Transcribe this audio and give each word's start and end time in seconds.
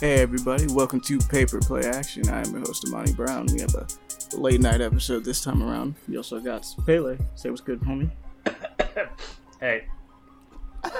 Hey 0.00 0.20
everybody, 0.20 0.66
welcome 0.68 1.00
to 1.02 1.18
Paper 1.18 1.60
Play 1.60 1.82
Action. 1.84 2.26
I 2.30 2.40
am 2.40 2.52
your 2.52 2.60
host 2.60 2.86
Amani 2.88 3.12
Brown. 3.12 3.46
We 3.52 3.60
have 3.60 3.74
a 3.74 3.86
late 4.34 4.60
night 4.60 4.80
episode 4.80 5.24
this 5.24 5.42
time 5.42 5.62
around. 5.62 5.94
We 6.08 6.16
also 6.16 6.40
got 6.40 6.66
Pele. 6.86 7.18
Say 7.34 7.50
what's 7.50 7.60
good, 7.62 7.80
homie. 7.80 8.10
Hey, 9.60 9.84
I 10.82 10.90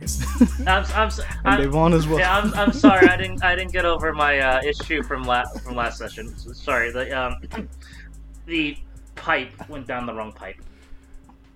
guess. 0.00 0.22
I'm, 0.66 0.84
I'm, 0.94 1.06
s- 1.06 1.20
and 1.46 1.62
Devon 1.62 1.94
as 1.94 2.06
well. 2.06 2.18
yeah, 2.18 2.36
I'm, 2.36 2.52
I'm 2.52 2.70
sorry. 2.74 3.08
I 3.08 3.16
didn't, 3.16 3.42
I 3.42 3.56
didn't 3.56 3.72
get 3.72 3.86
over 3.86 4.12
my 4.12 4.38
uh, 4.38 4.60
issue 4.62 5.02
from 5.02 5.22
last, 5.22 5.58
from 5.62 5.76
last 5.76 5.96
session. 5.96 6.36
Sorry, 6.36 6.92
the, 6.92 7.10
um, 7.18 7.40
the 8.46 8.76
pipe 9.14 9.66
went 9.70 9.86
down 9.86 10.04
the 10.04 10.12
wrong 10.12 10.30
pipe. 10.30 10.56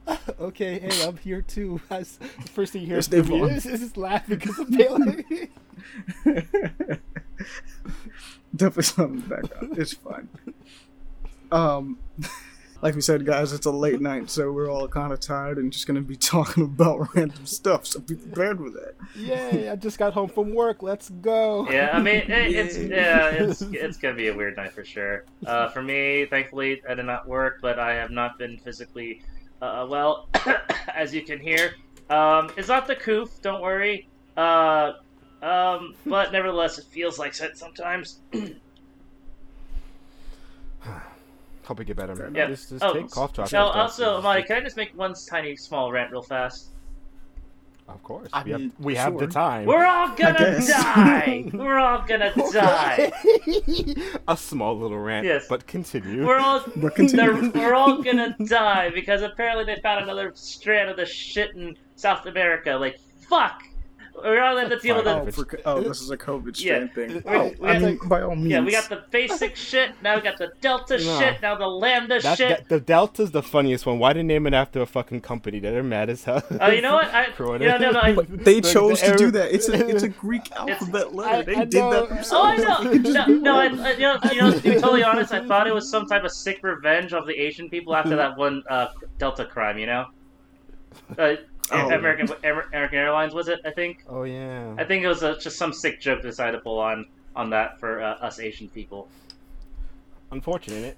Okay, 0.41 0.79
hey, 0.79 1.05
I'm 1.07 1.17
here 1.17 1.43
too. 1.43 1.81
That's 1.89 2.17
the 2.17 2.27
first 2.51 2.73
thing 2.73 2.83
you 2.83 2.89
hear 2.89 2.97
Yes, 2.97 3.09
from 3.09 3.29
me 3.29 3.43
is, 3.43 3.67
is 3.67 3.81
just 3.81 3.97
laughing 3.97 4.39
because 4.39 4.59
of 4.59 4.71
Bailey. 4.71 5.49
Definitely 8.55 8.83
something 8.85 9.21
back 9.29 9.45
up. 9.57 9.79
It's 9.79 9.95
fine. 9.95 10.29
Um, 11.53 11.99
like 12.83 12.95
we 12.95 13.01
said, 13.01 13.25
guys, 13.27 13.53
it's 13.53 13.67
a 13.67 13.71
late 13.71 14.01
night, 14.01 14.31
so 14.31 14.51
we're 14.53 14.71
all 14.71 14.89
kind 14.89 15.13
of 15.13 15.21
tired 15.21 15.59
and 15.59 15.73
just 15.73 15.87
gonna 15.87 16.01
be 16.01 16.17
talking 16.17 16.65
about 16.65 17.15
random 17.15 17.45
stuff. 17.47 17.87
So 17.87 18.01
be 18.01 18.15
prepared 18.15 18.59
for 18.59 18.71
that. 18.71 18.95
Yay! 19.17 19.69
I 19.71 19.77
just 19.77 19.99
got 19.99 20.13
home 20.13 20.29
from 20.29 20.55
work. 20.55 20.83
Let's 20.83 21.09
go. 21.11 21.69
Yeah, 21.71 21.91
I 21.93 22.01
mean, 22.01 22.17
it, 22.17 22.31
it's, 22.31 22.77
Yeah. 22.79 22.87
yeah, 22.97 23.29
it's, 23.31 23.63
it's 23.63 23.97
gonna 23.97 24.15
be 24.17 24.29
a 24.29 24.35
weird 24.37 24.57
night 24.57 24.73
for 24.73 24.85
sure. 24.85 25.25
Uh, 25.47 25.69
for 25.71 25.83
me, 25.83 26.27
thankfully, 26.27 26.83
I 26.89 26.95
did 26.95 27.07
not 27.07 27.27
work, 27.29 27.59
but 27.61 27.79
I 27.79 27.95
have 27.95 28.11
not 28.11 28.39
been 28.39 28.57
physically, 28.59 29.23
uh, 29.63 29.87
well, 29.89 30.29
as 30.95 31.15
you 31.15 31.23
can 31.23 31.39
hear. 31.39 31.75
Um, 32.11 32.51
it's 32.57 32.69
not 32.69 32.87
the 32.87 32.97
coof, 32.97 33.41
don't 33.43 33.61
worry. 33.61 34.09
Uh, 34.37 34.93
um, 35.43 35.95
but 36.05 36.33
nevertheless, 36.33 36.79
it 36.79 36.85
feels 36.87 37.19
like 37.19 37.39
it 37.41 37.57
sometimes. 37.59 38.21
Hope 41.65 41.79
we 41.81 41.85
get 41.85 41.97
better. 41.97 42.31
Yeah. 42.33 42.47
Just, 42.47 42.69
just 42.69 42.85
Oh, 42.85 42.93
take 42.93 43.11
cough 43.11 43.33
drops. 43.33 43.53
No, 43.53 43.65
and 43.73 43.91
stuff. 43.91 44.09
also, 44.09 44.23
Mike, 44.23 44.47
can 44.47 44.59
I 44.59 44.61
just 44.61 44.77
make 44.77 44.97
one 44.97 45.15
tiny 45.29 45.57
small 45.57 45.91
rant 45.91 46.13
real 46.13 46.23
fast? 46.23 46.69
Of 47.89 48.03
course. 48.03 48.29
I 48.33 48.43
we 48.43 48.51
have, 48.51 48.61
mean, 48.61 48.73
we 48.81 48.95
have 48.97 49.17
the 49.19 49.27
time. 49.29 49.65
We're 49.67 49.87
all 49.87 50.09
gonna 50.17 50.61
die. 50.67 51.49
We're 51.55 51.79
all 51.79 52.03
gonna 52.07 52.33
die. 52.53 53.13
A 54.27 54.37
small 54.37 54.77
little 54.79 54.99
rant, 54.99 55.25
Yes. 55.25 55.47
but 55.49 55.67
continue. 55.69 56.27
We're 56.27 56.39
all 56.39 56.65
But 56.77 56.95
continue. 56.97 57.51
they're- 57.51 57.63
we're 57.63 57.75
all 57.75 58.03
gonna 58.03 58.35
die 58.45 58.91
because 58.91 59.23
apparently 59.23 59.65
they 59.65 59.81
found 59.83 60.03
another 60.03 60.33
strand 60.35 60.91
of 60.91 60.97
the 60.97 61.07
shit 61.07 61.55
in 61.55 61.77
South 61.95 62.27
America. 62.27 62.73
Like 62.73 62.99
fuck, 63.29 63.63
we're 64.23 64.43
all 64.43 64.55
gonna 64.55 64.69
have 64.71 64.83
deal 64.83 64.97
with 64.97 65.07
Oh, 65.07 65.27
it. 65.27 65.35
for, 65.35 65.61
oh, 65.65 65.81
this 65.83 66.01
is 66.01 66.11
a 66.11 66.17
COVID 66.17 66.59
Yeah. 66.63 66.87
thing. 66.89 67.23
Oh, 67.27 67.53
we 67.61 67.69
I 67.69 67.75
have 67.75 67.83
mean, 67.83 67.99
by 68.09 68.23
all 68.23 68.35
means. 68.35 68.49
Yeah, 68.49 68.61
we 68.61 68.73
got 68.73 68.89
the 68.89 69.03
basic 69.11 69.57
shit. 69.69 69.91
Now 70.03 70.17
we 70.17 70.23
got 70.23 70.39
the 70.39 70.53
Delta 70.61 70.99
No. 70.99 71.19
shit. 71.19 71.43
Now 71.43 71.55
the 71.57 71.67
Lambda 71.67 72.21
That, 72.21 72.39
shit. 72.39 72.49
that- 72.49 72.69
the 72.69 72.81
Delta's 72.81 73.31
the 73.31 73.43
funniest 73.43 73.85
one. 73.87 73.99
Why 73.99 74.13
didn't 74.13 74.29
they 74.29 74.35
name 74.35 74.47
it 74.47 74.55
after 74.55 74.81
a 74.81 74.87
fucking 74.87 75.21
company? 75.21 75.61
They're 75.61 75.83
mad 75.83 76.11
as 76.11 76.25
hell. 76.25 76.43
Oh, 76.61 76.71
you 76.71 76.81
know 76.83 76.95
what? 76.95 77.13
I 77.15 77.27
Corona. 77.33 77.65
you 77.65 77.71
know, 77.71 77.79
no, 77.79 77.91
no, 77.93 78.01
I, 78.01 78.13
they 78.29 78.61
The- 78.61 78.73
chose 78.73 79.01
the 79.01 79.13
to 79.13 79.17
do 79.17 79.31
that. 79.33 79.53
It's 79.55 79.69
a 79.69 79.87
it's 79.89 80.03
a 80.03 80.09
Greek 80.25 80.51
alphabet 80.53 81.15
letter. 81.15 81.37
I- 81.37 81.43
they 81.43 81.55
I 81.57 81.65
did 81.65 81.75
know. 81.81 81.91
that 82.07 82.27
Oh, 82.33 82.43
I 82.43 82.57
themselves. 82.57 82.85
know. 82.85 82.91
They 82.97 82.99
No, 83.13 83.27
no 83.27 83.57
I, 83.57 83.69
that. 83.69 83.87
I- 83.87 83.93
you 83.93 84.01
know, 84.01 84.19
you 84.33 84.41
know, 84.41 84.51
to 84.53 84.61
be 84.61 84.71
totally 84.75 85.03
honest, 85.05 85.33
I 85.33 85.45
thought 85.47 85.67
it 85.67 85.75
was 85.75 85.89
some 85.89 86.07
type 86.07 86.25
of 86.25 86.33
sick 86.33 86.61
revenge 86.63 87.13
of 87.13 87.27
the 87.27 87.35
Asian 87.35 87.69
people 87.69 87.95
after 87.95 88.17
that 88.17 88.37
one 88.37 88.63
uh, 88.71 88.89
Delta 89.19 89.45
crime. 89.45 89.79
You 89.79 89.87
know, 89.87 90.07
uh, 91.19 91.35
Oh. 91.73 91.91
American 91.91 92.29
American 92.45 92.99
Airlines 92.99 93.35
was 93.35 93.49
it? 93.49 93.61
I 93.65 93.71
think. 93.71 94.05
oh 94.09 94.23
yeah. 94.23 94.75
I 94.79 94.85
think 94.85 95.05
it 95.05 95.09
was 95.09 95.23
uh 95.23 95.37
just 95.39 95.57
some 95.59 95.73
sick 95.73 96.01
joke 96.01 96.23
they 96.23 96.29
decided 96.29 96.53
to 96.53 96.61
pull 96.63 96.79
on 96.79 97.07
on 97.35 97.51
that 97.51 97.79
for 97.81 98.01
uh, 98.03 98.15
us 98.15 98.39
Asian 98.41 98.69
people. 98.69 99.09
Unfortunate. 100.31 100.97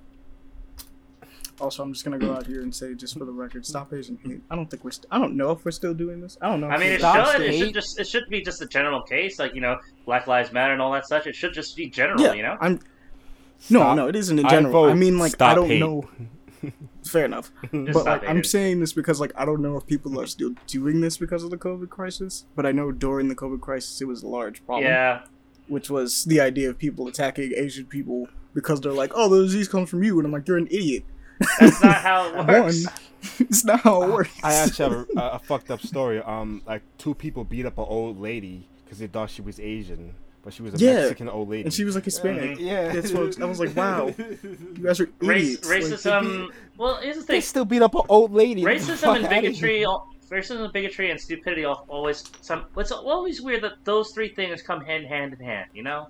Also, 1.60 1.82
I'm 1.82 1.92
just 1.92 2.04
gonna 2.04 2.18
go 2.18 2.32
out 2.34 2.46
here 2.46 2.62
and 2.62 2.72
say, 2.72 2.94
just 2.94 3.18
for 3.18 3.24
the 3.24 3.32
record, 3.32 3.66
stop 3.66 3.92
Asian 3.92 4.16
hate. 4.24 4.40
I 4.48 4.54
don't 4.54 4.70
think 4.70 4.84
we're. 4.84 4.92
St- 4.92 5.06
I 5.10 5.18
don't 5.18 5.36
know 5.36 5.50
if 5.50 5.64
we're 5.64 5.72
still 5.72 5.92
doing 5.94 6.20
this. 6.20 6.38
I 6.40 6.48
don't 6.48 6.60
know. 6.60 6.68
I 6.68 6.78
mean, 6.78 6.92
it 6.92 7.00
should. 7.00 7.40
It 7.40 7.58
should 7.58 7.74
just. 7.74 7.98
It 7.98 8.06
should 8.06 8.28
be 8.28 8.42
just 8.42 8.62
a 8.62 8.66
general 8.66 9.02
case, 9.02 9.40
like 9.40 9.54
you 9.56 9.60
know, 9.60 9.80
Black 10.06 10.28
Lives 10.28 10.52
Matter 10.52 10.72
and 10.72 10.80
all 10.80 10.92
that 10.92 11.08
such. 11.08 11.26
It 11.26 11.34
should 11.34 11.52
just 11.54 11.74
be 11.76 11.88
general. 11.90 12.20
yeah, 12.22 12.34
You 12.34 12.42
know. 12.44 12.56
I'm. 12.60 12.74
No, 13.70 13.80
Stop. 13.80 13.96
no, 13.96 14.06
it 14.06 14.14
isn't 14.14 14.38
in 14.38 14.48
general. 14.48 14.84
I, 14.84 14.88
vote 14.90 14.96
mean, 14.98 15.18
like, 15.18 15.42
I 15.42 15.54
don't 15.56 15.66
hate. 15.66 15.80
know. 15.80 16.08
Fair 17.08 17.24
enough, 17.24 17.50
but 17.72 18.04
like, 18.04 18.28
I'm 18.28 18.44
saying 18.44 18.80
this 18.80 18.92
because 18.92 19.20
like 19.20 19.32
I 19.36 19.44
don't 19.44 19.62
know 19.62 19.76
if 19.76 19.86
people 19.86 20.20
are 20.20 20.26
still 20.26 20.54
doing 20.66 21.00
this 21.00 21.16
because 21.18 21.42
of 21.42 21.50
the 21.50 21.56
COVID 21.56 21.88
crisis. 21.88 22.44
But 22.54 22.66
I 22.66 22.72
know 22.72 22.92
during 22.92 23.28
the 23.28 23.34
COVID 23.36 23.60
crisis, 23.60 24.00
it 24.00 24.06
was 24.06 24.22
a 24.22 24.28
large 24.28 24.64
problem. 24.66 24.84
Yeah. 24.86 25.22
which 25.68 25.90
was 25.90 26.24
the 26.24 26.40
idea 26.40 26.70
of 26.70 26.78
people 26.78 27.06
attacking 27.08 27.52
Asian 27.56 27.86
people 27.86 28.28
because 28.54 28.80
they're 28.80 28.92
like, 28.92 29.12
"Oh, 29.14 29.28
the 29.28 29.42
disease 29.44 29.68
comes 29.68 29.88
from 29.90 30.02
you," 30.02 30.18
and 30.18 30.26
I'm 30.26 30.32
like, 30.32 30.46
"You're 30.48 30.58
an 30.58 30.66
idiot." 30.68 31.04
That's 31.60 31.82
not 31.82 31.96
how 31.96 32.28
it 32.28 32.34
One, 32.36 32.46
works. 32.46 32.84
it's 33.38 33.64
not 33.64 33.80
how 33.80 34.02
it 34.02 34.10
works. 34.10 34.30
I 34.42 34.54
actually 34.54 34.90
have 34.90 35.06
a, 35.16 35.20
a 35.34 35.38
fucked 35.38 35.70
up 35.70 35.80
story. 35.80 36.20
Um, 36.22 36.62
like 36.66 36.82
two 36.98 37.14
people 37.14 37.44
beat 37.44 37.66
up 37.66 37.78
an 37.78 37.84
old 37.88 38.20
lady 38.20 38.66
because 38.84 38.98
they 38.98 39.06
thought 39.06 39.30
she 39.30 39.42
was 39.42 39.60
Asian, 39.60 40.14
but 40.48 40.54
she 40.54 40.62
was 40.62 40.72
a 40.72 40.78
Yeah. 40.78 40.94
Mexican 40.94 41.28
old 41.28 41.50
lady. 41.50 41.64
and 41.64 41.74
she 41.74 41.84
was 41.84 41.94
like 41.94 42.06
Hispanic. 42.06 42.58
yeah, 42.58 42.90
That's 42.90 43.12
what 43.12 43.38
I 43.38 43.44
was 43.44 43.60
like. 43.60 43.76
Wow, 43.76 44.06
you 44.18 44.78
guys 44.82 44.98
are 44.98 45.10
Race, 45.20 45.58
idiots. 45.62 45.68
Like, 45.68 45.82
racism. 45.82 46.48
Well, 46.78 46.96
here's 47.02 47.18
the 47.18 47.24
They 47.24 47.42
still 47.42 47.66
beat 47.66 47.82
up 47.82 47.94
an 47.94 48.00
old 48.08 48.32
lady. 48.32 48.62
Racism 48.62 49.16
and 49.16 49.28
bigotry, 49.28 49.84
racism 50.30 50.64
and 50.64 50.72
bigotry 50.72 51.10
and 51.10 51.20
stupidity 51.20 51.64
al- 51.64 51.84
always 51.88 52.24
some. 52.40 52.64
It's 52.78 52.90
always 52.92 53.42
weird 53.42 53.62
that 53.62 53.74
those 53.84 54.10
three 54.12 54.30
things 54.30 54.62
come 54.62 54.80
hand 54.80 55.04
hand 55.06 55.34
in 55.34 55.40
hand. 55.44 55.68
You 55.74 55.82
know. 55.82 56.08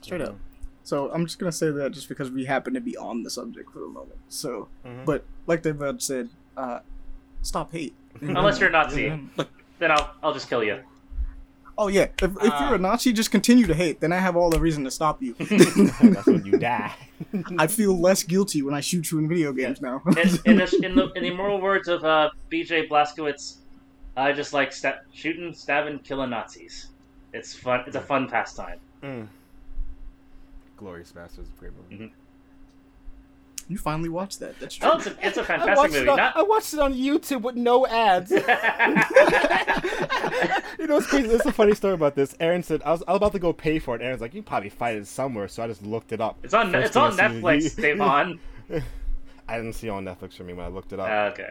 straight 0.00 0.22
up. 0.22 0.36
So 0.84 1.10
I'm 1.12 1.26
just 1.26 1.38
gonna 1.38 1.52
say 1.52 1.70
that 1.70 1.92
just 1.92 2.08
because 2.08 2.30
we 2.30 2.46
happen 2.46 2.72
to 2.72 2.80
be 2.80 2.96
on 2.96 3.24
the 3.24 3.28
subject 3.30 3.70
for 3.72 3.80
the 3.80 3.88
moment. 3.88 4.16
So, 4.30 4.68
Mhm. 4.86 5.04
but 5.04 5.22
like 5.46 5.60
David 5.62 6.00
said, 6.00 6.30
uh, 6.56 6.78
stop 7.42 7.72
hate. 7.72 7.92
Unless 8.22 8.58
you're 8.58 8.70
a 8.70 8.72
Nazi, 8.72 9.12
then 9.80 9.90
I'll 9.90 10.14
I'll 10.22 10.32
just 10.32 10.48
kill 10.48 10.64
you. 10.64 10.80
Oh 11.78 11.88
yeah, 11.88 12.08
if, 12.20 12.36
if 12.42 12.60
you're 12.60 12.74
a 12.74 12.78
Nazi, 12.78 13.12
just 13.12 13.30
continue 13.30 13.66
to 13.66 13.74
hate. 13.74 14.00
Then 14.00 14.12
I 14.12 14.18
have 14.18 14.36
all 14.36 14.50
the 14.50 14.60
reason 14.60 14.84
to 14.84 14.90
stop 14.90 15.22
you. 15.22 15.34
That's 15.38 16.26
when 16.26 16.44
you 16.44 16.58
die. 16.58 16.92
I 17.56 17.66
feel 17.66 17.98
less 17.98 18.22
guilty 18.24 18.62
when 18.62 18.74
I 18.74 18.80
shoot 18.80 19.10
you 19.10 19.18
in 19.18 19.28
video 19.28 19.52
games 19.52 19.80
now. 19.80 20.02
In, 20.06 20.18
in, 20.44 20.56
the, 20.58 20.80
in 20.82 20.94
the 20.94 21.12
in 21.16 21.22
the 21.22 21.28
immortal 21.28 21.60
words 21.60 21.88
of 21.88 22.04
uh, 22.04 22.30
B.J. 22.48 22.88
Blazkowicz, 22.88 23.56
I 24.16 24.32
just 24.32 24.52
like 24.52 24.72
sta- 24.72 25.00
shooting, 25.12 25.54
stabbing, 25.54 26.00
killing 26.00 26.30
Nazis. 26.30 26.88
It's 27.32 27.54
fun. 27.54 27.84
It's 27.86 27.96
a 27.96 28.00
fun 28.00 28.28
pastime. 28.28 28.80
Mm. 29.02 29.28
Glorious 30.76 31.14
Masters, 31.14 31.48
great 31.58 31.72
movie. 31.90 32.12
You 33.68 33.76
finally 33.76 34.08
watched 34.08 34.40
that. 34.40 34.58
That's 34.60 34.76
true. 34.76 34.88
Oh, 34.90 34.96
it's 34.96 35.06
a, 35.06 35.16
it's 35.26 35.36
a 35.36 35.40
I 35.42 35.44
fantastic 35.44 35.76
watched, 35.76 35.92
movie. 35.92 36.04
it 36.04 36.08
on, 36.08 36.16
Not. 36.16 36.36
I 36.36 36.42
watched 36.42 36.72
it 36.72 36.80
on 36.80 36.94
YouTube 36.94 37.42
with 37.42 37.56
no 37.56 37.86
ads. 37.86 38.30
you 38.30 38.38
know 40.86 40.96
it's 40.96 41.06
crazy? 41.06 41.28
There's 41.28 41.46
a 41.46 41.52
funny 41.52 41.74
story 41.74 41.94
about 41.94 42.14
this. 42.14 42.34
Aaron 42.40 42.62
said 42.62 42.82
I 42.84 42.92
was, 42.92 43.02
I 43.06 43.12
was 43.12 43.16
about 43.18 43.32
to 43.32 43.38
go 43.38 43.52
pay 43.52 43.78
for 43.78 43.94
it. 43.96 44.02
Aaron's 44.02 44.20
like, 44.20 44.34
you 44.34 44.42
probably 44.42 44.70
find 44.70 44.98
it 44.98 45.06
somewhere, 45.06 45.48
so 45.48 45.62
I 45.62 45.68
just 45.68 45.84
looked 45.84 46.12
it 46.12 46.20
up. 46.20 46.38
It's 46.42 46.54
on. 46.54 46.72
First 46.72 46.88
It's 46.88 46.96
on 46.96 47.12
I 47.20 47.28
see 47.28 47.36
is 47.36 47.42
Netflix. 47.42 47.76
you- 47.76 47.82
Devon. 47.82 48.40
I 49.48 49.56
didn't 49.56 49.72
see 49.74 49.86
it 49.88 49.90
on 49.90 50.04
Netflix 50.04 50.34
for 50.34 50.44
me 50.44 50.52
when 50.52 50.66
I 50.66 50.68
looked 50.68 50.92
it 50.92 51.00
up. 51.00 51.08
Uh, 51.08 51.32
okay. 51.32 51.50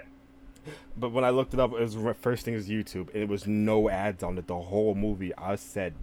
but 0.97 1.11
when 1.11 1.23
I 1.23 1.29
looked 1.31 1.53
it 1.53 1.59
up, 1.59 1.71
it 1.73 1.79
was 1.79 1.97
first 2.21 2.45
thing 2.45 2.53
is 2.53 2.69
YouTube, 2.69 3.09
and 3.13 3.23
it 3.23 3.27
was 3.29 3.47
no 3.47 3.89
ads 3.89 4.23
on 4.23 4.37
it. 4.37 4.47
The 4.47 4.55
whole 4.55 4.93
movie. 4.95 5.33
I 5.35 5.55
said, 5.55 5.93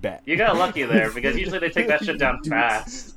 bet. 0.00 0.22
You 0.24 0.36
got 0.36 0.56
lucky 0.56 0.84
there 0.84 1.10
because 1.12 1.36
usually 1.36 1.58
they 1.58 1.68
take 1.70 1.88
that 1.88 2.04
shit 2.04 2.18
down 2.18 2.42
fast. 2.44 3.16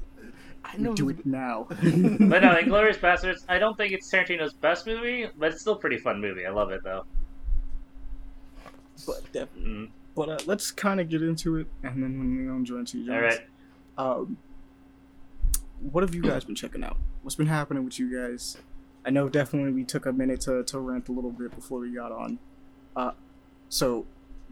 I 0.74 0.78
know. 0.78 0.94
Do 0.94 1.10
it 1.10 1.26
now. 1.26 1.68
But 2.20 2.42
no, 2.44 2.58
Inglorious 2.58 2.98
Bastards. 2.98 3.46
I 3.48 3.60
don't 3.60 3.78
think 3.78 3.94
it's 3.94 4.12
Tarantino's 4.12 4.54
best 4.54 4.88
movie, 4.88 5.28
but 5.38 5.52
it's 5.52 5.62
still 5.62 5.74
a 5.74 5.80
pretty 5.80 5.98
fun 5.98 6.20
movie. 6.20 6.46
I 6.46 6.50
love 6.50 6.72
it 6.72 6.82
though. 6.84 7.06
but 9.06 9.22
definitely. 9.32 9.72
Mm. 9.72 9.90
But 10.16 10.30
uh, 10.30 10.38
let's 10.46 10.72
kind 10.72 11.00
of 11.00 11.10
get 11.10 11.22
into 11.24 11.58
it, 11.58 11.68
and 11.84 12.02
then 12.04 12.18
when 12.20 12.38
we 12.38 12.46
don't 12.46 12.66
join 12.66 12.86
to 12.86 13.12
All 13.12 13.22
right. 13.22 13.40
Um, 13.98 14.38
what 15.92 16.02
have 16.04 16.14
you 16.16 16.22
guys 16.22 16.44
been 16.44 16.56
checking 16.56 16.84
out? 16.84 16.98
What's 17.22 17.36
been 17.36 17.48
happening 17.48 17.84
with 17.84 18.00
you 18.00 18.16
guys? 18.16 18.58
I 19.06 19.10
know 19.10 19.28
definitely 19.28 19.72
we 19.72 19.84
took 19.84 20.06
a 20.06 20.14
minute 20.14 20.42
to, 20.42 20.64
to 20.64 20.80
rant 20.80 21.10
a 21.10 21.12
little 21.12 21.32
bit 21.32 21.54
before 21.54 21.80
we 21.80 21.94
got 21.94 22.12
on. 22.12 22.40
Uh, 22.96 23.12
so 23.70 24.06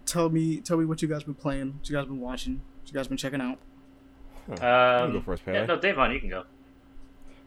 tell 0.06 0.30
me 0.30 0.58
tell 0.58 0.78
me 0.78 0.86
what 0.86 1.02
you 1.02 1.08
guys 1.08 1.24
been 1.24 1.36
playing, 1.36 1.74
what 1.74 1.90
you 1.90 1.96
guys 1.96 2.06
been 2.06 2.20
watching, 2.20 2.62
what 2.82 2.90
you 2.92 2.94
guys 2.94 3.08
been 3.08 3.18
checking 3.18 3.42
out. 3.42 3.60
You 4.52 4.58
can 4.58 5.04
Um, 5.06 5.14
go 5.14 5.22
first, 5.22 5.44
yeah, 5.48 5.54
Pele. 5.54 5.68
no, 5.68 5.80
Davon, 5.80 6.12
you 6.12 6.20
can 6.20 6.30
go. 6.30 6.44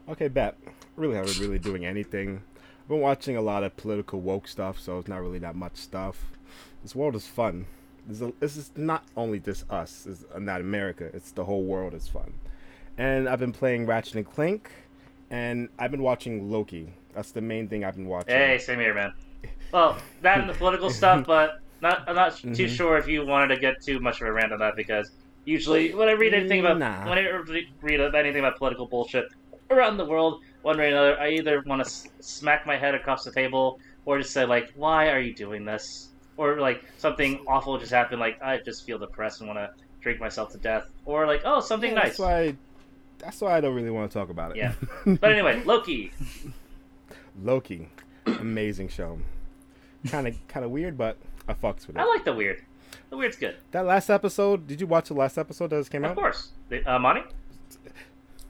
Okay, 0.09 0.27
bet. 0.27 0.55
Really 0.95 1.15
haven't 1.15 1.39
really 1.39 1.59
doing 1.59 1.85
anything. 1.85 2.41
I've 2.81 2.87
been 2.87 2.99
watching 2.99 3.35
a 3.37 3.41
lot 3.41 3.63
of 3.63 3.75
political 3.77 4.21
woke 4.21 4.47
stuff, 4.47 4.79
so 4.79 4.99
it's 4.99 5.07
not 5.07 5.21
really 5.21 5.39
that 5.39 5.55
much 5.55 5.75
stuff. 5.77 6.23
This 6.83 6.95
world 6.95 7.15
is 7.15 7.27
fun. 7.27 7.65
This 8.07 8.21
is, 8.21 8.31
this 8.39 8.57
is 8.57 8.71
not 8.75 9.03
only 9.17 9.39
just 9.39 9.69
us, 9.71 10.05
it's 10.07 10.23
not 10.37 10.61
America. 10.61 11.09
It's 11.13 11.31
the 11.31 11.45
whole 11.45 11.63
world 11.63 11.93
is 11.95 12.07
fun. 12.07 12.33
And 12.97 13.27
I've 13.27 13.39
been 13.39 13.51
playing 13.51 13.87
Ratchet 13.87 14.15
and 14.15 14.25
Clank, 14.25 14.69
and 15.31 15.69
I've 15.79 15.91
been 15.91 16.03
watching 16.03 16.51
Loki. 16.51 16.93
That's 17.15 17.31
the 17.31 17.41
main 17.41 17.67
thing 17.67 17.83
I've 17.83 17.95
been 17.95 18.07
watching. 18.07 18.33
Hey, 18.35 18.57
same 18.59 18.79
here, 18.79 18.93
man. 18.93 19.13
Well, 19.71 19.97
that 20.21 20.39
and 20.39 20.49
the 20.49 20.53
political 20.53 20.89
stuff, 20.91 21.25
but 21.27 21.59
not 21.81 22.07
I'm 22.07 22.15
not 22.15 22.37
too 22.37 22.49
Mhm. 22.49 22.69
sure 22.69 22.97
if 22.97 23.07
you 23.07 23.25
wanted 23.25 23.53
to 23.55 23.59
get 23.59 23.81
too 23.81 23.99
much 23.99 24.21
of 24.21 24.27
a 24.27 24.31
rant 24.31 24.53
on 24.53 24.59
that 24.59 24.75
because 24.75 25.11
usually 25.45 25.93
when 25.93 26.09
I 26.09 26.13
read 26.13 26.33
anything 26.33 26.59
about 26.59 26.77
Nah. 26.79 27.07
when 27.09 27.17
I 27.17 27.27
read 27.81 28.15
anything 28.15 28.39
about 28.39 28.57
political 28.57 28.85
bullshit 28.87 29.25
around 29.69 29.97
the 29.97 30.05
world, 30.05 30.41
one 30.63 30.77
way 30.77 30.85
or 30.85 30.89
another, 30.89 31.19
I 31.19 31.29
either 31.31 31.61
want 31.65 31.81
to 31.83 31.85
s- 31.87 32.07
smack 32.19 32.65
my 32.65 32.75
head 32.77 32.93
across 32.95 33.23
the 33.23 33.31
table 33.31 33.79
or 34.05 34.17
just 34.19 34.31
say 34.33 34.45
like, 34.45 34.71
"Why 34.75 35.09
are 35.09 35.19
you 35.19 35.33
doing 35.33 35.65
this?" 35.65 36.09
Or 36.37 36.59
like 36.59 36.83
something 36.97 37.43
awful 37.47 37.77
just 37.77 37.91
happened, 37.91 38.19
like 38.19 38.41
I 38.43 38.57
just 38.57 38.85
feel 38.85 38.97
depressed 38.99 39.39
and 39.41 39.47
want 39.47 39.59
to 39.59 39.71
drink 40.01 40.19
myself 40.19 40.51
to 40.51 40.57
death, 40.57 40.85
or 41.05 41.25
like, 41.25 41.41
"Oh, 41.45 41.59
something 41.61 41.91
Yeah, 41.91 41.95
nice." 41.99 42.17
That's 42.17 42.19
why. 42.19 42.55
That's 43.17 43.39
why 43.41 43.55
I 43.57 43.61
don't 43.61 43.73
really 43.73 43.89
want 43.89 44.11
to 44.11 44.19
talk 44.19 44.29
about 44.29 44.51
it. 44.51 44.57
Yeah. 44.57 44.73
But 45.21 45.31
anyway, 45.31 45.63
Loki. 45.63 46.11
Loki, 47.41 47.89
amazing 48.25 48.89
show. 48.89 49.19
Kind 50.09 50.27
of, 50.27 50.47
kind 50.47 50.63
of 50.65 50.71
weird, 50.71 50.97
but 50.97 51.17
I 51.47 51.53
fucks 51.53 51.87
with 51.87 51.95
it. 51.95 51.99
I 51.99 52.05
like 52.05 52.23
the 52.25 52.33
weird. 52.33 52.61
The 53.15 53.19
weird's 53.19 53.37
good, 53.37 53.55
that 53.71 53.85
last 53.85 54.09
episode. 54.09 54.67
Did 54.67 54.81
you 54.81 54.87
watch 54.87 55.07
the 55.07 55.13
last 55.13 55.37
episode 55.37 55.69
that 55.69 55.77
just 55.79 55.89
came 55.89 56.03
of 56.03 56.11
out? 56.11 56.17
Of 56.17 56.17
course. 56.17 56.49
The- 56.67 56.83
Uh, 56.85 56.99
Monty. 56.99 57.21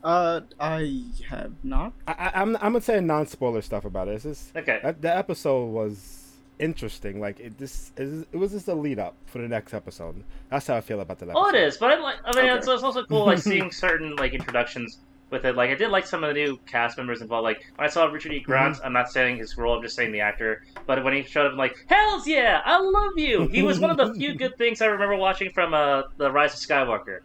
Uh, 0.04 0.42
I 0.60 1.04
have 1.30 1.52
not. 1.64 1.94
I, 2.08 2.12
I, 2.14 2.42
I'm, 2.42 2.56
I'm 2.58 2.62
gonna 2.74 2.82
say 2.82 3.00
non 3.00 3.28
spoiler 3.28 3.62
stuff 3.62 3.86
about 3.86 4.08
it. 4.08 4.16
It's 4.16 4.24
just 4.24 4.56
Okay. 4.56 4.80
that 4.84 5.02
the 5.02 5.16
episode 5.16 5.66
was 5.68 6.32
interesting. 6.60 7.20
Like 7.20 7.40
it 7.40 7.58
just, 7.60 8.00
it 8.00 8.04
was- 8.06 8.26
it 8.32 8.38
was 8.38 8.52
just 8.54 8.68
a 8.68 8.74
lead 8.76 8.98
up 9.00 9.16
for 9.28 9.40
the 9.40 9.48
next 9.48 9.74
episode. 9.74 10.24
That's 10.50 10.66
how 10.68 10.76
I 10.76 10.82
feel 10.82 11.00
about 11.00 11.20
that. 11.20 11.26
Episode. 11.30 11.40
Oh, 11.40 11.50
it 11.50 11.56
is, 11.56 11.78
but 11.78 11.92
I 11.92 12.00
like. 12.00 12.16
I 12.26 12.36
mean, 12.36 12.46
Okay. 12.46 12.58
it's, 12.58 12.68
it's 12.68 12.82
also 12.84 13.04
cool 13.06 13.26
like 13.26 13.38
seeing 13.40 13.72
certain 13.86 14.16
like 14.16 14.34
introductions 14.34 14.98
with 15.36 15.46
it. 15.46 15.56
Like 15.56 15.70
I 15.70 15.76
did 15.76 15.90
like 15.90 16.06
some 16.08 16.24
of 16.24 16.30
the 16.30 16.34
new 16.34 16.58
cast 16.66 16.98
members 16.98 17.22
involved. 17.22 17.44
Like 17.44 17.64
when 17.76 17.88
I 17.88 17.90
saw 17.92 18.06
Richard 18.06 18.32
E. 18.32 18.40
Grant, 18.40 18.78
I'm 18.84 18.94
not 18.94 19.12
saying 19.12 19.38
his 19.38 19.58
role, 19.58 19.76
I'm 19.76 19.82
just 19.84 19.96
saying 19.96 20.12
the 20.12 20.22
actor. 20.22 20.64
But 20.88 21.04
when 21.04 21.14
he 21.14 21.24
showed 21.24 21.46
up, 21.46 21.52
I'm 21.52 21.58
like, 21.58 21.76
hell's 21.88 22.26
yeah, 22.28 22.62
I 22.66 22.80
love 22.80 23.14
you. 23.18 23.48
He 23.50 23.62
was 23.62 23.80
one 23.80 23.92
of 23.92 23.98
the 23.98 24.14
few 24.14 24.34
good 24.36 24.58
things 24.58 24.82
I 24.82 24.86
remember 24.88 25.16
watching 25.18 25.52
from 25.52 25.74
uh, 25.74 26.04
the 26.18 26.32
Rise 26.32 26.54
of 26.54 26.60
Skywalker. 26.68 27.20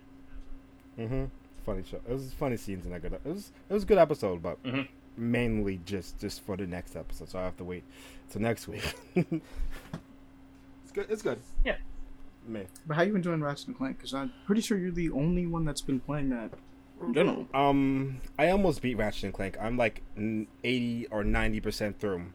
Mm-hmm. 0.98 1.24
Funny 1.64 1.82
show. 1.88 1.98
It 2.08 2.12
was 2.12 2.32
funny 2.32 2.56
scenes 2.56 2.84
in 2.86 2.92
that 2.92 3.02
good. 3.02 3.12
It 3.12 3.20
was 3.24 3.52
it 3.68 3.72
was 3.74 3.84
a 3.84 3.86
good 3.86 3.98
episode, 3.98 4.42
but 4.42 4.62
Mhm. 4.62 4.88
mainly 5.16 5.80
just 5.86 6.18
just 6.20 6.42
for 6.42 6.56
the 6.56 6.66
next 6.66 6.96
episode. 6.96 7.28
So 7.30 7.38
I 7.38 7.44
have 7.44 7.56
to 7.58 7.64
wait 7.64 7.84
till 8.30 8.40
next 8.42 8.66
week. 8.68 8.82
it's 9.14 10.92
good. 10.92 11.06
It's 11.08 11.22
good. 11.22 11.38
Yeah. 11.64 11.76
Me. 12.46 12.62
But 12.86 12.96
how 12.96 13.02
you 13.02 13.14
enjoying 13.14 13.42
Ratchet 13.42 13.68
and 13.68 13.76
Clank? 13.76 13.98
Because 13.98 14.14
I'm 14.14 14.32
pretty 14.46 14.62
sure 14.62 14.78
you're 14.78 14.90
the 14.90 15.10
only 15.10 15.46
one 15.46 15.64
that's 15.64 15.82
been 15.82 16.00
playing 16.00 16.30
that 16.30 16.50
in 17.02 17.14
general. 17.14 17.46
Um, 17.54 18.20
I 18.38 18.50
almost 18.50 18.82
beat 18.82 18.96
Ratchet 18.96 19.24
and 19.24 19.34
Clank. 19.34 19.56
I'm 19.60 19.76
like 19.76 20.02
eighty 20.64 21.06
or 21.10 21.24
ninety 21.24 21.60
percent 21.60 21.98
through, 21.98 22.26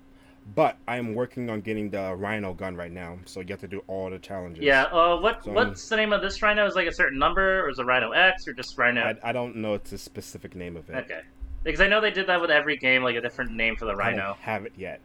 but 0.55 0.77
I'm 0.87 1.13
working 1.13 1.49
on 1.49 1.61
getting 1.61 1.89
the 1.89 2.15
Rhino 2.15 2.53
gun 2.53 2.75
right 2.75 2.91
now. 2.91 3.17
So 3.25 3.39
you 3.39 3.47
have 3.49 3.61
to 3.61 3.67
do 3.67 3.83
all 3.87 4.09
the 4.09 4.19
challenges. 4.19 4.63
Yeah. 4.63 4.83
Uh, 4.83 5.17
what 5.19 5.43
So- 5.43 5.51
what's 5.51 5.87
the 5.89 5.95
name 5.97 6.13
of 6.13 6.21
this 6.21 6.41
Rhino? 6.41 6.65
Is 6.65 6.75
like 6.75 6.87
a 6.87 6.93
certain 6.93 7.19
number, 7.19 7.61
or 7.65 7.69
is 7.69 7.79
it 7.79 7.83
Rhino 7.85 8.11
X, 8.11 8.47
or 8.47 8.53
just 8.53 8.77
Rhino? 8.77 9.01
I, 9.23 9.29
I 9.29 9.31
don't 9.31 9.55
know 9.57 9.73
it's 9.75 9.91
a 9.91 9.97
specific 9.97 10.55
name 10.55 10.75
of 10.77 10.89
it. 10.89 10.95
Okay. 11.05 11.21
Because 11.63 11.81
I 11.81 11.87
know 11.87 11.99
they 11.99 12.11
did 12.11 12.27
that 12.27 12.39
with 12.39 12.51
every 12.51 12.77
game, 12.77 13.01
like 13.03 13.15
a 13.15 13.21
different 13.21 13.51
name 13.51 13.75
for 13.75 13.85
the 13.85 13.91
I 13.93 14.11
don't 14.11 14.17
Rhino. 14.19 14.37
have 14.41 14.65
it 14.65 14.73
yet. 14.77 14.99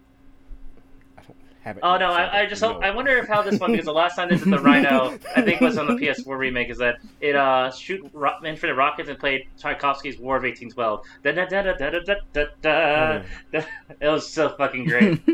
I 1.65 1.73
don't 1.73 1.75
have 1.75 1.77
it. 1.77 1.81
Oh 1.83 1.97
no, 1.99 2.13
I, 2.13 2.41
I 2.41 2.47
just 2.47 2.63
hope. 2.63 2.83
I 2.83 2.91
wonder 2.91 3.17
if 3.19 3.29
how 3.29 3.43
this 3.43 3.61
one 3.61 3.73
because 3.73 3.87
the 3.87 3.93
last 3.93 4.17
time 4.17 4.29
they 4.31 4.37
did 4.37 4.51
the 4.51 4.59
Rhino, 4.59 5.19
I 5.37 5.43
think 5.43 5.61
was 5.61 5.79
on 5.79 5.87
the 5.87 5.95
PS4 5.95 6.39
remake, 6.39 6.71
is 6.71 6.79
that 6.79 6.97
it 7.21 7.37
uh 7.37 7.71
shoot 7.71 8.09
ro- 8.13 8.39
infinite 8.45 8.75
rockets 8.75 9.09
and 9.09 9.19
played 9.19 9.47
Tchaikovsky's 9.59 10.19
War 10.19 10.37
of 10.37 10.43
1812. 10.43 11.05
Da 11.23 11.33
da 11.33 11.45
da 11.47 11.63
da 11.63 11.91
da 11.91 12.01
da 12.01 12.15
da 12.33 12.45
da. 12.63 13.23
da. 13.53 13.65
It 14.01 14.09
was 14.09 14.29
so 14.29 14.49
fucking 14.51 14.85
great. 14.85 15.25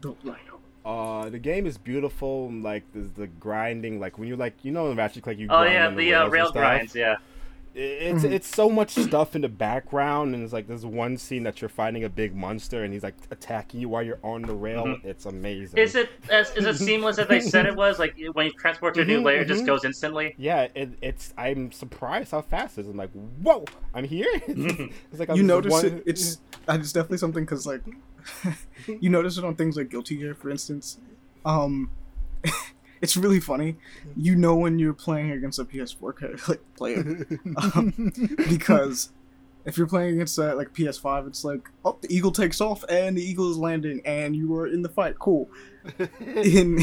The 0.00 0.14
Rhino. 0.22 0.38
Uh, 0.84 1.30
the 1.30 1.38
game 1.38 1.66
is 1.66 1.78
beautiful. 1.78 2.50
Like 2.52 2.82
there's 2.92 3.10
the 3.10 3.26
grinding. 3.26 4.00
Like 4.00 4.18
when 4.18 4.28
you're 4.28 4.36
like, 4.36 4.54
you 4.62 4.70
know, 4.72 4.90
in 4.90 4.96
Ratchet 4.96 5.22
Clank, 5.22 5.38
you. 5.38 5.46
oh 5.46 5.60
grind 5.60 5.72
yeah, 5.72 5.86
on 5.86 5.96
the 5.96 6.14
uh, 6.14 6.28
rail 6.28 6.46
stuff. 6.46 6.56
grinds. 6.56 6.94
Yeah. 6.94 7.16
It's 7.76 8.22
Mhm. 8.24 8.30
it's 8.30 8.46
so 8.46 8.70
much 8.70 8.90
stuff 8.94 9.34
in 9.34 9.42
the 9.42 9.48
background, 9.48 10.32
and 10.32 10.44
it's 10.44 10.52
like 10.52 10.68
there's 10.68 10.86
one 10.86 11.16
scene 11.16 11.42
that 11.42 11.60
you're 11.60 11.68
fighting 11.68 12.04
a 12.04 12.08
big 12.08 12.32
monster, 12.34 12.84
and 12.84 12.92
he's 12.92 13.02
like 13.02 13.16
attacking 13.32 13.80
you 13.80 13.88
while 13.88 14.02
you're 14.02 14.20
on 14.22 14.42
the 14.42 14.54
rail. 14.54 14.84
Mhm. 14.84 15.04
It's 15.04 15.26
amazing. 15.26 15.78
Is 15.80 15.96
it 15.96 16.08
as 16.30 16.54
is 16.56 16.66
it 16.66 16.76
seamless 16.76 17.18
as 17.18 17.26
they 17.26 17.40
said 17.40 17.66
it 17.66 17.74
was? 17.74 17.98
Like 17.98 18.14
when 18.34 18.46
you 18.46 18.52
transport 18.52 18.94
to 18.94 19.00
a 19.00 19.04
new 19.04 19.20
Mhm, 19.20 19.24
layer, 19.24 19.40
it 19.40 19.48
just 19.48 19.64
mhm. 19.64 19.66
goes 19.66 19.84
instantly. 19.84 20.34
Yeah, 20.38 20.68
it, 20.76 20.90
it's. 21.02 21.34
I'm 21.36 21.72
surprised 21.72 22.30
how 22.30 22.42
fast 22.42 22.78
it 22.78 22.82
is. 22.82 22.88
I'm 22.88 22.96
like, 22.96 23.10
whoa, 23.42 23.64
I'm 23.92 24.04
here. 24.04 24.28
Mhm. 24.46 24.92
it's 25.10 25.18
like 25.18 25.30
I'm 25.30 25.36
you 25.36 25.42
notice 25.42 25.72
one- 25.72 25.84
it. 25.86 26.02
It's 26.06 26.38
uh, 26.68 26.78
it's 26.80 26.92
definitely 26.92 27.18
something 27.18 27.44
because 27.44 27.66
like 27.66 27.82
you 29.00 29.10
notice 29.10 29.36
it 29.36 29.44
on 29.44 29.56
things 29.56 29.76
like 29.76 29.88
Guilty 29.90 30.16
Gear, 30.16 30.34
for 30.36 30.48
instance. 30.48 30.98
Um, 31.44 31.90
it's 33.04 33.18
really 33.18 33.38
funny. 33.38 33.76
You 34.16 34.34
know 34.34 34.56
when 34.56 34.78
you're 34.78 34.94
playing 34.94 35.30
against 35.30 35.58
a 35.58 35.64
PS4 35.66 36.48
like 36.48 36.62
player 36.74 37.26
um, 37.56 38.12
because 38.48 39.10
if 39.66 39.76
you're 39.76 39.86
playing 39.86 40.14
against 40.14 40.38
uh, 40.38 40.56
like 40.56 40.72
PS5, 40.72 41.26
it's 41.28 41.44
like 41.44 41.68
oh 41.84 41.98
the 42.00 42.10
eagle 42.12 42.32
takes 42.32 42.62
off 42.62 42.82
and 42.88 43.18
the 43.18 43.22
eagle 43.22 43.50
is 43.50 43.58
landing 43.58 44.00
and 44.06 44.34
you 44.34 44.54
are 44.56 44.66
in 44.66 44.80
the 44.80 44.88
fight. 44.88 45.18
Cool. 45.18 45.50
In 46.20 46.78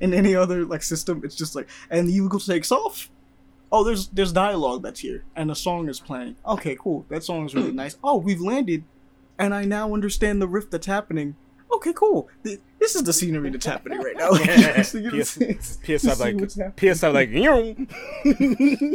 in 0.00 0.14
any 0.14 0.34
other 0.34 0.64
like 0.64 0.82
system, 0.82 1.20
it's 1.22 1.34
just 1.36 1.54
like 1.54 1.68
and 1.90 2.08
the 2.08 2.14
eagle 2.14 2.40
takes 2.40 2.72
off. 2.72 3.10
Oh, 3.70 3.84
there's 3.84 4.08
there's 4.08 4.32
dialogue 4.32 4.82
that's 4.82 5.00
here 5.00 5.22
and 5.36 5.50
a 5.50 5.54
song 5.54 5.90
is 5.90 6.00
playing. 6.00 6.36
Okay, 6.46 6.76
cool. 6.80 7.04
That 7.10 7.24
song 7.24 7.44
is 7.44 7.54
really 7.54 7.72
nice. 7.82 7.98
Oh, 8.02 8.16
we've 8.16 8.40
landed, 8.40 8.84
and 9.38 9.52
I 9.52 9.66
now 9.66 9.92
understand 9.92 10.40
the 10.40 10.48
rift 10.48 10.70
that's 10.70 10.86
happening. 10.86 11.36
Okay, 11.74 11.92
cool. 11.94 12.28
This 12.42 12.94
is 12.96 13.02
the 13.02 13.12
scenery 13.12 13.50
that's 13.50 13.64
happening 13.66 13.98
right 14.00 14.16
now. 14.16 14.30
So 14.82 14.98
PS, 15.10 15.30
see- 15.30 15.54
PS5 15.84 16.18
like. 16.18 16.36
PS5 16.76 17.12
like 17.14 17.30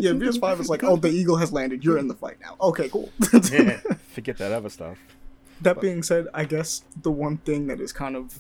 yeah, 0.04 0.12
PS5 0.12 0.60
is 0.60 0.70
like, 0.70 0.84
oh, 0.84 0.96
the 0.98 1.10
eagle 1.10 1.38
has 1.38 1.52
landed. 1.52 1.84
You're 1.84 1.98
in 1.98 2.08
the 2.08 2.14
fight 2.14 2.38
now. 2.42 2.56
Okay, 2.62 2.90
cool. 2.90 3.10
Forget 3.22 4.38
that 4.38 4.52
other 4.52 4.70
stuff. 4.70 4.98
that 5.62 5.82
being 5.82 6.04
said, 6.04 6.28
I 6.34 6.46
guess 6.46 6.84
the 7.02 7.12
one 7.12 7.38
thing 7.38 7.68
that 7.68 7.80
is 7.80 7.92
kind 7.92 8.16
of 8.16 8.40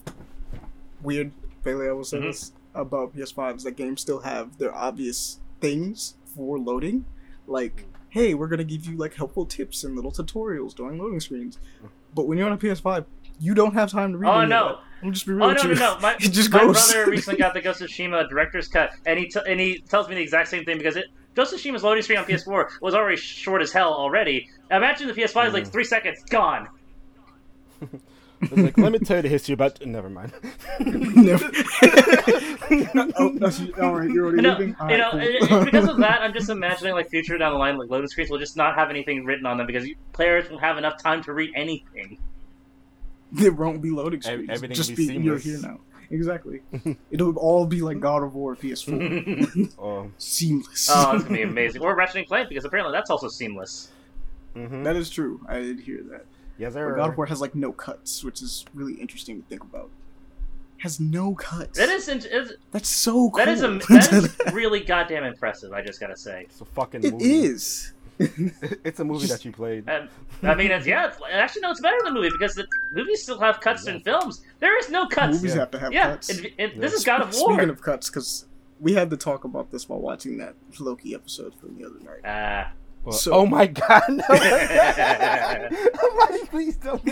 weird, 1.02 1.32
Bailey, 1.64 1.88
I 1.88 1.92
will 1.92 2.04
say 2.04 2.20
Mhm. 2.20 2.24
this 2.24 2.52
about 2.76 3.16
PS5 3.16 3.58
is 3.58 3.64
that 3.64 3.72
games 3.76 4.02
still 4.02 4.20
have 4.20 4.58
their 4.60 4.74
obvious 4.76 5.40
things 5.62 6.16
for 6.36 6.60
loading. 6.60 7.06
Like, 7.48 7.86
hey, 8.10 8.34
we're 8.34 8.48
gonna 8.48 8.64
give 8.64 8.86
you 8.86 8.98
like 8.98 9.16
helpful 9.16 9.46
tips 9.46 9.84
and 9.84 9.96
little 9.96 10.12
tutorials 10.12 10.76
during 10.76 11.00
loading 11.00 11.20
screens. 11.20 11.58
But 12.14 12.28
when 12.28 12.38
you're 12.38 12.48
on 12.48 12.54
a 12.54 12.58
PS5, 12.58 13.06
you 13.40 13.54
don't 13.54 13.74
have 13.74 13.92
time 13.92 14.12
to 14.14 14.18
read. 14.18 14.30
Oh 14.30 14.34
any 14.36 14.44
of 14.44 14.50
no. 14.50 14.68
that. 14.70 14.78
I'm 15.04 15.14
just 15.14 15.28
be 15.28 15.34
real 15.34 15.46
Oh 15.46 15.50
with 15.50 15.58
no, 15.58 15.64
no, 15.64 15.70
you. 15.74 15.76
no! 15.80 16.00
My, 16.00 16.16
it 16.20 16.30
just 16.32 16.52
my 16.52 16.60
goes. 16.60 16.92
brother 16.92 17.12
recently 17.12 17.38
got 17.44 17.54
the 17.54 17.62
Ghost 17.62 17.82
of 17.82 17.90
Tsushima 17.90 18.28
director's 18.30 18.68
cut, 18.68 18.92
and 19.06 19.20
he 19.20 19.28
t- 19.28 19.40
and 19.48 19.60
he 19.60 19.80
tells 19.80 20.10
me 20.10 20.16
the 20.16 20.22
exact 20.22 20.50
same 20.50 20.66
thing 20.66 20.78
because 20.78 20.96
it 20.96 21.06
Ghost 21.36 21.54
of 21.54 21.60
Tsushima's 21.60 21.84
loading 21.84 22.02
screen 22.02 22.18
on 22.18 22.26
PS4 22.26 22.82
was 22.82 22.96
already 22.96 23.16
short 23.18 23.62
as 23.62 23.72
hell 23.72 23.94
already. 23.94 24.50
Imagine 24.72 25.08
the 25.08 25.14
PS5 25.14 25.48
is 25.50 25.54
like 25.54 25.64
Mhm. 25.66 25.72
three 25.72 25.84
seconds 25.84 26.24
gone. 26.30 26.68
It's 28.40 28.52
like, 28.52 28.78
let 28.78 28.92
me 28.92 29.00
tell 29.00 29.16
you 29.18 29.24
the 29.24 29.30
history 29.30 29.54
about. 29.54 29.84
Never 29.84 30.12
mind. 30.12 30.32
Never. 30.80 31.50
oh, 33.18 33.32
that's, 33.40 33.62
all 33.82 33.96
right, 33.96 34.10
you're 34.12 34.26
already 34.28 34.42
No, 34.44 34.52
leaving. 34.54 34.76
All 34.80 34.90
you 34.92 34.96
right, 34.96 34.98
know, 35.00 35.10
cool. 35.12 35.20
it- 35.22 35.52
it- 35.52 35.66
because 35.66 35.88
of 35.90 35.98
that, 35.98 36.22
I'm 36.22 36.34
just 36.34 36.50
imagining 36.50 36.94
like 36.94 37.10
future 37.10 37.38
down 37.40 37.54
the 37.54 37.58
line, 37.58 37.78
like 37.78 37.90
loading 37.90 38.08
screens 38.08 38.30
will 38.30 38.38
just 38.38 38.56
not 38.56 38.76
have 38.76 38.92
anything 38.92 39.26
written 39.26 39.46
on 39.48 39.58
them 39.58 39.66
because 39.66 39.88
players 40.14 40.50
won't 40.52 40.62
have 40.62 40.78
enough 40.78 41.02
time 41.02 41.24
to 41.24 41.34
read 41.34 41.52
anything. 41.56 42.20
there 43.32 43.52
won't 43.52 43.82
be 43.82 43.90
loading 43.90 44.20
Ev- 44.20 44.24
screens. 44.24 44.50
everything 44.50 44.76
just 44.76 44.90
will 44.92 44.98
be 44.98 45.08
be, 45.08 45.24
you're 45.24 45.38
here 45.38 45.60
now. 45.60 45.80
Exactly. 46.10 46.62
It'll 47.12 47.36
all 47.38 47.66
be 47.66 47.82
like 47.82 48.00
God 48.00 48.24
of 48.24 48.34
War 48.36 48.56
PS4. 48.56 49.74
Oh, 49.80 50.10
Seamless. 50.18 50.88
oh, 50.92 51.16
it's 51.16 51.24
gonna 51.26 51.36
be 51.38 51.42
amazing. 51.44 51.82
Or 51.82 51.96
Ratchet 51.96 52.18
and 52.18 52.28
Clank 52.28 52.50
because 52.50 52.64
apparently 52.66 52.94
that's 52.94 53.10
also 53.10 53.28
seamless. 53.28 53.90
mm-hmm. 54.56 54.84
that 54.84 54.96
is 54.96 55.10
true. 55.10 55.42
I 55.50 55.60
did 55.60 55.80
hear 55.82 56.02
that. 56.12 56.26
yes, 56.58 56.74
But 56.74 56.80
sir. 56.80 56.96
God 56.96 57.10
of 57.10 57.18
War 57.18 57.26
has 57.26 57.42
like 57.42 57.56
no 57.56 57.72
cuts, 57.74 58.24
which 58.24 58.42
is 58.42 58.64
really 58.74 58.94
interesting 58.94 59.42
to 59.42 59.48
think 59.50 59.64
about. 59.64 59.90
Has 60.78 61.00
no 61.00 61.34
cuts. 61.34 61.78
That 61.78 61.90
is, 61.90 62.08
is 62.08 62.54
That's 62.72 62.88
so 62.88 63.30
cool. 63.32 63.38
that 63.38 63.48
is 63.50 63.64
a, 63.64 63.80
that 63.90 64.14
is 64.48 64.54
really 64.54 64.80
goddamn 64.82 65.24
impressive. 65.24 65.74
I 65.74 65.82
just 65.82 66.00
gotta 66.00 66.16
say. 66.16 66.44
It's 66.44 66.62
a 66.62 66.66
fucking 66.66 67.04
it 67.04 67.14
movie. 67.14 67.26
is. 67.46 67.94
It's 68.84 69.00
a 69.00 69.04
movie 69.06 69.28
that 69.28 69.46
you 69.46 69.52
played. 69.52 69.88
And, 69.88 70.10
I 70.44 70.56
mean, 70.56 70.72
it's, 70.72 70.86
yeah, 70.88 71.08
it's, 71.08 71.18
actually, 71.32 71.62
no, 71.62 71.72
it's 71.72 71.82
better 71.82 71.98
than 72.04 72.14
the 72.14 72.20
movie 72.20 72.32
because 72.38 72.56
the 72.56 72.66
movies 72.92 73.24
still 73.24 73.40
have 73.40 73.60
cuts 73.60 73.88
in 73.88 74.00
films. 74.02 74.42
There 74.60 74.78
is 74.80 74.90
no 74.90 75.08
cuts. 75.08 75.36
Movies 75.36 75.54
Yeah. 75.54 75.60
have 75.62 75.72
to 75.72 75.80
have 75.80 75.94
yeah, 75.94 76.12
cuts. 76.12 76.30
it, 76.30 76.46
it, 76.58 76.74
Yeah. 76.76 76.82
this 76.82 76.94
is 76.94 77.04
God 77.04 77.22
of 77.22 77.34
War. 77.36 77.54
Speaking 77.54 77.70
of 77.70 77.82
cuts, 77.82 78.10
because 78.10 78.46
we 78.80 78.94
had 78.94 79.10
to 79.12 79.18
talk 79.18 79.44
about 79.44 79.72
this 79.72 79.88
while 79.90 80.00
watching 80.00 80.38
that 80.38 80.56
Loki 80.80 81.14
episode 81.16 81.54
from 81.56 81.78
the 81.78 81.86
other 81.86 82.00
night. 82.00 82.22
Ah. 82.26 82.72
Well, 83.08 83.16
So- 83.16 83.32
oh 83.32 83.46
my 83.46 83.68
god! 83.68 84.04
No. 84.10 84.24
Like, 86.30 86.50
please 86.50 86.76
don't. 86.78 87.04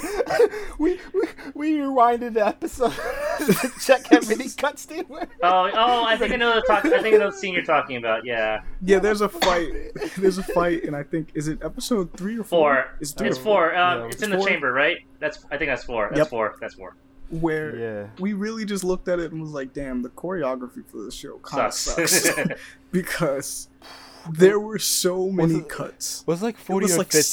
We 0.80 1.00
we 1.14 1.28
we 1.54 1.78
rewinded 1.78 2.34
the 2.34 2.46
episode 2.46 2.92
to 2.92 3.72
check 3.80 4.08
how 4.10 4.20
many 4.28 4.50
cuts 4.50 4.86
there 4.86 5.04
were. 5.08 5.28
oh, 5.44 5.70
oh, 5.74 6.04
I 6.06 6.18
think 6.18 6.34
I 6.34 6.36
know 6.38 6.56
the 6.56 6.62
talk. 6.64 6.84
I 6.86 7.02
think 7.02 7.16
I 7.16 7.20
know 7.20 7.32
the 7.32 7.38
scene 7.38 7.54
you're 7.54 7.64
talking 7.64 7.96
about. 7.98 8.26
Yeah, 8.26 8.62
Yeah, 8.82 9.00
there's 9.00 9.22
a 9.22 9.30
fight. 9.30 9.72
There's 10.18 10.38
a 10.38 10.44
fight, 10.44 10.84
and 10.84 10.96
I 10.96 11.04
think 11.04 11.30
is 11.34 11.48
it 11.48 11.60
episode 11.64 12.12
three 12.18 12.38
or 12.40 12.44
four? 12.44 12.74
four. 12.76 12.86
It's 13.00 13.14
It's 13.22 13.38
four. 13.38 13.76
Um, 13.76 14.00
Yeah, 14.00 14.06
it's 14.08 14.16
it's 14.16 14.24
in 14.24 14.32
the 14.32 14.44
chamber, 14.44 14.74
right? 14.74 14.98
That's. 15.20 15.46
I 15.52 15.58
think 15.58 15.70
that's 15.70 15.84
four. 15.86 16.08
That's 16.10 16.18
Yep. 16.20 16.28
four. 16.30 16.56
That's 16.60 16.74
four. 16.74 16.96
where 17.30 17.76
Yeah. 17.76 18.08
we 18.20 18.34
really 18.34 18.66
just 18.66 18.84
looked 18.84 19.08
at 19.08 19.20
it 19.20 19.32
and 19.32 19.40
was 19.42 19.52
like, 19.52 19.72
"Damn, 19.74 20.02
the 20.02 20.10
choreography 20.10 20.86
for 20.86 21.04
this 21.04 21.14
show 21.14 21.38
kind 21.40 21.68
of 21.68 21.74
Sucks. 21.74 22.12
sucks," 22.24 22.48
because 22.92 23.68
there 24.32 24.60
were 24.60 24.80
so 24.80 25.30
many 25.32 25.56
it- 25.56 25.70
cuts. 25.70 26.24
Was 26.26 26.42
it 26.42 26.46
like 26.46 26.58
forty 26.58 26.86
was 26.86 26.96
or 26.96 27.00
like 27.00 27.14
s- 27.16 27.32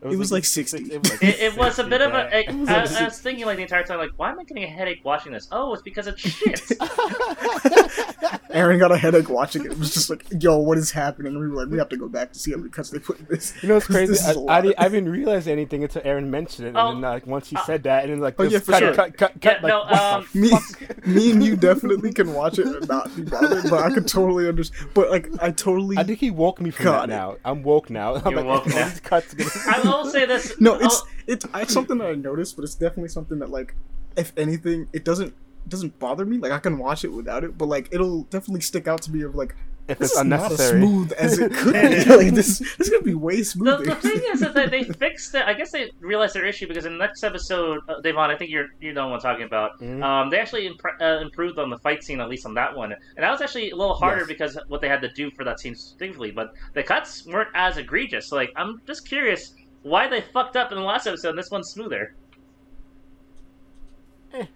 fifty. 0.00 0.14
it 0.14 0.18
was 0.18 0.32
like 0.32 0.44
60. 0.44 0.78
It 0.92 1.02
was, 1.02 1.10
like 1.12 1.22
It, 1.22 1.40
it 1.40 1.56
was 1.56 1.72
a 1.78 1.84
60, 1.84 1.90
bit 1.90 2.02
of 2.02 2.12
yeah. 2.12 2.28
a. 2.32 2.38
It 2.40 2.54
was 2.54 2.68
I, 2.68 2.84
like 2.84 2.92
I 2.92 3.04
was 3.04 3.18
thinking 3.20 3.46
like 3.46 3.56
the 3.56 3.62
entire 3.62 3.84
time, 3.84 3.98
like, 3.98 4.10
why 4.16 4.30
am 4.30 4.38
I 4.40 4.44
getting 4.44 4.64
a 4.64 4.68
headache 4.68 5.00
watching 5.04 5.32
this? 5.32 5.48
Oh, 5.52 5.72
it's 5.74 5.82
because 5.82 6.06
it's 6.06 6.20
shit. 6.20 6.60
Aaron 8.50 8.78
got 8.78 8.92
a 8.92 8.96
headache 8.96 9.28
watching 9.28 9.64
it. 9.64 9.72
It 9.72 9.78
was 9.78 9.92
just 9.92 10.08
like, 10.08 10.24
"Yo, 10.40 10.58
what 10.58 10.78
is 10.78 10.90
happening?" 10.90 11.32
And 11.32 11.40
we 11.40 11.48
were 11.48 11.56
like, 11.56 11.68
"We 11.68 11.78
have 11.78 11.88
to 11.90 11.96
go 11.96 12.08
back 12.08 12.32
to 12.32 12.38
see 12.38 12.52
how 12.52 12.58
many 12.58 12.70
cuts 12.70 12.90
they 12.90 12.98
put 12.98 13.18
in 13.20 13.26
this." 13.28 13.52
You 13.62 13.68
know 13.68 13.74
what's 13.74 13.86
'Cause 13.86 13.96
crazy? 13.96 14.12
this 14.12 14.26
I, 14.26 14.30
is 14.30 14.36
a 14.36 14.40
I, 14.40 14.42
lot. 14.42 14.60
didn't, 14.62 14.80
I 14.80 14.88
didn't 14.88 15.08
realize 15.10 15.46
anything 15.48 15.82
until 15.82 16.02
Aaron 16.04 16.30
mentioned 16.30 16.66
it, 16.66 16.70
and 16.70 16.78
Oh, 16.78 16.92
then 16.92 17.00
like 17.02 17.26
once 17.26 17.48
he 17.50 17.56
uh, 17.56 17.64
said 17.64 17.82
that, 17.84 18.04
and 18.04 18.12
then 18.12 18.20
like 18.20 18.34
Oh, 18.38 18.44
this 18.44 18.52
yeah, 18.54 18.58
for 18.60 18.72
cut, 18.72 18.78
sure. 18.78 18.94
cut, 18.94 19.16
cut, 19.18 19.32
Yeah, 19.42 19.54
cut, 19.54 19.62
like, 19.62 19.70
no, 19.70 19.82
um, 19.82 20.26
me, 20.34 20.50
me 21.06 21.30
and 21.32 21.42
you 21.44 21.56
definitely 21.56 22.12
can 22.12 22.32
watch 22.32 22.58
it 22.58 22.66
and 22.66 22.88
not 22.88 23.14
be 23.16 23.22
bothered, 23.22 23.64
but 23.68 23.82
I 23.82 23.90
could 23.92 24.06
totally 24.08 24.48
understand. 24.48 24.90
But 24.94 25.10
like, 25.10 25.28
I 25.40 25.50
totally 25.50 25.98
I 25.98 26.04
think 26.04 26.20
he 26.20 26.30
woke 26.30 26.60
me 26.60 26.70
from 26.70 26.84
Got 26.84 27.08
that 27.08 27.12
it. 27.12 27.16
now. 27.16 27.36
I'm 27.44 27.62
woke 27.62 27.90
now. 27.90 28.14
I'm 28.16 28.32
You're 28.32 28.42
like, 28.42 28.64
woke 28.64 28.66
now. 28.68 28.88
these 28.88 29.00
cuts 29.00 29.34
gonna- 29.86 29.96
I 29.98 30.02
will 30.02 30.10
say 30.10 30.24
this. 30.26 30.54
no, 30.60 30.74
it's 30.76 31.02
it's 31.26 31.46
it's 31.54 31.72
something 31.72 31.98
that 31.98 32.08
I 32.08 32.14
noticed, 32.14 32.56
but 32.56 32.64
it's 32.64 32.74
definitely 32.74 33.08
something 33.08 33.38
that 33.40 33.50
like, 33.50 33.74
if 34.16 34.32
anything, 34.36 34.88
it 34.92 35.04
doesn't 35.04 35.28
it 35.28 35.68
doesn't 35.68 35.98
bother 35.98 36.24
me. 36.24 36.38
Like 36.38 36.52
I 36.52 36.58
can 36.58 36.78
watch 36.78 37.04
it 37.04 37.08
without 37.12 37.44
it, 37.44 37.56
but 37.58 37.66
like 37.66 37.88
it'll 37.92 38.22
definitely 38.24 38.60
stick 38.60 38.86
out 38.88 39.02
to 39.02 39.10
me 39.12 39.22
of 39.22 39.34
like 39.34 39.54
if 39.88 39.98
this 39.98 40.10
it's 40.10 40.18
is 40.18 40.24
not 40.26 40.50
as 40.50 40.68
smooth 40.70 41.12
as 41.12 41.38
it 41.38 41.52
could 41.52 41.72
be. 41.74 42.04
like 42.16 42.34
this, 42.34 42.58
this 42.58 42.80
is 42.80 42.90
gonna 42.90 43.04
be 43.04 43.14
way 43.14 43.36
The, 43.36 43.44
smoother. 43.44 43.84
the 43.84 43.94
thing 43.94 44.20
is 44.32 44.40
that 44.40 44.52
they, 44.52 44.66
they 44.66 44.82
fixed 44.82 45.32
it. 45.36 45.44
I 45.46 45.54
guess 45.54 45.70
they 45.70 45.92
realized 46.00 46.34
their 46.34 46.44
issue 46.44 46.66
because 46.66 46.86
in 46.86 46.92
the 46.94 46.98
next 46.98 47.22
episode, 47.22 47.78
uh, 47.88 48.00
Devon, 48.00 48.28
I 48.30 48.36
think 48.36 48.50
you're 48.50 48.66
you 48.80 48.92
know 48.92 49.06
what 49.08 49.14
I'm 49.16 49.20
talking 49.20 49.44
about. 49.46 49.80
Mhm. 49.80 50.02
Um, 50.02 50.28
they 50.30 50.38
actually 50.40 50.68
impre- 50.68 51.00
uh, 51.00 51.20
improved 51.22 51.60
on 51.60 51.70
the 51.70 51.78
fight 51.78 52.02
scene, 52.02 52.20
at 52.20 52.28
least 52.28 52.46
on 52.46 52.54
that 52.54 52.76
one, 52.76 52.90
and 52.92 53.00
that 53.18 53.30
was 53.30 53.40
actually 53.40 53.70
a 53.70 53.76
little 53.76 53.94
harder 53.94 54.22
Yes. 54.22 54.28
because 54.28 54.58
what 54.66 54.80
they 54.80 54.88
had 54.88 55.00
to 55.02 55.12
do 55.12 55.30
for 55.32 55.44
that 55.44 55.60
scene 55.60 55.76
specifically. 55.76 56.32
But 56.32 56.52
the 56.74 56.82
cuts 56.82 57.24
weren't 57.24 57.50
as 57.54 57.76
egregious. 57.76 58.26
So, 58.28 58.34
like, 58.34 58.52
I'm 58.56 58.80
just 58.88 59.06
curious 59.06 59.54
why 59.86 60.08
they 60.08 60.20
fucked 60.20 60.56
up 60.56 60.72
in 60.72 60.78
the 60.78 60.84
last 60.84 61.06
episode. 61.06 61.30
and 61.30 61.38
This 61.38 61.50
one's 61.50 61.70
smoother. 61.70 62.14
Eh. 64.34 64.46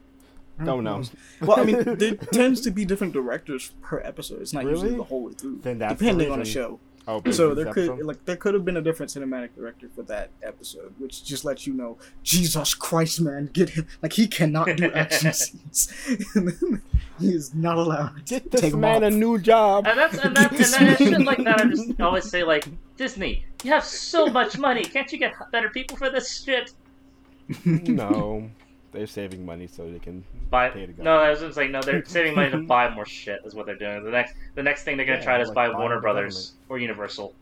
Don't 0.65 0.85
know. 0.85 1.03
well, 1.41 1.59
I 1.61 1.65
mean, 1.65 1.83
there 1.97 2.15
tends 2.17 2.61
to 2.63 2.71
be 2.71 2.85
different 2.85 3.13
directors 3.13 3.73
per 3.81 4.01
episode. 4.01 4.43
It's 4.43 4.53
not 4.53 4.65
usually 4.65 4.87
Really? 4.89 4.97
the 4.99 5.05
whole 5.05 5.23
way 5.25 5.33
through, 5.33 5.61
Then 5.63 5.79
that's 5.79 5.99
the 5.99 6.05
depending 6.05 6.31
on 6.31 6.39
the 6.41 6.45
show. 6.45 6.79
Oh, 7.09 7.23
So 7.31 7.55
there 7.55 7.73
could 7.73 7.89
episode? 7.89 8.05
like 8.07 8.25
there 8.27 8.37
could 8.37 8.53
have 8.55 8.65
been 8.65 8.77
a 8.77 8.83
different 8.83 9.11
cinematic 9.11 9.55
director 9.57 9.89
for 9.95 10.03
that 10.03 10.29
episode, 10.43 10.93
which 10.99 11.25
just 11.25 11.45
lets 11.47 11.67
you 11.67 11.73
know, 11.73 11.97
Jesus 12.23 12.75
Christ, 12.75 13.21
man, 13.23 13.49
get 13.53 13.71
him 13.71 13.87
like 14.03 14.13
he 14.13 14.29
cannot 14.29 14.77
do 14.77 14.93
action 14.95 15.33
scenes. 15.33 15.93
he 17.19 17.31
is 17.31 17.55
not 17.55 17.79
allowed. 17.79 18.17
to 18.19 18.23
Get 18.35 18.51
this 18.51 18.61
take 18.61 18.75
'em 18.75 18.81
man 18.81 19.03
a 19.03 19.11
new 19.11 19.39
job. 19.39 19.87
And 19.87 19.99
that's 19.99 20.19
and 20.19 20.37
that 20.37 20.53
and 20.53 20.61
then 20.61 20.97
shit 20.99 21.21
like 21.23 21.43
that. 21.45 21.61
I 21.63 21.65
just 21.65 21.99
always 22.01 22.29
say 22.31 22.45
like 22.45 22.67
Disney, 23.05 23.47
you 23.65 23.71
have 23.73 23.83
so 23.83 24.27
much 24.27 24.59
money. 24.59 24.85
Can't 24.85 25.11
you 25.11 25.19
get 25.19 25.33
better 25.51 25.71
people 25.71 25.97
for 25.97 26.11
this 26.11 26.43
shit? 26.45 26.75
no, 27.65 28.51
they're 28.93 29.07
saving 29.07 29.47
money 29.47 29.67
so 29.67 29.91
they 29.91 29.99
can 29.99 30.23
Buy 30.51 30.69
pay 30.69 30.85
to 30.85 30.93
go. 30.93 31.03
no, 31.03 31.17
I 31.17 31.31
was 31.31 31.41
just 31.41 31.57
like 31.57 31.71
no, 31.71 31.81
they're 31.81 32.05
saving 32.05 32.35
money 32.35 32.51
to 32.51 32.59
buy 32.75 32.91
more 32.95 33.07
shit. 33.07 33.41
Is 33.47 33.55
what 33.55 33.65
they're 33.65 33.75
doing. 33.79 34.05
The 34.05 34.11
next 34.11 34.35
the 34.55 34.63
next 34.63 34.83
thing 34.85 34.99
they're 34.99 35.07
gonna 35.07 35.19
Yeah, 35.19 35.25
try 35.25 35.37
to 35.39 35.43
is 35.45 35.49
like 35.49 35.55
buy 35.55 35.71
Warner 35.71 35.95
the 35.95 36.03
Brothers 36.03 36.53
or 36.69 36.77
Universal 36.79 37.35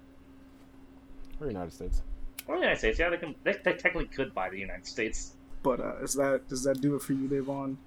Or 1.41 1.49
United 1.49 1.73
States. 1.73 2.03
or 2.47 2.55
the 2.55 2.61
United 2.61 2.79
States. 2.79 2.99
Yeah, 3.01 3.11
they 3.11 3.17
can. 3.17 3.35
They, 3.43 3.57
they 3.65 3.73
technically 3.73 4.07
could 4.07 4.33
buy 4.33 4.51
the 4.51 4.59
United 4.61 4.87
States. 4.87 5.35
But 5.65 5.81
uh, 5.81 5.97
is 6.03 6.15
that 6.15 6.49
does 6.49 6.63
that 6.63 6.81
do 6.81 6.95
it 6.95 7.03
for 7.03 7.15
you, 7.15 7.27
Devon? 7.27 7.79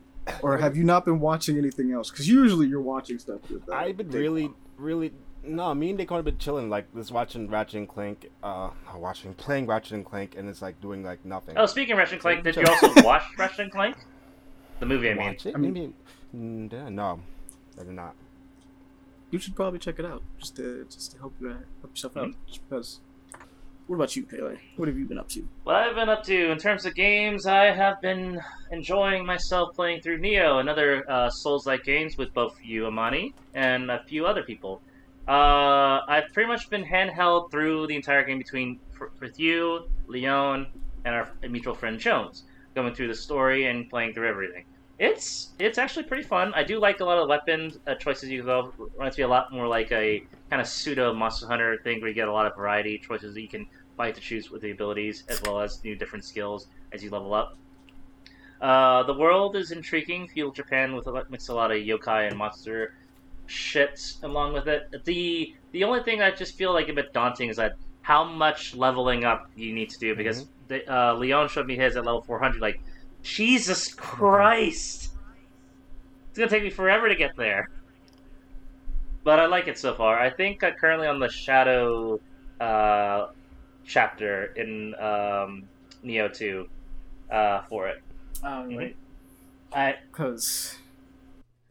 Or 0.44 0.58
have 0.58 0.76
you 0.76 0.84
not 0.84 1.06
been 1.06 1.22
watching 1.22 1.58
anything 1.58 1.94
else? 1.94 2.12
Because 2.12 2.28
usually 2.28 2.68
you're 2.68 2.82
watching 2.82 3.18
stuff. 3.18 3.40
Uh, 3.50 3.74
I've 3.74 3.96
been 3.96 4.12
really, 4.12 4.52
really. 4.78 5.14
No, 5.44 5.74
me 5.74 5.90
and 5.90 6.00
Daquan 6.00 6.18
have 6.18 6.26
been 6.26 6.38
chilling, 6.38 6.70
like 6.70 6.94
just 6.94 7.12
watching 7.12 7.50
Ratchet 7.50 7.76
and 7.76 7.90
Clank, 7.90 8.30
uh, 8.44 8.70
watching, 8.96 9.34
playing 9.34 9.66
Ratchet 9.66 9.94
and 9.94 10.06
Clank, 10.06 10.36
and 10.38 10.48
it's 10.48 10.62
like 10.62 10.80
doing 10.82 11.04
like 11.04 11.26
nothing. 11.26 11.58
Oh, 11.58 11.66
speaking 11.66 11.94
of 11.94 11.98
Ratchet 11.98 12.14
and 12.14 12.22
Clank, 12.22 12.44
did 12.44 12.56
you 12.58 12.64
also 12.70 12.94
watch 13.04 13.24
Ratchet 13.38 13.60
and 13.62 13.72
Clank? 13.72 13.96
The 14.80 14.86
movie, 14.86 15.10
I 15.10 15.14
mean. 15.16 15.28
Watch 15.28 15.46
it? 15.48 15.56
I 15.56 15.58
mean- 15.58 15.74
Maybe. 15.74 15.94
Mm, 16.36 16.72
yeah, 16.72 16.90
no, 16.90 17.20
I 17.80 17.84
did 17.84 17.94
not. 17.94 18.14
You 19.32 19.40
should 19.40 19.56
probably 19.56 19.80
check 19.80 19.98
it 19.98 20.06
out 20.06 20.22
just 20.40 20.56
to 20.58 20.86
just 20.90 21.12
to 21.14 21.18
help 21.20 21.34
you 21.42 21.50
out, 21.52 21.64
help 21.82 21.92
yourself 21.96 22.18
out. 22.18 22.28
Mm-hmm. 22.30 22.54
Because. 22.70 23.00
What 23.88 23.96
about 23.96 24.16
you, 24.16 24.24
Pele? 24.24 24.56
What 24.78 24.88
have 24.88 24.98
you 24.98 25.06
been 25.06 25.18
up 25.18 25.28
to? 25.30 25.46
What 25.64 25.76
I've 25.76 25.96
been 25.96 26.08
up 26.08 26.24
to 26.26 26.52
in 26.52 26.58
terms 26.60 26.86
of 26.86 26.96
games, 26.96 27.46
I 27.46 27.72
have 27.72 28.00
been 28.02 28.40
enjoying 28.72 29.26
myself 29.26 29.76
playing 29.76 30.02
through 30.02 30.20
Nioh, 30.22 30.62
another 30.62 31.04
uh, 31.12 31.30
Souls-like 31.30 31.84
games 31.84 32.18
with 32.18 32.34
both 32.34 32.58
you, 32.64 32.86
Amani, 32.86 33.34
and 33.54 33.92
a 33.92 34.02
few 34.08 34.26
other 34.26 34.44
people. 34.44 34.82
Uh, 35.32 36.04
I've 36.10 36.34
pretty 36.34 36.50
much 36.50 36.70
been 36.70 36.84
handheld 36.84 37.52
through 37.52 37.88
the 37.88 37.96
entire 37.96 38.26
game 38.26 38.38
between 38.38 38.82
with 39.22 39.40
you, 39.40 39.88
Leon, 40.08 40.68
and 41.06 41.16
our 41.16 41.32
mutual 41.48 41.74
friend 41.74 41.98
Jones, 41.98 42.44
going 42.76 42.94
through 42.94 43.08
the 43.08 43.16
story 43.16 43.68
and 43.68 43.90
playing 43.90 44.14
through 44.14 44.28
everything. 44.28 44.66
It's 45.00 45.52
it's 45.58 45.78
actually 45.78 46.04
pretty 46.04 46.24
fun. 46.24 46.54
I 46.54 46.64
do 46.64 46.80
like 46.80 47.00
a 47.00 47.06
lot 47.06 47.18
of 47.18 47.30
weapon 47.30 47.72
uh, 47.88 47.96
choices 47.96 48.28
you 48.28 48.44
go. 48.44 48.74
Reminds 48.78 49.18
me 49.18 49.24
a 49.24 49.28
lot 49.30 49.54
more 49.54 49.70
like 49.70 49.90
a 49.94 50.22
kind 50.50 50.62
of 50.62 50.68
pseudo 50.68 51.14
Monster 51.14 51.48
Hunter 51.48 51.78
thing 51.82 52.02
where 52.02 52.10
you 52.10 52.14
get 52.14 52.28
a 52.28 52.34
lot 52.34 52.46
of 52.46 52.54
variety 52.58 52.98
choices 52.98 53.34
that 53.34 53.42
you 53.42 53.48
can 53.48 53.66
fight 53.96 54.16
to 54.16 54.20
choose 54.20 54.52
with 54.52 54.62
the 54.62 54.72
abilities 54.72 55.24
as 55.30 55.42
well 55.44 55.62
as 55.62 55.82
new 55.82 55.96
different 55.96 56.26
skills 56.26 56.68
as 56.92 57.06
you 57.06 57.10
level 57.10 57.34
up. 57.34 57.56
Uh, 58.60 59.04
the 59.04 59.14
world 59.14 59.56
is 59.56 59.72
intriguing. 59.72 60.28
Feudal 60.28 60.52
Japan 60.52 60.94
with 60.94 61.08
a 61.08 61.12
lot, 61.12 61.28
a 61.32 61.54
lot 61.54 61.72
of 61.72 61.78
yokai 61.78 62.28
and 62.28 62.38
monster 62.38 62.96
shit 63.48 64.00
along 64.24 64.54
with 64.54 64.68
it. 64.68 64.84
The 65.06 65.54
the 65.72 65.84
only 65.84 66.04
thing 66.04 66.22
I 66.22 66.32
just 66.32 66.56
feel 66.58 66.74
like 66.74 66.90
a 66.90 66.94
bit 66.94 67.14
daunting 67.14 67.50
is 67.50 67.58
that 67.58 67.74
how 68.02 68.24
much 68.24 68.76
leveling 68.76 69.24
up 69.26 69.44
you 69.56 69.74
need 69.74 69.90
to 69.90 70.00
do 70.00 70.16
because 70.16 70.48
the, 70.68 70.84
uh, 70.92 71.14
Leon 71.14 71.50
showed 71.50 71.68
me 71.68 71.76
his 71.76 71.96
at 71.96 72.06
level 72.06 72.22
400. 72.24 72.60
Like, 72.60 72.82
Jesus 73.22 73.94
Christ, 73.94 75.12
it's 76.30 76.38
gonna 76.38 76.50
take 76.50 76.64
me 76.64 76.70
forever 76.70 77.08
to 77.08 77.16
get 77.16 77.36
there. 77.38 77.70
But 79.24 79.40
I 79.40 79.46
like 79.46 79.68
it 79.68 79.78
so 79.78 79.94
far. 79.94 80.20
I 80.20 80.32
think 80.32 80.64
I'm 80.64 80.74
currently 80.74 81.08
on 81.08 81.20
the 81.20 81.30
Shadow 81.30 82.20
uh, 82.60 83.28
chapter 83.86 84.46
in 84.56 84.96
um, 84.96 85.64
Nioh 86.04 86.36
2 86.36 86.68
uh, 87.30 87.62
for 87.70 87.88
it. 87.88 88.02
Um, 88.44 88.70
Mhm. 88.70 88.96
I 89.74 89.96
because 90.12 90.78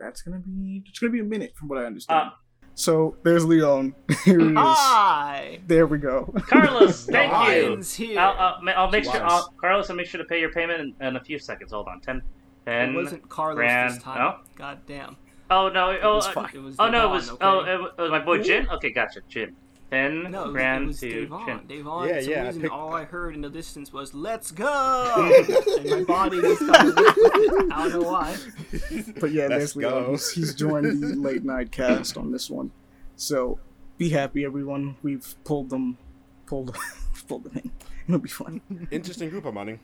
that's 0.01 0.23
gonna 0.23 0.41
be 0.41 0.83
it's 0.87 0.99
gonna 0.99 1.13
be 1.13 1.21
a 1.21 1.25
minute 1.25 1.53
from 1.57 1.69
what 1.69 1.79
I 1.79 1.85
understand. 1.85 2.29
Uh, 2.29 2.33
so 2.75 3.17
there's 3.23 3.45
Leon. 3.45 3.95
Here 4.25 4.41
he 4.41 4.47
is. 4.47 4.55
Hi, 4.57 5.61
There 5.67 5.87
we 5.87 5.99
go. 5.99 6.33
Carlos, 6.47 7.05
thank 7.11 7.31
you. 7.31 7.69
Lions. 7.69 8.01
I'll, 8.17 8.33
I'll, 8.39 8.61
I'll 8.77 8.91
make 8.91 9.05
sure, 9.05 9.23
I'll, 9.23 9.53
Carlos. 9.61 9.91
I'll 9.91 9.97
make 9.97 10.07
sure 10.07 10.19
to 10.19 10.25
pay 10.27 10.41
your 10.41 10.53
payment 10.53 10.95
in, 11.01 11.07
in 11.07 11.17
a 11.17 11.21
few 11.21 11.39
seconds. 11.39 11.73
Hold 11.73 11.89
on, 11.89 12.01
ten, 12.01 12.23
ten 12.65 12.91
it 12.91 12.95
wasn't 12.95 13.29
Carlos 13.29 13.57
grand- 13.57 13.97
this 13.97 14.03
time. 14.03 14.19
no? 14.19 14.37
God 14.57 14.79
damn. 14.87 15.17
Oh 15.51 15.69
no! 15.69 15.99
Oh, 16.01 16.15
was 16.15 16.29
uh, 16.29 16.33
fine. 16.33 16.51
It 16.55 16.63
was 16.63 16.77
oh 16.79 16.89
no! 16.89 17.09
It 17.09 17.11
was 17.11 17.31
okay? 17.31 17.45
oh 17.45 17.61
it 17.65 17.81
was, 17.81 17.91
it 17.99 18.03
was 18.03 18.11
my 18.11 18.21
boy 18.21 18.41
Jin. 18.41 18.69
Okay, 18.71 18.93
gotcha, 18.93 19.21
Jin. 19.29 19.57
Ten 19.91 20.31
no, 20.31 20.43
it 20.43 20.47
was, 20.47 20.53
grand 20.53 20.85
it 20.85 20.87
was 20.89 21.01
to 21.01 21.21
Devon. 21.23 21.47
Jin. 21.47 21.61
Devon, 21.79 22.09
Yeah, 22.09 22.15
for 22.15 22.23
some 22.23 22.31
yeah, 22.33 22.49
I 22.49 22.53
picked- 22.53 22.73
all 22.73 22.95
I 22.95 23.05
heard 23.05 23.35
in 23.35 23.41
the 23.41 23.51
distance 23.51 23.93
was 23.93 24.15
"Let's 24.15 24.51
go," 24.53 25.15
and 25.79 25.91
my 25.91 26.05
body 26.05 26.41
just 26.41 26.61
kind 26.61 26.89
of 26.89 26.97
went 26.97 27.17
with. 27.17 27.73
I 27.73 27.89
don't 27.89 28.03
know 28.03 28.09
why. 28.09 28.37
But 29.21 29.33
yeah, 29.33 29.47
Let's 29.49 29.75
there's 29.75 29.77
Leon. 29.77 29.93
go. 30.05 30.11
He's, 30.13 30.31
he's 30.33 30.55
joined 30.55 31.03
the 31.03 31.17
late 31.17 31.45
night 31.45 31.73
cast 31.73 32.17
on 32.17 32.31
this 32.31 32.49
one. 32.49 32.71
So 33.17 33.59
be 33.99 34.11
happy, 34.11 34.45
everyone. 34.45 34.97
We've 35.03 35.35
pulled 35.45 35.71
them, 35.71 35.99
pulled, 36.47 36.77
pulled 37.29 37.45
them 37.45 37.57
in. 37.65 37.71
It'll 38.09 38.21
be 38.21 38.29
fun. 38.29 38.61
Interesting 38.91 39.29
group 39.31 39.45
of 39.45 39.55
money. 39.55 39.79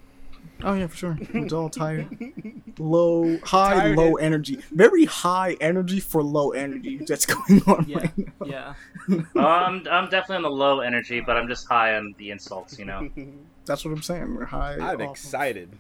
Oh 0.62 0.74
yeah, 0.74 0.86
for 0.86 0.96
sure. 0.96 1.18
It's 1.34 1.52
all 1.52 1.68
tired. 1.68 2.08
Low, 2.78 3.38
high, 3.44 3.74
Tired 3.74 3.96
low 3.96 4.16
it. 4.16 4.22
energy. 4.22 4.58
Very 4.72 5.04
high 5.06 5.56
energy 5.60 5.98
for 6.00 6.22
low 6.22 6.50
energy 6.50 6.98
that's 7.06 7.24
going 7.34 7.62
on 7.66 7.86
Yeah, 7.88 7.98
right 7.98 8.18
now. 8.18 8.46
yeah. 8.46 8.74
Oh, 9.34 9.40
I'm 9.40 9.86
I'm 9.90 10.04
definitely 10.10 10.36
on 10.36 10.42
the 10.42 10.50
low 10.50 10.80
energy, 10.80 11.20
but 11.20 11.36
I'm 11.36 11.48
just 11.48 11.66
high 11.68 11.94
on 11.96 12.14
the 12.18 12.30
insults. 12.30 12.78
You 12.78 12.84
know. 12.84 13.10
That's 13.64 13.84
what 13.84 13.92
I'm 13.92 14.02
saying. 14.02 14.34
We're 14.34 14.44
high 14.44 14.74
I'm 14.74 15.00
off, 15.00 15.10
excited. 15.10 15.70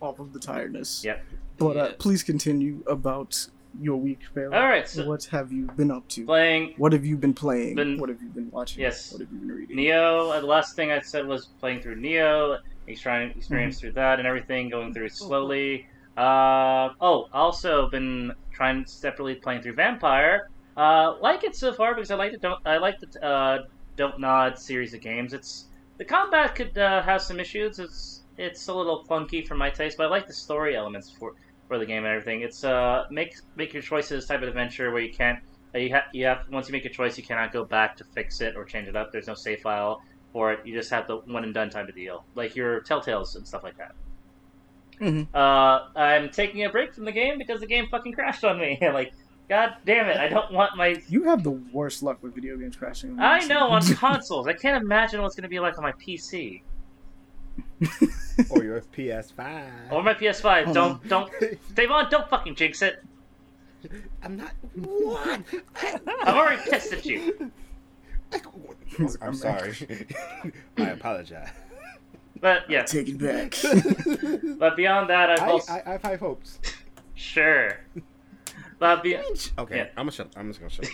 Of, 0.00 0.08
off 0.08 0.18
of 0.20 0.32
the 0.32 0.38
tiredness. 0.40 1.02
Yep. 1.04 1.24
But 1.56 1.76
uh, 1.76 1.92
please 1.98 2.22
continue 2.22 2.82
about 2.86 3.46
your 3.80 3.96
week, 3.96 4.20
Pharaoh. 4.34 4.54
All 4.54 4.68
right. 4.68 4.88
So 4.88 5.06
what 5.08 5.24
have 5.26 5.50
you 5.50 5.66
been 5.66 5.90
up 5.90 6.06
to? 6.08 6.24
playing 6.26 6.74
What 6.76 6.92
have 6.92 7.04
you 7.04 7.16
been 7.16 7.34
playing? 7.34 7.74
Been- 7.76 7.98
what 7.98 8.08
have 8.08 8.20
you 8.22 8.28
been 8.28 8.50
watching? 8.50 8.82
Yes. 8.82 9.12
What 9.12 9.20
have 9.22 9.32
you 9.32 9.38
been 9.38 9.48
reading? 9.56 9.76
Nioh. 9.78 10.36
uh, 10.36 10.40
The 10.40 10.46
last 10.46 10.76
thing 10.76 10.90
I 10.92 11.00
said 11.00 11.26
was 11.26 11.46
playing 11.58 11.80
through 11.80 11.96
Nioh, 11.96 12.58
he's 12.58 12.58
trying 12.58 12.58
to 12.58 12.73
experience 12.86 13.34
Mm-hmm. 13.50 13.78
through 13.80 13.92
that 13.94 14.18
and 14.18 14.26
everything, 14.26 14.68
going 14.70 14.92
through 14.92 15.06
it 15.06 15.16
slowly. 15.16 15.84
Uh, 16.16 16.88
oh, 17.00 17.26
also 17.32 17.88
been 17.90 18.32
trying 18.54 18.84
separately 18.86 19.36
playing 19.42 19.62
through 19.62 19.74
Vampyr. 19.76 20.38
Uh, 20.76 21.14
like 21.20 21.44
it 21.44 21.54
so 21.56 21.72
far 21.72 21.94
because 21.94 22.10
I 22.10 22.16
like 22.16 22.32
the 22.32 22.38
don't 22.38 22.58
I 22.64 22.78
like 22.78 22.96
the 23.00 23.26
uh, 23.26 23.58
Dontnod 23.98 24.58
series 24.58 24.94
of 24.94 25.00
games. 25.00 25.32
It's 25.32 25.70
the 25.98 26.04
combat 26.04 26.54
could 26.54 26.76
uh, 26.76 27.02
have 27.02 27.22
some 27.22 27.40
issues. 27.40 27.78
It's 27.78 28.24
it's 28.36 28.66
a 28.68 28.74
little 28.74 29.02
clunky 29.08 29.46
for 29.46 29.54
my 29.56 29.70
taste, 29.70 29.96
but 29.98 30.06
I 30.06 30.10
like 30.10 30.26
the 30.26 30.34
story 30.34 30.76
elements 30.76 31.12
for 31.18 31.32
for 31.68 31.78
the 31.78 31.86
game 31.86 32.04
and 32.04 32.12
everything. 32.12 32.42
It's 32.42 32.64
uh 32.64 33.02
make 33.10 33.30
make 33.56 33.72
your 33.72 33.82
choices 33.82 34.26
type 34.26 34.42
of 34.42 34.48
adventure 34.48 34.90
where 34.92 35.02
you 35.02 35.12
can't 35.16 35.38
uh, 35.74 35.78
you 35.78 35.90
have 35.90 36.02
you 36.12 36.26
have 36.26 36.38
once 36.50 36.68
you 36.68 36.72
make 36.72 36.84
a 36.84 36.90
choice 36.90 37.16
you 37.18 37.24
cannot 37.24 37.52
go 37.52 37.64
back 37.64 37.96
to 37.96 38.04
fix 38.14 38.40
it 38.40 38.54
or 38.56 38.64
change 38.64 38.88
it 38.88 38.96
up. 38.96 39.08
There's 39.12 39.28
no 39.28 39.34
save 39.34 39.60
file 39.62 39.98
for 40.34 40.52
it. 40.52 40.66
You 40.66 40.74
just 40.74 40.90
have 40.90 41.06
the 41.06 41.18
one 41.18 41.44
and 41.44 41.54
done 41.54 41.70
type 41.70 41.88
of 41.88 41.94
deal, 41.94 42.24
like 42.34 42.54
your 42.56 42.80
Telltales 42.82 43.36
and 43.36 43.46
stuff 43.48 43.62
like 43.62 43.78
that. 43.78 43.92
Mhm. 45.00 45.28
Uh, 45.32 45.98
I'm 45.98 46.28
taking 46.28 46.64
a 46.64 46.68
break 46.70 46.92
from 46.92 47.04
the 47.04 47.12
game 47.12 47.38
because 47.38 47.60
the 47.60 47.66
game 47.66 47.86
fucking 47.90 48.12
crashed 48.12 48.44
on 48.44 48.58
me. 48.58 48.78
like, 48.92 49.12
god 49.48 49.76
damn 49.86 50.08
it! 50.08 50.16
I 50.16 50.28
don't 50.28 50.52
want 50.52 50.76
my. 50.76 51.00
You 51.08 51.22
have 51.24 51.42
the 51.44 51.52
worst 51.52 52.02
luck 52.02 52.20
with 52.22 52.34
video 52.34 52.56
games 52.56 52.76
crashing. 52.76 53.18
I 53.20 53.46
know 53.46 53.68
on 53.68 53.82
consoles. 53.94 54.46
I 54.48 54.52
can't 54.54 54.82
imagine 54.82 55.20
what 55.20 55.28
it's 55.28 55.36
gonna 55.36 55.48
be 55.48 55.60
like 55.60 55.78
on 55.78 55.84
my 55.84 55.92
PC 55.92 56.62
or 58.50 58.64
your 58.64 58.80
PS5. 58.80 59.92
or 59.92 60.02
my 60.02 60.14
PS5. 60.14 60.64
Hold 60.64 60.74
Don't 60.74 61.08
don't 61.08 61.30
Davon, 61.74 62.06
don't 62.10 62.28
fucking 62.28 62.56
jinx 62.56 62.82
it. 62.82 63.02
I'm 64.22 64.36
not. 64.36 64.52
What? 64.74 65.40
I've 66.24 66.34
already 66.34 66.62
pissed 66.70 66.92
at 66.92 67.04
you. 67.06 67.52
I'm 69.22 69.34
sorry. 69.34 69.74
I 70.78 70.82
apologize. 70.90 71.48
But 72.40 72.68
yeah, 72.68 72.82
Take 72.82 73.08
it 73.08 73.18
back. 73.18 73.56
but 74.58 74.76
beyond 74.76 75.08
that, 75.10 75.30
I've 75.30 75.40
I, 75.40 75.50
also 75.50 75.72
I, 75.72 75.82
I 75.86 75.90
have 75.92 76.02
high 76.02 76.16
hopes. 76.16 76.58
sure. 77.14 77.78
But 78.78 79.02
be- 79.02 79.16
Okay, 79.58 79.76
Yeah. 79.76 79.82
I'm 79.96 80.06
gonna 80.06 80.10
shut. 80.12 80.28
I'm 80.36 80.52
just 80.52 80.60
gonna 80.60 80.70
shut. 80.70 80.88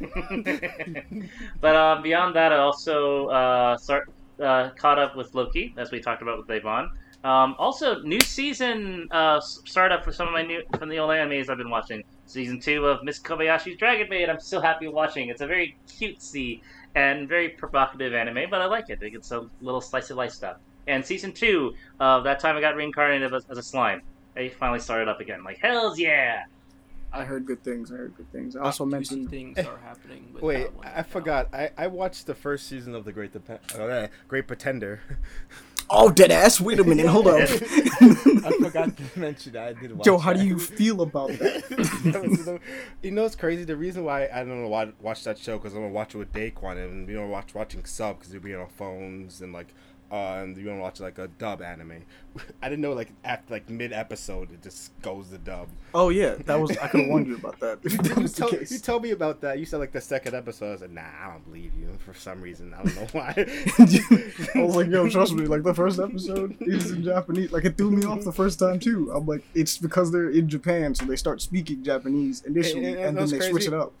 but 1.60 1.76
uh, 1.76 2.00
beyond 2.02 2.34
that, 2.36 2.52
I 2.52 2.56
also 2.56 3.26
uh, 3.28 3.76
start 3.76 4.10
uh, 4.42 4.70
caught 4.70 4.98
up 4.98 5.16
with 5.16 5.34
Loki, 5.34 5.74
as 5.76 5.90
we 5.90 6.00
talked 6.00 6.22
about 6.22 6.38
with 6.38 6.48
Devon. 6.48 6.90
Um, 7.24 7.54
also, 7.58 8.02
new 8.02 8.20
season 8.20 9.08
uh, 9.10 9.36
s- 9.38 9.60
startup 9.64 10.04
for 10.04 10.12
some 10.12 10.26
of 10.28 10.32
my 10.32 10.42
new 10.42 10.62
from 10.78 10.88
the 10.88 10.98
old 10.98 11.10
animes 11.10 11.48
I've 11.48 11.58
been 11.58 11.70
watching. 11.70 12.04
Season 12.26 12.60
two 12.60 12.86
of 12.86 13.02
Miss 13.04 13.18
Kobayashi's 13.18 13.76
Dragon 13.78 14.08
Maid. 14.08 14.28
I'm 14.28 14.40
still 14.40 14.60
happy 14.60 14.88
watching. 14.88 15.28
It's 15.28 15.40
a 15.40 15.46
very 15.46 15.76
cutesy 15.88 16.60
and 16.96 17.28
very 17.28 17.50
provocative 17.50 18.14
anime, 18.14 18.50
but 18.50 18.60
I 18.62 18.66
like 18.66 18.88
it. 18.88 18.98
It's 19.02 19.30
a 19.30 19.48
little 19.60 19.82
slice 19.82 20.10
of 20.10 20.16
life 20.16 20.32
stuff. 20.32 20.56
And 20.88 21.04
season 21.04 21.32
two 21.32 21.74
of 22.00 22.24
that 22.24 22.40
time 22.40 22.56
I 22.56 22.60
got 22.60 22.74
reincarnated 22.74 23.32
as, 23.32 23.44
as 23.50 23.58
a 23.58 23.62
slime. 23.62 24.02
I 24.34 24.48
finally 24.48 24.80
started 24.80 25.06
up 25.08 25.20
again. 25.20 25.44
Like 25.44 25.58
hell's 25.58 25.98
yeah! 25.98 26.44
I 27.12 27.24
heard 27.24 27.46
good 27.46 27.62
things. 27.62 27.92
I 27.92 27.96
heard 27.96 28.16
good 28.16 28.30
things. 28.32 28.56
I 28.56 28.60
also 28.60 28.84
Juicy 28.84 28.96
mentioned 28.96 29.30
things 29.30 29.58
are 29.58 29.78
happening. 29.78 30.30
With 30.32 30.42
Wait, 30.42 30.62
that 30.64 30.74
one 30.74 30.86
I 30.86 30.96
now. 30.96 31.02
forgot. 31.02 31.54
I, 31.54 31.70
I 31.76 31.86
watched 31.86 32.26
the 32.26 32.34
first 32.34 32.66
season 32.66 32.94
of 32.94 33.04
the 33.04 33.12
Great 33.12 33.32
Dep- 33.32 33.78
uh, 33.78 34.08
Great 34.26 34.46
Pretender. 34.46 35.00
Oh, 35.88 36.10
dead 36.10 36.30
ass. 36.30 36.60
Wait 36.60 36.78
a 36.80 36.84
minute. 36.84 37.06
Hold 37.06 37.28
up. 37.28 37.40
I 37.40 38.52
forgot 38.60 38.96
to 38.96 39.18
mention 39.18 39.52
that. 39.52 39.68
I 39.68 39.72
did 39.80 39.96
watch 39.96 40.04
Joe, 40.04 40.18
how 40.18 40.32
do 40.32 40.44
you 40.44 40.58
feel 40.58 41.02
about 41.02 41.28
that? 41.28 41.64
That 42.06 42.22
was 42.22 42.60
you 43.02 43.10
know, 43.10 43.24
it's 43.24 43.34
crazy. 43.34 43.64
The 43.64 43.76
reason 43.76 44.04
why 44.04 44.28
I 44.32 44.38
don't 44.38 44.62
know 44.62 44.68
why 44.68 44.92
watch 45.00 45.24
that 45.24 45.38
show 45.38 45.58
because 45.58 45.74
I'm 45.74 45.80
gonna 45.80 45.92
watch 45.92 46.14
it 46.14 46.18
with 46.18 46.32
Daquan 46.32 46.82
and 46.82 47.06
we 47.06 47.14
don't 47.14 47.30
watch 47.30 47.54
watching 47.54 47.84
sub 47.84 48.18
because 48.18 48.32
we'll 48.32 48.42
be 48.42 48.54
on 48.54 48.68
phones 48.68 49.40
and 49.40 49.52
like 49.52 49.74
uh, 50.10 50.14
and 50.42 50.56
you 50.56 50.66
want 50.66 50.78
to 50.78 50.82
watch 50.82 51.00
like 51.00 51.18
a 51.18 51.28
dub 51.28 51.62
anime. 51.62 52.04
I 52.62 52.68
didn't 52.68 52.82
know 52.82 52.92
like 52.92 53.08
at 53.24 53.44
like 53.50 53.68
mid 53.70 53.92
episode 53.92 54.52
it 54.52 54.62
just 54.62 54.98
goes 55.02 55.28
to 55.30 55.38
dub. 55.38 55.68
Oh 55.94 56.10
yeah, 56.10 56.34
that 56.44 56.60
was. 56.60 56.76
I 56.78 56.88
could 56.88 57.00
have 57.00 57.08
warned 57.08 57.26
you 57.26 57.36
about 57.36 57.58
that. 57.60 57.78
You, 58.16 58.22
was 58.22 58.34
the 58.34 58.40
told, 58.46 58.70
you 58.70 58.78
told 58.78 59.02
me 59.02 59.10
about 59.12 59.40
that. 59.40 59.58
You 59.58 59.64
said 59.64 59.78
like 59.78 59.92
the 59.92 60.00
second 60.00 60.34
episode. 60.34 60.74
I 60.74 60.76
said, 60.76 60.92
"Nah, 60.92 61.02
I 61.22 61.30
don't 61.32 61.44
believe 61.44 61.72
you." 61.74 61.88
For 62.04 62.14
some 62.14 62.40
reason, 62.40 62.74
I 62.74 62.82
don't 62.82 62.96
know 62.96 63.06
why. 63.12 63.34
I 64.54 64.62
was 64.62 64.76
like, 64.76 64.88
yo, 64.88 65.08
trust 65.08 65.32
me. 65.34 65.46
Like 65.46 65.62
the 65.62 65.74
first 65.74 65.98
episode 65.98 66.56
is 66.60 66.90
in 66.90 67.02
Japanese. 67.02 67.52
Like 67.52 67.64
it 67.64 67.76
threw 67.76 67.90
me 67.90 68.04
off 68.04 68.22
the 68.22 68.32
first 68.32 68.58
time 68.58 68.78
too. 68.78 69.10
I'm 69.14 69.26
like, 69.26 69.42
it's 69.54 69.78
because 69.78 70.12
they're 70.12 70.30
in 70.30 70.48
Japan, 70.48 70.94
so 70.94 71.04
they 71.06 71.16
start 71.16 71.40
speaking 71.40 71.82
Japanese 71.82 72.42
initially, 72.42 72.84
And- 72.86 72.96
and 72.96 73.06
and, 73.06 73.16
then 73.16 73.28
that's 73.28 73.32
they 73.44 73.50
switch 73.50 73.66
it 73.66 73.74
up. 73.74 73.92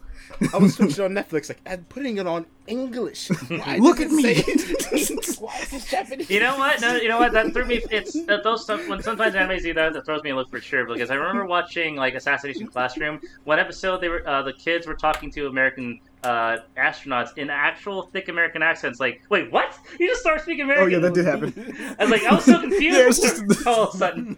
I 0.52 0.56
was 0.58 0.74
switching 0.74 1.04
on 1.04 1.12
Netflix, 1.12 1.48
like, 1.48 1.60
and 1.66 1.88
putting 1.88 2.18
it 2.18 2.26
on 2.26 2.46
English. 2.66 3.28
Why 3.48 3.78
Look 3.78 4.00
at 4.00 4.10
me. 4.10 4.34
say- 4.34 5.14
Why 5.38 5.58
is 5.60 5.70
this 5.70 5.90
Japanese? 5.90 6.28
You 6.30 6.40
know 6.40 6.56
what? 6.58 6.80
No, 6.80 6.96
you 6.96 7.08
know 7.08 7.18
what? 7.18 7.32
That 7.32 7.52
threw 7.52 7.64
me. 7.64 7.82
It's 7.90 8.12
that 8.26 8.42
those 8.44 8.64
stuff 8.64 8.86
when 8.88 9.02
sometimes 9.02 9.34
anime 9.34 9.58
do 9.62 9.72
that. 9.74 9.92
That 9.92 10.04
throws 10.04 10.22
me 10.22 10.30
a 10.30 10.34
look 10.36 10.50
for 10.50 10.60
sure 10.60 10.84
because 10.86 11.10
I 11.10 11.14
remember 11.14 11.46
watching 11.46 11.96
like 11.96 12.14
Assassination 12.14 12.66
Classroom. 12.66 13.20
One 13.44 13.58
episode, 13.58 14.00
they 14.00 14.08
were 14.08 14.26
uh, 14.28 14.42
the 14.42 14.52
kids 14.52 14.86
were 14.86 14.94
talking 14.94 15.30
to 15.32 15.46
American 15.46 16.00
uh, 16.24 16.58
astronauts 16.76 17.36
in 17.38 17.48
actual 17.50 18.02
thick 18.02 18.28
American 18.28 18.62
accents. 18.62 18.98
Like, 19.00 19.22
wait, 19.30 19.50
what? 19.52 19.78
You 20.00 20.08
just 20.08 20.20
start 20.22 20.40
speaking 20.42 20.62
American? 20.64 20.86
Oh 20.86 20.88
yeah, 20.88 20.98
that 20.98 21.14
did 21.14 21.24
happen. 21.24 21.96
I 21.98 22.04
was 22.04 22.10
like, 22.10 22.24
I 22.24 22.34
was 22.34 22.44
so 22.44 22.60
confused 22.60 22.96
Yeah, 22.98 23.06
it's 23.08 23.20
just- 23.20 23.66
all 23.66 23.88
of 23.88 23.94
a 23.94 23.98
sudden. 23.98 24.36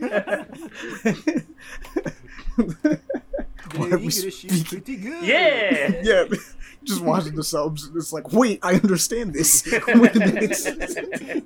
Why 3.76 3.90
are 3.90 3.98
we 3.98 4.10
speaking- 4.10 4.64
pretty 4.64 4.96
good. 4.96 5.22
yeah. 5.24 6.00
yeah, 6.02 6.24
just 6.84 7.02
watching 7.02 7.34
the 7.34 7.44
subs. 7.44 7.84
and 7.86 7.96
It's 7.96 8.12
like, 8.12 8.32
wait, 8.32 8.60
I 8.62 8.74
understand 8.74 9.32
this. 9.34 9.64
Wait 9.86 10.16
a 10.16 10.18
minute. 10.18 11.44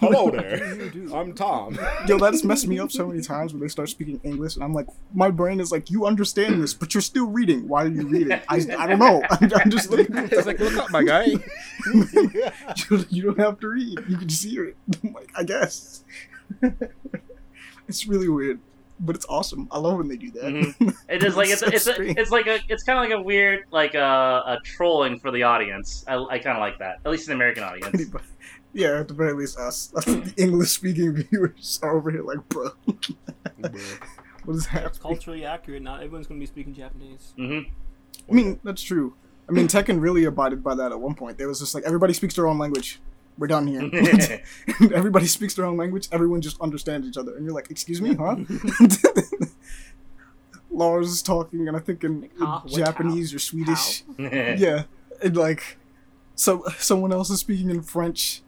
Hello 0.00 0.30
there. 0.30 0.78
I'm 1.14 1.34
Tom. 1.34 1.78
Yo, 2.06 2.18
that's 2.18 2.44
messed 2.44 2.66
me 2.66 2.78
up 2.78 2.90
so 2.92 3.06
many 3.08 3.20
times 3.22 3.52
when 3.52 3.60
they 3.60 3.68
start 3.68 3.88
speaking 3.88 4.20
English, 4.24 4.54
and 4.56 4.64
I'm 4.64 4.72
like, 4.72 4.86
my 5.14 5.30
brain 5.30 5.60
is 5.60 5.70
like, 5.72 5.90
you 5.90 6.06
understand 6.06 6.62
this, 6.62 6.72
but 6.74 6.94
you're 6.94 7.00
still 7.02 7.26
reading. 7.26 7.68
Why 7.68 7.84
are 7.84 7.88
you 7.88 8.06
reading? 8.06 8.32
I, 8.48 8.56
I 8.78 8.86
don't 8.86 8.98
know. 8.98 9.22
I'm, 9.30 9.50
I'm 9.54 9.70
just 9.70 9.90
looking. 9.90 10.16
at 10.16 10.32
It's 10.32 10.46
like, 10.46 10.58
look 10.60 10.76
up, 10.76 10.90
my 10.90 11.02
guy. 11.02 11.24
you, 11.24 13.04
you 13.10 13.22
don't 13.22 13.38
have 13.38 13.58
to 13.60 13.68
read. 13.68 13.98
You 14.08 14.16
can 14.16 14.28
just 14.28 14.44
hear 14.44 14.64
it. 14.64 14.76
I'm 15.04 15.12
like, 15.12 15.30
I 15.36 15.42
guess. 15.44 16.04
it's 17.88 18.06
really 18.06 18.28
weird, 18.28 18.60
but 19.00 19.14
it's 19.16 19.26
awesome. 19.28 19.68
I 19.70 19.78
love 19.78 19.98
when 19.98 20.08
they 20.08 20.16
do 20.16 20.30
that. 20.32 20.44
Mhm. 20.44 20.94
It 21.08 21.22
is 21.22 21.36
like 21.40 21.48
it's 21.50 21.60
so 21.60 21.66
a, 21.66 21.70
it's 21.70 21.86
a, 21.86 22.00
it's 22.20 22.30
like 22.30 22.46
a 22.46 22.58
it's 22.68 22.82
kind 22.82 22.98
of 22.98 23.04
like 23.04 23.18
a 23.18 23.22
weird 23.22 23.64
like 23.70 23.94
a, 23.94 24.42
a 24.46 24.58
trolling 24.64 25.18
for 25.20 25.30
the 25.30 25.42
audience. 25.42 26.04
I, 26.08 26.14
I 26.16 26.38
kind 26.38 26.56
of 26.56 26.60
like 26.60 26.78
that, 26.78 26.96
at 27.04 27.10
least 27.10 27.28
in 27.28 27.32
the 27.32 27.34
American 27.36 27.62
audience. 27.68 27.90
Anybody- 27.94 28.24
Yeah, 28.72 29.00
at 29.00 29.08
the 29.08 29.14
very 29.14 29.32
least, 29.32 29.58
us, 29.58 29.86
the 29.94 30.32
English 30.36 30.70
speaking 30.70 31.14
viewers 31.14 31.78
are 31.82 31.96
over 31.96 32.10
here 32.10 32.22
like, 32.22 32.46
bro, 32.50 32.70
what 33.56 33.74
is 33.74 33.98
It's 34.48 34.66
happening? 34.66 35.00
culturally 35.00 35.44
accurate. 35.44 35.82
Not 35.82 36.02
everyone's 36.02 36.26
going 36.26 36.38
to 36.40 36.42
be 36.42 36.46
speaking 36.46 36.74
Japanese. 36.74 37.32
hmm 37.36 37.60
I 38.28 38.32
mean, 38.32 38.60
that's 38.64 38.82
true. 38.82 39.14
I 39.48 39.52
mean, 39.52 39.68
Tekken 39.68 40.00
really 40.00 40.24
abided 40.24 40.62
by 40.64 40.74
that 40.74 40.90
at 40.90 40.98
one 41.00 41.14
point. 41.14 41.38
They 41.38 41.46
was 41.46 41.60
just 41.60 41.74
like, 41.74 41.84
everybody 41.84 42.12
speaks 42.12 42.34
their 42.34 42.46
own 42.48 42.58
language. 42.58 43.00
We're 43.38 43.46
done 43.46 43.66
here. 43.66 43.90
everybody 44.94 45.26
speaks 45.26 45.54
their 45.54 45.66
own 45.66 45.76
language. 45.76 46.08
Everyone 46.12 46.40
just 46.40 46.60
understands 46.60 47.06
each 47.06 47.16
other. 47.16 47.36
And 47.36 47.44
you're 47.44 47.54
like, 47.54 47.70
excuse 47.70 48.00
me, 48.00 48.14
huh? 48.14 48.36
Lars 50.70 51.08
is 51.08 51.22
talking, 51.22 51.68
and 51.68 51.76
I 51.76 51.80
think 51.80 52.04
in 52.04 52.22
Like, 52.22 52.30
ah, 52.40 52.62
what, 52.64 52.72
Japanese 52.78 53.32
or 53.32 53.38
Swedish. 53.38 54.04
yeah. 54.18 54.54
Yeah, 54.56 54.82
and 55.22 55.36
like, 55.36 55.78
so 56.34 56.64
someone 56.78 57.12
else 57.12 57.30
is 57.30 57.40
speaking 57.40 57.70
in 57.70 57.82
French. 57.82 58.42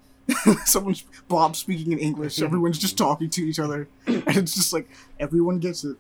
Someone's 0.67 1.05
Bob 1.27 1.57
speaking 1.57 1.93
in 1.93 1.99
English. 1.99 2.43
Everyone's 2.43 2.79
just 2.79 2.99
talking 2.99 3.31
to 3.31 3.43
each 3.43 3.59
other, 3.59 3.89
and 4.07 4.37
it's 4.37 4.55
just 4.55 4.75
like 4.75 4.91
everyone 5.19 5.59
gets 5.59 5.85
it. 5.85 5.97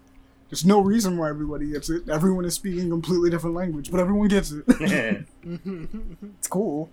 There's 0.48 0.64
no 0.64 0.80
reason 0.80 1.18
why 1.18 1.28
everybody 1.28 1.70
gets 1.72 1.90
it. 1.90 2.08
Everyone 2.08 2.44
is 2.44 2.54
speaking 2.54 2.86
a 2.86 2.90
completely 2.90 3.28
different 3.28 3.54
language, 3.54 3.90
but 3.90 4.00
everyone 4.00 4.28
gets 4.28 4.50
it. 4.50 4.64
it's 5.44 6.48
cool. 6.48 6.90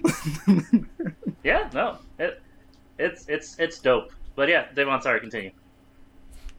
yeah, 1.43 1.69
no, 1.73 1.97
it, 2.19 2.41
it's 2.99 3.25
it's 3.29 3.57
it's 3.57 3.79
dope. 3.79 4.11
But 4.35 4.49
yeah, 4.49 4.67
Devon, 4.73 5.01
sorry, 5.01 5.21
continue. 5.21 5.51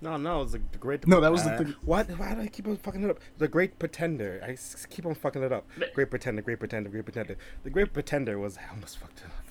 No, 0.00 0.16
no, 0.16 0.42
it's 0.42 0.52
like 0.52 0.72
the 0.72 0.78
great. 0.78 1.06
No, 1.06 1.20
that 1.20 1.32
was 1.32 1.44
the 1.44 1.52
uh, 1.52 1.58
thing. 1.58 1.74
What? 1.82 2.06
Why 2.18 2.34
do 2.34 2.40
I 2.40 2.46
keep 2.48 2.66
on 2.66 2.76
fucking 2.76 3.02
it 3.02 3.10
up? 3.10 3.18
The 3.38 3.48
Great 3.48 3.78
Pretender. 3.78 4.40
I 4.42 4.56
keep 4.90 5.06
on 5.06 5.14
fucking 5.14 5.42
it 5.42 5.52
up. 5.52 5.66
But- 5.78 5.94
Great 5.94 6.10
Pretender, 6.10 6.42
Great 6.42 6.58
Pretender, 6.58 6.88
Great 6.90 7.04
Pretender. 7.04 7.36
The 7.64 7.70
Great 7.70 7.92
Pretender 7.92 8.38
was. 8.38 8.58
I 8.58 8.70
almost 8.70 8.98
fucked 8.98 9.20
it 9.20 9.26
up. 9.26 9.45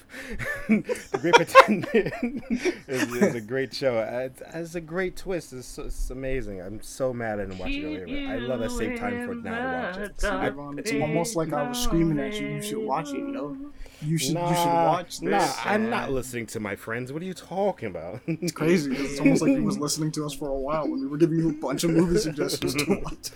The 0.67 1.19
Great 1.21 1.33
Pretender 1.35 1.89
is, 2.87 3.13
is 3.13 3.35
a 3.35 3.41
great 3.41 3.73
show. 3.73 3.99
It's, 3.99 4.41
it's 4.53 4.75
a 4.75 4.81
great 4.81 5.15
twist. 5.17 5.53
It's, 5.53 5.67
so- 5.67 5.83
it's 5.83 6.09
amazing. 6.09 6.61
I'm 6.61 6.81
so 6.81 7.13
mad 7.13 7.39
I 7.39 7.45
didn't 7.45 7.59
watch 7.59 7.71
it 7.71 7.83
earlier. 7.85 8.27
But 8.27 8.33
I 8.33 8.37
love 8.37 8.59
that 8.61 8.71
same 8.71 8.97
time 8.97 9.25
for 9.25 9.33
it 9.33 9.43
now 9.43 9.91
to 9.91 9.99
watch 9.99 10.09
it. 10.09 10.23
Everyone, 10.23 10.79
it's 10.79 10.91
almost 10.93 11.35
like 11.35 11.53
I 11.53 11.67
was 11.67 11.81
screaming 11.81 12.19
at 12.19 12.39
you. 12.39 12.47
You 12.47 12.61
should 12.61 12.77
watch 12.85 13.09
it. 13.09 13.17
You 13.17 13.27
know, 13.27 13.57
you 14.01 14.17
should. 14.17 14.29
you 14.33 14.47
should 14.47 14.65
watch 14.65 15.19
this. 15.19 15.31
Nah, 15.31 15.53
I'm 15.71 15.89
not 15.89 16.11
listening 16.11 16.45
to 16.47 16.59
my 16.59 16.75
friends. 16.75 17.11
What 17.13 17.21
are 17.21 17.25
you 17.25 17.33
talking 17.33 17.87
about? 17.89 18.21
It's 18.27 18.51
crazy. 18.51 18.91
'cause 18.95 18.99
It's 19.11 19.19
almost 19.19 19.41
like 19.41 19.51
he 19.51 19.59
was 19.59 19.77
listening 19.79 20.11
to 20.13 20.25
us 20.25 20.33
for 20.33 20.49
a 20.49 20.55
while 20.55 20.83
when 20.87 20.99
we 20.99 21.07
were 21.07 21.17
giving 21.17 21.37
you 21.39 21.49
a 21.49 21.53
bunch 21.53 21.83
of 21.83 21.91
movie 21.91 22.17
suggestions 22.19 22.75
to 22.75 23.01
watch. 23.03 23.31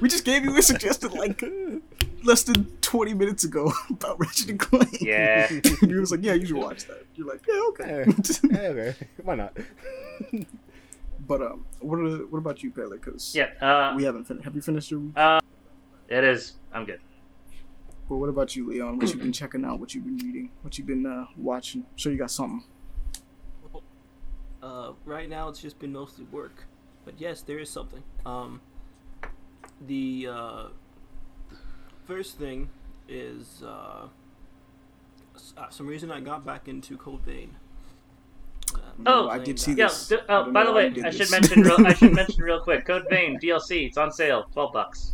we 0.00 0.08
just 0.08 0.24
gave 0.24 0.44
you 0.44 0.56
a 0.56 0.62
suggested 0.62 1.12
like 1.12 1.42
less 2.26 2.42
than 2.42 2.64
20 2.82 3.14
minutes 3.14 3.44
ago 3.44 3.72
about 3.90 4.18
Ratchet 4.20 4.50
and 4.50 4.60
Clank. 4.60 5.00
Yeah. 5.00 5.46
and 5.50 5.64
he 5.80 5.94
was 5.94 6.10
like, 6.10 6.22
"Yeah, 6.22 6.34
you 6.34 6.46
should 6.46 6.56
watch 6.56 6.84
that." 6.86 7.06
You're 7.14 7.26
like, 7.28 7.40
"Yeah, 7.48 7.62
okay." 7.68 8.04
Yeah, 8.50 8.58
okay, 8.68 8.94
why 9.22 9.34
not? 9.36 9.56
but 11.26 11.42
um, 11.42 11.64
what 11.80 11.98
are, 11.98 12.26
what 12.26 12.38
about 12.38 12.62
you, 12.62 12.70
Pele? 12.70 12.96
Because 12.96 13.34
Yeah, 13.34 13.50
uh, 13.60 13.94
we 13.96 14.04
haven't 14.04 14.24
finished. 14.24 14.44
Have 14.44 14.54
you 14.54 14.62
finished 14.62 14.90
your? 14.90 15.02
it 16.08 16.24
is. 16.24 16.54
I'm 16.72 16.84
good. 16.84 17.00
But 18.08 18.16
what 18.16 18.28
about 18.28 18.54
you, 18.54 18.68
Leon? 18.70 18.98
What 18.98 19.08
you've 19.08 19.18
been 19.18 19.32
checking 19.32 19.64
out? 19.64 19.80
What 19.80 19.92
you've 19.94 20.04
been 20.04 20.18
reading? 20.18 20.50
What 20.62 20.78
you've 20.78 20.86
been 20.86 21.06
uh, 21.06 21.26
watching? 21.36 21.84
Sure, 21.96 22.12
you 22.12 22.18
got 22.18 22.30
something. 22.30 22.62
Uh, 24.62 24.92
right 25.04 25.28
now, 25.28 25.48
it's 25.48 25.60
just 25.60 25.78
been 25.78 25.92
mostly 25.92 26.24
work. 26.30 26.64
but 27.04 27.14
yes, 27.20 27.42
there 27.42 27.58
is 27.58 27.68
something. 27.70 28.02
Um, 28.24 28.60
the 29.86 30.28
uh, 30.30 30.66
first 32.06 32.38
thing 32.38 32.68
is 33.08 33.62
uh, 33.64 34.06
uh, 35.56 35.68
some 35.70 35.86
reason 35.86 36.10
I 36.10 36.20
got 36.20 36.44
back 36.46 36.68
into 36.68 36.96
Code 36.96 37.20
Vein. 37.22 37.56
Uh, 38.74 38.78
Oh, 39.06 39.28
I 39.28 39.38
did 39.38 39.58
see 39.60 39.74
that. 39.74 39.78
Yeah. 39.78 39.88
This- 39.88 40.08
d- 40.08 40.16
I 40.28 40.34
oh, 40.36 40.50
by 40.52 40.64
the 40.64 40.72
way, 40.72 40.84
you 40.88 40.94
did 40.94 41.04
I 41.06 41.10
should 41.10 41.30
mention. 41.30 41.62
Real, 41.62 41.86
I 41.86 41.94
should 41.94 42.14
mention 42.22 42.42
real 42.42 42.60
quick. 42.60 42.84
Code 42.86 43.04
Vein 43.10 43.38
DLC. 43.38 43.86
It's 43.86 43.96
on 43.98 44.10
sale. 44.12 44.46
Twelve 44.52 44.72
bucks. 44.72 45.12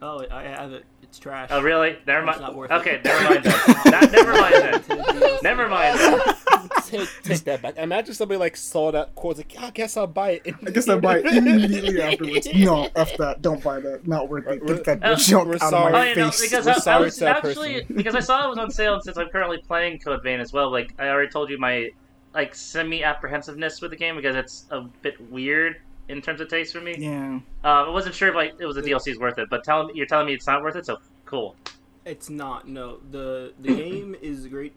Oh, 0.00 0.24
I 0.30 0.42
have 0.44 0.72
it. 0.72 0.84
It's 1.02 1.18
trash. 1.18 1.48
Oh, 1.52 1.60
really? 1.62 1.96
Never 2.06 2.24
mind. 2.24 2.40
not 2.40 2.54
it. 2.56 2.70
Okay, 2.72 3.00
never 3.04 3.24
mind 3.24 3.44
then. 3.44 3.52
That, 3.84 4.08
never 4.12 4.32
mind 4.32 4.54
then. 4.54 5.38
Never 5.42 5.68
mind 5.68 5.98
then. 5.98 6.20
take, 6.86 7.08
take 7.22 7.44
that 7.44 7.62
back. 7.62 7.76
Imagine 7.76 8.14
somebody 8.14 8.38
like 8.38 8.56
saw 8.56 8.90
that 8.92 9.14
quote, 9.14 9.38
like, 9.38 9.54
"Yeah, 9.54 9.66
I 9.66 9.70
guess 9.70 9.96
I'll 9.96 10.06
buy 10.06 10.40
it. 10.44 10.54
I 10.66 10.70
guess 10.70 10.88
I'll 10.88 11.00
buy 11.00 11.18
it 11.18 11.26
immediately 11.26 12.00
afterwards. 12.02 12.48
No, 12.54 12.88
f 12.96 13.16
that. 13.18 13.42
Don't 13.42 13.62
buy 13.62 13.80
that. 13.80 14.06
Not 14.06 14.28
worth 14.28 14.46
it. 14.46 14.66
Get 14.66 14.84
that 14.84 15.04
Uh, 15.04 15.16
junk 15.16 15.48
we're 15.48 15.54
out 15.54 15.70
sorry. 15.70 15.86
of 15.86 15.94
Oh, 15.94 15.98
my 15.98 16.08
yeah, 16.08 16.14
no, 16.14 16.30
face. 16.30 16.42
because 16.50 16.66
We're 16.66 16.92
I, 16.92 16.96
I 16.96 17.00
was 17.00 17.22
actually 17.22 17.80
person. 17.82 17.96
because 17.96 18.14
I 18.14 18.20
saw 18.20 18.46
it 18.46 18.48
was 18.50 18.58
on 18.58 18.70
sale, 18.70 18.94
and 18.94 19.02
since 19.02 19.16
I'm 19.16 19.28
currently 19.28 19.58
playing 19.58 19.98
Code 20.00 20.22
Vein 20.22 20.40
as 20.40 20.52
well, 20.52 20.70
like 20.70 20.94
I 20.98 21.08
already 21.08 21.30
told 21.30 21.50
you 21.50 21.58
my 21.58 21.90
like 22.34 22.54
semi 22.54 23.02
apprehensiveness 23.04 23.80
with 23.80 23.90
the 23.90 23.96
game 23.96 24.16
because 24.16 24.36
it's 24.36 24.66
a 24.70 24.82
bit 25.02 25.20
weird 25.30 25.76
in 26.08 26.20
terms 26.22 26.40
of 26.40 26.48
taste 26.48 26.72
for 26.72 26.80
me. 26.80 26.94
yeah. 26.98 27.10
Um, 27.34 27.42
I 27.64 27.88
wasn't 27.88 28.14
sure 28.14 28.28
if 28.28 28.34
like 28.34 28.54
it 28.58 28.66
was 28.66 28.76
the 28.76 28.82
DLC's 28.82 29.18
worth 29.18 29.38
it, 29.38 29.48
but 29.50 29.64
tell 29.64 29.90
you're 29.94 30.06
telling 30.06 30.26
me 30.26 30.34
it's 30.34 30.46
not 30.46 30.62
worth 30.62 30.76
it, 30.76 30.86
so 30.86 30.98
cool. 31.26 31.56
It's 32.04 32.28
not. 32.28 32.66
No, 32.66 32.98
the 33.10 33.52
the 33.60 33.74
game 33.74 34.16
is 34.20 34.46
great 34.48 34.74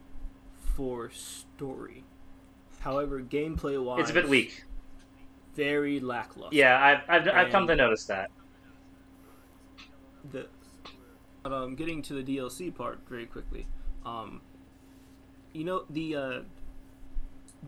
for 0.76 1.10
story. 1.10 2.04
However, 2.80 3.22
gameplay 3.22 3.82
wise, 3.84 4.02
It's 4.02 4.12
a 4.12 4.14
bit 4.14 4.28
weak. 4.30 4.64
Very 5.56 6.00
lackluster. 6.00 6.56
Yeah, 6.56 7.02
I've 7.10 7.28
I've, 7.28 7.34
I've 7.34 7.52
come 7.52 7.66
to 7.68 7.76
notice 7.76 8.06
that. 8.06 8.30
The 10.32 10.48
um, 11.46 11.76
getting 11.76 12.02
to 12.04 12.22
the 12.22 12.38
DLC 12.38 12.74
part 12.76 13.00
very 13.08 13.26
quickly. 13.26 13.66
Um, 14.06 14.42
you 15.54 15.64
know 15.64 15.86
the 15.90 16.16
uh, 16.16 16.40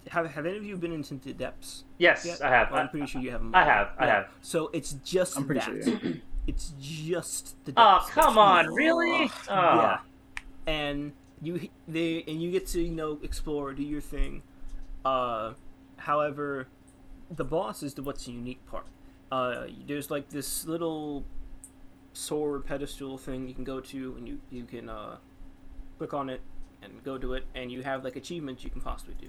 have 0.10 0.30
have 0.30 0.46
any 0.46 0.58
of 0.58 0.66
you 0.66 0.76
been 0.76 0.92
into 0.92 1.16
the 1.16 1.34
depths? 1.34 1.86
Yes, 1.98 2.26
yet? 2.26 2.44
I 2.44 2.50
have. 2.50 2.72
Well, 2.72 2.82
I'm 2.82 2.88
I- 2.88 2.90
pretty 2.90 3.06
sure 3.08 3.22
you 3.22 3.32
haven't. 3.32 3.56
I 3.56 3.64
have, 3.64 3.92
I 3.98 4.06
have. 4.08 4.28
So 4.42 4.70
it's 4.74 4.94
just 5.06 5.38
I'm 5.38 5.46
pretty 5.46 5.62
that. 5.62 5.84
sure, 5.84 6.00
yeah. 6.04 6.14
It's 6.46 6.74
just 6.82 7.56
the. 7.66 7.74
Oh 7.78 8.06
come 8.10 8.38
on, 8.38 8.68
really? 8.74 9.32
Oh. 9.50 9.54
Yeah, 9.76 9.98
and 10.66 11.14
you 11.42 11.70
they 11.88 12.24
and 12.28 12.42
you 12.42 12.52
get 12.52 12.68
to 12.68 12.82
you 12.82 12.92
know 12.92 13.20
explore, 13.22 13.74
do 13.74 13.84
your 13.84 14.02
thing. 14.02 14.44
Uh, 15.06 15.54
however, 15.98 16.68
the 17.30 17.44
boss 17.44 17.84
is 17.84 17.94
the 17.94 18.04
what's 18.04 18.26
the 18.26 18.32
unique 18.32 18.66
part. 18.66 18.88
Uh, 19.32 19.66
there's 19.86 20.10
like 20.10 20.30
this 20.30 20.66
little 20.66 21.26
sword 22.14 22.66
pedestal 22.66 23.18
thing 23.18 23.48
you 23.48 23.54
can 23.54 23.64
go 23.64 23.80
to, 23.80 24.16
and 24.18 24.28
you 24.28 24.40
you 24.50 24.66
can 24.66 24.90
uh, 24.90 25.18
click 25.98 26.14
on 26.14 26.30
it 26.30 26.42
and 26.82 27.04
go 27.04 27.18
to 27.18 27.34
it, 27.34 27.46
and 27.56 27.72
you 27.72 27.84
have 27.84 28.04
like 28.04 28.16
achievements 28.16 28.64
you 28.64 28.70
can 28.70 28.82
possibly 28.82 29.16
do, 29.20 29.28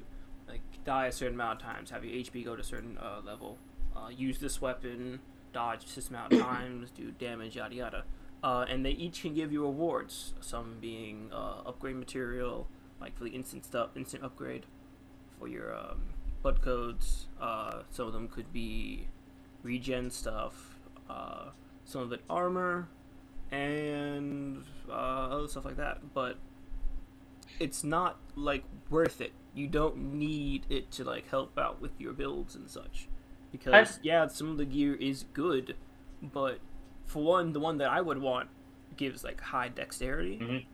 like 0.48 0.60
die 0.84 1.06
a 1.06 1.12
certain 1.12 1.34
amount 1.34 1.60
of 1.60 1.66
times, 1.66 1.90
have 1.90 2.04
your 2.04 2.14
HP 2.14 2.44
go 2.44 2.54
to 2.54 2.62
a 2.62 2.64
certain 2.64 2.96
uh, 2.98 3.20
level, 3.24 3.58
uh, 3.96 4.08
use 4.08 4.38
this 4.38 4.60
weapon, 4.60 5.20
dodge 5.52 5.94
this 5.94 6.08
amount 6.08 6.32
of 6.32 6.40
times, 6.42 6.90
do 6.90 7.10
damage, 7.12 7.56
yada 7.56 7.74
yada. 7.74 8.04
Uh, 8.42 8.64
and 8.68 8.84
they 8.84 8.90
each 8.90 9.22
can 9.22 9.34
give 9.34 9.52
you 9.52 9.62
rewards. 9.62 10.34
Some 10.40 10.76
being 10.80 11.30
uh, 11.32 11.62
upgrade 11.66 11.96
material, 11.96 12.68
like 13.00 13.16
for 13.16 13.24
the 13.24 13.30
instant 13.30 13.64
stuff, 13.64 13.96
instant 13.96 14.24
upgrade 14.24 14.66
for 15.38 15.48
your 15.48 15.74
um, 15.74 16.02
blood 16.42 16.62
codes. 16.62 17.26
Uh, 17.40 17.82
some 17.90 18.06
of 18.06 18.12
them 18.12 18.28
could 18.28 18.52
be 18.52 19.08
regen 19.62 20.10
stuff. 20.10 20.78
Uh, 21.08 21.50
some 21.84 22.02
of 22.02 22.12
it 22.12 22.20
armor, 22.28 22.88
and 23.50 24.64
uh, 24.88 24.92
other 24.92 25.48
stuff 25.48 25.64
like 25.64 25.76
that. 25.76 26.14
But 26.14 26.36
it's 27.58 27.82
not 27.82 28.18
like 28.36 28.64
worth 28.90 29.20
it. 29.20 29.32
You 29.54 29.66
don't 29.66 30.14
need 30.14 30.66
it 30.68 30.90
to 30.92 31.04
like 31.04 31.28
help 31.28 31.58
out 31.58 31.80
with 31.80 31.92
your 31.98 32.12
builds 32.12 32.54
and 32.54 32.68
such. 32.68 33.08
Because 33.50 33.98
yeah, 34.02 34.26
some 34.28 34.50
of 34.50 34.58
the 34.58 34.66
gear 34.66 34.94
is 34.94 35.24
good, 35.32 35.74
but 36.22 36.58
for 37.08 37.24
one, 37.24 37.52
the 37.52 37.58
one 37.60 37.78
that 37.78 37.90
I 37.90 38.00
would 38.00 38.18
want 38.18 38.48
gives 38.96 39.24
like 39.24 39.40
high 39.40 39.68
dexterity, 39.68 40.38
Mhm. 40.40 40.64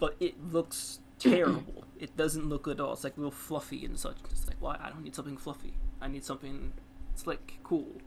but 0.00 0.16
it 0.18 0.34
looks 0.52 0.98
terrible. 1.20 1.84
it 1.98 2.16
doesn't 2.16 2.48
look 2.48 2.62
good 2.64 2.80
at 2.80 2.84
all. 2.84 2.92
It's 2.94 3.04
like 3.04 3.14
real 3.16 3.30
fluffy 3.30 3.84
and 3.84 3.96
such. 3.98 4.16
It's 4.30 4.46
like, 4.48 4.56
why? 4.60 4.76
I 4.82 4.88
don't 4.90 5.02
need 5.04 5.14
something 5.14 5.36
fluffy. 5.36 5.74
I 6.00 6.08
need 6.08 6.24
something 6.24 6.72
slick, 7.14 7.60
cool. 7.62 8.00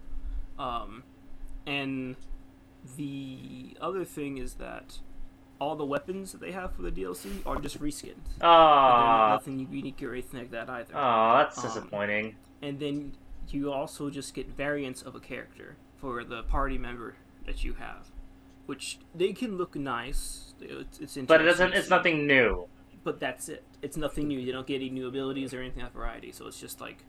Um, 0.59 1.03
and 1.65 2.15
the 2.95 3.77
other 3.81 4.03
thing 4.05 4.37
is 4.37 4.55
that 4.55 4.99
all 5.59 5.75
the 5.75 5.85
weapons 5.85 6.31
that 6.31 6.41
they 6.41 6.51
have 6.51 6.73
for 6.73 6.83
the 6.83 6.91
DLC 6.91 7.41
are 7.45 7.57
just 7.59 7.79
reskins. 7.81 8.39
Not 8.41 8.47
Aw. 8.47 9.29
nothing 9.33 9.59
unique 9.71 10.01
or 10.03 10.13
anything 10.13 10.39
like 10.41 10.51
that 10.51 10.69
either. 10.69 10.95
Aw, 10.95 11.37
that's 11.43 11.57
Um, 11.57 11.63
disappointing. 11.65 12.35
and 12.61 12.79
then 12.79 13.13
you 13.49 13.71
also 13.71 14.09
just 14.09 14.33
get 14.33 14.49
variants 14.49 15.01
of 15.01 15.15
a 15.15 15.19
character 15.19 15.77
for 15.95 16.23
the 16.23 16.43
party 16.43 16.77
member 16.77 17.15
that 17.47 17.63
you 17.63 17.73
have, 17.73 18.11
which 18.67 18.99
they 19.15 19.33
can 19.33 19.57
look 19.57 19.75
nice. 19.75 20.53
It's, 20.61 20.99
it's 20.99 21.17
But 21.17 21.41
it 21.41 21.45
doesn't. 21.45 21.73
It's 21.73 21.89
nothing 21.89 22.27
new. 22.27 22.67
But 23.03 23.19
that's 23.19 23.49
it. 23.49 23.63
It's 23.81 23.97
nothing 23.97 24.27
new. 24.27 24.37
You 24.37 24.51
don't 24.51 24.67
get 24.67 24.75
any 24.75 24.89
new 24.89 25.07
abilities 25.07 25.53
or 25.53 25.61
anything 25.61 25.81
of 25.81 25.93
variety. 25.93 26.31
So 26.31 26.45
it's 26.45 26.59
just 26.59 26.79
like, 26.81 27.03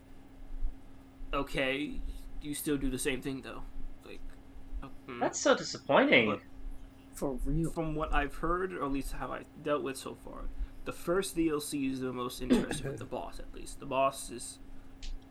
okay, 1.34 2.00
you 2.40 2.54
still 2.54 2.76
do 2.76 2.88
the 2.88 2.98
same 2.98 3.20
thing 3.20 3.42
though. 3.42 3.62
Like, 4.06 4.20
mm. 5.08 5.20
That's 5.20 5.38
so 5.38 5.54
disappointing. 5.56 6.30
But- 6.30 6.40
For 7.14 7.38
real. 7.44 7.70
from 7.70 7.94
what 7.96 8.14
I've 8.14 8.36
heard, 8.36 8.72
or 8.72 8.84
at 8.84 8.92
least 8.92 9.12
how 9.12 9.32
I 9.32 9.42
dealt 9.64 9.82
with 9.82 9.96
so 9.96 10.16
far, 10.24 10.44
the 10.84 10.92
first 10.92 11.36
DLC 11.36 11.90
is 11.92 12.00
the 12.00 12.12
most 12.12 12.40
interesting 12.40 12.86
with 12.90 12.98
the 12.98 13.04
boss. 13.16 13.40
At 13.40 13.52
least 13.52 13.80
the 13.80 13.86
boss 13.86 14.30
is 14.30 14.58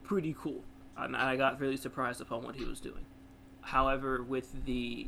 pretty 0.03 0.35
cool, 0.37 0.63
and 0.97 1.15
I 1.15 1.37
got 1.37 1.59
really 1.61 1.77
surprised 1.77 2.19
upon 2.19 2.43
what 2.43 2.55
he 2.57 2.65
was 2.65 2.81
doing. 2.81 3.05
However, 3.67 4.23
with 4.23 4.65
the 4.65 5.07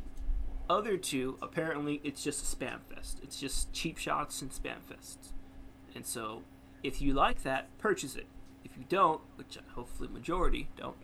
other 0.68 0.96
two, 0.96 1.38
apparently 1.40 2.00
it's 2.04 2.22
just 2.22 2.42
a 2.52 2.56
spam 2.56 2.80
fest. 2.94 3.18
It's 3.22 3.40
just 3.40 3.72
cheap 3.72 3.96
shots 3.98 4.42
and 4.42 4.50
spam 4.50 4.76
fests. 4.90 5.32
And 5.94 6.04
so, 6.06 6.42
if 6.82 7.00
you 7.02 7.12
like 7.14 7.42
that, 7.42 7.66
purchase 7.78 8.16
it. 8.16 8.26
If 8.64 8.76
you 8.76 8.84
don't, 8.88 9.20
which 9.36 9.56
hopefully 9.74 10.08
majority 10.12 10.68
don't, 10.76 10.96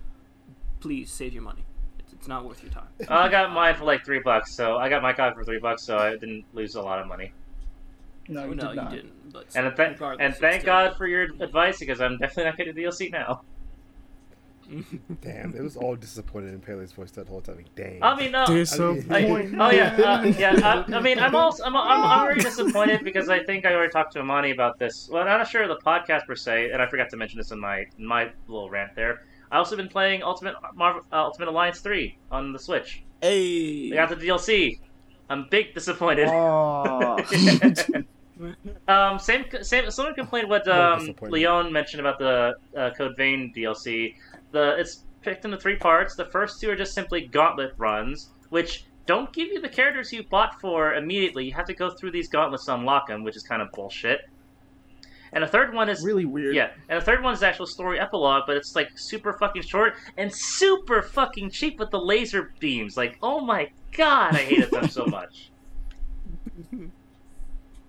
please 0.81 1.11
save 1.11 1.33
your 1.33 1.43
money. 1.43 1.65
It's, 1.99 2.13
it's 2.13 2.29
not 2.29 2.45
worth 2.45 2.63
your 2.63 2.71
time. 2.73 2.89
I 3.09 3.29
got 3.29 3.51
mine 3.53 3.75
for 3.75 3.85
like 3.85 4.05
three 4.05 4.21
bucks, 4.21 4.53
so 4.53 4.77
I 4.77 4.89
got 4.89 5.03
my 5.03 5.13
copy 5.15 5.35
for 5.37 5.45
three 5.45 5.59
bucks, 5.59 5.83
so 5.83 5.97
I 5.99 6.11
didn't 6.11 6.45
lose 6.53 6.75
a 6.75 6.83
lot 6.83 6.99
of 7.01 7.07
money. 7.07 7.33
No, 8.29 8.43
Oh, 8.43 8.49
you 8.51 8.55
no, 8.55 8.63
did 8.65 8.71
you 8.71 8.77
not. 8.77 8.91
didn't. 8.91 9.33
But 9.33 9.47
And 9.57 9.75
th- 9.77 9.99
and 10.21 10.35
thank 10.37 10.65
God 10.65 10.97
for 10.97 11.07
your 11.07 11.23
advice 11.41 11.79
because 11.79 12.01
I'm 12.01 12.19
definitely 12.19 12.45
not 12.45 12.57
getting 12.59 12.75
the 12.75 12.83
DLC 12.83 13.11
now. 13.11 13.43
Damn, 15.21 15.55
it 15.55 15.63
was 15.63 15.77
all 15.77 15.97
disappointed 15.97 16.53
in 16.53 16.61
Pele's 16.61 16.93
voice 16.93 17.11
that 17.13 17.29
whole 17.29 17.41
time. 17.41 17.57
Like, 17.57 17.75
dang. 17.75 18.03
I 18.03 18.17
mean, 18.17 18.33
no. 18.33 18.45
I, 18.45 18.47
Disappointed. 18.47 19.55
oh 19.59 19.71
yeah, 19.71 19.95
uh, 19.95 20.23
yeah. 20.39 20.85
I, 20.89 20.97
I 20.97 21.01
mean, 21.07 21.19
I'm 21.19 21.35
also 21.35 21.65
I'm, 21.65 21.77
I'm 21.77 22.03
already 22.03 22.41
disappointed 22.41 23.05
because 23.05 23.29
I 23.29 23.43
think 23.43 23.65
I 23.65 23.75
already 23.75 23.93
talked 23.93 24.13
to 24.15 24.21
Amani 24.21 24.51
about 24.51 24.79
this. 24.79 25.09
Well, 25.11 25.23
I'm 25.23 25.39
not 25.39 25.49
sure 25.49 25.63
of 25.63 25.69
the 25.69 25.83
podcast 25.85 26.27
per 26.27 26.35
se, 26.35 26.71
and 26.71 26.83
I 26.83 26.87
forgot 26.87 27.11
to 27.11 27.17
mention 27.17 27.39
this 27.39 27.51
in 27.53 27.61
my 27.61 27.87
in 27.99 28.07
my 28.07 28.31
little 28.49 28.71
rant 28.71 28.95
there. 28.95 29.23
I 29.51 29.59
also 29.59 29.77
been 29.77 29.89
playing 29.89 30.23
Ultimate 30.23 30.55
Marvel, 30.75 31.03
uh, 31.13 31.25
Ultimate 31.25 31.49
Alliance 31.49 31.81
three 31.81 32.19
on 32.31 32.53
the 32.53 32.59
Switch. 32.59 33.03
Hey. 33.23 33.93
I 33.93 33.95
got 33.95 34.09
the 34.09 34.17
DLC. 34.17 34.81
I'm 35.29 35.47
big 35.51 35.75
disappointed. 35.75 36.29
Aw. 36.29 38.03
Um, 38.87 39.19
same, 39.19 39.47
same. 39.63 39.91
Someone 39.91 40.15
complained 40.15 40.51
what 40.51 40.69
um. 40.69 41.15
Leon 41.23 41.73
mentioned 41.73 42.01
about 42.01 42.19
the 42.19 42.55
uh, 42.77 42.91
Code 42.91 43.17
Vein 43.17 43.53
DLC. 43.57 44.15
The 44.53 44.77
it's 44.79 45.05
picked 45.23 45.45
into 45.45 45.59
three 45.59 45.77
parts. 45.77 46.15
The 46.15 46.27
first 46.27 46.61
two 46.61 46.71
are 46.71 46.77
just 46.77 46.95
simply 46.95 47.27
gauntlet 47.27 47.75
runs, 47.77 48.31
which 48.51 48.85
don't 49.07 49.33
give 49.33 49.49
you 49.49 49.61
the 49.61 49.69
characters 49.69 50.13
you 50.13 50.25
bought 50.25 50.61
for 50.61 50.95
immediately. 50.95 51.45
You 51.47 51.53
have 51.55 51.67
to 51.67 51.75
go 51.75 51.91
through 51.91 52.11
these 52.13 52.29
gauntlets 52.29 52.65
to 52.67 52.75
unlock 52.75 53.09
them, 53.09 53.23
which 53.25 53.37
is 53.37 53.43
kind 53.43 53.63
of 53.63 53.71
bullshit. 53.73 54.21
And 55.33 55.43
the 55.43 55.49
third 55.49 55.75
one 55.75 55.89
is 55.89 56.05
really 56.05 56.25
weird. 56.25 56.55
yeah, 56.55 56.71
and 56.89 57.01
the 57.01 57.05
third 57.05 57.23
one 57.23 57.35
is 57.35 57.41
the 57.41 57.49
actual 57.49 57.67
story 57.67 57.99
epilogue, 58.01 58.45
but 58.47 58.57
it's 58.57 58.75
like 58.77 58.97
super 58.97 59.33
fucking 59.35 59.63
short 59.63 59.95
and 60.17 60.33
super 60.33 61.03
fucking 61.03 61.51
cheap 61.51 61.79
with 61.79 61.91
the 61.91 61.99
laser 62.01 62.53
beams. 62.61 62.97
Like, 62.97 63.19
oh 63.23 63.41
my 63.41 63.69
god, 63.93 64.35
I 64.35 64.39
hated 64.39 64.71
them 64.71 64.89
so 64.89 65.05
much. 65.07 65.51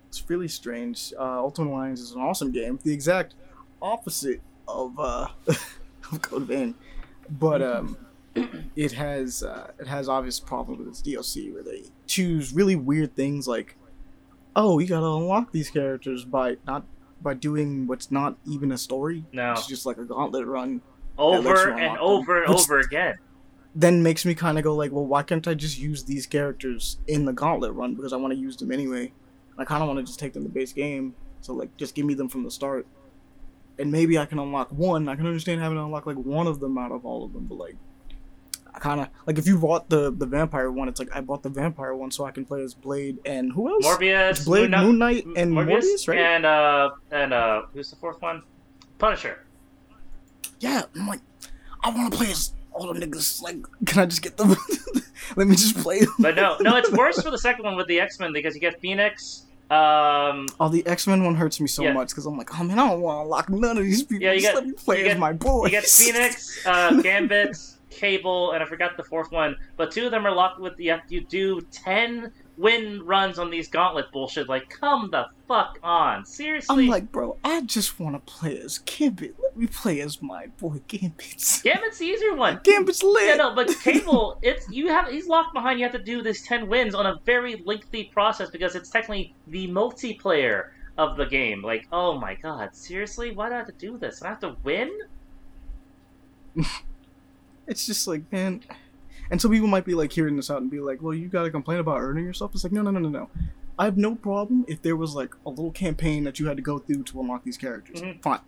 It's 0.10 0.30
really 0.30 0.48
strange. 0.48 1.14
Uh, 1.18 1.40
Ultimate 1.40 1.70
Alliance 1.72 2.02
is 2.02 2.12
an 2.12 2.22
awesome 2.22 2.52
game. 2.52 2.80
The 2.84 2.94
exact 2.94 3.36
opposite 3.82 4.42
of 4.68 5.00
uh, 5.00 5.28
of 6.12 6.22
Code 6.22 6.44
Vein, 6.44 6.76
but 7.30 7.62
um, 7.62 7.98
it 8.76 8.92
has 8.94 9.44
uh, 9.44 9.72
it 9.80 9.88
has 9.88 10.10
obvious 10.10 10.40
problems 10.40 10.80
with 10.80 10.88
its 10.90 11.02
DLC 11.02 11.54
where 11.54 11.64
they 11.64 11.84
choose 12.06 12.54
really 12.54 12.76
weird 12.76 13.16
things 13.16 13.48
like, 13.48 13.76
oh, 14.56 14.80
you 14.80 14.88
gotta 14.88 15.06
unlock 15.06 15.52
these 15.52 15.70
characters 15.70 16.26
by 16.26 16.58
not 16.66 16.86
by 17.22 17.34
doing 17.34 17.88
what's 17.88 18.12
not 18.12 18.38
even 18.46 18.72
a 18.72 18.78
story. 18.78 19.26
No. 19.34 19.54
It's 19.54 19.68
just 19.68 19.86
like 19.86 19.98
a 19.98 20.06
gauntlet 20.06 20.46
run. 20.46 20.82
over 21.18 21.70
and 21.72 21.80
them. 21.80 21.98
over 22.00 22.44
and 22.44 22.54
over 22.54 22.80
again. 22.80 23.16
Then 23.76 24.02
makes 24.02 24.26
me 24.26 24.34
kind 24.34 24.58
of 24.58 24.64
go 24.64 24.76
like, 24.76 24.92
well, 24.92 25.06
why 25.06 25.24
can't 25.24 25.48
I 25.48 25.54
just 25.54 25.78
use 25.78 26.04
these 26.04 26.26
characters 26.26 26.98
in 27.08 27.26
the 27.26 27.34
Gauntlet 27.34 27.74
run 27.74 27.94
because 27.94 28.12
I 28.12 28.18
want 28.18 28.34
to 28.34 28.40
use 28.40 28.58
them 28.58 28.72
anyway. 28.72 29.12
I 29.58 29.66
kind 29.66 29.84
of 29.84 29.88
want 29.88 30.00
to 30.00 30.04
just 30.04 30.20
take 30.20 30.34
them 30.34 30.44
to 30.44 30.50
base 30.50 30.74
game, 30.74 31.16
so 31.42 31.54
like 31.54 31.76
just 31.78 31.94
give 31.94 32.06
me 32.06 32.14
them 32.14 32.30
from 32.30 32.44
the 32.44 32.52
start, 32.52 32.88
and 33.80 33.92
maybe 33.92 34.18
I 34.18 34.26
can 34.26 34.40
unlock 34.40 34.72
one. 34.72 35.08
I 35.08 35.16
can 35.16 35.26
understand 35.26 35.62
having 35.62 35.78
to 35.78 35.84
unlock 35.84 36.06
like 36.06 36.18
one 36.18 36.48
of 36.48 36.60
them 36.60 36.78
out 36.78 36.92
of 36.92 37.06
all 37.06 37.24
of 37.26 37.34
them, 37.34 37.46
but 37.46 37.56
like. 37.56 37.76
I 38.74 38.80
kind 38.80 39.02
of 39.02 39.08
like 39.26 39.40
if 39.40 39.48
you 39.48 39.58
bought 39.58 39.90
the 39.90 40.12
the 40.12 40.28
vampire 40.28 40.72
one. 40.72 40.88
It's 40.88 41.00
like 41.00 41.10
I 41.12 41.20
bought 41.20 41.42
the 41.42 41.50
vampire 41.50 41.96
one 41.96 42.12
so 42.12 42.26
I 42.26 42.32
can 42.32 42.46
play 42.46 42.62
as 42.62 42.76
Blade 42.76 43.18
and 43.26 43.52
who 43.52 43.70
else? 43.70 43.84
Morbius, 43.84 44.46
Blade, 44.46 44.70
Moon, 44.70 44.84
Moon 44.84 44.98
Knight, 45.00 45.26
and 45.26 45.52
Morbius, 45.52 45.82
Morbius, 45.82 46.08
right? 46.08 46.20
and 46.20 46.46
uh, 46.46 46.92
and 47.10 47.34
uh, 47.34 47.64
who's 47.74 47.90
the 47.90 47.96
fourth 47.96 48.22
one? 48.22 48.44
Punisher. 49.00 49.40
Yeah, 50.60 50.84
I'm 50.94 51.08
like, 51.08 51.22
I 51.84 51.90
want 51.90 52.12
to 52.12 52.18
play 52.18 52.30
as 52.30 52.54
all 52.72 52.94
the 52.94 53.00
niggas. 53.00 53.42
Like, 53.42 53.58
can 53.86 54.04
I 54.04 54.06
just 54.06 54.22
get 54.22 54.38
them? 54.38 54.56
Let 55.36 55.48
me 55.48 55.56
just 55.56 55.78
play 55.78 56.02
them. 56.02 56.14
But 56.20 56.36
no, 56.36 56.58
no, 56.60 56.78
it's 56.78 56.92
worse 56.98 57.22
for 57.22 57.32
the 57.32 57.38
second 57.38 57.66
one 57.66 57.76
with 57.76 57.88
the 57.88 58.00
X 58.00 58.20
Men 58.20 58.32
because 58.32 58.54
you 58.56 58.62
get 58.62 58.80
Phoenix. 58.80 59.46
Um, 59.70 60.48
Oh, 60.60 60.70
the 60.70 60.86
X 60.88 61.08
Men 61.08 61.24
one 61.24 61.36
hurts 61.36 61.60
me 61.60 61.68
so 61.68 61.84
Yeah. 61.84 61.94
much 61.94 62.10
because 62.10 62.26
I'm 62.26 62.38
like, 62.38 62.58
oh 62.60 62.64
man, 62.64 62.80
I 62.80 62.90
don't 62.90 63.02
want 63.02 63.26
to 63.26 63.30
lock 63.30 63.50
none 63.50 63.78
of 63.78 63.84
these 63.84 64.04
people. 64.04 64.24
Yeah, 64.24 64.32
you 64.34 64.40
just 64.42 64.54
get- 64.54 64.56
let 64.56 64.68
me 64.68 64.74
play 64.74 65.10
as 65.10 65.18
my 65.18 65.34
boys. 65.34 65.66
you 65.66 65.72
get 65.72 65.84
Phoenix, 65.90 66.66
uh, 66.66 67.02
Gambit, 67.02 67.58
Cable, 67.90 68.52
and 68.54 68.64
I 68.64 68.66
forgot 68.66 68.96
the 68.96 69.04
fourth 69.04 69.32
one. 69.32 69.56
But 69.76 69.92
two 69.92 70.06
of 70.06 70.12
them 70.12 70.26
are 70.26 70.32
locked 70.34 70.60
with 70.62 70.78
the. 70.78 70.94
you 71.10 71.22
do 71.22 71.62
ten 71.72 72.32
win 72.58 73.06
runs 73.06 73.40
on 73.40 73.50
these 73.50 73.68
gauntlet 73.68 74.12
bullshit. 74.12 74.50
Like, 74.50 74.70
come 74.70 75.10
the 75.12 75.28
fuck 75.48 75.80
on, 75.84 76.26
seriously. 76.26 76.86
I'm 76.86 76.90
like, 76.90 77.12
bro, 77.12 77.38
I 77.44 77.62
just 77.62 78.00
want 78.00 78.16
to 78.16 78.32
play 78.32 78.60
as 78.60 78.80
Gambit. 78.80 79.36
Let 79.42 79.58
me 79.58 79.68
play 79.68 80.02
as 80.02 80.22
my 80.22 80.48
boy 80.60 80.82
Gambit. 80.88 81.62
Gambit's 81.64 82.00
the 82.00 82.06
easier 82.06 82.36
one. 82.36 82.60
Gambit's 82.64 83.04
lit. 83.04 83.28
Yeah, 83.28 83.36
no, 83.36 83.56
but 83.56 83.70
Cable, 83.84 84.40
it's 84.42 84.70
you 84.70 84.88
have 84.88 85.08
he's 85.10 85.28
locked 85.28 85.54
behind. 85.54 85.80
You 85.80 85.86
have 85.86 85.94
to 85.94 86.04
do 86.04 86.22
this 86.22 86.42
ten 86.42 86.68
wins 86.68 86.96
on 86.96 87.06
a 87.06 87.20
very 87.26 87.62
lengthy 87.66 88.06
process 88.06 88.50
because 88.50 88.76
it's 88.76 88.90
technically 88.90 89.34
the 89.48 89.68
multiplayer 89.68 90.70
of 90.98 91.18
the 91.18 91.26
game. 91.26 91.62
Like, 91.62 91.88
oh 91.92 92.18
my 92.20 92.36
god, 92.36 92.76
seriously, 92.76 93.32
why 93.32 93.50
do 93.50 93.56
I 93.56 93.58
have 93.58 93.68
to 93.68 93.74
do 93.74 93.98
this? 93.98 94.22
I 94.22 94.30
have 94.30 94.40
to 94.42 94.56
win? 94.64 94.92
It's 97.68 97.86
just 97.86 98.08
like, 98.08 98.32
man. 98.32 98.64
And 99.32 99.42
some 99.42 99.52
people 99.52 99.68
might 99.68 99.86
be 99.86 99.94
like 99.94 100.12
hearing 100.12 100.36
this 100.36 100.50
out 100.50 100.62
and 100.62 100.72
be 100.72 100.80
like, 100.80 101.02
well, 101.02 101.14
you 101.14 101.28
gotta 101.28 101.52
complain 101.52 101.80
about 101.80 102.00
earning 102.00 102.24
yourself. 102.26 102.52
It's 102.54 102.64
like, 102.64 102.74
no, 102.74 102.82
no, 102.82 102.92
no, 102.92 103.00
no, 103.00 103.10
no. 103.10 103.30
I 103.80 103.86
have 103.86 103.98
no 103.98 104.16
problem 104.16 104.66
if 104.68 104.82
there 104.82 104.96
was 104.96 105.14
like 105.16 105.34
a 105.46 105.50
little 105.50 105.72
campaign 105.72 106.24
that 106.24 106.40
you 106.40 106.48
had 106.48 106.58
to 106.58 106.64
go 106.64 106.80
through 106.80 107.04
to 107.04 107.20
unlock 107.22 107.44
these 107.44 107.58
characters. 107.58 108.02
Mhm. 108.02 108.22
Fine. 108.22 108.40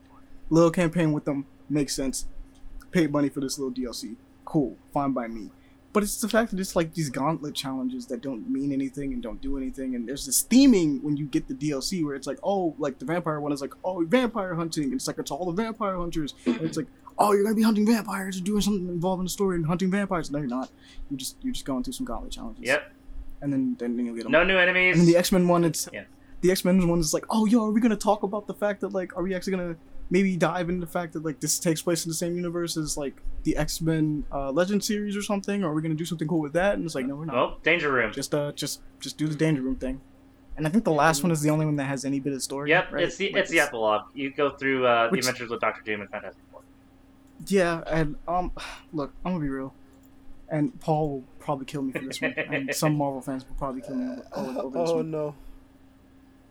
Little 0.50 0.72
campaign 0.72 1.12
with 1.14 1.26
them 1.26 1.46
makes 1.70 1.96
sense. 1.96 2.26
Paid 2.92 3.12
money 3.12 3.30
for 3.30 3.40
this 3.40 3.60
little 3.60 3.72
DLC. 3.74 4.16
Cool. 4.46 4.76
Fine 4.94 5.12
by 5.12 5.28
me. 5.28 5.52
But 5.92 6.04
it's 6.04 6.22
the 6.22 6.30
fact 6.30 6.52
that 6.52 6.60
it's 6.60 6.76
like 6.76 6.94
these 6.94 7.10
gauntlet 7.10 7.56
challenges 7.56 8.06
that 8.08 8.22
don't 8.22 8.48
mean 8.50 8.72
anything 8.72 9.12
and 9.12 9.24
don't 9.24 9.42
do 9.42 9.58
anything. 9.58 9.96
And 9.96 10.08
there's 10.08 10.26
this 10.26 10.44
theming 10.44 11.02
when 11.02 11.18
you 11.18 11.26
get 11.26 11.48
the 11.48 11.54
DLC 11.56 12.04
where 12.06 12.16
it's 12.16 12.28
like, 12.28 12.38
oh, 12.44 12.76
like 12.78 13.00
the 13.00 13.06
vampire 13.06 13.40
one 13.40 13.52
is 13.52 13.60
like, 13.62 13.74
oh, 13.84 14.04
vampire 14.06 14.54
hunting. 14.54 14.86
And 14.86 14.94
it's 14.94 15.08
like, 15.08 15.18
it's 15.18 15.32
all 15.32 15.46
the 15.52 15.64
vampire 15.64 15.98
hunters. 15.98 16.36
And 16.46 16.62
it's 16.62 16.78
like, 16.78 16.86
oh, 17.20 17.34
you're 17.34 17.44
gonna 17.44 17.56
be 17.56 17.62
hunting 17.62 17.86
vampires 17.86 18.38
or 18.38 18.42
doing 18.44 18.62
something 18.62 18.88
involving 18.88 19.26
the 19.26 19.30
story 19.30 19.58
and 19.58 19.66
hunting 19.66 19.92
vampires. 19.92 20.32
No, 20.32 20.40
you're 20.40 20.48
not. 20.48 20.70
You 21.12 21.18
just 21.18 21.38
you're 21.42 21.54
just 21.54 21.66
going 21.66 21.84
through 21.84 21.94
some 21.94 22.06
gauntlet 22.06 22.32
challenges. 22.32 22.64
Yep. 22.66 22.92
And 23.42 23.54
then 23.54 23.76
then 23.80 23.98
you'll 24.06 24.16
get 24.16 24.24
them. 24.24 24.32
No 24.32 24.44
new 24.44 24.58
enemies. 24.58 24.98
And 24.98 25.08
the 25.08 25.16
X 25.18 25.32
Men 25.32 25.48
one, 25.48 25.64
it's 25.64 25.88
Yeah. 25.94 26.04
the 26.42 26.52
X 26.52 26.66
Men 26.66 26.88
one 26.88 27.00
is 27.00 27.14
like, 27.14 27.26
oh, 27.30 27.46
yo, 27.46 27.66
are 27.66 27.72
we 27.72 27.82
gonna 27.82 27.96
talk 27.96 28.24
about 28.24 28.48
the 28.48 28.54
fact 28.54 28.82
that 28.82 28.90
like, 28.94 29.16
are 29.16 29.24
we 29.24 29.34
actually 29.36 29.52
gonna 29.52 29.76
maybe 30.12 30.36
dive 30.36 30.70
into 30.70 30.84
the 30.86 30.92
fact 30.92 31.14
that 31.14 31.24
like 31.24 31.40
this 31.40 31.60
takes 31.60 31.82
place 31.84 32.04
in 32.06 32.10
the 32.10 32.16
same 32.16 32.36
universe 32.36 32.76
as 32.78 32.98
like 32.98 33.16
the 33.44 33.56
X 33.58 33.80
Men 33.82 34.26
uh, 34.32 34.52
Legend 34.52 34.84
series 34.84 35.16
or 35.16 35.22
something? 35.22 35.64
Or 35.64 35.70
are 35.70 35.74
we 35.74 35.82
gonna 35.82 35.94
do 35.96 36.06
something 36.06 36.28
cool 36.28 36.42
with 36.42 36.54
that? 36.54 36.76
And 36.76 36.86
it's 36.86 36.96
like, 36.96 37.06
no, 37.06 37.16
we're 37.16 37.26
not. 37.26 37.36
oh, 37.36 37.58
danger 37.64 37.92
room. 37.92 38.12
Just 38.12 38.34
uh, 38.34 38.52
just 38.54 38.82
just 39.00 39.18
do 39.18 39.28
the 39.28 39.36
Danger 39.36 39.62
Room 39.62 39.76
thing. 39.76 40.02
And 40.58 40.68
I 40.68 40.70
think 40.70 40.84
the 40.84 40.92
last 40.92 41.24
one 41.24 41.32
is 41.32 41.42
the 41.42 41.50
only 41.52 41.66
one 41.66 41.78
that 41.78 41.86
has 41.86 42.04
any 42.04 42.20
bit 42.20 42.34
of 42.34 42.44
story. 42.44 42.70
Yep, 42.72 42.92
right? 42.92 43.04
it's 43.06 43.16
the 43.16 43.32
Like, 43.32 43.44
it's 43.44 43.50
the 43.52 43.62
epilogue. 43.62 44.02
You 44.14 44.30
go 44.30 44.50
through 44.50 44.86
uh, 44.86 45.10
the 45.10 45.20
adventures 45.20 45.50
with 45.50 45.62
Doctor 45.62 45.82
Doom 45.84 46.02
and 46.02 46.10
Fantastic. 46.10 46.44
Yeah, 47.48 47.84
and 47.88 48.16
um, 48.28 48.52
look, 48.94 49.14
I'm 49.26 49.34
gonna 49.34 49.44
be 49.44 49.50
real, 49.50 49.74
and 50.50 50.78
Paul 50.82 51.10
will 51.10 51.24
probably 51.40 51.66
kill 51.66 51.82
me 51.82 51.94
for 51.94 52.00
this 52.00 52.22
one, 52.22 52.34
and 52.38 52.74
some 52.76 52.96
Marvel 52.96 53.22
fans 53.22 53.46
will 53.48 53.56
probably 53.56 53.82
kill 53.82 53.96
me 53.96 54.18
over, 54.36 54.60
over 54.60 54.80
this 54.80 54.90
Oh 54.90 54.96
one. 54.98 55.12
no. 55.12 55.36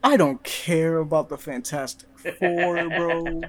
I 0.02 0.16
don't 0.16 0.42
care 0.44 0.98
about 0.98 1.28
the 1.28 1.36
Fantastic 1.36 2.08
Four, 2.38 2.88
bro. 2.88 3.40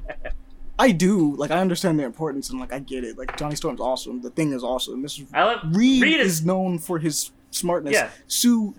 I 0.80 0.91
do. 0.91 1.36
Like, 1.36 1.52
I 1.52 1.60
understand 1.60 1.99
their 1.99 2.08
importance, 2.08 2.49
and 2.49 2.60
like, 2.60 2.73
I 2.73 2.80
get 2.80 3.04
it. 3.04 3.17
Like, 3.17 3.38
Johnny 3.38 3.56
Storm's 3.56 3.80
awesome. 3.82 4.21
The 4.21 4.30
Thing 4.32 4.52
is 4.54 4.63
awesome. 4.63 5.04
Mr. 5.04 5.28
I 5.34 5.43
love 5.43 5.60
Reed, 5.75 6.02
Reed 6.02 6.19
is 6.19 6.39
is 6.39 6.45
known 6.45 6.80
for 6.80 6.97
his 6.99 7.32
smartness. 7.52 7.93
Yeah. 7.93 8.10
Sue 8.28 8.75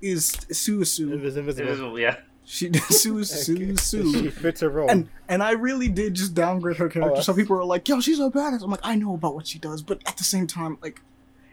is 0.00 0.30
Sue 0.50 0.80
is 0.82 0.88
It 0.88 0.92
Sue. 0.92 1.18
was 1.18 1.36
invisible. 1.36 1.68
invisible. 1.68 1.98
Yeah, 2.00 2.16
She 2.52 2.70
Sue 2.90 3.16
is 3.16 3.30
Sue 3.30 3.56
is 3.56 3.88
She 3.88 4.28
fits 4.28 4.60
her 4.60 4.68
role. 4.68 4.90
And 4.90 5.08
and 5.26 5.42
I 5.42 5.52
really 5.52 5.88
did 5.88 6.12
just 6.12 6.34
downgrade 6.34 6.76
her 6.76 6.90
character. 6.90 7.08
that's- 7.08 7.24
so 7.24 7.32
people 7.32 7.56
are 7.56 7.64
like, 7.64 7.88
"Yo, 7.88 7.98
she's 8.00 8.20
a 8.20 8.28
badass." 8.28 8.62
I'm 8.62 8.70
like, 8.70 8.80
I 8.84 8.94
know 8.94 9.14
about 9.14 9.34
what 9.34 9.46
she 9.46 9.58
does, 9.58 9.82
but 9.82 10.02
at 10.06 10.18
the 10.18 10.24
same 10.24 10.46
time, 10.46 10.76
like, 10.82 11.00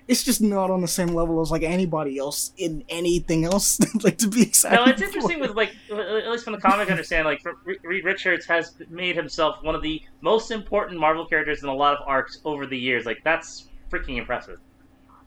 it's 0.09 0.23
just 0.23 0.41
not 0.41 0.69
on 0.69 0.81
the 0.81 0.89
same 0.89 1.07
level 1.07 1.39
as 1.39 1.51
like 1.51 1.63
anybody 1.63 2.17
else 2.17 2.51
in 2.57 2.83
anything 2.89 3.45
else. 3.45 3.79
like 4.03 4.17
to 4.17 4.27
be 4.27 4.41
excited. 4.41 4.75
no, 4.75 4.83
it's 4.91 4.99
for. 4.99 5.05
interesting 5.07 5.39
with 5.39 5.55
like 5.55 5.71
at 5.89 6.29
least 6.31 6.43
from 6.43 6.51
the 6.51 6.59
comic, 6.59 6.89
I 6.89 6.91
understand 6.91 7.23
like 7.25 7.45
Reed 7.63 8.03
Richards 8.03 8.45
has 8.47 8.75
made 8.89 9.15
himself 9.15 9.63
one 9.63 9.75
of 9.75 9.81
the 9.81 10.01
most 10.19 10.51
important 10.51 10.99
Marvel 10.99 11.25
characters 11.25 11.63
in 11.63 11.69
a 11.69 11.73
lot 11.73 11.93
of 11.93 11.99
arcs 12.05 12.41
over 12.43 12.65
the 12.65 12.77
years. 12.77 13.05
Like 13.05 13.21
that's 13.23 13.69
freaking 13.89 14.17
impressive. 14.17 14.59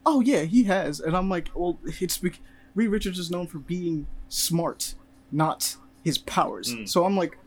Oh 0.05 0.21
yeah, 0.21 0.43
he 0.43 0.65
has, 0.65 1.01
and 1.01 1.17
I'm 1.17 1.31
like, 1.31 1.49
well, 1.55 1.79
it's 1.87 2.19
bec- 2.19 2.41
Reed 2.75 2.91
Richards 2.91 3.19
is 3.19 3.31
known 3.31 3.47
for 3.47 3.59
being 3.59 4.07
smart, 4.29 4.97
not 5.33 5.77
his 6.05 6.19
powers. 6.19 6.75
Mm. 6.75 6.89
So 6.89 7.05
I'm 7.05 7.17
like, 7.17 7.39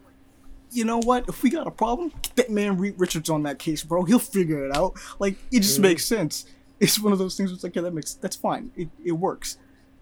you 0.72 0.84
know 0.84 0.98
what? 1.00 1.30
If 1.30 1.44
we 1.44 1.50
got 1.50 1.68
a 1.68 1.72
problem, 1.72 2.12
get 2.22 2.36
that 2.36 2.50
man 2.50 2.78
Reed 2.78 2.96
Richards 2.98 3.30
on 3.30 3.44
that 3.44 3.60
case, 3.60 3.84
bro. 3.84 4.04
He'll 4.04 4.20
figure 4.20 4.66
it 4.66 4.76
out. 4.76 4.94
Like 5.20 5.38
it 5.52 5.62
just 5.62 5.80
Mhm. 5.80 5.84
makes 5.84 6.06
sense. 6.06 6.46
It's 6.80 7.00
one 7.00 7.14
of 7.14 7.20
those 7.20 7.38
things. 7.38 7.50
Where 7.52 7.56
it's 7.56 7.64
like, 7.64 7.76
yeah, 7.76 7.84
that 7.84 7.94
makes 7.94 8.16
that's 8.16 8.36
fine. 8.36 8.72
It 8.76 8.90
it 9.04 9.14
works. 9.14 9.58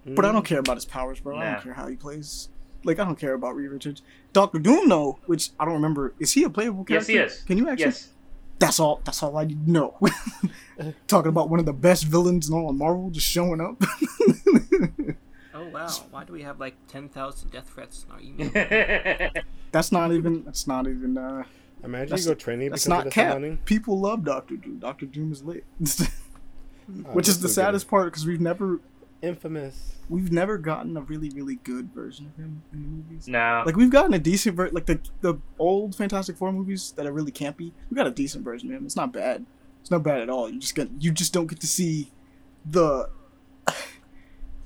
But 0.05 0.25
I 0.25 0.29
Mm. 0.29 0.33
don't 0.33 0.45
care 0.45 0.59
about 0.59 0.75
his 0.77 0.85
powers, 0.85 1.19
bro. 1.19 1.37
I 1.37 1.51
don't 1.51 1.63
care 1.63 1.73
how 1.73 1.87
he 1.87 1.95
plays. 1.95 2.49
Like 2.83 2.99
I 2.99 3.05
don't 3.05 3.17
care 3.19 3.33
about 3.33 3.55
Reed 3.55 3.69
Richards. 3.69 4.01
Doctor 4.33 4.59
Doom, 4.59 4.89
though, 4.89 5.19
which 5.27 5.51
I 5.59 5.65
don't 5.65 5.75
remember. 5.75 6.13
Is 6.19 6.33
he 6.33 6.43
a 6.43 6.49
playable 6.49 6.83
character? 6.83 7.11
Yes, 7.11 7.31
he 7.31 7.37
is. 7.37 7.43
Can 7.43 7.57
you 7.57 7.69
actually? 7.69 7.85
Yes, 7.85 8.09
That's 8.59 8.79
all. 8.79 9.01
That's 9.05 9.21
all 9.23 9.37
I 9.37 9.45
need 9.45 9.65
to 9.65 9.71
know. 9.71 9.97
Talking 11.07 11.29
about 11.29 11.49
one 11.49 11.59
of 11.59 11.65
the 11.65 11.73
best 11.73 12.05
villains 12.05 12.47
in 12.49 12.53
all 12.55 12.69
of 12.69 12.75
Marvel 12.75 13.09
just 13.09 13.27
showing 13.27 13.59
up. 13.61 13.81
Oh 15.55 15.67
wow! 15.69 15.87
Why 16.11 16.23
do 16.23 16.33
we 16.33 16.41
have 16.43 16.59
like 16.59 16.75
ten 16.87 17.09
thousand 17.09 17.51
death 17.51 17.69
threats 17.73 18.05
in 18.07 18.11
our 18.11 18.21
email? 18.21 19.29
that's 19.71 19.91
not 19.91 20.11
even. 20.11 20.43
That's 20.43 20.67
not 20.67 20.87
even. 20.87 21.17
uh 21.17 21.43
Imagine 21.83 22.09
That's- 22.11 22.25
you 22.25 22.31
go 22.31 22.35
training 22.35 22.69
That's 22.69 22.83
because 22.85 22.89
not 22.89 22.99
of 22.99 23.03
this 23.05 23.13
cap. 23.13 23.33
money. 23.33 23.57
People 23.65 23.99
love 23.99 24.23
Doctor 24.23 24.55
Doom. 24.55 24.79
Doctor 24.79 25.05
Doom 25.05 25.31
is 25.31 25.43
lit. 25.43 25.65
Oh, 26.89 27.11
Which 27.13 27.29
is 27.29 27.37
the 27.39 27.43
that's 27.43 27.53
so 27.55 27.61
good. 27.61 27.65
saddest 27.67 27.87
part 27.87 28.07
because 28.11 28.25
we've 28.25 28.41
never 28.41 28.81
Infamous. 29.21 29.93
we've 30.09 30.33
never 30.33 30.57
gotten 30.57 30.97
a 30.97 31.01
really 31.01 31.29
really 31.29 31.55
good 31.63 31.93
version 31.93 32.25
of 32.25 32.35
him 32.35 32.61
in 32.73 32.81
the 32.83 32.87
movies. 32.89 33.25
no. 33.25 33.63
Like 33.65 33.77
we've 33.77 33.89
gotten 33.89 34.13
a 34.13 34.19
decent 34.19 34.57
ver- 34.57 34.67
like 34.69 34.85
the 34.85 34.99
the 35.21 35.35
old 35.57 35.95
Fantastic 35.95 36.35
Four 36.35 36.51
movies 36.51 36.91
that 36.97 37.05
are 37.05 37.13
really 37.13 37.31
campy. 37.31 37.71
We 37.89 37.95
got 37.95 38.05
a 38.05 38.11
decent 38.11 38.43
version 38.43 38.69
of 38.69 38.75
him. 38.77 38.85
It's 38.85 38.97
not 38.97 39.13
bad. 39.13 39.45
It's 39.79 39.91
not 39.91 40.03
bad 40.03 40.19
at 40.19 40.29
all. 40.29 40.49
You 40.49 40.59
just 40.59 40.75
get 40.75 40.89
you 40.99 41.11
just 41.13 41.31
don't 41.31 41.47
get 41.47 41.61
to 41.61 41.67
see 41.67 42.11
the 42.65 43.09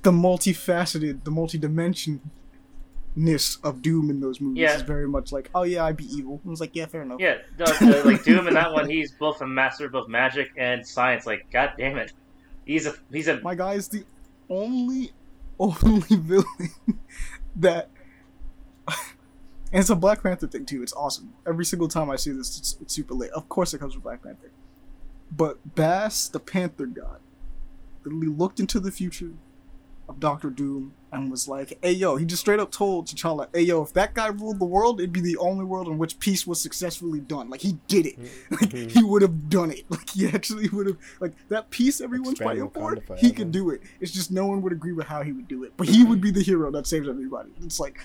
the 0.08 0.12
multifaceted, 0.12 1.24
the 1.24 1.30
multidimensionness 1.30 3.58
of 3.62 3.82
Doom 3.82 4.08
in 4.08 4.20
those 4.20 4.40
movies. 4.40 4.62
Yeah. 4.62 4.74
Is 4.74 4.80
very 4.80 5.06
much 5.06 5.32
like, 5.32 5.50
oh 5.54 5.64
yeah, 5.64 5.84
I'd 5.84 5.98
be 5.98 6.06
evil. 6.06 6.40
I 6.46 6.48
was 6.48 6.62
like, 6.62 6.74
yeah, 6.74 6.86
fair 6.86 7.02
enough. 7.02 7.20
yeah, 7.20 7.36
the, 7.58 8.02
like 8.06 8.24
Doom 8.24 8.48
in 8.48 8.54
that 8.54 8.72
one, 8.72 8.88
he's 8.88 9.12
both 9.12 9.42
a 9.42 9.46
master 9.46 9.84
of 9.84 9.92
both 9.92 10.08
magic 10.08 10.50
and 10.56 10.86
science. 10.86 11.26
Like, 11.26 11.50
god 11.50 11.74
damn 11.76 11.98
it, 11.98 12.14
he's 12.64 12.86
a 12.86 12.94
he's 13.12 13.28
a 13.28 13.38
My 13.42 13.54
guy 13.54 13.74
is 13.74 13.88
the 13.88 14.02
only 14.48 15.12
only 15.60 16.00
villain 16.10 16.46
that. 17.56 17.90
And 19.70 19.80
it's 19.80 19.90
a 19.90 19.94
Black 19.94 20.22
Panther 20.22 20.46
thing 20.46 20.64
too. 20.64 20.82
It's 20.82 20.94
awesome. 20.94 21.34
Every 21.46 21.66
single 21.66 21.88
time 21.88 22.08
I 22.08 22.16
see 22.16 22.32
this, 22.32 22.58
it's, 22.58 22.78
it's 22.80 22.94
super 22.94 23.12
lit. 23.12 23.30
Of 23.32 23.50
course, 23.50 23.74
it 23.74 23.78
comes 23.80 23.92
from 23.92 24.00
Black 24.00 24.22
Panther. 24.22 24.50
But 25.30 25.74
Bast, 25.74 26.32
the 26.32 26.40
Panther 26.40 26.86
God, 26.86 27.20
literally 28.02 28.28
looked 28.28 28.60
into 28.60 28.80
the 28.80 28.90
future 28.90 29.32
of 30.08 30.20
Doctor 30.20 30.50
Doom 30.50 30.94
and 31.12 31.30
was 31.30 31.48
like, 31.48 31.78
"Hey 31.82 31.92
yo," 31.92 32.16
he 32.16 32.24
just 32.24 32.40
straight 32.40 32.60
up 32.60 32.70
told 32.70 33.06
T'Challa, 33.06 33.48
"Hey 33.54 33.62
yo, 33.62 33.82
if 33.82 33.92
that 33.92 34.14
guy 34.14 34.28
ruled 34.28 34.58
the 34.58 34.64
world, 34.64 35.00
it'd 35.00 35.12
be 35.12 35.20
the 35.20 35.36
only 35.38 35.64
world 35.64 35.86
in 35.88 35.98
which 35.98 36.18
peace 36.18 36.46
was 36.46 36.60
successfully 36.60 37.20
done. 37.20 37.50
Like 37.50 37.60
he 37.60 37.78
did 37.88 38.06
it. 38.06 38.18
Like 38.50 38.72
he 38.72 39.02
would 39.02 39.22
have 39.22 39.48
done 39.48 39.70
it. 39.70 39.84
Like 39.90 40.10
he 40.10 40.26
actually 40.28 40.68
would 40.70 40.86
have. 40.86 40.96
Like 41.20 41.32
that 41.48 41.70
peace 41.70 42.00
everyone's 42.00 42.38
fighting 42.38 42.68
for, 42.70 42.96
he 43.18 43.32
could 43.32 43.52
do 43.52 43.70
it. 43.70 43.82
It's 44.00 44.12
just 44.12 44.30
no 44.30 44.46
one 44.46 44.62
would 44.62 44.72
agree 44.72 44.92
with 44.92 45.06
how 45.06 45.22
he 45.22 45.32
would 45.32 45.48
do 45.48 45.64
it, 45.64 45.72
but 45.76 45.88
he 45.88 46.04
would 46.04 46.20
be 46.20 46.30
the 46.30 46.42
hero 46.42 46.70
that 46.70 46.86
saves 46.86 47.08
everybody. 47.08 47.50
It's 47.62 47.80
like, 47.80 48.00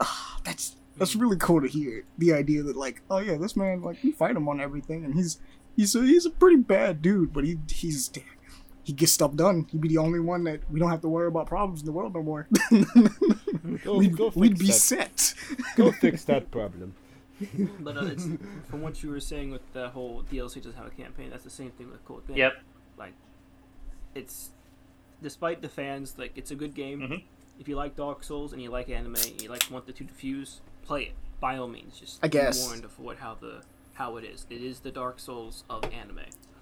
ah, 0.00 0.38
that's 0.44 0.76
That's 0.96 1.14
really 1.16 1.36
cool 1.36 1.60
to 1.62 1.68
hear. 1.68 2.04
The 2.18 2.32
idea 2.34 2.62
that 2.62 2.76
like, 2.76 3.02
oh 3.10 3.18
yeah, 3.18 3.36
this 3.36 3.56
man 3.56 3.82
like 3.82 3.98
we 4.02 4.12
fight 4.12 4.36
him 4.36 4.48
on 4.48 4.60
everything, 4.60 5.04
and 5.04 5.14
he's 5.14 5.38
he's 5.76 5.94
a, 5.94 6.00
he's 6.02 6.26
a 6.26 6.30
pretty 6.30 6.56
bad 6.56 7.00
dude, 7.02 7.32
but 7.32 7.44
he 7.44 7.58
he's 7.70 8.10
he 8.90 8.94
gets 8.96 9.12
stuff 9.12 9.36
done. 9.36 9.66
He'd 9.70 9.80
be 9.80 9.86
the 9.86 9.98
only 9.98 10.18
one 10.18 10.42
that 10.44 10.60
we 10.68 10.80
don't 10.80 10.90
have 10.90 11.00
to 11.02 11.08
worry 11.08 11.28
about 11.28 11.46
problems 11.46 11.78
in 11.78 11.86
the 11.86 11.92
world 11.92 12.12
no 12.12 12.24
more. 12.24 12.48
Go, 13.84 13.98
we'd, 13.98 14.16
go 14.16 14.32
we'd 14.34 14.58
be 14.58 14.66
that. 14.66 14.72
set. 14.72 15.34
Go 15.76 15.92
fix 15.92 16.24
that 16.24 16.50
problem. 16.50 16.94
But 17.80 17.96
uh, 17.96 18.04
it's, 18.06 18.26
from 18.68 18.82
what 18.82 19.02
you 19.02 19.08
were 19.10 19.20
saying 19.20 19.50
with 19.52 19.62
the 19.72 19.88
whole 19.90 20.24
DLC 20.30 20.56
doesn't 20.56 20.74
have 20.74 20.88
a 20.88 20.90
campaign, 20.90 21.30
that's 21.30 21.44
the 21.44 21.48
same 21.50 21.70
thing 21.70 21.88
with 21.90 22.04
Code 22.04 22.24
Vein. 22.26 22.36
Yep. 22.36 22.52
Like, 22.98 23.14
it's 24.14 24.50
despite 25.22 25.62
the 25.62 25.68
fans, 25.68 26.16
like 26.18 26.32
it's 26.34 26.50
a 26.50 26.54
good 26.56 26.74
game. 26.74 27.00
Mhm. 27.00 27.22
If 27.60 27.66
you 27.68 27.76
like 27.76 27.96
Dark 27.96 28.24
Souls 28.24 28.52
and 28.52 28.60
you 28.60 28.70
like 28.70 28.90
anime, 28.90 29.14
and 29.14 29.40
you 29.40 29.48
like 29.48 29.62
want 29.70 29.86
the 29.86 29.92
two 29.92 30.04
to 30.04 30.12
fuse, 30.12 30.60
play 30.82 31.02
it 31.04 31.12
by 31.40 31.56
all 31.56 31.68
means. 31.68 31.98
Just 31.98 32.18
I 32.22 32.28
guess. 32.28 32.58
be 32.60 32.66
warned 32.66 32.84
of 32.84 32.98
what 32.98 33.16
how 33.18 33.36
the 33.40 33.62
how 33.94 34.16
it 34.18 34.24
is. 34.24 34.46
It 34.50 34.62
is 34.62 34.80
the 34.80 34.90
Dark 34.90 35.18
Souls 35.20 35.64
of 35.70 35.84
anime. 35.84 36.20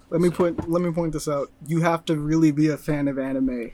Let 0.09 0.21
me 0.21 0.29
So- 0.29 0.35
point 0.35 0.69
let 0.69 0.81
me 0.81 0.91
point 0.91 1.13
this 1.13 1.27
out. 1.27 1.51
You 1.67 1.81
have 1.81 2.05
to 2.05 2.15
really 2.17 2.51
be 2.51 2.67
a 2.69 2.77
fan 2.77 3.07
of 3.07 3.17
anime 3.19 3.71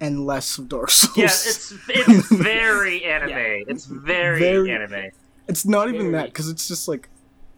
and 0.00 0.26
less 0.26 0.58
of 0.58 0.68
Dark 0.68 0.90
Souls. 0.90 1.16
Yeah, 1.16 1.24
it's 1.24 1.72
it's 1.88 2.28
very 2.32 3.04
anime. 3.04 3.28
Yeah. 3.30 3.64
It's 3.66 3.86
very, 3.86 4.38
Very- 4.40 4.70
anime. 4.70 5.10
It's 5.48 5.64
not 5.66 5.88
even 5.92 6.12
that 6.12 6.26
because 6.26 6.48
it's 6.48 6.68
just 6.68 6.86
like 6.86 7.08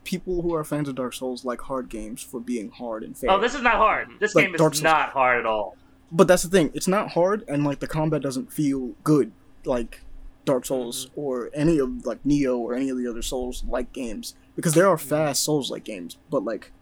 people 0.05 0.43
who 0.43 0.55
are 0.55 0.65
fans 0.65 0.89
of 0.89 0.95
Dark 0.95 1.15
Souls 1.15 1.45
like 1.45 1.61
hard 1.61 1.89
games 1.89 2.23
for 2.23 2.41
being 2.41 2.71
hard 2.71 3.03
and 3.05 3.17
fair. 3.17 3.31
Oh, 3.31 3.39
this 3.41 3.55
is 3.55 3.63
not 3.63 3.75
hard. 3.75 4.09
This 4.19 4.35
Like 4.35 4.47
game 4.47 4.57
Dark 4.57 4.73
is 4.73 4.79
Souls. 4.79 4.85
not 4.85 5.11
hard 5.11 5.39
at 5.39 5.47
all. 5.47 5.77
but 6.11 6.27
that's 6.29 6.43
the 6.43 6.49
thing. 6.49 6.71
It's 6.75 6.89
not 6.89 7.11
hard, 7.13 7.45
and 7.49 7.65
like 7.65 7.81
the 7.81 7.87
combat 7.87 8.23
doesn't 8.23 8.53
feel 8.53 8.93
good 9.05 9.31
like 9.65 10.01
Dark 10.45 10.65
Souls 10.65 11.07
Mm-hmm. 11.07 11.21
or 11.21 11.51
any 11.55 11.79
of 11.79 12.05
like 12.07 12.23
Nioh 12.25 12.59
or 12.59 12.75
any 12.75 12.89
of 12.89 12.97
the 12.99 13.07
other 13.07 13.23
Souls 13.23 13.63
like 13.69 13.93
games 13.93 14.35
because 14.57 14.75
there 14.75 14.89
are 14.89 14.97
Mm-hmm. 14.97 15.09
fast 15.09 15.45
Souls 15.45 15.71
like 15.71 15.85
games, 15.85 16.17
but 16.31 16.45
like 16.45 16.73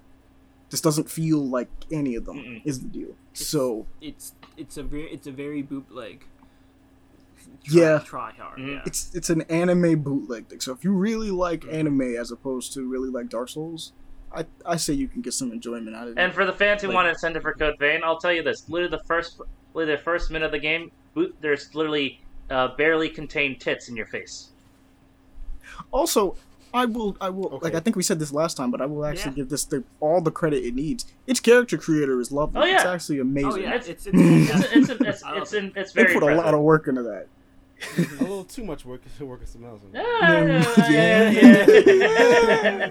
this 0.70 0.80
doesn't 0.80 1.10
feel 1.10 1.38
like 1.46 1.68
any 1.90 2.14
of 2.14 2.24
them 2.24 2.36
Mm-mm. 2.38 2.62
is 2.64 2.80
the 2.80 2.88
deal. 2.88 3.14
So 3.34 3.86
It's 4.00 4.34
it's 4.56 4.76
a 4.76 4.82
very 4.82 5.10
it's 5.12 5.26
a 5.26 5.32
very 5.32 5.62
bootleg. 5.62 6.24
Yeah. 7.64 7.98
Try 8.04 8.32
hard. 8.32 8.58
Mhm. 8.58 8.72
Yeah. 8.74 8.82
it's 8.86 9.14
it's 9.14 9.30
an 9.30 9.42
anime 9.42 10.00
bootleg 10.02 10.46
thing. 10.48 10.60
So 10.60 10.72
if 10.72 10.84
you 10.84 10.92
really 10.92 11.30
like 11.30 11.60
Mm-hmm. 11.62 11.74
anime 11.74 12.14
as 12.16 12.30
opposed 12.30 12.72
to 12.74 12.88
really 12.88 13.10
like 13.10 13.28
Dark 13.28 13.48
Souls, 13.48 13.92
I 14.32 14.46
I 14.64 14.76
say 14.76 14.92
you 14.94 15.08
can 15.08 15.20
get 15.22 15.34
some 15.34 15.50
enjoyment 15.52 15.94
out 15.96 16.08
of 16.08 16.16
it. 16.16 16.20
And 16.20 16.32
for 16.32 16.44
the 16.46 16.52
fans 16.52 16.82
who 16.82 16.88
Like- 16.88 16.94
want 16.94 17.06
an 17.08 17.14
incentive 17.14 17.42
for 17.42 17.52
Code 17.54 17.78
Vein, 17.78 18.00
I'll 18.04 18.18
tell 18.18 18.32
you 18.32 18.42
this: 18.42 18.68
literally 18.68 18.90
the 18.96 19.04
first, 19.04 19.40
literally 19.74 19.96
the 19.96 20.02
first 20.02 20.30
minute 20.30 20.46
of 20.46 20.52
the 20.52 20.58
game, 20.58 20.90
boot, 21.14 21.34
there's 21.40 21.74
literally 21.74 22.20
uh, 22.50 22.68
barely 22.76 23.08
contained 23.08 23.60
tits 23.60 23.88
in 23.88 23.96
your 23.96 24.06
face. 24.06 24.48
Also, 25.92 26.36
I 26.72 26.86
will, 26.86 27.16
I 27.20 27.30
will, 27.30 27.58
like 27.62 27.74
I 27.74 27.80
think 27.80 27.96
we 27.96 28.02
said 28.02 28.18
this 28.18 28.32
last 28.32 28.56
time, 28.56 28.70
but 28.70 28.80
I 28.80 28.86
will 28.86 29.04
actually 29.04 29.30
Yeah. 29.32 29.36
give 29.36 29.48
this 29.48 29.64
the, 29.64 29.82
all 30.00 30.20
the 30.20 30.30
credit 30.30 30.64
it 30.64 30.74
needs. 30.74 31.04
Its 31.26 31.40
character 31.40 31.76
creator 31.76 32.20
is 32.20 32.30
lovely. 32.30 32.60
Oh, 32.60 32.64
yeah. 32.64 32.76
It's 32.76 32.84
actually 32.84 33.18
amazing. 33.20 33.52
Oh 33.52 33.56
yeah, 33.56 33.74
It's- 33.74 33.88
it's 33.88 34.06
it's, 34.06 34.16
It's 34.16 34.72
it's 34.72 34.90
it's, 34.90 35.00
it's, 35.00 35.22
I 35.24 35.30
love 35.32 35.42
it's, 35.42 35.52
it. 35.52 35.64
in, 35.64 35.72
it's 35.76 35.92
they 35.92 36.02
very 36.04 36.14
put 36.14 36.22
a 36.22 36.34
lot 36.34 36.54
of 36.54 36.60
work 36.60 36.86
into 36.86 37.02
that. 37.02 37.26
A 37.96 38.00
little 38.22 38.44
too 38.44 38.62
much 38.64 38.84
work 38.84 39.00
to 39.18 39.24
work 39.26 39.40
with 39.40 39.48
something 39.48 39.70
else. 39.70 39.82
Yeah, 40.90 41.30
Yeah. 41.30 41.66
yeah, 41.70 42.90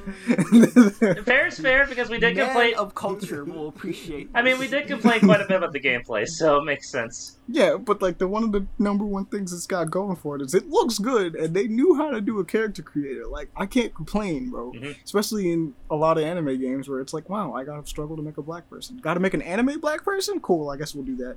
fair 1.24 1.46
is 1.48 1.58
fair 1.58 1.86
because 1.86 2.08
we 2.08 2.18
did 2.18 2.36
Man 2.36 2.46
complain. 2.46 2.74
of 2.76 2.94
culture 2.94 3.44
will 3.44 3.68
appreciate. 3.68 4.30
I 4.34 4.42
mean, 4.42 4.58
we 4.58 4.66
did 4.66 4.86
complain 4.86 5.20
quite 5.20 5.40
a 5.40 5.46
bit 5.46 5.56
about 5.58 5.72
the 5.72 5.80
gameplay, 5.80 6.26
so 6.26 6.56
it 6.58 6.64
makes 6.64 6.88
sense. 6.88 7.36
yeah, 7.48 7.76
but 7.76 8.00
like 8.00 8.18
the 8.18 8.26
one 8.28 8.42
of 8.44 8.52
the 8.52 8.66
number 8.78 9.04
one 9.04 9.26
things 9.26 9.52
it's 9.52 9.66
got 9.66 9.90
going 9.90 10.16
for 10.16 10.36
it 10.36 10.42
is 10.42 10.54
it 10.54 10.68
looks 10.68 10.98
good, 10.98 11.34
and 11.34 11.54
they 11.54 11.66
knew 11.68 11.94
how 11.96 12.10
to 12.10 12.20
do 12.20 12.38
a 12.40 12.44
character 12.44 12.82
creator. 12.82 13.26
Like 13.26 13.50
I 13.56 13.66
can't 13.66 13.94
complain, 13.94 14.50
bro. 14.50 14.72
Mhm. 14.72 14.96
Especially 15.04 15.52
in 15.52 15.74
a 15.90 15.96
lot 15.96 16.16
of 16.18 16.24
anime 16.24 16.58
games 16.60 16.88
where 16.88 17.00
it's 17.00 17.12
like, 17.12 17.28
wow, 17.28 17.52
I 17.52 17.64
gotta 17.64 17.86
struggle 17.86 18.16
to 18.16 18.22
make 18.22 18.38
a 18.38 18.42
black 18.42 18.68
person. 18.70 18.96
Got 18.98 19.14
to 19.14 19.20
make 19.20 19.34
an 19.34 19.42
anime 19.42 19.80
black 19.80 20.02
person? 20.04 20.40
Cool. 20.40 20.70
I 20.70 20.76
guess 20.76 20.94
we'll 20.94 21.04
do 21.04 21.16
that. 21.16 21.36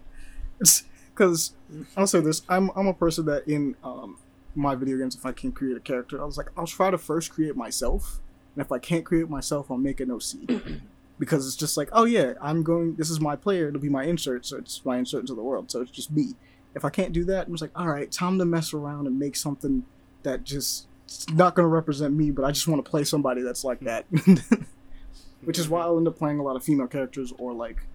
It's 0.61 0.83
because 1.13 1.53
I'll 1.95 2.07
say 2.07 2.19
this: 2.19 2.41
I'm 2.49 2.71
I'm 2.75 2.87
a 2.87 2.93
person 2.93 3.25
that 3.25 3.47
in 3.47 3.75
um 3.83 4.17
my 4.55 4.75
video 4.75 4.97
games, 4.97 5.15
if 5.15 5.25
I 5.25 5.31
can 5.31 5.51
create 5.51 5.77
a 5.77 5.79
character, 5.79 6.21
I 6.21 6.25
was 6.25 6.37
like, 6.37 6.47
I'll 6.57 6.67
try 6.67 6.91
to 6.91 6.97
first 6.97 7.31
create 7.31 7.55
myself, 7.55 8.19
and 8.55 8.63
if 8.63 8.71
I 8.71 8.79
can't 8.79 9.03
create 9.03 9.29
myself, 9.29 9.71
I'll 9.71 9.77
make 9.77 9.99
an 9.99 10.11
OC. 10.11 10.61
because 11.19 11.47
it's 11.47 11.55
just 11.55 11.77
like, 11.77 11.89
oh 11.91 12.05
yeah, 12.05 12.33
I'm 12.41 12.63
going. 12.63 12.95
This 12.95 13.09
is 13.09 13.19
my 13.19 13.35
player. 13.35 13.67
It'll 13.67 13.81
be 13.81 13.89
my 13.89 14.03
insert, 14.03 14.45
so 14.45 14.57
it's 14.57 14.83
my 14.85 14.97
insert 14.97 15.21
into 15.21 15.35
the 15.35 15.43
world. 15.43 15.71
So 15.71 15.81
it's 15.81 15.91
just 15.91 16.11
me. 16.11 16.33
If 16.75 16.85
I 16.85 16.89
can't 16.89 17.13
do 17.13 17.23
that, 17.25 17.47
I'm 17.47 17.53
just 17.53 17.61
like, 17.61 17.71
all 17.75 17.87
right, 17.87 18.11
time 18.11 18.39
to 18.39 18.45
mess 18.45 18.73
around 18.73 19.07
and 19.07 19.19
make 19.19 19.35
something 19.35 19.85
that 20.23 20.43
just 20.43 20.87
it's 21.05 21.29
not 21.29 21.55
going 21.55 21.65
to 21.65 21.69
represent 21.69 22.13
me, 22.13 22.31
but 22.31 22.43
I 22.45 22.51
just 22.51 22.67
want 22.67 22.83
to 22.83 22.89
play 22.89 23.03
somebody 23.03 23.41
that's 23.41 23.63
like 23.63 23.81
that. 23.81 24.05
Which 25.43 25.59
is 25.59 25.67
why 25.67 25.81
I'll 25.81 25.97
end 25.97 26.07
up 26.07 26.17
playing 26.17 26.39
a 26.39 26.43
lot 26.43 26.55
of 26.55 26.63
female 26.63 26.87
characters 26.87 27.33
or 27.37 27.53
like, 27.53 27.85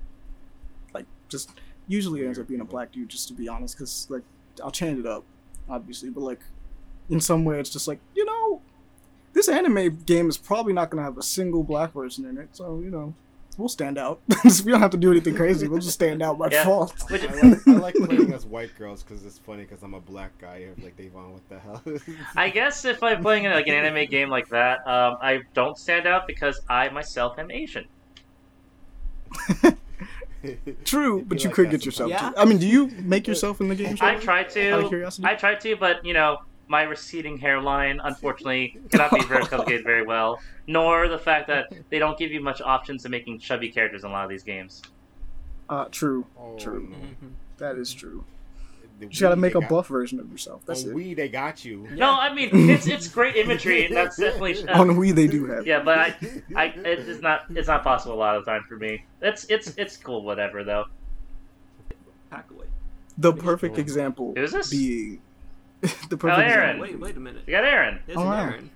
like 0.93 1.07
just 1.29 1.51
usually 1.89 2.21
it 2.23 2.27
ends 2.27 2.39
up 2.39 2.47
being 2.47 2.61
a 2.61 2.65
black 2.65 2.93
dude, 2.93 3.09
just 3.09 3.27
to 3.29 3.35
be 3.35 3.49
honest, 3.49 3.77
because 3.77 4.07
like 4.11 4.23
I'll 4.63 4.71
change 4.71 4.99
it 5.01 5.07
up, 5.07 5.25
obviously, 5.69 6.11
but 6.11 6.21
like 6.21 6.41
in 7.11 7.21
some 7.21 7.45
way 7.45 7.59
it's 7.59 7.71
just 7.71 7.89
like 7.89 7.99
you 8.15 8.25
know, 8.25 8.61
this 9.33 9.49
anime 9.49 9.97
game 10.07 10.29
is 10.29 10.37
probably 10.37 10.73
not 10.73 10.91
going 10.91 10.99
to 11.01 11.05
have 11.05 11.19
a 11.19 11.23
single 11.23 11.63
black 11.65 11.93
person 11.93 12.25
in 12.27 12.39
it, 12.39 12.49
so 12.53 12.81
you 12.81 12.91
know. 12.91 13.15
We'll 13.57 13.69
stand 13.69 13.99
out. 13.99 14.21
we 14.65 14.71
don't 14.71 14.79
have 14.81 14.93
to 14.93 14.97
do 14.97 15.11
anything 15.11 15.35
crazy. 15.35 15.67
We'll 15.67 15.81
just 15.81 15.95
stand 15.95 16.23
out 16.23 16.39
by 16.39 16.45
Yeah. 16.49 16.63
default. 16.63 17.11
Which, 17.11 17.25
I 17.25 17.33
like, 17.43 17.67
I 17.67 17.71
like 17.73 17.95
playing 17.97 18.33
as 18.33 18.47
white 18.47 18.71
girls 18.79 19.03
because 19.03 19.27
it's 19.27 19.39
funny 19.39 19.65
because 19.65 19.83
I'm 19.83 19.95
a 19.95 20.01
black 20.01 20.31
guy. 20.39 20.59
You're 20.59 20.75
like 20.81 20.97
Davon, 20.97 21.33
what 21.33 21.49
the 21.49 21.59
hell? 21.59 21.83
I 22.37 22.51
guess 22.51 22.85
if 22.85 23.03
I'm 23.03 23.21
playing 23.21 23.47
like 23.47 23.67
an 23.67 23.75
anime 23.75 24.09
game 24.09 24.29
like 24.31 24.49
that, 24.51 24.87
um, 24.87 25.17
I 25.21 25.41
don't 25.55 25.77
stand 25.77 26.07
out 26.07 26.29
because 26.29 26.61
I 26.71 26.89
myself 26.91 27.37
am 27.41 27.51
Asian. 27.51 27.87
True, 30.85 31.25
but 31.27 31.43
you 31.43 31.49
like 31.49 31.55
could 31.57 31.71
get 31.71 31.85
yourself. 31.85 32.11
Yeah. 32.11 32.31
To, 32.31 32.41
I 32.41 32.45
mean, 32.45 32.59
do 32.59 32.67
you 32.67 32.89
make 32.99 33.27
yourself 33.27 33.61
in 33.61 33.69
the 33.69 33.75
game? 33.75 33.97
I 34.01 34.13
Shelby? 34.13 34.25
try 34.25 34.41
Out 34.41 34.47
of 34.47 34.53
to. 34.85 34.89
curiosity. 34.89 35.27
I 35.27 35.35
try 35.35 35.55
to, 35.55 35.77
but 35.77 36.05
you 36.05 36.15
know, 36.15 36.39
my 36.69 36.83
receding 36.83 37.39
hairline 37.39 38.01
unfortunately 38.05 38.79
cannot 38.91 39.11
be 39.13 39.21
replicated 39.21 39.83
very 39.85 40.05
well. 40.05 40.39
Nor 40.67 41.09
the 41.09 41.19
fact 41.19 41.47
that 41.49 41.73
they 41.91 41.99
don't 41.99 42.19
give 42.19 42.31
you 42.31 42.41
much 42.43 42.61
options 42.61 43.03
to 43.05 43.09
making 43.09 43.39
chubby 43.39 43.71
characters 43.71 44.05
in 44.05 44.11
a 44.11 44.13
lot 44.13 44.25
of 44.25 44.31
these 44.31 44.43
games. 44.43 44.83
Uh, 45.69 45.87
true. 45.91 46.25
Oh, 46.39 46.57
True. 46.59 46.89
no. 46.91 46.97
That 47.59 47.77
is 47.77 47.93
true. 47.93 48.25
The 48.99 49.05
You 49.07 49.11
just 49.11 49.21
gotta 49.23 49.37
make 49.37 49.55
a 49.55 49.61
got- 49.61 49.69
buff 49.71 49.87
version 49.89 50.19
of 50.21 50.31
yourself. 50.31 50.63
That's 50.67 50.85
on 50.85 50.91
it. 50.91 50.97
Wii, 50.97 51.17
they 51.17 51.29
got 51.29 51.65
you. 51.65 51.87
No, 51.93 52.11
I 52.11 52.33
mean 52.35 52.51
it's 52.71 52.87
it's 52.87 53.07
great 53.09 53.37
imagery, 53.37 53.87
and 53.87 53.95
that's 53.97 54.17
definitely. 54.17 54.57
uh, 54.69 54.81
On 54.81 54.89
Wii, 54.97 55.15
they 55.15 55.27
do 55.29 55.47
have. 55.47 55.67
yeah, 55.67 55.81
but 55.83 55.99
I, 55.99 56.17
I, 56.57 56.65
it's 56.77 57.23
not, 57.23 57.45
it's 57.51 57.69
not 57.69 57.85
possible 57.85 58.15
a 58.15 58.17
lot 58.17 58.37
of 58.37 58.45
the 58.45 58.51
time 58.51 58.65
for 58.69 58.77
me. 58.77 59.05
It's, 59.23 59.45
it's, 59.45 59.69
it's 59.77 59.97
cool, 59.97 60.23
whatever 60.23 60.65
though. 60.65 60.87
Pack 62.31 62.51
away. 62.51 62.67
The 63.17 63.33
perfect 63.33 63.79
example 63.79 64.33
Who's 64.37 64.53
this? 64.53 64.71
being 64.71 65.21
the 65.81 66.17
perfect 66.17 66.25
Oh, 66.25 66.31
Aaron. 66.41 66.77
example. 66.81 66.81
Wait, 66.83 67.01
wait 67.01 67.17
a 67.17 67.21
minute. 67.21 67.43
You 67.47 67.53
got 67.53 67.65
Aaron. 67.65 68.01
There's 68.07 68.19
Oh. 68.19 68.31
Aaron. 68.31 68.71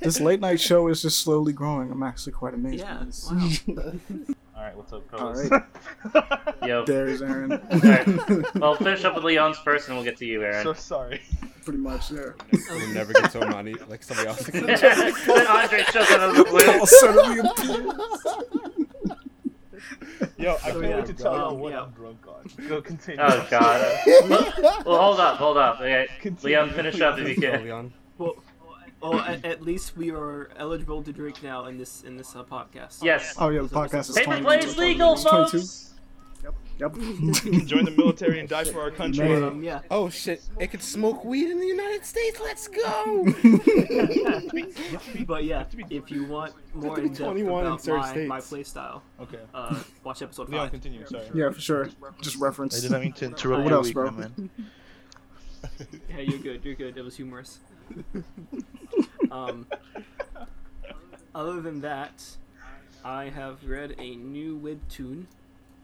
This 0.00 0.20
late 0.20 0.40
night 0.40 0.60
show 0.60 0.88
is 0.88 1.00
just 1.02 1.20
slowly 1.20 1.52
growing. 1.52 1.90
I'm 1.92 2.02
actually 2.02 2.32
quite 2.32 2.52
amazed. 2.52 2.80
Yeah, 2.84 2.98
by 2.98 3.04
this. 3.04 3.30
wow. 3.66 3.92
All 4.58 4.64
right, 4.64 4.76
what's 4.76 4.92
up, 4.92 5.04
All 5.12 5.18
Carlos? 5.20 5.48
right, 5.50 6.54
Yo, 6.66 6.84
there's 6.84 7.22
Aaron. 7.22 7.52
Alright. 7.72 8.54
well, 8.56 8.74
finish 8.74 9.04
up 9.04 9.14
with 9.14 9.22
Leon's 9.22 9.56
first, 9.58 9.86
and 9.86 9.96
we'll 9.96 10.04
get 10.04 10.16
to 10.16 10.26
you, 10.26 10.42
Aaron. 10.42 10.64
So 10.64 10.72
sorry. 10.72 11.22
Pretty 11.64 11.78
much 11.78 12.08
there. 12.08 12.34
We'll 12.68 12.88
never 12.88 13.12
get 13.12 13.30
to 13.32 13.46
money 13.46 13.74
like 13.88 14.02
somebody 14.02 14.28
else. 14.28 14.44
then 14.46 14.68
Andre 15.46 15.84
shows 15.92 16.10
out 16.10 16.30
of 16.30 16.36
the 16.36 16.44
blue. 16.44 16.72
All 16.80 16.86
suddenly 16.86 17.38
appears. 17.38 17.94
Yo, 20.38 20.50
I 20.64 20.70
Oh, 20.72 20.80
can't 20.80 20.96
wait 20.96 21.06
to 21.06 21.14
tell 21.14 21.36
you 21.36 21.42
oh, 21.42 21.54
what 21.54 21.72
yeah. 21.72 21.82
I'm 21.82 21.90
drunk 21.90 22.26
on. 22.26 22.50
Go 22.68 22.76
oh, 22.78 22.82
continue. 22.82 23.20
Oh 23.22 23.46
God. 23.48 24.00
well, 24.84 25.00
hold 25.00 25.20
up, 25.20 25.36
hold 25.36 25.56
up. 25.56 25.76
Okay, 25.80 26.08
Continue. 26.20 26.56
Leon, 26.56 26.70
finish 26.70 27.00
up 27.00 27.16
if 27.18 27.28
you 27.28 27.36
can. 27.36 27.62
Leon. 27.62 27.92
Well, 28.18 28.34
well 29.00 29.20
at, 29.20 29.44
at 29.44 29.62
least 29.62 29.96
we 29.96 30.10
are 30.10 30.50
eligible 30.56 31.02
to 31.02 31.12
drink 31.12 31.42
now 31.42 31.66
in 31.66 31.78
this 31.78 32.02
in 32.02 32.16
this 32.16 32.34
uh, 32.36 32.42
podcast. 32.44 33.02
Yes. 33.02 33.34
Oh 33.38 33.48
yeah, 33.50 33.62
the 33.62 33.68
podcast 33.68 34.10
is 34.10 34.16
Paper 34.16 34.38
20 34.38 34.42
play 34.44 34.58
is 34.58 34.76
legal, 34.78 35.12
it's 35.14 35.24
22. 35.24 35.58
folks. 35.58 35.84
Yep. 36.78 36.94
Join 37.66 37.84
the 37.84 37.90
military 37.96 38.38
and 38.38 38.48
die 38.48 38.62
for 38.62 38.80
our 38.80 38.90
country. 39.02 39.28
Man. 39.28 39.42
Um, 39.42 39.62
yeah. 39.64 39.80
Oh 39.90 40.08
shit! 40.08 40.42
It 40.60 40.70
can 40.70 40.78
smoke 40.78 41.24
weed 41.24 41.50
in 41.50 41.58
the 41.58 41.66
United 41.66 42.04
States. 42.06 42.38
Let's 42.40 42.68
go. 42.68 43.26
But 45.26 45.44
yeah, 45.44 45.64
if 45.90 46.10
you 46.10 46.24
want 46.26 46.54
more 46.74 46.94
to 46.94 47.02
be 47.02 47.08
in 47.08 47.12
depth 47.14 47.24
21 47.24 47.60
in 47.60 47.66
about 47.66 47.82
certain 47.82 48.00
my, 48.28 48.36
my 48.36 48.38
states. 48.38 48.48
play 48.48 48.62
style, 48.62 49.02
Okay. 49.20 49.40
uh, 49.52 49.82
watch 50.04 50.22
episode 50.22 50.48
Leon, 50.48 50.66
five. 50.66 50.70
continue. 50.70 51.04
Sorry. 51.06 51.26
yeah, 51.34 51.50
for 51.50 51.60
sure. 51.60 51.88
Just 52.22 52.36
reference. 52.36 52.78
I 52.78 52.80
did 52.82 52.90
not 52.92 53.00
mean 53.02 53.12
to 53.14 53.24
interrupt 53.26 53.64
What 53.64 53.72
else, 53.72 53.86
week, 53.86 53.94
bro? 53.94 54.10
man. 54.12 54.50
Yeah, 56.08 56.20
you're 56.20 56.38
good. 56.38 56.64
You're 56.64 56.74
good. 56.76 56.96
It 56.96 57.02
was 57.02 57.16
humorous. 57.16 57.58
Um, 59.30 59.66
other 61.34 61.60
than 61.60 61.80
that, 61.82 62.36
I 63.04 63.24
have 63.30 63.64
read 63.64 63.94
a 63.98 64.16
new 64.16 64.58
webtoon. 64.58 65.26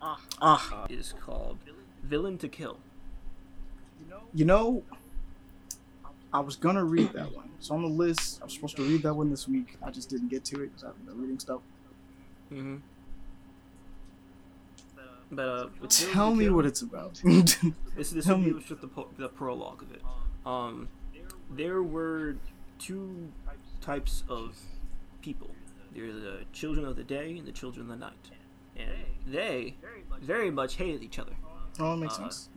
Ah, 0.02 0.20
Uh, 0.40 0.86
it 0.90 0.98
is 0.98 1.14
called 1.20 1.58
Villain 2.02 2.38
to 2.38 2.48
Kill. 2.48 2.78
you 4.34 4.44
know, 4.44 4.82
I 6.32 6.40
was 6.40 6.56
gonna 6.56 6.84
read 6.84 7.12
that 7.12 7.34
one. 7.34 7.50
It's 7.58 7.70
on 7.70 7.82
the 7.82 7.88
list. 7.88 8.40
I 8.42 8.44
was 8.44 8.54
supposed 8.54 8.76
to 8.76 8.82
read 8.82 9.02
that 9.04 9.14
one 9.14 9.30
this 9.30 9.46
week. 9.48 9.76
I 9.82 9.90
just 9.90 10.10
didn't 10.10 10.28
get 10.28 10.44
to 10.46 10.56
it 10.62 10.68
because 10.68 10.84
I've 10.84 11.06
been 11.06 11.20
reading 11.20 11.38
stuff. 11.38 11.60
Mm-hmm. 12.52 12.76
But 15.30 15.42
uh, 15.48 15.68
with 15.80 15.96
Heroes 15.96 16.12
Tell 16.14 16.28
of 16.32 16.36
me 16.36 16.48
what 16.50 16.66
it's 16.66 16.82
about. 16.82 17.20
This 17.96 18.10
this 18.10 18.24
Tell 18.24 18.36
will 18.38 18.44
be 18.44 18.52
just 18.64 18.80
the, 18.80 18.88
po- 18.88 19.08
the 19.16 19.28
prologue 19.28 19.82
of 19.82 19.92
it. 19.92 20.02
Um, 20.44 20.88
there 21.50 21.80
were 21.82 22.36
two 22.84 23.32
types 23.80 24.24
of 24.28 24.56
people. 25.22 25.50
There 25.94 26.04
are 26.08 26.12
the 26.12 26.38
children 26.52 26.84
of 26.84 26.96
the 26.96 27.04
day 27.04 27.36
and 27.38 27.46
the 27.46 27.52
children 27.52 27.82
of 27.82 27.88
the 27.88 28.04
night, 28.06 28.30
and 28.76 28.90
they 29.26 29.76
very 30.20 30.50
much 30.50 30.76
hated 30.76 31.02
each 31.02 31.18
other. 31.18 31.32
oh, 31.80 31.90
that 31.90 31.96
makes 31.96 32.14
Uh, 32.14 32.28
sense. 32.30 32.48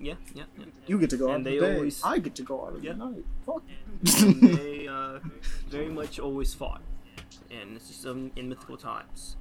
Yeah, 0.00 0.14
yeah, 0.34 0.44
yeah. 0.58 0.64
You 0.86 0.98
get 0.98 1.10
to 1.10 1.16
go 1.16 1.30
out 1.30 1.38
of 1.38 1.44
the 1.44 1.58
day. 1.58 1.74
always- 1.76 2.02
I 2.04 2.18
get 2.18 2.34
to 2.36 2.42
go 2.42 2.66
out 2.66 2.74
of 2.76 2.84
Yeah. 2.84 2.92
the 2.92 3.10
night. 3.10 3.24
Fuck. 3.46 3.62
And 4.22 4.40
they 4.42 4.86
uh, 4.88 5.18
very 5.68 5.88
much 5.88 6.18
always 6.20 6.54
fought, 6.54 6.82
and 7.50 7.74
this 7.76 7.90
is 7.90 8.06
um, 8.06 8.30
in 8.36 8.48
mythical 8.48 8.76
times. 8.76 9.36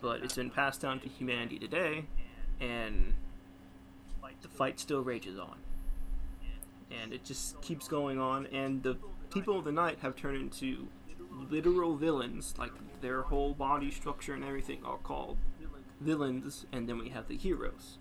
But 0.00 0.22
it's 0.22 0.34
been 0.34 0.50
passed 0.50 0.80
down 0.80 1.00
to 1.00 1.08
humanity 1.08 1.58
today, 1.58 2.06
and 2.60 3.12
the 4.42 4.48
fight 4.48 4.80
still 4.80 5.02
rages 5.02 5.38
on, 5.38 5.58
and 6.90 7.12
it 7.12 7.22
just 7.24 7.60
keeps 7.60 7.86
going 7.88 8.18
on. 8.18 8.46
And 8.46 8.82
the 8.82 8.96
people 9.30 9.58
of 9.58 9.64
the 9.64 9.72
night 9.72 9.98
have 10.02 10.16
turned 10.16 10.36
into 10.36 10.88
literal 11.50 11.96
villains, 11.96 12.54
like 12.58 12.72
their 13.00 13.22
whole 13.22 13.54
body 13.54 13.90
structure 13.90 14.34
and 14.34 14.44
everything 14.44 14.80
are 14.84 14.98
called 14.98 15.38
villains, 16.00 16.66
and 16.72 16.88
then 16.88 16.98
we 16.98 17.08
have 17.10 17.28
the 17.28 17.36
heroes 17.36 17.98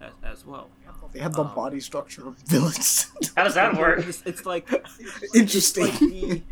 as, 0.00 0.12
as 0.22 0.46
well. 0.46 0.70
They 1.12 1.20
have 1.20 1.34
the 1.34 1.44
Um, 1.44 1.54
body 1.54 1.80
structure 1.80 2.26
of 2.26 2.36
villains. 2.38 3.10
How 3.36 3.44
does 3.44 3.54
that 3.54 3.76
work? 3.76 4.06
It's, 4.06 4.22
it's 4.26 4.44
like 4.46 4.68
Interesting. 5.34 5.84
like 5.86 5.98
the, 5.98 6.42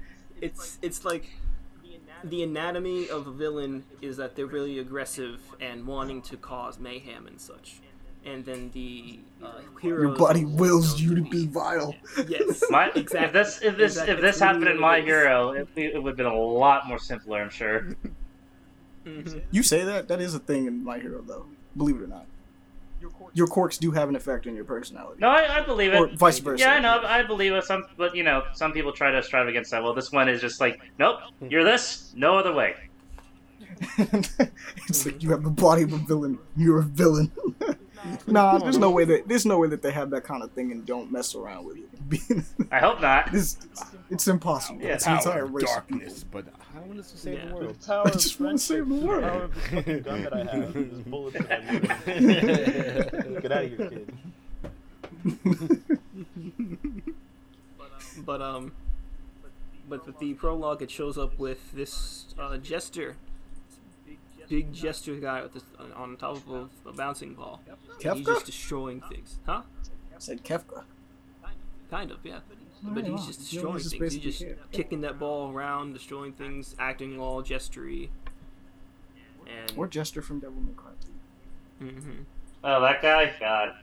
it's 0.40 0.78
it's 0.82 1.04
like 1.04 1.30
the 2.24 2.42
anatomy 2.44 3.08
of 3.08 3.26
a 3.26 3.32
villain 3.32 3.84
is 4.00 4.16
that 4.16 4.36
they're 4.36 4.46
really 4.46 4.78
aggressive 4.78 5.40
and 5.60 5.84
wanting 5.86 6.22
to 6.22 6.36
cause 6.36 6.78
mayhem 6.78 7.26
and 7.26 7.40
such, 7.40 7.80
and 8.24 8.44
then 8.44 8.70
the 8.72 9.20
uh, 9.42 9.52
heroes. 9.80 10.02
Your 10.02 10.16
body 10.16 10.44
wills 10.44 11.00
you 11.00 11.14
to 11.14 11.22
be 11.22 11.46
vile. 11.46 11.94
Yes. 12.28 12.62
My, 12.70 12.90
exactly. 12.94 13.18
If 13.26 13.32
this 13.32 13.62
if 13.62 13.76
this 13.76 13.92
Exactly. 13.92 14.14
if 14.14 14.20
this 14.20 14.38
happened 14.38 14.68
in 14.68 14.78
My. 14.80 15.00
Hero, 15.00 15.50
it, 15.50 15.68
it 15.76 16.02
would 16.02 16.10
have 16.10 16.16
been 16.16 16.26
a 16.26 16.34
lot 16.34 16.86
more 16.86 16.98
simpler, 16.98 17.40
I'm 17.42 17.50
sure. 17.50 17.88
Mhm. 19.04 19.42
You 19.50 19.62
say 19.62 19.84
that? 19.84 20.08
That 20.08 20.20
is 20.20 20.34
a 20.34 20.38
thing 20.38 20.66
in 20.66 20.84
My 20.84 20.98
Hero, 20.98 21.22
though. 21.22 21.46
Believe 21.76 21.96
it 21.96 22.02
or 22.02 22.06
not. 22.06 22.26
Your 23.34 23.48
quirks 23.48 23.78
do 23.78 23.90
have 23.90 24.08
an 24.08 24.14
effect 24.14 24.46
on 24.46 24.54
your 24.54 24.64
personality. 24.64 25.16
No, 25.20 25.28
I, 25.28 25.58
I 25.58 25.60
believe 25.62 25.92
it. 25.92 25.96
Or 25.96 26.06
vice 26.14 26.38
versa. 26.38 26.62
Yeah, 26.62 26.74
I 26.74 26.78
know. 26.78 27.00
I 27.04 27.24
believe 27.24 27.52
it. 27.52 27.64
Some, 27.64 27.84
but 27.96 28.14
you 28.14 28.22
know, 28.22 28.44
some 28.52 28.72
people 28.72 28.92
try 28.92 29.10
to 29.10 29.20
strive 29.22 29.48
against 29.48 29.72
that. 29.72 29.82
Well, 29.82 29.92
this 29.94 30.12
one 30.12 30.28
is 30.28 30.40
just 30.40 30.60
like, 30.60 30.78
nope, 31.00 31.18
you're 31.40 31.64
this, 31.64 32.12
no 32.14 32.38
other 32.38 32.52
way. 32.52 32.76
it's 33.98 35.04
like 35.06 35.20
you 35.22 35.30
have 35.30 35.42
the 35.42 35.50
body 35.50 35.82
of 35.82 35.92
a 35.92 35.98
villain. 35.98 36.38
You're 36.56 36.80
a 36.80 36.84
villain. 36.84 37.32
nah, 38.26 38.58
there's 38.58 38.78
no 38.78 38.90
way 38.90 39.04
that 39.04 39.28
there's 39.28 39.46
no 39.46 39.58
way 39.58 39.68
that 39.68 39.82
they 39.82 39.92
have 39.92 40.10
that 40.10 40.24
kind 40.24 40.42
of 40.42 40.50
thing 40.52 40.72
and 40.72 40.84
don't 40.86 41.10
mess 41.12 41.34
around 41.34 41.64
with 41.66 41.76
it. 41.78 42.44
I 42.72 42.78
hope 42.80 43.00
not. 43.00 43.32
it's, 43.34 43.56
it's 44.10 44.26
impossible. 44.28 44.80
Yeah, 44.82 44.94
it's 44.94 45.06
an 45.06 45.18
Power 45.18 45.26
entire 45.28 45.46
race. 45.46 45.62
of 45.64 45.68
darkness, 45.68 46.24
but 46.24 46.44
I 46.74 46.80
want 46.80 46.96
to 46.98 47.04
save 47.04 47.34
Yeah. 47.38 47.44
the 47.44 47.48
The 47.50 47.54
world. 47.54 47.76
power 47.86 48.06
I 48.06 48.10
just 48.10 48.40
wanna 48.40 48.58
save 48.58 48.88
the 48.88 48.96
friendship, 48.96 49.06
world. 49.08 49.22
The 49.22 49.28
power 49.28 49.42
of 49.44 49.54
this 49.54 49.64
fucking 49.84 50.02
gun 50.02 50.22
that 50.24 50.32
I 50.32 50.44
have. 50.56 50.72
This 50.74 50.98
bullets 51.06 51.38
that 51.38 51.52
I'm. 53.26 53.40
Get 53.40 53.52
out 53.52 53.64
of 53.64 53.70
here, 53.70 53.88
kid. 53.88 54.12
But 58.26 58.42
um, 58.42 58.72
but 59.88 60.06
with 60.06 60.18
the 60.18 60.34
prologue, 60.34 60.82
it 60.82 60.90
shows 60.90 61.16
up 61.18 61.38
with 61.38 61.72
this 61.72 62.26
uh, 62.38 62.56
jester, 62.58 63.16
big 64.52 64.70
jester 64.70 65.14
guy 65.16 65.42
with 65.42 65.54
this 65.54 65.64
on 65.96 66.14
top 66.18 66.36
of 66.46 66.68
a 66.84 66.92
bouncing 66.92 67.32
ball. 67.32 67.58
He's 68.00 68.26
just 68.26 68.44
destroying 68.44 69.00
things, 69.00 69.38
huh? 69.46 69.62
I 70.14 70.18
said 70.18 70.44
Kefka. 70.44 70.84
Kind 71.90 72.10
of, 72.10 72.18
yeah. 72.22 72.40
Oh, 72.86 72.90
But 72.92 73.04
he's 73.04 73.12
wow. 73.12 73.26
just 73.26 73.38
destroying 73.40 73.78
he's 73.78 73.90
things. 73.92 74.12
He's 74.14 74.22
just 74.22 74.38
here. 74.40 74.58
kicking 74.70 75.00
that 75.02 75.18
ball 75.18 75.50
around, 75.52 75.94
destroying 75.94 76.32
things, 76.34 76.74
acting 76.78 77.18
all 77.18 77.42
gestury. 77.42 78.10
And 79.46 79.72
Or 79.76 79.86
Jester 79.88 80.20
from 80.20 80.38
Devil 80.40 80.60
May 80.60 80.72
Cry. 80.74 80.90
Mhm. 81.82 82.24
Oh, 82.62 82.80
that 82.82 83.00
guy. 83.02 83.34
God, 83.40 83.74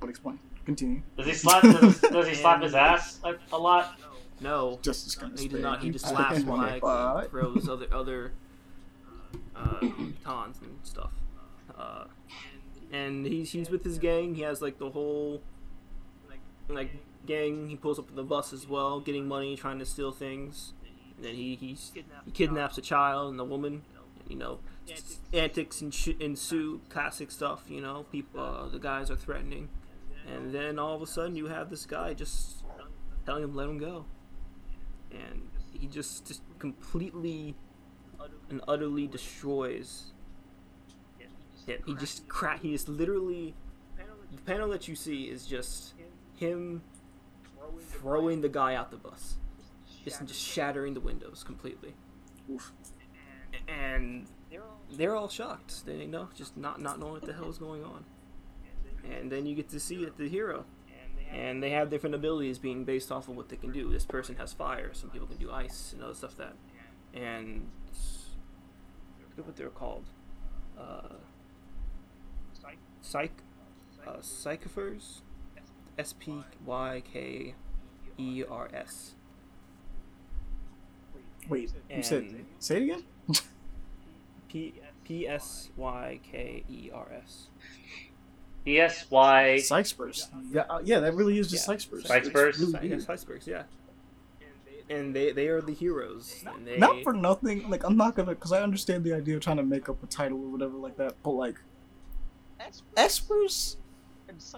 But 0.00 0.08
explain. 0.10 0.38
Continue. 0.64 1.02
does 1.18 1.26
he 1.26 1.34
slap? 1.34 1.62
Does, 1.62 2.00
does 2.16 2.26
he 2.26 2.34
slap 2.34 2.62
his 2.62 2.74
ass 2.74 3.20
a, 3.22 3.34
a 3.52 3.58
lot? 3.58 4.00
no, 4.40 4.78
Just 4.82 5.06
as 5.06 5.14
kind 5.14 5.34
of 5.34 5.38
he 5.40 5.46
does 5.48 5.60
not. 5.60 5.82
He 5.82 5.90
just 5.90 6.10
laughs 6.10 6.42
maniacally 6.42 6.90
and 6.90 7.28
throws 7.30 7.68
other 7.68 7.86
other 7.92 8.32
uh, 9.56 9.78
and 9.80 10.54
stuff. 10.82 11.12
Uh, 11.76 12.04
and 12.92 13.26
he's 13.26 13.52
he's 13.52 13.70
with 13.70 13.84
his 13.84 13.98
gang. 13.98 14.34
He 14.34 14.42
has 14.42 14.62
like 14.62 14.78
the 14.78 14.90
whole 14.90 15.42
like 16.68 16.90
gang. 17.26 17.68
He 17.68 17.76
pulls 17.76 17.98
up 17.98 18.08
in 18.08 18.16
the 18.16 18.22
bus 18.22 18.52
as 18.52 18.68
well, 18.68 19.00
getting 19.00 19.26
money, 19.26 19.56
trying 19.56 19.78
to 19.78 19.86
steal 19.86 20.12
things. 20.12 20.72
And 21.16 21.24
then 21.24 21.34
he 21.34 21.56
he's, 21.56 21.92
he 22.24 22.30
kidnaps 22.30 22.78
a 22.78 22.82
child 22.82 23.32
and 23.32 23.40
a 23.40 23.44
woman. 23.44 23.82
You 24.28 24.36
know, 24.36 24.58
antics 25.34 25.82
ensue, 25.82 26.80
classic 26.88 27.30
stuff. 27.30 27.64
You 27.68 27.80
know, 27.80 28.06
people 28.10 28.40
uh, 28.40 28.68
the 28.68 28.78
guys 28.78 29.10
are 29.10 29.16
threatening, 29.16 29.68
and 30.26 30.54
then 30.54 30.78
all 30.78 30.94
of 30.94 31.02
a 31.02 31.06
sudden 31.06 31.36
you 31.36 31.46
have 31.46 31.68
this 31.68 31.84
guy 31.84 32.14
just 32.14 32.64
telling 33.26 33.44
him 33.44 33.54
let 33.54 33.68
him 33.68 33.78
go, 33.78 34.06
and 35.10 35.48
he 35.78 35.86
just 35.88 36.26
just 36.26 36.40
completely 36.58 37.54
and 38.50 38.60
utterly 38.68 39.06
destroys. 39.06 40.12
Yeah, 41.66 41.76
he 41.86 41.94
just 41.94 42.28
crack. 42.28 42.60
He 42.60 42.74
is 42.74 42.88
literally 42.88 43.54
the 44.34 44.42
panel 44.42 44.68
that 44.68 44.88
you 44.88 44.94
see 44.94 45.24
is 45.24 45.46
just 45.46 45.94
him 46.36 46.82
throwing 47.80 48.40
the 48.40 48.48
guy 48.48 48.74
out 48.74 48.90
the 48.90 48.96
bus, 48.96 49.36
just 50.04 50.24
just 50.26 50.40
shattering 50.40 50.94
the 50.94 51.00
windows 51.00 51.42
completely, 51.44 51.94
Oof. 52.50 52.72
and 53.68 54.26
they're 54.92 55.16
all 55.16 55.28
shocked. 55.28 55.86
They 55.86 56.06
know 56.06 56.28
just 56.34 56.56
not 56.56 56.80
not 56.80 56.98
knowing 56.98 57.12
what 57.12 57.22
the 57.22 57.32
hell 57.32 57.48
is 57.48 57.58
going 57.58 57.84
on, 57.84 58.04
and 59.10 59.30
then 59.30 59.46
you 59.46 59.54
get 59.54 59.68
to 59.70 59.80
see 59.80 60.02
it, 60.04 60.16
the 60.16 60.28
hero. 60.28 60.64
And 61.32 61.60
they 61.60 61.70
have 61.70 61.90
different 61.90 62.14
abilities 62.14 62.58
being 62.60 62.84
based 62.84 63.10
off 63.10 63.28
of 63.28 63.34
what 63.34 63.48
they 63.48 63.56
can 63.56 63.72
do. 63.72 63.90
This 63.90 64.04
person 64.04 64.36
has 64.36 64.52
fire. 64.52 64.90
Some 64.92 65.10
people 65.10 65.26
can 65.26 65.36
do 65.36 65.50
ice 65.50 65.92
and 65.92 66.00
other 66.00 66.14
stuff 66.14 66.36
that. 66.36 66.54
And 67.12 67.66
forget 69.34 69.46
what 69.46 69.56
they're 69.56 69.68
called. 69.70 70.04
Uh, 70.78 71.14
psych, 73.02 73.30
uh, 74.06 74.16
psychophers. 74.18 75.20
S 75.96 76.12
P 76.18 76.42
Y 76.66 77.02
K 77.12 77.54
E 78.18 78.42
R 78.50 78.68
S. 78.74 79.14
Wait, 81.48 81.70
you 81.94 82.02
said 82.02 82.34
say 82.58 82.78
it 82.78 82.82
again? 82.82 83.02
P 84.48 84.74
P 85.04 85.28
S 85.28 85.68
Y 85.76 86.18
K 86.28 86.64
E 86.68 86.90
R 86.92 87.06
S. 87.22 87.46
E 88.66 88.80
S 88.80 89.06
Y. 89.10 89.58
Psych 89.58 89.86
Spurs. 89.86 90.28
Yeah, 90.50 90.62
uh, 90.62 90.80
yeah, 90.82 90.98
that 91.00 91.14
really 91.14 91.38
is 91.38 91.48
just 91.48 91.62
Yeah. 91.62 91.66
Psych 91.74 91.80
Spurs. 91.80 92.06
Psych 92.08 92.18
It's 92.22 92.28
Spurs? 92.30 92.58
really 92.58 92.72
Psy- 92.72 92.80
weird. 92.80 92.98
yes, 93.00 93.08
icebergs, 93.08 93.46
yeah. 93.46 93.62
And 94.90 95.16
they 95.16 95.32
they 95.32 95.48
are 95.48 95.60
the 95.60 95.72
heroes. 95.72 96.44
And 96.46 96.66
they, 96.66 96.76
Not 96.78 97.02
for 97.02 97.12
nothing. 97.12 97.70
Like 97.70 97.84
I'm 97.84 97.96
not 97.96 98.14
gonna, 98.14 98.34
because 98.34 98.52
I 98.52 98.62
understand 98.62 99.04
the 99.04 99.14
idea 99.14 99.36
of 99.36 99.42
trying 99.42 99.56
to 99.56 99.62
make 99.62 99.88
up 99.88 100.02
a 100.02 100.06
title 100.06 100.38
or 100.38 100.48
whatever 100.48 100.76
like 100.76 100.96
that. 100.98 101.14
But 101.22 101.30
like, 101.30 101.56
experts 102.96 103.76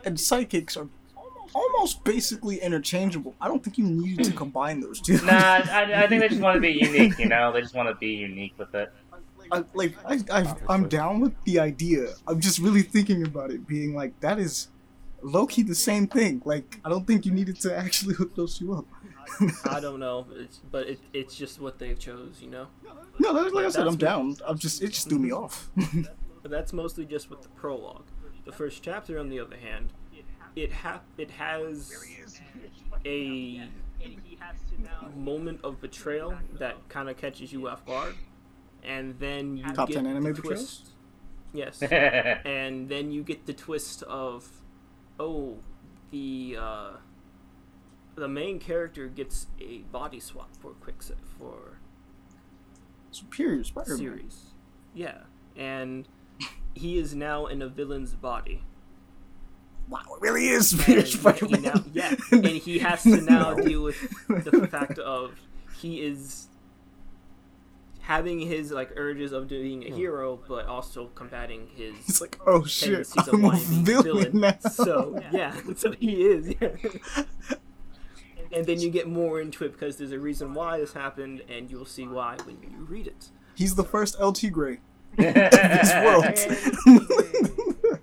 and 0.04 0.18
psychics 0.18 0.76
are 0.76 0.88
almost 1.54 2.04
basically 2.04 2.60
interchangeable. 2.60 3.34
I 3.40 3.48
don't 3.48 3.62
think 3.62 3.78
you 3.78 3.84
need 3.84 4.22
to 4.24 4.32
combine 4.32 4.80
those 4.80 5.00
two. 5.00 5.20
Nah, 5.24 5.32
I, 5.32 5.92
I 6.04 6.06
think 6.06 6.20
they 6.20 6.28
just 6.28 6.40
want 6.40 6.56
to 6.56 6.60
be 6.60 6.72
unique. 6.72 7.18
You 7.18 7.26
know, 7.28 7.52
they 7.52 7.60
just 7.60 7.74
want 7.74 7.88
to 7.88 7.94
be 7.94 8.08
unique 8.08 8.54
with 8.58 8.74
it. 8.74 8.92
I, 9.52 9.64
like 9.74 9.94
I, 10.04 10.18
I, 10.32 10.54
I'm 10.68 10.88
down 10.88 11.20
with 11.20 11.32
the 11.44 11.60
idea. 11.60 12.14
I'm 12.26 12.40
just 12.40 12.58
really 12.58 12.82
thinking 12.82 13.24
about 13.24 13.50
it, 13.50 13.66
being 13.66 13.94
like 13.94 14.18
that 14.20 14.38
is 14.38 14.68
low 15.22 15.46
key 15.46 15.62
the 15.62 15.74
same 15.74 16.06
thing. 16.06 16.42
Like 16.44 16.80
I 16.84 16.88
don't 16.88 17.06
think 17.06 17.26
you 17.26 17.32
needed 17.32 17.60
to 17.60 17.76
actually 17.76 18.14
hook 18.20 18.34
those 18.34 18.58
two 18.58 18.74
up. 18.74 18.86
I 19.70 19.80
don't 19.80 20.00
know, 20.00 20.26
it's, 20.34 20.58
but 20.70 20.88
it, 20.88 21.00
it's 21.12 21.36
just 21.36 21.60
what 21.60 21.78
they 21.78 21.94
chose, 21.94 22.38
you 22.40 22.48
know. 22.50 22.66
no, 23.18 23.32
that, 23.32 23.54
like 23.54 23.66
I 23.66 23.68
said, 23.68 23.86
I'm 23.86 23.96
down. 23.96 24.36
I'm 24.46 24.58
just 24.58 24.82
it 24.82 24.88
just 24.88 25.08
threw 25.08 25.18
me 25.18 25.32
off. 25.32 25.68
But 26.42 26.52
that's 26.52 26.72
mostly 26.72 27.04
just 27.06 27.28
with 27.28 27.42
the 27.42 27.48
prologue. 27.48 28.04
The 28.44 28.52
first 28.52 28.80
chapter, 28.80 29.18
on 29.18 29.30
the 29.30 29.40
other 29.40 29.56
hand, 29.56 29.92
it 30.54 30.72
ha- 30.72 31.00
it 31.18 31.32
has 31.32 31.92
a 33.04 33.62
moment 35.16 35.60
of 35.64 35.80
betrayal 35.80 36.34
that 36.60 36.88
kind 36.88 37.08
of 37.10 37.16
catches 37.16 37.52
you 37.52 37.68
off 37.68 37.84
guard, 37.84 38.14
and 38.84 39.18
then 39.18 39.56
you 39.56 39.64
Top 39.72 39.88
get 39.88 39.94
10 39.94 40.04
the 40.04 40.10
anime 40.10 40.34
twist. 40.34 40.90
Yes, 41.52 41.82
and 41.82 42.88
then 42.88 43.10
you 43.10 43.24
get 43.24 43.46
the 43.46 43.52
twist 43.52 44.02
of, 44.04 44.48
oh, 45.18 45.58
the 46.10 46.56
uh, 46.60 46.90
the 48.16 48.28
main 48.28 48.58
character 48.58 49.06
gets 49.08 49.46
a 49.60 49.78
body 49.92 50.20
swap 50.20 50.50
for 50.58 50.72
quick 50.72 51.02
se- 51.02 51.14
for 51.38 51.78
Superior 53.10 53.64
Spider-Man. 53.64 53.98
series. 53.98 54.46
Yeah, 54.94 55.18
and 55.54 56.08
he 56.74 56.98
is 56.98 57.14
now 57.14 57.46
in 57.46 57.62
a 57.62 57.68
villain's 57.68 58.14
body. 58.14 58.64
Wow, 59.88 60.00
it 60.16 60.20
really 60.20 60.48
is 60.48 60.70
Superior 60.70 61.00
And 61.00 61.08
Spider-Man. 61.08 61.62
now, 61.62 61.84
yeah, 61.92 62.14
and 62.32 62.46
he 62.46 62.78
has 62.80 63.02
to 63.04 63.20
now 63.20 63.54
deal 63.54 63.82
with 63.82 64.00
the 64.28 64.66
fact 64.68 64.98
of 64.98 65.38
he 65.78 66.00
is 66.02 66.48
having 68.06 68.38
his 68.38 68.70
like 68.70 68.92
urges 68.96 69.32
of 69.32 69.48
being 69.48 69.82
a 69.84 69.88
hmm. 69.88 69.96
hero, 69.96 70.40
but 70.48 70.66
also 70.66 71.08
combating 71.14 71.66
his 71.74 71.94
It's 72.08 72.20
like, 72.20 72.38
oh 72.46 72.64
shit, 72.64 72.88
tendencies 72.88 73.28
of 73.28 73.34
I'm 73.34 73.44
a 73.44 73.46
wanting 73.48 73.84
to 73.84 73.84
be 73.84 73.92
a 73.92 74.02
villain 74.02 74.40
now. 74.40 74.58
So 74.70 75.20
yeah, 75.32 75.54
so 75.76 75.92
he 75.92 76.22
is. 76.22 76.54
Yeah. 76.60 77.56
And 78.56 78.66
then 78.66 78.80
you 78.80 78.90
get 78.90 79.06
more 79.08 79.40
into 79.40 79.64
it 79.64 79.72
because 79.72 79.96
there's 79.98 80.10
a 80.12 80.18
reason 80.18 80.54
why 80.54 80.78
this 80.80 80.92
happened, 80.94 81.42
and 81.48 81.70
you'll 81.70 81.84
see 81.84 82.06
why 82.08 82.36
when 82.44 82.56
you 82.62 82.84
read 82.88 83.06
it. 83.06 83.30
He's 83.54 83.74
the 83.76 83.84
first 83.84 84.16
El 84.18 84.32
Tigre 84.32 84.78
of 85.18 85.34
this 85.34 85.50
this 85.92 86.86
world. 86.86 88.00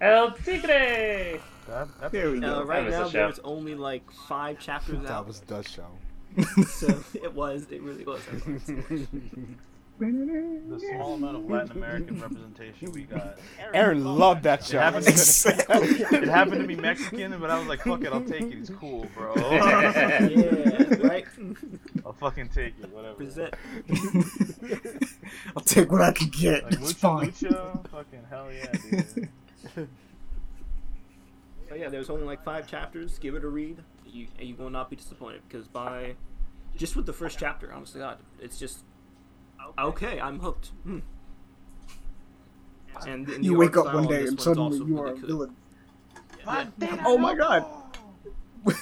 El 0.00 0.30
Tigre! 0.32 1.40
That, 1.68 1.88
that's 2.00 2.12
There 2.12 2.30
we 2.30 2.38
Uh, 2.38 2.60
go. 2.60 2.64
right 2.64 2.88
now, 2.88 3.04
the 3.04 3.10
there's 3.10 3.38
only 3.40 3.74
like 3.74 4.10
five 4.28 4.58
chapters 4.58 5.02
That 5.02 5.10
out, 5.10 5.26
was 5.26 5.40
the 5.40 5.62
show. 5.62 5.86
so 6.66 7.02
it 7.14 7.34
was. 7.34 7.66
It 7.70 7.82
really 7.82 8.04
was. 8.04 8.20
the 10.00 10.80
small 10.94 11.14
amount 11.14 11.36
of 11.36 11.50
Latin 11.50 11.72
American 11.76 12.20
representation 12.22 12.90
we 12.92 13.02
got. 13.02 13.38
Aaron 13.74 14.04
loved 14.04 14.44
that 14.44 14.64
show. 14.64 14.78
happened 14.78 15.04
to- 15.04 15.10
exactly. 15.12 15.88
It 15.88 16.28
happened 16.28 16.62
to 16.62 16.66
be 16.66 16.76
Mexican, 16.76 17.38
but 17.38 17.50
I 17.50 17.58
was 17.58 17.68
like, 17.68 17.80
fuck 17.82 18.02
it, 18.02 18.12
I'll 18.12 18.22
take 18.24 18.42
it. 18.42 18.54
He's 18.54 18.70
cool, 18.70 19.06
bro. 19.14 19.34
yeah, 19.36 20.96
right. 21.06 21.26
I'll 22.04 22.14
fucking 22.14 22.48
take 22.48 22.74
it, 22.82 22.90
whatever. 22.92 23.14
Present. 23.14 23.54
I'll 25.56 25.62
take 25.62 25.92
what 25.92 26.00
I 26.00 26.12
can 26.12 26.28
get. 26.28 26.64
Like 26.64 26.72
it's 26.74 26.92
Lucha 26.92 26.96
fine. 26.96 27.32
Lucha, 27.32 27.88
fucking 27.90 28.24
hell 28.30 28.48
yeah, 28.52 28.72
dude. 28.72 29.28
So 31.68 31.74
yeah, 31.76 31.88
there's 31.88 32.10
only 32.10 32.24
like 32.24 32.42
five 32.42 32.66
chapters. 32.66 33.18
Give 33.18 33.34
it 33.34 33.44
a 33.44 33.48
read. 33.48 33.78
You 34.06 34.26
you 34.40 34.56
will 34.56 34.70
not 34.70 34.90
be 34.90 34.96
disappointed 34.96 35.42
because 35.48 35.68
by 35.68 36.14
just 36.76 36.96
with 36.96 37.06
the 37.06 37.12
first 37.12 37.38
chapter, 37.38 37.72
honestly, 37.72 38.00
God, 38.00 38.18
it's 38.40 38.58
just 38.58 38.80
okay. 39.78 40.20
I'm 40.20 40.38
hooked. 40.40 40.68
Hmm. 40.84 40.98
And, 43.06 43.28
and 43.28 43.44
You 43.44 43.56
wake 43.56 43.76
up 43.76 43.86
one 43.86 44.04
style 44.04 44.04
on 44.04 44.06
day 44.08 44.26
and 44.26 44.40
suddenly 44.40 44.78
you 44.78 44.98
are 45.00 45.04
really 45.06 45.18
a 45.22 45.26
villain. 45.26 45.56
Yeah. 46.46 47.02
Oh 47.06 47.16
my 47.18 47.34
god. 47.34 47.64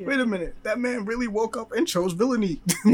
Wait 0.00 0.18
a 0.18 0.26
minute. 0.26 0.56
That 0.64 0.80
man 0.80 1.04
really 1.04 1.28
woke 1.28 1.56
up 1.56 1.70
and 1.72 1.86
chose 1.86 2.12
villainy. 2.12 2.60
You 2.84 2.92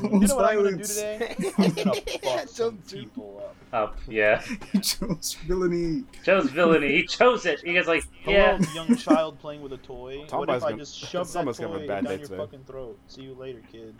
know 0.00 0.36
what 0.36 0.44
I'm 0.44 0.56
gonna 0.62 0.76
do 0.76 0.84
today? 0.84 1.34
I'm 1.58 1.70
gonna 1.72 1.94
fuck 2.22 2.48
some 2.48 2.78
people 2.88 3.42
up. 3.44 3.56
Up, 3.72 3.98
yeah. 4.06 4.42
He 4.70 4.78
chose 4.80 5.36
villainy. 5.46 6.04
Chose 6.22 6.50
villainy. 6.50 6.92
He 6.92 7.04
chose 7.06 7.46
it. 7.46 7.60
He 7.64 7.72
was 7.72 7.88
like, 7.88 8.04
Hello, 8.20 8.36
yeah. 8.36 8.58
young 8.74 8.94
child 8.96 9.40
playing 9.40 9.62
with 9.62 9.72
a 9.72 9.78
toy. 9.78 10.18
what 10.20 10.30
Somebody's 10.30 10.56
if 10.58 10.64
I 10.64 10.70
gonna- 10.70 10.82
just 10.82 10.96
shove 10.96 11.32
that 11.32 11.46
have 11.46 11.56
toy 11.56 11.64
a 11.64 11.78
bad 11.78 11.86
down 11.88 12.04
day 12.04 12.10
your 12.10 12.18
today. 12.28 12.36
fucking 12.36 12.64
throat? 12.64 12.98
See 13.08 13.22
you 13.22 13.34
later, 13.34 13.62
kid. 13.72 13.94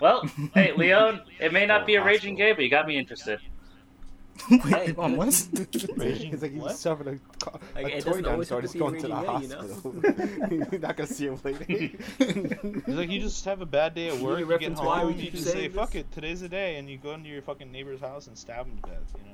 Well, 0.00 0.26
hey, 0.54 0.72
Leon, 0.72 1.20
it 1.38 1.52
may 1.52 1.66
not 1.66 1.86
be 1.86 1.96
a 1.96 2.04
raging 2.10 2.34
game, 2.34 2.56
but 2.56 2.64
you 2.64 2.70
got 2.70 2.86
me 2.86 2.98
interested. 2.98 3.38
Wait, 4.64 4.98
on 4.98 5.16
what? 5.16 5.48
Raging 5.96 6.30
He's 6.30 6.42
like 6.42 6.52
he's 6.52 6.62
what? 6.62 6.76
shoving 6.78 7.08
a, 7.08 7.18
co- 7.44 7.60
Like, 7.74 7.86
a 7.86 7.96
it 7.98 8.04
toy 8.04 8.20
doesn't 8.20 8.24
down 8.24 8.32
always 8.34 8.48
so 8.48 8.60
he's 8.60 8.74
going 8.74 9.00
to 9.00 9.08
the 9.08 9.14
raging, 9.14 9.42
you 9.42 9.48
know? 9.48 9.60
hospital. 9.60 10.48
You're 10.72 10.80
not 10.80 10.96
gonna 10.96 11.06
see 11.06 11.26
him 11.26 11.38
later. 11.44 11.64
It's 11.68 12.88
like 12.88 13.10
you 13.10 13.20
just 13.20 13.44
have 13.44 13.60
a 13.60 13.66
bad 13.66 13.94
day 13.94 14.08
at 14.08 14.18
work, 14.18 14.38
you 14.40 14.46
get 14.46 14.52
reference 14.52 14.80
why 14.80 15.00
home, 15.00 15.12
you 15.12 15.22
keep 15.24 15.32
just 15.32 15.44
say, 15.44 15.52
saying 15.52 15.70
fuck 15.72 15.94
it, 15.94 16.10
today's 16.12 16.40
the 16.40 16.48
day, 16.48 16.76
and 16.76 16.88
you 16.88 16.96
go 16.96 17.12
into 17.12 17.28
your 17.28 17.42
fucking 17.42 17.70
neighbor's 17.70 18.00
house 18.00 18.26
and 18.28 18.36
stab 18.38 18.66
him 18.66 18.78
to 18.82 18.90
death, 18.90 19.14
you 19.16 19.24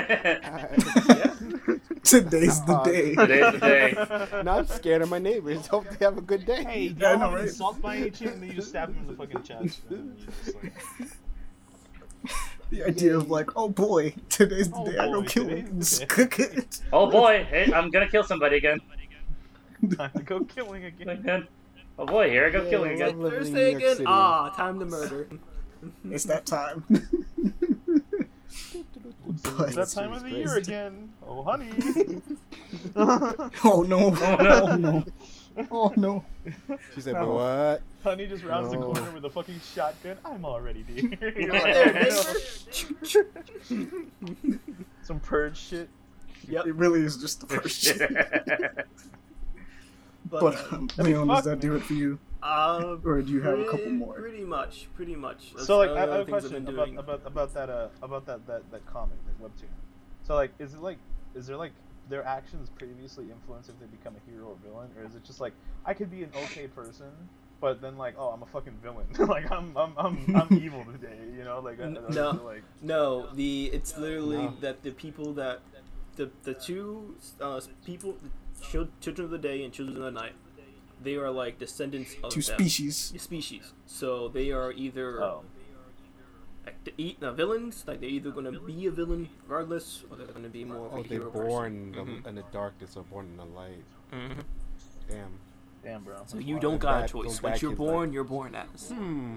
know. 0.00 1.78
Today's 2.04 2.60
the 2.64 2.78
day. 2.84 3.14
Today's 3.14 3.52
the 3.52 3.58
day. 3.58 3.92
know? 4.32 4.42
now 4.42 4.58
I'm 4.58 4.66
scared 4.66 5.02
of 5.02 5.08
my 5.08 5.18
neighbors. 5.18 5.66
Hope 5.66 5.86
they 5.88 6.04
have 6.04 6.18
a 6.18 6.22
good 6.22 6.44
day. 6.44 6.62
Hey, 6.64 6.88
do 6.88 7.00
Yeah, 7.00 7.08
I 7.10 7.12
you 7.12 7.18
know, 7.18 7.24
want 7.26 7.36
right? 7.36 7.48
insult 7.48 7.80
by 7.80 7.96
any 7.96 8.10
chance? 8.10 8.32
And 8.32 8.42
then 8.42 8.48
you 8.50 8.54
just 8.56 8.68
stab 8.68 8.88
him 8.90 8.98
in 8.98 9.06
the 9.06 9.14
fucking 9.14 9.42
chest. 9.42 9.80
And 12.72 12.80
you 12.80 12.90
just 12.90 12.90
like, 12.90 12.96
The 12.96 13.00
idea 13.04 13.16
of 13.16 13.30
like, 13.30 13.50
oh 13.56 13.68
boy, 13.68 14.14
today's 14.28 14.70
the 14.70 14.76
Oh 14.76 14.84
day 14.90 14.98
I 14.98 15.06
go 15.06 15.20
boy, 15.22 15.26
kill 15.26 15.48
him. 15.48 15.64
the 15.78 15.84
Just 15.84 16.00
day. 16.00 16.06
cook 16.08 16.38
it. 16.38 16.80
oh 16.92 17.10
boy, 17.10 17.46
hey, 17.48 17.72
I'm 17.72 17.90
gonna 17.90 18.08
kill 18.08 18.24
somebody 18.24 18.56
again. 18.56 18.80
time 19.96 20.10
to 20.16 20.22
go 20.22 20.44
killing 20.44 20.84
again. 20.84 21.08
Again. 21.08 21.48
Oh 21.98 22.06
boy, 22.06 22.30
here 22.30 22.46
I 22.46 22.50
go 22.50 22.62
Yeah, 22.64 22.70
killing 22.70 22.92
again. 22.92 23.18
Thursday 23.20 23.74
again. 23.74 23.96
Ah, 24.06 24.50
time 24.50 24.78
to 24.80 24.86
murder. 24.86 25.28
It's 26.10 26.24
that 26.26 26.46
time. 26.46 26.84
It's 29.28 29.74
that 29.74 29.88
time 29.92 30.12
of 30.12 30.22
the 30.22 30.30
year 30.30 30.54
again. 30.56 31.12
Oh, 31.26 31.42
honey. 31.42 31.70
oh 33.64 33.84
no. 33.88 34.14
Oh, 34.16 34.36
Oh 34.38 34.76
no. 34.76 35.04
Oh 35.70 35.92
no. 35.96 36.24
She 36.94 37.00
said, 37.00 37.14
No. 37.14 37.32
"What? 37.34 37.82
honey 38.02 38.26
just 38.26 38.42
rounds 38.44 38.70
the 38.70 38.78
corner 38.78 39.10
with 39.12 39.24
a 39.24 39.30
fucking 39.30 39.60
shotgun. 39.74 40.16
I'm 40.24 40.44
already 40.44 40.82
dear. 40.82 41.10
Like, 41.50 41.62
There, 41.62 42.08
"Oh. 42.10 42.34
Some 45.02 45.20
purge 45.20 45.56
shit. 45.58 45.88
Yep. 46.48 46.66
It 46.66 46.74
really 46.74 47.00
is 47.02 47.16
just 47.16 47.40
the 47.40 47.46
purge 47.46 47.72
shit. 47.72 47.98
But, 50.30 50.40
But 50.40 50.54
uh, 50.72 50.76
um, 50.76 50.88
I 50.98 51.02
mean, 51.02 51.12
Leon, 51.12 51.26
does 51.28 51.36
fuck, 51.38 51.44
that 51.44 51.60
do 51.60 51.74
it 51.76 51.82
for 51.82 51.92
you? 51.94 52.18
uh, 52.42 52.96
Or 53.04 53.20
do 53.22 53.30
you 53.32 53.42
have 53.42 53.58
a 53.58 53.64
couple 53.66 53.90
more? 53.90 54.14
Pretty 54.14 54.44
much, 54.44 54.88
pretty 54.94 55.14
much. 55.14 55.52
That's 55.54 55.66
So 55.66 55.78
like, 55.78 55.90
I, 55.90 55.94
I 55.94 56.00
have 56.00 56.20
a 56.20 56.24
question 56.24 56.66
about, 56.66 56.88
about 56.96 57.22
about 57.26 57.54
that 57.54 57.68
uh 57.68 57.88
about 58.02 58.24
that 58.26 58.46
that 58.46 58.70
that 58.70 58.86
comic, 58.86 59.16
that 59.26 59.42
webtoon. 59.44 59.68
So 60.24 60.34
like, 60.34 60.52
is 60.58 60.74
it 60.74 60.80
like, 60.80 60.98
is 61.34 61.46
there 61.46 61.56
like 61.56 61.72
their 62.08 62.24
actions 62.26 62.68
previously 62.70 63.26
influence 63.30 63.68
if 63.68 63.78
they 63.80 63.86
become 63.86 64.14
a 64.16 64.30
hero 64.30 64.46
or 64.48 64.56
villain, 64.64 64.90
or 64.98 65.04
is 65.04 65.14
it 65.14 65.24
just 65.24 65.40
like 65.40 65.52
I 65.84 65.94
could 65.94 66.10
be 66.10 66.22
an 66.22 66.30
okay 66.34 66.66
person, 66.66 67.10
but 67.60 67.80
then 67.80 67.96
like, 67.96 68.14
oh, 68.18 68.28
I'm 68.28 68.42
a 68.42 68.46
fucking 68.46 68.74
villain. 68.82 69.06
like 69.28 69.50
I'm 69.50 69.76
I'm 69.76 69.92
I'm 69.96 70.36
I'm 70.36 70.52
evil 70.62 70.84
today, 70.84 71.18
you 71.36 71.44
know? 71.44 71.60
Like 71.60 71.78
I, 71.80 71.84
I 71.84 71.86
N- 71.86 71.94
don't 71.94 72.14
no. 72.14 72.32
like 72.44 72.62
No, 72.80 73.28
the 73.34 73.66
it's 73.66 73.96
literally 73.96 74.44
No. 74.46 74.54
that 74.60 74.82
the 74.82 74.90
people 74.92 75.32
that 75.34 75.60
the 76.16 76.30
the 76.42 76.54
two 76.54 77.16
uh, 77.40 77.60
people, 77.86 78.16
children 79.00 79.24
of 79.24 79.30
the 79.30 79.38
day 79.38 79.64
and 79.64 79.72
children 79.72 79.96
of 79.98 80.02
the 80.04 80.10
night, 80.20 80.34
they 81.02 81.14
are 81.16 81.30
like 81.30 81.58
descendants 81.58 82.14
of 82.22 82.30
Two 82.32 82.42
them. 82.42 82.56
species. 82.58 83.12
Species. 83.16 83.72
So 83.86 84.28
they 84.28 84.50
are 84.50 84.72
either 84.72 85.22
oh 85.22 85.44
like 86.64 86.84
the 86.84 86.92
eat 86.96 87.22
uh, 87.22 87.32
villains, 87.32 87.84
like 87.86 88.00
they're 88.00 88.08
either 88.08 88.30
gonna 88.30 88.52
be 88.52 88.86
a 88.86 88.90
villain 88.90 89.28
regardless, 89.46 90.04
or 90.10 90.16
they're 90.16 90.26
gonna 90.28 90.48
be 90.48 90.64
more 90.64 90.86
of 90.86 90.92
Oh, 90.94 91.00
a 91.00 91.02
they're 91.02 91.18
hero 91.18 91.30
born 91.30 91.72
in 91.74 91.92
the, 91.92 91.98
Mhm. 91.98 92.26
in 92.26 92.34
the 92.36 92.44
darkness 92.52 92.96
or 92.96 93.02
born 93.04 93.26
in 93.26 93.36
the 93.36 93.44
light. 93.44 93.84
person. 94.10 94.36
Mhm. 94.36 94.44
Damn. 95.08 95.32
damn, 95.82 96.04
bro. 96.04 96.22
So 96.26 96.38
you 96.38 96.60
don't 96.60 96.78
got 96.78 97.04
a 97.04 97.08
choice. 97.08 97.26
those 97.26 97.42
Once 97.42 97.60
you're 97.62 97.74
born, 97.74 98.08
like- 98.08 98.14
you're 98.14 98.24
born 98.24 98.54
as. 98.54 98.90
Hmm. 98.90 99.36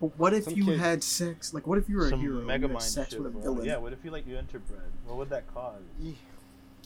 But 0.00 0.18
what 0.18 0.34
if 0.34 0.44
Some 0.44 0.54
you 0.54 0.64
kid- 0.66 0.78
had 0.80 1.02
sex? 1.02 1.54
Like, 1.54 1.66
what 1.66 1.78
if 1.78 1.88
you 1.88 1.96
were 1.96 2.08
a 2.08 2.16
hero 2.16 2.38
and 2.38 2.46
mega 2.46 2.62
you 2.64 2.68
had 2.68 2.72
mind 2.74 2.82
sex 2.84 3.14
with 3.14 3.26
a 3.26 3.30
villain? 3.38 3.64
Yeah, 3.64 3.78
what 3.78 3.92
if 3.94 4.04
you 4.04 4.10
like 4.10 4.26
you 4.26 4.34
interbred? 4.34 4.90
What 5.06 5.16
would 5.16 5.30
that 5.30 5.46
cause? 5.54 5.80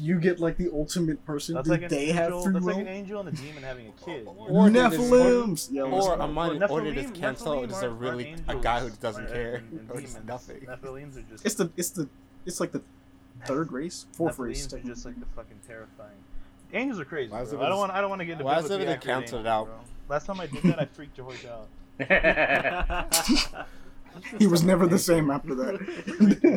You 0.00 0.20
get 0.20 0.38
like 0.40 0.56
the 0.56 0.70
ultimate 0.72 1.24
person. 1.26 1.54
That's 1.54 1.66
Do 1.66 1.72
like 1.72 1.82
an 1.82 1.88
they 1.88 2.08
angel. 2.10 2.14
have 2.16 2.44
free 2.44 2.52
that's 2.52 2.64
will? 2.64 2.72
like 2.74 2.82
an 2.82 2.88
angel 2.88 3.20
and 3.20 3.28
a 3.28 3.32
demon 3.32 3.62
having 3.62 3.86
a 3.88 4.04
kid. 4.04 4.22
you? 4.24 4.28
Or 4.30 4.70
they 4.70 4.78
just- 4.80 4.96
Nephilims. 4.96 5.68
Yeah, 5.72 5.82
Or 5.82 5.90
listen 5.96 6.12
a 6.20 6.24
up. 6.24 6.30
mind, 6.30 6.60
Well, 6.60 6.72
or 6.72 6.80
they 6.82 6.92
just 7.02 7.14
cancel, 7.14 7.52
or 7.54 7.66
Nephilim 7.66 7.68
just 7.70 7.82
a 7.82 7.90
really 7.90 8.36
a 8.48 8.56
guy 8.56 8.80
who 8.80 8.90
doesn't 8.90 9.24
are- 9.24 9.28
care, 9.28 9.54
and- 9.56 9.72
and 9.80 9.90
or 9.90 10.00
just 10.00 10.24
nothing. 10.24 10.60
Nephilims 10.60 11.16
are 11.16 11.22
just 11.22 11.44
It's 11.46 11.54
the 11.56 11.70
it's 11.76 11.90
the 11.90 12.08
it's 12.46 12.60
like 12.60 12.72
the 12.72 12.82
third 13.46 13.72
race, 13.72 14.06
fourth 14.12 14.36
Nephilims 14.38 14.44
race. 14.46 14.72
are 14.74 14.78
just 14.80 15.04
like 15.04 15.18
the 15.18 15.26
fucking 15.36 15.58
terrifying. 15.66 16.16
Angels 16.72 17.00
are 17.00 17.04
crazy. 17.04 17.30
Bro. 17.30 17.38
I 17.40 17.68
don't 17.68 17.78
want. 17.78 17.92
I 17.92 18.00
don't 18.00 18.10
want 18.10 18.20
to 18.20 18.26
get 18.26 18.32
into 18.32 18.44
why 18.44 18.58
is 18.58 18.64
biblically 18.64 18.84
it 18.84 18.86
they 18.86 18.92
accurate 18.94 19.20
canceled 19.20 19.46
it 19.46 19.48
angels, 19.48 19.68
out? 19.68 19.84
bro. 20.08 20.14
Last 20.14 20.26
time 20.26 20.40
I 20.40 20.46
did 20.46 20.62
that, 20.64 20.78
I 20.80 20.84
freaked 20.86 21.16
your 21.18 21.26
horse 21.26 21.44
out. 21.46 21.68
He 24.38 24.46
was 24.48 24.62
never 24.64 24.86
the 24.88 24.98
same 24.98 25.30
after 25.30 25.54
that. 25.54 25.78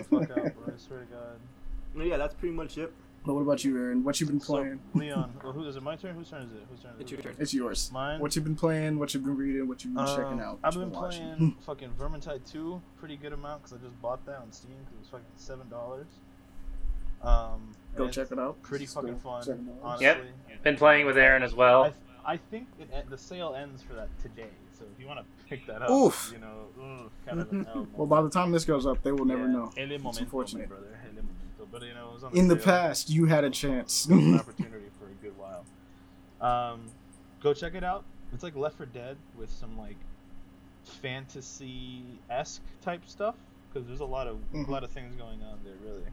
fuck 0.09 0.31
out, 0.31 0.35
bro. 0.35 0.73
I 0.73 0.77
swear 0.77 0.99
to 1.01 1.05
God. 1.05 2.05
yeah, 2.07 2.17
that's 2.17 2.33
pretty 2.33 2.55
much 2.55 2.77
it. 2.77 2.91
But 3.25 3.33
what 3.33 3.41
about 3.41 3.63
you, 3.63 3.77
Aaron? 3.77 4.03
What 4.03 4.19
you 4.19 4.25
been 4.27 4.39
So, 4.39 4.53
playing? 4.55 4.79
Leon, 4.93 5.33
well, 5.43 5.53
who 5.53 5.65
is 5.67 5.75
it? 5.75 5.83
My 5.83 5.95
turn. 5.95 6.15
Whose 6.15 6.29
turn 6.29 6.43
is 6.43 6.51
it? 6.53 6.63
Whose 6.69 6.79
turn 6.81 6.91
is 6.93 6.99
it? 6.99 7.01
It's 7.03 7.11
it? 7.11 7.15
your 7.15 7.21
turn. 7.23 7.35
It's 7.39 7.53
yours. 7.53 7.89
Mine? 7.93 8.19
What 8.19 8.35
you 8.35 8.41
been 8.41 8.55
playing? 8.55 8.97
What 8.99 9.13
you 9.13 9.19
been 9.19 9.35
reading? 9.37 9.67
What 9.67 9.83
you 9.83 9.91
been 9.91 10.05
checking 10.07 10.23
Um, 10.25 10.39
out? 10.39 10.59
I've 10.63 10.75
what 10.75 10.81
you 10.81 10.89
been 10.91 10.99
watching? 11.01 11.35
playing 11.37 11.55
fucking 11.65 11.89
Vermintide 11.99 12.49
2, 12.51 12.81
pretty 12.97 13.17
good 13.17 13.33
amount 13.33 13.63
because 13.63 13.77
I 13.77 13.81
just 13.85 14.01
bought 14.01 14.25
that 14.25 14.37
on 14.39 14.51
Steam 14.51 14.71
because 14.79 14.93
it 14.93 14.99
was 14.99 15.07
fucking 15.09 15.25
seven 15.37 15.69
dollars. 15.69 16.07
Um, 17.23 17.75
Go 17.95 18.09
check 18.09 18.31
it 18.31 18.39
out. 18.39 18.61
Pretty 18.63 18.85
It's 18.85 18.93
fucking 18.93 19.19
still 19.19 19.41
fun, 19.41 19.69
honestly. 19.83 20.05
Yep. 20.07 20.63
Been 20.63 20.77
playing 20.77 21.05
with 21.05 21.17
Aaron 21.17 21.43
as 21.43 21.53
well. 21.53 21.93
I, 22.25 22.33
I 22.33 22.37
think 22.37 22.67
it, 22.79 23.09
the 23.09 23.17
sale 23.17 23.53
ends 23.55 23.81
for 23.83 23.93
that 23.93 24.07
today, 24.21 24.49
so 24.77 24.85
if 24.93 24.99
you 24.99 25.07
want 25.07 25.19
to 25.19 25.25
pick 25.47 25.65
that 25.67 25.81
up, 25.81 25.89
Oof. 25.89 26.31
you 26.33 26.39
know, 26.39 26.67
ugh, 27.03 27.11
kind 27.27 27.39
of 27.41 27.87
Well, 27.97 28.07
by 28.07 28.21
the 28.21 28.29
time 28.29 28.51
this 28.51 28.63
goes 28.65 28.85
up, 28.85 29.01
they 29.03 29.11
will 29.11 29.25
never 29.25 29.41
Yeah, 29.45 29.47
know. 29.53 29.71
ele 29.77 29.91
It's 29.91 30.03
momento, 30.03 30.23
unfortunate. 30.23 30.69
brother, 30.69 30.85
ele 31.03 31.10
momento. 31.10 31.10
But 31.71 31.83
you 31.83 31.93
know, 31.93 32.09
it 32.09 32.13
was 32.15 32.23
on 32.23 32.35
In 32.35 32.47
the 32.47 32.55
past, 32.57 33.09
you 33.09 33.25
had 33.25 33.43
a 33.43 33.49
chance. 33.49 34.05
An 34.05 34.35
opportunity 34.39 34.87
for 34.99 35.05
a 35.05 35.13
good 35.23 35.33
while. 35.37 35.63
Um, 36.41 36.81
go 37.41 37.53
check 37.53 37.75
it 37.75 37.83
out. 37.83 38.03
It's 38.33 38.43
like 38.43 38.55
Left 38.55 38.77
4 38.77 38.85
Dead 38.87 39.17
with 39.37 39.49
some 39.49 39.77
like 39.77 39.97
fantasy 40.83 42.03
esque 42.29 42.61
type 42.81 43.01
stuff 43.05 43.35
because 43.71 43.87
there's 43.87 43.99
a 43.99 44.05
lot 44.05 44.27
of 44.27 44.37
Mhm. 44.53 44.67
a 44.67 44.71
lot 44.71 44.83
of 44.83 44.91
things 44.91 45.15
going 45.15 45.41
on 45.43 45.59
there 45.63 45.75
really. 45.83 46.03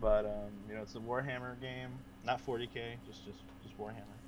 But 0.00 0.26
um, 0.26 0.50
you 0.68 0.74
know, 0.74 0.82
it's 0.82 0.94
a 0.94 0.98
Warhammer 1.00 1.58
game, 1.60 1.90
not 2.24 2.44
40k, 2.44 2.96
just 3.06 3.24
just 3.24 3.38
just 3.62 3.78
Warhammer, 3.78 4.18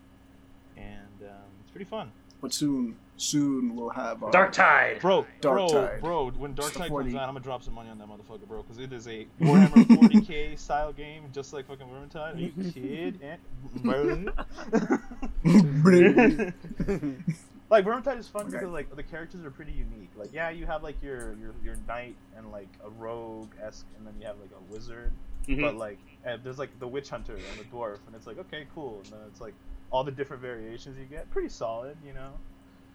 and 0.77 1.23
um, 1.23 1.51
it's 1.63 1.71
pretty 1.71 1.85
fun. 1.85 2.11
But 2.41 2.53
soon, 2.55 2.97
soon 3.19 3.75
we'll 3.77 3.91
have 3.91 4.23
uh, 4.23 4.29
Darktide. 4.31 5.01
Bro, 5.01 5.27
bro, 5.43 5.67
Darktide. 5.69 6.01
bro, 6.01 6.31
when 6.31 6.55
Darktide 6.55 6.87
a 6.87 6.89
40. 6.89 7.11
comes 7.11 7.15
out, 7.17 7.29
I'm 7.29 7.35
gonna 7.35 7.41
drop 7.45 7.63
some 7.63 7.75
money 7.75 7.91
on 7.91 7.99
that 7.99 8.09
motherfucker, 8.09 8.47
bro, 8.49 8.63
because 8.63 8.79
it 8.79 8.93
is 8.93 9.07
a 9.07 9.27
Warhammer 9.41 9.85
40k 9.85 10.59
style 10.59 10.93
game, 10.93 11.25
just 11.33 11.53
like 11.53 11.67
fucking 11.67 11.87
Vermintide. 11.87 12.35
Are 12.35 12.39
you 12.39 12.53
kidding? 12.73 14.29
like 17.71 17.85
Vermintide 17.85 18.19
is 18.19 18.29
fun 18.29 18.43
Okay. 18.47 18.53
because 18.53 18.71
like 18.71 18.95
the 18.95 19.03
characters 19.03 19.45
are 19.45 19.51
pretty 19.51 19.73
unique. 19.73 20.11
Like 20.17 20.33
yeah, 20.33 20.51
you 20.51 20.67
have 20.67 20.83
like 20.83 21.03
your 21.03 21.35
your, 21.37 21.55
your 21.63 21.77
knight 21.87 22.17
and 22.37 22.51
like 22.51 22.69
a 22.85 22.91
rogue 22.91 23.51
esque, 23.63 23.87
and 23.97 24.07
then 24.07 24.15
you 24.21 24.27
have 24.27 24.37
like 24.41 24.51
a 24.53 24.73
wizard. 24.73 25.13
Mhm. 25.47 25.61
But 25.63 25.77
like 25.77 25.99
uh, 26.27 26.37
there's 26.43 26.59
like 26.59 26.79
the 26.79 26.89
witch 26.89 27.11
hunter 27.11 27.35
and 27.35 27.43
the 27.59 27.65
dwarf, 27.75 27.99
and 28.07 28.15
it's 28.15 28.27
like 28.27 28.39
okay, 28.39 28.67
cool. 28.75 29.01
And 29.05 29.13
then 29.13 29.21
it's 29.31 29.41
like 29.41 29.55
all 29.91 30.05
the 30.05 30.11
different 30.13 30.43
variations 30.43 30.99
you 30.99 31.05
get, 31.07 31.31
pretty 31.31 31.49
solid, 31.49 31.97
you 32.07 32.13
know. 32.13 32.31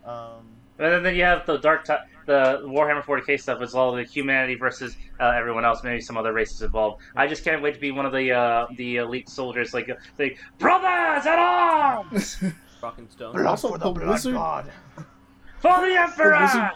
Um, 0.06 0.48
And 0.80 0.92
then, 0.92 1.04
then 1.04 1.16
you 1.16 1.24
have 1.24 1.46
the 1.46 1.60
Darktide, 1.60 2.04
the 2.26 2.62
Warhammer 2.66 3.04
40k 3.04 3.40
stuff. 3.40 3.62
as 3.62 3.74
well, 3.74 3.92
the 3.94 4.04
humanity 4.04 4.56
versus 4.56 4.98
uh, 5.20 5.30
everyone 5.30 5.66
else. 5.66 5.84
Maybe 5.84 6.02
some 6.02 6.18
other 6.18 6.34
races 6.34 6.62
involved. 6.64 7.02
I 7.16 7.28
just 7.28 7.44
can't 7.44 7.62
wait 7.62 7.76
to 7.76 7.80
be 7.80 7.92
one 7.92 8.06
of 8.06 8.12
the 8.12 8.32
uh, 8.32 8.68
the 8.78 8.98
elite 8.98 9.30
soldiers. 9.30 9.74
Like, 9.74 9.90
like 10.20 10.38
brothers 10.58 11.26
at 11.26 11.38
arms 11.40 12.38
Rocking 12.82 13.08
Stone. 13.10 13.34
blood 13.34 13.46
Also, 13.46 13.70
for 13.70 13.78
the 13.78 13.86
the 13.86 13.92
blood 14.00 14.10
wizard- 14.10 14.34
god. 14.34 14.72
for 15.60 15.80
the 15.86 15.96
emperor. 15.96 16.40
wizard- 16.42 16.72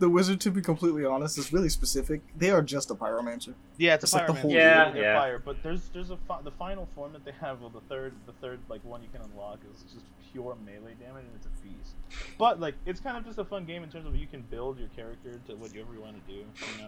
the 0.00 0.08
wizard, 0.08 0.40
to 0.42 0.50
be 0.52 0.60
completely 0.62 1.04
honest, 1.04 1.38
is 1.38 1.52
really 1.52 1.68
specific. 1.68 2.20
They 2.36 2.50
are 2.52 2.62
just 2.62 2.88
a 2.92 2.94
pyromancer. 2.94 3.54
Yeah, 3.78 3.94
it's 3.94 4.04
a 4.04 4.06
It's 4.06 4.14
like 4.14 4.26
the 4.28 4.32
whole- 4.32 4.50
Yeah, 4.52 4.94
yeah. 4.94 5.18
fire. 5.18 5.40
But 5.44 5.60
there's 5.64 5.88
there's 5.92 6.10
a 6.10 6.16
fi- 6.28 6.40
the 6.42 6.52
final 6.52 6.86
form 6.94 7.12
that 7.14 7.24
they 7.24 7.32
have. 7.40 7.60
Well, 7.60 7.70
the 7.70 7.80
third 7.88 8.12
the 8.26 8.32
third 8.40 8.60
like 8.68 8.84
one 8.84 9.02
you 9.02 9.08
can 9.12 9.22
unlock 9.22 9.58
is 9.74 9.82
just 9.92 10.06
pure 10.32 10.56
melee 10.64 10.94
damage, 11.00 11.24
and 11.24 11.34
it's 11.36 11.46
a 11.46 11.62
feast. 11.62 11.94
But 12.38 12.60
like 12.60 12.74
it's 12.86 13.00
kind 13.00 13.16
of 13.16 13.24
just 13.24 13.38
a 13.38 13.44
fun 13.44 13.64
game 13.64 13.82
in 13.82 13.90
terms 13.90 14.06
of 14.06 14.14
you 14.16 14.26
can 14.26 14.42
build 14.42 14.78
your 14.78 14.88
character 14.88 15.40
to 15.48 15.54
whatever 15.56 15.92
you 15.94 16.00
want 16.00 16.16
to 16.26 16.32
do. 16.32 16.38
You 16.40 16.82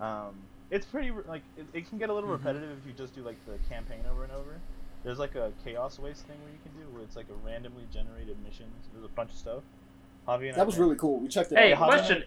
know, 0.00 0.04
um, 0.04 0.34
it's 0.70 0.86
pretty 0.86 1.10
like 1.26 1.42
it, 1.56 1.66
it 1.72 1.88
can 1.88 1.98
get 1.98 2.10
a 2.10 2.14
little 2.14 2.28
Mm-hmm. 2.30 2.46
repetitive 2.46 2.70
if 2.80 2.86
you 2.86 2.92
just 2.92 3.14
do 3.14 3.22
like 3.22 3.36
the 3.46 3.58
campaign 3.72 4.00
over 4.10 4.22
and 4.24 4.32
over. 4.32 4.60
There's 5.04 5.18
like 5.18 5.34
a 5.36 5.52
chaos 5.64 5.98
waste 5.98 6.26
thing 6.26 6.36
where 6.42 6.50
you 6.52 6.58
can 6.62 6.72
do 6.72 6.92
where 6.94 7.02
it's 7.04 7.16
like 7.16 7.26
a 7.30 7.46
randomly 7.46 7.84
generated 7.92 8.36
mission. 8.44 8.66
There's 8.92 9.04
a 9.04 9.08
bunch 9.08 9.30
of 9.30 9.36
stuff. 9.36 9.62
Javi 10.26 10.42
and 10.48 10.52
I 10.52 10.56
That 10.56 10.66
was 10.66 10.74
went- 10.76 10.86
really 10.88 10.98
cool. 10.98 11.20
We 11.20 11.28
checked 11.28 11.52
it 11.52 11.58
Hey, 11.58 11.72
out. 11.72 11.78
Javi 11.78 11.82
and 11.84 11.92
I- 11.92 11.96
question. 11.98 12.24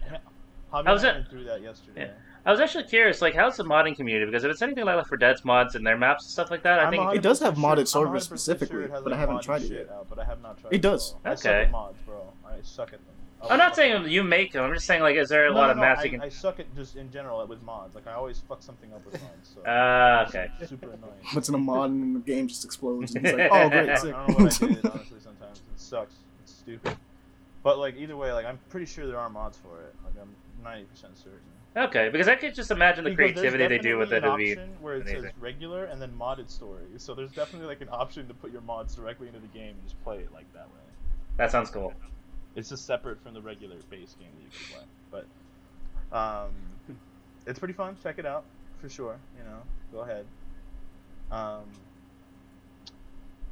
Javi 0.72 0.84
How's 0.86 1.02
and 1.02 1.06
I 1.06 1.10
it- 1.10 1.14
went 1.18 1.28
through 1.30 1.44
that 1.44 1.60
yesterday. 1.62 2.00
Yeah. 2.06 2.12
I 2.44 2.50
was 2.50 2.58
actually 2.60 2.84
curious, 2.84 3.22
like, 3.22 3.34
how's 3.34 3.56
the 3.56 3.62
modding 3.64 3.94
community? 3.94 4.26
Because 4.26 4.42
if 4.42 4.50
it's 4.50 4.62
anything 4.62 4.84
like 4.84 4.96
Left 4.96 5.08
4 5.08 5.16
Dead's 5.18 5.44
mods 5.44 5.76
and 5.76 5.86
their 5.86 5.96
maps 5.96 6.24
and 6.24 6.30
stuff 6.32 6.50
like 6.50 6.62
that, 6.64 6.80
I 6.80 6.84
I'm 6.84 6.90
think 6.90 7.14
It 7.14 7.22
does 7.22 7.38
have 7.40 7.54
modded 7.54 7.80
I'm 7.80 7.86
servers 7.86 8.24
specifically, 8.24 8.84
it 8.84 8.90
has, 8.90 9.02
but 9.02 9.12
I 9.12 9.16
like, 9.16 9.20
haven't 9.20 9.42
tried 9.42 9.62
it 9.62 9.70
yet. 9.70 9.90
Out, 9.90 10.08
but 10.08 10.18
I 10.18 10.24
have 10.24 10.42
not 10.42 10.58
tried 10.60 10.72
It 10.72 10.82
does. 10.82 11.14
bro. 11.22 11.32
I 11.32 11.34
suck 11.36 11.46
Okay. 11.52 11.62
at 11.62 11.70
mods, 11.70 11.98
bro. 12.04 12.32
I 12.44 12.54
suck 12.62 12.88
at 12.92 12.98
them. 12.98 13.14
I 13.42 13.52
I'm 13.52 13.58
not 13.58 13.76
saying 13.76 13.92
them. 13.92 14.08
you 14.10 14.24
make 14.24 14.52
them. 14.52 14.64
I'm 14.64 14.74
just 14.74 14.86
saying, 14.86 15.02
like, 15.02 15.16
is 15.16 15.28
there 15.28 15.46
a 15.46 15.50
No, 15.50 15.56
lot 15.56 15.66
no, 15.66 15.70
of 15.72 15.76
no, 15.76 15.82
maps 15.82 16.00
I, 16.00 16.04
you 16.04 16.10
can? 16.10 16.20
I 16.20 16.28
suck 16.28 16.58
at 16.60 16.74
just 16.76 16.96
in 16.96 17.10
general 17.12 17.44
with 17.46 17.62
mods. 17.62 17.94
Like 17.94 18.06
I 18.08 18.12
always 18.14 18.40
fuck 18.48 18.60
something 18.62 18.92
up 18.92 19.04
with 19.06 19.20
mods. 19.22 19.52
So 19.54 19.60
Ah, 19.66 20.26
okay. 20.28 20.48
it's 20.60 20.70
super 20.70 20.86
annoying. 20.90 21.12
What's 21.34 21.48
in 21.48 21.54
a 21.54 21.58
mod 21.58 21.90
and 21.90 22.16
the 22.16 22.20
game 22.20 22.48
just 22.48 22.64
explodes. 22.64 23.14
And 23.14 23.24
it's 23.26 23.36
like, 23.38 23.48
oh, 23.52 23.68
great, 23.68 23.98
sick. 23.98 24.14
I 24.14 24.26
don't 24.26 24.38
know 24.38 24.44
what 24.44 24.62
I 24.62 24.66
did. 24.66 24.84
Honestly, 24.92 25.18
sometimes 25.22 25.58
it 25.58 25.80
sucks. 25.80 26.14
It's 26.42 26.52
stupid. 26.54 26.96
But 27.62 27.78
like 27.78 27.96
either 27.96 28.16
way, 28.16 28.32
like 28.32 28.46
I'm 28.46 28.58
pretty 28.68 28.86
sure 28.86 29.06
there 29.06 29.18
are 29.18 29.28
mods 29.30 29.56
for 29.58 29.80
it. 29.80 29.94
Like 30.04 30.14
I'm 30.20 30.34
90% 30.64 30.86
certain. 31.16 31.38
Okay, 31.74 32.10
because 32.10 32.28
I 32.28 32.34
could 32.36 32.54
just 32.54 32.70
imagine 32.70 33.04
the 33.04 33.10
Because 33.10 33.32
creativity 33.32 33.66
they 33.66 33.78
do 33.78 33.96
with 33.96 34.12
it. 34.12 34.24
an 34.24 34.36
be 34.36 34.52
option 34.52 34.70
where 34.82 34.96
it 34.96 35.08
says 35.08 35.24
regular 35.40 35.86
and 35.86 36.02
then 36.02 36.12
modded 36.18 36.50
story. 36.50 36.84
So 36.98 37.14
there's 37.14 37.32
definitely 37.32 37.66
like 37.66 37.80
an 37.80 37.88
option 37.90 38.28
to 38.28 38.34
put 38.34 38.52
your 38.52 38.60
mods 38.60 38.94
directly 38.94 39.28
into 39.28 39.40
the 39.40 39.46
game 39.48 39.70
and 39.70 39.82
just 39.84 40.02
play 40.04 40.18
it 40.18 40.32
like 40.34 40.52
that 40.52 40.66
way. 40.66 40.82
that 41.38 41.50
sounds 41.50 41.70
cool. 41.70 41.94
It's 42.56 42.68
just 42.68 42.84
separate 42.84 43.22
from 43.22 43.32
the 43.32 43.40
regular 43.40 43.76
base 43.88 44.14
game 44.18 44.28
that 44.36 44.44
you 44.44 44.50
can 44.50 44.76
play. 44.76 45.24
But 46.10 46.16
um, 46.16 46.50
it's 47.46 47.58
pretty 47.58 47.72
fun. 47.74 47.96
Check 48.02 48.18
it 48.18 48.26
out 48.26 48.44
for 48.78 48.90
sure. 48.90 49.16
You 49.38 49.44
know, 49.44 49.62
go 49.92 50.00
ahead. 50.00 50.26
Um, 51.30 51.64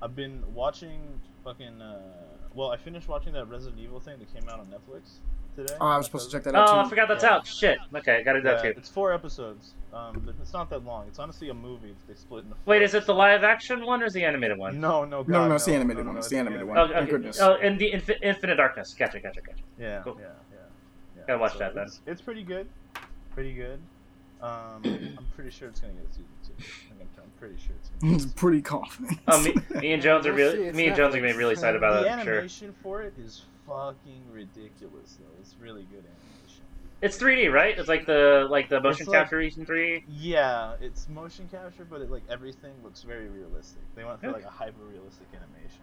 I've 0.03 0.15
been 0.15 0.43
watching 0.55 1.01
fucking. 1.43 1.81
Uh, 1.81 2.01
well, 2.55 2.71
I 2.71 2.77
finished 2.77 3.09
watching 3.09 3.33
that 3.33 3.47
Resident 3.47 3.81
Evil 3.81 4.01
thing 4.01 4.19
that 4.19 4.35
came 4.35 4.47
out 4.51 4.61
on 4.61 4.67
Netflix 4.67 5.21
today. 5.57 5.75
Oh, 5.81 5.87
I 5.87 5.97
was 5.97 6.07
supposed 6.07 6.31
to 6.31 6.37
check 6.37 6.45
that 6.45 6.55
out 6.55 6.69
Oh, 6.69 6.79
I 6.81 6.89
forgot 6.89 7.09
that's 7.09 7.23
Yeah. 7.25 7.35
out. 7.35 7.47
Shit. 7.47 7.79
Okay, 7.95 8.17
I 8.17 8.23
gotta 8.23 8.41
do 8.41 8.45
that 8.49 8.65
Yeah, 8.65 8.73
too. 8.73 8.79
it's 8.79 8.89
four 8.89 9.13
episodes. 9.13 9.75
Um, 9.93 10.23
but 10.25 10.35
it's 10.41 10.53
not 10.53 10.71
that 10.71 10.85
long. 10.85 11.07
It's 11.09 11.19
honestly 11.19 11.49
a 11.49 11.55
movie. 11.55 11.95
They 12.09 12.15
split 12.15 12.45
into. 12.45 12.57
Wait, 12.65 12.79
four. 12.79 12.83
is 12.85 12.95
it 12.95 13.07
the 13.07 13.15
live 13.15 13.43
action 13.43 13.85
one 13.85 14.03
or 14.03 14.07
is 14.07 14.13
the 14.13 14.25
animated 14.25 14.57
one? 14.59 14.81
No, 14.81 15.05
no, 15.05 15.23
God, 15.25 15.29
No, 15.33 15.49
no, 15.49 15.55
it's 15.57 15.65
the 15.65 15.75
animated 15.75 16.05
no, 16.05 16.09
one. 16.11 16.15
no, 16.15 16.19
It's 16.21 16.29
the 16.29 16.39
animated 16.39 16.67
one. 16.67 16.79
Oh, 16.79 16.89
Thank 16.89 17.11
goodness. 17.11 17.41
Oh, 17.41 17.55
in 17.57 17.77
the 17.77 17.91
Infi- 17.91 18.23
Infinite 18.23 18.55
Darkness. 18.57 18.95
Gotcha, 18.95 19.19
gotcha, 19.21 19.41
gotcha. 19.41 19.63
Yeah, 19.79 20.01
Cool. 20.05 20.17
yeah, 20.21 20.27
yeah, 20.53 20.59
yeah. 21.17 21.23
Gotta 21.27 21.39
watch 21.41 21.59
that 21.59 21.75
then. 21.75 21.85
It's, 21.87 22.01
it's 22.07 22.21
pretty 22.23 22.45
good, 22.45 22.69
pretty 23.35 23.53
good. 23.53 23.81
Um, 24.41 24.81
I'm 24.85 25.27
pretty 25.35 25.51
sure 25.51 25.69
it's 25.69 25.81
gonna 25.81 25.93
get 25.95 26.05
a 26.05 26.13
season 26.13 26.25
two. 26.47 26.65
I'm, 27.23 27.31
pretty 27.39 27.57
sure 27.57 27.75
it's 27.79 27.91
gonna. 28.01 28.15
It's 28.15 28.27
pretty 28.27 28.63
confident. 28.63 29.19
Oh, 29.29 29.43
me, 29.43 29.55
me 29.81 29.93
and 29.93 30.03
Jones 30.03 30.27
are 30.27 30.33
really, 30.33 30.71
me 30.73 30.87
and 30.89 30.97
Jones 30.97 31.15
are 31.15 31.19
gonna 31.21 31.33
be 31.33 31.37
really 31.39 31.53
excited 31.55 31.77
about 31.77 32.03
the 32.03 32.09
that. 32.09 32.19
for 32.21 32.25
Sure. 32.25 32.33
animation 32.35 32.75
for 32.83 33.03
it 33.03 33.15
is 33.19 33.43
fucking 33.71 34.23
ridiculous, 34.33 35.17
though. 35.21 35.27
It's 35.41 35.55
really 35.61 35.83
good 35.85 36.05
animation. 36.05 36.65
It's 37.03 37.17
3D, 37.17 37.51
right? 37.53 37.79
It's 37.79 37.89
like 37.89 38.05
the 38.05 38.47
like 38.51 38.69
the 38.69 38.81
motion 38.81 39.03
It's 39.03 39.09
like- 39.09 39.21
capture 39.23 39.41
in 39.41 39.51
3D. 39.65 40.05
Yeah, 40.09 40.75
it's 40.83 41.09
motion 41.09 41.49
capture, 41.51 41.87
but 41.89 42.03
it 42.03 42.11
like 42.11 42.23
everything 42.29 42.73
looks 42.85 43.03
very 43.03 43.29
realistic. 43.29 43.81
They 43.95 44.05
went 44.05 44.21
for 44.21 44.27
Yeah. 44.27 44.33
like 44.33 44.45
a 44.45 44.51
hyper 44.51 44.83
realistic 44.85 45.27
animation. 45.33 45.81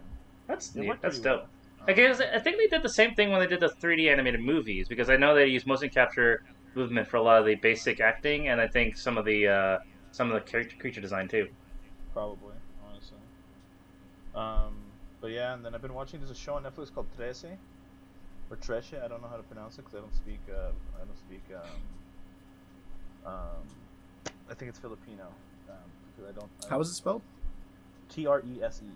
That's 0.47 0.75
It 0.75 0.81
neat. 0.81 1.01
That's 1.01 1.17
dope. 1.19 1.41
well. 1.41 1.49
I 1.87 1.93
guess 1.93 2.19
I 2.19 2.37
think 2.39 2.57
they 2.57 2.67
did 2.67 2.83
the 2.83 2.89
same 2.89 3.15
thing 3.15 3.31
when 3.31 3.39
they 3.39 3.47
did 3.47 3.61
the 3.61 3.69
3D 3.69 4.09
animated 4.11 4.41
movies 4.41 4.87
because 4.87 5.09
I 5.09 5.15
know 5.17 5.33
they 5.33 5.47
use 5.47 5.65
motion 5.65 5.89
capture 5.89 6.43
movement 6.75 7.07
for 7.07 7.17
a 7.17 7.21
lot 7.21 7.39
of 7.39 7.45
the 7.45 7.55
basic 7.55 7.99
acting 7.99 8.49
and 8.49 8.59
I 8.61 8.67
think 8.67 8.97
some 8.97 9.17
of 9.17 9.25
the 9.25 9.47
uh, 9.47 9.79
some 10.11 10.29
of 10.29 10.33
the 10.35 10.41
character 10.51 10.75
creature 10.77 11.01
design 11.01 11.27
too. 11.27 11.47
Probably, 12.13 12.53
honestly. 12.87 13.17
Um, 14.35 14.75
but 15.21 15.31
yeah, 15.31 15.53
and 15.55 15.65
then 15.65 15.73
I've 15.73 15.81
been 15.81 15.93
watching. 15.95 16.19
There's 16.19 16.29
a 16.31 16.35
show 16.35 16.53
on 16.55 16.63
Netflix 16.63 16.93
called 16.93 17.07
Trese, 17.17 17.57
or 18.49 18.57
Trese. 18.57 19.03
I 19.03 19.07
don't 19.07 19.21
know 19.21 19.27
how 19.27 19.37
to 19.37 19.43
pronounce 19.43 19.75
it 19.77 19.83
because 19.85 19.95
I 19.95 19.99
don't 19.99 20.15
speak. 20.15 20.39
Uh, 20.49 20.69
I 20.95 21.05
don't 21.05 21.17
speak. 21.17 21.43
Um, 21.53 23.33
um, 23.33 23.63
I 24.49 24.53
think 24.53 24.69
it's 24.69 24.79
Filipino. 24.79 25.27
Um, 25.69 25.75
because 26.15 26.29
I 26.29 26.39
don't. 26.39 26.49
I 26.65 26.69
How 26.69 26.79
is 26.81 26.89
it 26.89 26.93
spelled? 26.95 27.21
T 28.09 28.25
R 28.25 28.41
E 28.41 28.63
S 28.63 28.81
E. 28.83 28.89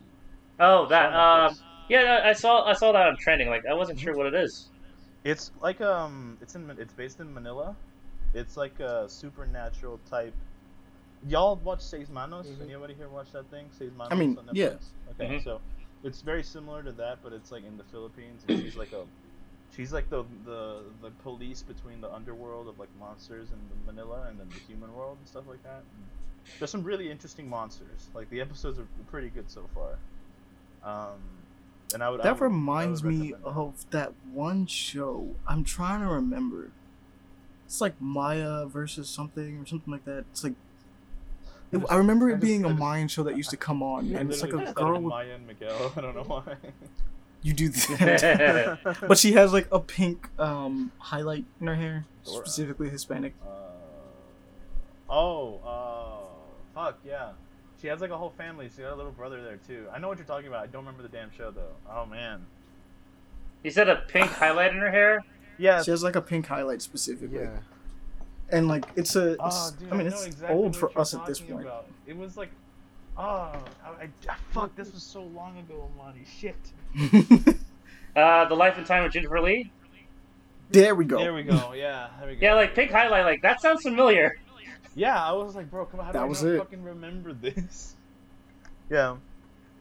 Oh, 0.59 0.85
that. 0.87 1.13
Um, 1.13 1.55
yeah, 1.89 2.21
I 2.23 2.33
saw 2.33 2.63
I 2.65 2.73
saw 2.73 2.91
that 2.93 3.07
on 3.07 3.17
trending. 3.17 3.49
Like 3.49 3.65
I 3.65 3.73
wasn't 3.73 3.99
sure 3.99 4.15
what 4.15 4.27
it 4.27 4.35
is. 4.35 4.69
It's 5.23 5.51
like 5.61 5.81
um, 5.81 6.37
it's 6.41 6.55
in 6.55 6.69
it's 6.79 6.93
based 6.93 7.19
in 7.19 7.33
Manila. 7.33 7.75
It's 8.33 8.55
like 8.55 8.79
a 8.79 9.09
supernatural 9.09 9.99
type. 10.09 10.33
Y'all 11.27 11.57
watch 11.57 11.81
Seis 11.81 12.09
Manos? 12.09 12.47
Mhm. 12.47 12.61
Anybody 12.63 12.93
here 12.95 13.09
watch 13.09 13.31
that 13.33 13.47
thing? 13.51 13.65
Seis 13.77 13.91
Manos 13.95 14.11
I 14.11 14.15
mean, 14.15 14.37
on 14.39 14.45
Netflix? 14.45 14.53
yeah. 14.55 14.69
Okay, 15.11 15.35
Mhm. 15.35 15.43
so 15.43 15.61
it's 16.03 16.21
very 16.21 16.41
similar 16.41 16.81
to 16.81 16.91
that, 16.93 17.19
but 17.21 17.33
it's 17.33 17.51
like 17.51 17.63
in 17.65 17.77
the 17.77 17.83
Philippines, 17.83 18.43
and 18.47 18.57
she's 18.59 18.75
like 18.75 18.91
a, 18.93 19.03
she's 19.75 19.93
like 19.93 20.09
the 20.09 20.23
the 20.45 20.81
the 21.01 21.09
police 21.23 21.61
between 21.61 22.01
the 22.01 22.11
underworld 22.13 22.67
of 22.67 22.77
like 22.79 22.89
monsters 22.99 23.47
and 23.51 23.59
the 23.69 23.91
Manila 23.91 24.27
and 24.29 24.39
then 24.39 24.47
the 24.49 24.59
human 24.67 24.93
world 24.93 25.17
and 25.19 25.27
stuff 25.27 25.43
like 25.47 25.63
that. 25.63 25.83
And 25.95 26.03
there's 26.59 26.71
some 26.71 26.83
really 26.83 27.09
interesting 27.11 27.49
monsters. 27.49 28.09
Like 28.13 28.29
the 28.29 28.41
episodes 28.41 28.79
are 28.79 28.87
pretty 29.09 29.29
good 29.29 29.49
so 29.49 29.65
far. 29.73 29.97
Um, 30.83 31.19
and 31.93 32.03
I 32.03 32.09
would 32.09 32.21
I 32.21 32.23
That 32.23 32.33
would- 32.39 32.41
reminds 32.41 33.03
would 33.03 33.13
me 33.13 33.31
that. 33.31 33.43
of 33.43 33.85
that 33.91 34.13
one 34.33 34.65
show. 34.65 35.35
I'm 35.47 35.63
trying 35.63 36.01
to 36.01 36.07
remember. 36.07 36.71
It's 37.65 37.79
like 37.81 37.99
Maya 38.01 38.65
versus 38.65 39.07
something 39.09 39.57
or 39.59 39.65
something 39.65 39.91
like 39.91 40.03
that. 40.05 40.25
It's 40.31 40.43
like 40.43 40.53
I 41.73 41.77
just- 41.77 41.91
I 41.91 41.95
remember 41.95 42.27
I 42.27 42.31
it 42.31 42.33
just- 42.35 42.41
being 42.41 42.65
I 42.65 42.69
a 42.69 42.73
Mayan 42.73 43.07
show 43.07 43.23
that 43.23 43.37
used 43.37 43.49
to 43.51 43.57
come 43.57 43.81
on, 43.83 44.13
and 44.15 44.29
it's 44.31 44.41
like 44.41 44.51
a 44.53 44.57
just 44.57 44.73
thought 44.73 44.83
of 44.83 44.87
girl 44.93 45.01
with 45.01 45.09
Maya 45.11 45.35
and 45.35 45.47
Miguel. 45.47 45.93
I 45.97 46.01
don't 46.01 46.15
know 46.15 46.23
why. 46.23 46.55
You 47.41 47.53
do 47.53 47.69
that, 47.69 48.97
but 49.07 49.17
she 49.17 49.33
has 49.33 49.51
like 49.53 49.67
a 49.71 49.79
pink 49.79 50.27
um 50.39 50.91
highlight 50.99 51.45
in 51.59 51.67
her 51.67 51.75
hair, 51.75 52.05
Dora. 52.25 52.45
specifically 52.45 52.89
Hispanic. 52.89 53.33
Uh, 53.45 53.49
oh, 55.09 55.59
uh, 55.65 56.79
fuck 56.79 56.99
yeah. 57.05 57.31
She 57.81 57.87
has 57.87 57.99
like 57.99 58.11
a 58.11 58.17
whole 58.17 58.29
family. 58.37 58.69
She 58.75 58.83
got 58.83 58.93
a 58.93 58.95
little 58.95 59.11
brother 59.11 59.41
there 59.43 59.57
too. 59.67 59.87
I 59.91 59.97
know 59.99 60.07
what 60.07 60.17
you're 60.19 60.27
talking 60.27 60.47
about. 60.47 60.63
I 60.63 60.67
don't 60.67 60.85
remember 60.85 61.01
the 61.03 61.09
damn 61.09 61.31
show 61.31 61.49
though. 61.51 61.73
Oh 61.89 62.05
man. 62.05 62.45
You 63.63 63.71
said 63.71 63.89
a 63.89 63.95
pink 64.07 64.29
highlight 64.31 64.71
in 64.73 64.79
her 64.79 64.91
hair. 64.91 65.23
Yeah. 65.57 65.81
She 65.81 65.91
has 65.91 66.03
like 66.03 66.15
a 66.15 66.21
pink 66.21 66.45
highlight 66.47 66.81
specifically, 66.81 67.39
Yeah. 67.41 67.57
and 68.49 68.67
like 68.67 68.85
it's 68.95 69.15
a. 69.15 69.35
Oh, 69.39 69.71
dude, 69.79 69.91
I 69.91 69.95
mean, 69.95 70.07
know 70.07 70.13
it's 70.13 70.25
exactly 70.25 70.55
old 70.57 70.75
for 70.75 70.97
us 70.97 71.13
at 71.15 71.25
this 71.25 71.39
point. 71.39 71.61
about. 71.61 71.87
It 72.05 72.15
was 72.15 72.37
like, 72.37 72.49
Oh, 73.17 73.21
I, 73.85 74.03
I, 74.29 74.35
fuck! 74.51 74.75
This 74.75 74.93
was 74.93 75.03
so 75.03 75.23
long 75.23 75.57
ago, 75.59 75.89
Monty. 75.97 76.25
Shit. 76.39 76.55
Uh, 78.13 78.43
the 78.49 78.55
Life 78.55 78.77
and 78.77 78.85
Time 78.85 79.05
of 79.05 79.11
Juniper 79.13 79.39
Lee. 79.39 79.71
there 80.69 80.95
we 80.95 81.05
go. 81.05 81.17
There 81.19 81.33
we 81.33 81.43
go. 81.43 81.71
Yeah, 81.73 82.09
there 82.19 82.27
we 82.27 82.35
go. 82.35 82.39
Yeah, 82.41 82.55
like 82.55 82.75
pink 82.75 82.91
highlight. 82.91 83.23
Like 83.23 83.41
that 83.43 83.61
sounds 83.61 83.83
familiar. 83.83 84.37
Yeah, 84.95 85.17
I 85.17 85.31
was 85.31 85.55
like, 85.55 85.71
bro, 85.71 85.85
come 85.85 86.01
on, 86.01 86.07
how 86.07 86.11
do 86.11 86.17
That 86.17 86.23
I 86.25 86.27
was 86.27 86.43
not 86.43 86.51
it. 86.51 86.57
fucking 86.57 86.83
remember 86.83 87.31
this? 87.31 87.95
Yeah, 88.89 89.15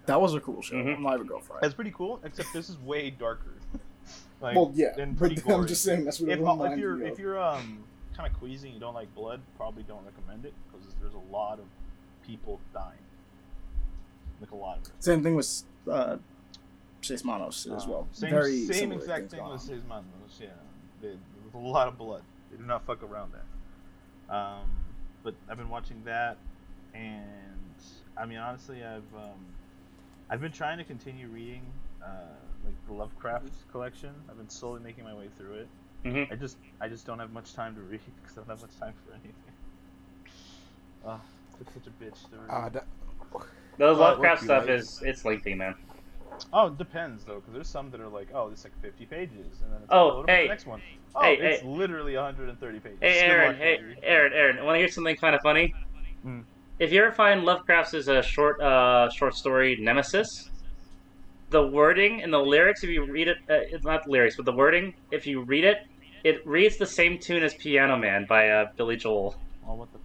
That 0.07 0.20
was 0.20 0.35
a 0.35 0.41
cool 0.41 0.62
show. 0.62 0.76
Mhm. 0.76 0.95
I'm 0.99 1.03
not 1.03 1.14
even 1.14 1.26
going 1.26 1.43
for 1.43 1.59
it. 1.59 1.64
it's 1.64 1.74
pretty 1.74 1.91
cool. 1.91 2.20
Except 2.22 2.49
this 2.55 2.68
is 2.70 2.78
way 2.78 3.11
darker. 3.11 3.55
like, 4.41 4.55
well, 4.55 4.70
yeah, 4.76 4.95
and 4.97 5.18
but 5.18 5.35
pretty 5.35 5.53
I'm 5.53 5.66
just 5.66 5.83
saying 5.83 6.05
that's 6.05 6.20
what 6.20 6.28
if, 6.31 6.39
it 6.39 6.43
if 6.43 6.47
reminded 6.49 6.78
you're 6.78 6.95
me 6.95 7.09
if 7.09 7.18
you're 7.18 7.43
um 7.43 7.83
kind 8.16 8.33
of 8.33 8.39
queasy 8.39 8.68
and 8.68 8.74
you 8.74 8.81
don't 8.81 8.95
like 8.95 9.12
blood, 9.16 9.41
probably 9.57 9.83
don't 9.83 10.05
recommend 10.05 10.45
it 10.45 10.55
because 10.70 10.87
there's 11.01 11.14
a 11.14 11.33
lot 11.33 11.59
of 11.59 11.64
people 12.24 12.61
dying. 12.72 12.95
Like 14.41 14.51
a 14.53 14.57
lot 14.57 14.78
of 14.78 14.84
it. 14.84 14.93
Same 15.01 15.22
thing 15.22 15.34
with 15.34 15.62
uh, 15.91 16.16
Seis 17.03 17.24
Manos 17.24 17.66
as 17.66 17.84
Um, 17.84 17.91
well. 17.91 18.09
Same, 18.12 18.30
Very 18.30 18.66
same 18.66 18.93
exact 18.93 19.30
thing 19.30 19.41
going 19.41 19.53
with 19.53 19.61
on. 19.61 19.66
Seis 19.66 19.82
yeah. 20.41 20.49
They, 21.03 21.09
with 21.45 21.55
a 21.55 21.59
lot 21.59 21.88
of 21.88 21.99
blood. 21.99 22.22
They 22.51 22.57
do 22.57 22.64
not 22.64 22.84
fuck 22.86 23.03
around 23.03 23.32
there. 23.32 24.34
Um, 24.36 24.70
but 25.22 25.34
I've 25.49 25.57
been 25.57 25.68
watching 25.68 26.03
that, 26.05 26.38
and 26.95 27.74
I 28.16 28.24
mean, 28.26 28.38
honestly, 28.38 28.82
I've 28.84 29.03
um, 29.14 29.45
I've 30.30 30.41
been 30.41 30.53
trying 30.53 30.78
to 30.78 30.84
continue 30.84 31.28
reading 31.28 31.62
uh, 32.03 32.09
like 32.64 32.74
the 32.86 32.93
Lovecraft 32.95 33.49
collection. 33.72 34.11
I've 34.28 34.36
been 34.36 34.49
slowly 34.49 34.80
making 34.80 35.05
my 35.05 35.14
way 35.14 35.28
through 35.36 35.55
it. 35.55 35.68
Mhm. 36.05 36.32
I 36.32 36.36
just 36.36 36.57
I 36.80 36.88
just 36.88 37.07
don't 37.07 37.18
have 37.18 37.32
much 37.32 37.55
time 37.55 37.74
to 37.74 37.80
read 37.82 38.01
because 38.22 38.38
I 38.38 38.41
don't 38.43 38.51
have 38.51 38.62
much 38.62 38.78
time 38.78 38.95
for 39.05 39.12
anything. 39.12 39.34
Oh, 41.05 41.20
it's 41.61 41.72
such 41.74 41.86
a 41.86 41.91
bitch 42.03 42.30
to 42.30 42.36
read. 42.36 42.49
Ah, 42.51 42.68
that, 42.68 42.86
The 43.81 43.87
Uh, 43.87 43.95
Lovecraft 43.95 44.43
stuff 44.43 44.66
like? 44.66 44.78
is 44.78 45.03
it's 45.07 45.24
lengthy, 45.24 45.55
man. 45.55 45.74
Oh, 46.53 46.66
it 46.66 46.76
depends 46.76 47.24
though, 47.24 47.37
because 47.37 47.55
there's 47.55 47.68
some 47.68 47.91
that 47.93 48.01
are 48.01 48.09
like, 48.09 48.28
oh, 48.35 48.51
it's 48.51 48.62
like 48.62 48.78
50 48.83 49.07
pages, 49.07 49.62
and 49.62 49.72
then 49.72 49.81
it's 49.83 49.91
Oh, 49.91 50.07
like, 50.07 50.14
oh, 50.16 50.24
hey. 50.26 50.43
the 50.43 50.49
next 50.49 50.66
one. 50.66 50.83
Oh, 51.14 51.22
Hey, 51.22 51.39
it's 51.39 51.62
hey. 51.62 51.66
literally 51.66 52.14
130 52.14 52.81
pages. 52.81 52.99
Hey, 53.01 53.20
Aaron. 53.20 53.53
luck, 53.53 53.57
Hey, 53.57 53.76
baby. 53.78 53.95
Aaron. 54.03 54.33
Aaron. 54.35 54.64
Want 54.66 54.74
to 54.76 54.78
hear 54.81 54.89
something 54.89 55.16
kind 55.16 55.35
of 55.35 55.41
funny? 55.41 55.72
Mm. 56.26 56.45
If 56.78 56.93
you 56.93 57.03
ever 57.03 57.12
find 57.12 57.45
Lovecraft's 57.45 57.95
is 57.95 58.09
a 58.09 58.22
short, 58.22 58.61
uh, 58.61 59.09
short 59.11 59.35
story 59.35 59.78
Nemesis, 59.81 60.51
the 61.49 61.66
wording 61.66 62.22
and 62.22 62.31
the 62.33 62.39
lyrics, 62.39 62.85
if 62.85 62.91
you 62.91 63.11
read 63.11 63.28
it, 63.28 63.39
uh, 63.49 63.64
it's 63.72 63.85
not 63.85 64.05
the 64.05 64.11
lyrics, 64.11 64.37
but 64.37 64.45
the 64.45 64.53
wording, 64.53 64.93
if 65.11 65.26
you 65.26 65.41
read 65.43 65.64
it, 65.64 65.78
it 66.22 66.47
reads 66.47 66.76
the 66.76 66.87
same 66.87 67.18
tune 67.18 67.43
as 67.43 67.55
Piano 67.55 67.97
Man 67.97 68.26
by 68.28 68.51
uh, 68.51 68.66
Billy 68.76 68.97
Joel. 68.97 69.37
Oh, 69.66 69.74
what 69.74 69.89
the 69.93 69.99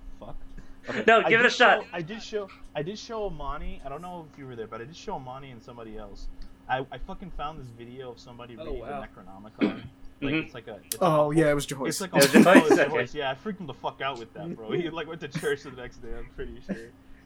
fuck? 0.94 1.08
No, 1.08 1.20
I 1.20 1.30
give 1.30 1.40
it 1.40 1.44
did 1.44 1.46
a 1.46 1.50
shot. 1.54 1.82
show- 1.84 1.88
I 1.94 2.02
did 2.02 2.22
show. 2.24 2.50
I 2.76 2.82
did 2.84 2.98
show 3.00 3.26
Amani. 3.26 3.82
I 3.86 3.90
don't 3.90 4.02
know 4.02 4.26
if 4.32 4.38
you 4.40 4.46
were 4.48 4.56
there, 4.56 4.68
but 4.68 4.82
I 4.82 4.86
did 4.86 4.96
show 4.96 5.16
Amani 5.16 5.52
and 5.52 5.62
somebody 5.62 5.98
else. 5.98 6.28
I, 6.68 6.86
I 6.92 6.98
fucking 6.98 7.32
found 7.38 7.60
this 7.60 7.68
video 7.68 8.12
of 8.12 8.20
somebody 8.20 8.58
Oh, 8.60 8.66
reading 8.66 8.80
wow. 8.82 9.02
the 9.02 9.08
Necronomicon. 9.08 9.84
Like 10.22 10.34
Mhm. 10.34 10.46
it's 10.46 10.54
like 10.54 10.68
a. 10.68 10.80
It's 10.86 10.98
Oh 11.02 11.32
a, 11.32 11.36
yeah, 11.36 11.52
it 11.52 11.54
was 11.54 11.66
It's 11.66 11.74
Joyce. 11.74 12.02
like 12.02 12.10
It 12.12 12.16
was 12.16 12.36
a 12.36 12.44
Joyce? 12.44 12.46
oh, 12.48 12.66
it's 12.66 12.72
Okay. 12.80 12.90
Joyce. 12.90 13.14
Yeah, 13.14 13.32
I 13.32 13.36
freaked 13.36 13.60
him 13.60 13.68
the 13.68 13.74
fuck 13.74 14.02
out 14.02 14.18
with 14.18 14.34
that, 14.34 14.56
bro. 14.56 14.72
He 14.72 14.90
like 14.90 15.08
went 15.08 15.20
to 15.22 15.28
church 15.28 15.64
the 15.64 15.72
next 15.72 15.98
day. 15.98 16.10
I'm 16.18 16.28
pretty 16.36 16.60
sure. 16.66 16.76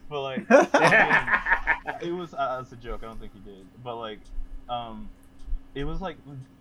But 0.08 0.22
like, 0.22 0.44
it 2.02 2.12
was 2.12 2.34
uh, 2.34 2.58
it's 2.62 2.72
a 2.72 2.76
joke. 2.76 3.00
I 3.02 3.06
don't 3.06 3.20
think 3.20 3.32
he 3.32 3.38
did, 3.40 3.64
but 3.84 3.96
like, 3.96 4.18
um, 4.68 5.08
it 5.74 5.84
was 5.84 6.00
like 6.00 6.16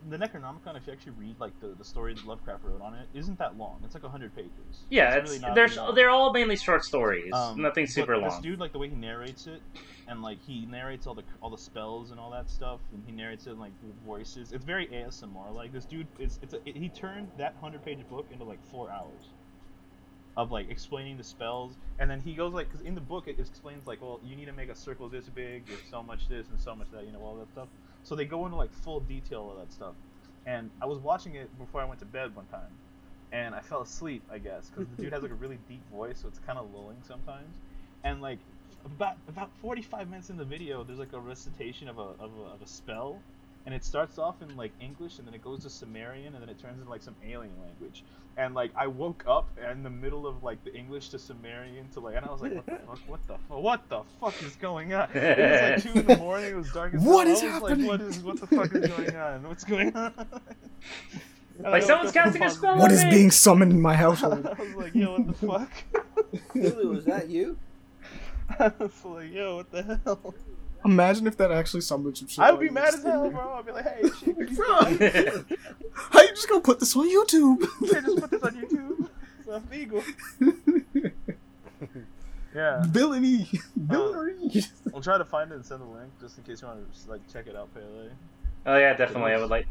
the 0.10 0.18
Necronomicon. 0.18 0.78
If 0.78 0.86
you 0.86 0.93
actually 0.93 1.14
read 1.14 1.36
like 1.39 1.60
the, 1.60 1.70
the 1.78 1.84
story 1.84 2.14
that 2.14 2.26
Lovecraft 2.26 2.64
wrote 2.64 2.82
on 2.82 2.93
it, 2.93 3.07
isn't 3.14 3.39
that 3.39 3.57
long. 3.57 3.82
It's 3.84 3.95
like 3.95 4.03
hundred 4.03 4.36
pages. 4.36 4.51
yeah, 4.89 5.16
it's 5.16 5.32
it's, 5.32 5.43
really 5.43 5.78
long. 5.78 5.95
they're 5.95 6.10
all 6.10 6.32
mainly 6.32 6.55
short 6.55 6.86
stories. 6.86 7.34
Um, 7.34 7.62
Nothing 7.62 7.88
but 7.95 8.07
long. 8.10 8.24
This 8.24 8.39
dude, 8.39 8.60
like 8.60 8.72
the 8.72 8.78
way 8.78 8.89
he 8.89 8.95
narrates 8.95 9.47
it, 9.47 9.62
and 10.07 10.22
like 10.22 10.38
he 10.45 10.66
narrates 10.68 11.07
all 11.07 11.16
the 11.16 11.24
all 11.41 11.49
the 11.49 11.57
spells 11.57 12.12
and 12.12 12.20
all 12.20 12.30
that 12.32 12.49
stuff, 12.49 12.80
and 12.93 13.03
he 13.05 13.12
narrates 13.12 13.47
it 13.47 13.51
in 13.51 13.60
like 13.60 13.72
voices. 14.05 14.51
It's 14.51 14.66
very 14.66 14.86
ASMR. 14.88 15.53
Like 15.53 15.74
this 15.74 15.86
dude, 15.86 16.07
is 16.20 16.39
it's 16.43 16.53
a, 16.53 16.57
it, 16.68 16.76
he 16.76 16.89
turned 16.89 17.30
that 17.38 17.55
hundred 17.60 17.84
page 17.84 17.99
book 18.10 18.28
into 18.32 18.43
like 18.43 18.64
four 18.66 18.91
hours 18.91 19.30
of 20.38 20.51
like 20.51 20.70
explaining 20.70 21.18
the 21.18 21.24
spells, 21.24 21.74
and 21.97 22.10
then 22.10 22.22
he 22.22 22.34
goes 22.34 22.53
like 22.53 22.72
because 22.72 22.86
in 22.86 22.93
the 22.93 23.01
book 23.01 23.28
it 23.28 23.39
explains 23.39 23.88
like, 23.88 24.01
well, 24.01 24.20
you 24.24 24.36
need 24.36 24.45
to 24.45 24.53
make 24.53 24.70
a 24.70 24.76
circle 24.76 25.10
this 25.10 25.26
big, 25.30 25.66
there's 25.66 25.80
so 25.89 26.03
much 26.03 26.28
this 26.30 26.47
and 26.49 26.62
so 26.62 26.76
much 26.76 26.88
that, 26.93 27.05
you 27.05 27.12
know, 27.12 27.20
all 27.20 27.36
that 27.36 27.49
stuff. 27.49 27.68
So 28.04 28.16
they 28.16 28.26
go 28.26 28.45
into 28.45 28.58
like 28.58 28.72
full 28.72 29.00
detail 29.02 29.52
of 29.52 29.60
that 29.60 29.72
stuff. 29.72 29.95
And 30.45 30.72
I 30.82 30.86
was 30.86 31.00
watching 31.00 31.36
it 31.36 31.56
before 31.60 31.82
I 31.82 31.86
went 31.86 32.00
to 32.00 32.06
bed 32.06 32.36
one 32.36 32.45
time, 32.45 32.72
and 33.32 33.54
I 33.54 33.60
fell 33.60 33.82
asleep, 33.82 34.24
I 34.32 34.39
guess, 34.39 34.70
because 34.70 34.88
the 34.95 35.04
dude 35.04 35.14
has 35.14 35.22
like 35.22 35.32
a 35.32 35.36
really 35.36 35.60
deep 35.68 35.88
voice, 35.91 36.20
so 36.22 36.28
it's 36.28 36.39
kind 36.39 36.58
of 36.58 36.74
lulling 36.74 36.97
sometimes. 37.08 37.54
And 38.04 38.22
like 38.22 38.39
about 38.86 39.18
about 39.28 39.52
45 39.62 40.10
minutes 40.10 40.30
in 40.30 40.38
the 40.38 40.45
video, 40.45 40.84
there's 40.84 41.00
like 41.00 41.14
a 41.14 41.20
recitation 41.20 41.88
of 41.89 42.00
a 42.00 42.16
of 42.20 42.32
a, 42.38 42.54
of 42.54 42.62
a 42.62 42.68
spell, 42.68 43.22
and 43.66 43.76
it 43.76 43.84
starts 43.86 44.18
off 44.18 44.41
in 44.41 44.55
like 44.57 44.72
English, 44.82 45.20
and 45.20 45.28
then 45.28 45.34
it 45.34 45.41
goes 45.43 45.62
to 45.64 45.70
Sumerian, 45.70 46.34
and 46.34 46.41
then 46.41 46.49
it 46.49 46.60
turns 46.60 46.80
into 46.80 46.89
like 46.89 47.01
some 47.01 47.16
alien 47.26 47.53
language. 47.62 48.03
And 48.38 48.53
like 48.55 48.72
I 48.76 48.88
woke 48.88 49.24
up 49.28 49.49
in 49.72 49.84
the 49.84 49.89
middle 49.89 50.26
of 50.26 50.43
like 50.43 50.64
the 50.64 50.74
English 50.74 51.10
to 51.10 51.20
Sumerian 51.20 51.89
to 51.89 51.99
like, 51.99 52.16
and 52.16 52.26
I 52.26 52.32
was 52.32 52.41
like, 52.41 52.53
what 52.55 52.66
the 52.66 52.78
fuck? 52.78 53.07
What 53.07 53.28
the 53.28 53.38
fu- 53.49 53.60
what 53.60 53.89
the 53.89 54.01
fuck 54.22 54.41
is 54.43 54.55
going 54.55 54.93
on? 54.93 55.10
It 55.14 55.84
was 55.84 55.84
like 55.86 55.93
two 55.93 55.99
in 55.99 56.05
the 56.07 56.18
morning. 56.24 56.51
It 56.51 56.55
was 56.55 56.72
dark 56.72 56.93
as 56.93 57.01
What 57.03 57.28
hell. 57.28 57.36
is 57.36 57.43
I 57.43 57.45
was 57.45 57.53
happening? 57.53 57.88
like, 57.88 57.99
what 57.99 58.01
is 58.01 58.20
what 58.24 58.39
the 58.39 58.47
fuck 58.47 58.74
is 58.76 58.88
going 58.88 59.16
on? 59.16 59.43
What's 59.47 59.64
going 59.66 59.95
on? 59.95 60.14
And 60.18 60.32
Like, 61.72 61.84
someone's 61.84 62.14
casting 62.14 62.41
a 62.41 62.45
found- 62.45 62.57
spell 62.57 62.78
what 62.78 62.89
is 62.93 63.03
me. 63.03 63.10
being 63.12 63.32
summoned 63.32 63.74
in 63.74 63.82
my 63.82 63.93
household? 63.93 64.45
I 64.57 64.62
was 64.62 64.76
like, 64.76 64.95
yo, 64.95 65.18
what 65.20 65.28
the 65.28 65.34
fuck? 65.34 65.72
Lulu, 66.55 66.91
was 66.95 67.05
that 67.05 67.30
you? 67.30 67.57
I 68.57 68.72
was 68.80 69.03
like, 69.03 69.34
yo, 69.34 69.57
what 69.57 69.70
the 69.72 69.99
hell? 70.05 70.34
Imagine 70.86 71.27
if 71.27 71.38
that 71.38 71.51
actually 71.51 71.82
summoned 71.82 72.17
some 72.17 72.27
shit. 72.27 72.39
I 72.39 72.51
would 72.51 72.59
be 72.59 72.67
like 72.67 72.73
mad 72.73 72.88
this. 72.88 72.95
as 72.95 73.03
hell, 73.03 73.30
bro. 73.30 73.53
I'd 73.53 73.65
be 73.65 73.71
like, 73.71 73.86
hey, 73.86 74.01
shit, 74.19 74.38
could 74.38 74.49
you 74.49 74.55
Bro, 74.55 74.67
how 75.93 76.21
you 76.21 76.27
just 76.30 76.47
gonna 76.47 76.61
put 76.61 76.80
this 76.80 76.95
on 76.95 77.09
YouTube? 77.09 77.59
can't 77.91 78.05
just 78.05 78.19
put 78.19 78.32
this 78.32 78.43
on 78.43 78.55
YouTube. 78.55 79.09
It's 79.39 79.47
illegal. 79.47 80.03
Yeah. 82.55 82.84
Villainy, 82.88 83.47
villainy. 83.75 84.63
I'll 84.93 85.01
try 85.01 85.17
to 85.17 85.25
find 85.25 85.51
it 85.51 85.55
and 85.55 85.65
send 85.65 85.82
the 85.82 85.86
link 85.86 86.11
just 86.19 86.38
in 86.38 86.43
case 86.43 86.61
you 86.61 86.67
want 86.67 86.80
to 87.03 87.09
like 87.09 87.21
check 87.32 87.45
it 87.47 87.55
out, 87.55 87.71
Pele. 87.73 88.09
Oh 88.65 88.77
yeah, 88.77 88.93
definitely. 88.95 89.34
I 89.34 89.38
would 89.38 89.49
like. 89.49 89.67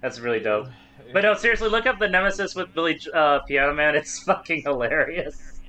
That's 0.00 0.18
really 0.20 0.40
dope. 0.40 0.68
But 1.12 1.22
no, 1.22 1.34
seriously, 1.34 1.68
look 1.68 1.84
up 1.84 1.98
the 1.98 2.08
Nemesis 2.08 2.54
with 2.54 2.72
Billy 2.72 2.98
uh, 3.12 3.40
Piano 3.40 3.74
Man. 3.74 3.94
It's 3.96 4.20
fucking 4.22 4.62
hilarious. 4.62 5.60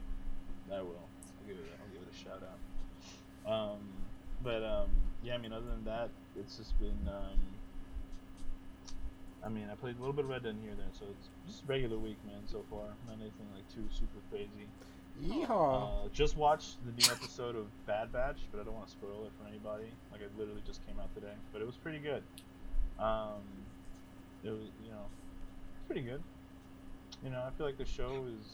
I 0.71 0.79
will. 0.79 0.95
I'll 0.95 1.47
give 1.47 1.57
it. 1.57 1.65
I'll 1.81 1.91
give 1.91 2.01
it 2.01 2.13
a 2.13 2.23
shout 2.23 2.41
out. 3.45 3.51
Um, 3.51 3.77
but 4.47 4.63
um, 4.63 4.87
yeah. 5.23 5.35
I 5.35 5.37
mean, 5.37 5.51
other 5.51 5.67
than 5.67 5.83
that, 5.83 6.09
it's 6.39 6.55
just 6.55 6.79
been. 6.79 6.97
Um, 7.07 7.37
I 9.43 9.49
mean, 9.49 9.67
I 9.71 9.75
played 9.75 9.95
a 9.97 9.99
little 9.99 10.13
bit 10.15 10.23
of 10.25 10.31
Red 10.31 10.43
Dead 10.43 10.55
here 10.61 10.71
and 10.71 10.79
there, 10.79 10.93
so 10.97 11.05
it's 11.11 11.27
just 11.47 11.63
regular 11.67 11.97
week, 11.97 12.17
man. 12.25 12.41
So 12.47 12.63
far, 12.71 12.83
not 13.07 13.19
anything 13.21 13.47
like 13.53 13.67
too 13.73 13.83
super 13.93 14.19
crazy. 14.31 14.67
yeehaw. 15.23 16.05
Uh, 16.05 16.09
just 16.13 16.35
watched 16.37 16.77
the 16.85 16.91
new 16.91 17.11
episode 17.11 17.55
of 17.55 17.65
Bad 17.85 18.11
Batch, 18.11 18.37
but 18.51 18.61
I 18.61 18.63
don't 18.63 18.73
want 18.73 18.87
to 18.87 18.91
spoil 18.91 19.25
it 19.25 19.31
for 19.39 19.47
anybody. 19.47 19.91
Like 20.11 20.21
it 20.21 20.31
literally 20.37 20.63
just 20.65 20.85
came 20.87 20.99
out 20.99 21.13
today, 21.13 21.33
but 21.53 21.61
it 21.61 21.65
was 21.65 21.75
pretty 21.75 21.99
good. 21.99 22.23
Um, 22.99 23.43
it 24.43 24.49
was, 24.49 24.67
you 24.83 24.91
know, 24.91 25.05
pretty 25.87 26.01
good. 26.01 26.21
You 27.23 27.29
know, 27.31 27.43
I 27.45 27.51
feel 27.57 27.65
like 27.65 27.77
the 27.77 27.85
show 27.85 28.25
is 28.39 28.47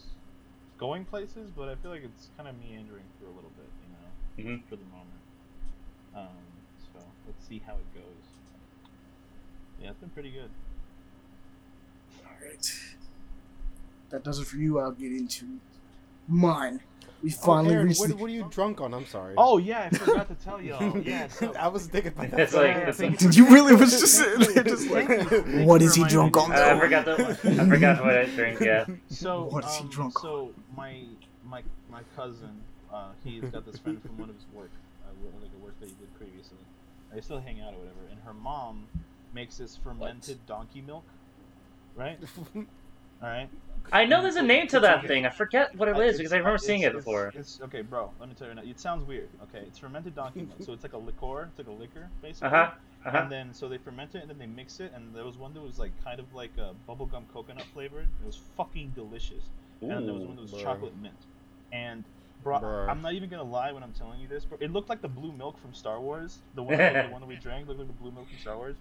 going 0.77 1.05
places, 1.05 1.49
but 1.55 1.69
I 1.69 1.75
feel 1.75 1.91
like 1.91 2.03
it's 2.03 2.29
kind 2.37 2.49
of 2.49 2.55
meandering 2.59 3.05
for 3.19 3.25
a 3.27 3.33
little 3.35 3.51
bit, 3.55 3.69
you 3.83 4.43
know, 4.45 4.51
Mhm. 4.57 4.63
for 4.69 4.75
the 4.75 4.85
moment. 4.85 5.12
Um, 6.15 6.27
so 6.93 6.99
let's 7.27 7.47
see 7.47 7.61
how 7.65 7.73
it 7.73 7.93
goes. 7.93 8.03
Yeah, 9.81 9.89
it's 9.89 9.99
been 9.99 10.09
pretty 10.09 10.31
good. 10.31 10.49
Alright. 12.25 12.71
That 14.09 14.23
does 14.23 14.39
it 14.39 14.45
for 14.47 14.57
you. 14.57 14.79
I'll 14.79 14.91
get 14.91 15.11
into 15.11 15.45
mine. 16.27 16.81
We 17.21 17.29
finally 17.29 17.69
oh, 17.69 17.73
Aaron, 17.75 17.87
reached 17.87 18.01
what, 18.01 18.13
what 18.15 18.25
are 18.29 18.33
you 18.33 18.45
drunk 18.51 18.81
on? 18.81 18.93
I'm 18.93 19.05
sorry. 19.07 19.33
Oh 19.37 19.57
yeah, 19.57 19.89
I 19.91 19.95
forgot 19.97 20.27
to 20.27 20.35
tell 20.43 20.61
y'all. 20.61 20.97
Yeah, 20.99 21.27
so 21.29 21.53
I 21.57 21.69
was 21.69 21.87
thinking 21.87 22.11
about 22.11 22.31
that. 22.31 22.39
It's 22.41 22.53
like- 22.53 22.67
Yeah, 22.67 22.77
it's 22.89 22.97
thank 22.97 23.11
like- 23.11 23.19
Did 23.19 23.35
you 23.37 23.47
really 23.49 23.73
was 23.75 23.91
just 23.97 24.13
sitting 24.17 24.53
there 24.53 24.63
just 24.63 24.89
like, 24.89 25.07
Thank 25.07 25.31
you. 25.31 25.41
Thank 25.41 25.67
what 25.67 25.79
you 25.81 25.87
is 25.87 25.95
for 25.95 26.03
he 26.03 26.09
drunk 26.09 26.35
on 26.35 26.49
me. 26.49 26.55
Uh, 26.57 26.59
I 26.59 26.73
though? 26.73 26.79
forgot 26.81 27.05
the. 27.05 27.13
I 27.61 27.69
forgot 27.69 28.03
what 28.03 28.17
I 28.17 28.25
drink. 28.25 28.59
Yeah. 28.59 28.85
So 29.09 29.45
What 29.45 29.63
is 29.65 29.73
he 29.75 29.83
um, 29.83 29.89
drunk 29.89 30.19
So 30.19 30.51
my 30.75 31.03
my 31.45 31.63
my 31.89 32.01
cousin, 32.15 32.61
uh, 32.93 33.11
he's 33.23 33.43
got 33.45 33.65
this 33.65 33.77
friend 33.79 34.01
from 34.01 34.17
one 34.17 34.29
of 34.29 34.35
his 34.35 34.45
work, 34.53 34.71
uh, 35.05 35.11
wo- 35.21 35.31
like 35.41 35.49
a 35.57 35.63
work 35.63 35.79
that 35.79 35.87
he 35.87 35.95
did 35.95 36.13
previously. 36.17 36.57
They 37.13 37.21
still 37.21 37.39
hang 37.39 37.61
out 37.61 37.73
or 37.73 37.77
whatever. 37.77 37.99
And 38.11 38.19
her 38.25 38.33
mom 38.33 38.87
makes 39.33 39.57
this 39.57 39.77
fermented 39.77 40.45
donkey 40.47 40.81
milk, 40.81 41.03
right? 41.95 42.17
All 42.55 42.63
right. 43.29 43.49
I 43.91 44.05
know 44.05 44.21
there's 44.21 44.37
a 44.37 44.41
name 44.41 44.67
to 44.67 44.79
that 44.79 45.05
thing. 45.07 45.25
I 45.25 45.29
forget 45.29 45.75
what 45.75 45.89
it 45.89 45.95
I- 45.97 46.03
is 46.03 46.17
because 46.17 46.31
I 46.33 46.37
remember 46.37 46.55
it's- 46.55 46.65
seeing 46.65 46.81
it 46.81 46.87
it's- 46.87 47.03
before. 47.03 47.31
It's, 47.35 47.59
okay, 47.63 47.81
bro. 47.81 48.11
Let 48.19 48.29
me 48.29 48.35
tell 48.35 48.47
you 48.47 48.55
now. 48.55 48.61
It 48.63 48.79
sounds 48.79 49.05
weird. 49.07 49.27
Okay, 49.43 49.65
it's 49.65 49.77
fermented 49.77 50.15
donkey 50.15 50.41
milk, 50.41 50.57
so 50.61 50.71
it's 50.73 50.83
like 50.83 50.93
a 50.93 50.97
liqueur. 50.97 51.49
It's 51.49 51.57
like 51.57 51.67
a 51.67 51.71
liquor, 51.79 52.09
basically. 52.21 52.47
Uh 52.47 52.51
huh. 52.51 52.71
Uh 53.05 53.11
huh. 53.11 53.17
And 53.19 53.31
then 53.31 53.53
so 53.53 53.67
they 53.67 53.77
ferment 53.77 54.15
it 54.15 54.21
and 54.21 54.29
then 54.29 54.37
they 54.37 54.45
mix 54.47 54.79
it 54.79 54.93
and 54.95 55.13
there 55.13 55.25
was 55.25 55.37
one 55.37 55.53
that 55.53 55.61
was 55.61 55.77
like 55.77 55.91
kind 56.05 56.19
of 56.21 56.33
like 56.33 56.51
a 56.57 56.71
bubblegum 56.89 57.23
coconut 57.33 57.65
flavored. 57.73 58.07
It 58.23 58.25
was 58.25 58.39
fucking 58.55 58.93
delicious. 58.95 59.43
and 59.81 60.07
there 60.07 60.13
was 60.13 60.23
one 60.23 60.37
that 60.37 60.41
was 60.43 60.53
Ooh, 60.53 60.61
chocolate 60.63 60.93
mint. 61.01 61.13
And 61.73 62.05
Bro, 62.43 62.59
Bruh. 62.59 62.89
I'm 62.89 63.01
not 63.01 63.13
even 63.13 63.29
gonna 63.29 63.43
lie 63.43 63.71
when 63.71 63.83
I'm 63.83 63.93
telling 63.93 64.19
you 64.19 64.27
this, 64.27 64.45
bro. 64.45 64.57
It 64.59 64.71
looked 64.71 64.89
like 64.89 65.01
the 65.01 65.07
blue 65.07 65.31
milk 65.31 65.57
from 65.59 65.73
Star 65.73 65.99
Wars. 65.99 66.39
The 66.55 66.63
one, 66.63 66.77
the 66.77 67.07
one 67.11 67.21
that 67.21 67.27
we 67.27 67.35
drank 67.35 67.67
looked 67.67 67.79
like 67.79 67.87
the 67.87 67.93
blue 67.93 68.11
milk 68.11 68.27
from 68.29 68.37
Star 68.39 68.57
Wars, 68.57 68.75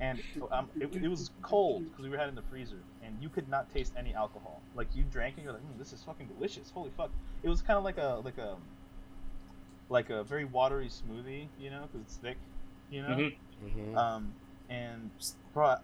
and 0.00 0.20
um, 0.52 0.68
it, 0.78 0.94
it 0.94 1.08
was 1.08 1.30
cold 1.42 1.84
because 1.90 2.04
we 2.04 2.10
were 2.10 2.18
had 2.18 2.26
it 2.26 2.30
in 2.30 2.34
the 2.34 2.42
freezer, 2.42 2.80
and 3.02 3.16
you 3.20 3.28
could 3.28 3.48
not 3.48 3.72
taste 3.72 3.92
any 3.96 4.14
alcohol. 4.14 4.60
Like 4.74 4.88
you 4.94 5.04
drank 5.10 5.36
and 5.36 5.44
you're 5.44 5.52
like, 5.52 5.62
mm, 5.62 5.78
this 5.78 5.92
is 5.92 6.02
fucking 6.02 6.26
delicious. 6.26 6.70
Holy 6.70 6.90
fuck! 6.96 7.10
It 7.42 7.48
was 7.48 7.62
kind 7.62 7.78
of 7.78 7.84
like 7.84 7.98
a 7.98 8.20
like 8.24 8.38
a 8.38 8.56
like 9.88 10.10
a 10.10 10.22
very 10.24 10.44
watery 10.44 10.88
smoothie, 10.88 11.46
you 11.58 11.70
know, 11.70 11.88
because 11.90 12.06
it's 12.06 12.16
thick, 12.16 12.36
you 12.90 13.02
know. 13.02 13.08
Mhm. 13.08 13.34
Mhm. 13.64 13.96
Um, 13.96 14.32
and 14.68 15.10
bro, 15.54 15.76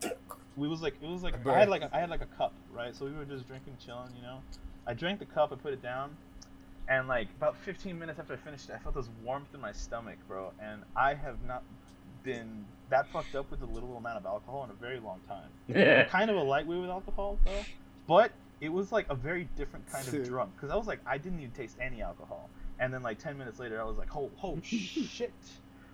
we 0.57 0.69
was 0.69 0.83
like, 0.83 0.95
it 1.03 1.09
was 1.09 1.23
like 1.23 1.35
I 1.47 1.59
had 1.59 1.69
like 1.69 1.83
a, 1.83 1.91
I 1.95 2.01
had 2.01 2.11
like 2.11 2.21
a 2.21 2.27
cup, 2.37 2.53
right? 2.73 2.95
So 2.95 3.07
we 3.07 3.13
were 3.13 3.25
just 3.25 3.47
drinking, 3.49 3.77
chilling, 3.85 4.15
you 4.15 4.23
know. 4.23 4.41
I 4.87 4.93
drank 4.93 5.19
the 5.19 5.25
cup, 5.25 5.51
I 5.53 5.57
put 5.57 5.73
it 5.73 5.83
down, 5.83 6.15
and 6.89 7.09
like 7.09 7.29
about 7.37 7.57
15 7.57 7.99
minutes 7.99 8.19
after 8.19 8.35
I 8.35 8.37
finished 8.37 8.69
it, 8.69 8.75
I 8.75 8.79
felt 8.79 8.95
this 8.95 9.09
warmth 9.23 9.55
in 9.55 9.61
my 9.61 9.73
stomach, 9.73 10.19
bro. 10.29 10.53
And 10.61 10.83
I 10.97 11.15
have 11.15 11.43
not 11.47 11.63
been 12.23 12.65
that 12.91 13.07
fucked 13.09 13.35
up 13.35 13.51
with 13.51 13.63
a 13.63 13.67
little 13.67 13.97
amount 13.97 14.19
of 14.19 14.27
alcohol 14.27 14.65
in 14.65 14.71
a 14.71 14.75
very 14.75 15.01
long 15.01 15.21
time. 15.29 15.49
I'm 15.69 16.07
kind 16.09 16.31
of 16.31 16.37
a 16.37 16.43
lightweight 16.43 16.81
with 16.81 16.91
alcohol, 16.91 17.39
though, 17.45 17.65
but 18.07 18.33
it 18.61 18.69
was 18.69 18.93
like 18.93 19.07
a 19.11 19.15
very 19.15 19.49
different 19.57 19.91
kind 19.91 20.07
of 20.07 20.25
drunk 20.27 20.53
because 20.57 20.71
I 20.71 20.77
was 20.77 20.87
like, 20.87 21.01
I 21.07 21.19
didn't 21.19 21.39
even 21.41 21.51
taste 21.53 21.77
any 21.81 22.03
alcohol, 22.03 22.49
and 22.79 22.93
then 22.93 23.03
like 23.03 23.19
10 23.19 23.37
minutes 23.39 23.59
later, 23.59 23.81
I 23.81 23.85
was 23.85 23.99
like, 23.99 24.15
oh, 24.17 24.31
oh 24.43 24.59
shit, 24.63 25.33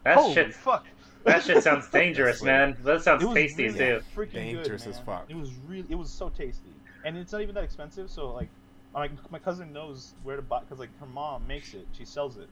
That 0.04 0.16
holy 0.18 0.34
shit. 0.34 0.54
fuck. 0.54 0.86
That 1.24 1.42
shit 1.42 1.62
sounds 1.62 1.88
dangerous, 1.92 2.42
man. 2.42 2.76
That 2.82 3.02
sounds 3.02 3.22
It 3.22 3.26
was 3.26 3.34
tasty 3.34 3.66
really 3.68 3.78
too. 3.78 4.00
Freaking 4.16 4.32
Dangerous 4.32 4.84
good, 4.84 4.90
as 4.90 4.98
fuck. 5.00 5.26
It 5.28 5.36
was 5.36 5.52
really, 5.68 5.86
it 5.88 5.96
was 5.96 6.10
so 6.10 6.28
tasty, 6.28 6.70
and 7.04 7.16
it's 7.16 7.32
not 7.32 7.42
even 7.42 7.54
that 7.56 7.64
expensive. 7.64 8.10
So 8.10 8.32
like, 8.32 8.48
my 8.94 9.10
my 9.30 9.38
cousin 9.38 9.72
knows 9.72 10.14
where 10.22 10.36
to 10.36 10.42
buy 10.42 10.60
because 10.60 10.78
like 10.78 10.96
her 11.00 11.06
mom 11.06 11.46
makes 11.46 11.74
it. 11.74 11.86
She 11.92 12.04
sells 12.04 12.36
it 12.36 12.48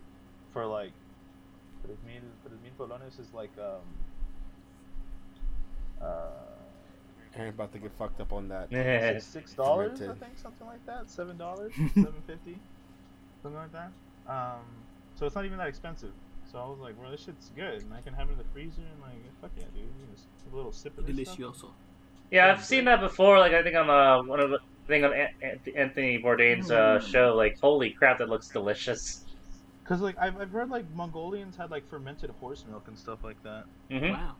for 0.52 0.66
like, 0.66 0.92
for 1.82 1.88
his 1.88 1.98
mil, 2.06 2.22
for 2.42 2.50
his 2.50 2.58
mil 2.60 2.72
colones 2.78 3.20
is 3.20 3.32
like 3.34 3.50
um. 3.58 3.82
Uh, 6.00 6.30
Aaron 7.36 7.50
about 7.50 7.72
to 7.72 7.78
get 7.78 7.92
fucked 7.98 8.20
up 8.20 8.32
on 8.32 8.48
that. 8.48 8.70
six 8.70 9.24
six 9.26 9.54
dollars, 9.54 10.00
I 10.00 10.14
think, 10.14 10.36
something 10.36 10.66
like 10.66 10.84
that. 10.86 11.10
Seven 11.10 11.36
dollars, 11.36 11.72
seven 11.94 12.22
fifty, 12.26 12.56
something 13.42 13.60
like 13.60 13.72
that. 13.72 13.90
Um, 14.28 14.64
so 15.14 15.26
it's 15.26 15.34
not 15.34 15.44
even 15.44 15.58
that 15.58 15.68
expensive. 15.68 16.12
So 16.50 16.58
I 16.58 16.66
was 16.66 16.78
like, 16.78 16.98
bro, 16.98 17.10
this 17.10 17.24
shit's 17.24 17.50
good, 17.54 17.82
and 17.82 17.92
I 17.92 18.00
can 18.00 18.14
have 18.14 18.28
it 18.28 18.32
in 18.32 18.38
the 18.38 18.44
freezer, 18.54 18.80
and 18.80 19.02
like, 19.02 19.20
fuck 19.40 19.50
yeah, 19.56 19.64
dude, 19.74 19.84
you 19.84 20.14
just 20.14 20.26
a 20.50 20.56
little 20.56 20.72
sip 20.72 20.96
of 20.96 21.06
this 21.06 21.28
stuff. 21.28 21.38
Delicioso. 21.38 21.70
Yeah, 22.30 22.50
I've 22.50 22.64
seen 22.64 22.84
that 22.86 23.00
before. 23.00 23.38
Like 23.38 23.52
I 23.52 23.62
think 23.62 23.76
on 23.76 23.90
uh, 23.90 24.22
one 24.22 24.40
of 24.40 24.50
the 24.50 24.58
thing 24.88 25.04
on 25.04 25.12
An- 25.12 25.28
An- 25.42 25.60
Anthony 25.76 26.18
Bourdain's 26.18 26.70
uh, 26.70 26.98
show. 27.00 27.34
Like, 27.36 27.56
holy 27.60 27.90
crap, 27.90 28.18
that 28.18 28.28
looks 28.28 28.48
delicious. 28.48 29.24
Cause 29.84 30.02
like 30.02 30.18
I've, 30.18 30.38
I've 30.38 30.50
heard 30.50 30.68
like 30.68 30.84
Mongolians 30.94 31.56
had 31.56 31.70
like 31.70 31.88
fermented 31.88 32.28
horse 32.40 32.64
milk 32.68 32.88
and 32.88 32.98
stuff 32.98 33.24
like 33.24 33.42
that. 33.42 33.64
hmm 33.90 34.10
Wow. 34.10 34.36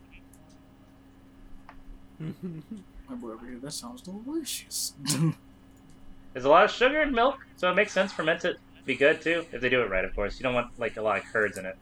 My 3.09 3.15
boy 3.15 3.31
over 3.31 3.45
here, 3.47 3.57
that 3.63 3.71
sounds 3.71 4.01
delicious. 4.03 4.93
There's 6.33 6.45
a 6.45 6.49
lot 6.49 6.65
of 6.65 6.71
sugar 6.71 7.01
in 7.01 7.13
milk, 7.13 7.37
so 7.55 7.71
it 7.71 7.75
makes 7.75 7.91
sense 7.93 8.13
fermented 8.13 8.55
to 8.77 8.83
be 8.85 8.95
good 8.95 9.21
too 9.21 9.45
if 9.51 9.61
they 9.61 9.69
do 9.69 9.81
it 9.81 9.89
right. 9.89 10.05
Of 10.05 10.13
course, 10.13 10.39
you 10.39 10.43
don't 10.43 10.53
want 10.53 10.67
like 10.77 10.97
a 10.97 11.01
lot 11.01 11.17
of 11.17 11.23
curds 11.31 11.57
in 11.57 11.65
it. 11.65 11.75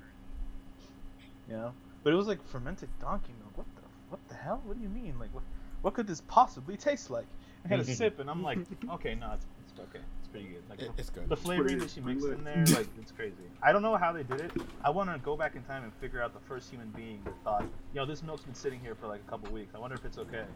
Yeah, 1.50 1.72
but 2.04 2.14
it 2.14 2.16
was 2.16 2.28
like 2.28 2.44
fermented 2.44 2.90
donkey 3.00 3.34
milk. 3.40 3.58
What 3.58 3.68
the 3.76 3.82
what 4.10 4.20
the 4.28 4.36
hell? 4.36 4.62
What 4.64 4.78
do 4.78 4.84
you 4.84 4.90
mean? 4.90 5.20
Like 5.20 5.34
what 5.34 5.44
what 5.82 5.94
could 5.94 6.08
this 6.08 6.22
possibly 6.22 6.78
taste 6.78 7.10
like? 7.10 7.28
I 7.66 7.68
had 7.70 7.80
a 7.80 7.84
sip 7.96 8.20
and 8.20 8.30
I'm 8.30 8.44
like, 8.44 8.60
okay, 8.94 9.16
no, 9.16 9.32
it's, 9.34 9.46
it's 9.70 9.80
okay. 9.80 10.00
It's 10.20 10.28
pretty 10.30 10.48
good. 10.48 10.64
Like 10.70 10.82
It- 10.82 10.92
it's 10.98 11.10
good. 11.10 11.28
the 11.30 11.38
flavoring 11.38 11.80
that 11.80 11.90
she 11.90 12.02
pretty 12.02 12.20
mixed 12.22 12.38
in 12.38 12.44
there, 12.44 12.64
like 12.78 12.88
it's 13.00 13.12
crazy. 13.12 13.36
I 13.64 13.72
don't 13.72 13.82
know 13.82 13.96
how 13.98 14.12
they 14.12 14.24
did 14.24 14.42
it. 14.42 14.52
I 14.84 14.90
want 14.90 15.12
to 15.12 15.18
go 15.20 15.36
back 15.38 15.56
in 15.56 15.64
time 15.64 15.84
and 15.84 15.94
figure 15.96 16.22
out 16.22 16.34
the 16.34 16.40
first 16.48 16.70
human 16.70 16.90
being 16.90 17.22
that 17.26 17.34
thought, 17.44 17.66
yo, 17.94 18.06
this 18.06 18.24
milk's 18.24 18.44
been 18.44 18.56
sitting 18.56 18.80
here 18.80 18.96
for 18.96 19.08
like 19.08 19.22
a 19.28 19.30
couple 19.30 19.52
weeks. 19.54 19.74
I 19.76 19.80
wonder 19.80 19.96
if 19.96 20.06
it's 20.06 20.18
okay. 20.18 20.40
It 20.40 20.48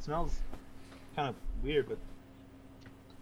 smells 0.00 0.38
kind 1.16 1.28
of 1.28 1.34
weird, 1.62 1.88
but 1.88 1.98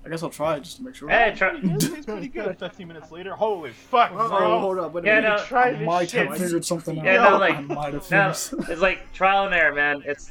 I 0.04 0.08
guess 0.08 0.22
I'll 0.22 0.30
try 0.30 0.56
it 0.56 0.60
just 0.62 0.76
to 0.76 0.84
make 0.84 0.94
sure. 0.94 1.08
Hey, 1.08 1.34
try. 1.36 1.56
it 1.56 1.80
tastes 1.80 2.04
pretty 2.06 2.28
good. 2.28 2.56
15 2.60 2.86
minutes 2.86 3.10
later, 3.10 3.34
holy 3.34 3.72
fuck, 3.72 4.12
Oh, 4.14 4.28
bro. 4.28 4.60
hold 4.60 4.78
up, 4.78 4.92
wait 4.92 5.04
a 5.04 5.06
Yeah, 5.08 5.14
minute. 5.20 5.36
no. 5.38 5.44
Try 5.46 5.68
I 5.68 5.72
this 5.72 5.86
might 5.86 6.10
shit. 6.10 6.28
have 6.28 6.38
figured 6.38 6.64
something 6.64 6.98
out. 7.00 7.04
Yeah, 7.04 7.24
no, 7.28 7.38
like- 7.38 7.56
I 7.56 7.60
might 7.62 7.94
have 7.94 8.08
No, 8.10 8.28
it's 8.30 8.80
like 8.80 9.12
trial 9.12 9.46
and 9.46 9.54
error, 9.54 9.74
man. 9.74 10.02
It's 10.06 10.30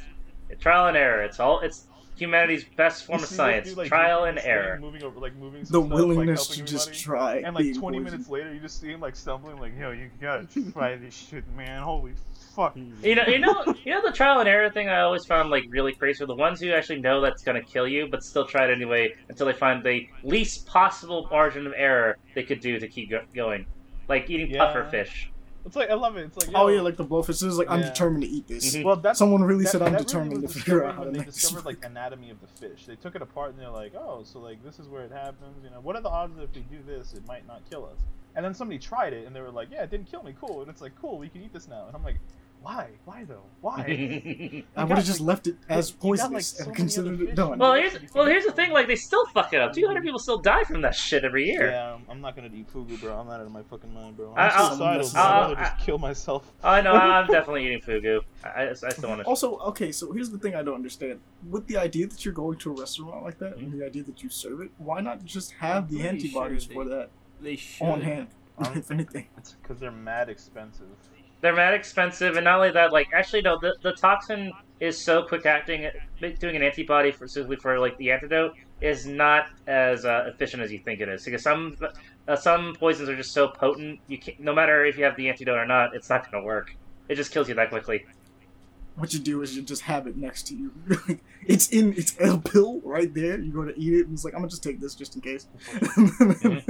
trial 0.60 0.86
and 0.86 0.96
error. 0.96 1.22
It's 1.24 1.40
all. 1.40 1.60
It's 1.60 1.88
humanity's 2.16 2.64
best 2.64 3.04
form 3.04 3.22
of 3.22 3.28
science. 3.28 3.68
dude, 3.68 3.76
like, 3.78 3.88
trial 3.88 4.24
and 4.24 4.38
error. 4.38 4.78
Moving 4.80 5.02
over, 5.04 5.20
like 5.20 5.36
moving 5.36 5.60
the 5.60 5.66
stuff, 5.66 5.84
willingness 5.84 6.48
helping 6.48 6.64
to 6.66 6.72
just 6.72 6.88
everybody. 6.88 7.02
try. 7.04 7.36
And 7.46 7.54
like 7.54 7.64
20 7.64 7.78
poisoned. 7.80 8.04
minutes 8.04 8.28
later, 8.28 8.52
you 8.54 8.60
just 8.60 8.80
see 8.80 8.88
him 8.88 9.00
like 9.00 9.14
stumbling, 9.16 9.58
like, 9.58 9.72
yo, 9.78 9.90
you 9.90 10.10
gotta 10.20 10.46
try 10.72 10.96
this 10.96 11.14
shit, 11.14 11.44
man. 11.56 11.82
Holy 11.82 12.12
fuck. 12.54 12.72
Hmm. 12.74 12.92
You 13.04 13.14
know, 13.16 13.24
you 13.26 13.38
know, 13.38 13.64
you 13.84 13.92
know 13.92 14.02
the 14.02 14.12
trial 14.12 14.40
and 14.40 14.48
error 14.48 14.70
thing. 14.70 14.88
I 14.88 15.00
always 15.02 15.24
found 15.26 15.50
like 15.50 15.64
really 15.68 15.92
crazy 15.92 16.24
are 16.24 16.26
the 16.26 16.34
ones 16.34 16.60
who 16.60 16.70
actually 16.72 17.00
know 17.00 17.20
that's 17.20 17.42
gonna 17.42 17.62
kill 17.62 17.86
you, 17.86 18.08
but 18.10 18.22
still 18.24 18.46
try 18.46 18.64
it 18.64 18.70
anyway 18.70 19.14
until 19.28 19.46
they 19.46 19.52
find 19.52 19.84
the 19.84 20.08
least 20.22 20.66
possible 20.66 21.28
margin 21.30 21.66
of 21.66 21.74
error 21.76 22.16
they 22.34 22.42
could 22.42 22.60
do 22.60 22.78
to 22.78 22.88
keep 22.88 23.10
go- 23.10 23.24
going. 23.34 23.66
Like 24.08 24.30
eating 24.30 24.50
Yeah. 24.50 24.64
puffer 24.64 24.84
fish. 24.90 25.30
It's 25.66 25.74
like 25.76 25.90
I 25.90 25.94
love 25.94 26.16
it. 26.16 26.26
It's 26.26 26.36
like 26.46 26.54
Oh 26.56 26.68
yeah, 26.68 26.80
like 26.80 26.96
the 26.96 27.04
blowfish. 27.04 27.26
This 27.26 27.42
is 27.42 27.58
like 27.58 27.68
I'm 27.68 27.82
determined 27.82 28.22
to 28.22 28.28
eat 28.28 28.46
this. 28.46 28.74
Mhm. 28.76 28.84
well, 28.84 28.96
that's 28.96 29.18
Someone 29.18 29.42
really 29.42 29.64
that, 29.64 29.70
said 29.70 29.82
I'm 29.82 29.92
that 29.92 30.06
determined 30.06 30.32
really 30.34 30.46
to 30.46 30.52
figure 30.54 30.74
discovered 30.80 30.84
out 30.86 30.94
how 30.94 31.04
to 31.04 31.10
they 31.10 31.18
make 31.18 31.26
this. 31.26 31.34
discovered 31.34 31.64
like 31.66 31.84
anatomy 31.84 32.30
of 32.30 32.40
the 32.40 32.46
fish. 32.46 32.86
They 32.86 32.94
took 32.96 33.16
it 33.16 33.22
apart 33.22 33.50
and 33.50 33.58
they're 33.58 33.68
like, 33.68 33.94
oh, 33.96 34.22
so 34.24 34.38
like 34.38 34.62
this 34.64 34.78
is 34.78 34.88
where 34.88 35.02
it 35.02 35.10
happens. 35.12 35.62
You 35.64 35.70
know, 35.70 35.80
what 35.80 35.96
are 35.96 36.00
the 36.02 36.08
odds 36.08 36.36
that 36.36 36.44
if 36.44 36.54
we 36.54 36.62
do 36.62 36.78
this, 36.86 37.12
it 37.14 37.26
might 37.26 37.46
not 37.48 37.62
kill 37.68 37.84
us? 37.86 37.98
And 38.36 38.44
then 38.44 38.54
somebody 38.54 38.78
tried 38.78 39.12
it 39.12 39.26
and 39.26 39.34
they 39.34 39.40
were 39.40 39.50
like, 39.50 39.68
yeah, 39.72 39.82
it 39.82 39.90
didn't 39.90 40.10
kill 40.10 40.22
me. 40.22 40.34
Cool. 40.40 40.60
And 40.60 40.70
it's 40.70 40.80
like, 40.82 40.92
cool, 41.00 41.18
we 41.18 41.28
can 41.28 41.42
eat 41.42 41.52
this 41.52 41.66
now. 41.68 41.86
And 41.88 41.96
I'm 41.96 42.04
like, 42.04 42.18
why? 42.66 42.88
Why 43.04 43.22
though? 43.24 43.44
Why? 43.60 44.64
I 44.76 44.82
would 44.84 44.96
have 44.96 45.06
just 45.06 45.20
like- 45.20 45.28
left 45.28 45.46
it 45.46 45.54
as 45.68 45.90
you 45.90 45.94
got, 45.96 46.02
like, 46.02 46.18
poisonous 46.18 46.46
so 46.48 46.64
and 46.64 46.74
considered 46.74 47.20
it 47.20 47.34
done. 47.36 47.58
well, 47.58 47.74
here's 47.74 47.96
well, 48.12 48.26
here's 48.26 48.44
the 48.44 48.50
thing. 48.50 48.72
Like 48.72 48.88
they 48.88 48.96
still 48.96 49.24
fuck 49.26 49.52
it 49.52 49.60
up. 49.60 49.72
Two 49.72 49.86
hundred 49.86 50.02
people 50.02 50.18
still 50.18 50.38
die 50.38 50.64
from 50.64 50.80
that 50.82 50.94
shit 50.96 51.24
every 51.24 51.46
year. 51.46 51.70
Yeah, 51.70 51.90
I'm- 51.92 52.02
I'm 52.10 52.20
not 52.20 52.34
gonna 52.34 52.50
eat 52.52 52.68
fugu, 52.72 53.00
bro. 53.00 53.16
I'm 53.16 53.30
out 53.30 53.40
of 53.40 53.50
my 53.52 53.62
fucking 53.62 53.94
mind, 53.94 54.16
bro. 54.16 54.34
I- 54.34 54.48
I'm 54.48 54.52
I'll- 54.52 54.68
suicidal. 54.70 55.10
bro. 55.12 55.20
I'll- 55.22 55.32
I'd 55.32 55.40
rather 55.40 55.54
just 55.54 55.78
kill 55.86 55.98
myself. 55.98 56.52
I 56.64 56.80
know. 56.80 56.92
I'm 57.16 57.26
definitely 57.28 57.66
eating 57.66 57.80
fugu. 57.80 58.20
I, 58.44 58.70
I 58.70 58.72
still 58.74 59.08
want 59.10 59.20
to. 59.20 59.26
Also, 59.28 59.58
okay, 59.58 59.92
so 59.92 60.10
here's 60.12 60.30
the 60.30 60.38
thing 60.38 60.56
I 60.56 60.62
don't 60.64 60.74
understand. 60.74 61.20
With 61.48 61.68
the 61.68 61.76
idea 61.76 62.08
that 62.08 62.24
you're 62.24 62.34
going 62.34 62.58
to 62.58 62.72
a 62.72 62.80
restaurant 62.80 63.22
like 63.22 63.38
that, 63.38 63.58
and 63.58 63.72
the 63.72 63.86
idea 63.86 64.02
that 64.02 64.22
you 64.24 64.28
serve 64.28 64.60
it, 64.62 64.70
why 64.78 65.00
not 65.00 65.24
just 65.24 65.52
have 65.52 65.88
the 65.88 66.02
antibodies 66.02 66.64
sure 66.64 66.74
for 66.74 66.84
that 66.86 67.10
They 67.40 67.54
should. 67.54 67.84
on 67.86 68.00
hand, 68.00 68.26
Um, 68.58 68.72
if 68.74 68.90
anything? 68.90 69.26
It's 69.36 69.52
because 69.62 69.78
they're 69.78 69.90
mad 69.92 70.28
expensive. 70.30 70.86
They're 71.40 71.54
mad 71.54 71.74
expensive, 71.74 72.36
and 72.36 72.44
not 72.44 72.56
only 72.56 72.70
that, 72.70 72.92
like 72.92 73.08
actually 73.12 73.42
no, 73.42 73.58
the, 73.60 73.76
the 73.82 73.92
toxin 73.92 74.52
is 74.80 74.98
so 74.98 75.22
quick 75.22 75.46
acting. 75.46 75.90
Doing 76.20 76.56
an 76.56 76.62
antibody 76.62 77.12
for 77.12 77.26
specifically 77.28 77.56
for 77.56 77.78
like 77.78 77.96
the 77.98 78.10
antidote 78.10 78.54
is 78.80 79.06
not 79.06 79.46
as 79.66 80.04
uh, 80.04 80.24
efficient 80.26 80.62
as 80.62 80.72
you 80.72 80.78
think 80.78 81.00
it 81.00 81.08
is. 81.08 81.24
Because 81.24 81.42
some 81.42 81.76
uh, 82.28 82.36
some 82.36 82.74
poisons 82.74 83.08
are 83.08 83.16
just 83.16 83.32
so 83.32 83.48
potent, 83.48 84.00
you 84.08 84.18
can't, 84.18 84.40
no 84.40 84.54
matter 84.54 84.84
if 84.84 84.98
you 84.98 85.04
have 85.04 85.16
the 85.16 85.28
antidote 85.28 85.56
or 85.56 85.66
not, 85.66 85.94
it's 85.94 86.08
not 86.08 86.30
going 86.30 86.42
to 86.42 86.46
work. 86.46 86.74
It 87.08 87.14
just 87.14 87.30
kills 87.30 87.48
you 87.48 87.54
that 87.54 87.70
quickly. 87.70 88.04
What 88.96 89.12
you 89.12 89.20
do 89.20 89.42
is 89.42 89.54
you 89.54 89.62
just 89.62 89.82
have 89.82 90.06
it 90.06 90.16
next 90.16 90.46
to 90.48 90.56
you. 90.56 90.72
it's 91.46 91.68
in 91.68 91.92
it's 91.92 92.16
a 92.18 92.38
pill 92.38 92.80
right 92.82 93.12
there. 93.12 93.38
You 93.38 93.52
go 93.52 93.64
to 93.64 93.78
eat 93.78 93.92
it, 93.92 94.06
and 94.06 94.14
it's 94.14 94.24
like 94.24 94.34
I'm 94.34 94.40
gonna 94.40 94.48
just 94.48 94.62
take 94.62 94.80
this 94.80 94.94
just 94.94 95.14
in 95.14 95.20
case. 95.20 95.46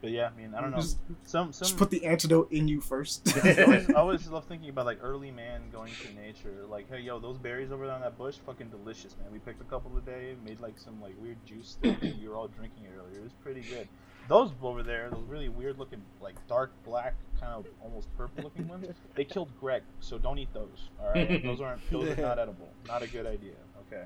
But 0.00 0.10
yeah, 0.10 0.30
I 0.32 0.40
mean, 0.40 0.54
I 0.54 0.60
don't 0.60 0.70
know. 0.70 0.76
Just, 0.76 0.98
Some 1.24 1.52
some 1.52 1.66
just 1.66 1.76
put 1.76 1.90
the 1.90 2.04
antidote 2.04 2.52
in 2.52 2.68
you 2.68 2.80
first. 2.80 3.36
I 3.44 3.62
always, 3.64 3.90
I 3.90 3.94
always 3.94 4.26
love 4.30 4.44
thinking 4.44 4.70
about 4.70 4.86
like 4.86 4.98
early 5.02 5.30
man 5.30 5.62
going 5.72 5.92
to 6.02 6.20
nature. 6.20 6.64
Like, 6.68 6.88
hey, 6.88 7.00
yo, 7.00 7.18
those 7.18 7.36
berries 7.36 7.72
over 7.72 7.86
there 7.86 7.94
on 7.94 8.02
that 8.02 8.16
bush, 8.16 8.36
fucking 8.46 8.68
delicious, 8.68 9.16
man. 9.20 9.32
We 9.32 9.40
picked 9.40 9.60
a 9.60 9.64
couple 9.64 9.90
today, 9.90 10.36
made 10.44 10.60
like 10.60 10.78
some 10.78 11.00
like 11.02 11.14
weird 11.20 11.44
juice 11.44 11.78
thing, 11.82 11.96
we 12.20 12.28
were 12.28 12.36
all 12.36 12.48
drinking 12.48 12.84
it 12.84 12.92
earlier. 12.96 13.18
It 13.18 13.24
was 13.24 13.32
pretty 13.42 13.62
good. 13.62 13.88
Those 14.28 14.50
over 14.62 14.82
there, 14.82 15.08
those 15.10 15.24
really 15.26 15.48
weird 15.48 15.78
looking, 15.78 16.02
like 16.20 16.34
dark 16.48 16.70
black, 16.84 17.14
kind 17.40 17.54
of 17.54 17.66
almost 17.82 18.14
purple 18.16 18.44
looking 18.44 18.68
ones, 18.68 18.86
they 19.14 19.24
killed 19.24 19.48
Greg. 19.58 19.82
So 20.00 20.18
don't 20.18 20.38
eat 20.38 20.52
those. 20.52 20.90
All 21.00 21.12
right, 21.12 21.42
those 21.42 21.60
aren't 21.60 21.90
those 21.90 22.10
are 22.10 22.16
not 22.16 22.38
edible. 22.38 22.68
Not 22.86 23.02
a 23.02 23.08
good 23.08 23.26
idea. 23.26 23.54
Okay. 23.86 24.04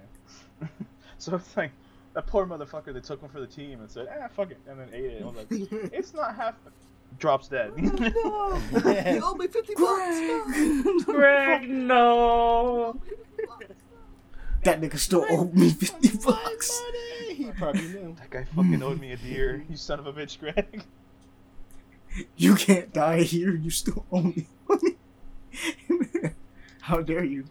so 1.19 1.35
it's 1.35 1.57
like 1.57 1.73
that 2.15 2.27
poor 2.27 2.47
motherfucker 2.47 2.93
that 2.93 3.05
took 3.05 3.23
one 3.23 3.31
for 3.31 3.41
the 3.41 3.47
team 3.47 3.81
and 3.81 3.91
said, 3.91 4.09
ah, 4.21 4.29
fuck 4.29 4.51
it, 4.51 4.59
and 4.69 4.79
then 4.79 4.89
ate 4.93 5.05
it. 5.05 5.23
I 5.23 5.27
was 5.27 5.37
like, 5.37 5.47
it's 5.93 6.15
not 6.15 6.35
half. 6.37 6.55
Drops 7.19 7.49
dead. 7.49 7.73
No, 7.77 8.61
You 8.73 9.21
owe 9.23 9.35
me 9.35 9.47
50 9.47 9.75
bucks. 9.75 11.05
Greg, 11.05 11.69
no. 11.69 12.99
that 14.65 14.81
nigga 14.81 14.99
still 14.99 15.27
owed 15.29 15.53
me 15.55 15.71
fifty 15.71 16.17
bucks. 16.25 16.83
He 17.29 17.51
probably 17.53 17.83
knew. 17.83 18.17
That 18.19 18.31
guy 18.31 18.45
fucking 18.45 18.83
owed 18.83 18.99
me 19.01 19.13
a 19.13 19.17
deer. 19.17 19.63
You 19.69 19.77
son 19.77 19.99
of 19.99 20.07
a 20.07 20.13
bitch, 20.13 20.39
Greg. 20.39 20.85
You 22.37 22.55
can't 22.55 22.93
die 22.93 23.23
here. 23.23 23.55
You 23.55 23.71
still 23.71 24.05
owe 24.11 24.23
me 24.23 24.47
money. 24.69 24.97
How 26.81 27.01
dare 27.03 27.25
you? 27.25 27.45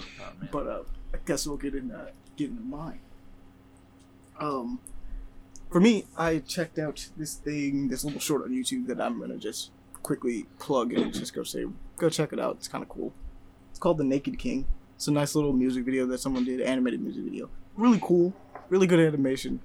Oh. 0.00 0.32
But 0.50 0.66
uh, 0.66 0.82
I 1.14 1.18
guess 1.24 1.46
we'll 1.46 1.56
get 1.56 1.74
in 1.74 1.90
uh, 1.90 2.08
get 2.38 2.50
into 2.50 2.62
mine. 2.62 3.00
Um, 4.40 4.80
for 5.70 5.80
me, 5.80 6.04
I 6.16 6.38
checked 6.38 6.78
out 6.78 7.08
this 7.16 7.34
thing, 7.34 7.88
this 7.88 8.04
little 8.04 8.20
short 8.20 8.42
on 8.42 8.50
YouTube 8.50 8.86
that 8.86 9.00
I'm 9.00 9.20
gonna 9.20 9.36
just 9.36 9.70
quickly 10.02 10.46
plug 10.58 10.92
and 10.92 11.12
just 11.12 11.34
go 11.34 11.42
say, 11.42 11.66
go 11.96 12.08
check 12.08 12.32
it 12.32 12.40
out. 12.40 12.56
It's 12.56 12.68
kind 12.68 12.82
of 12.82 12.88
cool. 12.88 13.12
It's 13.70 13.78
called 13.78 13.98
The 13.98 14.04
Naked 14.04 14.38
King. 14.38 14.66
It's 14.96 15.08
a 15.08 15.12
nice 15.12 15.34
little 15.34 15.52
music 15.52 15.84
video 15.84 16.06
that 16.06 16.18
someone 16.18 16.44
did, 16.44 16.60
animated 16.60 17.00
music 17.00 17.24
video. 17.24 17.50
Really 17.76 18.00
cool, 18.02 18.32
really 18.68 18.86
good 18.86 19.00
animation. 19.00 19.60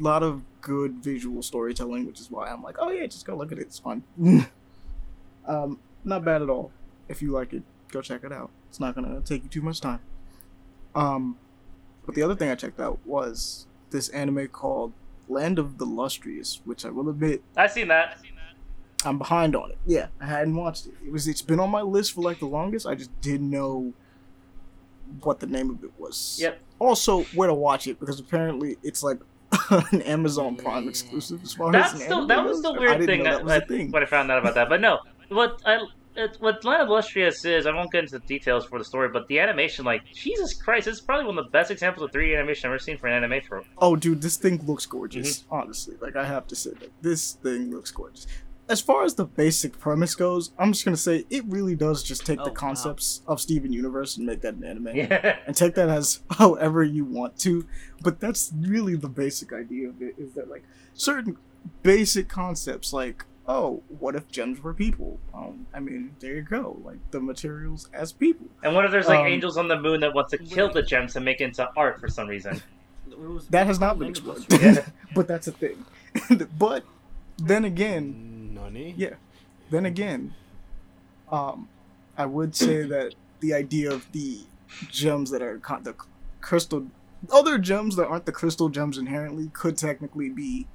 A 0.00 0.02
lot 0.02 0.22
of 0.22 0.42
good 0.60 0.94
visual 1.02 1.42
storytelling, 1.42 2.06
which 2.06 2.20
is 2.20 2.30
why 2.30 2.48
I'm 2.48 2.62
like, 2.62 2.76
oh 2.78 2.90
yeah, 2.90 3.06
just 3.06 3.26
go 3.26 3.36
look 3.36 3.52
at 3.52 3.58
it. 3.58 3.62
It's 3.62 3.78
fun. 3.78 4.02
um, 5.46 5.78
not 6.04 6.24
bad 6.24 6.42
at 6.42 6.48
all. 6.48 6.70
If 7.08 7.20
you 7.20 7.32
like 7.32 7.52
it, 7.52 7.62
go 7.90 8.00
check 8.00 8.24
it 8.24 8.32
out. 8.32 8.50
It's 8.68 8.80
not 8.80 8.94
gonna 8.94 9.20
take 9.20 9.42
you 9.44 9.48
too 9.48 9.62
much 9.62 9.80
time. 9.80 10.00
Um, 10.94 11.36
but 12.08 12.14
the 12.14 12.22
other 12.22 12.34
thing 12.34 12.48
I 12.48 12.54
checked 12.54 12.80
out 12.80 12.98
was 13.04 13.66
this 13.90 14.08
anime 14.08 14.48
called 14.48 14.94
Land 15.28 15.58
of 15.58 15.76
the 15.76 15.84
Lustrous, 15.84 16.62
which 16.64 16.86
I 16.86 16.88
will 16.88 17.10
admit 17.10 17.42
I've 17.54 17.70
seen 17.70 17.88
that. 17.88 18.16
I'm 19.04 19.18
behind 19.18 19.54
on 19.54 19.70
it. 19.72 19.76
Yeah, 19.84 20.06
I 20.18 20.24
hadn't 20.24 20.54
watched 20.56 20.86
it. 20.86 20.94
It 21.06 21.12
was 21.12 21.28
it's 21.28 21.42
been 21.42 21.60
on 21.60 21.68
my 21.68 21.82
list 21.82 22.14
for 22.14 22.22
like 22.22 22.38
the 22.38 22.46
longest. 22.46 22.86
I 22.86 22.94
just 22.94 23.10
didn't 23.20 23.50
know 23.50 23.92
what 25.20 25.38
the 25.38 25.46
name 25.46 25.68
of 25.68 25.84
it 25.84 25.90
was. 25.98 26.38
Yep. 26.40 26.58
Also, 26.78 27.24
where 27.34 27.48
to 27.48 27.52
watch 27.54 27.86
it 27.86 28.00
because 28.00 28.18
apparently 28.18 28.78
it's 28.82 29.02
like 29.02 29.18
an 29.92 30.00
Amazon 30.00 30.56
Prime 30.56 30.88
exclusive 30.88 31.42
as 31.42 31.52
far 31.52 31.72
That's 31.72 31.92
as 31.92 32.00
anime 32.00 32.26
that 32.28 32.42
was 32.42 32.62
the 32.62 32.72
weird 32.72 33.04
thing 33.04 33.22
that, 33.24 33.32
that 33.32 33.44
was 33.44 33.52
that- 33.52 33.68
thing. 33.68 33.90
when 33.90 34.02
I 34.02 34.06
found 34.06 34.30
out 34.30 34.38
about 34.38 34.54
that. 34.54 34.70
But 34.70 34.80
no, 34.80 35.00
what 35.28 35.60
I 35.66 35.78
it, 36.18 36.36
what 36.40 36.64
Land 36.64 36.82
of 36.82 36.88
Illustrious 36.88 37.44
is, 37.44 37.66
I 37.66 37.72
won't 37.72 37.90
get 37.92 38.04
into 38.04 38.18
the 38.18 38.26
details 38.26 38.66
for 38.66 38.78
the 38.78 38.84
story, 38.84 39.08
but 39.08 39.26
the 39.28 39.38
animation, 39.40 39.84
like 39.84 40.04
Jesus 40.12 40.52
Christ, 40.54 40.86
it's 40.86 41.00
probably 41.00 41.26
one 41.26 41.38
of 41.38 41.44
the 41.44 41.50
best 41.50 41.70
examples 41.70 42.04
of 42.04 42.10
3D 42.12 42.36
animation 42.36 42.68
I've 42.68 42.72
ever 42.74 42.78
seen 42.78 42.98
for 42.98 43.06
an 43.06 43.22
anime. 43.24 43.40
For 43.48 43.62
Oh, 43.78 43.96
dude, 43.96 44.20
this 44.22 44.36
thing 44.36 44.64
looks 44.66 44.84
gorgeous. 44.86 45.40
Mm-hmm. 45.40 45.54
Honestly, 45.54 45.94
like 46.00 46.16
I 46.16 46.24
have 46.26 46.46
to 46.48 46.56
say 46.56 46.70
that 46.80 46.90
this 47.00 47.32
thing 47.32 47.70
looks 47.74 47.90
gorgeous. 47.90 48.26
As 48.70 48.82
far 48.82 49.02
as 49.04 49.14
the 49.14 49.24
basic 49.24 49.78
premise 49.78 50.14
goes, 50.14 50.50
I'm 50.58 50.72
just 50.72 50.84
gonna 50.84 50.98
say 50.98 51.24
it 51.30 51.42
really 51.46 51.74
does 51.74 52.02
just 52.02 52.26
take 52.26 52.38
Oh, 52.40 52.44
the 52.44 52.50
wow. 52.50 52.56
concepts 52.56 53.22
of 53.26 53.40
Steven 53.40 53.72
Universe 53.72 54.18
and 54.18 54.26
make 54.26 54.42
that 54.42 54.54
an 54.56 54.64
anime. 54.64 54.94
yeah, 54.94 55.38
and 55.46 55.56
take 55.56 55.74
that 55.76 55.88
as 55.88 56.20
however 56.32 56.84
you 56.84 57.06
want 57.06 57.38
to 57.38 57.64
but 58.02 58.20
that's 58.20 58.52
really 58.60 58.94
the 58.94 59.08
basic 59.08 59.54
idea 59.54 59.88
of 59.88 60.02
it 60.02 60.14
is 60.18 60.34
that 60.34 60.50
like 60.50 60.64
certain 60.92 61.38
basic 61.82 62.28
concepts 62.28 62.92
like 62.92 63.24
oh 63.48 63.82
what 63.98 64.14
if 64.14 64.28
gems 64.28 64.62
were 64.62 64.74
people 64.74 65.18
um 65.34 65.66
i 65.74 65.80
mean 65.80 66.14
there 66.20 66.34
you 66.34 66.42
go 66.42 66.78
like 66.84 66.98
the 67.10 67.18
materials 67.20 67.88
as 67.94 68.12
people 68.12 68.46
and 68.62 68.74
what 68.74 68.84
if 68.84 68.90
there's 68.90 69.08
like 69.08 69.20
Um, 69.20 69.26
angels 69.26 69.56
on 69.56 69.68
the 69.68 69.80
moon 69.80 70.00
that 70.00 70.14
want 70.14 70.28
to 70.28 70.38
kill 70.38 70.70
the 70.70 70.82
gems 70.82 71.16
and 71.16 71.24
make 71.24 71.40
it 71.40 71.44
into 71.44 71.68
art 71.76 71.98
for 71.98 72.08
some 72.08 72.28
reason? 72.28 72.60
That 73.50 73.66
has 73.66 73.80
not 73.80 73.98
been 73.98 74.08
explored 74.08 74.44
Yeah. 74.60 74.84
but 75.14 75.26
that's 75.26 75.46
a 75.48 75.52
thing 75.52 75.84
but 76.58 76.84
then 77.38 77.64
again 77.64 78.50
Nani? 78.54 78.94
Yeah. 78.96 79.14
then 79.70 79.86
again 79.86 80.34
um 81.32 81.68
i 82.16 82.26
would 82.26 82.54
say 82.54 82.82
that 82.94 83.14
the 83.40 83.54
idea 83.54 83.90
of 83.90 84.10
the 84.12 84.40
gems 84.90 85.30
that 85.30 85.40
are 85.40 85.58
con- 85.58 85.82
the 85.84 85.94
crystal 86.42 86.86
other 87.32 87.56
gems 87.58 87.96
that 87.96 88.06
aren't 88.06 88.26
the 88.26 88.32
crystal 88.32 88.68
gems 88.68 88.98
inherently 88.98 89.50
could 89.54 89.76
technically 89.78 90.28
be 90.28 90.66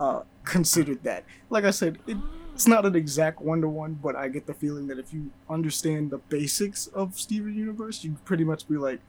uh 0.00 0.22
considered 0.44 1.02
that 1.02 1.24
like 1.50 1.64
i 1.64 1.70
said 1.70 1.98
it, 2.06 2.16
it's 2.52 2.66
not 2.66 2.86
an 2.86 2.94
exact 2.94 3.40
one-to-one 3.40 3.98
but 4.02 4.14
i 4.14 4.28
get 4.28 4.46
the 4.46 4.54
feeling 4.54 4.86
that 4.86 4.98
if 4.98 5.12
you 5.12 5.30
understand 5.48 6.10
the 6.10 6.18
basics 6.18 6.86
of 6.88 7.18
steven 7.18 7.54
universe 7.54 8.04
you 8.04 8.16
pretty 8.24 8.44
much 8.44 8.68
be 8.68 8.76
like 8.76 9.00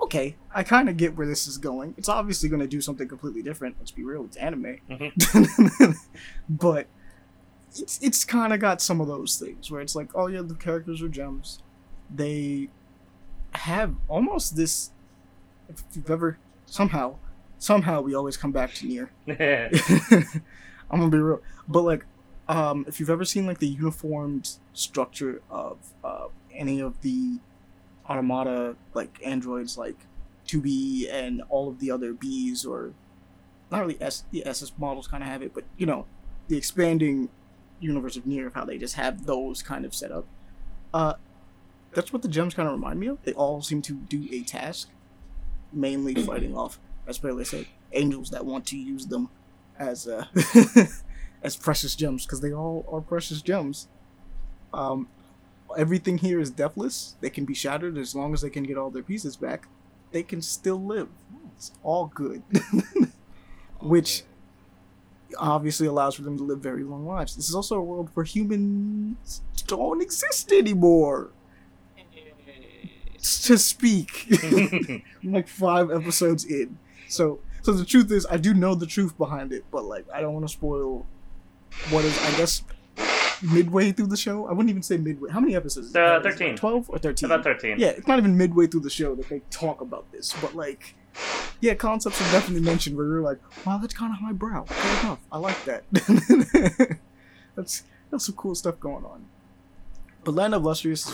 okay 0.00 0.36
i 0.54 0.62
kind 0.62 0.88
of 0.88 0.96
get 0.96 1.16
where 1.16 1.26
this 1.26 1.46
is 1.46 1.58
going 1.58 1.94
it's 1.98 2.08
obviously 2.08 2.48
going 2.48 2.60
to 2.60 2.68
do 2.68 2.80
something 2.80 3.08
completely 3.08 3.42
different 3.42 3.74
let's 3.78 3.90
be 3.90 4.02
real 4.02 4.24
it's 4.24 4.36
anime 4.36 4.78
mm-hmm. 4.88 5.92
but 6.48 6.86
it's 7.78 8.00
it's 8.02 8.24
kind 8.24 8.52
of 8.52 8.60
got 8.60 8.80
some 8.80 9.00
of 9.00 9.06
those 9.06 9.38
things 9.38 9.70
where 9.70 9.80
it's 9.80 9.94
like, 9.94 10.10
oh 10.14 10.26
yeah, 10.26 10.42
the 10.42 10.54
characters 10.54 11.02
are 11.02 11.08
gems. 11.08 11.60
They 12.12 12.68
have 13.52 13.94
almost 14.08 14.56
this. 14.56 14.90
If 15.68 15.82
you've 15.94 16.10
ever 16.10 16.38
somehow 16.66 17.16
somehow 17.60 18.00
we 18.00 18.14
always 18.14 18.36
come 18.36 18.50
back 18.50 18.74
to 18.74 18.86
NieR. 18.86 19.10
I'm 20.90 20.98
gonna 20.98 21.10
be 21.10 21.18
real, 21.18 21.40
but 21.68 21.82
like, 21.82 22.04
um, 22.48 22.84
if 22.88 22.98
you've 22.98 23.10
ever 23.10 23.24
seen 23.24 23.46
like 23.46 23.58
the 23.58 23.68
uniformed 23.68 24.50
structure 24.72 25.40
of 25.48 25.78
uh, 26.02 26.26
any 26.52 26.80
of 26.80 27.00
the 27.02 27.38
automata 28.08 28.74
like 28.92 29.20
androids 29.24 29.78
like 29.78 29.96
2B 30.48 31.12
and 31.12 31.42
all 31.48 31.68
of 31.68 31.78
the 31.78 31.92
other 31.92 32.12
Bs 32.12 32.66
or 32.66 32.92
not 33.70 33.82
really 33.82 33.96
S 34.00 34.24
the 34.32 34.44
SS 34.44 34.72
models 34.78 35.06
kind 35.06 35.22
of 35.22 35.28
have 35.28 35.42
it, 35.42 35.54
but 35.54 35.62
you 35.76 35.86
know 35.86 36.06
the 36.48 36.56
expanding 36.56 37.28
universe 37.78 38.16
of 38.16 38.24
NieR 38.24 38.48
of 38.48 38.54
how 38.54 38.64
they 38.64 38.78
just 38.78 38.96
have 38.96 39.26
those 39.26 39.62
kind 39.62 39.84
of 39.84 39.94
set 39.94 40.10
up. 40.10 40.26
Uh, 40.92 41.14
that's 41.92 42.12
what 42.12 42.22
the 42.22 42.28
gems 42.28 42.54
kind 42.54 42.68
of 42.68 42.74
remind 42.74 42.98
me 42.98 43.06
of. 43.06 43.22
They 43.22 43.32
all 43.32 43.62
seem 43.62 43.80
to 43.82 43.92
do 43.92 44.26
a 44.32 44.42
task, 44.42 44.88
mainly 45.72 46.14
fighting 46.14 46.56
off, 46.56 46.80
as 47.06 47.18
Bailey 47.18 47.44
said, 47.44 47.66
angels 47.92 48.30
that 48.30 48.44
want 48.44 48.66
to 48.66 48.78
use 48.78 49.06
them 49.06 49.28
as 49.78 50.06
uh, 50.06 50.26
as 51.42 51.56
precious 51.56 51.94
gems 51.94 52.26
because 52.26 52.40
they 52.40 52.52
all 52.52 52.84
are 52.90 53.00
precious 53.00 53.42
gems. 53.42 53.88
Um, 54.72 55.08
everything 55.76 56.18
here 56.18 56.40
is 56.40 56.50
deathless. 56.50 57.16
They 57.20 57.30
can 57.30 57.44
be 57.44 57.54
shattered 57.54 57.96
as 57.98 58.14
long 58.14 58.32
as 58.34 58.42
they 58.42 58.50
can 58.50 58.64
get 58.64 58.76
all 58.76 58.90
their 58.90 59.02
pieces 59.02 59.36
back. 59.36 59.66
They 60.12 60.22
can 60.22 60.42
still 60.42 60.82
live. 60.82 61.08
It's 61.56 61.72
all 61.82 62.06
good. 62.06 62.42
Which 63.80 64.24
obviously 65.38 65.86
allows 65.86 66.14
for 66.16 66.22
them 66.22 66.36
to 66.36 66.44
live 66.44 66.60
very 66.60 66.82
long 66.82 67.06
lives. 67.06 67.36
This 67.36 67.48
is 67.48 67.54
also 67.54 67.76
a 67.76 67.82
world 67.82 68.10
where 68.14 68.24
humans 68.24 69.42
don't 69.66 70.02
exist 70.02 70.52
anymore. 70.52 71.30
To 73.22 73.58
speak. 73.58 74.28
Like 75.22 75.48
five 75.48 75.90
episodes 75.90 76.44
in. 76.44 76.78
So 77.10 77.40
so 77.62 77.72
the 77.72 77.84
truth 77.84 78.10
is 78.10 78.26
I 78.30 78.36
do 78.36 78.54
know 78.54 78.74
the 78.74 78.86
truth 78.86 79.16
behind 79.18 79.52
it, 79.52 79.64
but 79.70 79.84
like 79.84 80.06
I 80.12 80.20
don't 80.20 80.32
want 80.32 80.46
to 80.46 80.52
spoil 80.52 81.06
what 81.90 82.04
is 82.04 82.18
I 82.18 82.36
guess 82.36 82.62
midway 83.42 83.92
through 83.92 84.06
the 84.08 84.16
show. 84.16 84.46
I 84.46 84.50
wouldn't 84.52 84.70
even 84.70 84.82
say 84.82 84.96
midway. 84.96 85.30
How 85.30 85.40
many 85.40 85.56
episodes? 85.56 85.94
Uh, 85.94 86.20
13. 86.22 86.56
Twelve 86.56 86.88
or 86.90 86.98
thirteen? 86.98 87.30
About 87.30 87.44
13. 87.44 87.78
Yeah, 87.78 87.88
it's 87.88 88.06
not 88.06 88.18
even 88.18 88.36
midway 88.36 88.66
through 88.66 88.80
the 88.80 88.90
show 88.90 89.14
that 89.14 89.28
they 89.28 89.40
talk 89.50 89.80
about 89.80 90.10
this, 90.12 90.34
but 90.40 90.54
like, 90.54 90.94
yeah, 91.60 91.74
concepts 91.74 92.20
are 92.20 92.32
definitely 92.32 92.64
mentioned 92.64 92.96
where 92.96 93.06
you're 93.06 93.22
like, 93.22 93.38
wow, 93.66 93.78
that's 93.78 93.94
kind 93.94 94.12
of 94.12 94.20
highbrow. 94.20 94.64
Fair 94.64 95.00
enough. 95.00 95.18
I 95.32 95.38
like 95.38 95.64
that. 95.64 95.84
that's 97.56 97.84
that's 98.10 98.26
some 98.26 98.34
cool 98.36 98.54
stuff 98.54 98.78
going 98.80 99.04
on. 99.04 99.24
But 100.24 100.34
Land 100.34 100.54
of 100.54 100.62
Lustrous, 100.62 101.12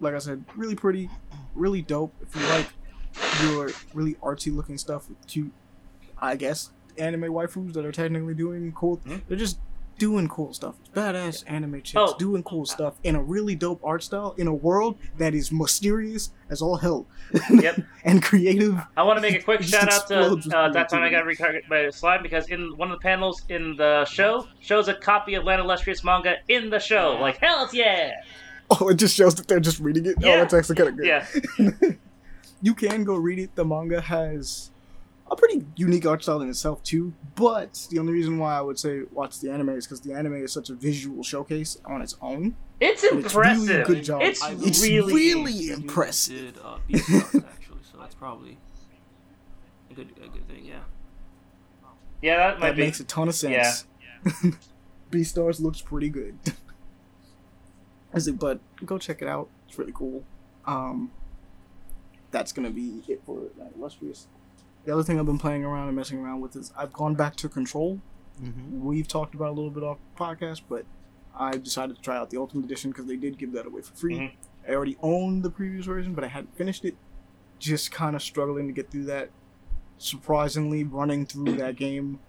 like 0.00 0.14
I 0.14 0.18
said, 0.18 0.44
really 0.56 0.74
pretty, 0.74 1.08
really 1.54 1.82
dope. 1.82 2.12
If 2.22 2.34
you 2.34 2.42
like 2.48 2.66
your 3.42 3.70
really 3.94 4.14
artsy 4.16 4.54
looking 4.54 4.78
stuff 4.78 5.08
with 5.08 5.24
cute, 5.26 5.52
I 6.18 6.36
guess, 6.36 6.70
anime 6.96 7.22
waifus 7.32 7.72
that 7.74 7.84
are 7.84 7.92
technically 7.92 8.34
doing 8.34 8.72
cool, 8.72 9.00
they're 9.28 9.36
just 9.38 9.58
doing 9.98 10.28
cool 10.28 10.54
stuff. 10.54 10.76
Badass 10.94 11.42
anime 11.48 11.82
chicks 11.82 11.94
Oh. 11.96 12.14
doing 12.18 12.44
cool 12.44 12.64
stuff 12.66 12.94
in 13.02 13.16
a 13.16 13.20
really 13.22 13.56
dope 13.56 13.80
art 13.82 14.00
style 14.04 14.32
in 14.38 14.46
a 14.46 14.54
world 14.54 14.96
that 15.16 15.34
is 15.34 15.50
mysterious 15.50 16.30
as 16.50 16.62
all 16.62 16.76
hell. 16.76 17.06
Yep. 17.50 17.80
and 18.04 18.22
creative. 18.22 18.78
I 18.96 19.02
want 19.02 19.16
to 19.16 19.20
make 19.20 19.34
a 19.40 19.42
quick 19.42 19.62
shout 19.64 19.92
out 19.92 20.06
to 20.06 20.56
uh, 20.56 20.68
that 20.70 20.88
time 20.88 21.02
I 21.02 21.10
got 21.10 21.24
creativity. 21.24 21.26
recorded 21.26 21.62
by 21.68 21.82
the 21.82 21.90
slide 21.92 22.22
because 22.22 22.48
in 22.48 22.76
one 22.76 22.92
of 22.92 22.98
the 22.98 23.02
panels 23.02 23.42
in 23.48 23.74
the 23.76 24.04
show 24.04 24.46
shows 24.60 24.86
a 24.86 24.94
copy 24.94 25.34
of 25.34 25.42
Land 25.42 25.60
Illustrious 25.62 26.04
manga 26.04 26.36
in 26.46 26.70
the 26.70 26.78
show. 26.78 27.18
Like 27.20 27.38
hell 27.38 27.68
yeah, 27.72 28.12
Oh, 28.70 28.88
it 28.90 28.94
just 28.98 29.16
shows 29.16 29.34
that 29.34 29.48
they're 29.48 29.58
just 29.60 29.80
reading 29.80 30.06
it. 30.06 30.14
Oh, 30.18 30.22
that's 30.22 30.54
actually 30.54 30.76
kind 30.76 30.88
of 30.90 30.96
good. 30.96 31.06
yeah. 31.06 31.26
you 32.62 32.74
can 32.74 33.04
go 33.04 33.14
read 33.16 33.38
it. 33.38 33.54
The 33.54 33.64
manga 33.64 34.00
has 34.00 34.70
a 35.30 35.36
pretty 35.36 35.64
unique 35.76 36.06
art 36.06 36.22
style 36.22 36.40
in 36.40 36.48
itself 36.48 36.82
too. 36.82 37.12
But 37.34 37.86
the 37.90 37.98
only 37.98 38.12
reason 38.12 38.38
why 38.38 38.56
I 38.56 38.60
would 38.60 38.78
say 38.78 39.02
watch 39.12 39.40
the 39.40 39.50
anime 39.50 39.70
is 39.70 39.86
because 39.86 40.00
the 40.00 40.12
anime 40.12 40.34
is 40.42 40.52
such 40.52 40.70
a 40.70 40.74
visual 40.74 41.22
showcase 41.22 41.76
on 41.84 42.00
its 42.02 42.16
own. 42.22 42.56
It's 42.80 43.02
And 43.04 43.24
it's 43.24 43.34
really 43.34 43.50
impressive. 43.60 43.86
good 43.86 44.04
job. 44.04 44.22
It's, 44.22 44.40
It's 44.44 44.82
really, 44.82 45.12
really 45.12 45.70
impressive. 45.70 46.54
Did 46.54 46.62
uh, 46.64 46.78
Beastars 46.88 47.44
actually, 47.44 47.78
so 47.92 47.98
that's 47.98 48.14
probably 48.14 48.56
a 49.90 49.94
good 49.94 50.12
a 50.24 50.28
good 50.28 50.46
thing. 50.48 50.64
Yeah. 50.64 50.78
yeah. 52.22 52.36
That 52.36 52.60
might 52.60 52.66
That 52.68 52.76
be. 52.76 52.82
makes 52.82 53.00
a 53.00 53.04
ton 53.04 53.28
of 53.28 53.34
sense. 53.34 53.84
Yeah. 54.44 54.50
Beastars 55.12 55.60
looks 55.60 55.80
pretty 55.80 56.08
good. 56.08 56.36
Is 58.14 58.26
it? 58.26 58.38
But 58.38 58.58
go 58.84 58.98
check 58.98 59.22
it 59.22 59.28
out. 59.28 59.48
It's 59.68 59.78
really 59.78 59.92
cool. 59.94 60.24
Um, 60.66 61.10
that's 62.30 62.52
gonna 62.52 62.70
be 62.70 63.02
it 63.08 63.22
for 63.24 63.42
that 63.58 63.72
illustrious. 63.76 64.26
The 64.84 64.92
other 64.92 65.02
thing 65.02 65.18
I've 65.18 65.26
been 65.26 65.38
playing 65.38 65.64
around 65.64 65.88
and 65.88 65.96
messing 65.96 66.18
around 66.18 66.40
with 66.40 66.56
is 66.56 66.72
I've 66.76 66.92
gone 66.92 67.14
back 67.14 67.36
to 67.36 67.48
Control. 67.48 68.00
Mm-hmm. 68.42 68.84
We've 68.84 69.08
talked 69.08 69.34
about 69.34 69.48
a 69.48 69.52
little 69.52 69.70
bit 69.70 69.82
off 69.82 69.98
podcast, 70.16 70.62
but 70.68 70.84
I 71.36 71.52
decided 71.52 71.96
to 71.96 72.02
try 72.02 72.16
out 72.16 72.30
the 72.30 72.38
Ultimate 72.38 72.64
Edition 72.64 72.90
because 72.90 73.06
they 73.06 73.16
did 73.16 73.38
give 73.38 73.52
that 73.52 73.66
away 73.66 73.82
for 73.82 73.94
free. 73.94 74.16
Mhm. 74.16 74.32
I 74.68 74.72
already 74.74 74.96
owned 75.02 75.42
the 75.42 75.50
previous 75.50 75.86
version, 75.86 76.14
but 76.14 76.24
I 76.24 76.28
hadn't 76.28 76.56
finished 76.56 76.84
it. 76.84 76.96
Just 77.58 77.90
kind 77.90 78.14
of 78.14 78.22
struggling 78.22 78.66
to 78.66 78.72
get 78.72 78.90
through 78.90 79.04
that. 79.06 79.30
Surprisingly, 79.98 80.84
running 80.84 81.26
through 81.26 81.54
that 81.56 81.76
game 81.76 82.20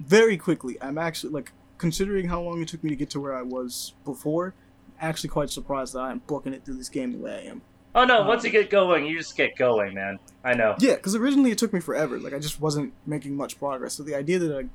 very 0.00 0.36
quickly, 0.36 0.76
I'm 0.82 0.98
actually 0.98 1.32
like 1.32 1.52
considering 1.78 2.28
how 2.28 2.40
long 2.42 2.60
it 2.60 2.68
took 2.68 2.82
me 2.82 2.90
to 2.90 2.96
get 2.96 3.10
to 3.10 3.20
where 3.20 3.34
I 3.36 3.42
was 3.42 3.94
before. 4.04 4.54
Actually, 5.00 5.30
quite 5.30 5.50
surprised 5.50 5.94
that 5.94 6.00
I'm 6.00 6.20
booking 6.26 6.52
it 6.52 6.64
through 6.64 6.74
this 6.74 6.88
game 6.88 7.12
the 7.12 7.18
way 7.18 7.44
I 7.46 7.50
am. 7.50 7.62
Oh 7.98 8.04
no! 8.04 8.20
Um, 8.20 8.28
Once 8.28 8.44
you 8.44 8.50
get 8.50 8.70
going, 8.70 9.06
you 9.06 9.18
just 9.18 9.36
get 9.36 9.56
going, 9.56 9.92
man. 9.92 10.20
I 10.44 10.54
know. 10.54 10.76
Yeah, 10.78 10.94
because 10.94 11.16
originally 11.16 11.50
it 11.50 11.58
took 11.58 11.72
me 11.72 11.80
forever. 11.80 12.16
Like 12.20 12.32
I 12.32 12.38
just 12.38 12.60
wasn't 12.60 12.92
making 13.06 13.36
much 13.36 13.58
progress. 13.58 13.94
So 13.94 14.04
the 14.04 14.14
idea 14.14 14.38
that, 14.38 14.56
I, 14.56 14.68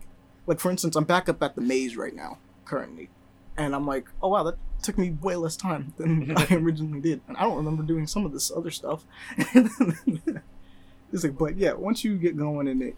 like 0.46 0.60
for 0.60 0.70
instance, 0.70 0.98
I'm 0.98 1.06
back 1.06 1.30
up 1.30 1.42
at 1.42 1.56
the 1.56 1.62
maze 1.62 1.96
right 1.96 2.14
now 2.14 2.38
currently, 2.66 3.10
and 3.56 3.74
I'm 3.74 3.88
like, 3.88 4.10
oh 4.22 4.28
wow, 4.28 4.44
that 4.44 4.58
took 4.82 4.98
me 4.98 5.12
way 5.22 5.38
less 5.38 5.56
time 5.56 5.94
than 5.96 6.36
I 6.38 6.48
originally 6.52 7.00
did, 7.00 7.22
and 7.30 7.38
I 7.38 7.44
don't 7.44 7.56
remember 7.56 7.84
doing 7.84 8.08
some 8.08 8.26
of 8.26 8.34
this 8.34 8.52
other 8.52 8.72
stuff. 8.72 9.06
it's 9.38 11.24
like, 11.24 11.38
but 11.38 11.56
yeah, 11.56 11.72
once 11.72 12.04
you 12.04 12.18
get 12.18 12.36
going 12.36 12.68
in 12.68 12.82
it, 12.82 12.98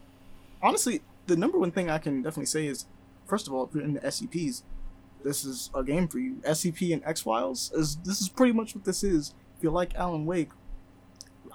honestly, 0.60 1.02
the 1.28 1.36
number 1.36 1.60
one 1.60 1.70
thing 1.70 1.88
I 1.88 2.00
can 2.00 2.24
definitely 2.24 2.48
say 2.48 2.66
is, 2.66 2.88
first 3.28 3.48
of 3.48 3.54
all, 3.54 3.66
if 3.66 3.76
you're 3.76 3.84
into 3.84 4.00
SCPs, 4.00 4.64
this 5.24 5.46
is 5.46 5.70
a 5.76 5.84
game 5.84 6.08
for 6.08 6.18
you. 6.18 6.38
SCP 6.38 6.94
and 6.94 7.06
X 7.06 7.22
Files 7.22 7.72
is 7.76 7.98
this 7.98 8.22
is 8.22 8.28
pretty 8.28 8.54
much 8.54 8.74
what 8.74 8.86
this 8.86 9.04
is. 9.04 9.36
If 9.66 9.70
you 9.70 9.74
like 9.74 9.96
Alan 9.96 10.28
Wake, 10.28 10.50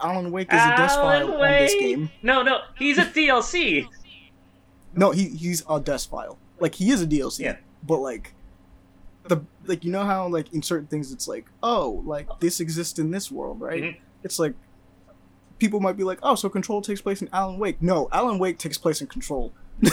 Alan 0.02 0.32
Wake 0.32 0.48
is 0.52 0.60
a 0.60 0.76
desk 0.76 0.98
Alan 0.98 1.28
file 1.28 1.42
on 1.44 1.50
this 1.60 1.74
game. 1.74 2.10
No, 2.24 2.42
no, 2.42 2.58
he's 2.76 2.98
a 2.98 3.04
DLC. 3.04 3.86
No, 4.96 5.12
he 5.12 5.28
he's 5.28 5.62
a 5.70 5.78
desk 5.78 6.10
file. 6.10 6.36
Like 6.58 6.74
he 6.74 6.90
is 6.90 7.00
a 7.00 7.06
DLC. 7.06 7.38
Yeah. 7.38 7.58
But 7.84 7.98
like 8.00 8.34
the 9.28 9.42
like 9.64 9.84
you 9.84 9.92
know 9.92 10.02
how 10.02 10.26
like 10.26 10.52
in 10.52 10.60
certain 10.60 10.88
things 10.88 11.12
it's 11.12 11.28
like, 11.28 11.46
oh, 11.62 12.02
like 12.04 12.26
this 12.40 12.58
exists 12.58 12.98
in 12.98 13.12
this 13.12 13.30
world, 13.30 13.60
right? 13.60 13.80
Mhm. 13.80 13.96
It's 14.24 14.40
like 14.40 14.54
people 15.60 15.78
might 15.78 15.96
be 15.96 16.02
like, 16.02 16.18
oh, 16.24 16.34
so 16.34 16.48
Control 16.48 16.82
takes 16.82 17.00
place 17.00 17.22
in 17.22 17.28
Alan 17.32 17.60
Wake. 17.60 17.80
No, 17.80 18.08
Alan 18.10 18.40
Wake 18.40 18.58
takes 18.58 18.76
place 18.76 19.00
in 19.00 19.06
Control. 19.06 19.52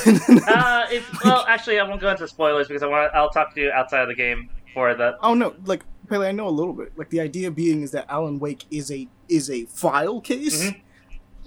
Uh, 0.49 0.87
if, 0.91 1.07
well, 1.23 1.45
actually, 1.47 1.79
I 1.79 1.83
won't 1.87 2.01
go 2.01 2.09
into 2.09 2.27
spoilers 2.27 2.67
because 2.67 2.81
I 2.81 2.87
want. 2.87 3.13
I'll 3.13 3.29
talk 3.29 3.53
to 3.53 3.61
you 3.61 3.71
outside 3.71 4.01
of 4.01 4.07
the 4.07 4.15
game 4.15 4.49
for 4.73 4.95
that. 4.95 5.17
oh 5.21 5.35
no, 5.35 5.53
like 5.65 5.83
Pele, 6.09 6.27
I 6.27 6.31
know 6.31 6.47
a 6.47 6.49
little 6.49 6.73
bit. 6.73 6.93
Like 6.97 7.09
the 7.09 7.19
idea 7.21 7.51
being 7.51 7.81
is 7.81 7.91
that 7.91 8.05
Alan 8.09 8.39
Wake 8.39 8.65
is 8.71 8.91
a 8.91 9.07
is 9.29 9.49
a 9.49 9.65
file 9.65 10.21
case 10.21 10.63
Mhm. 10.63 10.79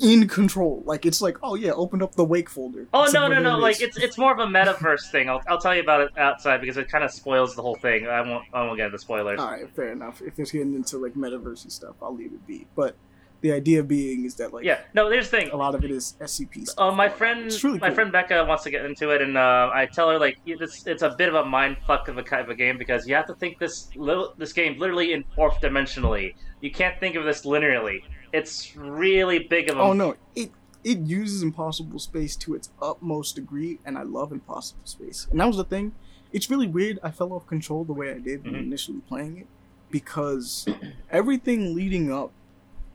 in 0.01 0.29
Control. 0.29 0.83
Like 0.87 1.05
it's 1.07 1.21
like, 1.23 1.39
oh 1.43 1.55
yeah, 1.55 1.73
open 1.73 2.03
up 2.03 2.15
the 2.15 2.25
Wake 2.25 2.49
folder. 2.51 2.87
Oh 2.93 3.09
no, 3.13 3.27
no, 3.29 3.41
no! 3.41 3.57
it 3.57 3.61
Like 3.61 3.81
it's 3.81 3.97
it's 3.97 4.19
more 4.19 4.33
of 4.33 4.39
a 4.39 4.47
metaverse 4.47 5.11
thing. 5.11 5.29
I'll, 5.29 5.43
I'll 5.49 5.59
tell 5.61 5.75
you 5.75 5.83
about 5.83 6.01
it 6.03 6.19
outside 6.19 6.61
because 6.61 6.77
it 6.77 6.89
kind 6.91 7.05
of 7.05 7.11
spoils 7.11 7.55
the 7.55 7.63
whole 7.63 7.77
thing. 7.77 8.07
I 8.07 8.21
won't 8.21 8.45
I 8.53 8.63
won't 8.65 8.77
get 8.77 8.87
into 8.87 8.99
spoilers. 8.99 9.41
All 9.41 9.51
right, 9.51 9.69
fair 9.75 9.93
enough. 9.93 10.21
If 10.23 10.39
it's 10.39 10.51
getting 10.53 10.75
into 10.75 10.99
like 10.99 11.15
metaversey 11.15 11.71
stuff, 11.71 11.97
I'll 12.03 12.15
leave 12.15 12.33
it 12.33 12.47
be. 12.47 12.67
But 12.77 12.97
the 13.41 13.53
idea 13.53 13.83
being 13.83 14.25
is 14.25 14.35
that 14.37 14.53
like 14.53 14.65
Yeah, 14.65 14.81
no. 14.95 15.09
There's 15.09 15.31
the 15.31 15.39
thing. 15.39 15.51
a 15.51 15.57
lot 15.57 15.75
of 15.75 15.85
it 15.85 15.91
is 15.91 16.15
SCP 16.21 16.69
stuff. 16.69 16.79
Uh, 16.79 16.95
my 16.95 17.09
friend, 17.09 17.51
really 17.65 17.79
my 17.79 17.89
cool. 17.89 17.95
friend 17.95 18.13
Becca 18.13 18.45
wants 18.45 18.65
to 18.65 18.71
get 18.71 18.85
into 18.85 19.11
it, 19.11 19.23
and 19.23 19.37
uh, 19.39 19.71
I 19.73 19.87
tell 19.87 20.11
her 20.11 20.19
like 20.19 20.39
it's 20.47 20.87
it's 20.87 21.03
a 21.03 21.11
bit 21.17 21.29
of 21.29 21.35
a 21.35 21.45
mind 21.45 21.77
fuck 21.87 22.09
of 22.09 22.19
a 22.19 22.23
kind 22.23 22.43
of 22.43 22.49
a 22.51 22.55
game 22.55 22.77
because 22.79 23.07
you 23.09 23.15
have 23.15 23.27
to 23.27 23.35
think 23.35 23.59
this 23.59 23.89
little 23.97 24.35
this 24.39 24.53
game 24.53 24.79
literally 24.79 25.13
in 25.13 25.25
fourth 25.35 25.61
dimensionally. 25.61 26.35
You 26.61 26.71
can't 26.71 26.99
think 27.01 27.17
of 27.17 27.25
this 27.25 27.47
linearly. 27.47 28.01
It's 28.33 28.77
really 28.77 29.41
big 29.41 29.71
of 29.71 29.79
a. 29.79 29.81
Oh 29.81 29.93
no, 29.95 30.17
it 30.37 30.51
it 30.85 30.99
uses 31.01 31.43
Impossible 31.43 31.99
Space 31.99 32.37
to 32.37 32.55
its 32.55 32.71
utmost 32.81 33.35
degree, 33.37 33.79
and 33.85 33.97
I 33.99 34.03
love 34.03 34.33
Impossible 34.33 34.83
Space. 34.85 35.27
And 35.31 35.41
that 35.41 35.47
was 35.47 35.57
the 35.57 35.65
thing. 35.65 35.93
It's 36.33 36.49
really 36.49 36.69
weird. 36.69 36.99
I 37.03 37.11
fell 37.11 37.33
off 37.33 37.47
control 37.47 37.85
the 37.85 37.93
way 37.93 38.11
I 38.13 38.19
did 38.19 38.45
when 38.45 38.55
Mhm. 38.55 38.63
initially 38.63 39.01
playing 39.09 39.39
it 39.39 39.47
because 39.91 40.67
everything 41.11 41.75
leading 41.75 42.13
up 42.13 42.33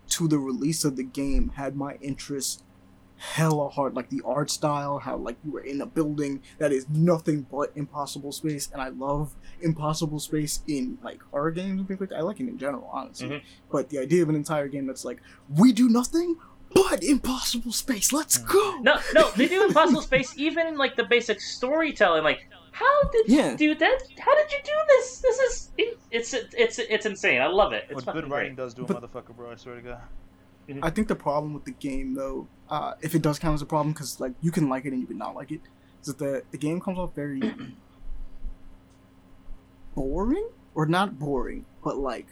to 0.10 0.28
the 0.28 0.39
release 0.39 0.84
of 0.86 0.95
the 0.95 1.03
game 1.03 1.49
had 1.56 1.76
my 1.76 1.95
interest 2.01 2.64
hella 3.18 3.70
hard 3.70 3.95
like 3.95 4.10
the 4.10 4.22
art 4.26 4.51
style 4.51 4.99
how 4.99 5.16
like 5.16 5.38
you 5.45 5.49
were 5.51 5.62
in 5.62 5.80
a 5.80 5.86
building 5.86 6.41
that 6.58 6.74
is 6.74 6.86
nothing 6.89 7.45
but 7.49 7.72
impossible 7.76 8.32
space 8.34 8.70
and 8.74 8.82
i 8.82 8.89
love 8.89 9.34
impossible 9.62 10.20
space 10.20 10.60
in 10.68 10.97
like 11.01 11.22
horror 11.32 11.49
games 11.51 11.80
and 11.80 11.88
things 11.88 11.99
like 12.01 12.10
that 12.10 12.18
i 12.18 12.22
like 12.22 12.41
it 12.41 12.47
in 12.47 12.58
general 12.58 12.89
honestly 12.91 13.30
Mhm. 13.30 13.41
but 13.72 13.89
the 13.89 13.99
idea 13.99 14.22
of 14.22 14.28
an 14.28 14.36
entire 14.36 14.68
game 14.68 14.86
that's 14.86 15.06
like 15.06 15.22
we 15.58 15.72
do 15.72 15.88
nothing 15.88 16.36
but 16.74 17.01
impossible 17.06 17.72
space 17.72 18.12
let's 18.12 18.38
go 18.38 18.80
No, 18.82 18.99
no, 19.14 19.32
they 19.38 19.47
do 19.47 19.64
Impossible 19.68 20.01
Space 20.01 20.34
even 20.38 20.68
in 20.68 20.78
like 20.78 20.97
the 20.97 21.06
basic 21.06 21.39
storytelling. 21.39 22.22
Like, 22.24 22.49
how 22.82 23.03
did 23.09 23.26
Yeah. 23.28 23.51
you 23.51 23.57
do 23.57 23.76
that? 23.76 23.99
How 24.19 24.36
did 24.36 24.51
you 24.51 24.57
do 24.63 24.71
this? 24.89 25.19
This 25.21 25.39
is 25.39 25.69
it's 26.11 26.34
it's 26.34 26.78
it's 26.80 27.05
insane. 27.05 27.41
I 27.41 27.47
love 27.47 27.71
it. 27.71 27.86
It's 27.89 28.05
what 28.05 28.13
good 28.13 28.30
writing 28.30 28.55
great. 28.55 28.63
does 28.65 28.73
do 28.73 28.84
a 28.84 28.86
But- 28.86 29.01
motherfucker, 29.01 29.34
bro. 29.36 29.51
I 29.51 29.55
swear 29.55 29.76
to 29.76 29.82
God. 29.82 30.01
I 30.82 30.89
think 30.89 31.07
the 31.07 31.15
problem 31.15 31.53
with 31.53 31.63
the 31.65 31.71
game, 31.71 32.15
though, 32.15 32.47
uh, 32.69 32.93
if 33.01 33.13
it 33.15 33.21
does 33.21 33.38
count 33.39 33.53
as 33.53 33.61
a 33.61 33.65
problem, 33.67 33.93
because 33.93 34.19
like 34.19 34.34
you 34.41 34.51
can 34.51 34.67
like 34.67 34.84
it 34.86 34.91
and 34.93 34.99
you 34.99 35.07
can 35.07 35.17
not 35.17 35.36
like 35.36 35.51
it, 35.51 35.61
is 36.01 36.07
that 36.07 36.17
the 36.17 36.43
the 36.51 36.57
game 36.57 36.82
comes 36.82 36.97
off 36.99 37.15
very 37.15 37.39
boring, 39.95 40.49
or 40.73 40.86
not 40.86 41.17
boring, 41.19 41.65
but 41.84 41.97
like 41.97 42.28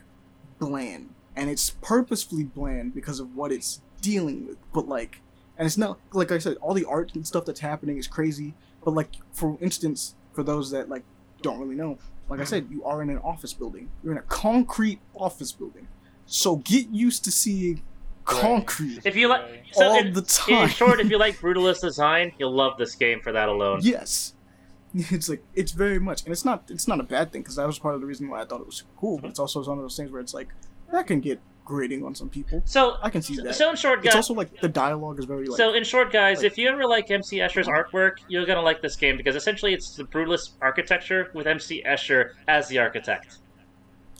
bland, 0.59 1.13
and 1.35 1.49
it's 1.49 1.69
purposefully 1.81 2.43
bland 2.43 2.93
because 2.93 3.19
of 3.19 3.35
what 3.35 3.51
it's 3.51 3.81
dealing 4.01 4.47
with. 4.47 4.57
But 4.73 4.87
like, 4.87 5.21
and 5.57 5.65
it's 5.65 5.77
not 5.77 5.99
like 6.11 6.31
I 6.31 6.37
said, 6.39 6.57
all 6.57 6.73
the 6.73 6.85
art 6.85 7.15
and 7.15 7.25
stuff 7.25 7.45
that's 7.45 7.61
happening 7.61 7.97
is 7.97 8.07
crazy. 8.07 8.53
But 8.83 8.91
like, 8.95 9.11
for 9.31 9.57
instance, 9.61 10.15
for 10.33 10.43
those 10.43 10.71
that 10.71 10.89
like 10.89 11.03
don't 11.41 11.59
really 11.59 11.75
know, 11.75 11.97
like 12.29 12.39
I 12.39 12.43
said, 12.45 12.67
you 12.69 12.83
are 12.85 13.01
in 13.01 13.09
an 13.09 13.19
office 13.19 13.53
building. 13.53 13.89
You're 14.03 14.13
in 14.13 14.17
a 14.17 14.23
concrete 14.23 14.99
office 15.15 15.51
building. 15.51 15.87
So 16.25 16.57
get 16.57 16.89
used 16.89 17.23
to 17.25 17.31
seeing 17.31 17.81
concrete 18.25 19.01
If 19.03 19.15
you 19.15 19.27
like, 19.27 19.43
so 19.73 19.87
all 19.89 19.99
in, 19.99 20.13
the 20.13 20.21
time. 20.21 20.63
in 20.63 20.69
short, 20.69 20.99
if 20.99 21.09
you 21.09 21.17
like 21.17 21.35
brutalist 21.39 21.81
design, 21.81 22.31
you'll 22.37 22.53
love 22.53 22.77
this 22.77 22.95
game 22.95 23.19
for 23.19 23.31
that 23.33 23.49
alone. 23.49 23.79
yes, 23.81 24.33
it's 24.95 25.27
like 25.27 25.43
it's 25.53 25.71
very 25.73 25.99
much, 25.99 26.23
and 26.23 26.31
it's 26.31 26.45
not 26.45 26.63
it's 26.69 26.87
not 26.87 26.99
a 26.99 27.03
bad 27.03 27.31
thing 27.31 27.41
because 27.41 27.55
that 27.57 27.67
was 27.67 27.77
part 27.79 27.95
of 27.95 28.01
the 28.01 28.07
reason 28.07 28.29
why 28.29 28.41
I 28.41 28.45
thought 28.45 28.61
it 28.61 28.65
was 28.65 28.77
super 28.77 28.93
cool. 28.97 29.19
But 29.19 29.31
it's 29.31 29.39
also 29.39 29.63
one 29.63 29.77
of 29.77 29.83
those 29.83 29.97
things 29.97 30.11
where 30.11 30.21
it's 30.21 30.33
like 30.33 30.49
that 30.91 31.07
can 31.07 31.19
get 31.19 31.39
grating 31.65 32.03
on 32.03 32.13
some 32.13 32.29
people. 32.29 32.61
So, 32.65 32.97
I 33.01 33.09
can 33.09 33.21
see 33.21 33.35
that. 33.37 33.55
so 33.55 33.69
in 33.69 33.75
short, 33.75 33.99
guys, 33.99 34.07
It's 34.07 34.15
also 34.15 34.33
like 34.33 34.59
the 34.59 34.67
dialogue 34.69 35.19
is 35.19 35.25
very 35.25 35.45
like 35.47 35.57
so 35.57 35.73
in 35.73 35.83
short, 35.83 36.11
guys, 36.11 36.37
like- 36.37 36.47
if 36.47 36.57
you 36.57 36.67
ever 36.69 36.85
like 36.85 37.09
MC 37.09 37.37
Escher's 37.37 37.67
artwork, 37.67 38.17
you're 38.27 38.45
gonna 38.45 38.61
like 38.61 38.81
this 38.81 38.95
game 38.95 39.15
because 39.17 39.35
essentially 39.35 39.73
it's 39.73 39.95
the 39.95 40.03
brutalist 40.03 40.51
architecture 40.61 41.29
with 41.33 41.47
MC 41.47 41.81
Escher 41.85 42.31
as 42.47 42.67
the 42.67 42.79
architect. 42.79 43.37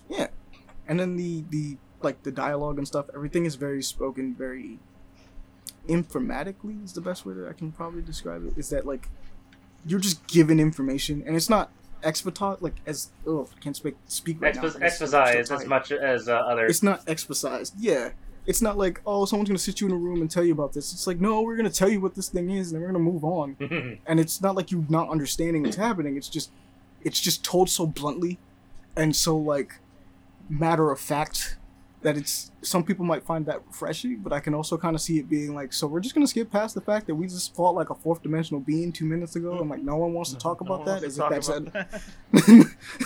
yeah, 0.10 0.28
and 0.88 1.00
then 1.00 1.16
the 1.18 1.44
the 1.50 1.78
like 2.02 2.24
the 2.24 2.32
dialogue 2.32 2.78
and 2.78 2.88
stuff. 2.88 3.06
Everything 3.16 3.46
is 3.46 3.56
very 3.56 3.82
spoken, 3.84 4.34
very 4.34 4.80
informatically 5.88 6.84
is 6.84 6.94
the 6.94 7.02
best 7.02 7.26
way 7.26 7.34
that 7.34 7.48
I 7.48 7.54
can 7.54 7.72
probably 7.72 8.02
describe 8.02 8.46
it. 8.46 8.54
Is 8.58 8.70
that 8.70 8.86
like 8.86 9.10
you're 9.86 10.00
just 10.00 10.26
given 10.28 10.60
information, 10.60 11.24
and 11.26 11.36
it's 11.36 11.50
not 11.50 11.72
expositot 12.04 12.62
like 12.62 12.76
as 12.86 13.10
oh 13.26 13.48
I 13.56 13.60
can't 13.60 13.76
speak 13.76 13.96
speak 14.08 14.42
right 14.42 14.54
now. 14.56 14.62
Expos- 14.62 14.64
'cause 14.66 14.74
so 14.74 14.80
Exposize 15.20 15.52
as 15.52 15.66
much 15.66 15.92
as 15.92 16.28
uh, 16.30 16.34
other. 16.36 16.66
it's 16.68 16.84
not 16.84 17.06
exposized. 17.08 17.74
Yeah. 17.78 18.12
It's 18.46 18.62
not 18.62 18.78
like, 18.78 19.00
oh, 19.06 19.24
someone's 19.24 19.48
gonna 19.48 19.58
sit 19.58 19.80
you 19.80 19.88
in 19.88 19.94
a 19.94 19.98
room 19.98 20.20
and 20.20 20.30
tell 20.30 20.44
you 20.44 20.52
about 20.52 20.74
this. 20.74 20.92
It's 20.92 21.08
like, 21.08 21.22
no, 21.22 21.42
we're 21.44 21.56
gonna 21.56 21.70
tell 21.70 21.88
you 21.88 22.02
what 22.02 22.14
this 22.16 22.28
thing 22.28 22.50
is, 22.50 22.74
and 22.74 22.82
we're 22.82 22.88
gonna 22.88 23.00
move 23.00 23.24
on. 23.24 23.56
And 24.06 24.20
it's 24.20 24.42
not 24.42 24.56
like 24.56 24.70
you 24.70 24.86
not 24.90 25.10
understanding 25.10 25.64
what's 25.64 25.78
happening. 25.78 26.18
It's 26.18 26.28
just, 26.28 26.52
it's 27.04 27.22
just 27.22 27.44
told 27.46 27.70
so 27.70 27.88
bluntly, 27.88 28.40
and 28.98 29.16
so 29.16 29.38
like, 29.38 29.80
matter 30.50 30.92
of 30.92 31.00
fact, 31.00 31.58
that 32.04 32.18
it's 32.18 32.52
some 32.62 32.84
people 32.84 33.06
might 33.06 33.24
find 33.24 33.46
that 33.46 33.66
refreshing, 33.66 34.18
but 34.20 34.32
I 34.32 34.40
can 34.40 34.54
also 34.54 34.78
kind 34.78 34.96
of 34.96 35.02
see 35.02 35.20
it 35.20 35.30
being 35.30 35.56
like, 35.56 35.74
so 35.74 35.88
we're 35.88 36.00
just 36.00 36.14
gonna 36.14 36.28
skip 36.28 36.52
past 36.52 36.76
the 36.76 36.82
fact 36.82 37.08
that 37.08 37.16
we 37.16 37.28
just 37.28 37.56
fought 37.56 37.76
like 37.76 37.90
a 37.90 37.96
fourth 37.96 38.22
dimensional 38.22 38.60
being 38.62 38.92
two 38.92 39.06
minutes 39.06 39.36
ago, 39.36 39.60
and 39.60 39.70
like 39.70 39.82
no 39.82 39.98
one 39.98 40.14
wants 40.14 40.32
to 40.32 40.38
talk 40.38 40.62
No 40.62 40.74
about 40.74 40.86
that. 40.86 41.02
wants 41.02 41.06
As 41.06 41.16
to 41.16 41.24
if 41.24 41.46
talk 41.46 41.74
that's 42.32 42.62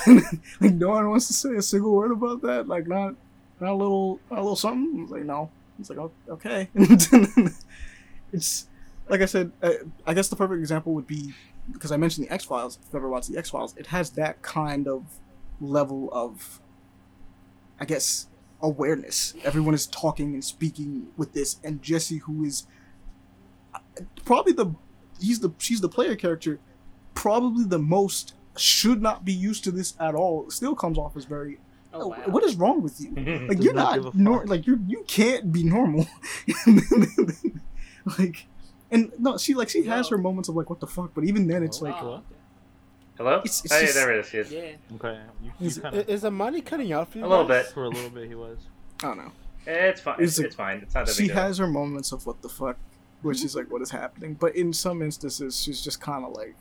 that. 0.05 0.31
like 0.61 0.73
no 0.73 0.89
one 0.89 1.09
wants 1.09 1.27
to 1.27 1.33
say 1.33 1.55
a 1.55 1.61
single 1.61 1.93
word 1.95 2.11
about 2.11 2.41
that. 2.41 2.67
Like 2.67 2.87
not 2.87 3.15
not 3.59 3.71
a 3.71 3.75
little 3.75 4.19
not 4.29 4.39
a 4.39 4.41
little 4.41 4.55
something. 4.55 5.03
It's 5.03 5.11
like 5.11 5.23
no. 5.23 5.49
It's 5.79 5.89
like 5.89 5.99
okay. 6.29 6.69
it's 8.33 8.67
like 9.09 9.21
I 9.21 9.25
said. 9.25 9.51
I, 9.61 9.77
I 10.05 10.13
guess 10.13 10.27
the 10.27 10.35
perfect 10.35 10.59
example 10.59 10.93
would 10.93 11.07
be 11.07 11.33
because 11.71 11.91
I 11.91 11.97
mentioned 11.97 12.27
the 12.27 12.33
X 12.33 12.43
Files. 12.43 12.77
If 12.77 12.87
you've 12.87 12.95
ever 12.95 13.09
watched 13.09 13.29
the 13.29 13.37
X 13.37 13.49
Files, 13.49 13.75
it 13.77 13.87
has 13.87 14.11
that 14.11 14.41
kind 14.41 14.87
of 14.87 15.03
level 15.59 16.09
of, 16.11 16.61
I 17.79 17.85
guess, 17.85 18.27
awareness. 18.61 19.33
Everyone 19.43 19.73
is 19.73 19.85
talking 19.87 20.33
and 20.33 20.43
speaking 20.43 21.07
with 21.17 21.33
this, 21.33 21.57
and 21.63 21.81
Jesse, 21.81 22.17
who 22.17 22.43
is 22.43 22.65
uh, 23.73 23.79
probably 24.25 24.53
the 24.53 24.73
he's 25.19 25.39
the 25.39 25.51
she's 25.57 25.81
the 25.81 25.89
player 25.89 26.15
character, 26.15 26.59
probably 27.13 27.63
the 27.63 27.79
most 27.79 28.33
should 28.57 29.01
not 29.01 29.23
be 29.23 29.33
used 29.33 29.63
to 29.65 29.71
this 29.71 29.93
at 29.99 30.15
all. 30.15 30.49
Still 30.49 30.75
comes 30.75 30.97
off 30.97 31.15
as 31.15 31.25
very. 31.25 31.59
Oh, 31.93 32.07
wow. 32.07 32.17
What 32.27 32.43
is 32.43 32.55
wrong 32.55 32.81
with 32.81 32.99
you? 32.99 33.11
Like 33.47 33.63
you're 33.63 33.73
not 33.73 33.95
give 33.95 34.03
not 34.05 34.15
nor- 34.15 34.45
like 34.45 34.67
you 34.67 34.79
you 34.87 35.03
can't 35.07 35.51
be 35.51 35.63
normal. 35.63 36.05
like, 38.19 38.45
and 38.91 39.11
no, 39.17 39.37
she 39.37 39.53
like 39.53 39.69
she 39.69 39.83
has 39.83 40.09
her 40.09 40.17
moments 40.17 40.49
of 40.49 40.55
like 40.55 40.69
what 40.69 40.79
the 40.79 40.87
fuck, 40.87 41.13
but 41.13 41.23
even 41.23 41.47
then 41.47 41.63
it's 41.63 41.81
like 41.81 41.99
Wow. 42.01 42.23
Hello? 43.17 43.37
It's- 43.37 43.63
it's 43.65 43.73
hey, 43.73 43.81
just- 43.81 43.95
there 43.95 44.11
it 44.17 44.25
is. 44.25 44.33
Yes. 44.33 44.51
Yeah. 44.51 44.95
Okay, 44.95 45.19
you, 45.41 45.51
Is 45.59 45.77
you 45.77 45.83
it- 45.83 45.91
kinda... 45.91 46.11
Is 46.11 46.21
the 46.21 46.31
money 46.31 46.61
cutting 46.61 46.91
out 46.93 47.11
for 47.11 47.17
you? 47.17 47.25
A 47.25 47.27
little 47.27 47.47
guys? 47.47 47.65
bit. 47.65 47.73
for 47.73 47.83
a 47.85 47.89
little 47.89 48.09
bit 48.09 48.27
he 48.27 48.35
was. 48.35 48.57
I 49.01 49.07
don't 49.07 49.17
know. 49.17 49.31
It's 49.65 50.01
fine. 50.01 50.15
It's, 50.19 50.37
It's 50.37 50.47
it's 50.47 50.55
fine. 50.55 50.77
It's 50.77 50.95
not 50.95 51.07
that 51.07 51.15
She 51.15 51.27
big. 51.27 51.35
has 51.35 51.57
her 51.57 51.67
moments 51.67 52.11
of 52.11 52.25
what 52.25 52.41
the 52.41 52.47
fuck, 52.49 52.77
where 53.21 53.33
she's 53.33 53.53
like, 53.55 53.69
"What 53.69 53.81
is 53.81 53.91
happening?" 53.91 54.35
But 54.35 54.55
in 54.55 54.71
some 54.71 55.01
instances, 55.01 55.61
she's 55.61 55.81
just 55.83 55.99
kind 55.99 56.23
of 56.23 56.31
like, 56.33 56.55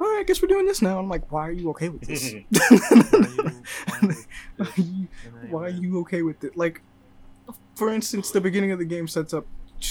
"All 0.00 0.06
right, 0.06 0.18
I 0.20 0.24
guess 0.26 0.42
we're 0.42 0.48
doing 0.48 0.66
this 0.66 0.82
now." 0.82 0.98
I'm 0.98 1.08
like, 1.08 1.30
"Why 1.30 1.46
are 1.46 1.52
you 1.52 1.70
okay 1.70 1.88
with 1.90 2.00
this? 2.02 2.34
Why 2.50 2.66
are 2.70 2.84
you 2.90 3.62
fine 3.62 4.08
with 4.08 4.26
this 4.58 4.70
Why 5.48 5.66
are 5.66 5.68
scenario? 5.70 5.80
you 5.80 6.00
okay 6.00 6.22
with 6.22 6.42
it?" 6.42 6.56
Like, 6.56 6.82
for 7.76 7.92
instance, 7.92 8.32
the 8.32 8.40
beginning 8.40 8.72
of 8.72 8.80
the 8.80 8.84
game 8.84 9.06
sets 9.06 9.32
up 9.32 9.46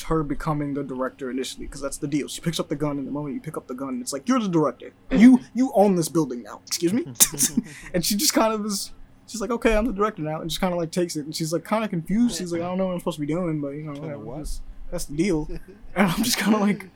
her 0.07 0.24
becoming 0.24 0.74
the 0.74 0.84
director 0.84 1.30
initially 1.30 1.66
because 1.66 1.82
that's 1.82 1.98
the 1.98 2.07
deal. 2.07 2.28
She 2.28 2.41
picks 2.41 2.60
up 2.60 2.70
the 2.70 2.76
gun, 2.76 2.98
and 2.98 3.07
the 3.07 3.12
moment 3.12 3.36
you 3.36 3.41
pick 3.41 3.57
up 3.57 3.68
the 3.68 3.74
gun, 3.74 3.99
it's 4.02 4.14
like 4.14 4.28
you're 4.28 4.40
the 4.40 4.49
director. 4.49 4.94
You 5.12 5.40
you 5.53 5.72
own 5.76 5.95
this 5.95 6.10
building 6.10 6.44
now. 6.44 6.62
Excuse 6.68 6.94
me. 6.94 7.06
and 7.94 8.03
she 8.06 8.16
just 8.16 8.34
kind 8.34 8.53
of 8.53 8.66
is. 8.66 8.91
She's 9.28 9.41
like, 9.41 9.49
okay, 9.49 9.76
I'm 9.76 9.86
the 9.86 9.94
director 9.94 10.22
now, 10.22 10.41
and 10.41 10.49
just 10.49 10.62
kind 10.62 10.72
of 10.74 10.80
like 10.80 10.91
takes 10.91 11.16
it, 11.16 11.26
and 11.26 11.36
she's 11.36 11.52
like 11.52 11.64
kind 11.64 11.84
of 11.84 11.90
confused. 11.90 12.38
She's 12.38 12.52
like, 12.52 12.62
I 12.62 12.66
don't 12.66 12.78
know 12.78 12.88
what 12.88 12.94
I'm 12.94 12.99
supposed 12.99 13.18
to 13.18 13.22
be 13.22 13.28
doing, 13.28 13.60
but 13.60 13.70
you 13.70 13.84
know, 13.84 13.99
whatever. 13.99 14.20
what? 14.20 14.38
That's, 14.38 14.62
that's 14.91 15.06
the 15.06 15.18
deal. 15.18 15.49
And 15.95 16.12
I'm 16.12 16.24
just 16.24 16.38
kind 16.38 16.53
of 16.56 16.62
like, 16.62 16.90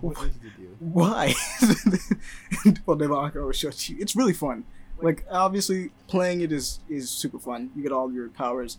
What 0.00 0.18
is 0.26 0.34
the 0.38 0.50
deal? 0.50 0.70
why? 0.80 1.32
well, 2.84 2.96
Devonka 2.96 3.36
will 3.36 3.52
show 3.52 3.70
you. 3.86 3.96
It's 3.98 4.14
really 4.16 4.32
fun. 4.32 4.64
Like 5.00 5.24
obviously, 5.30 5.90
playing 6.06 6.40
it 6.42 6.52
is 6.52 6.80
is 6.88 7.10
super 7.10 7.38
fun. 7.38 7.70
You 7.74 7.82
get 7.82 7.92
all 7.92 8.12
your 8.12 8.28
powers. 8.28 8.78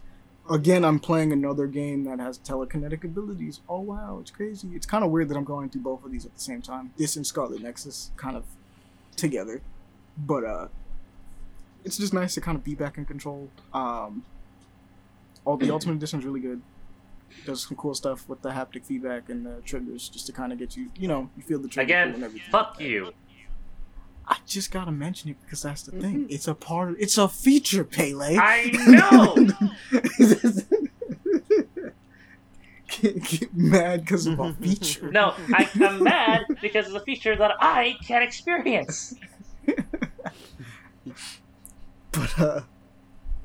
Again, 0.50 0.86
I'm 0.86 1.00
playing 1.00 1.32
another 1.34 1.66
game 1.66 2.04
that 2.04 2.20
has 2.20 2.38
telekinetic 2.38 3.04
abilities. 3.04 3.62
Oh 3.68 3.80
wow, 3.80 4.20
it's 4.22 4.30
crazy. 4.30 4.70
It's 4.76 4.86
kind 4.86 5.04
of 5.04 5.10
weird 5.10 5.30
that 5.30 5.38
I'm 5.38 5.44
going 5.44 5.70
through 5.70 5.82
both 5.82 6.06
of 6.06 6.12
these 6.12 6.26
at 6.26 6.36
the 6.36 6.40
same 6.40 6.62
time. 6.62 6.92
This 6.98 7.16
and 7.16 7.26
Scarlet 7.26 7.62
Nexus 7.62 8.12
kind 8.16 8.38
of 8.38 8.44
together, 9.16 9.62
but 10.18 10.44
uh, 10.44 10.68
it's 11.84 11.98
just 11.98 12.14
nice 12.14 12.36
to 12.36 12.42
kind 12.42 12.56
of 12.58 12.64
be 12.64 12.76
back 12.76 12.98
in 13.00 13.06
control. 13.06 13.50
Um, 13.74 14.24
all 15.46 15.58
the 15.58 15.72
Ultimate 15.72 15.96
Edition 15.96 16.20
is 16.20 16.26
really 16.26 16.40
good. 16.42 16.62
Does 17.46 17.68
some 17.68 17.76
cool 17.76 17.96
stuff 17.96 18.30
with 18.30 18.42
the 18.44 18.50
haptic 18.50 18.86
feedback 18.86 19.30
and 19.30 19.46
the 19.46 19.62
triggers, 19.66 20.08
just 20.10 20.28
to 20.28 20.32
kind 20.32 20.54
of 20.54 20.60
get 20.60 20.78
you, 20.78 20.90
you 20.96 21.08
know, 21.08 21.30
you 21.36 21.44
feel 21.44 21.60
the 21.60 21.68
trigger 21.68 21.86
Again, 21.86 22.24
everything. 22.24 22.52
fuck 22.52 22.80
you. 22.80 23.14
I 24.28 24.38
just 24.48 24.72
gotta 24.72 24.92
mention 24.92 25.30
it 25.30 25.38
because 25.44 25.62
that's 25.62 25.84
the 25.84 25.92
thing. 25.92 26.26
It's 26.30 26.48
a 26.48 26.56
part. 26.56 26.92
Of, 26.92 26.96
it's 27.00 27.18
a 27.18 27.28
feature, 27.28 27.84
Pele. 27.84 28.38
I 28.40 28.72
know. 28.88 29.36
get, 33.02 33.24
get 33.24 33.56
mad 33.56 34.02
because 34.02 34.26
of 34.26 34.40
a 34.40 34.54
feature. 34.62 35.12
No, 35.12 35.34
I, 35.54 35.70
I'm 35.76 36.04
mad 36.04 36.46
because 36.62 36.88
it's 36.88 36.96
a 36.96 37.02
feature 37.02 37.36
that 37.36 37.52
I 37.60 37.98
can't 38.06 38.24
experience. 38.24 39.14
but 42.12 42.40
uh, 42.40 42.62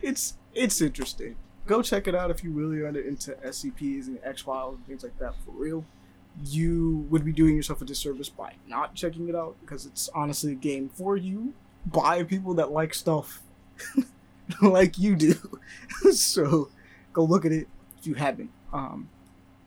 it's 0.00 0.34
it's 0.54 0.80
interesting. 0.80 1.36
Go 1.66 1.82
check 1.82 2.08
it 2.08 2.14
out 2.14 2.30
if 2.30 2.42
you 2.42 2.52
really 2.52 2.80
are 2.80 2.88
into 2.88 3.32
SCPs 3.32 4.06
and 4.06 4.18
X 4.24 4.40
Files 4.42 4.76
and 4.76 4.86
things 4.86 5.02
like 5.02 5.18
that 5.18 5.34
for 5.44 5.52
real. 5.52 5.84
You 6.44 7.06
would 7.10 7.24
be 7.24 7.32
doing 7.32 7.56
yourself 7.56 7.82
a 7.82 7.84
disservice 7.84 8.28
by 8.28 8.54
not 8.66 8.94
checking 8.94 9.28
it 9.28 9.34
out 9.34 9.56
because 9.60 9.86
it's 9.86 10.08
honestly 10.14 10.52
a 10.52 10.56
game 10.56 10.88
for 10.88 11.16
you 11.16 11.54
by 11.86 12.22
people 12.24 12.54
that 12.54 12.70
like 12.72 12.94
stuff 12.94 13.42
like 14.62 14.98
you 14.98 15.16
do. 15.16 15.34
so 16.12 16.68
go 17.12 17.24
look 17.24 17.44
at 17.44 17.52
it 17.52 17.68
if 17.98 18.06
you 18.06 18.14
haven't. 18.14 18.50
Um, 18.72 19.08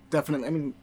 definitely. 0.09 0.47
I 0.47 0.51
mean, 0.51 0.73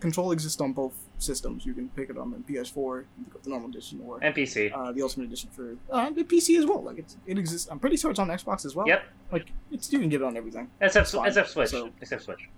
Control 0.00 0.30
exists 0.32 0.60
on 0.60 0.72
both 0.72 0.94
systems. 1.18 1.66
You 1.66 1.74
can 1.74 1.88
pick 1.88 2.08
it 2.08 2.16
on 2.16 2.30
the 2.30 2.36
PS4, 2.38 3.04
pick 3.24 3.34
up 3.34 3.42
the 3.42 3.50
normal 3.50 3.68
edition, 3.70 4.00
or 4.04 4.20
NPC. 4.20 4.70
uh, 4.72 4.92
the 4.92 5.02
Ultimate 5.02 5.24
Edition 5.24 5.50
for 5.52 5.76
uh, 5.90 6.10
the 6.10 6.22
PC 6.22 6.56
as 6.58 6.66
well. 6.66 6.82
Like 6.84 6.98
it's, 6.98 7.16
it 7.26 7.36
exists. 7.36 7.68
I'm 7.70 7.80
pretty 7.80 7.96
sure 7.96 8.10
it's 8.12 8.20
on 8.20 8.28
Xbox 8.28 8.64
as 8.64 8.76
well. 8.76 8.86
Yep. 8.86 9.02
Like 9.32 9.50
it's 9.72 9.92
you 9.92 9.98
can 9.98 10.08
get 10.08 10.20
it 10.20 10.24
on 10.24 10.36
everything 10.36 10.70
Except 10.80 11.12
except 11.26 11.50
Switch. 11.50 11.70
So- 11.70 11.90
Except 12.00 12.22
Switch. 12.22 12.48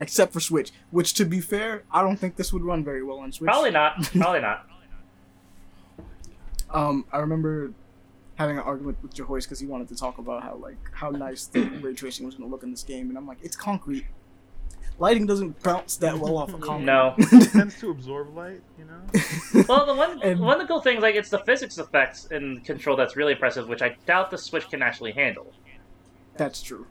Except 0.00 0.32
for 0.32 0.40
Switch. 0.40 0.70
Which, 0.90 1.14
to 1.14 1.24
be 1.24 1.40
fair, 1.40 1.84
I 1.92 2.02
don't 2.02 2.16
think 2.16 2.36
this 2.36 2.52
would 2.52 2.62
run 2.62 2.82
very 2.84 3.02
well 3.02 3.18
on 3.18 3.32
Switch. 3.32 3.46
Probably 3.48 3.70
not. 3.70 4.02
Probably 4.12 4.40
not. 4.40 4.66
Um, 6.70 7.04
I 7.12 7.18
remember 7.18 7.72
having 8.36 8.56
an 8.56 8.62
argument 8.62 8.98
with 9.02 9.12
Jahoyce 9.14 9.42
because 9.42 9.58
he 9.60 9.66
wanted 9.66 9.88
to 9.88 9.96
talk 9.96 10.18
about 10.18 10.42
how 10.42 10.54
like 10.56 10.78
how 10.92 11.10
nice 11.10 11.46
the 11.46 11.62
ray 11.82 11.94
tracing 11.94 12.24
was 12.26 12.36
going 12.36 12.48
to 12.48 12.52
look 12.52 12.62
in 12.62 12.70
this 12.70 12.82
game, 12.84 13.08
and 13.08 13.18
I'm 13.18 13.26
like, 13.26 13.38
it's 13.42 13.56
concrete. 13.56 14.06
Lighting 14.98 15.24
doesn't 15.24 15.62
bounce 15.62 15.96
that 15.96 16.18
well 16.18 16.36
off 16.36 16.52
of 16.52 16.60
concrete. 16.60 16.84
No. 16.84 17.14
It 17.18 17.50
tends 17.52 17.80
to 17.80 17.90
absorb 17.90 18.36
light, 18.36 18.60
you 18.78 18.84
know. 18.84 19.64
Well, 19.66 19.86
the 19.86 19.94
one 19.94 20.20
And- 20.22 20.40
one 20.40 20.60
of 20.60 20.66
the 20.66 20.66
cool 20.70 20.82
things, 20.82 21.00
like, 21.00 21.14
it's 21.14 21.30
the 21.30 21.38
physics 21.38 21.78
effects 21.78 22.26
in 22.26 22.60
Control 22.60 22.96
that's 22.96 23.16
really 23.16 23.32
impressive, 23.32 23.66
which 23.66 23.80
I 23.80 23.96
doubt 24.04 24.30
the 24.30 24.36
Switch 24.36 24.68
can 24.68 24.82
actually 24.82 25.12
handle. 25.12 25.54
That's 26.36 26.60
true. 26.60 26.86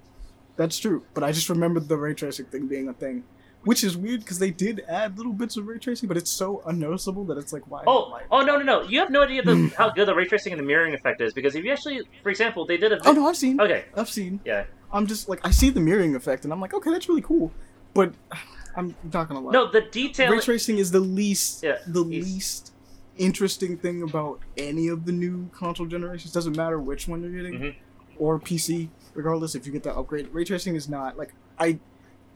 That's 0.60 0.78
true. 0.78 1.04
But 1.14 1.24
I 1.24 1.32
just 1.32 1.48
remembered 1.50 1.88
the 1.88 1.96
ray 1.98 2.14
tracing 2.14 2.46
thing 2.48 2.68
being 2.68 2.90
a 2.90 2.94
thing, 2.94 3.24
which 3.64 3.82
is 3.84 3.96
weird 3.96 4.20
because 4.20 4.40
they 4.40 4.52
did 4.52 4.84
add 4.90 5.18
little 5.18 5.32
bits 5.32 5.56
of 5.56 5.66
ray 5.68 5.78
tracing, 5.80 6.08
but 6.10 6.18
it's 6.18 6.30
so 6.30 6.62
unnoticeable 6.66 7.24
that 7.26 7.38
it's 7.38 7.54
like 7.54 7.64
why? 7.72 7.84
Oh, 7.88 8.10
why- 8.10 8.24
oh 8.30 8.42
no, 8.42 8.58
no, 8.58 8.64
no! 8.64 8.84
You 8.84 9.00
have 9.00 9.10
no 9.10 9.24
idea 9.24 9.42
the, 9.42 9.72
how 9.78 9.90
good 9.90 10.08
the 10.10 10.14
ray 10.16 10.26
tracing 10.26 10.52
and 10.52 10.60
the 10.62 10.66
mirroring 10.66 10.94
effect 10.94 11.22
is 11.22 11.34
because 11.34 11.56
if 11.56 11.64
you 11.64 11.72
actually, 11.72 12.02
for 12.24 12.30
example, 12.30 12.66
they 12.66 12.76
did 12.78 12.92
a. 12.92 13.00
Oh 13.08 13.14
no, 13.14 13.26
I've 13.28 13.38
seen. 13.38 13.60
Okay, 13.62 13.86
I've 13.96 14.10
seen. 14.10 14.42
yeah. 14.46 14.66
I'm 14.92 15.08
just 15.08 15.30
like 15.30 15.40
I 15.46 15.52
see 15.52 15.70
the 15.70 15.80
mirroring 15.80 16.14
effect, 16.16 16.44
and 16.44 16.52
I'm 16.52 16.60
like, 16.60 16.74
okay, 16.74 16.92
that's 16.92 17.08
really 17.08 17.22
cool. 17.22 17.52
But 17.94 18.14
I'm 18.76 18.96
not 19.14 19.28
gonna 19.30 19.40
lie. 19.40 19.54
No, 19.54 19.72
the 19.72 19.82
detail. 19.82 20.30
ray 20.32 20.40
tracing 20.42 20.78
is 20.78 20.92
the 20.92 21.00
least, 21.00 21.64
Yeah, 21.64 21.78
the 21.88 22.04
he's- 22.04 22.26
least 22.26 22.74
interesting 23.18 23.78
thing 23.78 24.02
about 24.04 24.40
any 24.58 24.88
of 24.88 25.06
the 25.06 25.12
new 25.12 25.50
console 25.54 25.86
generations. 25.86 26.32
Doesn't 26.34 26.56
matter 26.56 26.80
which 26.80 27.08
one 27.08 27.22
you're 27.22 27.32
getting, 27.32 27.60
Mhm. 27.60 27.76
or 28.18 28.40
PC. 28.40 28.90
Regardless, 29.20 29.54
if 29.54 29.66
you 29.66 29.74
get 29.74 29.84
that 29.84 29.98
upgrade, 29.98 30.30
ray 30.32 30.46
tracing 30.46 30.76
is 30.76 30.88
not 30.88 31.18
like 31.18 31.34
I. 31.60 31.80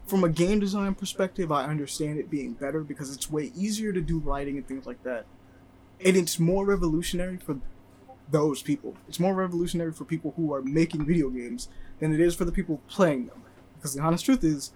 From 0.05 0.25
a 0.25 0.27
game 0.27 0.59
design 0.59 0.95
perspective, 0.95 1.49
I 1.49 1.63
understand 1.63 2.19
it 2.19 2.29
being 2.29 2.51
better 2.51 2.81
because 2.81 3.15
it's 3.15 3.31
way 3.31 3.53
easier 3.55 3.93
to 3.93 4.01
do 4.01 4.19
lighting 4.19 4.57
and 4.57 4.67
things 4.67 4.85
like 4.85 5.01
that, 5.03 5.25
and 6.03 6.17
it's 6.17 6.39
more 6.39 6.65
revolutionary 6.65 7.37
for 7.37 7.57
those 8.29 8.61
people. 8.61 8.97
It's 9.07 9.17
more 9.17 9.33
revolutionary 9.33 9.93
for 9.93 10.03
people 10.03 10.33
who 10.35 10.53
are 10.53 10.61
making 10.61 11.05
video 11.05 11.29
games 11.29 11.69
than 12.01 12.13
it 12.13 12.19
is 12.19 12.35
for 12.35 12.43
the 12.43 12.51
people 12.51 12.81
playing 12.89 13.27
them. 13.27 13.43
Because 13.77 13.93
the 13.93 14.01
honest 14.01 14.25
truth 14.25 14.43
is, 14.43 14.73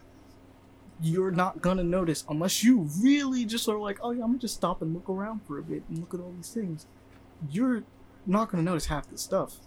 you're 1.01 1.31
not 1.31 1.61
gonna 1.61 1.83
notice 1.83 2.23
unless 2.29 2.63
you 2.63 2.87
really 3.01 3.43
just 3.43 3.67
are 3.67 3.77
like, 3.77 3.99
oh 4.01 4.11
yeah, 4.11 4.23
I'm 4.23 4.29
gonna 4.29 4.39
just 4.39 4.55
stop 4.55 4.81
and 4.81 4.93
look 4.93 5.09
around 5.09 5.41
for 5.45 5.59
a 5.59 5.61
bit 5.61 5.83
and 5.89 5.97
look 5.99 6.13
at 6.13 6.21
all 6.21 6.31
these 6.37 6.53
things. 6.53 6.85
You're 7.49 7.83
not 8.25 8.49
gonna 8.49 8.63
notice 8.63 8.85
half 8.85 9.09
this 9.09 9.19
stuff. 9.19 9.57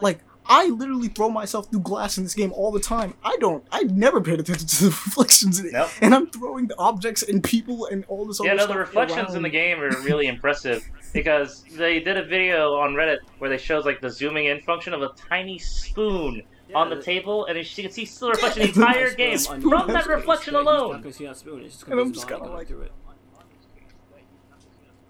Like 0.00 0.20
I 0.46 0.66
literally 0.68 1.08
throw 1.08 1.30
myself 1.30 1.70
through 1.70 1.80
glass 1.80 2.18
in 2.18 2.24
this 2.24 2.34
game 2.34 2.52
all 2.52 2.70
the 2.70 2.80
time. 2.80 3.14
I 3.24 3.36
don't. 3.40 3.64
I 3.72 3.84
never 3.84 4.20
paid 4.20 4.40
attention 4.40 4.66
to 4.66 4.84
the 4.84 4.90
reflections 5.06 5.58
in 5.60 5.66
it, 5.66 5.72
Nope. 5.72 5.88
and 6.02 6.14
I'm 6.14 6.26
throwing 6.28 6.66
the 6.66 6.76
objects 6.78 7.22
and 7.22 7.42
people 7.42 7.86
and 7.86 8.04
all 8.08 8.24
this. 8.26 8.36
Stuff. 8.36 8.46
Yeah, 8.46 8.52
other 8.52 8.60
no, 8.60 8.64
stuff 8.66 8.74
the 8.74 8.78
reflections 9.00 9.34
in 9.34 9.42
the 9.42 9.48
game 9.48 9.80
are 9.80 9.88
really 10.02 10.26
impressive 10.34 10.84
because 11.12 11.62
they 11.72 12.00
did 12.00 12.16
a 12.16 12.24
video 12.24 12.74
on 12.74 12.92
Reddit 12.94 13.18
where 13.38 13.48
they 13.50 13.56
shows 13.58 13.84
like 13.86 14.00
the 14.00 14.10
zooming 14.10 14.46
in 14.46 14.60
function 14.62 14.92
of 14.92 15.02
a 15.02 15.10
tiny 15.28 15.58
spoon 15.58 16.42
on 16.74 16.90
the 16.90 16.96
Yeah, 16.96 17.02
table, 17.02 17.46
and 17.46 17.56
as 17.58 17.76
you 17.78 17.84
can 17.84 17.92
see, 17.92 18.04
still 18.04 18.30
reflection 18.30 18.62
the 18.62 18.68
entire 18.80 19.04
that's 19.04 19.14
game 19.16 19.38
spoon 19.38 19.60
from 19.62 19.86
that 19.88 20.06
reflection 20.06 20.54
alone. 20.56 21.00
gonna 21.02 21.12
see 21.12 21.24
that 21.26 21.36
spoon. 21.36 21.60
And 21.88 22.00
I'm 22.00 22.12
just 22.12 22.30
line 22.30 22.40
kinda 22.40 22.52
like- 22.54 22.68
through 22.68 22.82
it. 22.82 22.92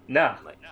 No, 0.07 0.35
Like, 0.45 0.55
it's- 0.61 0.71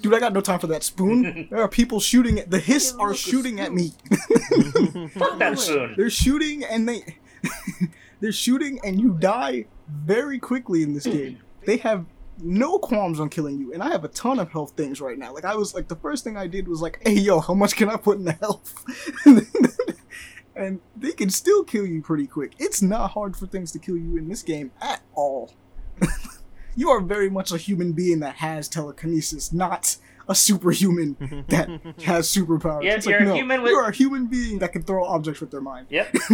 Dude, 0.00 0.14
I 0.14 0.20
got 0.20 0.32
no 0.32 0.40
time 0.40 0.58
for 0.58 0.66
that 0.68 0.82
spoon. 0.82 1.48
there 1.50 1.60
are 1.60 1.68
people 1.68 2.00
shooting 2.00 2.38
at 2.38 2.50
the 2.50 2.58
hiss 2.58 2.94
are 2.98 3.14
shooting 3.14 3.60
at 3.60 3.72
me. 3.72 3.92
fuck 5.10 5.38
that 5.38 5.58
spoon. 5.58 5.94
They're 5.96 6.10
shooting 6.10 6.64
and 6.64 6.88
they 6.88 7.16
they're 8.20 8.32
shooting 8.32 8.80
and 8.84 9.00
you 9.00 9.12
die 9.14 9.66
very 9.88 10.38
quickly 10.38 10.82
in 10.82 10.94
this 10.94 11.04
game. 11.04 11.38
They 11.64 11.78
have 11.78 12.06
no 12.42 12.78
qualms 12.78 13.18
on 13.18 13.30
killing 13.30 13.58
you, 13.58 13.72
and 13.72 13.82
I 13.82 13.88
have 13.88 14.04
a 14.04 14.08
ton 14.08 14.38
of 14.38 14.50
health 14.50 14.72
things 14.76 15.00
right 15.00 15.18
now. 15.18 15.32
Like 15.32 15.44
I 15.44 15.54
was 15.54 15.74
like 15.74 15.88
the 15.88 15.96
first 15.96 16.22
thing 16.22 16.36
I 16.36 16.46
did 16.46 16.68
was 16.68 16.82
like, 16.82 17.00
hey 17.02 17.14
yo, 17.14 17.40
how 17.40 17.54
much 17.54 17.76
can 17.76 17.88
I 17.88 17.96
put 17.96 18.18
in 18.18 18.24
the 18.24 18.32
health? 18.32 18.84
and 20.56 20.80
they 20.96 21.12
can 21.12 21.30
still 21.30 21.64
kill 21.64 21.86
you 21.86 22.02
pretty 22.02 22.26
quick. 22.26 22.52
It's 22.58 22.82
not 22.82 23.12
hard 23.12 23.36
for 23.36 23.46
things 23.46 23.72
to 23.72 23.78
kill 23.78 23.96
you 23.96 24.16
in 24.16 24.28
this 24.28 24.42
game 24.42 24.70
at 24.80 25.02
all. 25.14 25.54
You 26.76 26.90
are 26.90 27.00
very 27.00 27.28
much 27.30 27.50
a 27.52 27.56
human 27.56 27.92
being 27.92 28.20
that 28.20 28.36
has 28.36 28.68
telekinesis, 28.68 29.52
not 29.52 29.96
a 30.28 30.34
superhuman 30.34 31.16
that 31.48 31.68
has 32.04 32.28
superpowers. 32.28 32.84
Yeah, 32.84 32.94
It's 32.96 33.06
you're 33.06 33.18
a 33.18 33.24
no, 33.24 33.34
human 33.34 33.62
with- 33.62 33.70
You're 33.72 33.88
a 33.88 33.92
human 33.92 34.26
being 34.26 34.58
that 34.60 34.72
can 34.72 34.82
throw 34.82 35.04
objects 35.04 35.40
with 35.40 35.50
their 35.50 35.60
mind. 35.60 35.86
Yep. 35.90 36.14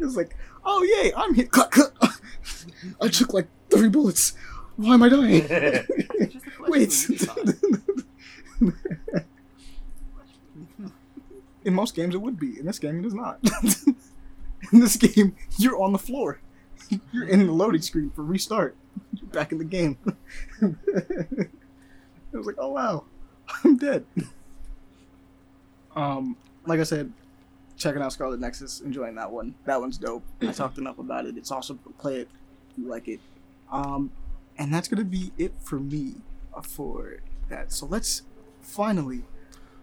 it's 0.00 0.16
like, 0.16 0.36
oh 0.64 0.82
yay, 0.82 1.12
I'm 1.16 1.34
hit. 1.34 1.50
Cut, 1.50 1.70
cut. 1.70 1.92
I 3.00 3.08
took 3.08 3.32
like 3.32 3.46
three 3.70 3.88
bullets. 3.88 4.34
Why 4.76 4.94
am 4.94 5.02
I 5.02 5.08
dying? 5.08 5.46
it's 5.48 6.32
just 6.34 6.46
a 6.46 6.50
flesh 6.50 6.70
Wait. 6.70 6.92
spoon, 6.92 7.16
you 8.60 8.72
thought. 8.72 9.22
In 11.64 11.74
most 11.74 11.94
games, 11.94 12.14
it 12.14 12.18
would 12.20 12.38
be. 12.40 12.58
In 12.58 12.66
this 12.66 12.78
game, 12.80 12.98
it 12.98 13.06
is 13.06 13.14
not. 13.14 13.38
in 14.72 14.80
this 14.80 14.96
game, 14.96 15.36
you're 15.58 15.80
on 15.80 15.92
the 15.92 15.98
floor. 15.98 16.40
You're 17.12 17.28
in 17.28 17.46
the 17.46 17.52
loading 17.52 17.82
screen 17.82 18.10
for 18.10 18.22
restart. 18.22 18.76
You're 19.14 19.26
back 19.32 19.52
in 19.52 19.58
the 19.58 19.64
game. 19.64 19.96
I 20.62 22.36
was 22.36 22.46
like, 22.46 22.56
oh 22.58 22.68
wow, 22.70 23.04
I'm 23.64 23.76
dead. 23.76 24.04
Um, 25.94 26.36
like 26.66 26.80
I 26.80 26.84
said, 26.84 27.12
checking 27.76 28.00
out 28.02 28.12
Scarlet 28.12 28.40
Nexus, 28.40 28.80
enjoying 28.80 29.14
that 29.16 29.30
one. 29.30 29.54
That 29.66 29.80
one's 29.80 29.98
dope. 29.98 30.24
I 30.40 30.52
talked 30.52 30.78
enough 30.78 30.98
about 30.98 31.26
it. 31.26 31.36
It's 31.36 31.50
awesome. 31.50 31.78
Play 31.98 32.16
it. 32.20 32.28
You 32.78 32.88
like 32.88 33.08
it. 33.08 33.20
Um, 33.70 34.10
and 34.58 34.72
that's 34.72 34.88
gonna 34.88 35.04
be 35.04 35.32
it 35.38 35.52
for 35.62 35.78
me 35.78 36.14
uh, 36.54 36.62
for 36.62 37.18
that. 37.48 37.72
So 37.72 37.86
let's 37.86 38.22
finally, 38.62 39.22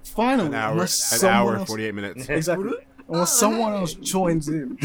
finally, 0.03 0.47
An 0.47 0.55
hour, 0.55 0.71
unless 0.73 1.21
an 1.21 1.29
hour, 1.29 1.57
else- 1.57 1.67
forty-eight 1.67 1.93
minutes. 1.93 2.27
exactly, 2.29 2.73
unless 3.07 3.31
someone 3.37 3.73
else 3.73 3.93
joins 3.93 4.47
in. 4.47 4.77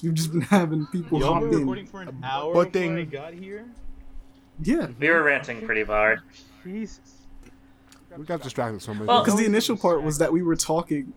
So 0.00 0.06
we've 0.08 0.14
just 0.14 0.32
been 0.32 0.40
having 0.40 0.86
people 0.86 1.20
Y'all 1.20 1.34
hop 1.34 1.42
were 1.42 1.48
in. 1.50 1.58
recording 1.60 1.86
for 1.86 2.00
an 2.02 2.16
hour 2.24 2.54
But 2.54 2.72
before 2.72 2.96
I 2.96 3.02
got 3.04 3.34
here. 3.34 3.66
Yeah, 4.62 4.88
We 4.98 5.08
were 5.08 5.22
ranting 5.22 5.64
pretty 5.66 5.84
hard. 5.84 6.20
Jesus. 6.64 7.00
We 8.16 8.24
got 8.24 8.42
distracted 8.42 8.82
so 8.82 8.92
much. 8.94 9.06
Well- 9.08 9.22
because 9.24 9.38
the 9.38 9.46
initial 9.46 9.76
part 9.76 10.02
was 10.02 10.18
that 10.18 10.32
we 10.32 10.42
were 10.42 10.56
talking. 10.56 11.12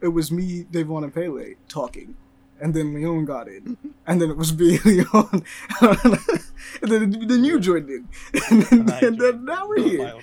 It 0.00 0.08
was 0.08 0.30
me, 0.30 0.64
Devon, 0.70 1.04
and 1.04 1.12
Pele 1.14 1.54
talking, 1.68 2.16
and 2.60 2.74
then 2.74 2.92
Leon 2.94 3.24
got 3.24 3.48
in, 3.48 3.76
and 4.06 4.20
then 4.20 4.30
it 4.30 4.36
was 4.36 4.56
me, 4.56 4.78
Leon, 4.84 5.42
and 5.80 6.90
then 6.92 7.10
then 7.26 7.44
you 7.44 7.58
joined 7.58 7.88
in, 7.88 8.06
and 8.50 8.62
then, 8.62 8.78
And 8.80 8.90
I 8.92 9.00
then 9.00 9.44
now 9.46 9.66
we're 9.66 9.80
here. 9.82 10.14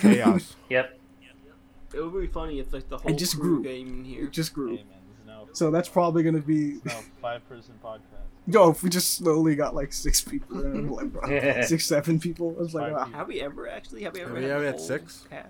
chaos. 0.00 0.56
Yep. 0.68 0.98
It 1.94 2.00
would 2.00 2.20
be 2.20 2.26
funny 2.26 2.58
if 2.60 2.72
like 2.72 2.88
the 2.88 2.98
whole 2.98 3.14
just 3.16 3.38
crew 3.38 3.62
grew. 3.62 3.64
came 3.64 3.88
in 4.00 4.04
here. 4.04 4.24
It 4.24 4.32
just 4.32 4.52
grew. 4.52 4.68
man, 4.74 4.76
this 4.76 4.82
is 4.82 4.86
now, 4.90 4.99
So 5.52 5.70
that's 5.70 5.88
probably 5.88 6.22
gonna 6.22 6.38
be 6.40 6.78
this 6.78 6.80
is 6.80 6.84
now 6.92 6.98
a 6.98 7.20
five-person 7.20 7.74
podcast. 7.84 8.00
yo. 8.46 8.70
If 8.70 8.82
we 8.82 8.88
just 8.90 9.14
slowly 9.14 9.54
got 9.56 9.74
like 9.74 9.92
six 9.92 10.20
people, 10.20 10.60
in, 10.60 10.88
like 10.92 11.12
bro, 11.12 11.62
six, 11.62 11.86
seven 11.86 12.18
people, 12.20 12.56
it's 12.60 12.74
like 12.74 12.92
Five 12.92 13.08
ah, 13.12 13.16
Have 13.18 13.28
we 13.28 13.40
ever 13.40 13.68
actually? 13.68 14.02
Have 14.04 14.14
we 14.14 14.20
ever? 14.22 14.30
Have 14.30 14.38
we 14.38 14.44
had 14.44 14.52
ever 14.52 14.62
a 14.62 14.66
had 14.66 14.76
whole 14.76 14.84
six? 14.86 15.26
Cast? 15.30 15.48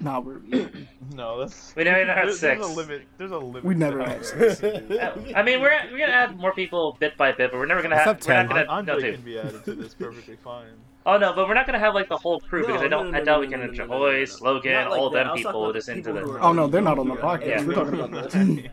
nah, 0.00 0.18
we're 0.18 0.40
No, 1.14 1.38
that's. 1.40 1.74
We 1.76 1.84
never 1.84 2.04
had 2.04 2.26
there's, 2.26 2.40
six. 2.40 2.60
There's 2.60 2.72
a 2.72 2.74
limit. 2.76 3.02
There's 3.18 3.30
a 3.30 3.38
limit. 3.38 3.64
We 3.64 3.74
never 3.74 4.02
had 4.02 4.24
six. 4.24 4.60
we 4.62 4.70
can 4.72 4.88
do. 4.88 4.98
Uh, 4.98 5.14
I 5.36 5.42
mean, 5.42 5.60
we're 5.60 5.70
we're 5.92 5.98
gonna 5.98 6.12
add 6.12 6.36
more 6.38 6.52
people 6.52 6.96
bit 6.98 7.16
by 7.16 7.32
bit, 7.32 7.50
but 7.52 7.58
we're 7.58 7.66
never 7.66 7.82
gonna 7.82 7.96
Let's 7.96 8.26
have. 8.26 8.48
have 8.48 8.48
We're 8.48 8.56
10. 8.56 8.66
not 8.66 8.66
gonna. 8.66 8.78
Andre 8.78 8.94
No, 8.94 9.00
dude. 9.00 9.14
can 9.16 9.24
be 9.24 9.38
added 9.38 9.64
to 9.64 9.74
this 9.74 9.94
perfectly 9.94 10.36
fine. 10.42 10.72
Oh 11.04 11.18
no, 11.18 11.32
but 11.34 11.48
we're 11.48 11.54
not 11.54 11.66
gonna 11.66 11.80
have 11.80 11.94
like 11.94 12.08
the 12.08 12.16
whole 12.16 12.38
crew 12.40 12.64
because 12.66 12.80
I 12.82 12.88
don't. 12.88 13.06
no, 13.06 13.10
no, 13.10 13.18
I 13.18 13.24
doubt 13.24 13.34
no, 13.36 13.40
we 13.40 13.48
can 13.48 13.58
no, 13.60 13.66
no, 13.66 13.70
enjoy 13.72 13.86
no, 13.86 13.98
no, 13.98 14.10
no, 14.12 14.18
no. 14.18 14.24
Slogan, 14.24 14.88
like 14.90 15.00
all 15.00 15.10
that. 15.10 15.24
them 15.24 15.36
people 15.36 15.72
just 15.72 15.88
into 15.88 16.12
the. 16.12 16.20
Oh 16.40 16.52
no, 16.52 16.66
they're 16.68 16.80
not 16.80 16.98
on 16.98 17.08
the 17.08 17.14
Yeah. 17.16 17.20
podcast. 17.20 17.66
We're 17.66 17.74
talking 17.74 18.00
about 18.00 18.30
that. 18.30 18.70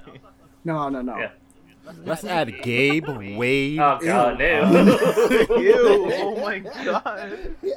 No, 0.63 0.89
no, 0.89 1.01
no. 1.01 1.17
Yeah. 1.17 1.29
Let's 2.05 2.23
add 2.23 2.61
Gabe, 2.61 3.07
Wade. 3.07 3.79
Oh 3.79 3.97
god, 4.01 4.39
Ew. 4.39 4.45
no. 4.45 5.57
Ew! 5.57 6.11
Oh 6.21 6.39
my 6.41 6.59
god! 6.59 7.55
Yeah. 7.63 7.73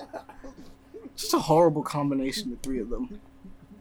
Just 1.17 1.33
a 1.35 1.39
horrible 1.39 1.83
combination 1.83 2.53
of 2.53 2.61
three 2.61 2.81
of 2.81 2.91
them. 2.91 3.21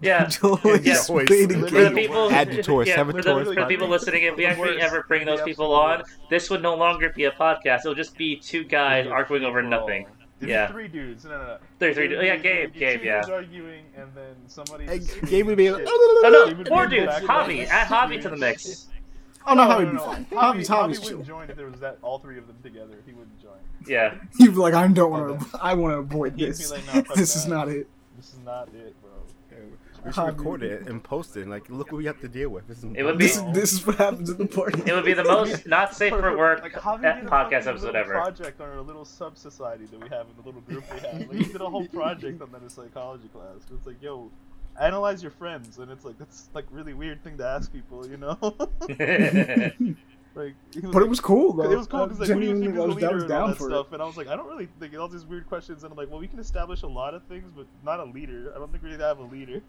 yeah. 0.01 0.25
Joyce, 0.29 0.85
Yeah. 0.85 0.99
Wade, 1.09 1.29
Wade, 1.29 1.51
and 1.51 1.67
For 1.69 1.81
the 1.83 1.91
people, 1.91 2.31
Add 2.31 2.51
to 2.51 2.63
Taurus, 2.63 2.87
yeah, 2.87 2.97
have 2.97 3.09
a 3.09 3.11
for, 3.11 3.17
the, 3.17 3.23
Taurus 3.23 3.47
for 3.49 3.55
the 3.55 3.65
people 3.65 3.87
podcast. 3.87 3.91
listening, 3.91 4.23
if 4.23 4.35
we 4.37 4.45
actually 4.45 4.79
ever 4.81 5.03
bring 5.07 5.25
those 5.25 5.41
people 5.41 5.73
on, 5.75 6.03
this 6.29 6.49
would 6.49 6.61
no 6.61 6.75
longer 6.75 7.09
be 7.09 7.25
a 7.25 7.31
podcast. 7.31 7.79
It'll 7.79 7.95
just 7.95 8.15
be 8.17 8.35
two 8.37 8.63
guys 8.63 9.07
arguing 9.07 9.43
over 9.43 9.61
nothing. 9.61 10.05
There's 10.39 10.49
Yeah. 10.49 10.67
three 10.71 10.87
dudes. 10.87 11.23
No, 11.25 11.31
no, 11.31 11.37
no. 11.37 11.57
Three, 11.79 11.93
three, 11.93 12.07
There's 12.07 12.25
yeah, 12.25 12.35
Gabe, 12.37 12.73
Gabe, 12.73 13.03
yeah. 13.03 13.21
arguing, 13.29 13.83
and 13.97 14.09
then 14.15 14.35
somebody. 14.47 14.85
Hey, 14.85 14.99
Gabe 15.27 15.45
would 15.47 15.57
be 15.57 15.67
screaming 15.67 15.87
like, 15.87 15.87
shit. 15.87 16.23
No, 16.23 16.45
Gabe 16.45 16.51
no, 16.51 16.57
would 16.57 16.67
four 16.67 16.87
dudes. 16.87 17.17
Hobby, 17.27 17.61
add 17.63 17.87
Hobby 17.87 18.19
to 18.21 18.29
the 18.29 18.37
mix. 18.37 18.87
Oh 19.47 19.53
no, 19.53 19.63
No, 19.63 19.69
Hobby'd 19.71 19.85
no, 19.87 19.91
be 19.91 19.97
no. 19.97 20.03
fine. 20.05 20.15
Hobby, 20.25 20.35
Hobby's 20.35 20.67
Hobby 20.67 20.81
Hobby's 20.81 20.99
wouldn't 21.01 21.25
chill. 21.25 21.35
join 21.35 21.49
if 21.49 21.55
there 21.57 21.67
was 21.69 21.79
that 21.79 21.97
all 22.01 22.19
three 22.19 22.37
of 22.37 22.47
them 22.47 22.57
together. 22.63 22.95
He 23.05 23.13
wouldn't 23.13 23.41
join. 23.41 23.51
Yeah. 23.87 24.15
He'd 24.37 24.49
be 24.49 24.55
like, 24.55 24.73
I 24.73 24.87
don't 24.87 25.11
want 25.11 25.39
to. 25.39 25.59
I 25.61 25.73
want 25.73 25.93
to 25.93 25.97
avoid 25.99 26.33
He'd 26.39 26.47
this. 26.49 26.71
like, 26.71 26.85
"Nah, 26.87 27.01
fuck 27.03 27.15
this 27.15 27.35
is 27.35 27.47
not 27.47 27.69
it. 27.69 27.87
This 28.17 28.33
is 28.33 28.39
not 28.45 28.67
it, 28.69 28.95
bro. 29.01 29.09
We 30.03 30.11
should 30.11 30.25
record 30.25 30.63
it 30.63 30.87
and 30.87 31.03
post 31.03 31.37
it. 31.37 31.47
Like, 31.47 31.69
look 31.69 31.91
what 31.91 31.99
we 31.99 32.05
have 32.05 32.19
to 32.21 32.27
deal 32.27 32.49
with. 32.49 32.67
This 32.67 32.79
is 32.79 32.85
It 32.95 33.03
would 33.03 33.19
be- 33.19 33.27
This, 33.27 33.39
this 33.53 33.71
is 33.73 33.85
what 33.85 33.97
happens 33.97 34.31
at 34.31 34.39
the 34.39 34.47
party. 34.47 34.81
It 34.83 34.93
would 34.93 35.05
be 35.05 35.13
the 35.13 35.23
most 35.23 35.67
not 35.67 35.93
safe 35.93 36.11
for 36.11 36.35
work 36.35 36.63
Like, 36.63 36.73
Hobby 36.73 37.03
did 37.03 37.17
eh, 37.17 37.19
a 37.19 37.23
podcast 37.25 37.29
fucking 37.29 37.67
episode 37.67 37.95
ever. 37.95 38.13
Project 38.13 38.59
on 38.61 38.69
our 38.69 38.81
little 38.81 39.05
sub 39.05 39.37
society 39.37 39.85
that 39.85 40.01
we 40.01 40.09
have 40.09 40.25
in 40.25 40.33
the 40.37 40.41
little 40.43 40.61
group 40.61 40.83
we 40.91 40.99
have. 41.01 41.19
Like, 41.29 41.31
he 41.33 41.43
did 41.43 41.61
a 41.61 41.69
whole 41.69 41.85
project 41.87 42.41
on 42.41 42.51
that 42.51 42.63
in 42.63 42.69
psychology 42.69 43.27
class. 43.27 43.57
It's 43.71 43.85
like, 43.85 44.01
yo, 44.01 44.31
analyze 44.79 45.21
your 45.21 45.31
friends, 45.31 45.77
and 45.79 45.91
it's 45.91 46.05
like 46.05 46.17
that's 46.17 46.49
like 46.53 46.65
really 46.71 46.93
weird 46.93 47.23
thing 47.23 47.37
to 47.37 47.45
ask 47.45 47.71
people, 47.71 48.07
you 48.07 48.17
know? 48.17 48.37
like, 50.35 50.55
he 50.73 50.81
But 50.81 51.03
it 51.03 51.09
was 51.09 51.19
cool 51.19 51.53
though. 51.53 51.71
It 51.71 51.77
was 51.77 51.87
cool 51.87 52.05
because 52.05 52.19
like, 52.19 52.29
who 52.29 52.39
do 52.39 52.47
you 52.47 52.53
genuinely 52.53 53.01
think 53.01 53.13
is 53.13 53.17
the 53.17 53.17
leader 53.17 53.21
I 53.21 53.23
and 53.23 53.31
all 53.33 53.47
that 53.49 53.57
for 53.57 53.69
stuff? 53.69 53.93
And 53.93 54.01
I 54.01 54.05
was 54.05 54.17
like, 54.17 54.27
I 54.27 54.35
don't 54.35 54.47
really 54.47 54.69
think 54.79 54.95
all 54.97 55.07
these 55.07 55.25
weird 55.25 55.47
questions. 55.47 55.83
And 55.83 55.91
I'm 55.91 55.97
like, 55.97 56.09
well, 56.09 56.19
we 56.19 56.27
can 56.27 56.39
establish 56.39 56.83
a 56.83 56.87
lot 56.87 57.13
of 57.13 57.23
things, 57.23 57.51
but 57.55 57.65
not 57.83 57.99
a 57.99 58.05
leader. 58.05 58.51
I 58.55 58.59
don't 58.59 58.71
think 58.71 58.83
we 58.83 58.91
have 58.91 59.19
a 59.19 59.23
leader. 59.23 59.61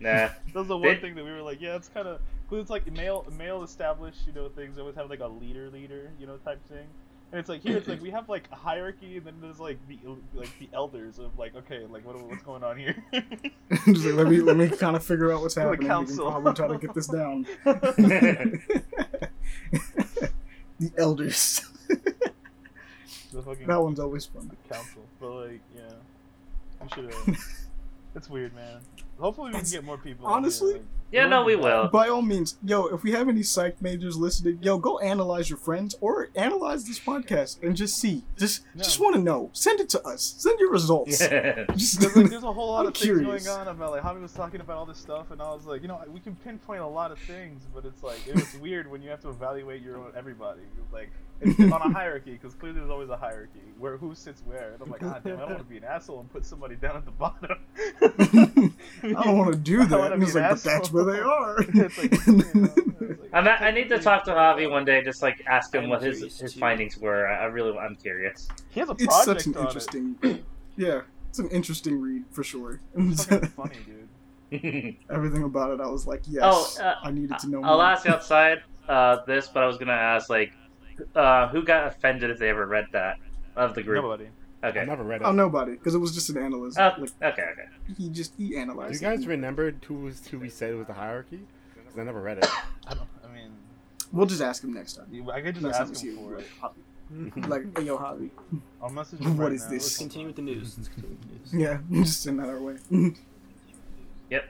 nah. 0.00 0.10
That 0.52 0.54
was 0.54 0.68
the 0.68 0.76
one 0.76 0.88
Did- 0.88 1.00
thing 1.00 1.14
that 1.16 1.24
we 1.24 1.30
were 1.32 1.42
like, 1.42 1.60
yeah, 1.60 1.76
it's 1.76 1.88
kind 1.88 2.08
of 2.08 2.20
because 2.48 2.62
it's 2.62 2.70
like 2.70 2.90
male 2.92 3.26
male 3.36 3.62
established, 3.62 4.20
you 4.26 4.32
know, 4.32 4.48
things 4.48 4.78
always 4.78 4.94
have 4.94 5.10
like 5.10 5.20
a 5.20 5.26
leader 5.26 5.68
leader, 5.70 6.10
you 6.18 6.26
know, 6.26 6.36
type 6.38 6.60
thing. 6.68 6.86
And 7.32 7.40
it's 7.40 7.48
like 7.48 7.60
here, 7.62 7.76
it's 7.76 7.88
like 7.88 8.00
we 8.06 8.10
have 8.10 8.28
like 8.28 8.48
a 8.52 8.56
hierarchy, 8.56 9.16
and 9.16 9.26
then 9.26 9.34
there's 9.40 9.58
like 9.58 9.78
the 9.88 9.98
like 10.34 10.56
the 10.58 10.68
elders 10.72 11.18
of 11.18 11.38
like, 11.38 11.54
okay, 11.56 11.84
like 11.88 12.06
what 12.06 12.20
what's 12.22 12.42
going 12.42 12.62
on 12.62 12.76
here? 12.78 12.96
Just 13.86 14.04
like, 14.04 14.14
let 14.14 14.28
me 14.28 14.40
let 14.40 14.56
me 14.56 14.68
kind 14.68 14.96
of 14.96 15.04
figure 15.04 15.32
out 15.32 15.42
what's 15.42 15.54
happening. 15.56 15.72
We 15.80 15.86
can 15.86 15.88
council. 15.88 16.30
probably 16.30 16.52
try 16.54 16.68
to 16.68 16.78
get 16.78 16.94
this 16.94 17.08
down. 17.08 17.46
the 20.78 20.90
elders. 20.96 21.62
that 23.32 23.82
one's 23.82 24.00
always 24.00 24.26
fun. 24.26 24.48
The 24.48 24.74
council, 24.74 25.02
but 25.20 25.30
like, 25.30 25.60
yeah, 25.74 25.92
we 26.82 26.88
should. 26.88 27.36
It's 28.14 28.30
weird, 28.30 28.54
man. 28.54 28.80
Hopefully, 29.18 29.52
we 29.52 29.60
can 29.60 29.70
get 29.70 29.84
more 29.84 29.98
people. 29.98 30.26
on 30.26 30.30
here, 30.32 30.36
honestly, 30.36 30.72
like- 30.74 30.82
Yeah, 31.12 31.26
no, 31.26 31.44
we 31.44 31.54
will. 31.56 31.88
By 31.88 32.08
all 32.08 32.20
means, 32.20 32.58
yo, 32.64 32.86
if 32.88 33.02
we 33.04 33.12
have 33.12 33.28
any 33.28 33.42
psych 33.44 33.80
majors 33.80 34.16
listening, 34.16 34.58
yo, 34.60 34.76
go 34.76 34.98
analyze 34.98 35.48
your 35.48 35.56
friends 35.58 35.94
or 36.00 36.28
analyze 36.34 36.84
this 36.84 36.98
podcast 36.98 37.62
and 37.62 37.76
just 37.76 37.96
see. 37.98 38.24
Just 38.36 38.64
just 38.76 38.98
want 39.00 39.14
to 39.14 39.20
know. 39.22 39.50
Send 39.52 39.78
it 39.80 39.88
to 39.90 40.02
us. 40.02 40.34
Send 40.38 40.58
your 40.58 40.70
results. 40.70 41.18
Just 41.76 42.00
There's, 42.00 42.16
like, 42.16 42.28
there's 42.30 42.42
a 42.42 42.52
whole 42.52 42.70
lot 42.72 42.80
I'm 42.80 42.86
of 42.88 42.94
curious. 42.94 43.28
things 43.30 43.46
going 43.46 43.60
on 43.60 43.68
about 43.68 43.92
like 43.92 44.02
Javi 44.02 44.20
was 44.20 44.32
talking 44.32 44.60
about 44.60 44.76
all 44.78 44.84
this 44.86 44.98
stuff, 44.98 45.30
and 45.30 45.40
I 45.40 45.48
was 45.54 45.64
like, 45.64 45.80
you 45.82 45.88
know, 45.88 46.02
we 46.12 46.20
can 46.20 46.34
pinpoint 46.36 46.82
a 46.82 46.86
lot 46.86 47.10
of 47.12 47.18
things, 47.20 47.62
but 47.72 47.84
it's 47.84 48.02
like 48.02 48.26
it 48.26 48.34
was 48.34 48.54
weird 48.60 48.90
when 48.90 49.00
you 49.00 49.08
have 49.10 49.20
to 49.22 49.28
evaluate 49.30 49.82
your 49.82 49.96
own 49.98 50.12
everybody. 50.16 50.62
Like 50.92 51.10
it's 51.40 51.60
on 51.72 51.82
a 51.82 51.92
hierarchy 51.92 52.32
because 52.32 52.54
clearly 52.54 52.78
there's 52.80 52.90
always 52.90 53.08
a 53.10 53.16
hierarchy 53.16 53.60
where 53.78 53.96
who 53.96 54.14
sits 54.14 54.42
where, 54.46 54.72
and 54.72 54.82
I'm 54.82 54.90
like, 54.90 55.00
God 55.00 55.22
damn, 55.24 55.36
I 55.36 55.40
don't 55.40 55.50
want 55.50 55.58
to 55.58 55.64
be 55.64 55.76
an 55.78 55.84
asshole 55.84 56.20
and 56.20 56.32
put 56.32 56.44
somebody 56.46 56.76
down 56.76 56.96
at 56.96 57.04
the 57.04 57.10
bottom. 57.10 57.58
I 59.02 59.22
don't 59.24 59.38
want 59.38 59.52
to 59.52 59.58
do 59.58 59.84
that. 59.86 59.98
wanna 59.98 60.12
And 60.14 60.20
be 60.20 60.26
it's 60.26 60.34
an 60.34 60.42
like, 60.42 60.50
but 60.50 60.62
that's 60.64 60.92
where 60.92 61.04
they 61.04 61.20
are. 61.20 61.56
It's 61.60 61.98
like, 61.98 62.26
you 62.26 62.32
know, 62.32 62.68
it's 62.76 62.76
like- 63.22 63.30
I'm, 63.32 63.46
I 63.48 63.70
need 63.70 63.88
to 63.90 63.98
talk 63.98 64.24
to 64.24 64.30
Javi 64.30 64.70
one 64.70 64.84
day, 64.86 65.02
just 65.04 65.20
like 65.22 65.42
ask 65.46 65.74
him 65.74 65.88
what 65.90 66.00
his 66.02 66.20
his 66.40 66.54
too. 66.54 66.60
findings 66.60 66.96
were. 66.96 67.26
I 67.28 67.42
I 67.42 67.44
really, 67.46 67.76
I'm 67.76 67.94
curious. 67.96 68.48
He 68.70 68.80
has 68.80 68.88
a 68.88 68.94
project 68.94 69.12
it's 69.12 69.24
such 69.24 69.46
an 69.46 69.56
on 69.56 69.62
it. 69.62 69.66
interesting. 69.66 70.16
Yeah, 70.78 71.00
it's 71.30 71.38
an 71.38 71.48
interesting 71.48 71.98
read 72.02 72.24
for 72.30 72.44
sure. 72.44 72.80
It's 72.94 73.24
funny, 73.24 73.76
dude. 73.86 74.96
Everything 75.10 75.44
about 75.44 75.70
it, 75.72 75.80
I 75.80 75.86
was 75.86 76.06
like, 76.06 76.20
yes, 76.28 76.42
Oh, 76.44 76.82
uh, 76.84 76.96
I 77.02 77.10
needed 77.10 77.38
to 77.38 77.48
know 77.48 77.62
I'll 77.64 77.76
more. 77.78 77.86
ask 77.86 78.06
outside 78.06 78.58
uh, 78.86 79.24
this, 79.26 79.48
but 79.48 79.62
I 79.62 79.66
was 79.66 79.78
gonna 79.78 79.92
ask 79.92 80.28
like, 80.28 80.52
uh, 81.14 81.48
who 81.48 81.62
got 81.62 81.86
offended 81.88 82.30
if 82.30 82.38
they 82.38 82.48
ever 82.48 82.66
read 82.66 82.86
that 82.92 83.18
of 83.54 83.74
the 83.74 83.82
group? 83.82 84.02
Nobody. 84.02 84.28
Okay. 84.64 84.80
I 84.80 84.84
never 84.84 85.04
read 85.04 85.20
it. 85.20 85.24
Oh, 85.24 85.32
nobody, 85.32 85.72
because 85.72 85.94
it 85.94 85.98
was 85.98 86.12
just 86.14 86.30
an 86.30 86.38
analyst. 86.38 86.78
Oh, 86.78 86.92
like 86.98 87.10
okay, 87.22 87.42
okay. 87.52 87.68
he 87.96 88.08
just 88.08 88.32
he 88.36 88.48
Do 88.50 88.56
analyzed. 88.58 88.94
you 88.94 89.08
guys 89.08 89.22
it. 89.22 89.28
remember 89.28 89.72
who 89.86 89.94
was 89.94 90.26
who 90.26 90.38
we 90.38 90.48
said 90.48 90.74
was 90.74 90.86
the 90.86 90.94
hierarchy? 90.94 91.40
Because 91.76 91.98
I 91.98 92.02
never 92.04 92.20
read 92.20 92.38
it. 92.38 92.46
I 92.88 92.94
don't. 92.94 93.06
I 93.24 93.32
mean, 93.32 93.50
We'll 94.12 94.26
just 94.26 94.40
ask 94.40 94.62
him 94.64 94.72
next 94.72 94.94
time. 94.94 95.06
I 95.32 95.40
could 95.40 95.54
just 95.54 95.64
Next 95.64 95.78
time 95.78 95.90
ask 95.90 96.04
him 96.04 96.16
for 96.16 96.36
it. 96.38 96.46
him. 96.46 96.70
Like, 97.48 97.78
hey, 97.78 97.84
yo, 97.84 97.98
Javi. 97.98 98.30
I'll 98.82 98.90
message 98.90 99.20
him 99.20 99.36
What 99.36 99.44
right 99.44 99.52
is 99.52 99.64
now. 99.64 99.70
this? 99.70 99.82
Let's 99.84 99.98
continue 99.98 100.26
with 100.26 100.36
the 100.36 100.42
news. 100.42 100.76
With 100.76 100.96
the 100.96 101.02
news. 101.02 101.52
Yeah, 101.52 101.78
just 102.04 102.22
send 102.24 102.40
that 102.40 102.48
our 102.48 102.60
way. 102.60 102.76
Yep. 104.30 104.44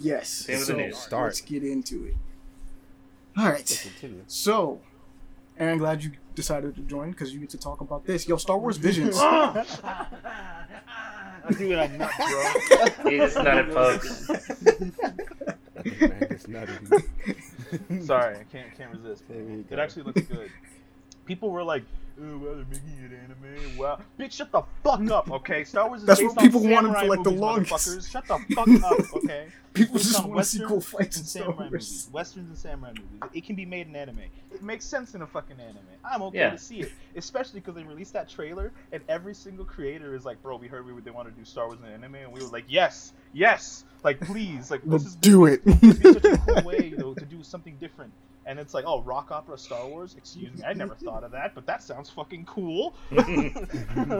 Yes. 0.00 0.28
Same 0.28 0.58
with 0.58 0.66
so 0.66 0.72
the 0.72 0.78
news. 0.82 0.98
Start. 0.98 1.24
let's 1.26 1.40
get 1.42 1.62
into 1.62 2.06
it. 2.06 2.16
All 3.36 3.44
right. 3.50 3.64
Continue. 3.82 4.22
So, 4.26 4.80
Aaron, 5.60 5.78
glad 5.78 6.02
you 6.02 6.12
decided 6.34 6.74
to 6.74 6.80
join 6.80 7.10
because 7.10 7.34
you 7.34 7.40
get 7.40 7.50
to 7.50 7.58
talk 7.58 7.82
about 7.82 8.06
this. 8.06 8.26
Yo, 8.26 8.36
Star 8.38 8.56
Wars 8.56 8.78
Visions. 8.78 9.14
Dude, 11.58 11.78
I'm 11.78 11.98
not, 11.98 12.10
bro. 12.16 13.10
He 13.10 13.18
just 13.18 13.36
nutted 13.36 13.74
pokes. 13.74 14.28
Man, 16.00 16.26
it's 16.30 16.48
nutty. 16.48 16.72
Sorry, 18.04 18.36
I 18.36 18.44
can't 18.44 18.74
can't 18.76 18.90
resist. 18.92 19.24
It 19.28 19.78
actually 19.78 20.04
looks 20.04 20.22
good. 20.22 20.50
People 21.26 21.50
were 21.50 21.62
like, 21.62 21.84
"Oh, 22.22 22.38
well, 22.38 22.54
they're 22.56 22.64
making 22.66 22.98
it 23.04 23.12
anime." 23.12 23.76
Wow, 23.78 23.98
bitch, 24.18 24.32
shut 24.32 24.52
the 24.52 24.62
fuck 24.84 25.10
up, 25.10 25.30
okay? 25.30 25.64
Star 25.64 25.88
Wars 25.88 26.02
is 26.02 26.06
That's 26.06 26.20
based 26.20 26.36
what 26.36 26.42
people 26.44 26.64
on 26.64 26.70
wanted 26.70 26.88
for, 26.88 26.94
samurai 26.98 27.08
like, 27.16 27.22
the 27.24 27.30
movies, 27.30 27.40
longest. 27.40 28.10
Shut 28.12 28.26
the 28.26 28.38
fuck 28.54 28.68
up, 28.84 29.14
okay? 29.16 29.46
People 29.72 29.94
Based 29.94 30.06
just 30.08 30.24
want 30.26 30.38
to 30.40 30.44
see 30.44 30.64
cool 30.66 30.80
fights 30.80 31.16
in 31.16 31.20
and 31.20 31.28
Star 31.28 31.42
samurai 31.44 31.56
Wars. 31.58 31.70
movies, 31.72 32.08
westerns 32.12 32.48
and 32.48 32.58
samurai 32.58 32.90
movies. 32.90 33.30
It 33.34 33.44
can 33.46 33.54
be 33.56 33.64
made 33.64 33.86
in 33.86 33.94
anime. 33.96 34.18
It 34.52 34.62
makes 34.62 34.84
sense 34.84 35.14
in 35.14 35.22
a 35.22 35.26
fucking 35.26 35.60
anime. 35.60 35.78
I'm 36.04 36.22
okay 36.22 36.38
Yeah. 36.38 36.50
to 36.50 36.58
see 36.58 36.80
it, 36.80 36.92
especially 37.16 37.60
because 37.60 37.76
they 37.76 37.84
released 37.84 38.12
that 38.14 38.28
trailer 38.28 38.72
and 38.92 39.02
every 39.08 39.34
single 39.34 39.64
creator 39.64 40.14
is 40.16 40.24
like, 40.24 40.42
"Bro, 40.42 40.56
we 40.56 40.66
heard 40.66 40.84
we, 40.86 41.00
they 41.00 41.10
want 41.12 41.28
to 41.28 41.34
do 41.34 41.44
Star 41.44 41.66
Wars 41.68 41.78
in 41.80 41.92
anime," 41.92 42.16
and 42.16 42.32
we 42.32 42.40
were 42.42 42.48
like, 42.48 42.64
"Yes, 42.68 43.12
yes, 43.32 43.84
Like, 44.02 44.18
please, 44.20 44.70
like, 44.70 44.80
Well, 44.84 44.98
this 44.98 45.08
is 45.08 45.14
do 45.16 45.44
it. 45.44 45.60
This 45.64 45.98
would 46.02 46.22
such 46.22 46.24
a 46.32 46.38
cool 46.38 46.62
way, 46.62 46.88
though, 46.96 47.12
to 47.12 47.24
do 47.26 47.42
something 47.42 47.76
different. 47.78 48.12
And 48.46 48.58
it's 48.58 48.72
like, 48.74 48.84
oh, 48.86 49.02
rock 49.02 49.30
opera 49.30 49.58
Star 49.58 49.86
Wars? 49.86 50.14
Excuse 50.16 50.52
me, 50.56 50.64
I 50.64 50.72
never 50.72 50.94
thought 50.94 51.24
of 51.24 51.30
that, 51.32 51.54
but 51.54 51.66
that 51.66 51.82
sounds 51.82 52.08
fucking 52.08 52.46
cool. 52.46 52.94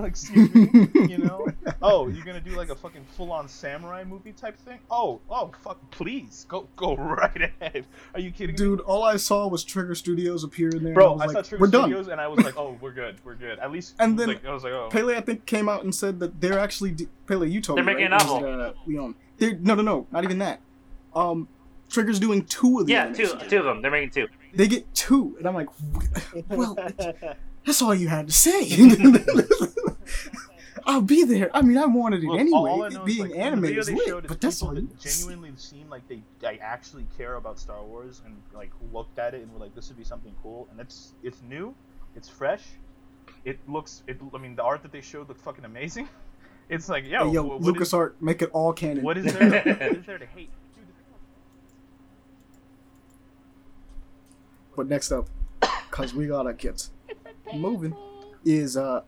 Excuse 0.05 0.55
me, 0.55 0.89
you 1.09 1.19
know? 1.19 1.47
Oh, 1.83 2.09
you're 2.09 2.25
gonna 2.25 2.41
do 2.41 2.51
like 2.57 2.69
a 2.69 2.75
fucking 2.75 3.05
full-on 3.17 3.49
samurai 3.49 4.05
movie 4.05 4.33
type 4.33 4.59
thing? 4.59 4.79
Oh, 4.91 5.21
oh, 5.31 5.51
fuck, 5.63 5.79
please, 5.91 6.45
go, 6.49 6.69
go 6.77 6.97
right 6.99 7.51
ahead. 7.61 7.87
Are 8.15 8.21
you 8.21 8.31
kidding 8.31 8.55
me? 8.55 8.59
Dude, 8.59 8.81
all 8.81 9.03
I 9.03 9.17
saw 9.17 9.47
was 9.49 9.65
Trigger 9.65 9.95
Studios 9.95 10.45
appear 10.45 10.69
in 10.71 10.85
there. 10.85 10.95
Bro, 10.95 11.15
and 11.15 11.23
I, 11.23 11.25
I 11.25 11.27
was 11.29 11.35
saw 11.35 11.43
Trigger 11.43 11.63
we're 11.63 11.71
done. 11.71 11.83
Studios 11.85 12.09
and 12.09 12.21
I 12.21 12.29
was 12.29 12.45
like, 12.45 12.57
oh, 12.57 12.77
we're 12.81 12.93
good, 12.93 13.17
we're 13.25 13.35
good. 13.35 13.59
At 13.59 13.73
least, 13.73 13.95
And 13.99 14.19
then 14.19 14.29
like, 14.29 14.45
I 14.45 14.53
was 14.53 14.65
like, 14.65 14.73
oh. 14.73 14.89
Pele, 14.91 15.17
I 15.17 15.21
think, 15.21 15.47
came 15.47 15.69
out 15.69 15.83
and 15.85 15.95
said 15.95 16.21
that 16.21 16.41
they're 16.41 16.59
actually 16.59 16.93
de- 16.93 17.09
Pele. 17.27 17.49
You 17.49 17.61
told 17.61 17.79
They're 17.79 17.85
me 17.85 17.95
making 17.95 18.11
right? 18.11 18.23
a 18.23 18.29
Or 18.29 18.35
was 18.35 18.43
novel. 18.43 18.61
it, 18.61 18.67
uh, 18.67 18.73
Leon. 18.87 19.15
They're, 19.39 19.55
no, 19.55 19.75
no, 19.75 19.83
no, 19.83 20.07
not 20.11 20.25
even 20.25 20.39
that. 20.39 20.61
Um, 21.15 21.49
Trigger's 21.91 22.19
doing 22.21 22.45
two 22.45 22.79
of 22.81 22.87
the 22.87 22.93
yeah, 22.93 23.13
two, 23.13 23.27
two 23.49 23.59
of 23.59 23.65
them. 23.65 23.83
They're 23.83 23.91
making 23.91 24.11
two. 24.11 24.29
They 24.55 24.69
get 24.69 24.93
two, 24.95 25.35
and 25.39 25.47
I'm 25.47 25.55
like, 25.55 25.69
well, 26.49 26.75
that's 27.67 27.83
all 27.83 27.95
you 27.95 28.09
had 28.09 28.29
to 28.29 28.33
say. 28.33 28.65
I'll 30.87 31.03
be 31.03 31.25
there. 31.25 31.51
I 31.55 31.61
mean, 31.63 31.77
I 31.77 31.85
wanted 31.87 32.23
it 32.25 32.27
Look, 32.27 32.41
anyway. 32.41 32.57
all 32.59 32.83
I 32.85 32.87
It 32.87 32.93
know 32.95 33.05
being 33.05 33.19
like, 33.21 33.31
in 33.33 33.37
the 33.37 33.43
animated 33.43 33.85
video 33.85 34.01
is 34.01 34.07
lit, 34.15 34.27
but 34.29 34.41
that's 34.41 34.63
all 34.63 34.71
that 34.73 34.99
genuinely 34.99 35.53
seem 35.57 35.89
like 35.91 36.07
they, 36.09 36.23
they 36.41 36.59
actually 36.59 37.07
care 37.19 37.35
about 37.35 37.59
Star 37.59 37.83
Wars 37.85 38.23
and 38.25 38.35
like 38.55 38.71
looked 38.93 39.19
at 39.19 39.35
it 39.35 39.43
and 39.43 39.53
were 39.53 39.59
like, 39.61 39.75
this 39.75 39.89
would 39.89 39.99
be 39.99 40.05
something 40.05 40.35
cool. 40.43 40.69
And 40.71 40.81
it's 40.81 41.13
it's 41.23 41.43
new, 41.49 41.75
it's 42.17 42.29
fresh, 42.29 42.63
it 43.45 43.59
looks. 43.69 44.03
It 44.07 44.19
I 44.35 44.39
mean, 44.39 44.57
the 44.57 44.63
art 44.63 44.83
that 44.83 44.91
they 44.91 45.03
showed 45.03 45.29
looked 45.29 45.41
fucking 45.43 45.65
amazing. 45.65 46.09
It's 46.71 46.89
like, 46.89 47.05
yo, 47.05 47.27
Hey, 47.27 47.35
yo, 47.35 47.43
wh- 47.43 47.61
what 47.61 47.77
is- 47.83 47.93
LucasArt, 47.93 48.13
make 48.21 48.43
it 48.43 48.51
all 48.53 48.73
canon. 48.73 49.03
what 49.03 49.19
is 49.19 49.25
there? 49.35 49.51
what 49.51 49.67
is 49.97 50.07
there 50.07 50.19
to 50.19 50.27
hate? 50.27 50.51
Dude, 50.77 50.87
the 50.87 50.93
thing 50.93 51.05
about- 54.70 54.70
But 54.81 54.89
next 54.89 55.13
up, 55.13 55.29
cause 55.91 56.15
we 56.15 56.27
gotta 56.27 56.55
get 56.55 56.89
moving, 57.55 57.95
is 58.47 58.79
uh, 58.79 59.03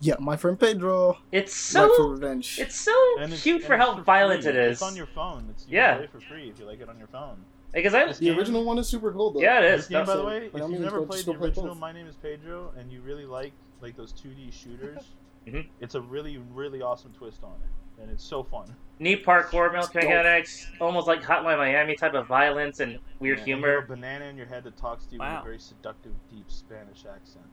yeah, 0.00 0.14
my 0.20 0.36
friend 0.36 0.56
Pedro, 0.56 1.18
It's 1.32 1.74
Ripe 1.74 1.88
for 1.90 1.96
so 1.96 2.08
Revenge. 2.10 2.60
it's 2.60 2.76
so 2.76 2.92
it's- 3.18 3.42
cute 3.42 3.64
for 3.64 3.74
it's 3.74 3.84
how 3.84 4.00
violent 4.02 4.44
free. 4.44 4.50
it 4.52 4.56
is. 4.56 4.72
It's 4.74 4.82
on 4.82 4.94
your 4.94 5.06
phone. 5.06 5.48
It's, 5.50 5.66
you 5.66 5.78
Yeah. 5.78 5.96
play 5.96 6.06
for 6.06 6.20
free 6.20 6.48
if 6.48 6.60
you 6.60 6.64
like 6.64 6.80
it 6.80 6.88
on 6.88 6.96
your 6.96 7.08
phone. 7.08 7.38
Because 7.74 7.92
I 7.92 8.04
the 8.12 8.14
game- 8.20 8.38
original 8.38 8.64
one 8.64 8.78
is 8.78 8.86
super 8.86 9.10
cool 9.12 9.32
though. 9.32 9.40
yeah, 9.40 9.58
it 9.58 9.64
is. 9.74 9.80
This 9.80 9.88
game, 9.88 10.06
by 10.06 10.14
the 10.14 10.22
way, 10.24 10.46
if 10.46 10.54
you've 10.54 10.70
never 10.80 11.02
played 11.02 11.24
the 11.24 11.32
go 11.32 11.38
play 11.38 11.48
original 11.48 11.66
both. 11.70 11.78
My 11.78 11.90
Name 11.90 12.06
is 12.06 12.14
Pedro 12.14 12.72
and 12.78 12.92
you 12.92 13.00
really 13.00 13.24
like 13.26 13.50
like 13.82 13.96
those 13.96 14.12
2D 14.12 14.52
shooters, 14.52 15.02
Mhm. 15.44 15.66
it's 15.80 15.96
a 15.96 16.00
really 16.00 16.38
really 16.54 16.82
awesome 16.82 17.12
twist 17.14 17.42
on 17.42 17.54
it, 17.64 17.68
and 18.00 18.10
it's 18.10 18.24
so 18.24 18.42
fun. 18.42 18.74
neat 18.98 19.24
parkour 19.24 19.72
Dope. 19.72 19.94
mechanics, 19.94 20.66
almost 20.80 21.06
like 21.06 21.22
Hotline 21.22 21.58
Miami 21.58 21.96
type 21.96 22.14
of 22.14 22.26
violence 22.26 22.80
and 22.80 22.98
weird 23.20 23.38
Yeah, 23.38 23.42
and 23.42 23.52
a 23.52 23.56
humor. 23.56 23.86
banana 23.86 24.24
in 24.26 24.36
your 24.36 24.46
head 24.46 24.64
that 24.64 24.76
talks 24.76 25.04
to 25.06 25.16
you 25.16 25.22
in 25.22 25.26
a 25.28 25.42
very 25.42 25.58
seductive, 25.58 26.12
deep 26.30 26.50
Spanish 26.50 27.04
accent. 27.06 27.44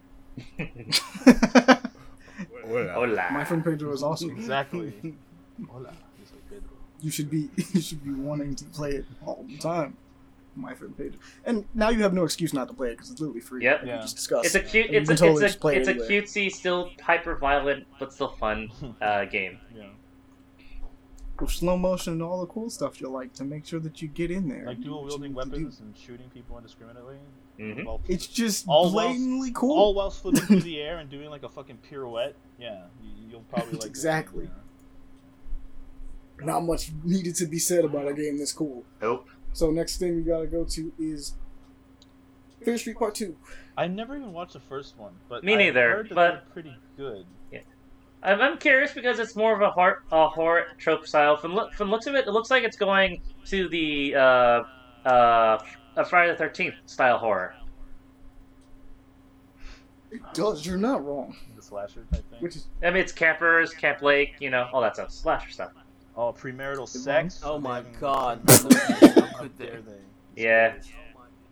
Hola. 2.66 3.28
my 3.32 3.44
friend 3.44 3.64
Pedro 3.64 3.92
is 3.94 4.04
awesome. 4.04 4.32
Exactly. 4.32 4.94
Hola, 5.70 5.90
yo 6.18 6.26
soy 6.26 6.38
Pedro. 6.50 6.70
You 7.02 7.12
should 7.12 7.30
be 7.30 7.50
you 7.74 7.82
should 7.82 8.04
be 8.04 8.12
wanting 8.12 8.56
to 8.56 8.66
play 8.66 8.92
it 8.92 9.06
all 9.26 9.46
the 9.48 9.58
time. 9.58 9.98
My 10.56 10.76
friend 10.76 10.96
Pedro, 10.96 11.20
and 11.46 11.66
now 11.74 11.90
you 11.90 12.04
have 12.04 12.14
no 12.14 12.24
excuse 12.24 12.54
not 12.54 12.68
to 12.68 12.76
play 12.76 12.90
it 12.90 12.92
because 12.98 13.10
it's 13.10 13.20
literally 13.20 13.42
free. 13.42 13.64
Yep. 13.64 13.80
like 13.80 13.88
Yeah. 13.88 14.02
just 14.02 14.16
discussed. 14.18 14.46
It's 14.46 14.56
a 14.56 14.60
cute. 14.62 14.88
It's 14.92 15.10
a, 15.10 15.16
totally 15.16 15.46
it's 15.46 15.56
a 15.64 15.68
it's 15.70 15.88
a 15.88 15.92
anywhere. 15.92 16.10
cutesy, 16.10 16.52
still 16.52 16.92
hyper 17.02 17.36
violent, 17.36 17.86
but 18.00 18.14
still 18.14 18.30
fun 18.30 18.70
uh, 19.02 19.26
game. 19.26 19.60
Yeah. 19.76 19.88
With 21.40 21.52
slow 21.52 21.78
motion 21.78 22.14
and 22.14 22.24
all 22.24 22.40
the 22.42 22.48
cool 22.48 22.70
stuff 22.70 23.02
you 23.02 23.10
like 23.10 23.34
to 23.34 23.44
make 23.44 23.66
sure 23.66 23.80
that 23.80 24.02
you 24.02 24.08
get 24.08 24.32
in 24.32 24.48
there. 24.48 24.66
Like 24.66 24.76
and 24.76 24.84
do 24.84 24.90
dual 24.92 25.04
wielding 25.06 25.34
need 25.34 25.40
to 25.40 25.46
do. 25.46 25.52
weapons 25.52 25.80
and 25.80 25.96
shooting 25.98 26.30
people 26.34 26.58
indiscriminately. 26.58 27.18
Mhm. 27.60 27.86
While- 27.86 28.02
It's 28.08 28.28
just 28.28 28.66
All 28.68 28.84
whilst- 28.84 28.94
blatantly 28.94 29.52
cool. 29.54 29.78
All 29.78 29.94
while 29.94 30.10
flipping 30.10 30.42
through 30.42 30.62
the 30.62 30.80
air 30.82 30.98
and 31.00 31.10
doing 31.10 31.30
like 31.30 31.44
a 31.44 31.50
fucking 31.50 31.80
pirouette. 31.90 32.34
Yeah, 32.60 32.84
you, 33.04 33.10
you'll 33.32 33.42
probably 33.50 33.80
like 33.80 33.86
Exactly. 33.90 34.46
yeah. 34.46 36.46
Not 36.46 36.62
much 36.62 36.92
needed 37.04 37.36
to 37.36 37.46
be 37.46 37.60
said 37.60 37.86
about 37.86 38.08
a 38.08 38.14
game 38.14 38.38
this 38.38 38.52
cool. 38.52 38.84
Nope. 39.02 39.28
So 39.54 39.70
next 39.72 39.98
thing 39.98 40.16
we 40.16 40.24
gotta 40.24 40.48
go 40.48 40.64
to 40.66 40.92
is 41.00 41.34
Fear 42.64 42.78
Street 42.78 42.98
Part 42.98 43.16
Two. 43.16 43.36
I 43.78 43.88
never 43.88 44.16
even 44.16 44.34
watched 44.34 44.54
the 44.54 44.60
first 44.60 44.98
one, 44.98 45.14
but 45.30 45.44
Me 45.44 45.54
I 45.54 45.58
neither, 45.58 45.90
Heard 45.92 46.10
that 46.10 46.16
but- 46.16 46.54
pretty 46.54 46.76
good. 46.98 47.26
I'm, 48.24 48.42
I'm 48.42 48.58
curious 48.58 48.94
because 48.94 49.20
it's 49.20 49.36
more 49.36 49.54
of 49.54 49.62
a 49.62 49.70
horror, 49.70 50.04
a 50.12 50.28
horror 50.28 50.68
trope 50.78 51.06
style. 51.06 51.36
From 51.38 51.54
look, 51.54 51.74
from 51.74 51.92
looks 51.92 52.08
of 52.08 52.16
it, 52.16 52.26
it 52.26 52.32
looks 52.32 52.50
like 52.50 52.64
it's 52.64 52.78
going 52.78 53.22
to 53.46 53.68
the 53.68 54.16
uh, 54.16 54.64
uh, 55.06 55.64
a 55.98 56.06
Friday 56.06 56.32
the 56.32 56.38
Thirteenth 56.38 56.76
style 56.86 57.18
horror. 57.18 57.56
It 60.12 60.22
does. 60.34 60.66
You're 60.66 60.78
not 60.78 61.04
wrong. 61.04 61.36
The 61.56 61.62
slasher 61.62 62.06
type 62.12 62.30
thing. 62.30 62.40
Which 62.40 62.56
is 62.56 62.68
I 62.82 62.92
mean, 62.92 62.98
it's 62.98 63.12
campers, 63.12 63.74
Camp 63.74 64.02
Lake, 64.02 64.36
you 64.40 64.50
know, 64.50 64.70
all 64.72 64.82
that 64.82 64.96
stuff, 64.96 65.12
slasher 65.12 65.50
stuff. 65.50 65.72
Oh, 66.16 66.32
premarital 66.32 66.88
sex. 66.88 67.42
Oh 67.44 67.60
my 67.60 67.82
God. 68.00 68.42
How 68.50 69.40
Could 69.40 69.58
they? 69.58 69.66
they? 69.66 70.42
Yeah. 70.42 70.76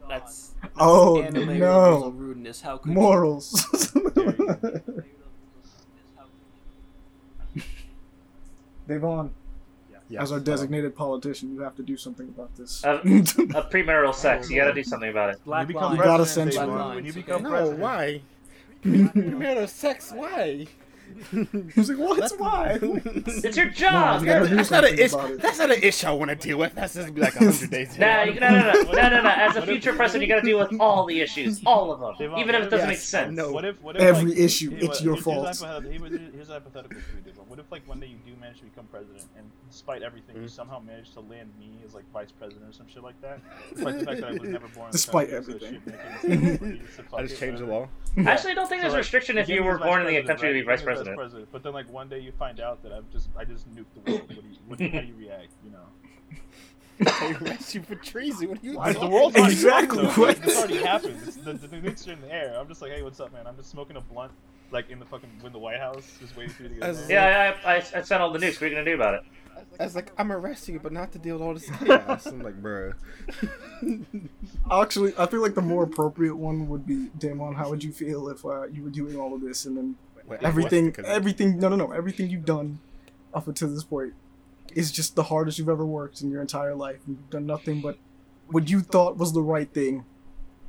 That's 0.08 0.52
oh 0.78 1.22
anime 1.22 1.60
no 1.60 2.10
rudeness. 2.10 2.62
How 2.62 2.78
could 2.78 2.92
morals. 2.92 3.66
Devon, 8.92 9.32
Yeah. 10.10 10.22
as 10.22 10.32
our 10.32 10.40
designated 10.40 10.96
politician, 10.96 11.54
you 11.54 11.62
have 11.62 11.76
to 11.78 11.84
do 11.84 11.96
something 11.96 12.28
about 12.28 12.56
this. 12.58 12.84
Uh, 12.84 13.00
A 13.06 13.64
premarital 13.64 14.14
sex. 14.14 14.50
You 14.50 14.58
got 14.58 14.68
to 14.68 14.74
do 14.74 14.84
something 14.84 15.10
about 15.10 15.30
it. 15.30 15.40
When 15.44 15.46
Black 15.46 15.62
you 15.68 15.74
become 15.74 15.84
line. 15.84 15.98
You 15.98 16.04
gotta 16.04 16.24
president, 16.24 16.54
censor 16.54 16.96
when 16.96 17.06
you 17.06 17.14
become 17.14 17.44
No, 17.44 17.50
president, 17.50 17.80
why? 17.80 18.22
Premarital 18.84 19.70
sex? 19.70 20.12
Why? 20.14 20.68
He's 21.76 21.90
like, 21.90 21.98
what? 22.00 22.32
Why? 22.38 22.80
It's 23.44 23.58
your 23.58 23.70
job. 23.70 24.22
you 24.22 24.28
gotta 24.28 24.48
That's 24.56 24.72
not 24.72 24.84
an 24.86 24.98
something 25.10 25.30
issue. 25.32 25.38
That's 25.42 25.60
not 25.60 25.72
an 25.72 25.82
issue 25.84 26.08
I 26.08 26.12
want 26.12 26.30
to 26.30 26.36
deal 26.36 26.58
with. 26.58 26.74
That's 26.76 26.94
just 26.94 27.14
be 27.14 27.22
like 27.22 27.34
hundred 27.36 27.70
days. 27.70 27.98
Nah, 27.98 28.24
you, 28.24 28.40
no, 28.40 28.50
no, 28.50 28.60
no, 28.74 28.82
no, 28.92 29.10
no, 29.10 29.22
no. 29.22 29.30
As 29.30 29.56
a 29.56 29.62
future 29.62 29.94
president, 29.94 30.28
you 30.28 30.34
got 30.36 30.42
to 30.42 30.46
deal 30.46 30.60
with 30.60 30.80
all 30.80 31.06
the 31.06 31.20
issues, 31.22 31.62
all 31.66 31.92
of 31.92 32.00
them, 32.00 32.14
Devon, 32.20 32.40
even 32.40 32.56
if 32.56 32.64
it 32.64 32.70
doesn't 32.70 32.80
yes, 32.80 32.88
make 32.88 32.98
sense. 33.00 33.36
no. 33.36 33.52
What 33.52 33.66
if, 33.66 33.82
what 33.82 33.96
if 33.96 34.02
Every 34.02 34.32
like, 34.32 34.40
issue, 34.40 34.72
it's 34.76 34.88
what- 34.88 35.02
your 35.02 35.14
here's 35.16 35.24
fault. 35.24 35.46
a 35.62 35.66
hypothetical- 35.68 36.10
Here's 36.10 36.34
here's 36.34 36.50
a 36.50 36.54
hypothetical 36.54 37.00
for 37.02 37.18
you, 37.30 37.34
What 37.48 37.60
if, 37.60 37.72
like, 37.72 37.88
one 37.88 38.00
day 38.00 38.08
you 38.08 38.18
do 38.26 38.40
manage 38.40 38.60
to 38.60 38.64
become 38.66 38.86
president, 38.86 39.24
and 39.38 39.50
despite 39.70 40.02
everything, 40.04 40.36
you 40.38 40.44
Mhm. 40.44 40.50
somehow 40.50 40.80
manage 40.80 41.12
to 41.14 41.20
land 41.22 41.52
me 41.60 41.72
as 41.86 41.94
like 41.94 42.06
vice 42.14 42.32
president 42.32 42.70
or 42.70 42.74
some 42.74 42.88
shit 42.88 43.04
like 43.04 43.20
that? 43.22 43.40
Despite 43.74 44.00
the 44.00 44.06
fact 44.06 44.22
that 44.22 44.30
I 44.30 44.34
was 44.34 44.42
never 44.50 44.68
born. 44.70 44.92
Despite 44.92 45.30
country, 45.32 45.60
so 45.60 45.66
everything. 45.66 45.82
shit 46.22 46.30
making- 46.30 46.68
you 46.72 46.78
just 46.78 46.92
fuck 47.10 47.20
I 47.20 47.22
just 47.24 47.36
it, 47.36 47.40
changed 47.40 47.62
the 47.62 47.66
law. 47.68 47.88
Actually, 48.26 48.52
I 48.52 48.56
don't 48.56 48.68
think 48.68 48.82
there's 48.82 48.94
a 48.94 48.98
restriction 48.98 49.38
if 49.38 49.48
you 49.48 49.56
you 49.56 49.62
get 49.62 49.66
me 49.68 49.72
were 49.72 49.78
born 49.80 50.06
in 50.06 50.14
the 50.14 50.22
country 50.24 50.48
to 50.50 50.54
be 50.54 50.62
vice 50.62 50.82
You 50.82 50.86
get 51.06 51.12
me 51.12 51.12
as 51.14 51.18
president. 51.18 51.50
But 51.52 51.64
then, 51.64 51.74
like, 51.74 51.92
one 51.92 52.10
day 52.10 52.20
you 52.20 52.32
find 52.32 52.60
out 52.60 52.82
that 52.84 52.92
I've 52.92 53.10
just 53.12 53.30
I 53.38 53.46
just 53.46 53.70
nuked 53.76 53.86
the 54.04 54.12
world. 54.12 54.22
What 54.22 54.30
do 54.30 54.36
you, 54.36 54.58
what 54.68 54.78
do 54.80 54.86
you, 54.86 54.92
how 54.92 55.02
do 55.02 55.08
you 55.08 55.16
react? 55.18 55.52
You 55.64 55.72
know. 55.72 56.38
They 57.00 57.34
arrest 57.34 57.74
you 57.74 57.82
for 57.82 57.96
treason. 57.96 58.50
What 58.50 58.62
are 58.62 58.66
you 58.66 58.78
Why, 58.78 58.94
doing? 58.94 59.06
the 59.06 59.10
world's 59.10 59.36
already 59.36 59.54
Exactly, 59.54 60.04
gone, 60.04 60.14
though. 60.16 60.22
what? 60.22 60.42
This 60.44 60.56
already 60.60 60.78
happened. 60.84 61.18
It's, 61.26 61.36
the, 61.38 61.54
the, 61.54 61.68
the 61.68 61.78
nukes 61.78 62.08
are 62.08 62.12
in 62.12 62.22
the 62.22 62.32
air. 62.32 62.56
I'm 62.60 62.68
just 62.68 62.80
like, 62.80 62.92
hey, 62.92 63.02
what's 63.02 63.20
up, 63.20 63.34
man? 63.34 63.48
I'm 63.48 63.56
just 63.56 63.72
smoking 63.72 63.96
a 63.98 64.02
blunt, 64.02 64.32
like 64.70 64.92
in 64.92 65.00
the 65.00 65.06
fucking 65.06 65.30
in 65.44 65.52
the 65.52 65.58
White 65.58 65.80
House, 65.80 66.06
just 66.20 66.38
waiting 66.38 66.54
for 66.54 66.62
you 66.62 66.70
to 66.70 66.76
get 66.76 66.84
As- 66.84 67.08
there. 67.08 67.18
Yeah, 67.18 67.58
I, 67.66 67.72
I, 67.72 67.76
I 67.78 68.02
sent 68.04 68.22
all 68.22 68.32
the 68.32 68.38
nukes. 68.38 68.54
What 68.56 68.64
are 68.64 68.68
you 68.68 68.76
gonna 68.76 68.86
do 68.86 68.94
about 68.94 69.16
it? 69.16 69.22
I 69.80 69.84
was 69.84 69.96
like, 69.96 70.12
I'm 70.20 70.32
arresting 70.32 70.76
you, 70.76 70.80
but 70.80 70.92
not 70.92 71.12
to 71.14 71.18
deal 71.20 71.38
with 71.38 71.44
all 71.44 71.54
this 71.56 71.70
chaos. 71.84 72.26
I'm 72.28 72.42
like, 72.44 72.62
bruh. 72.62 72.94
Actually, 74.72 75.14
I 75.18 75.26
feel 75.26 75.42
like 75.42 75.56
the 75.56 75.62
more 75.62 75.84
appropriate 75.84 76.36
one 76.36 76.68
would 76.70 76.86
be, 76.86 77.08
Damon, 77.18 77.56
how 77.56 77.70
would 77.70 77.84
you 77.84 77.92
feel 77.92 78.30
if 78.30 78.46
uh, 78.46 78.68
you 78.68 78.84
were 78.84 78.90
doing 78.90 79.18
all 79.20 79.34
of 79.34 79.42
this 79.42 79.66
and 79.66 79.76
then 79.78 79.96
Wait, 80.32 80.44
everything, 80.44 80.96
everything, 81.06 81.60
no, 81.60 81.68
no, 81.68 81.76
no, 81.76 81.92
everything 81.92 82.30
you've 82.30 82.46
done 82.46 82.80
up 83.34 83.48
until 83.48 83.68
this 83.68 83.84
point 83.84 84.14
is 84.74 84.92
just 84.92 85.16
the 85.16 85.24
hardest 85.24 85.60
you've 85.60 85.68
ever 85.68 85.86
worked 85.86 86.22
in 86.22 86.32
your 86.32 86.40
entire 86.40 86.74
life. 86.74 87.00
and 87.06 87.18
You've 87.18 87.30
done 87.30 87.46
nothing 87.46 87.82
but 87.82 87.98
what 88.48 88.70
you 88.70 88.80
thought 88.80 89.18
was 89.18 89.34
the 89.34 89.42
right 89.42 89.72
thing. 89.74 90.06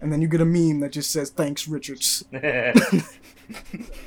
And 0.01 0.13
then 0.13 0.21
you 0.21 0.27
get 0.27 0.41
a 0.41 0.45
meme 0.45 0.81
that 0.81 0.91
just 0.91 1.13
says, 1.13 1.31
thanks, 1.31 1.69
Richards. 1.69 2.25
oh 3.51 3.55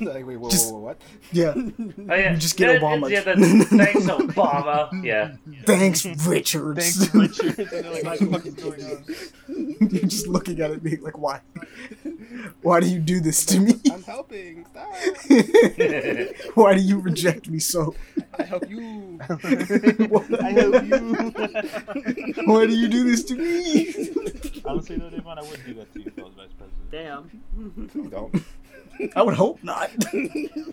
like, 0.00 0.26
wait, 0.26 0.36
whoa, 0.36 0.50
Just- 0.50 0.72
whoa, 0.72 0.78
whoa, 0.78 0.84
what? 0.86 1.00
Yeah, 1.32 1.54
oh, 1.56 2.14
yeah, 2.14 2.32
You 2.32 2.38
just 2.38 2.56
get 2.56 2.74
yeah, 2.74 2.80
Obama. 2.80 3.10
Yeah, 3.10 3.20
that's, 3.22 3.40
thanks 3.68 4.06
Obama. 4.06 5.04
Yeah. 5.04 5.36
thanks, 5.64 6.06
Richards. 6.26 7.06
Thanks, 7.08 7.14
Richard. 7.14 7.72
And 7.72 7.90
like, 7.90 8.04
what 8.04 8.18
the 8.18 8.26
fuck 8.26 8.46
is 8.46 8.54
going 8.54 8.84
on? 8.84 9.04
You're 9.90 10.02
just 10.02 10.26
looking 10.28 10.60
at 10.60 10.70
it 10.70 10.82
being 10.82 11.02
like, 11.02 11.18
why? 11.18 11.40
Why 12.62 12.80
do 12.80 12.88
you 12.88 13.00
do 13.00 13.20
this 13.20 13.44
to 13.46 13.60
me? 13.60 13.74
I'm 13.92 14.02
helping. 14.02 14.64
Stop. 14.66 14.94
why 16.54 16.74
do 16.74 16.80
you 16.80 16.98
reject 17.00 17.48
me 17.48 17.58
so? 17.58 17.94
I 18.38 18.42
help 18.44 18.68
you. 18.70 19.18
I 19.20 20.50
help 20.50 20.82
you. 20.84 22.44
Why 22.46 22.66
do 22.66 22.76
you 22.76 22.88
do 22.88 23.04
this 23.04 23.24
to 23.24 23.34
me? 23.34 24.10
Honestly, 24.64 24.96
though, 24.96 25.10
Devon, 25.10 25.38
I 25.38 25.42
wouldn't 25.42 25.66
do 25.66 25.74
that 25.74 25.92
to 25.92 26.00
you 26.00 26.06
if 26.06 26.18
I 26.18 26.22
was 26.22 26.34
vice 26.34 26.50
president. 26.56 26.90
Damn. 26.90 28.10
Don't. 28.10 28.34
I 29.14 29.22
would 29.22 29.34
hope 29.34 29.62
not. 29.62 29.90
this 30.12 30.64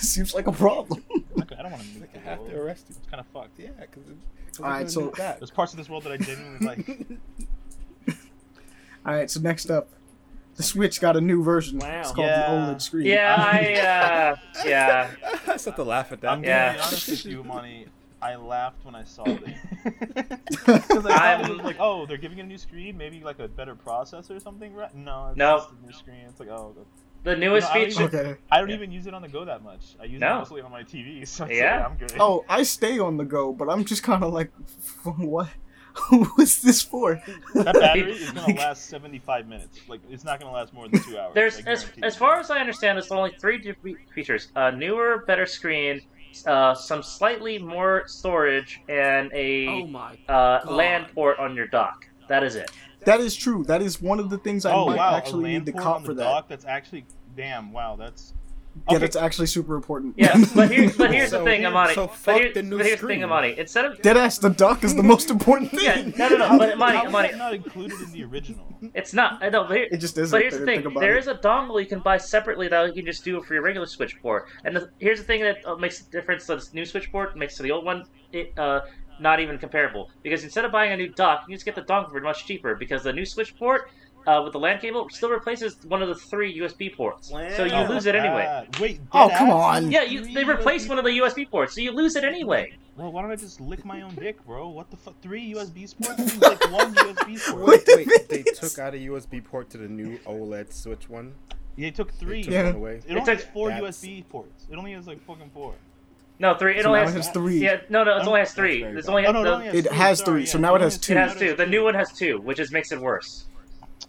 seems 0.00 0.34
like 0.34 0.46
a 0.46 0.52
problem. 0.52 1.02
I'm 1.10 1.24
not 1.36 1.48
gonna- 1.48 1.60
I 1.60 1.62
don't 1.64 1.72
want 1.72 1.84
to 1.84 1.88
nuke 1.90 2.00
Like, 2.00 2.16
I 2.16 2.30
have 2.30 2.46
to 2.46 2.58
arrest 2.60 2.86
you. 2.88 2.96
It's 2.98 3.06
kind 3.10 3.20
of 3.20 3.26
fucked. 3.28 3.58
Yeah, 3.58 3.68
because 3.80 4.02
'cause 4.04 4.60
I 4.60 4.62
Alright, 4.64 4.90
so- 4.90 5.10
that. 5.16 5.38
There's 5.40 5.50
parts 5.50 5.72
of 5.72 5.78
this 5.78 5.88
world 5.88 6.04
that 6.04 6.12
I 6.12 6.16
genuinely 6.16 6.66
like. 6.66 7.06
All 9.06 9.12
right, 9.14 9.30
so 9.30 9.40
next 9.40 9.70
up, 9.70 9.88
the 10.56 10.62
Switch 10.62 11.00
got 11.00 11.16
a 11.16 11.20
new 11.20 11.42
version. 11.42 11.78
Wow. 11.78 12.00
It's 12.00 12.10
called 12.12 12.26
Yeah. 12.28 12.46
the 12.66 12.72
OLED 12.74 12.80
screen. 12.82 13.06
Yeah, 13.06 13.34
I 13.52 13.58
uh, 13.74 14.36
yeah. 14.64 15.10
I 15.46 15.52
just 15.52 15.64
have 15.66 15.76
to 15.76 15.84
laugh 15.84 16.10
at 16.12 16.20
that. 16.22 16.30
I'm 16.30 16.42
Yeah. 16.44 16.68
gonna 16.68 16.78
be 16.78 16.82
honest 16.84 17.08
with 17.08 17.26
you, 17.26 17.44
Monty. 17.44 17.86
I 18.22 18.36
laughed 18.36 18.82
when 18.86 18.94
I 18.94 19.04
saw 19.04 19.24
it. 19.26 19.44
Because 20.48 21.04
I 21.04 21.34
I'm... 21.34 21.44
it 21.44 21.50
was 21.50 21.60
like, 21.60 21.76
oh, 21.78 22.06
they're 22.06 22.16
giving 22.16 22.38
it 22.38 22.42
a 22.42 22.46
new 22.46 22.56
screen, 22.56 22.96
maybe 22.96 23.20
like 23.22 23.38
a 23.40 23.48
better 23.48 23.74
processor 23.74 24.30
or 24.34 24.40
something. 24.40 24.72
Right? 24.72 24.94
No, 24.94 25.28
it's 25.28 25.36
No. 25.36 25.58
just 25.58 25.70
a 25.72 25.86
new 25.86 25.92
screen. 25.92 26.20
It's 26.26 26.40
like, 26.40 26.48
oh, 26.48 26.74
The 27.24 27.34
newest 27.36 27.68
No, 27.74 27.80
I 27.80 27.84
feature. 27.86 28.02
even- 28.04 28.20
Okay. 28.20 28.40
I 28.50 28.58
don't 28.60 28.68
Yeah. 28.68 28.74
even 28.76 28.92
use 28.92 29.06
it 29.06 29.14
on 29.14 29.22
the 29.22 29.28
go 29.28 29.44
that 29.44 29.62
much. 29.64 29.96
I 30.00 30.04
use 30.04 30.20
No. 30.20 30.36
it 30.36 30.38
mostly 30.40 30.60
on 30.60 30.70
my 30.70 30.82
TV, 30.82 31.24
so 31.26 31.44
it's 31.46 31.54
Yeah. 31.56 31.78
like, 31.80 31.90
I'm 31.90 31.96
good. 31.96 32.12
Oh, 32.20 32.44
I 32.48 32.62
stay 32.62 32.98
on 32.98 33.16
the 33.16 33.24
go, 33.24 33.52
but 33.52 33.68
I'm 33.68 33.84
just 33.84 34.02
kind 34.02 34.22
of 34.22 34.32
like, 34.32 34.50
what? 35.04 35.48
What's 36.34 36.60
this 36.60 36.82
for? 36.82 37.22
that 37.54 37.74
battery 37.74 38.12
is 38.12 38.30
gonna 38.32 38.52
last 38.56 38.86
75 38.86 39.46
minutes. 39.46 39.78
Like, 39.88 40.00
it's 40.10 40.24
not 40.24 40.40
gonna 40.40 40.52
last 40.52 40.72
more 40.74 40.88
than 40.88 41.00
two 41.02 41.16
hours. 41.18 41.34
There's 41.34 41.60
as, 41.66 41.86
as 42.02 42.16
far 42.16 42.40
as 42.40 42.50
I 42.50 42.58
understand, 42.58 42.96
there's 42.98 43.12
only 43.12 43.32
three 43.38 43.58
different 43.58 43.98
features: 44.12 44.48
a 44.56 44.72
newer, 44.72 45.18
better 45.24 45.46
screen, 45.46 46.00
uh, 46.46 46.74
some 46.74 47.00
slightly 47.00 47.58
more 47.60 48.02
storage, 48.08 48.80
and 48.88 49.30
a 49.32 49.68
Oh 49.68 49.84
uh, 50.28 50.64
God. 50.64 50.68
LAN 50.68 51.06
port 51.14 51.38
on 51.38 51.54
your 51.54 51.68
dock. 51.68 52.08
That 52.26 52.42
is 52.42 52.56
it. 52.56 52.72
That 53.06 53.20
is 53.20 53.34
true. 53.36 53.64
That 53.64 53.82
is 53.82 54.00
one 54.00 54.18
of 54.20 54.30
the 54.30 54.38
things 54.38 54.64
I 54.64 54.72
oh 54.72 54.86
might 54.86 54.96
wow, 54.96 55.14
actually 55.16 55.52
need 55.52 55.66
to 55.66 55.72
port 55.72 55.84
cop 55.84 55.96
on 55.96 56.02
the 56.02 56.08
for 56.08 56.14
that. 56.14 56.24
dock. 56.24 56.48
That's 56.48 56.64
actually 56.64 57.04
damn. 57.36 57.72
Wow, 57.72 57.96
that's 57.96 58.32
Yeah, 58.90 58.96
Okay. 58.96 58.98
that's 59.04 59.14
actually 59.16 59.46
super 59.46 59.76
important. 59.76 60.14
Yeah, 60.16 60.32
but 60.54 60.68
here, 60.72 60.90
but 60.98 61.12
here's 61.14 61.30
the 61.30 61.44
thing, 61.44 61.60
here- 61.60 61.68
Amani. 61.70 61.94
so 61.94 62.06
but, 62.08 62.16
fuck 62.16 62.40
here- 62.40 62.52
the 62.52 62.62
new 62.64 62.76
but 62.78 62.86
here's 62.86 63.00
the 63.00 63.06
thing, 63.06 63.20
screen. 63.20 63.24
Amani. 63.24 63.56
Instead 63.56 63.84
of 63.84 63.98
Deadass, 63.98 64.40
the 64.40 64.50
dock 64.50 64.82
is 64.82 64.96
the 64.96 65.02
most 65.04 65.30
important 65.30 65.70
thing. 65.70 65.84
yeah, 65.84 66.02
no, 66.16 66.28
no, 66.28 66.36
no. 66.38 66.58
But 66.58 66.72
Amani, 66.76 66.96
How 66.96 67.02
is 67.04 67.08
Amani, 67.08 67.28
that 67.28 67.38
not 67.38 67.54
included 67.54 68.00
in 68.00 68.10
the 68.12 68.24
original? 68.24 68.66
it's 68.92 69.14
not. 69.14 69.40
I 69.44 69.48
know, 69.48 69.62
but 69.68 69.76
here, 69.76 69.88
It 69.92 69.98
just 69.98 70.18
isn't. 70.18 70.32
But 70.36 70.42
here's 70.42 70.58
the 70.58 70.64
thing: 70.66 70.84
about 70.86 70.98
there 71.00 71.14
it. 71.16 71.20
is 71.20 71.28
a 71.28 71.34
dongle 71.36 71.80
you 71.80 71.86
can 71.86 72.00
buy 72.00 72.16
separately 72.18 72.66
that 72.66 72.88
you 72.88 72.94
can 73.02 73.06
just 73.06 73.22
do 73.24 73.38
it 73.38 73.44
for 73.44 73.54
your 73.54 73.62
regular 73.62 73.86
Switch 73.86 74.20
port. 74.20 74.48
And 74.64 74.74
the, 74.74 74.90
here's 74.98 75.20
the 75.20 75.24
thing 75.24 75.42
that 75.42 75.58
uh, 75.64 75.76
makes 75.76 76.00
the 76.00 76.10
difference: 76.10 76.44
to 76.46 76.56
this 76.56 76.74
new 76.74 76.84
Switch 76.84 77.12
port 77.12 77.36
makes 77.36 77.56
to 77.58 77.62
the 77.62 77.70
old 77.70 77.84
one 77.84 78.02
it, 78.32 78.52
uh, 78.58 78.80
not 79.20 79.40
even 79.40 79.58
comparable. 79.58 80.10
Because 80.22 80.44
instead 80.44 80.64
of 80.64 80.72
buying 80.72 80.92
a 80.92 80.96
new 80.96 81.08
dock, 81.08 81.44
you 81.48 81.54
just 81.54 81.64
get 81.64 81.74
the 81.74 81.82
dongle 81.82 82.10
for 82.10 82.20
much 82.20 82.46
cheaper. 82.46 82.74
Because 82.74 83.02
the 83.02 83.12
new 83.12 83.24
Switch 83.24 83.56
port 83.56 83.90
uh, 84.26 84.40
with 84.42 84.52
the 84.54 84.58
LAN 84.58 84.78
cable 84.80 85.08
still 85.10 85.30
replaces 85.30 85.76
one 85.84 86.02
of 86.02 86.08
the 86.08 86.14
three 86.14 86.58
USB 86.58 86.94
ports, 86.96 87.28
so 87.28 87.64
you 87.64 87.72
Wow. 87.72 87.88
lose 87.90 88.06
it 88.06 88.14
anyway. 88.14 88.46
Uh, 88.46 88.64
wait. 88.80 89.00
Oh, 89.12 89.28
dead 89.28 89.36
come 89.38 89.50
on. 89.50 89.90
Yeah, 89.92 90.02
you, 90.02 90.32
they 90.32 90.44
replaced 90.44 90.88
one 90.88 90.98
of 90.98 91.04
the 91.04 91.10
USB 91.10 91.48
ports, 91.50 91.74
so 91.74 91.82
you 91.82 91.92
lose 91.92 92.16
it 92.16 92.24
anyway. 92.24 92.72
Well, 92.96 93.12
why 93.12 93.20
don't 93.22 93.30
I 93.32 93.36
just 93.36 93.60
lick 93.60 93.84
my 93.84 94.00
own 94.02 94.14
dick, 94.14 94.42
bro? 94.46 94.68
What 94.68 94.90
the 94.90 94.96
fuck? 94.96 95.20
Three 95.20 95.52
USB 95.52 95.94
ports? 96.02 96.38
Like 96.40 96.70
one 96.72 96.94
USB 96.94 97.50
port. 97.52 97.66
Wait, 97.86 98.06
wait, 98.06 98.28
they 98.30 98.42
took 98.44 98.78
out 98.78 98.94
a 98.94 98.98
USB 98.98 99.44
port 99.44 99.68
to 99.70 99.78
the 99.78 99.88
new 99.88 100.16
OLED 100.20 100.72
Switch 100.72 101.06
one. 101.10 101.34
Yeah, 101.76 101.88
it 101.88 101.94
took 101.96 102.10
three. 102.14 102.38
They 102.38 102.42
took 102.44 102.52
Yeah. 102.52 102.64
one 102.66 102.74
away. 102.76 102.94
It 103.06 103.10
only 103.10 103.20
took- 103.26 103.34
has 103.40 103.44
four 103.52 103.68
That's- 103.70 104.00
USB 104.00 104.26
ports. 104.30 104.66
It 104.70 104.76
only 104.78 104.92
has 104.92 105.06
like 105.06 105.20
fucking 105.26 105.50
four. 105.52 105.74
No, 106.38 106.54
three. 106.56 106.76
It 106.78 106.82
So 106.82 106.88
only 106.88 107.00
now 107.00 107.06
has, 107.06 107.14
it 107.14 107.18
has 107.18 107.30
three. 107.30 107.58
Yeah, 107.58 107.80
no, 107.88 108.02
no, 108.04 108.16
it 108.18 108.26
only 108.26 108.40
has 108.40 108.52
three. 108.52 108.82
It's 108.82 109.08
only 109.08 109.24
Oh 109.26 109.32
no, 109.32 109.42
it 109.42 109.46
only 109.46 109.66
has 109.66 109.74
It 109.74 109.84
two. 109.88 109.94
has 109.94 110.18
Sorry, 110.18 110.26
three, 110.32 110.40
yeah, 110.42 110.46
so 110.50 110.58
now 110.58 110.74
it 110.74 110.80
has 110.80 110.98
two. 110.98 111.12
it 111.12 111.16
has 111.16 111.36
two. 111.36 111.54
The 111.54 111.66
new 111.66 111.84
one 111.84 111.94
has 111.94 112.12
two, 112.12 112.40
which 112.40 112.58
is 112.58 112.72
makes 112.72 112.90
it 112.92 113.00
worse. 113.00 113.44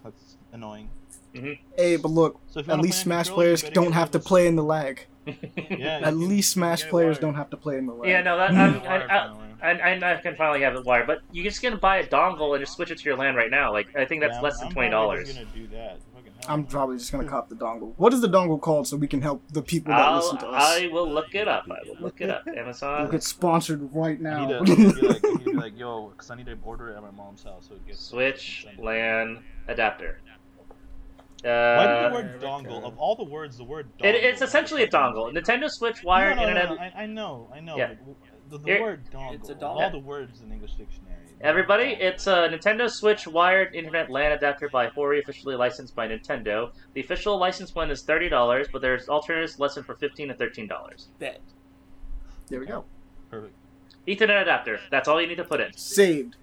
That's 0.02 0.36
annoying. 0.52 0.90
Mm-hmm. 1.34 1.52
Hey, 1.76 1.96
but 1.96 2.08
look, 2.10 2.40
So 2.48 2.60
at 2.60 2.80
least 2.80 3.00
Smash 3.02 3.28
players 3.28 3.62
don't 3.62 3.92
have 3.92 4.10
to 4.12 4.18
play 4.18 4.46
in 4.46 4.56
the 4.56 4.64
lag. 4.64 5.06
Yeah, 5.68 6.00
At 6.04 6.16
least 6.16 6.52
Smash 6.52 6.84
players 6.88 7.16
wired. 7.16 7.20
don't 7.20 7.34
have 7.34 7.50
to 7.50 7.56
play 7.56 7.78
in 7.78 7.86
the 7.86 7.92
lag. 7.92 8.08
Yeah, 8.08 8.22
no, 8.22 8.36
that 8.38 8.50
I'm, 8.52 8.80
I, 8.82 9.06
I. 9.06 9.32
I, 9.62 9.70
I, 9.94 10.12
I 10.18 10.20
can 10.20 10.36
finally 10.36 10.60
have 10.62 10.74
it 10.74 10.84
wired, 10.84 11.06
but 11.06 11.20
you're 11.32 11.44
just 11.44 11.62
gonna 11.62 11.76
buy 11.78 11.96
a 11.96 12.06
dongle 12.06 12.54
and 12.54 12.62
just 12.62 12.74
switch 12.76 12.90
it 12.90 12.98
to 12.98 13.04
your 13.04 13.16
LAN 13.16 13.34
right 13.34 13.50
now. 13.50 13.72
Like 13.72 13.88
I 13.96 14.04
think 14.04 14.20
that's 14.20 14.34
Yeah, 14.34 14.40
less 14.42 14.54
I'm- 14.54 14.58
than 14.60 14.66
I'm 14.68 14.72
twenty 14.74 14.90
probably 14.90 15.16
dollars. 15.16 15.28
just 15.34 15.38
gonna 15.38 15.50
do 15.56 15.66
that. 15.74 15.98
Fucking 16.36 16.48
hell. 16.48 16.54
I'm 16.56 16.64
probably 16.66 16.96
just 16.98 17.10
gonna 17.12 17.28
cop 17.28 17.48
the 17.48 17.54
dongle. 17.54 17.94
What 17.96 18.12
is 18.12 18.20
the 18.20 18.28
dongle 18.28 18.60
called 18.60 18.86
so 18.86 18.96
we 18.96 19.06
can 19.08 19.20
help 19.22 19.42
the 19.52 19.62
people 19.62 19.92
that 19.92 20.00
I'll, 20.00 20.16
listen 20.16 20.38
to 20.38 20.46
us? 20.48 20.62
I 20.78 20.86
will 20.88 21.10
look 21.10 21.34
it 21.34 21.48
up. 21.48 21.64
I 21.70 21.88
will 21.88 21.96
look 22.00 22.20
it 22.20 22.30
up. 22.30 22.42
We'll 22.46 22.58
Amazon 22.58 23.10
get 23.10 23.22
sponsored 23.22 23.88
right 23.94 24.20
now. 24.20 24.46
need 24.46 24.48
to, 24.48 24.58
I 24.72 24.76
need 24.76 24.94
to 24.94 25.00
be 25.00 25.06
like, 25.08 25.24
I 25.24 25.28
need 25.30 25.44
be 25.44 25.52
like, 25.52 25.78
yo, 25.78 26.08
because 26.08 26.30
I 26.30 26.34
need 26.36 26.46
to 26.46 26.58
order 26.64 26.90
it 26.90 26.96
at 26.96 27.02
my 27.02 27.10
mom's 27.10 27.42
house 27.42 27.66
so 27.68 27.74
it 27.74 27.86
gets 27.86 28.00
Switch 28.00 28.64
send. 28.64 28.78
LAN 28.78 29.42
adapter. 29.68 30.20
Why 31.42 31.50
Uh, 31.50 31.86
did 32.02 32.10
the 32.10 32.14
word 32.14 32.40
dongle 32.40 32.82
of 32.84 32.98
all 32.98 33.14
the 33.14 33.24
words 33.24 33.56
the 33.58 33.64
word 33.64 33.88
dongle? 33.98 34.06
it, 34.06 34.14
it's 34.24 34.42
essentially 34.42 34.82
a 34.82 34.88
dongle. 34.88 35.32
Nintendo 35.32 35.70
Switch 35.70 36.02
wired 36.02 36.36
no, 36.36 36.42
no, 36.46 36.54
no, 36.54 36.60
internet. 36.62 36.92
I, 36.96 37.02
I 37.02 37.06
know, 37.06 37.48
I 37.54 37.60
know. 37.60 37.76
Yeah. 37.76 37.94
but 38.04 38.16
The, 38.50 38.58
the 38.58 38.64
Here- 38.64 38.80
word 38.82 39.04
dongle. 39.12 39.34
It's 39.34 39.48
a 39.48 39.52
of 39.52 39.58
dongle. 39.58 39.80
All 39.82 39.90
the 39.90 39.98
words 39.98 40.40
in 40.40 40.50
English 40.50 40.72
dictionary. 40.74 41.12
Everybody, 41.42 41.84
it's 42.00 42.26
a 42.26 42.48
Nintendo 42.48 42.90
Switch 42.90 43.26
wired 43.26 43.74
internet 43.74 44.10
LAN 44.10 44.32
adapter 44.32 44.68
by 44.70 44.86
Hori, 44.88 45.20
officially 45.20 45.54
licensed 45.54 45.94
by 45.94 46.08
Nintendo. 46.08 46.70
The 46.94 47.00
official 47.02 47.36
license 47.38 47.74
one 47.74 47.90
is 47.90 48.02
thirty 48.02 48.28
dollars, 48.30 48.68
but 48.72 48.80
there's 48.80 49.08
alternatives 49.08 49.58
less 49.58 49.74
than 49.74 49.84
for 49.84 49.94
fifteen 49.96 50.30
and 50.30 50.38
thirteen 50.38 50.66
dollars. 50.66 51.08
Bet. 51.18 51.40
There 52.48 52.58
we 52.60 52.66
go. 52.66 52.84
perfect. 53.30 53.54
Ethernet 54.08 54.42
adapter. 54.42 54.80
That's 54.90 55.08
all 55.08 55.20
you 55.20 55.26
need 55.26 55.36
to 55.36 55.44
put 55.44 55.60
in. 55.60 55.72
Saved. 55.76 56.36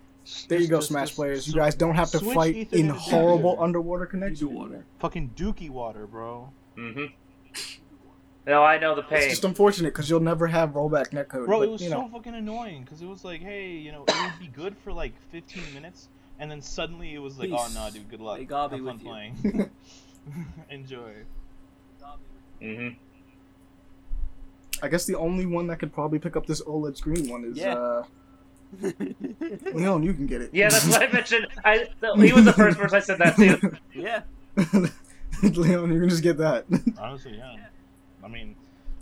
There 0.47 0.59
you 0.59 0.67
go, 0.67 0.77
just- 0.77 0.89
Smash 0.89 1.07
just 1.09 1.15
players. 1.15 1.47
You 1.47 1.53
guys 1.55 1.75
don't 1.75 1.95
have 1.95 2.11
to 2.11 2.19
switch 2.19 2.35
fight 2.35 2.55
in 2.55 2.89
Ethernet 2.89 2.97
horrible 2.97 3.51
adapter. 3.53 3.63
underwater 3.63 4.05
connections. 4.05 4.43
water. 4.43 4.85
Fucking 4.99 5.31
dookie 5.35 5.69
water, 5.69 6.05
bro. 6.05 6.51
Mm-hmm. 6.77 7.05
No, 8.45 8.63
I 8.63 8.77
know 8.77 8.93
the 8.95 9.03
pain. 9.03 9.19
It's 9.19 9.27
just 9.27 9.45
unfortunate 9.45 9.93
because 9.93 10.09
you'll 10.09 10.19
never 10.19 10.47
have 10.47 10.71
rollback 10.71 11.09
netcode. 11.11 11.45
Bro, 11.45 11.59
but, 11.59 11.67
it 11.67 11.71
was 11.71 11.81
you 11.81 11.89
so 11.89 12.01
know, 12.01 12.07
fucking 12.09 12.35
annoying 12.35 12.83
because 12.83 13.01
it 13.01 13.07
was 13.07 13.23
like, 13.23 13.41
hey, 13.41 13.71
you 13.71 13.91
know, 13.91 14.03
it 14.07 14.15
would 14.15 14.39
be 14.39 14.47
good 14.47 14.75
for 14.83 14.91
like 14.91 15.13
15 15.31 15.73
minutes, 15.73 16.09
and 16.39 16.51
then 16.51 16.61
suddenly 16.61 17.13
it 17.13 17.19
was 17.19 17.39
like, 17.39 17.51
oh 17.53 17.67
no, 17.73 17.89
dude, 17.91 18.09
good 18.09 18.19
luck. 18.19 18.39
May 18.39 18.45
God 18.45 18.71
be 18.71 18.77
Have 18.77 18.85
fun 18.85 18.95
with 18.95 19.03
you." 19.03 19.09
playing. 19.51 19.69
Enjoy. 20.69 21.11
hmm 22.61 22.89
I 24.81 24.87
guess 24.89 25.05
the 25.05 25.15
only 25.15 25.45
one 25.45 25.67
that 25.67 25.79
could 25.79 25.93
probably 25.93 26.19
pick 26.19 26.35
up 26.35 26.45
this 26.45 26.61
OLED 26.63 26.97
screen 26.97 27.29
one 27.29 27.45
is 27.45 27.57
Yeah. 27.57 27.75
uh, 27.75 28.03
Leon. 29.73 30.03
You 30.03 30.13
can 30.13 30.25
get 30.27 30.41
it. 30.41 30.49
Yeah, 30.51 30.67
that's 30.69 30.87
what 30.87 31.01
I 31.01 31.11
mentioned. 31.13 31.47
I 31.63 31.77
th- 32.01 32.17
he 32.17 32.33
was 32.33 32.43
the 32.43 32.53
first 32.53 32.77
person 32.77 32.95
I 32.97 32.99
said 32.99 33.19
that 33.19 33.35
to. 33.37 33.77
yeah. 33.93 34.23
Leon, 35.43 35.93
you 35.93 35.99
can 36.01 36.09
just 36.09 36.23
get 36.23 36.37
that. 36.39 36.65
Honestly, 36.97 37.37
yeah. 37.37 37.55
I 38.23 38.27
mean, 38.27 38.55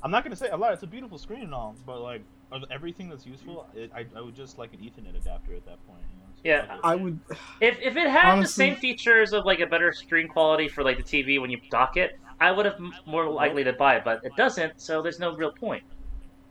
I'm 0.03 0.11
not 0.11 0.23
gonna 0.23 0.35
say 0.35 0.49
a 0.49 0.57
lot. 0.57 0.73
It's 0.73 0.83
a 0.83 0.87
beautiful 0.87 1.17
screen 1.17 1.43
and 1.43 1.53
all, 1.53 1.75
but 1.85 2.01
like 2.01 2.21
of 2.51 2.63
everything 2.71 3.07
that's 3.09 3.25
useful, 3.25 3.65
it, 3.75 3.91
I, 3.95 4.05
I 4.15 4.21
would 4.21 4.35
just 4.35 4.57
like 4.57 4.73
an 4.73 4.79
Ethernet 4.79 5.15
adapter 5.15 5.53
at 5.53 5.65
that 5.65 5.85
point. 5.87 6.01
You 6.11 6.17
know? 6.19 6.25
So 6.35 6.41
Yeah. 6.73 6.77
I 6.83 6.95
would. 6.95 7.19
If 7.61 7.79
if 7.81 7.95
it 7.95 8.07
had 8.09 8.25
Honestly- 8.33 8.69
the 8.69 8.71
same 8.73 8.75
features 8.81 9.31
of 9.33 9.45
like 9.45 9.59
a 9.59 9.67
better 9.67 9.93
screen 9.93 10.27
quality 10.27 10.67
for 10.67 10.83
like 10.83 10.97
the 10.97 11.03
TV 11.03 11.39
when 11.39 11.49
you 11.49 11.59
dock 11.69 11.97
it, 11.97 12.19
I 12.39 12.51
would 12.51 12.65
have 12.65 12.79
more 13.05 13.29
likely 13.29 13.63
to 13.63 13.73
buy 13.73 13.95
it. 13.97 14.03
But 14.03 14.25
it 14.25 14.35
doesn't, 14.35 14.81
so 14.81 15.01
there's 15.01 15.19
no 15.19 15.35
real 15.35 15.51
point. 15.51 15.83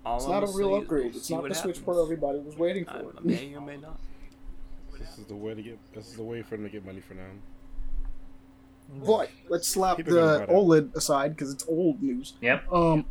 All 0.07 0.17
It's 0.17 0.27
not 0.27 0.43
a 0.43 0.47
real 0.57 0.77
upgrade. 0.77 1.15
It's 1.15 1.29
not 1.29 1.43
what 1.43 1.49
the 1.51 1.55
Switch 1.55 1.77
happens. 1.77 1.85
port 1.85 1.99
everybody 2.03 2.39
was 2.39 2.57
waiting 2.57 2.87
I, 2.89 2.99
I 2.99 3.03
for. 3.03 3.13
may 3.23 3.55
or 3.55 3.61
may 3.61 3.77
not. 3.77 3.99
This 4.99 5.19
is 5.19 5.27
the 5.27 5.35
way 5.37 5.55
to 5.55 5.63
get. 5.63 5.79
This 5.93 6.09
is 6.09 6.15
the 6.17 6.23
way 6.23 6.41
for 6.43 6.57
them 6.57 6.65
to 6.65 6.71
get 6.71 6.87
money 6.87 7.01
for 7.01 7.15
now. 7.15 7.23
But 8.93 9.31
let's 9.49 9.69
slap 9.69 9.97
Keep 9.99 10.09
it 10.09 10.11
going, 10.11 10.41
the 10.41 10.47
brother. 10.47 10.53
OLED 10.53 10.95
aside 10.97 11.31
because 11.37 11.53
it's 11.53 11.65
old 11.69 12.03
news. 12.03 12.35
Yep. 12.41 12.73
Um, 12.73 13.05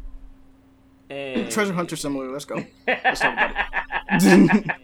Hey. 1.08 1.48
Treasure 1.50 1.74
Hunter 1.74 1.96
Simulator. 1.96 2.32
Let's 2.32 2.46
go. 2.46 2.58
talk 2.88 3.24
about 3.24 3.56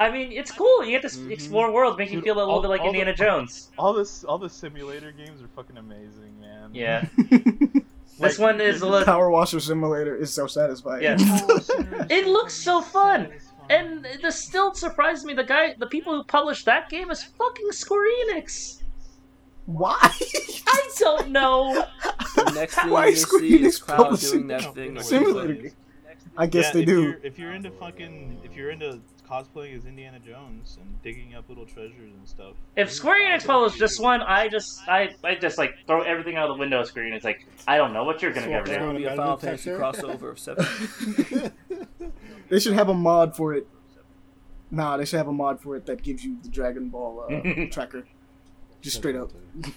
I 0.00 0.10
mean, 0.10 0.32
it's 0.32 0.50
cool. 0.50 0.84
You 0.84 0.90
get 0.90 1.02
to 1.02 1.06
s 1.06 1.16
Mhm. 1.16 1.30
explore 1.30 1.70
worlds, 1.72 1.96
make 1.96 2.10
you 2.10 2.20
feel 2.20 2.34
a 2.34 2.38
little 2.38 2.54
all- 2.54 2.60
bit 2.62 2.68
like 2.68 2.80
all 2.80 2.92
the- 2.92 2.98
Indiana 2.98 3.14
Jones. 3.16 3.70
all 3.78 3.92
this, 3.92 4.24
all 4.24 4.38
the 4.38 4.48
simulator 4.48 5.12
games 5.12 5.40
are 5.40 5.48
fucking 5.54 5.76
amazing, 5.78 6.38
man. 6.40 6.70
Yeah. 6.72 7.06
Like, 7.30 7.84
This 8.18 8.38
one 8.38 8.60
is 8.60 8.80
a 8.82 8.86
little. 8.88 9.04
Power 9.04 9.28
Washer 9.30 9.58
Simulator 9.60 10.14
is 10.16 10.32
so 10.32 10.46
satisfying. 10.46 11.02
Yeah. 11.02 11.16
it 11.18 12.10
It 12.10 12.26
looks 12.26 12.54
so 12.54 12.80
fun, 12.80 13.28
And 13.70 14.06
this 14.22 14.42
still 14.44 14.74
surprised 14.74 15.24
me. 15.24 15.34
The 15.34 15.44
guy, 15.44 15.74
the 15.78 15.86
people 15.86 16.14
who 16.14 16.24
published 16.24 16.64
that 16.66 16.88
game 16.90 17.10
is 17.10 17.22
fucking 17.22 17.72
Square 17.72 18.08
Enix. 18.28 18.82
Why? 19.66 19.98
I 20.66 20.90
don't 20.98 21.30
know. 21.30 21.86
The 22.36 22.52
next 22.54 22.74
thing 22.74 22.90
Why 22.90 23.06
you 23.06 23.12
is 23.12 23.22
Square 23.22 23.40
see 23.40 23.64
is 23.64 23.80
Enix 23.80 23.82
Cloud 23.82 23.96
publishing 23.96 24.30
doing 24.30 24.46
that 24.48 24.74
thing. 24.74 25.00
Simulator 25.02 25.54
his. 25.54 25.72
I 26.36 26.46
guess 26.46 26.66
Yeah, 26.66 26.72
they 26.72 26.80
if 26.80 26.86
do. 26.86 27.02
You're, 27.02 27.20
if 27.22 27.38
you're 27.38 27.52
into 27.52 27.70
fucking, 27.70 28.40
if 28.44 28.56
you're 28.56 28.70
into 28.70 29.00
cosplaying 29.28 29.76
as 29.78 29.86
Indiana 29.86 30.18
Jones 30.18 30.76
and 30.80 31.02
digging 31.02 31.34
up 31.34 31.48
little 31.48 31.64
treasures 31.64 32.12
and 32.12 32.28
stuff. 32.28 32.54
If 32.76 32.92
Square 32.92 33.22
Enix 33.22 33.46
published 33.46 33.78
this 33.78 33.98
one, 33.98 34.20
I 34.20 34.48
just, 34.48 34.86
I, 34.86 35.14
I 35.24 35.36
just 35.36 35.56
like 35.58 35.74
throw 35.86 36.02
everything 36.02 36.36
out 36.36 36.50
of 36.50 36.56
the 36.56 36.60
window. 36.60 36.80
of 36.80 36.86
Square 36.88 37.06
Enix, 37.06 37.24
like, 37.24 37.46
I 37.66 37.76
don't 37.78 37.92
know 37.92 38.04
what 38.04 38.20
you're 38.20 38.32
gonna 38.32 38.46
Swap 38.46 38.66
get 38.66 38.68
It's 38.68 38.70
rid 38.70 38.76
it 38.76 38.80
of. 38.80 38.82
going 38.82 38.94
to 38.94 39.00
be 39.00 39.06
a 39.06 39.16
Final 39.16 39.36
Fantasy 39.38 39.70
crossover 39.70 40.30
of 40.30 40.38
seven. 40.38 41.52
They 42.48 42.58
should 42.58 42.74
have 42.74 42.88
a 42.88 42.94
mod 42.94 43.34
for 43.36 43.54
it. 43.54 43.66
Nah, 44.70 44.96
they 44.96 45.04
should 45.04 45.18
have 45.18 45.28
a 45.28 45.32
mod 45.32 45.60
for 45.60 45.76
it 45.76 45.86
that 45.86 46.02
gives 46.02 46.24
you 46.24 46.36
the 46.42 46.48
Dragon 46.48 46.88
Ball 46.88 47.26
uh, 47.30 47.66
tracker. 47.70 48.06
Just 48.80 48.96
straight 48.96 49.16
up. 49.16 49.30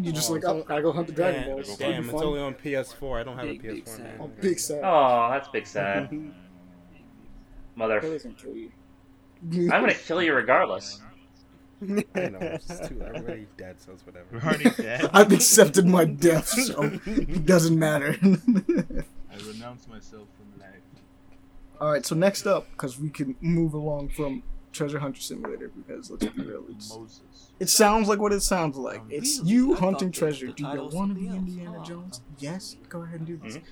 You 0.00 0.12
just 0.12 0.30
Oh, 0.30 0.34
like, 0.34 0.42
it's 0.44 0.48
oh, 0.70 0.74
I 0.74 0.80
go 0.80 0.92
hunt 0.92 1.08
the 1.08 1.12
Dragon 1.12 1.42
Damn, 1.42 1.50
Balls. 1.56 1.76
damn, 1.76 2.04
it's 2.04 2.12
fun. 2.12 2.24
only 2.24 2.40
on 2.40 2.54
PS4. 2.54 3.20
I 3.20 3.22
don't 3.24 3.36
have 3.36 3.46
Big, 3.46 3.64
a 3.64 3.68
PS4. 3.72 3.88
sad. 3.88 4.16
Oh, 4.20 4.30
big 4.40 4.58
sad. 4.58 4.80
Oh, 4.84 5.28
that's 5.32 5.48
big 5.48 5.66
sad. 5.66 6.10
Mother. 7.74 7.98
It 7.98 8.02
doesn't 8.02 8.38
kill 8.38 8.54
you. 8.56 8.70
I'm 9.52 9.68
gonna 9.82 9.94
kill 9.94 10.22
you 10.22 10.34
regardless. 10.34 11.00
I 11.82 11.86
know. 11.86 12.02
It's 12.40 12.66
too, 12.88 13.02
I'm 13.04 13.16
already 13.22 13.46
dead, 13.56 13.80
so 13.80 13.92
it's 13.92 14.04
whatever. 14.06 14.26
We're 14.32 14.40
already 14.40 14.70
dead. 14.70 15.08
I've 15.12 15.32
accepted 15.32 15.86
my 15.86 16.04
death, 16.04 16.48
so 16.48 16.82
it 17.06 17.44
doesn't 17.46 17.78
matter. 17.78 18.16
I 18.22 19.36
renounce 19.46 19.86
myself 19.88 20.26
from 20.36 20.37
life. 20.37 20.37
All 21.80 21.92
right, 21.92 22.04
so 22.04 22.14
next 22.14 22.46
up, 22.46 22.66
because 22.72 22.98
we 22.98 23.08
can 23.10 23.36
move 23.40 23.74
along 23.74 24.08
from 24.10 24.42
Treasure 24.72 24.98
Hunter 24.98 25.20
Simulator, 25.20 25.68
because 25.68 26.10
let's 26.10 26.24
be 26.26 26.42
real, 26.44 26.64
it's, 26.68 26.90
Moses. 26.96 27.20
it 27.60 27.68
sounds 27.68 28.08
like 28.08 28.18
what 28.18 28.32
it 28.32 28.42
sounds 28.42 28.76
like. 28.76 29.00
It's 29.08 29.40
you 29.44 29.76
I 29.76 29.78
hunting 29.78 30.08
thought 30.08 30.14
the- 30.14 30.18
treasure. 30.18 30.46
the 30.48 30.52
Do 30.52 30.62
you 30.64 30.88
want 30.92 31.14
to 31.14 31.20
be. 31.20 31.28
Indiana. 31.28 31.82
Jones? 31.84 32.20
Yes, 32.38 32.76
go 32.88 33.02
ahead 33.02 33.20
and 33.20 33.26
do 33.26 33.36
this. 33.36 33.56
Mm-hmm. 33.56 33.64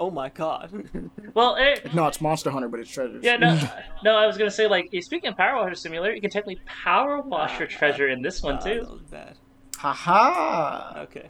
Oh 0.00 0.10
my 0.10 0.28
god. 0.28 0.70
Well, 1.34 1.54
eh, 1.56 1.76
it, 1.84 1.94
No, 1.94 2.06
it's 2.08 2.20
Monster 2.20 2.50
Hunter, 2.50 2.68
but 2.68 2.80
it's 2.80 2.90
treasure. 2.90 3.18
yeah, 3.22 3.36
no, 3.36 3.56
no. 4.04 4.16
I 4.16 4.26
was 4.26 4.36
gonna 4.36 4.50
say 4.50 4.66
like 4.66 4.88
eh, 4.92 5.00
speaking 5.00 5.30
of 5.30 5.36
Power 5.36 5.56
Washer 5.62 5.74
Simulator, 5.76 6.14
you 6.14 6.20
can 6.20 6.30
technically 6.30 6.60
power 6.66 7.20
wash 7.22 7.52
ah, 7.54 7.58
your 7.60 7.68
treasure 7.68 8.08
in 8.08 8.20
this 8.20 8.42
one 8.42 8.56
Ah, 8.56 8.58
too. 8.60 8.80
That 8.80 8.90
was 8.90 9.02
bad. 9.02 9.36
Haha. 9.78 11.00
Okay. 11.02 11.28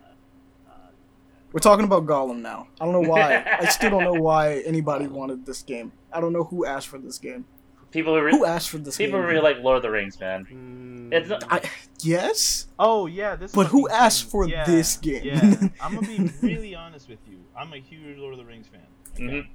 We're 1.55 1.61
talking 1.61 1.85
about 1.85 2.05
Gollum 2.05 2.41
now. 2.43 2.67
I 2.81 2.85
don't 2.85 2.93
know 2.93 3.09
why. 3.09 3.45
I 3.61 3.67
still 3.67 3.89
don't 3.91 4.03
know 4.03 4.13
why 4.21 4.55
anybody 4.67 5.07
wanted 5.07 5.47
this 5.47 5.63
game. 5.63 5.93
I 6.13 6.21
don't 6.21 6.33
know 6.33 6.43
who 6.45 6.67
asked 6.67 6.89
for 6.89 6.99
this 6.99 7.17
game. 7.19 7.45
People 7.93 8.17
who, 8.17 8.23
re- 8.25 8.33
Who 8.33 8.45
asked 8.45 8.71
for 8.71 8.79
this 8.79 8.97
game? 8.97 9.07
people 9.07 9.21
game? 9.21 9.29
really 9.29 9.41
like 9.41 9.59
Lord 9.63 9.77
of 9.77 9.83
the 9.85 9.91
Rings, 9.91 10.19
man. 10.19 10.47
Mm, 10.53 11.13
It's 11.17 11.29
not- 11.29 11.45
I, 11.49 11.61
yes, 12.03 12.67
Oh 12.77 13.07
yeah, 13.07 13.37
this. 13.37 13.53
But 13.53 13.69
who 13.69 13.89
asked 13.89 14.23
thing. 14.25 14.31
for 14.33 14.49
Yeah, 14.49 14.65
this 14.65 14.97
game? 14.97 15.23
Yeah, 15.25 15.69
I'm 15.81 15.95
gonna 15.95 16.05
be 16.09 16.29
really 16.43 16.75
honest 16.75 17.09
with 17.09 17.21
you. 17.31 17.39
I'm 17.57 17.73
a 17.73 17.77
huge 17.79 18.19
Lord 18.19 18.33
of 18.35 18.41
the 18.41 18.45
Rings 18.45 18.67
fan. 18.67 18.81
Mhm. 19.17 19.47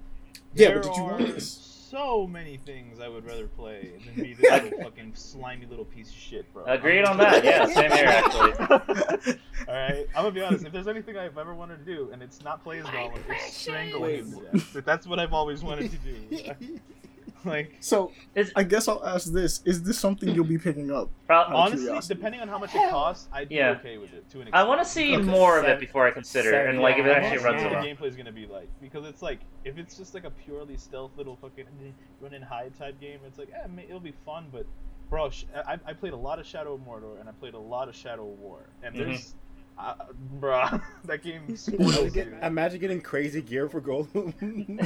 Yeah, 0.54 0.70
There 0.70 0.80
but 0.80 0.84
did 0.88 0.96
you 0.96 1.04
want 1.04 1.28
this? 1.36 1.69
So 1.90 2.28
many 2.28 2.58
things 2.58 3.00
I 3.00 3.08
would 3.08 3.26
rather 3.26 3.48
play 3.48 3.90
than 4.06 4.24
be 4.24 4.36
this 4.36 4.52
little 4.64 4.80
fucking 4.84 5.14
slimy 5.16 5.66
little 5.66 5.86
piece 5.86 6.10
of 6.10 6.16
shit, 6.16 6.54
bro. 6.54 6.64
Agreed 6.66 7.04
on 7.04 7.18
that. 7.18 7.44
Yeah, 7.44 7.66
same 7.66 7.92
here 7.92 8.06
actually. 8.08 9.40
All 9.68 9.74
right, 9.74 10.06
I'm 10.16 10.24
gonna 10.24 10.32
be 10.32 10.44
honest. 10.44 10.66
If 10.66 10.72
there's 10.72 10.88
anything 10.88 11.18
I've 11.18 11.40
ever 11.40 11.56
wanted 11.56 11.84
to 11.84 11.86
do, 11.86 12.12
and 12.14 12.22
it's 12.22 12.44
not 12.44 12.64
play 12.64 12.78
as 12.78 12.86
Gollum, 12.86 13.18
it's 13.28 13.58
strangle 13.58 14.02
Wait, 14.02 14.20
him 14.20 14.32
to 14.34 14.42
death. 14.52 14.70
But 14.72 14.86
That's 14.86 15.08
what 15.08 15.18
I've 15.18 15.34
always 15.34 15.64
wanted 15.64 15.90
to 15.90 15.98
do. 15.98 16.80
like, 17.46 17.76
So 17.80 18.12
Is 18.36 18.52
I 18.56 18.64
guess 18.64 18.88
I'll 18.88 19.06
ask 19.06 19.32
this: 19.32 19.62
Is 19.66 19.84
this 19.84 19.98
something 20.00 20.30
you'll 20.34 20.44
be 20.46 20.58
picking 20.58 20.92
up? 20.92 21.10
pro- 21.28 21.38
Out 21.38 21.48
of 21.48 21.54
honestly, 21.56 21.86
curiosity. 21.86 22.14
depending 22.16 22.42
on 22.42 22.48
how 22.48 22.58
much 22.60 22.74
it 22.76 22.90
costs, 22.90 23.28
I'd 23.32 23.50
be 23.50 23.56
Yeah. 23.56 23.72
okay 23.80 23.98
with 23.98 24.14
it. 24.14 24.30
To 24.32 24.42
an 24.42 24.50
I 24.54 24.64
want 24.64 24.82
to 24.82 24.86
see 24.86 25.16
Okay. 25.16 25.24
more 25.24 25.60
of 25.60 25.66
it 25.66 25.80
before 25.80 26.08
I 26.08 26.12
consider, 26.12 26.50
seven- 26.52 26.70
and 26.72 26.80
like 26.82 26.98
if 26.98 27.06
it 27.06 27.10
yeah, 27.10 27.14
actually 27.16 27.40
I 27.46 27.50
runs 27.52 27.64
what 27.64 27.70
the 27.70 27.76
well. 27.76 27.86
gameplay 27.86 28.08
is 28.08 28.16
gonna 28.16 28.32
be 28.32 28.46
like 28.48 28.70
because 28.82 29.06
it's 29.06 29.22
like 29.22 29.40
if 29.66 29.78
it's 29.78 29.98
just 29.98 30.14
like 30.14 30.24
a 30.26 30.32
purely 30.32 30.78
stealth 30.78 31.12
little 31.18 31.36
fucking 31.38 31.66
run 32.22 32.34
and 32.34 32.44
hide 32.44 32.74
type 32.78 33.00
game, 33.00 33.20
it's 33.26 33.38
like 33.38 33.50
eh, 33.54 33.82
it'll 33.88 34.00
be 34.00 34.14
fun. 34.26 34.48
But 34.52 34.66
bro, 35.10 35.30
I, 35.68 35.80
I 35.86 35.94
played 35.94 36.14
a 36.14 36.18
lot 36.18 36.40
of 36.40 36.46
Shadow 36.46 36.74
of 36.76 36.82
Mordor 36.82 37.20
and 37.20 37.28
I 37.28 37.32
played 37.34 37.56
a 37.56 37.60
lot 37.60 37.90
of 37.90 37.96
Shadow 37.96 38.30
of 38.32 38.38
War, 38.40 38.70
and 38.84 38.94
Mhm. 38.96 38.98
there's, 39.00 39.36
uh, 39.80 39.94
bruh, 40.40 40.82
that 41.06 41.24
game 41.24 41.56
spoils 41.56 42.14
you. 42.16 42.36
Imagine 42.44 42.80
getting 42.80 43.02
crazy 43.02 43.42
gear 43.42 43.70
for 43.70 43.80
gold. 43.80 44.10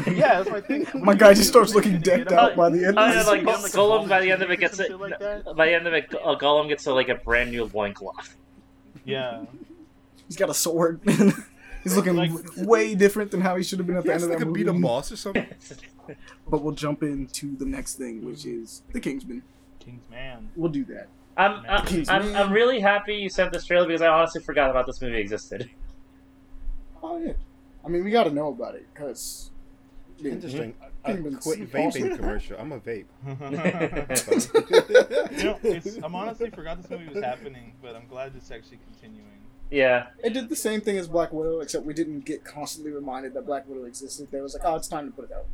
Yeah, 0.08 0.42
that's 0.44 0.50
my 0.50 0.62
thing. 0.62 0.86
My 0.94 1.16
guy 1.16 1.34
just 1.34 1.50
starts 1.50 1.74
looking 1.74 2.00
decked 2.00 2.32
out 2.32 2.56
by 2.56 2.70
the 2.70 2.86
end. 2.86 2.98
Of 3.00 3.14
this. 3.14 3.28
like 3.28 3.44
like, 3.44 3.56
a 3.56 3.68
Gollum 3.70 4.08
by 4.08 4.22
the 4.22 4.32
end 4.32 4.44
of 4.44 4.52
it 4.52 4.60
gets 4.60 4.78
and 4.80 4.92
it. 4.92 5.00
like 5.00 5.18
that. 5.20 5.56
By 5.56 5.66
the 5.68 5.74
end 5.74 5.88
of 5.88 5.94
it, 5.94 6.14
uh, 6.14 6.38
Gollum 6.38 6.68
gets 6.70 6.86
a, 6.86 6.94
like 6.94 7.10
a 7.10 7.16
brand 7.16 7.52
new 7.52 7.66
loincloth. 7.74 8.36
Yeah, 9.06 9.46
He's 10.28 10.38
got 10.38 10.50
a 10.50 10.54
sword. 10.54 11.02
He's 11.84 11.98
looking 11.98 12.16
Like- 12.16 12.32
way 12.58 12.96
different 12.96 13.32
than 13.32 13.42
how 13.42 13.56
he 13.58 13.64
should 13.64 13.80
have 13.80 13.88
been 13.88 13.98
at 13.98 14.04
the 14.04 14.10
yes, 14.10 14.24
end 14.24 14.24
of 14.26 14.30
that 14.30 14.38
could 14.38 14.48
movie. 14.48 14.64
beat 14.64 14.70
a 14.70 14.74
boss 14.74 15.12
or 15.12 15.18
something. 15.18 15.46
But 16.48 16.62
we'll 16.62 16.74
jump 16.74 17.04
into 17.04 17.56
the 17.58 17.66
next 17.66 17.96
thing, 17.96 18.24
which 18.26 18.46
is 18.46 18.84
the 18.94 19.00
Kingsman. 19.00 19.44
Kingsman. 19.80 20.50
We'll 20.56 20.72
do 20.72 20.86
that. 20.86 21.08
I'm, 21.38 21.66
I'm, 21.70 22.06
I'm. 22.10 22.36
I'm 22.36 22.54
really 22.54 22.80
happy 22.80 23.16
you 23.16 23.30
sent 23.30 23.52
this 23.52 23.66
trailer 23.66 23.88
because 23.88 24.02
I 24.02 24.08
honestly 24.08 24.42
forgot 24.42 24.70
about 24.70 24.86
this 24.86 25.02
movie 25.02 25.20
existed. 25.20 25.70
Oh 27.02 27.18
yeah. 27.18 27.34
I 27.86 27.90
mean, 27.90 28.04
we 28.04 28.12
got 28.12 28.26
to 28.26 28.32
know 28.32 28.50
about 28.50 28.76
it 28.76 28.86
because. 28.94 29.50
Interesting. 30.24 30.74
A, 30.82 31.12
a 31.12 31.14
Kingsman's 31.14 31.44
quick 31.44 31.76
awesome. 31.76 32.04
vaping 32.04 32.16
commercial. 32.16 32.58
I'm 32.58 32.72
a 32.72 32.80
vape. 32.80 33.06
you 35.38 35.44
know, 35.44 35.60
I'm 36.06 36.16
honestly 36.16 36.50
forgot 36.50 36.82
this 36.82 36.90
movie 36.90 37.14
was 37.14 37.24
happening, 37.24 37.74
but 37.82 37.96
I'm 37.96 38.08
glad 38.08 38.32
it's 38.38 38.52
actually 38.52 38.80
continuing. 38.90 39.28
Yeah, 39.70 40.08
It 40.24 40.34
did 40.34 40.50
the 40.50 40.56
same 40.56 40.82
thing 40.82 40.98
as 40.98 41.08
Black 41.08 41.34
Widow, 41.34 41.60
except 41.62 41.84
we 41.86 41.94
didn't 41.96 42.26
get 42.26 42.46
constantly 42.46 42.92
reminded 42.92 43.34
that 43.34 43.48
Black 43.48 43.68
Widow 43.68 43.86
existed. 43.86 44.28
They 44.30 44.40
was 44.40 44.54
like, 44.54 44.62
"Oh, 44.64 44.76
it's 44.76 44.88
time 44.88 45.08
to 45.08 45.12
put 45.12 45.26
it 45.26 45.32
out." 45.36 45.48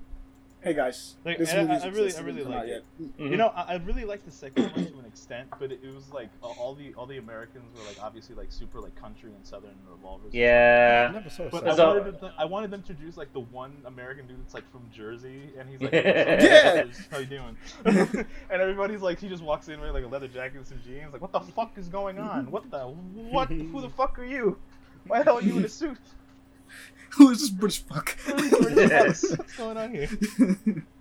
Hey 0.61 0.73
guys, 0.73 1.15
Like, 1.23 1.37
this 1.37 1.53
I- 1.53 1.59
I- 1.59 1.63
movie's 1.63 1.83
I 1.83 1.87
really- 1.87 2.15
I 2.15 2.19
really 2.19 2.43
not 2.43 2.49
like 2.49 2.59
out 2.59 2.65
it. 2.67 2.83
yet. 2.99 3.17
Mhm. 3.17 3.31
You 3.31 3.37
know, 3.37 3.47
I, 3.47 3.61
I 3.61 3.75
really 3.77 4.03
liked 4.03 4.25
the 4.25 4.31
second 4.31 4.63
one 4.75 4.87
to 4.87 4.99
an 4.99 5.05
extent, 5.05 5.47
but 5.57 5.71
it, 5.71 5.79
it 5.81 5.93
was 5.93 6.11
like 6.11 6.27
all 6.41 6.75
the 6.75 6.93
all 6.95 7.05
the 7.05 7.17
Americans 7.17 7.63
were 7.77 7.85
like 7.87 7.95
obviously 8.03 8.35
like 8.35 8.51
super 8.51 8.81
like 8.81 8.93
country 8.93 9.31
and 9.33 9.45
southern 9.47 9.75
revolvers. 9.89 10.33
Yeah. 10.33 11.11
never 11.13 11.49
But 11.49 11.65
I 11.65 11.75
So- 11.77 11.87
wanted, 11.87 12.05
them 12.19 12.29
to, 12.29 12.33
I 12.37 12.43
wanted 12.43 12.71
them 12.71 12.81
to 12.83 12.89
introduce 12.91 13.15
like 13.15 13.31
the 13.31 13.39
one 13.39 13.71
American 13.85 14.27
dude 14.27 14.41
that's 14.41 14.53
like 14.53 14.69
from 14.69 14.81
Jersey, 14.91 15.49
and 15.57 15.69
he's 15.69 15.81
like, 15.81 15.93
Yeah. 15.93 16.83
how 17.09 17.19
you 17.19 17.25
doing?" 17.37 17.55
and 17.85 18.25
everybody's 18.61 19.01
like, 19.01 19.17
he 19.17 19.29
just 19.29 19.41
walks 19.43 19.69
in 19.69 19.79
wearing 19.79 19.93
like 19.93 20.03
a 20.03 20.07
leather 20.07 20.27
jacket 20.27 20.57
and 20.57 20.67
some 20.67 20.81
jeans. 20.85 21.13
Like, 21.13 21.21
what 21.21 21.31
the 21.31 21.39
fuck 21.39 21.77
is 21.77 21.87
going 21.87 22.19
on? 22.19 22.51
What 22.51 22.69
the 22.69 22.79
what? 22.79 23.47
Who 23.47 23.79
the 23.79 23.89
fuck 23.89 24.19
are 24.19 24.25
you? 24.25 24.57
Why 25.07 25.19
the 25.19 25.23
hell 25.23 25.37
are 25.37 25.41
you 25.41 25.55
in 25.57 25.63
a 25.63 25.69
suit? 25.69 25.97
Who 27.17 27.31
is 27.31 27.39
this 27.41 27.49
British 27.49 27.83
fuck? 27.83 28.17
What's 28.25 29.57
going 29.57 29.77
on 29.77 29.91
here? 29.93 30.09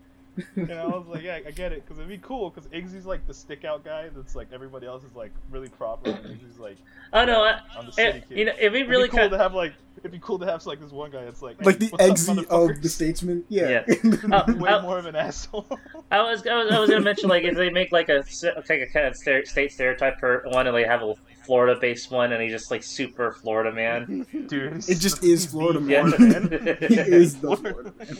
And 0.57 0.73
I 0.73 0.87
was 0.87 1.07
like, 1.07 1.23
yeah, 1.23 1.39
I 1.47 1.51
get 1.51 1.73
it, 1.73 1.85
because 1.85 1.99
it'd 1.99 2.09
be 2.09 2.19
cool, 2.19 2.51
because 2.51 2.71
Eggsy's 2.71 3.07
like 3.07 3.27
the 3.27 3.35
stick 3.35 3.65
out 3.65 3.85
guy 3.85 4.09
that's 4.15 4.35
like 4.37 4.49
everybody 4.53 4.87
else 4.87 5.05
is 5.05 5.15
like 5.15 5.33
really 5.51 5.69
proper, 5.69 6.11
and 6.11 6.19
Eggsy's 6.41 6.59
like 6.59 6.77
Oh 7.13 7.25
no, 7.25 7.43
I, 7.45 7.61
on 7.77 7.87
the 7.87 7.93
city 7.93 8.19
it, 8.19 8.29
kid. 8.29 8.39
you 8.39 8.45
know, 8.45 8.53
it'd 8.59 8.73
be 8.73 8.81
It'd 8.81 8.91
really 8.91 9.05
be 9.05 9.11
cool 9.11 9.19
kind 9.21 9.31
to 9.33 9.39
have 9.39 9.55
like 9.55 9.73
it'd 9.99 10.13
be 10.13 10.19
cool 10.21 10.39
to 10.39 10.47
have 10.47 10.65
like 10.67 10.81
this 10.81 10.93
one 10.93 11.11
guy 11.11 11.25
that's 11.25 11.43
like 11.43 11.65
like 11.65 11.79
the 11.79 11.89
"What's 11.89 12.05
Eggsy 12.05 12.47
of 12.47 12.83
the 12.83 12.89
Statesman. 12.89 13.45
Yeah. 13.49 13.85
Uh, 14.33 14.45
way 14.59 14.71
uh, 14.71 14.83
more 14.83 14.99
of 14.99 15.07
an 15.07 15.17
asshole. 15.17 15.67
I 16.11 16.21
was, 16.23 16.47
I 16.47 16.55
was, 16.63 16.71
I 16.73 16.79
was 16.79 16.91
gonna 16.91 17.03
mention 17.03 17.29
like 17.29 17.45
if 17.45 17.57
they 17.57 17.71
make 17.71 17.91
like 17.93 18.09
a 18.09 18.19
s- 18.19 18.45
like 18.45 18.81
a 18.81 18.87
kind 18.87 19.07
of 19.07 19.17
state 19.17 19.73
stereotype 19.73 20.19
for 20.21 20.45
one, 20.51 20.67
and 20.67 20.77
they 20.77 20.85
have 20.85 21.03
a 21.03 21.15
Florida-based 21.47 22.11
one, 22.11 22.33
and 22.33 22.43
he's 22.43 22.53
just 22.53 22.71
like 22.71 22.83
super 22.83 23.33
Florida 23.33 23.73
man. 23.73 24.27
Dude, 24.49 24.89
It 24.89 24.97
just 24.97 25.25
is 25.25 25.47
Florida 25.47 25.81
man. 25.81 26.11
Florida 26.13 26.49
man. 26.61 26.77
he 26.81 26.95
is 26.97 27.37
the 27.41 27.57
Florida 27.57 27.93
Florida 27.93 28.15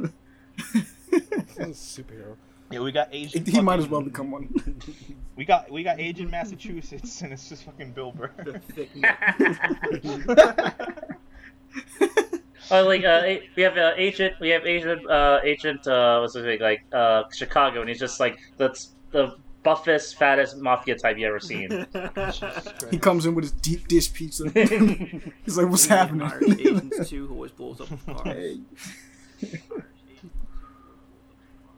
man. 0.00 0.12
Superhero. 1.12 2.36
Yeah, 2.70 2.80
we 2.80 2.92
got 2.92 3.08
Asian. 3.12 3.44
he 3.44 3.60
might 3.60 3.78
as 3.78 3.88
well 3.88 4.02
become 4.02 4.30
one. 4.30 4.48
We 5.34 5.46
got 5.46 5.70
we 5.70 5.82
got 5.82 5.98
Agent 5.98 6.30
Massachusetts, 6.30 7.22
and 7.22 7.32
it's 7.32 7.48
just 7.48 7.64
fucking 7.64 7.92
Bill 7.92 8.12
Burr. 8.12 8.30
The 8.44 8.58
thick 8.58 8.94
neck. 8.96 9.38
Oh, 12.70 12.84
like 12.86 13.04
uh, 13.04 13.22
we 13.56 13.62
have 13.62 13.76
uh, 13.76 13.92
agent, 13.96 14.34
we 14.40 14.50
have 14.50 14.66
agent, 14.66 15.08
uh, 15.10 15.40
agent, 15.42 15.86
uh, 15.86 16.18
what's 16.20 16.34
his 16.34 16.44
name, 16.44 16.60
like 16.60 16.84
uh, 16.92 17.24
Chicago, 17.34 17.80
and 17.80 17.88
he's 17.88 17.98
just 17.98 18.20
like 18.20 18.38
that's 18.56 18.90
the 19.10 19.36
buffest, 19.62 20.16
fattest 20.18 20.58
mafia 20.58 20.96
type 20.96 21.18
you 21.18 21.26
ever 21.26 21.40
seen. 21.40 21.86
he 22.90 22.98
comes 22.98 23.26
in 23.26 23.34
with 23.34 23.44
his 23.44 23.52
deep 23.52 23.88
dish 23.88 24.12
pizza. 24.12 24.48
He's 25.44 25.56
like, 25.56 25.68
"What's 25.68 25.86
happening?" 25.86 26.22
Irish 26.22 26.60
Agents 26.60 27.08
too, 27.08 27.26
who 27.26 27.34
always 27.34 27.52
blows 27.52 27.80
up 27.80 27.88
the 27.88 28.14
car. 28.14 28.24
Hey. 28.24 28.60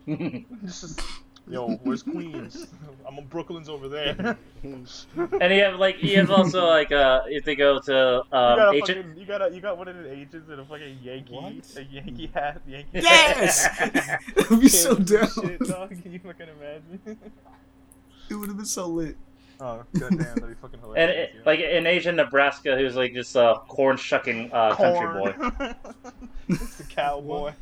This 0.06 0.82
is- 0.82 0.98
Yo, 1.47 1.72
where's 1.82 2.02
Queens? 2.02 2.68
I'm 3.06 3.18
on 3.18 3.26
Brooklyn's 3.26 3.68
over 3.68 3.86
there. 3.86 4.39
and 4.62 5.52
he 5.52 5.59
have 5.59 5.78
like 5.78 6.02
you 6.02 6.16
have 6.16 6.31
also 6.31 6.66
like 6.66 6.90
uh 6.90 7.20
if 7.26 7.44
they 7.44 7.55
go 7.55 7.78
to 7.81 7.93
you 7.93 7.98
um 8.39 8.56
got 8.56 8.74
a 8.74 8.76
agent. 8.78 8.98
fucking, 9.09 9.20
you 9.20 9.26
got 9.26 9.43
a, 9.43 9.55
you 9.55 9.60
got 9.60 9.76
one 9.76 9.86
of 9.89 9.94
the 9.97 10.10
agents 10.10 10.48
in 10.48 10.59
a 10.59 10.64
fucking 10.64 10.98
Yankee, 11.02 11.35
What? 11.35 11.52
a 11.76 11.85
Yankee 11.85 12.31
hat, 12.32 12.62
Yankee. 12.66 12.89
Yes! 12.94 13.68
It 14.35 14.48
would 14.51 14.60
be 14.62 14.68
so 14.70 14.97
Cans 14.97 15.10
down. 15.10 15.28
Shit, 15.28 15.60
dog. 15.60 16.02
Can 16.02 16.12
you 16.14 16.18
fucking 16.20 16.47
imagine? 16.48 17.18
It 18.31 18.35
would 18.35 18.48
have 18.48 18.56
been 18.56 18.64
so 18.64 18.86
lit. 18.86 19.16
oh 19.60 19.85
goddamn, 19.98 20.18
that'd 20.18 20.48
be 20.48 20.55
fucking 20.55 20.81
And 20.82 20.82
hilarious. 20.82 21.31
it, 21.36 21.44
like 21.47 21.60
in 21.60 21.86
Asian 21.86 22.16
Nebraska, 22.16 22.74
who's 22.74 22.97
like 22.97 23.12
just 23.12 23.36
a 23.36 23.56
corn 23.68 23.98
shucking 23.98 24.51
uh, 24.51 24.74
country 24.76 25.06
boy. 25.20 25.32
boy. 25.59 25.74
it's 26.48 26.76
the 26.78 26.85
cowboy. 26.85 27.52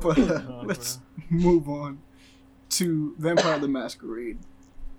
But 0.00 0.18
uh, 0.18 0.60
let's 0.64 0.98
move 1.30 1.68
on 1.68 1.98
to 2.70 3.14
Vampire 3.18 3.58
the 3.58 3.68
Masquerade. 3.68 4.38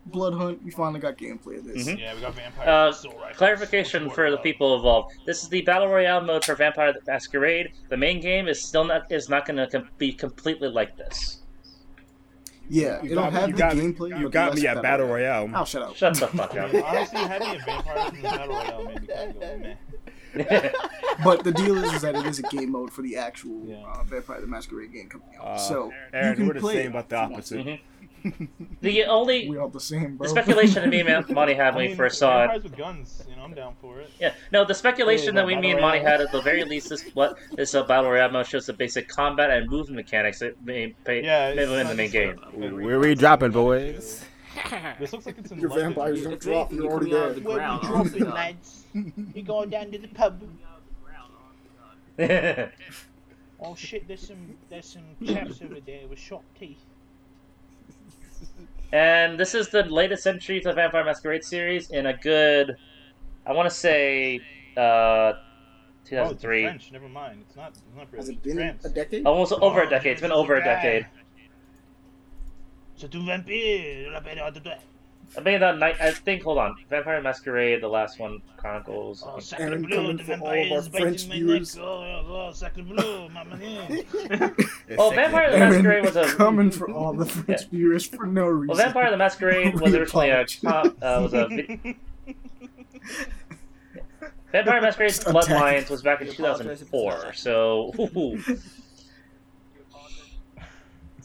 Blood 0.05 0.33
Hunt, 0.33 0.63
we 0.63 0.71
finally 0.71 0.99
got 0.99 1.17
gameplay 1.17 1.59
of 1.59 1.65
this. 1.65 1.87
Mhm. 1.87 1.99
Yeah, 1.99 2.15
we 2.15 2.21
got 2.21 2.33
vampire. 2.33 2.67
Uh, 2.67 2.91
soul. 2.91 3.13
Clarification 3.35 4.09
for 4.09 4.31
the 4.31 4.37
people 4.37 4.75
involved: 4.75 5.13
This 5.25 5.43
is 5.43 5.49
the 5.49 5.61
battle 5.61 5.87
royale 5.87 6.21
mode 6.21 6.43
for 6.45 6.55
Vampire 6.55 6.93
the 6.93 7.01
Masquerade. 7.05 7.73
The 7.89 7.97
main 7.97 8.19
game 8.19 8.47
is 8.47 8.61
still 8.61 8.85
not 8.85 9.11
is 9.11 9.29
not 9.29 9.45
going 9.45 9.57
to 9.57 9.67
com- 9.67 9.89
be 9.97 10.11
completely 10.13 10.69
like 10.69 10.97
this. 10.97 11.41
Yeah, 12.71 13.01
You 13.03 13.11
it'll 13.11 13.23
got, 13.23 13.33
have 13.33 13.49
you 13.49 13.55
the 13.55 13.59
got, 13.59 13.73
gameplay. 13.73 14.19
you 14.19 14.29
got 14.29 14.53
me 14.55 14.67
at 14.67 14.81
Battle 14.81 15.07
Royale. 15.07 15.49
Oh, 15.55 15.65
shut 15.65 15.81
up. 15.81 15.95
Shut 15.95 16.13
the 16.15 16.27
fuck 16.27 16.55
up. 16.55 16.71
Honestly, 16.85 17.19
having 17.19 17.47
a 17.55 17.59
vampire 17.65 18.07
in 18.09 18.15
the 18.15 18.21
battle 18.21 18.47
royale 18.47 18.83
made 18.85 19.01
me 19.01 19.07
kind 19.07 19.29
of 19.31 19.39
go 19.39 19.57
meh. 19.57 19.73
But 21.23 21.43
the 21.43 21.51
deal 21.51 21.77
is, 21.83 21.91
is 21.93 22.01
that 22.03 22.15
it 22.15 22.25
is 22.25 22.39
a 22.39 22.43
game 22.43 22.71
mode 22.71 22.93
for 22.93 23.01
the 23.01 23.17
actual 23.17 23.61
Yeah. 23.65 23.83
uh, 23.85 24.03
Vampire 24.03 24.39
the 24.39 24.47
Masquerade 24.47 24.93
game 24.93 25.09
coming 25.09 25.27
out. 25.37 25.45
Uh, 25.47 25.57
so 25.57 25.91
Aaron, 26.13 26.29
you 26.29 26.35
can 26.37 26.47
we're 26.47 26.53
the 26.53 26.61
same 26.61 26.91
about 26.91 27.09
the 27.09 27.15
if 27.17 27.21
you 27.21 27.27
want 27.29 27.33
opposite. 27.33 27.63
to. 27.65 27.77
Mhm. 28.29 28.47
the 28.81 29.03
only 29.05 29.49
We 29.49 29.57
all 29.57 29.67
the 29.69 29.79
same, 29.81 30.15
bro. 30.15 30.23
the 30.25 30.29
speculation 30.29 30.75
that 30.83 30.87
me 30.89 31.01
and 31.01 31.29
Monty 31.37 31.53
had 31.55 31.73
I 31.73 31.75
when 31.77 31.89
we 31.89 31.95
first 31.95 32.19
saw 32.19 32.35
it. 32.43 32.47
vampires 32.47 32.63
with 32.63 32.77
guns, 32.77 33.23
you 33.29 33.35
know, 33.35 33.43
I'm 33.43 33.53
down 33.53 33.75
for 33.81 33.99
it. 33.99 34.09
Yeah, 34.19 34.33
no, 34.53 34.63
the 34.63 34.73
speculation 34.73 35.35
that 35.35 35.45
we, 35.45 35.55
Battle 35.55 35.61
me 35.61 35.71
and 35.71 35.81
Monty 35.81 35.99
had 35.99 36.21
at 36.21 36.31
the 36.31 36.41
very 36.41 36.63
least 36.63 36.87
this 36.89 37.03
what 37.13 37.37
this 37.55 37.75
uh, 37.75 37.83
battle 37.83 38.09
royale 38.11 38.31
mode 38.31 38.47
shows 38.47 38.65
the 38.67 38.73
basic 38.73 39.09
combat 39.09 39.49
and 39.49 39.69
movement 39.69 39.97
mechanics 39.97 40.39
that 40.39 40.61
may 40.65 40.95
pay 41.03 41.21
Yeah, 41.23 41.53
may 41.53 41.63
it's 41.63 41.89
the 41.89 41.95
main 41.95 42.11
game. 42.11 42.39
a- 42.53 42.69
Where 42.85 42.99
we 42.99 43.13
dropping, 43.15 43.51
boys? 43.51 44.23
This 44.99 45.13
looks 45.13 45.25
like 45.25 45.37
it's 45.37 45.51
in 45.51 45.59
Your 45.59 45.69
London. 45.69 45.93
vampires 45.93 46.23
don't 46.23 46.39
drop. 46.39 46.71
You're 46.73 46.85
already 46.91 47.11
coming 47.11 47.23
out 47.23 47.29
of 47.29 47.35
there. 47.35 47.43
the 47.43 47.53
ground. 47.55 47.81
oh 47.83 48.03
my 48.03 48.17
God. 48.19 48.33
lads? 48.33 48.83
You 49.33 49.43
going 49.43 49.69
down 49.69 49.91
to 49.91 49.97
the 49.97 50.07
pub? 50.09 50.41
Oh 53.61 53.75
shit, 53.75 54.07
there's 54.07 54.25
some 54.25 54.55
there's 54.69 54.85
some 54.85 55.03
chaps 55.27 55.61
over 55.61 55.81
there 55.85 56.07
with 56.07 56.17
sharp 56.17 56.43
teeth. 56.57 56.79
and 58.93 59.37
this 59.37 59.53
is 59.53 59.67
the 59.67 59.83
latest 59.83 60.25
entry 60.25 60.61
to 60.61 60.69
the 60.69 60.73
Vampire 60.73 61.03
Masquerade 61.03 61.43
series 61.43 61.89
in 61.91 62.05
a 62.05 62.13
good, 62.13 62.77
I 63.45 63.51
want 63.51 63.69
to 63.69 63.75
say, 63.75 64.39
uh, 64.77 65.33
2003. 66.05 66.17
Oh, 66.17 66.29
it's 66.31 66.41
2003. 66.41 66.63
French. 66.63 66.91
Never 66.93 67.09
mind. 67.09 67.43
It's 67.47 67.55
not. 67.57 67.69
It's 67.71 67.81
not 67.97 68.01
Has 68.03 68.09
British. 68.11 68.29
it 68.29 68.43
been 68.43 68.55
France. 68.55 68.85
a 68.85 68.89
decade? 68.89 69.25
Almost 69.25 69.51
over 69.61 69.81
a 69.83 69.89
decade. 69.89 70.13
It's 70.13 70.21
been 70.21 70.31
over 70.31 70.55
a 70.55 70.59
the 70.59 70.65
guy. 70.65 70.75
decade. 70.75 71.05
C'est 72.99 73.15
un 73.15 73.25
vampire, 73.25 74.11
la 74.11 74.19
peine 74.21 74.39
de 74.53 74.59
toi. 74.59 74.73
I 75.37 75.41
mean, 75.41 75.59
that 75.59 75.77
night. 75.77 75.95
I 76.01 76.09
think. 76.11 76.41
Hold 76.43 76.57
on. 76.57 76.75
Vampire 76.89 77.21
Masquerade, 77.21 77.81
the 77.81 77.87
last 77.87 78.19
one, 78.19 78.41
Chronicles. 78.57 79.23
Oh, 79.23 79.29
Aaron 79.33 79.41
sacre 79.41 79.77
bleu, 79.77 79.95
coming 79.95 80.17
the 80.17 80.23
for 80.23 80.31
all 80.33 80.37
of 80.39 80.41
vampire 80.41 80.73
our 80.75 80.81
French 80.81 81.25
viewers. 81.25 81.77
Oh, 81.77 82.25
oh, 82.27 82.51
sacre 82.51 82.81
bleu, 82.81 83.29
ma. 83.33 83.43
Oh, 84.97 85.11
Vampire 85.11 85.51
the 85.51 85.57
Masquerade 85.59 86.03
was 86.03 86.15
a 86.15 86.25
coming 86.35 86.71
for 86.71 86.89
all 86.91 87.13
the 87.13 87.25
French 87.27 87.67
viewers 87.67 88.05
for 88.07 88.25
no 88.25 88.47
reason. 88.47 88.67
Well, 88.75 88.77
Vampire 88.77 89.11
the 89.11 89.17
Masquerade 89.17 89.73
was 89.79 89.93
originally 89.93 90.31
a 90.31 90.41
apologize. 90.41 90.59
com- 90.63 90.95
uh, 91.01 91.19
was 91.21 91.33
a 91.35 91.47
vi- 91.47 91.95
Vampire 94.51 94.81
Masquerade 94.81 95.11
Bloodlines 95.11 95.89
was 95.91 96.01
back 96.01 96.21
in 96.21 96.27
We 96.27 96.33
apologize 96.33 96.81
if 96.81 96.81
it's 96.81 96.91
not 96.91 97.21
2004, 97.21 97.33
so 97.33 97.93
ooh, 97.99 98.41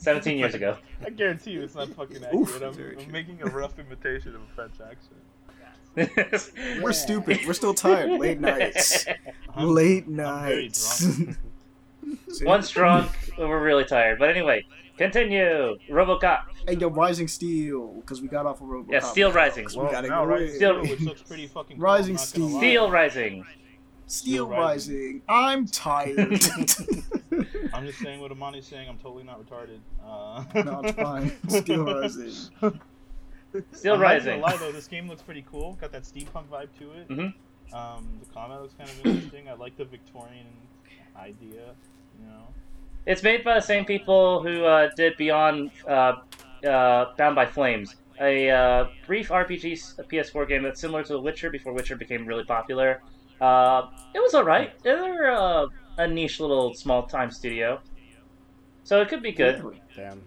17 0.05 0.37
years 0.37 0.53
ago. 0.55 0.77
I 1.05 1.09
guarantee 1.09 1.51
you, 1.51 1.63
it's 1.63 1.75
not 1.75 1.89
fucking 1.89 2.23
accurate. 2.23 2.75
Very 2.75 2.95
I'm, 2.97 3.03
I'm 3.05 3.11
making 3.11 3.41
a 3.41 3.45
rough 3.47 3.77
imitation 3.79 4.35
of 4.35 4.41
a 4.41 4.47
French 4.55 4.75
accent. 4.79 5.21
We're 6.83 6.91
stupid. 6.93 7.39
We're 7.47 7.53
still 7.53 7.73
tired. 7.73 8.19
Late 8.19 8.39
nights. 8.39 9.05
I'm- 9.55 9.67
Late 9.73 10.05
I'm 10.07 10.15
nights. 10.15 10.81
See? 12.31 12.45
Once 12.45 12.69
drunk, 12.69 13.11
we're 13.37 13.63
really 13.63 13.85
tired. 13.85 14.19
But 14.19 14.29
anyway, 14.29 14.63
continue. 14.97 15.75
RoboCop. 15.89 16.41
Hey, 16.67 16.75
yo, 16.75 16.89
Rising 16.89 17.27
Steel, 17.27 17.93
because 17.93 18.21
we 18.21 18.27
got 18.27 18.45
off 18.45 18.61
of 18.61 18.67
RoboCop. 18.67 18.91
Yeah, 18.91 18.99
Steel 18.99 19.31
Rising. 19.31 19.65
We 19.65 19.89
gotta 19.89 20.07
no, 20.07 20.19
go 20.19 20.25
right, 20.25 20.51
Steel, 20.51 20.81
which 20.81 20.99
looks 20.99 21.23
pretty 21.23 21.47
fucking 21.47 21.77
cool, 21.77 21.83
Rising 21.83 22.15
I'm 22.17 22.21
not 22.21 22.33
gonna 22.33 22.47
Steel. 22.47 22.47
lie. 22.47 22.59
Steel 22.59 22.91
Rising. 22.91 23.45
Steel 24.07 24.45
Steel 24.45 24.47
Rising. 24.49 25.21
I'm 25.27 25.65
tired. 25.67 26.43
I'm 27.75 27.85
just 27.85 27.99
saying 27.99 28.19
what 28.21 28.31
Amani's 28.31 28.65
saying. 28.65 28.87
I'm 28.89 28.97
totally 28.97 29.23
not 29.23 29.39
retarded. 29.45 29.79
Uh, 30.05 30.43
no, 30.63 30.81
it's 30.83 30.97
fine. 30.97 31.31
Steel 31.49 31.85
Rising. 31.85 32.31
Steel 33.73 33.93
I'm 33.95 34.01
Rising. 34.01 34.39
Not 34.41 34.51
gonna 34.51 34.55
lie 34.55 34.57
though, 34.57 34.71
this 34.71 34.87
game 34.87 35.07
looks 35.07 35.21
pretty 35.21 35.45
cool. 35.49 35.77
Got 35.81 35.91
that 35.91 36.03
steampunk 36.03 36.47
vibe 36.51 36.67
to 36.79 36.91
it. 36.93 37.07
Mhm. 37.09 37.33
Um, 37.73 38.07
the 38.25 38.33
combat 38.33 38.61
looks 38.61 38.73
kind 38.75 38.89
of 38.89 39.05
interesting. 39.05 39.49
I 39.49 39.53
like 39.53 39.75
the 39.77 39.85
Victorian 39.85 40.45
idea. 41.17 41.73
You 42.19 42.27
know. 42.27 42.47
It's 43.05 43.23
made 43.23 43.43
by 43.43 43.55
the 43.55 43.61
same 43.61 43.85
people 43.85 44.41
who 44.43 44.65
uh, 44.65 44.89
did 44.95 45.15
Beyond 45.17 45.71
uh, 45.87 46.17
uh, 46.67 47.13
Bound 47.17 47.35
by 47.35 47.45
Flames, 47.45 47.95
a 48.19 48.49
uh, 48.49 48.87
brief 49.05 49.29
RPG 49.29 49.73
s- 49.73 49.99
PS4 50.11 50.47
game 50.47 50.63
that's 50.63 50.79
similar 50.81 51.03
to 51.03 51.13
The 51.13 51.19
Witcher 51.19 51.49
before 51.49 51.73
Witcher 51.73 51.95
became 51.95 52.25
really 52.25 52.43
popular. 52.45 53.01
Uh, 53.41 53.89
it 54.13 54.19
was 54.19 54.33
alright. 54.33 54.71
They're 54.83 55.31
uh, 55.31 55.67
a 55.97 56.07
niche 56.07 56.39
little 56.39 56.73
small 56.73 57.03
time 57.07 57.31
studio. 57.31 57.79
So 58.83 59.01
it 59.01 59.09
could 59.09 59.23
be 59.23 59.31
good. 59.31 59.63
Damn. 59.95 60.23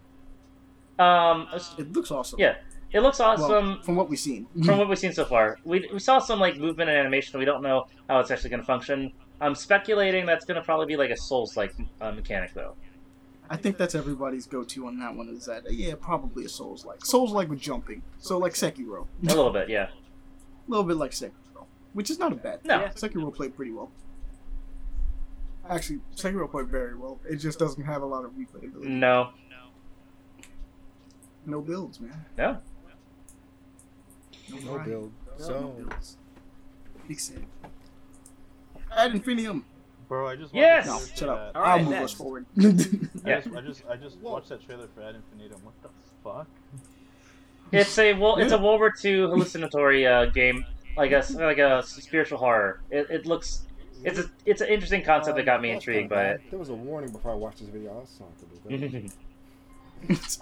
Um, 0.98 1.46
It 1.78 1.92
looks 1.92 2.10
awesome. 2.10 2.40
Yeah, 2.40 2.56
it 2.92 3.00
looks 3.00 3.20
Well, 3.20 3.30
awesome 3.30 3.82
from 3.82 3.94
what 3.96 4.08
we've 4.08 4.18
seen. 4.18 4.46
from 4.64 4.78
what 4.78 4.88
we've 4.88 4.98
seen 4.98 5.12
so 5.12 5.24
far. 5.24 5.58
We, 5.64 5.88
we 5.92 5.98
saw 6.00 6.18
some 6.18 6.40
like 6.40 6.56
movement 6.58 6.90
and 6.90 6.98
animation. 6.98 7.38
We 7.38 7.44
don't 7.44 7.62
know 7.62 7.86
how 8.08 8.18
it's 8.20 8.30
actually 8.30 8.50
going 8.50 8.60
to 8.62 8.66
function. 8.66 9.12
I'm 9.40 9.54
speculating 9.54 10.26
that's 10.26 10.44
going 10.44 10.56
to 10.56 10.62
probably 10.62 10.86
be 10.86 10.96
like 10.96 11.10
a 11.10 11.16
Souls 11.16 11.56
like 11.56 11.72
uh, 12.00 12.10
mechanic 12.10 12.52
though. 12.54 12.74
I 13.50 13.56
think 13.56 13.78
that's 13.78 13.94
everybody's 13.94 14.44
go-to 14.46 14.88
on 14.88 14.98
that 14.98 15.14
one. 15.14 15.28
Is 15.28 15.46
that 15.46 15.64
uh, 15.66 15.70
yeah, 15.70 15.94
probably 15.98 16.44
a 16.44 16.48
Souls 16.48 16.84
like 16.84 17.04
Souls 17.04 17.30
like 17.32 17.48
with 17.48 17.60
jumping. 17.60 18.02
So 18.18 18.36
like 18.38 18.54
Sekiro, 18.54 19.06
A 19.22 19.26
little 19.26 19.52
bit, 19.52 19.68
yeah. 19.70 19.84
a 19.86 19.90
little 20.68 20.84
bit 20.84 20.96
like 20.96 21.12
Sekiro, 21.12 21.64
which 21.92 22.10
is 22.10 22.18
not 22.18 22.32
a 22.32 22.34
bad. 22.36 22.64
No. 22.64 22.88
thing. 22.88 23.10
Sekiro 23.10 23.32
played 23.32 23.54
pretty 23.54 23.70
well. 23.70 23.90
Actually, 25.68 26.00
Sekiro 26.16 26.50
played 26.50 26.68
very 26.68 26.96
well. 26.96 27.20
It 27.28 27.36
just 27.36 27.58
doesn't 27.58 27.84
have 27.84 28.02
a 28.02 28.06
lot 28.06 28.24
of 28.24 28.30
replayability. 28.32 28.84
No, 28.84 29.30
No 31.46 31.60
builds, 31.60 32.00
man. 32.00 32.24
no. 32.36 32.58
No 34.50 34.56
grind. 34.72 34.84
build. 34.88 35.12
No 35.38 35.44
So 35.44 35.60
builds. 35.78 36.16
Big 37.06 37.20
sad. 37.20 37.44
Ad 38.96 39.12
infinitum. 39.14 39.64
Bro, 40.08 40.28
I 40.28 40.36
just 40.36 40.54
watched 40.54 40.60
Yes! 40.62 40.86
No, 40.86 40.92
trailer 40.96 41.06
for 41.06 41.16
shut 41.16 41.28
up. 41.28 41.52
All 41.54 41.62
right, 41.62 41.70
I'll 41.72 41.78
move 41.80 41.90
next. 41.90 42.04
us 42.04 42.12
forward. 42.14 42.46
I 42.58 42.62
Yeah. 43.26 43.40
just, 43.40 43.54
I 43.56 43.60
just, 43.60 43.82
I 43.90 43.96
just 43.96 44.16
watched 44.18 44.48
that 44.48 44.64
trailer 44.64 44.88
for 44.94 45.02
Ad 45.02 45.16
Infinitum. 45.16 45.60
What 45.64 45.74
the 45.82 45.88
fuck? 46.24 46.46
It's 47.72 47.98
a 47.98 48.14
well, 48.14 48.36
it's 48.36 48.52
a 48.52 48.56
Yeah. 48.56 48.62
World 48.62 48.80
War 48.80 48.94
II 49.04 49.20
hallucinatory 49.20 50.06
uh, 50.06 50.26
game, 50.26 50.64
like 50.96 51.12
a 51.12 51.22
like 51.34 51.58
a 51.58 51.82
spiritual 51.86 52.38
horror. 52.38 52.80
It, 52.90 53.10
it 53.10 53.26
looks 53.26 53.66
it's 54.04 54.18
a 54.18 54.30
it's 54.46 54.60
an 54.60 54.68
interesting 54.68 55.02
concept 55.02 55.36
that 55.36 55.44
got 55.44 55.60
me 55.62 55.70
intrigued 55.70 56.10
kinda 56.10 56.14
by 56.14 56.22
bad. 56.22 56.40
There 56.50 56.58
was 56.58 56.68
a 56.68 56.74
warning 56.74 57.10
before 57.10 57.32
I 57.32 57.34
watched 57.34 57.58
this 57.60 57.68
video. 57.68 57.98
That's 57.98 58.20
not 58.20 58.30
good. 58.68 58.94
it. 58.94 59.12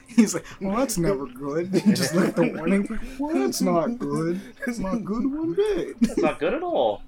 He's 0.06 0.34
like, 0.34 0.44
well, 0.60 0.76
that's 0.76 0.98
never 0.98 1.26
good. 1.26 1.72
Just 1.72 2.14
like 2.14 2.34
the 2.34 2.52
warning. 2.54 2.86
Well, 3.18 3.34
that's 3.34 3.62
not 3.62 3.98
good. 3.98 4.40
It's 4.66 4.78
not 4.78 5.04
good 5.04 5.24
one 5.24 5.54
bit. 5.54 5.96
it's 6.02 6.18
not 6.18 6.38
good 6.38 6.52
at 6.52 6.62
all. 6.62 7.02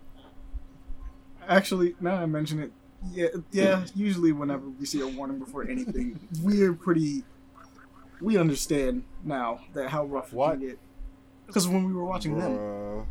Actually, 1.47 1.95
now 2.01 2.15
I 2.15 2.27
mention 2.27 2.61
it, 2.61 2.73
yeah, 3.13 3.29
yeah. 3.53 3.85
Usually, 3.95 4.33
whenever 4.33 4.69
we 4.69 4.87
see 4.87 5.01
a 5.01 5.07
warning 5.07 5.39
before 5.39 5.69
anything, 5.69 6.19
we're 6.43 6.73
pretty. 6.73 7.25
We 8.21 8.37
understand 8.37 9.05
now 9.23 9.61
that 9.75 9.89
how 9.91 10.05
rough 10.07 10.33
What? 10.33 10.55
it 10.57 10.59
can 10.59 10.69
get. 10.69 10.79
Because 11.47 11.69
when 11.69 11.85
we 11.85 11.93
were 11.93 12.05
watching 12.05 12.39
them, 12.39 13.07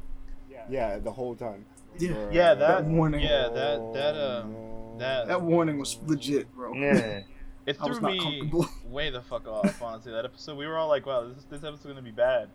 Yeah, 0.69 0.97
the 0.99 1.11
whole 1.11 1.35
time. 1.35 1.65
Yeah, 1.99 2.29
Yeah, 2.31 2.53
that- 2.55 2.85
warning. 2.85 3.21
Yeah, 3.21 3.49
that, 3.49 3.93
that, 3.93 4.15
um, 4.15 4.55
that- 4.99 5.27
that 5.27 5.41
warning 5.41 5.77
was 5.79 5.99
legit, 6.05 6.53
bro. 6.55 6.73
Yeah. 6.73 7.21
It 7.67 7.75
I 7.81 7.87
was 7.89 7.97
threw 7.97 8.07
not 8.07 8.11
me 8.13 8.19
comfortable. 8.21 8.65
way 8.89 9.09
the 9.09 9.21
fuck 9.21 9.45
off. 9.45 9.81
Honestly, 9.81 10.13
that 10.13 10.23
episode, 10.23 10.57
we 10.57 10.65
were 10.65 10.77
all 10.77 10.87
like, 10.87 11.05
"Wow, 11.05 11.27
this 11.27 11.43
this 11.49 11.65
episode's 11.65 11.85
gonna 11.87 12.01
be 12.01 12.11
bad." 12.11 12.47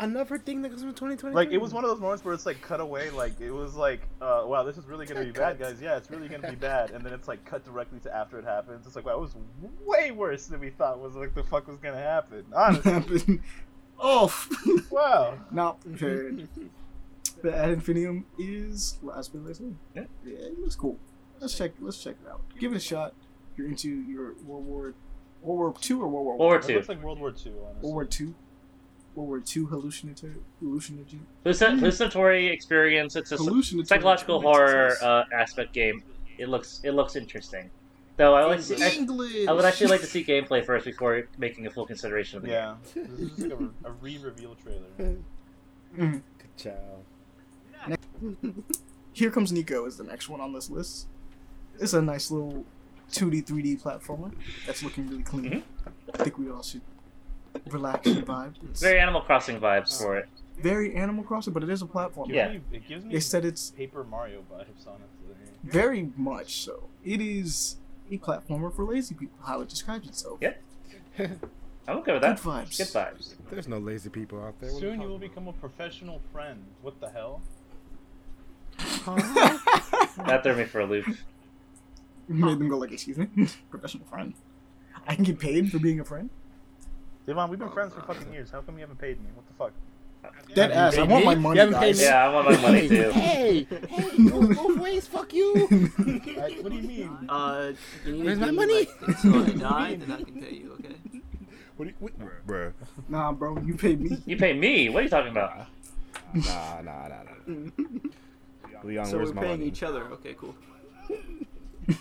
Another 0.00 0.38
thing 0.38 0.60
that 0.62 0.70
comes 0.70 0.82
from 0.82 0.90
2020. 0.90 1.36
Like, 1.36 1.52
it 1.52 1.58
was 1.58 1.72
one 1.72 1.84
of 1.84 1.90
those 1.90 2.00
moments 2.00 2.24
where 2.24 2.34
it's 2.34 2.46
like 2.46 2.60
cut 2.62 2.80
away. 2.80 3.10
Like, 3.10 3.40
it 3.40 3.52
was 3.52 3.76
like, 3.76 4.00
uh, 4.20 4.42
"Wow, 4.44 4.64
this 4.64 4.76
is 4.76 4.84
really 4.86 5.06
gonna 5.06 5.24
be 5.24 5.30
bad, 5.30 5.60
guys." 5.60 5.80
Yeah, 5.80 5.96
it's 5.96 6.10
really 6.10 6.26
gonna 6.28 6.50
be 6.50 6.56
bad. 6.56 6.90
And 6.90 7.06
then 7.06 7.12
it's 7.12 7.28
like 7.28 7.44
cut 7.44 7.64
directly 7.64 8.00
to 8.00 8.12
after 8.12 8.40
it 8.40 8.44
happens. 8.44 8.88
It's 8.88 8.96
like, 8.96 9.06
wow, 9.06 9.12
it 9.12 9.20
was 9.20 9.36
way 9.84 10.10
worse 10.10 10.46
than 10.46 10.58
we 10.58 10.70
thought 10.70 10.98
was 10.98 11.14
like 11.14 11.32
the 11.36 11.44
fuck 11.44 11.68
was 11.68 11.78
gonna 11.78 11.96
happen. 12.02 12.44
Honestly, 12.52 12.90
happened. 12.92 13.40
Oh, 14.00 14.34
wow. 14.90 15.38
not 15.52 15.80
prepared. 15.80 16.48
The 17.42 17.54
Ad 17.56 17.70
Infinitum 17.70 18.26
is 18.38 18.98
last 19.02 19.32
been 19.32 19.44
listening. 19.44 19.78
Yeah. 19.94 20.04
yeah, 20.24 20.34
it 20.36 20.58
looks 20.58 20.74
cool. 20.76 20.98
Let's 21.40 21.56
check. 21.56 21.72
Let's 21.80 22.02
check 22.02 22.16
it 22.24 22.30
out. 22.30 22.40
Give 22.58 22.72
it 22.72 22.76
a 22.76 22.80
shot. 22.80 23.14
You're 23.56 23.68
into 23.68 23.88
your 23.88 24.34
World 24.44 24.64
War, 24.66 24.94
World 25.42 25.58
War 25.58 25.74
Two 25.80 26.02
or 26.02 26.08
World 26.08 26.24
War 26.26 26.38
World 26.38 26.38
War 26.40 26.56
It 26.56 26.62
Two. 26.64 26.74
looks 26.74 26.88
like 26.88 27.02
World 27.02 27.18
War 27.20 27.30
Two. 27.30 27.50
Honestly. 27.50 27.82
World 27.82 27.94
War 27.94 28.04
Two. 28.04 28.34
World 29.14 29.28
War 29.28 29.40
Two 29.40 29.66
hallucinatory, 29.66 30.34
hallucinatory, 30.60 31.20
hallucinatory 31.44 32.48
experience. 32.48 33.16
It's 33.16 33.32
a 33.32 33.36
s- 33.36 33.40
hallucinatory. 33.44 33.86
psychological 33.86 34.40
horror 34.42 34.92
uh, 35.02 35.24
aspect 35.32 35.72
game. 35.72 36.02
It 36.38 36.48
looks 36.48 36.80
it 36.84 36.90
looks 36.92 37.16
interesting. 37.16 37.70
Though 38.18 38.34
I 38.34 38.46
would, 38.46 38.52
like 38.56 38.60
see, 38.62 38.82
I, 38.82 39.50
I 39.50 39.52
would 39.52 39.64
actually 39.66 39.88
like 39.88 40.00
to 40.00 40.06
see 40.06 40.24
gameplay 40.24 40.64
first 40.64 40.86
before 40.86 41.28
making 41.36 41.66
a 41.66 41.70
full 41.70 41.84
consideration 41.86 42.38
of 42.38 42.42
the 42.44 42.48
game. 42.48 42.56
Yeah, 42.56 42.74
this 42.94 43.30
is 43.32 43.38
like 43.38 43.52
a, 43.52 43.88
a 43.88 43.92
re-reveal 43.92 44.54
trailer. 44.54 44.86
Good 45.96 46.22
job. 46.56 46.74
Here 49.12 49.30
comes 49.30 49.52
Niko 49.52 49.86
is 49.86 49.96
the 49.96 50.04
next 50.04 50.28
one 50.28 50.40
on 50.40 50.52
this 50.52 50.68
list. 50.70 51.06
It's 51.80 51.92
a 51.94 52.02
nice 52.02 52.30
little 52.30 52.64
2D, 53.12 53.44
3D 53.46 53.80
platformer 53.82 54.32
that's 54.66 54.82
looking 54.82 55.08
really 55.08 55.22
clean. 55.22 55.44
Mm-hmm. 55.50 55.90
I 56.14 56.24
think 56.24 56.38
we 56.38 56.50
all 56.50 56.62
should 56.62 56.82
relax 57.68 58.06
and 58.06 58.26
vibe. 58.26 58.54
It's, 58.70 58.80
Very 58.82 58.98
Animal 59.00 59.22
Crossing 59.22 59.60
vibes 59.60 60.00
for 60.00 60.16
it. 60.16 60.28
very 60.58 60.94
Animal 60.94 61.24
Crossing, 61.24 61.52
but 61.52 61.62
it 61.62 61.70
is 61.70 61.82
a 61.82 61.86
platformer. 61.86 62.28
Yeah. 62.32 62.48
me, 62.48 62.60
it 62.72 62.86
gives 62.88 63.04
me 63.04 63.12
They 63.14 63.20
said 63.20 63.44
it's 63.44 63.70
Paper 63.70 64.04
Mario 64.04 64.40
vibes, 64.52 64.86
honestly. 64.86 65.36
very 65.64 66.10
much 66.16 66.62
so. 66.62 66.84
It 67.04 67.20
is 67.20 67.76
a 68.10 68.18
platformer 68.18 68.74
for 68.74 68.84
lazy 68.84 69.14
people. 69.14 69.38
How 69.44 69.60
it 69.60 69.68
describes 69.68 70.08
itself. 70.08 70.38
Yeah. 70.40 70.54
I'm 71.88 71.98
okay 71.98 72.12
with 72.12 72.22
Good 72.22 72.36
that. 72.36 72.40
vibes. 72.40 72.76
Good 72.78 72.88
vibes. 72.88 73.34
There's 73.50 73.68
no 73.68 73.78
lazy 73.78 74.10
people 74.10 74.42
out 74.42 74.60
there. 74.60 74.72
What 74.72 74.78
are 74.78 74.80
Soon 74.80 75.00
you 75.00 75.08
will 75.08 75.14
talking 75.16 75.28
become 75.28 75.48
a 75.48 75.52
professional 75.52 76.20
friend. 76.32 76.64
What 76.82 77.00
the 77.00 77.08
hell? 77.10 77.40
That 80.26 80.40
threw 80.42 80.56
me 80.56 80.64
for 80.64 80.80
a 80.80 80.86
loop. 80.86 81.06
You 82.28 82.34
made 82.34 82.58
them 82.58 82.68
go 82.68 82.78
like, 82.78 82.92
"Excuse 82.92 83.18
me, 83.18 83.28
professional 83.70 84.06
friend. 84.06 84.34
I 85.06 85.14
can 85.14 85.24
get 85.24 85.38
paid 85.38 85.70
for 85.70 85.78
being 85.78 86.00
a 86.00 86.04
friend." 86.04 86.30
Devon, 87.26 87.50
we've 87.50 87.58
been 87.58 87.70
friends 87.70 87.92
for 87.94 88.00
fucking 88.02 88.32
years. 88.32 88.50
How 88.50 88.60
come 88.60 88.76
you 88.76 88.82
haven't 88.82 88.98
paid 88.98 89.20
me? 89.20 89.26
What 89.34 89.46
the 89.46 89.54
fuck? 89.54 89.72
Dead 90.54 90.70
ass. 90.70 90.96
I 90.96 91.02
want 91.02 91.20
me? 91.20 91.24
my 91.24 91.34
money, 91.34 91.60
haven't 91.60 91.74
paid 91.74 91.96
guys. 91.96 91.98
me? 91.98 92.04
Yeah, 92.04 92.26
I 92.26 92.34
want 92.34 92.50
my 92.50 92.60
money 92.62 92.88
too. 92.88 93.10
Hey, 93.14 93.66
hey, 93.88 94.28
go 94.28 94.54
both 94.54 94.78
ways. 94.78 95.06
Fuck 95.06 95.32
you. 95.32 95.68
I, 95.70 96.58
what 96.60 96.70
do 96.70 96.76
you 96.76 96.82
mean? 96.82 97.18
Uh, 97.28 97.72
you 98.04 98.12
need 98.12 98.24
Where's 98.24 98.38
my 98.38 98.50
money? 98.50 98.88
Like, 99.02 99.08
until 99.08 99.44
I 99.44 99.50
die, 99.50 99.96
then 99.96 100.12
I 100.12 100.22
can 100.22 100.40
pay 100.40 100.54
you. 100.54 100.72
Okay. 100.80 100.94
What 101.76 101.84
do 101.84 101.90
you, 101.90 101.94
what, 102.00 102.46
bruh. 102.46 102.72
Nah, 103.08 103.32
bro, 103.32 103.58
you 103.60 103.76
paid 103.76 104.00
me. 104.00 104.22
You 104.24 104.36
pay 104.36 104.52
me. 104.52 104.88
What 104.88 105.00
are 105.00 105.02
you 105.04 105.10
talking 105.10 105.30
about? 105.30 105.66
Nah, 106.34 106.80
nah, 106.80 107.08
nah, 107.08 107.22
nah. 107.46 107.92
Leon, 108.84 109.06
so 109.06 109.18
we're 109.18 109.32
my 109.32 109.42
paying 109.42 109.58
money? 109.60 109.68
each 109.68 109.82
other. 109.82 110.04
Okay, 110.12 110.34
cool. 110.38 110.54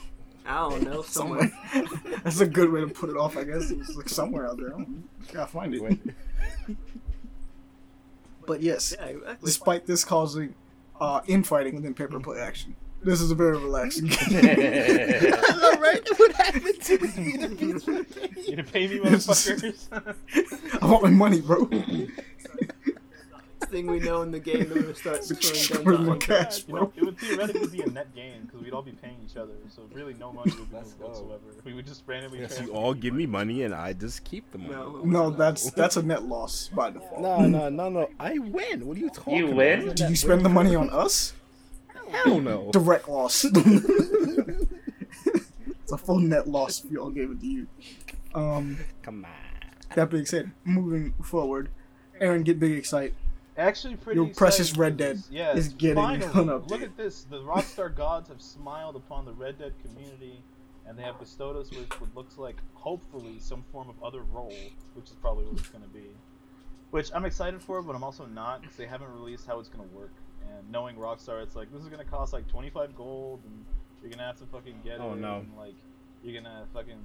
I 0.47 0.69
don't 0.69 0.83
know. 0.83 1.01
Somewhere. 1.01 1.51
Somewhere. 1.73 2.19
That's 2.23 2.39
a 2.39 2.45
good 2.45 2.71
way 2.71 2.81
to 2.81 2.87
put 2.87 3.09
it 3.09 3.17
off, 3.17 3.35
I 3.35 3.43
guess. 3.45 3.71
It's 3.71 3.95
like 3.95 4.09
somewhere 4.09 4.47
out 4.47 4.57
there. 4.57 4.67
I 4.67 4.71
don't. 4.71 5.03
Gotta 5.33 5.51
find 5.51 5.73
it. 5.73 5.99
But 8.47 8.61
yes, 8.61 8.93
Yeah, 8.99 9.05
exactly. 9.07 9.37
despite 9.43 9.85
this 9.87 10.05
causing 10.05 10.53
uh, 11.01 11.21
infighting 11.25 11.73
within 11.75 11.95
paper 11.95 12.19
play 12.19 12.39
action, 12.39 12.75
this 13.03 13.19
is 13.19 13.31
a 13.31 13.35
very 13.35 13.57
relaxing 13.57 14.05
game. 14.05 14.45
right? 15.81 16.01
What 16.17 16.31
happened 16.33 16.79
to 16.81 16.99
me? 16.99 17.31
You 18.45 18.55
gonna 18.55 18.63
pay 18.63 18.87
me, 18.87 18.99
This 18.99 19.25
motherfuckers? 19.25 20.79
I 20.79 20.85
want 20.85 21.01
my 21.03 21.09
money, 21.09 21.41
bro. 21.41 21.67
Thing 23.61 23.87
we 23.87 23.99
know 23.99 24.21
in 24.21 24.31
the 24.31 24.39
game, 24.39 24.69
they're 24.69 24.81
gonna 24.81 24.95
start 24.95 25.19
Where's 25.27 25.67
throwing 25.67 26.05
my 26.05 26.17
guns 26.17 26.25
cash, 26.25 26.67
You 26.67 26.73
know, 26.75 26.91
it 26.95 27.03
would 27.03 27.17
theoretically 27.17 27.67
be 27.67 27.81
a 27.81 27.87
net 27.87 28.13
gain 28.15 28.43
because 28.45 28.61
we'd 28.61 28.73
all 28.73 28.81
be 28.81 28.91
paying 28.91 29.17
each 29.25 29.37
other, 29.37 29.53
so 29.69 29.83
really 29.93 30.13
no 30.15 30.31
money 30.31 30.51
would 30.57 30.69
be 30.69 30.75
moved 30.77 30.99
whatsoever. 30.99 31.41
We 31.63 31.73
would 31.73 31.85
just 31.85 32.03
randomly. 32.05 32.39
Yes, 32.41 32.59
you 32.61 32.73
all 32.73 32.93
give 32.93 33.13
other. 33.13 33.19
me 33.19 33.25
money 33.25 33.63
and 33.63 33.73
I 33.73 33.93
just 33.93 34.23
keep 34.23 34.51
the 34.51 34.57
money. 34.57 34.71
No. 34.73 35.01
No, 35.03 35.29
that's 35.29 35.71
that's 35.71 35.97
a 35.97 36.03
net 36.03 36.23
loss 36.23 36.69
by 36.69 36.91
default. 36.91 37.21
No, 37.21 37.45
no, 37.45 37.69
no, 37.69 37.89
no. 37.89 38.09
I 38.19 38.37
win. 38.37 38.85
What 38.85 38.97
are 38.97 38.99
you 38.99 39.09
talking 39.09 39.35
You 39.35 39.47
win? 39.51 39.79
Isn't 39.81 39.97
Did 39.97 40.09
you 40.09 40.15
spend 40.15 40.45
the 40.45 40.49
money 40.49 40.75
on 40.75 40.89
us? 40.89 41.33
Hell 42.09 42.39
no. 42.39 42.69
Direct 42.71 43.09
loss. 43.09 43.45
it's 45.85 45.91
a 45.91 45.97
full 45.97 46.19
net 46.19 46.47
loss 46.47 46.83
if 46.83 46.91
we 46.91 46.97
all 46.97 47.09
gave 47.09 47.31
it 47.31 47.39
to 47.39 47.47
you. 47.47 47.67
Um, 48.33 48.77
Come 49.01 49.25
on. 49.25 49.31
that 49.95 50.09
being 50.09 50.25
said, 50.25 50.51
moving 50.63 51.13
forward, 51.23 51.69
Aaron, 52.19 52.43
get 52.43 52.59
big 52.59 52.73
excite. 52.73 53.13
Actually, 53.57 53.95
pretty. 53.95 54.19
Your 54.19 54.29
precious 54.33 54.75
Red 54.77 54.97
Dead 54.97 55.17
this. 55.17 55.27
Yes, 55.31 55.57
is 55.57 55.67
getting 55.69 55.95
finally. 55.95 56.25
an 56.33 56.47
update. 56.47 56.69
Look 56.69 56.81
at 56.81 56.97
this. 56.97 57.23
The 57.23 57.41
Rockstar 57.41 57.93
gods 57.95 58.27
have 58.29 58.41
smiled 58.41 58.95
upon 58.95 59.25
the 59.25 59.31
Red 59.33 59.57
Dead 59.57 59.73
community, 59.83 60.41
and 60.85 60.97
they 60.97 61.03
have 61.03 61.19
bestowed 61.19 61.55
us 61.55 61.69
with 61.71 61.89
what 62.01 62.13
looks 62.15 62.37
like, 62.37 62.57
hopefully, 62.73 63.37
some 63.39 63.63
form 63.71 63.89
of 63.89 64.01
other 64.03 64.21
role, 64.23 64.53
which 64.93 65.05
is 65.09 65.15
probably 65.21 65.45
what 65.45 65.57
it's 65.57 65.69
going 65.69 65.83
to 65.83 65.89
be. 65.89 66.09
Which 66.91 67.11
I'm 67.13 67.25
excited 67.25 67.61
for, 67.61 67.81
but 67.81 67.95
I'm 67.95 68.03
also 68.03 68.25
not 68.25 68.61
because 68.61 68.75
they 68.75 68.85
haven't 68.85 69.11
released 69.13 69.47
how 69.47 69.59
it's 69.59 69.69
going 69.69 69.87
to 69.87 69.95
work. 69.95 70.13
And 70.57 70.69
knowing 70.71 70.95
Rockstar, 70.97 71.41
it's 71.41 71.55
like 71.55 71.71
this 71.71 71.81
is 71.81 71.87
going 71.87 72.03
to 72.03 72.09
cost 72.09 72.33
like 72.33 72.47
25 72.47 72.95
gold, 72.95 73.41
and 73.45 73.65
you're 74.01 74.09
going 74.09 74.19
to 74.19 74.25
have 74.25 74.37
to 74.37 74.45
fucking 74.45 74.81
get 74.83 74.99
Oh, 74.99 75.13
it, 75.13 75.17
no. 75.17 75.37
and 75.37 75.57
like 75.57 75.73
you're 76.23 76.33
going 76.33 76.43
to 76.45 76.63
fucking 76.73 76.99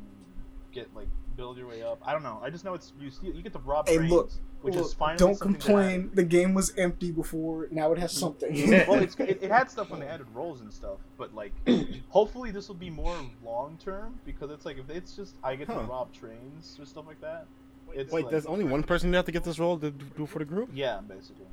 get 0.73 0.95
like 0.95 1.09
build 1.37 1.57
your 1.57 1.67
way 1.67 1.83
up. 1.83 2.01
I 2.05 2.13
don't 2.13 2.23
know. 2.23 2.41
I 2.43 2.51
just 2.51 2.65
know 2.65 2.75
it's 2.75 2.93
you. 3.01 3.11
See, 3.11 3.27
you 3.27 3.43
get 3.43 3.53
to 3.53 3.59
rob 3.61 3.89
Hey, 3.89 3.97
trains, 3.97 4.13
look, 4.13 4.31
which 4.63 4.75
Look, 4.75 4.85
is 4.85 4.95
finally 4.95 5.19
don't 5.19 5.41
complain. 5.41 6.11
The 6.15 6.23
game 6.23 6.55
was 6.55 6.73
empty 6.77 7.11
before. 7.11 7.69
Now 7.71 7.93
it 7.93 7.99
has 7.99 8.13
something. 8.13 8.71
well, 8.89 9.03
it's, 9.03 9.15
it, 9.19 9.43
it 9.43 9.51
had 9.51 9.71
stuff 9.71 9.91
when 9.91 10.01
they 10.01 10.07
added 10.07 10.27
roles 10.35 10.61
and 10.61 10.73
stuff, 10.73 10.99
but 11.17 11.35
like, 11.35 11.53
hopefully 12.09 12.51
this 12.51 12.69
will 12.69 12.75
be 12.75 12.91
more 12.91 13.17
long 13.45 13.79
term 13.83 14.19
because 14.25 14.51
it's 14.51 14.65
like 14.65 14.79
if 14.79 14.91
it's 14.91 15.17
just 15.17 15.37
I 15.43 15.57
get 15.57 15.69
to 15.69 15.75
rob 15.75 16.13
trains 16.13 16.77
or 16.79 16.87
stuff 16.87 17.07
like 17.07 17.21
that. 17.21 17.47
It's 17.93 18.13
Wait, 18.13 18.25
like, 18.25 18.31
there's 18.31 18.47
only 18.47 18.65
one 18.65 18.85
person 18.85 19.11
you 19.11 19.17
have 19.17 19.25
to 19.25 19.33
get 19.33 19.43
this 19.43 19.59
role 19.59 19.77
to 19.79 19.91
do 19.91 20.25
for 20.25 20.39
the 20.39 20.45
group? 20.45 20.71
yeah, 20.73 21.01
basically. 21.01 21.47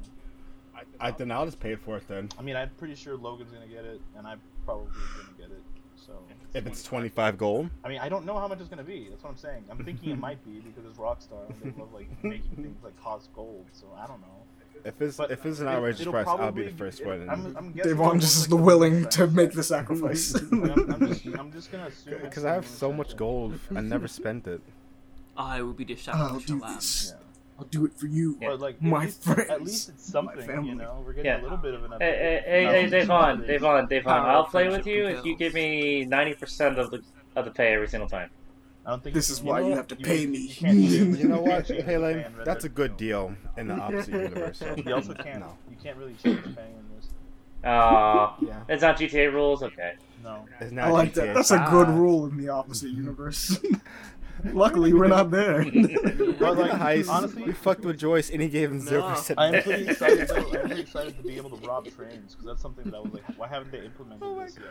I 1.00 1.12
then 1.12 1.32
I'll 1.32 1.46
just 1.46 1.60
pay 1.60 1.76
for 1.76 1.98
it 1.98 2.08
then. 2.08 2.30
I 2.38 2.42
mean, 2.42 2.56
I'm 2.56 2.70
pretty 2.78 2.96
sure 2.96 3.18
Logan's 3.18 3.52
gonna 3.52 3.68
get 3.68 3.86
it, 3.86 4.00
and 4.16 4.28
I'm 4.28 4.40
probably 4.66 4.92
gonna 4.92 5.38
get 5.38 5.48
it. 5.48 5.64
So 6.08 6.14
If 6.54 6.66
it's 6.66 6.84
25 6.84 7.38
gold. 7.38 7.70
I 7.84 7.90
mean, 7.90 8.00
I 8.00 8.08
don't 8.10 8.26
know 8.26 8.40
how 8.40 8.48
much 8.48 8.60
it's 8.60 8.70
gonna 8.70 8.84
be. 8.84 9.08
That's 9.10 9.24
what 9.24 9.32
I'm 9.32 9.38
saying. 9.38 9.66
I'm 9.70 9.84
thinking 9.84 10.12
it 10.12 10.20
might 10.20 10.44
be 10.46 10.60
because 10.62 10.86
it's 10.90 10.98
Rockstar 10.98 11.50
and 11.50 11.62
they 11.62 11.80
love 11.80 11.94
like 11.94 12.08
making 12.24 12.56
things 12.56 12.84
like 12.84 13.00
cost 13.02 13.30
gold. 13.36 13.66
So 13.74 13.88
I 13.96 14.08
don't 14.08 14.22
know. 14.22 14.28
If 14.86 15.02
it's 15.02 15.18
But 15.18 15.32
if 15.32 15.46
it's 15.46 15.60
an 15.60 15.68
outrageous 15.68 16.02
it'll 16.02 16.14
price, 16.14 16.28
I'll 16.28 16.52
be 16.52 16.64
the 16.64 16.72
first 16.72 17.02
it- 17.02 17.08
one. 17.08 17.30
I'm, 17.30 17.58
I'm 17.58 17.72
Devon 17.74 18.20
just 18.20 18.38
look 18.38 18.44
is 18.44 18.48
the 18.48 18.56
like 18.56 18.66
willing 18.66 19.10
to 19.10 19.28
make 19.28 19.52
the 19.52 19.64
sacrifice. 19.64 20.34
I'm, 20.52 20.64
I'm 20.92 21.08
just, 21.08 21.26
I'm 21.26 21.52
just 21.52 21.72
gonna 21.72 21.88
assume. 21.88 22.20
Because 22.22 22.46
I 22.50 22.54
have 22.54 22.68
so 22.68 22.94
much 22.94 23.18
gold, 23.18 23.60
I 23.76 23.82
never 23.82 24.08
spent 24.08 24.48
it. 24.48 24.62
I 25.36 25.62
will 25.62 25.74
be 25.74 25.84
oh, 25.84 25.96
the 25.96 26.12
I'll 26.14 26.40
do 26.40 26.60
this. 26.60 27.14
Yeah. 27.16 27.27
I'll 27.60 27.66
do 27.66 27.86
it 27.86 27.94
for 27.98 28.06
you. 28.08 28.38
Yeah. 28.42 28.50
But 28.50 28.60
like 28.60 28.82
My 28.82 29.06
least, 29.06 29.24
friends, 29.24 29.50
at 29.50 29.64
least 29.64 29.90
it's 29.90 30.08
my 30.14 30.22
something, 30.22 30.46
family. 30.46 30.70
you 30.70 30.76
know. 30.76 31.02
We're 31.06 31.14
getting 31.14 31.32
Yeah. 31.32 31.42
a 31.42 31.44
little 31.44 31.58
bit 31.58 31.74
of 31.74 31.84
an 31.86 31.92
update. 31.92 32.00
Hey, 32.02 32.44
hey, 32.46 32.66
No, 32.66 32.72
hey, 32.72 32.90
Devon. 32.90 33.48
Devon, 33.48 33.88
Devon. 33.88 34.12
I'll 34.14 34.44
play 34.46 34.66
with 34.70 34.84
friendship 34.84 34.94
you 34.94 35.08
if 35.08 35.26
you 35.26 35.36
give 35.38 35.54
me 35.54 36.06
ninety 36.06 36.34
percent 36.36 36.78
of 36.78 36.92
the 36.92 37.02
of 37.36 37.46
the 37.46 37.52
pay 37.52 37.74
every 37.74 37.88
single 37.88 38.08
time. 38.10 38.30
I 38.86 38.92
don't 38.92 39.04
think 39.04 39.16
This 39.16 39.30
is 39.30 39.40
can- 39.40 39.48
why 39.48 39.60
know 39.62 39.68
you 39.70 39.76
have 39.76 39.88
to 39.88 39.96
You- 39.98 40.06
pay 40.06 40.26
me. 40.26 40.48
can't 40.48 40.78
do 40.90 41.12
it. 41.14 41.20
You 41.20 41.28
know 41.28 41.42
what, 41.42 41.68
can't 41.68 41.84
Hey 41.84 41.98
Lane, 41.98 42.24
fan 42.24 42.36
Red 42.38 42.46
that's 42.48 42.64
a 42.66 42.70
good 42.70 42.96
deal 42.96 43.36
in 43.58 43.68
the 43.68 43.74
opposite 43.76 44.12
universe. 44.14 44.60
So. 44.60 44.76
You 44.78 44.94
also 44.96 45.14
can't. 45.14 45.40
No. 45.40 45.58
You 45.70 45.78
can't 45.84 45.98
really 45.98 46.14
change 46.14 46.42
paying 46.44 46.76
in 46.78 46.86
this. 46.96 47.10
Aw, 47.66 48.36
Yeah. 48.42 48.60
it's 48.70 48.82
not 48.84 48.98
GTA 48.98 49.34
rules. 49.34 49.64
Okay. 49.64 49.96
No. 50.24 50.46
It's 50.62 50.72
I 50.78 50.90
like 50.90 51.12
GTA 51.12 51.16
that. 51.16 51.36
That's 51.36 51.52
a 51.52 51.68
good 51.70 51.88
ah. 51.88 51.96
rule 51.96 52.26
in 52.28 52.38
the 52.38 52.50
opposite 52.50 52.92
universe. 52.92 53.60
Luckily, 54.54 54.94
we're 54.94 55.08
not 55.08 55.32
there. 55.32 55.64
But 56.38 56.58
like, 56.58 56.72
heist, 56.72 57.10
honestly, 57.10 57.44
we 57.44 57.52
fucked 57.52 57.84
with 57.84 57.98
Joyce 57.98 58.30
and 58.30 58.42
he 58.42 58.48
gave 58.48 58.72
him 58.72 58.80
zero 58.80 59.02
percent. 59.10 59.40
I'm 59.40 59.62
pretty 59.64 59.88
excited. 59.90 60.28
Though, 60.28 60.36
I'm 60.36 60.68
pretty 60.68 60.82
excited 60.82 61.18
to 61.18 61.24
be 61.24 61.36
able 61.38 61.50
to 61.58 61.68
rob 61.68 61.88
trains 61.90 62.34
because 62.36 62.46
that's 62.46 62.62
something 62.62 62.86
that 62.86 62.96
I 62.96 63.00
was 63.00 63.12
like, 63.14 63.24
why 63.38 63.48
haven't 63.48 63.72
they 63.72 63.84
implemented 63.84 64.24
Oh 64.24 64.36
my 64.36 64.46
this 64.46 64.58
yet? 64.58 64.66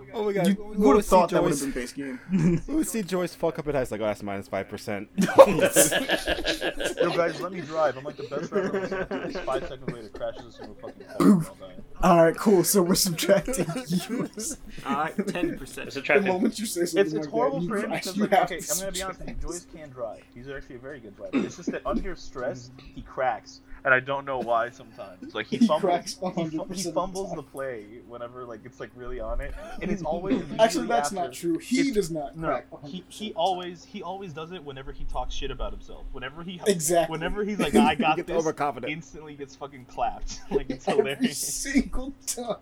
You 0.00 0.06
know. 0.12 0.14
Oh 0.14 0.24
my 0.24 0.32
god, 0.32 0.46
you 0.46 0.54
we 0.54 0.64
would 0.70 0.78
would 0.78 0.96
have 0.96 1.06
thought 1.06 1.30
that 1.30 1.42
would 1.42 1.52
have 1.52 1.58
Joyce. 1.60 1.72
been 1.72 1.82
base 1.82 1.92
game. 1.92 2.62
We 2.68 2.74
would 2.76 2.86
see 2.88 3.02
Joyce 3.02 3.34
fuck 3.34 3.58
up 3.58 3.66
at 3.68 3.74
heist 3.74 3.90
like, 3.90 4.00
oh, 4.00 4.04
that's 4.04 4.22
minus 4.22 4.48
five 4.48 4.68
percent. 4.68 5.08
Yo, 5.18 7.10
guys, 7.16 7.40
let 7.40 7.52
me 7.52 7.60
drive. 7.62 7.96
I'm 7.96 8.04
like 8.04 8.16
the 8.16 8.24
best 8.24 8.50
driver. 8.50 8.76
on 8.78 8.90
the 8.90 9.06
planet. 9.06 9.32
Just 9.32 9.44
Five 9.44 9.62
seconds 9.68 9.90
later, 9.92 10.08
crashes 10.10 10.58
into 10.60 10.72
a 10.72 10.74
fucking 10.76 11.04
car. 11.06 11.16
and 11.20 11.46
I'll 11.46 11.54
die. 11.54 11.74
All 12.02 12.24
right, 12.24 12.36
cool. 12.36 12.64
So 12.64 12.82
we're 12.82 12.94
subtracting 12.94 13.66
yours. 14.08 14.58
Alright, 14.86 15.28
ten 15.28 15.58
percent. 15.58 15.86
It's 15.88 15.94
The 15.94 16.00
attractive. 16.00 16.26
moment 16.26 16.58
you 16.58 16.66
say 16.66 16.84
something 16.84 17.00
It's, 17.06 17.12
like 17.14 17.22
it's 17.24 17.30
horrible 17.32 17.60
that, 17.60 17.64
you 17.64 17.68
for 17.70 17.76
him 17.78 17.90
crash, 17.90 18.02
because, 18.02 18.16
you 18.16 18.22
like, 18.24 18.30
have 18.32 18.44
okay, 18.44 18.60
to 18.60 18.72
I'm 18.72 18.78
gonna 18.80 18.92
be 18.92 19.02
honest 19.02 19.20
with 19.20 19.28
you. 19.28 19.34
subtract. 19.34 19.42
Joyce 19.42 19.66
can 19.80 19.90
drive. 19.90 20.22
He's 20.34 20.48
actually 20.48 20.76
a 20.76 20.78
very 20.78 21.00
good 21.00 21.16
driver. 21.16 21.30
It's 21.38 21.56
just 21.56 21.70
that 21.72 21.82
under 21.86 22.14
stress, 22.16 22.70
he 22.94 23.02
cracks, 23.02 23.60
and 23.84 23.92
I 23.94 24.00
don't 24.00 24.24
know 24.24 24.38
why. 24.38 24.70
Sometimes, 24.70 25.34
like 25.34 25.46
he 25.46 25.56
He 25.58 25.66
fumbles, 25.66 26.14
he, 26.14 26.20
fu- 26.20 26.26
100% 26.26 26.74
he 26.74 26.88
of 26.88 26.94
the 27.14 27.32
the 27.36 27.42
play 27.42 27.84
whenever 28.06 28.44
like 28.44 28.60
it's 28.64 28.78
like 28.80 28.90
really 28.94 29.20
on 29.20 29.40
it, 29.40 29.52
and 29.80 29.90
it's 29.90 30.02
always 30.02 30.42
Actually, 30.58 30.86
that's 30.86 31.08
after- 31.08 31.14
not 31.16 31.32
true. 31.32 31.58
He 31.58 31.80
it's- 31.80 31.94
does 31.94 32.10
not 32.10 32.36
No, 32.36 32.60
he 32.86 33.04
he 33.08 33.32
always 33.34 33.84
he 33.84 34.02
always 34.02 34.32
does 34.32 34.52
it 34.52 34.62
whenever 34.64 34.92
he 34.92 35.04
talks 35.04 35.34
shit 35.34 35.50
about 35.50 35.72
himself. 35.72 36.04
Whenever 36.12 36.42
he 36.42 36.60
exactly. 36.66 37.12
whenever 37.12 37.44
he's 37.44 37.58
like, 37.58 37.74
I 37.76 37.94
got 37.94 38.16
Get 38.16 38.26
this, 38.26 38.36
overconfident. 38.36 38.92
instantly 38.92 39.34
gets 39.34 39.56
fucking 39.56 39.86
clapped. 39.86 40.40
like 40.50 40.70
it's 40.70 40.86
every 40.88 41.10
hilarious. 41.14 41.38
single 41.38 42.12
time. 42.26 42.56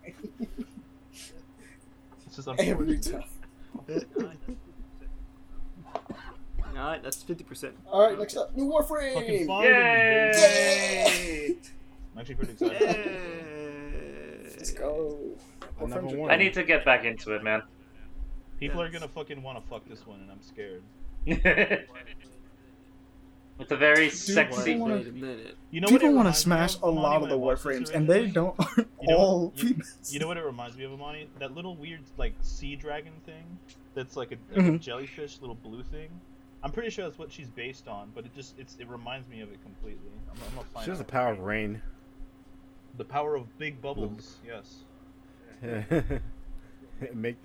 It's 2.27 2.35
just 2.35 2.47
Every 2.47 2.95
unfortunate. 2.95 3.25
Time. 6.81 6.87
Alright, 6.87 7.03
that's 7.03 7.23
fifty 7.23 7.43
percent. 7.43 7.75
All 7.91 8.01
right, 8.07 8.17
next 8.17 8.35
up, 8.37 8.55
new 8.55 8.71
Fucking 8.71 8.97
Warframe. 9.15 9.47
fun. 9.47 9.63
Yay! 9.63 11.55
I'm 12.13 12.19
actually 12.19 12.35
pretty 12.35 12.53
excited. 12.53 14.51
Let's 14.57 14.71
go. 14.71 15.17
I 15.81 15.85
never 15.85 16.05
won. 16.07 16.29
I 16.31 16.35
need 16.35 16.53
to 16.53 16.63
get 16.63 16.83
back 16.85 17.05
into 17.05 17.33
it, 17.33 17.43
man. 17.43 17.63
People 18.59 18.81
are 18.81 18.89
gonna 18.89 19.07
fucking 19.07 19.41
want 19.41 19.57
to 19.63 19.69
fuck 19.69 19.87
this 19.89 20.05
one, 20.05 20.19
and 20.21 20.29
I'm 20.31 20.41
scared. 20.41 20.83
With 23.57 23.71
a 23.71 23.77
very 23.77 24.05
Dude, 24.09 24.13
sexy. 24.17 24.73
I 24.73 24.77
wanna- 24.77 24.95
Wait 24.95 25.07
a 25.07 25.11
minute. 25.11 25.57
You 25.69 25.81
know 25.81 25.85
what 25.85 26.01
People 26.01 26.15
want 26.15 26.27
to 26.33 26.33
smash 26.33 26.75
a 26.81 26.89
lot 26.89 27.21
of 27.21 27.29
the 27.29 27.35
I 27.35 27.37
watched 27.37 27.63
this 27.63 27.89
Warframes, 27.91 27.93
and 27.95 28.07
they 28.07 28.25
don't 28.27 28.55
aren't 28.59 28.89
You 29.01 29.07
know 29.09 29.17
all 29.19 29.45
what- 29.49 29.57
you- 29.63 29.69
females. 29.69 30.11
You 30.13 30.19
know 30.19 30.27
what 30.27 30.37
it 30.37 30.43
reminds 30.45 30.77
me 30.77 30.83
of, 30.85 30.93
Amani? 30.93 31.27
That 31.39 31.53
little 31.53 31.75
weird 31.75 32.01
like 32.17 32.33
sea 32.41 32.75
dragon 32.75 33.13
thing. 33.25 33.43
That's 33.93 34.15
like 34.17 34.31
a, 34.31 34.37
like 34.55 34.65
a 34.67 34.69
Mhm. 34.71 34.79
jellyfish, 34.79 35.39
little 35.41 35.55
blue 35.55 35.83
thing. 35.83 36.09
I'm 36.63 36.71
pretty 36.71 36.89
sure 36.89 37.05
that's 37.05 37.17
what 37.17 37.31
she's 37.31 37.49
based 37.49 37.87
on, 37.87 38.11
but 38.13 38.25
it 38.25 38.35
just 38.35 38.57
it's 38.59 38.77
it 38.79 38.87
reminds 38.87 39.27
me 39.27 39.41
of 39.41 39.51
it 39.51 39.61
completely. 39.63 40.09
I'm, 40.29 40.37
I'm 40.47 40.55
gonna 40.55 40.67
find 40.67 40.85
She 40.85 40.91
has 40.91 40.99
the 40.99 41.05
power 41.05 41.31
of 41.31 41.39
rain. 41.39 41.81
The 42.97 43.05
power 43.05 43.35
of 43.35 43.57
big 43.57 43.81
bubbles. 43.81 44.37
Yes. 44.45 44.83
Make 47.13 47.37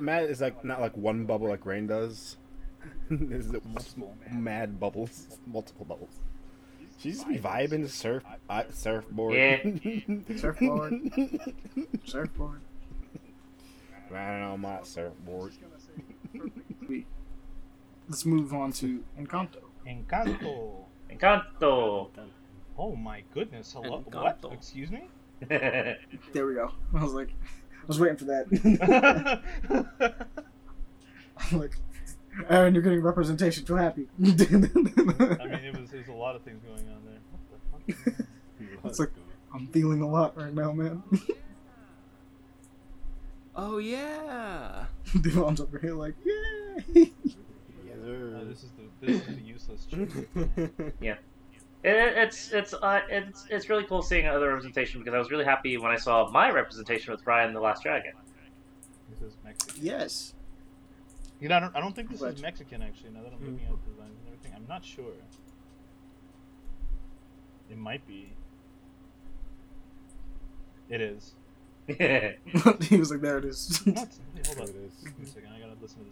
Matt 0.00 0.24
is 0.24 0.40
like 0.40 0.64
not 0.64 0.80
like 0.80 0.96
one 0.96 1.24
bubble 1.24 1.48
like 1.48 1.64
Rain 1.66 1.86
does. 1.86 2.36
is 3.10 3.50
it 3.50 3.64
Multiple. 3.64 4.14
mad 4.30 4.78
bubbles, 4.78 5.38
multiple 5.46 5.84
bubbles. 5.86 6.20
She 6.98 7.10
just 7.12 7.28
be 7.28 7.38
vibing 7.38 7.82
the 7.82 7.88
surf 7.88 8.22
uh, 8.48 8.64
surfboard. 8.70 9.34
Yeah. 9.34 9.58
Surfboard. 10.36 10.92
Surfboard. 12.04 12.60
Riding 14.10 14.42
on 14.42 14.60
my 14.60 14.78
surfboard. 14.82 15.52
Let's 18.08 18.24
move 18.26 18.52
on 18.52 18.72
to 18.74 19.02
Encanto. 19.18 19.58
Encanto. 19.86 20.84
Encanto. 21.10 22.08
Oh 22.76 22.96
my 22.96 23.22
goodness. 23.32 23.72
Hello. 23.72 24.04
What? 24.10 24.40
Encanto. 24.42 24.52
Excuse 24.52 24.90
me. 24.90 25.08
There 26.32 26.46
we 26.46 26.54
go. 26.54 26.70
I 26.94 27.02
was 27.02 27.12
like, 27.12 27.30
I 27.30 27.86
was 27.86 28.00
waiting 28.00 28.16
for 28.16 28.24
that. 28.24 29.42
I'm 31.52 31.58
like, 31.58 31.76
Aaron, 32.48 32.74
you're 32.74 32.82
getting 32.82 33.02
representation. 33.02 33.64
Feel 33.66 33.76
happy. 33.76 34.08
I 34.20 34.24
mean, 34.24 34.40
it 34.40 35.78
was 35.78 35.90
there's 35.90 36.08
a 36.08 36.12
lot 36.12 36.34
of 36.36 36.42
things 36.42 36.62
going 36.62 36.88
on 36.88 37.04
there. 37.04 37.20
What 37.70 37.86
the 37.86 37.94
fuck? 38.12 38.26
It's 38.84 38.98
like- 39.00 39.10
I'm 39.54 39.68
feeling 39.68 40.00
a 40.02 40.08
lot 40.08 40.36
right 40.36 40.52
now, 40.52 40.72
man. 40.72 41.02
Oh 43.54 43.78
yeah. 43.78 44.86
Devon's 45.20 45.60
over 45.60 45.78
here 45.78 45.94
like, 45.94 46.14
yay! 46.24 47.12
Yes, 48.04 48.34
Uh, 48.34 48.44
this 48.48 48.62
is 48.64 48.70
the 48.72 49.06
this 49.06 49.20
is 49.28 49.36
the 49.36 49.42
useless 49.42 49.86
chick. 51.00 51.18
It, 51.86 51.90
it's 52.16 52.50
it's 52.50 52.72
uh, 52.72 53.00
it's 53.10 53.44
it's 53.50 53.68
really 53.68 53.84
cool 53.84 54.00
seeing 54.00 54.26
other 54.26 54.48
representation 54.48 55.00
because 55.00 55.12
I 55.14 55.18
was 55.18 55.30
really 55.30 55.44
happy 55.44 55.76
when 55.76 55.90
I 55.92 55.96
saw 55.96 56.30
my 56.30 56.50
representation 56.50 57.12
with 57.12 57.22
Raya 57.26 57.46
and 57.46 57.54
the 57.54 57.60
Last 57.60 57.82
Dragon. 57.82 58.12
This 59.10 59.20
is 59.20 59.36
Mexican. 59.44 59.84
yes. 59.84 60.32
You 61.40 61.50
know, 61.50 61.56
I 61.56 61.60
don't, 61.60 61.76
I 61.76 61.80
don't 61.80 61.94
think 61.94 62.08
this 62.10 62.20
But- 62.20 62.34
is 62.36 62.40
Mexican 62.42 62.80
actually. 62.80 63.10
Now 63.10 63.22
that 63.24 63.34
I'm 63.34 63.40
looking 63.52 63.66
at 63.66 63.72
the 63.84 63.90
designs 63.90 64.16
and 64.18 64.26
everything, 64.28 64.52
I'm 64.56 64.66
not 64.66 64.82
sure. 64.82 65.12
It 67.70 67.76
might 67.76 68.06
be. 68.06 68.32
It 70.88 71.02
is. 71.02 71.34
he 72.88 72.96
was 72.96 73.10
like, 73.10 73.20
there 73.20 73.36
it 73.36 73.44
is. 73.44 73.82
What? 73.84 74.08
Hold 74.46 74.58
on. 74.60 74.68
it 74.68 74.76
is. 74.76 74.92
Give 75.04 75.18
me 75.18 75.24
a 75.24 75.26
second. 75.26 75.50
I 75.54 75.60
gotta 75.60 75.76
listen 75.82 75.98
to 75.98 76.06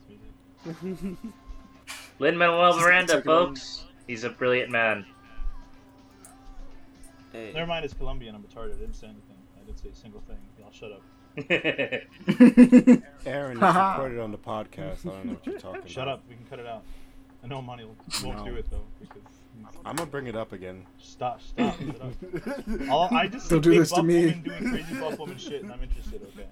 this 0.74 0.82
music. 0.92 1.32
Lin 2.18 2.36
Manuel 2.36 2.72
Just 2.72 2.84
Miranda, 2.84 3.12
check 3.14 3.24
it 3.26 3.28
out. 3.30 3.46
folks. 3.48 3.84
He's 4.06 4.24
a 4.24 4.30
brilliant 4.30 4.70
man. 4.70 5.06
Hey. 7.32 7.52
Never 7.54 7.66
mind, 7.66 7.84
it's 7.84 7.94
Colombian. 7.94 8.34
I'm 8.34 8.42
retarded. 8.42 8.74
I 8.76 8.78
didn't 8.80 8.94
say 8.94 9.06
anything. 9.06 9.36
I 9.60 9.64
didn't 9.64 9.78
say 9.78 9.88
a 9.88 9.94
single 9.94 10.20
thing. 10.22 10.36
Y'all 10.58 10.70
shut 10.72 10.92
up. 10.92 11.02
Aaron 13.26 13.52
is 13.56 13.60
Haha. 13.60 13.92
recorded 13.92 14.20
on 14.20 14.32
the 14.32 14.38
podcast. 14.38 15.06
I 15.06 15.10
don't 15.10 15.24
know 15.24 15.32
what 15.34 15.46
you're 15.46 15.58
talking 15.58 15.78
about. 15.78 15.90
Shut 15.90 16.02
about. 16.04 16.18
up. 16.18 16.24
We 16.28 16.34
can 16.34 16.44
cut 16.46 16.58
it 16.58 16.66
out. 16.66 16.82
I 17.42 17.46
know 17.48 17.62
Monty 17.62 17.84
will, 17.84 17.96
won't 18.22 18.38
No. 18.38 18.44
do 18.44 18.54
it 18.56 18.66
though 18.70 18.84
because 19.00 19.22
I'm 19.84 19.96
gonna 19.96 20.08
bring 20.10 20.26
it 20.28 20.36
up 20.36 20.52
again. 20.52 20.84
stop, 20.98 21.40
stop, 21.42 21.76
shut 21.78 22.00
up. 22.00 22.12
All, 22.90 23.08
I 23.12 23.26
just 23.26 23.48
Don't 23.50 23.60
do 23.62 23.70
big 23.70 23.80
this 23.80 23.88
to 23.90 23.96
buff 23.96 24.04
me. 24.04 24.26
woman 24.26 24.42
doing 24.42 24.70
crazy 24.70 24.94
buff 25.00 25.18
woman 25.18 25.38
shit, 25.38 25.62
and 25.62 25.72
I'm 25.72 25.82
interested. 25.82 26.22
Okay. 26.22 26.46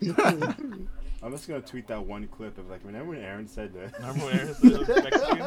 I'm 1.22 1.32
just 1.32 1.46
gonna 1.46 1.60
tweet 1.60 1.86
that 1.88 2.02
one 2.04 2.26
clip 2.28 2.56
of 2.56 2.70
like 2.70 2.82
whenever 2.84 3.14
Aaron 3.14 3.46
said 3.46 3.74
that. 3.74 3.92
Remember 3.98 4.24
when 4.24 4.38
Aaron 4.38 4.54
said 4.54 4.72
it 4.72 4.78
was 4.78 4.88
Mexican? 4.88 5.38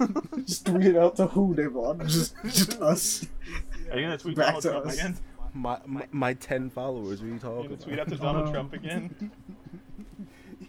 and 0.00 0.14
we 0.14 0.20
were 0.38 0.42
just 0.46 0.64
tweet 0.66 0.86
it 0.86 0.96
out 0.96 1.16
to 1.16 1.26
who, 1.26 1.54
Devon? 1.54 2.08
Just, 2.08 2.34
just 2.44 2.80
us. 2.80 3.26
Are 3.90 3.98
you 3.98 4.04
gonna 4.06 4.16
tweet 4.18 4.36
Back 4.36 4.46
Donald 4.46 4.62
to 4.62 4.70
Trump 4.70 4.86
us. 4.86 4.94
again? 4.94 5.18
My, 5.52 5.78
my 5.86 6.06
my 6.10 6.32
ten 6.34 6.70
followers. 6.70 7.20
What 7.20 7.26
are 7.26 7.28
you 7.28 7.32
Are 7.32 7.34
you 7.34 7.40
talking 7.40 7.64
gonna 7.70 7.82
tweet 7.82 7.98
out 7.98 8.08
to 8.08 8.16
Donald. 8.16 8.50
Trump 8.52 8.72
again? 8.72 9.30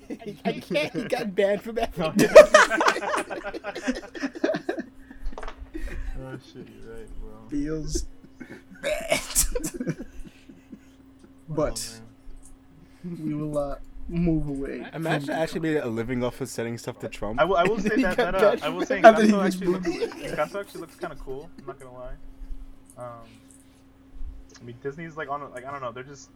I 0.45 0.51
can't. 0.59 0.93
He 0.93 1.03
got 1.05 1.33
banned 1.33 1.61
from 1.61 1.75
that. 1.75 1.93
oh 1.97 2.13
shit, 6.53 6.67
you're 6.69 6.93
right, 6.93 7.09
bro. 7.19 7.47
Feels 7.49 8.05
bad. 8.81 9.19
But 11.49 11.99
Oh, 13.07 13.09
we 13.23 13.33
will 13.35 13.57
uh, 13.57 13.75
move 14.09 14.47
away. 14.47 14.85
Imagine 14.93 15.27
from- 15.27 15.35
actually 15.35 15.59
made 15.61 15.77
a 15.77 15.87
living 15.87 16.23
off 16.23 16.41
of 16.41 16.49
sending 16.49 16.77
stuff 16.77 16.97
to 16.99 17.07
Trump. 17.09 17.39
I 17.39 17.43
will, 17.45 17.57
I 17.57 17.63
will 17.63 17.79
say 17.79 17.89
that, 18.01 18.17
that 18.17 18.35
uh, 18.35 18.57
I 18.63 18.69
will 18.69 18.85
say 18.85 19.01
that. 19.01 19.13
After 19.13 19.25
he 19.25 19.31
Encanto 19.31 19.43
was 19.43 19.55
actually 19.55 19.67
looks, 19.67 19.87
moved. 19.87 20.39
Actually 20.39 20.81
looks 20.81 20.95
kind 20.95 21.13
of 21.13 21.19
cool. 21.19 21.49
I'm 21.59 21.65
not 21.67 21.79
gonna 21.79 21.93
lie. 21.93 22.13
Um, 22.97 23.27
I 24.59 24.63
mean 24.63 24.75
Disney's 24.81 25.17
like 25.17 25.29
on 25.29 25.41
like 25.51 25.65
I 25.65 25.71
don't 25.71 25.81
know. 25.81 25.91
They're 25.91 26.03
just 26.03 26.29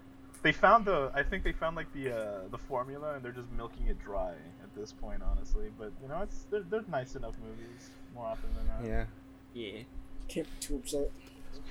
they 0.44 0.52
found 0.52 0.86
the 0.86 1.12
I 1.14 1.24
think 1.24 1.44
they 1.44 1.52
found 1.54 1.76
like 1.76 1.92
the 1.94 2.16
uh, 2.16 2.40
the 2.52 2.58
formula 2.58 3.16
and 3.16 3.24
they're 3.24 3.32
just 3.32 3.52
milking 3.58 3.88
it 3.88 3.98
dry 4.04 4.32
at 4.64 4.76
this 4.76 4.92
point, 4.92 5.22
honestly. 5.24 5.70
But 5.78 5.92
you 6.04 6.08
know, 6.10 6.22
it's 6.22 6.46
they're, 6.52 6.64
they're 6.70 6.84
nice 6.90 7.16
enough 7.16 7.34
movies 7.44 7.90
more 8.14 8.26
often 8.26 8.50
than 8.58 8.68
not. 8.68 8.86
Yeah, 8.90 9.06
Yeah. 9.54 9.82
Can't 10.28 10.46
be 10.48 10.58
too 10.60 10.76
upset. 10.76 11.10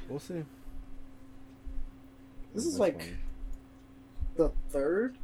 we'll 0.08 0.18
see. 0.18 0.42
This 2.54 2.64
is 2.64 2.72
That's 2.72 2.80
like 2.80 2.98
funny. 3.00 3.12
The 4.38 4.50
third 4.70 5.18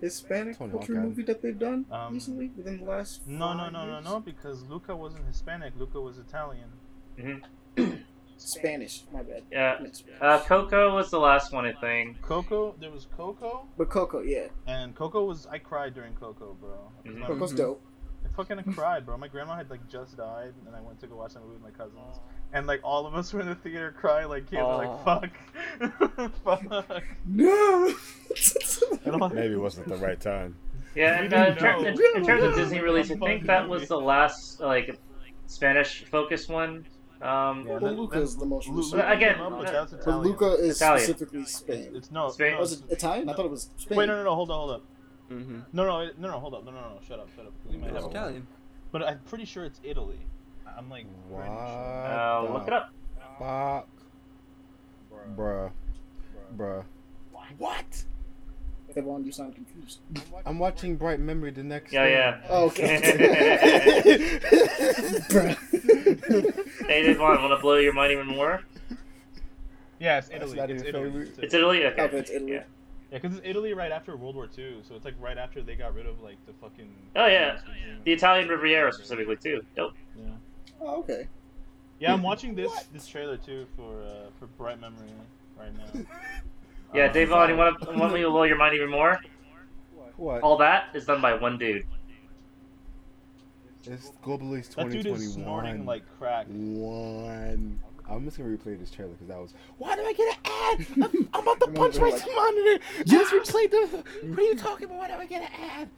Hispanic 0.00 0.58
Tony 0.58 0.72
culture 0.72 0.94
Hawk 0.96 1.04
movie 1.04 1.22
that 1.24 1.40
they've 1.42 1.58
done 1.58 1.86
Um, 1.90 2.12
recently 2.14 2.50
within 2.56 2.78
the 2.78 2.84
last. 2.84 3.26
No, 3.26 3.52
no, 3.52 3.64
five 3.64 3.72
no, 3.72 3.86
no, 3.86 3.92
years? 3.92 4.04
no, 4.04 4.20
because 4.20 4.62
Luca 4.64 4.94
wasn't 4.96 5.26
Hispanic. 5.26 5.72
Luca 5.76 6.00
was 6.00 6.18
Italian. 6.18 6.68
Spanish. 8.36 9.04
My 9.12 9.22
bad. 9.22 9.42
Yeah. 9.52 9.76
Meant 9.80 9.96
Spanish. 9.96 10.20
Uh, 10.22 10.38
Coco 10.40 10.94
was 10.94 11.10
the 11.10 11.18
last 11.20 11.52
one, 11.52 11.66
I 11.66 11.72
think. 11.74 12.20
Coco, 12.22 12.74
there 12.80 12.90
was 12.90 13.06
Coco, 13.16 13.66
but 13.76 13.90
Coco, 13.90 14.20
yeah, 14.22 14.46
and 14.66 14.94
Coco 14.94 15.24
was 15.26 15.46
I 15.46 15.58
cried 15.58 15.94
during 15.94 16.14
Coco, 16.14 16.56
bro. 16.60 16.78
Mhm. 17.04 17.18
My- 17.18 17.26
Coco's 17.26 17.52
Mhm. 17.52 17.56
dope. 17.58 17.82
I 18.40 18.44
fucking 18.54 18.72
cried, 18.72 19.04
bro. 19.06 19.16
My 19.16 19.28
grandma 19.28 19.56
had 19.56 19.70
like 19.70 19.86
just 19.88 20.16
died, 20.16 20.52
and 20.66 20.74
I 20.74 20.80
went 20.80 21.00
to 21.00 21.06
go 21.06 21.16
watch 21.16 21.34
that 21.34 21.40
movie 21.40 21.54
with 21.54 21.62
my 21.62 21.70
cousins, 21.70 22.18
and 22.52 22.66
like 22.66 22.80
all 22.82 23.06
of 23.06 23.14
us 23.14 23.32
were 23.32 23.40
in 23.40 23.48
the 23.48 23.54
theater 23.54 23.94
crying 23.98 24.28
like 24.28 24.48
kids, 24.50 24.62
We're 24.62 24.76
like 24.76 25.04
fuck, 25.04 26.32
fuck. 26.44 27.02
No. 27.26 27.94
Maybe 29.32 29.54
it 29.54 29.60
wasn't 29.60 29.88
the 29.88 29.96
right 29.96 30.20
time. 30.20 30.56
Yeah, 30.94 31.22
and, 31.22 31.32
uh, 31.32 31.36
in, 31.50 31.56
ter- 31.56 31.76
in, 31.86 32.16
in 32.16 32.24
terms 32.26 32.42
of 32.42 32.54
Disney 32.56 32.80
release, 32.80 33.10
I 33.10 33.16
think 33.16 33.46
that 33.46 33.68
was 33.68 33.86
the 33.88 34.00
last 34.00 34.60
like 34.60 34.98
Spanish-focused 35.46 36.48
one. 36.48 36.86
Um, 37.22 37.66
Yeah, 37.66 37.72
Well, 37.72 37.80
that- 37.80 37.92
Luca 37.98 38.16
that- 38.18 38.22
is 38.24 38.36
the 38.36 38.46
most 38.46 38.66
recent. 38.68 38.94
Luca 38.94 38.96
But 39.08 39.16
again, 39.16 39.34
came 39.36 39.50
but 39.50 39.66
that's 39.66 39.90
But 39.92 40.00
Italian. 40.00 40.22
Luca 40.22 40.46
is 40.54 40.76
Italian. 40.76 41.04
specifically 41.04 41.44
Spain. 41.44 41.92
It's 41.94 42.10
no, 42.10 42.30
Spain- 42.30 42.54
no, 42.54 42.60
Was 42.60 42.72
it 42.72 42.76
it's- 42.84 42.92
Italian? 42.98 43.28
I 43.28 43.34
thought 43.34 43.44
it 43.44 43.50
was 43.50 43.70
Spain. 43.76 43.98
Wait, 43.98 44.06
no, 44.06 44.16
no, 44.16 44.24
no, 44.24 44.34
hold 44.34 44.50
on, 44.50 44.56
hold 44.56 44.70
up. 44.70 44.82
Mm-hmm. 45.30 45.60
No, 45.72 45.84
no, 45.86 46.10
no, 46.18 46.28
no, 46.30 46.38
hold 46.40 46.54
up, 46.54 46.64
no, 46.64 46.72
no, 46.72 46.80
no, 46.80 46.98
shut 47.06 47.18
up, 47.20 47.28
shut 47.36 47.46
up. 47.46 47.52
'cause 47.62 47.72
you 47.72 47.78
might 47.78 47.92
No. 47.94 48.00
have 48.02 48.10
Italian. 48.10 48.46
But 48.90 49.02
I'm 49.04 49.20
pretty 49.20 49.44
sure 49.44 49.64
it's 49.64 49.80
Italy. 49.84 50.18
I'm 50.76 50.90
like, 50.90 51.06
What? 51.28 51.40
pretty 51.42 51.54
sure. 51.54 51.66
uh, 51.66 52.52
look 52.52 52.66
it 52.66 52.72
up. 52.72 52.90
Fuck. 53.38 53.88
Bruh. 55.36 55.70
Bruh. 56.56 56.84
What? 57.58 58.04
Everyone, 58.96 59.24
you 59.24 59.30
sound 59.30 59.54
confused. 59.54 60.00
I'm 60.44 60.58
watching 60.58 60.96
Bright 60.96 61.20
Memory 61.20 61.52
the 61.52 61.62
next 61.62 61.92
Yeah, 61.92 62.04
day. 62.06 62.12
yeah. 62.12 62.40
Oh, 62.48 62.64
okay. 62.66 62.98
Hey, 66.88 67.02
Devon, 67.04 67.18
want 67.42 67.52
to 67.52 67.58
blow 67.60 67.76
your 67.76 67.92
mind 67.92 68.12
even 68.12 68.26
more? 68.26 68.62
Yeah, 70.00 70.18
it's 70.18 70.30
Italy. 70.30 70.58
It's 70.58 70.82
Italy. 70.82 71.28
It's 71.38 71.54
Italy. 71.54 71.84
Okay. 71.86 72.02
Okay, 72.02 72.16
it's 72.18 72.30
Italy. 72.30 72.52
Yeah. 72.54 72.62
Yeah, 73.10 73.18
because 73.18 73.38
it's 73.38 73.46
Italy 73.46 73.74
right 73.74 73.90
after 73.90 74.16
World 74.16 74.36
War 74.36 74.48
II, 74.56 74.82
so 74.88 74.94
it's 74.94 75.04
like 75.04 75.14
right 75.20 75.36
after 75.36 75.62
they 75.62 75.74
got 75.74 75.94
rid 75.94 76.06
of 76.06 76.22
like 76.22 76.36
the 76.46 76.52
fucking. 76.60 76.88
Oh, 77.16 77.26
yeah. 77.26 77.56
communist 77.56 77.66
regime. 77.66 78.00
The 78.04 78.12
Italian 78.12 78.48
Riviera 78.48 78.92
specifically 78.92 79.36
too. 79.36 79.62
Dope. 79.76 79.94
Yeah. 80.16 80.30
Oh, 80.80 80.98
okay. 81.00 81.26
Yeah, 81.98 82.14
I'm 82.14 82.22
watching 82.22 82.54
this 82.54 82.72
this 82.92 83.06
trailer 83.06 83.36
too 83.36 83.66
for 83.76 84.02
uh, 84.02 84.30
for 84.38 84.46
Bright 84.46 84.80
Memory 84.80 85.08
right 85.58 85.72
now. 85.76 86.02
Yeah, 86.92 87.06
Um, 87.06 87.12
Devon, 87.12 87.50
you 87.50 87.56
want 87.56 87.80
to 87.82 87.92
want 87.92 88.12
me 88.12 88.22
to 88.22 88.30
blow 88.30 88.42
your 88.42 88.56
mind 88.56 88.74
even 88.74 88.90
more? 88.90 89.20
What? 90.16 90.42
All 90.42 90.56
that 90.58 90.88
is 90.92 91.04
done 91.06 91.22
by 91.22 91.34
one 91.34 91.56
dude. 91.56 91.86
It's 93.84 94.10
Global 94.22 94.48
Release 94.48 94.68
That 94.74 94.90
dude 94.90 95.06
is 95.06 95.34
snorting 95.34 95.86
like 95.86 96.02
crack. 96.18 96.46
One. 96.48 97.78
I'm 98.10 98.24
just 98.24 98.36
gonna 98.38 98.50
replay 98.50 98.78
this 98.78 98.90
trailer 98.90 99.12
because 99.12 99.28
that 99.28 99.38
was. 99.38 99.54
Why 99.78 99.94
do 99.96 100.02
I 100.02 100.12
get 100.12 100.36
an 100.36 100.40
ad? 100.44 100.86
I'm, 101.14 101.28
I'm 101.32 101.42
about 101.46 101.60
to 101.60 101.68
punch 101.72 101.98
my 101.98 102.10
do 102.10 102.16
like- 102.16 102.26
monitor. 102.36 102.78
Just 103.06 103.32
replay 103.32 103.70
the. 103.70 104.04
What 104.28 104.38
are 104.38 104.42
you 104.42 104.56
talking 104.56 104.86
about? 104.86 104.98
Why 104.98 105.08
do 105.08 105.14
I 105.14 105.26
get 105.26 105.42
an 105.42 105.48
ad? 105.70 105.88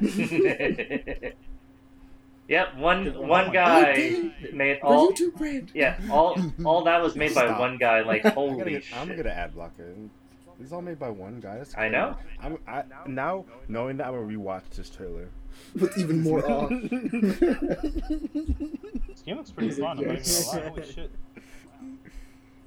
yep, 2.48 2.76
one 2.76 3.26
my 3.28 3.48
guy 3.52 4.32
made 4.52 4.78
The 4.80 4.86
all. 4.86 5.10
YouTube 5.12 5.36
brand. 5.36 5.70
Yeah, 5.74 5.96
all 6.10 6.40
all 6.64 6.82
that 6.84 7.00
was 7.02 7.14
made 7.16 7.34
by 7.34 7.58
one 7.58 7.76
guy. 7.78 8.00
Like 8.00 8.24
I'm 8.24 8.34
gonna, 8.34 8.48
holy 8.52 8.60
I'm 8.60 8.64
gonna 8.64 8.80
shit. 8.80 9.16
get 9.16 9.26
an 9.26 9.32
ad 9.32 9.54
blocker. 9.54 9.94
This 10.58 10.66
is 10.68 10.72
all 10.72 10.82
made 10.82 10.98
by 10.98 11.10
one 11.10 11.40
guy. 11.40 11.58
That's 11.58 11.76
I 11.76 11.88
know. 11.88 12.16
I'm, 12.40 12.58
I, 12.66 12.84
now 13.06 13.44
knowing 13.68 13.96
that 13.98 14.06
I'm 14.06 14.14
gonna 14.14 14.26
rewatch 14.26 14.62
this 14.74 14.88
trailer. 14.90 15.28
With 15.78 15.96
even 15.98 16.20
more 16.22 16.44
awe. 16.50 16.68
This 16.68 16.80
game 19.24 19.36
looks 19.36 19.50
pretty 19.52 19.70
fun. 19.70 19.98
I'm 19.98 20.04
not 20.06 20.16
even 20.18 20.22
gonna 20.22 20.46
lie. 20.64 20.68
Holy 20.68 20.84
shit. 20.92 21.10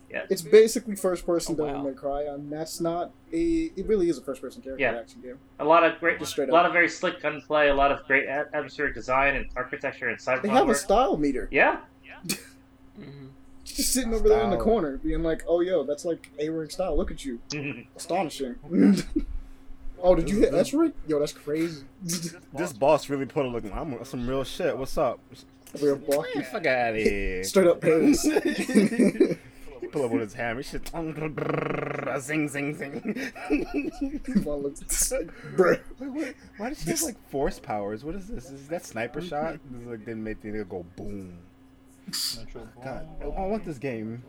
Yeah. 0.10 0.26
It's 0.30 0.42
basically 0.42 0.96
first 0.96 1.26
person 1.26 1.56
Oh, 1.60 1.66
Devil 1.66 1.82
wow. 1.84 1.90
May 1.90 1.94
Cry, 1.96 2.22
and 2.24 2.52
that's 2.52 2.80
not 2.80 3.12
a. 3.34 3.72
It 3.76 3.86
really 3.88 4.10
is 4.10 4.18
a 4.18 4.22
first 4.22 4.42
person 4.42 4.62
character 4.62 4.82
Yeah. 4.82 4.98
action 5.00 5.22
game. 5.22 5.38
A 5.60 5.66
lot 5.66 5.84
of 5.84 6.00
great, 6.00 6.20
Just 6.20 6.32
straight 6.32 6.48
a 6.50 6.54
lot 6.54 6.66
of 6.66 6.72
very 6.72 6.88
slick 6.88 7.22
gunplay, 7.22 7.68
a 7.68 7.76
lot 7.76 7.92
of 7.92 8.06
great 8.08 8.26
atmospheric 8.28 8.94
design 8.96 9.36
and 9.36 9.48
architecture 9.56 10.08
and 10.08 10.20
side 10.20 10.42
They 10.42 10.50
have 10.50 10.70
a 10.70 10.76
style 10.76 11.18
meter. 11.18 11.50
Yeah, 11.52 11.80
Mhm. 12.98 13.30
Just 13.66 13.94
sitting 13.94 14.14
over 14.14 14.28
there 14.30 14.42
in 14.44 14.50
the 14.50 14.58
corner, 14.58 14.98
being 14.98 15.24
like, 15.24 15.44
"Oh, 15.48 15.60
yo, 15.60 15.84
that's 15.84 16.06
like 16.06 16.30
A 16.40 16.50
rank 16.50 16.72
style. 16.72 16.96
Look 16.96 17.12
at 17.12 17.26
you, 17.26 17.40
astonishing." 17.98 18.56
oh, 20.02 20.16
did 20.16 20.30
you 20.30 20.40
hit 20.40 20.54
S 20.54 20.74
rank? 20.74 20.96
Yo, 21.06 21.20
that's 21.20 21.34
crazy. 21.34 21.84
This 22.54 22.72
boss 22.74 23.10
really 23.10 23.26
put 23.26 23.46
a 23.46 23.50
look. 23.50 23.66
I'm 23.74 24.04
some 24.06 24.28
real 24.28 24.46
shit. 24.46 24.78
What's 24.78 24.98
up? 24.98 25.20
We're 25.82 25.96
block 25.98 26.26
you. 26.34 26.44
Fuck 26.44 26.66
out 26.66 26.92
of 26.96 26.96
here. 26.96 27.44
Straight 27.44 27.68
up 27.68 27.82
Paris. 27.82 28.26
He 29.98 30.02
pull 30.02 30.06
up 30.06 30.12
with 30.12 30.22
his 30.22 30.34
hammer. 30.34 30.62
He 30.62 30.70
shit. 30.70 30.88
Zing, 32.22 32.48
zing, 32.50 32.76
zing. 32.76 33.32
Everyone 34.28 34.64
looks 34.64 34.82
at 34.82 34.90
this 34.90 35.12
like, 35.12 35.30
bruh. 35.56 35.80
Wait, 36.00 36.12
wait, 36.12 36.36
why 36.58 36.70
does 36.70 36.84
she 36.84 36.90
have 36.90 37.02
like 37.02 37.30
force 37.30 37.60
powers? 37.60 38.04
What 38.04 38.16
is 38.16 38.28
this? 38.28 38.50
Is 38.50 38.68
that 38.68 38.86
sniper 38.86 39.22
shot? 39.22 39.60
This 39.70 39.82
is 39.82 39.88
like 39.88 40.06
didn't 40.06 40.24
make 40.24 40.42
the 40.42 40.50
nigga 40.50 40.70
go 40.70 40.86
boom. 40.96 41.38
Metro 42.38 42.68
God, 42.84 43.20
Boom. 43.20 43.34
I 43.38 43.46
want 43.46 43.66
this 43.66 43.78
game. 43.78 44.24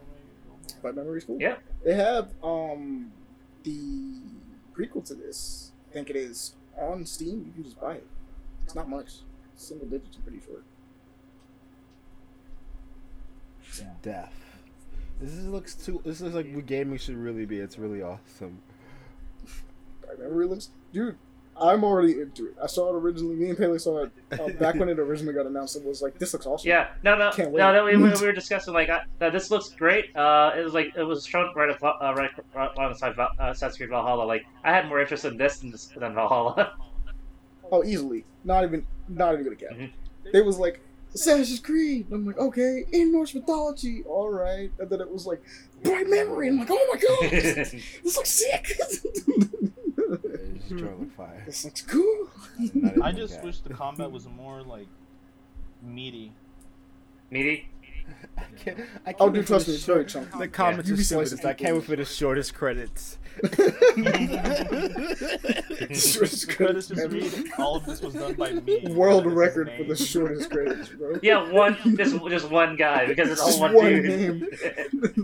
Bright 0.82 0.96
memory 0.96 1.20
school. 1.20 1.38
Yeah. 1.40 1.56
They 1.84 1.94
have 1.94 2.30
um 2.42 3.12
the 3.62 4.20
prequel 4.76 5.04
to 5.06 5.14
this. 5.14 5.72
I 5.90 5.94
think 5.94 6.10
it 6.10 6.16
is 6.16 6.54
on 6.76 7.06
Steam. 7.06 7.44
You 7.46 7.52
can 7.52 7.64
just 7.64 7.80
buy 7.80 7.94
it. 7.94 8.06
It's 8.64 8.74
not 8.74 8.88
much. 8.88 9.10
Single 9.56 9.88
digits. 9.88 10.16
I'm 10.16 10.22
pretty 10.22 10.40
sure. 10.44 10.62
Death. 14.02 14.47
This 15.20 15.30
is, 15.30 15.46
looks 15.46 15.74
too. 15.74 16.00
This 16.04 16.20
is 16.20 16.34
like 16.34 16.50
what 16.52 16.66
gaming 16.66 16.98
should 16.98 17.16
really 17.16 17.44
be. 17.44 17.58
It's 17.58 17.78
really 17.78 18.02
awesome. 18.02 18.60
Bright 20.04 20.18
memory 20.20 20.46
looks, 20.46 20.70
dude. 20.92 21.16
I'm 21.60 21.82
already 21.82 22.20
into 22.20 22.46
it. 22.46 22.54
I 22.62 22.68
saw 22.68 22.88
it 22.94 23.00
originally. 23.00 23.34
Me 23.34 23.48
and 23.48 23.58
Paley 23.58 23.80
saw 23.80 24.04
it 24.04 24.12
uh, 24.38 24.48
back 24.60 24.76
when 24.76 24.88
it 24.88 25.00
originally 25.00 25.34
got 25.34 25.44
announced. 25.46 25.74
It 25.74 25.84
was 25.84 26.00
like, 26.00 26.16
this 26.16 26.32
looks 26.32 26.46
awesome. 26.46 26.68
yeah. 26.68 26.90
No, 27.02 27.16
no, 27.16 27.32
Can't 27.32 27.48
no. 27.52 27.72
wait. 27.72 27.72
no 27.72 27.84
we, 27.84 27.96
we 27.96 28.10
were 28.26 28.32
discussing 28.32 28.74
like 28.74 28.88
uh, 28.88 29.00
that. 29.18 29.32
This 29.32 29.50
looks 29.50 29.70
great. 29.70 30.14
Uh, 30.14 30.52
it 30.56 30.62
was 30.62 30.72
like 30.72 30.92
it 30.96 31.02
was 31.02 31.26
shown 31.26 31.52
right 31.56 31.68
at, 31.68 31.82
uh, 31.82 32.14
right 32.16 32.30
right 32.54 32.70
alongside 32.76 33.16
Val- 33.16 33.32
uh, 33.40 33.50
Assassin's 33.50 33.76
Creed 33.76 33.90
Valhalla. 33.90 34.22
Like 34.22 34.46
I 34.62 34.70
had 34.72 34.86
more 34.86 35.00
interest 35.00 35.24
in 35.24 35.36
this 35.36 35.58
than, 35.58 35.72
this, 35.72 35.86
than 35.86 36.14
Valhalla. 36.14 36.74
Oh, 37.70 37.84
easily. 37.84 38.24
Not 38.44 38.64
even. 38.64 38.86
Not 39.08 39.34
even 39.34 39.44
gonna 39.44 39.54
get. 39.56 39.72
Mhm. 39.72 39.90
It 40.32 40.42
was 40.42 40.58
like 40.58 40.80
Assassin's 41.14 41.60
Creed. 41.60 42.06
I'm 42.12 42.26
like, 42.26 42.38
okay, 42.38 42.84
in 42.92 43.12
Norse 43.12 43.34
mythology, 43.34 44.02
all 44.04 44.30
right. 44.30 44.70
And 44.78 44.90
then 44.90 45.00
it 45.00 45.10
was 45.10 45.26
like 45.26 45.42
bright 45.82 46.08
memory. 46.08 46.48
I'm 46.48 46.58
like, 46.58 46.70
oh 46.70 46.86
my 46.92 47.00
god, 47.00 47.30
this, 47.30 47.70
this 48.04 48.16
looks 48.16 48.30
sick. 48.30 48.78
It's 50.54 50.68
just 50.68 50.78
trying 50.80 50.94
to 50.94 51.00
look 51.00 51.12
fire. 51.16 51.42
this 51.46 51.64
looks 51.64 51.82
cool. 51.82 52.28
Not 52.74 53.02
I 53.02 53.12
just 53.12 53.42
wish 53.42 53.60
the 53.60 53.74
combat 53.74 54.10
was 54.10 54.26
more 54.26 54.62
like 54.62 54.86
meaty. 55.82 56.32
Meaty. 57.30 57.68
I 58.36 58.42
can't, 58.56 58.78
I 59.06 59.12
can't 59.12 59.16
Oh, 59.20 59.26
wait 59.26 59.34
dude, 59.34 59.46
trust 59.46 59.66
the 59.66 59.72
me, 59.72 59.76
it's 59.76 59.84
short- 59.84 59.96
very 59.96 60.06
chunky. 60.06 60.38
The 60.38 60.48
comments 60.48 60.88
You 60.88 60.94
are 60.94 60.98
be 60.98 61.02
stupid. 61.04 61.28
slicing 61.28 61.46
I 61.48 61.52
can't 61.54 61.88
wait 61.88 61.96
the 61.98 62.04
shortest 62.04 62.54
credits. 62.54 63.18
Shortest 65.90 65.94
Credits 65.94 66.44
credits 66.46 66.88
just 66.88 67.00
ever. 67.00 67.14
read 67.14 67.50
all 67.58 67.76
of 67.76 67.84
this 67.84 68.00
was 68.02 68.14
done 68.14 68.34
by 68.34 68.50
me. 68.52 68.84
World 68.88 69.26
record 69.26 69.70
for 69.76 69.84
the 69.84 69.94
shortest 69.96 70.50
credits, 70.50 70.88
bro. 70.88 71.18
Yeah, 71.22 71.50
one 71.52 71.76
just 71.96 72.16
just 72.28 72.50
one 72.50 72.74
guy 72.76 73.06
because 73.06 73.30
it's 73.30 73.40
all 73.40 73.60
one, 73.60 73.74
one 73.74 73.84
dude. 73.86 74.04
name. 74.04 74.48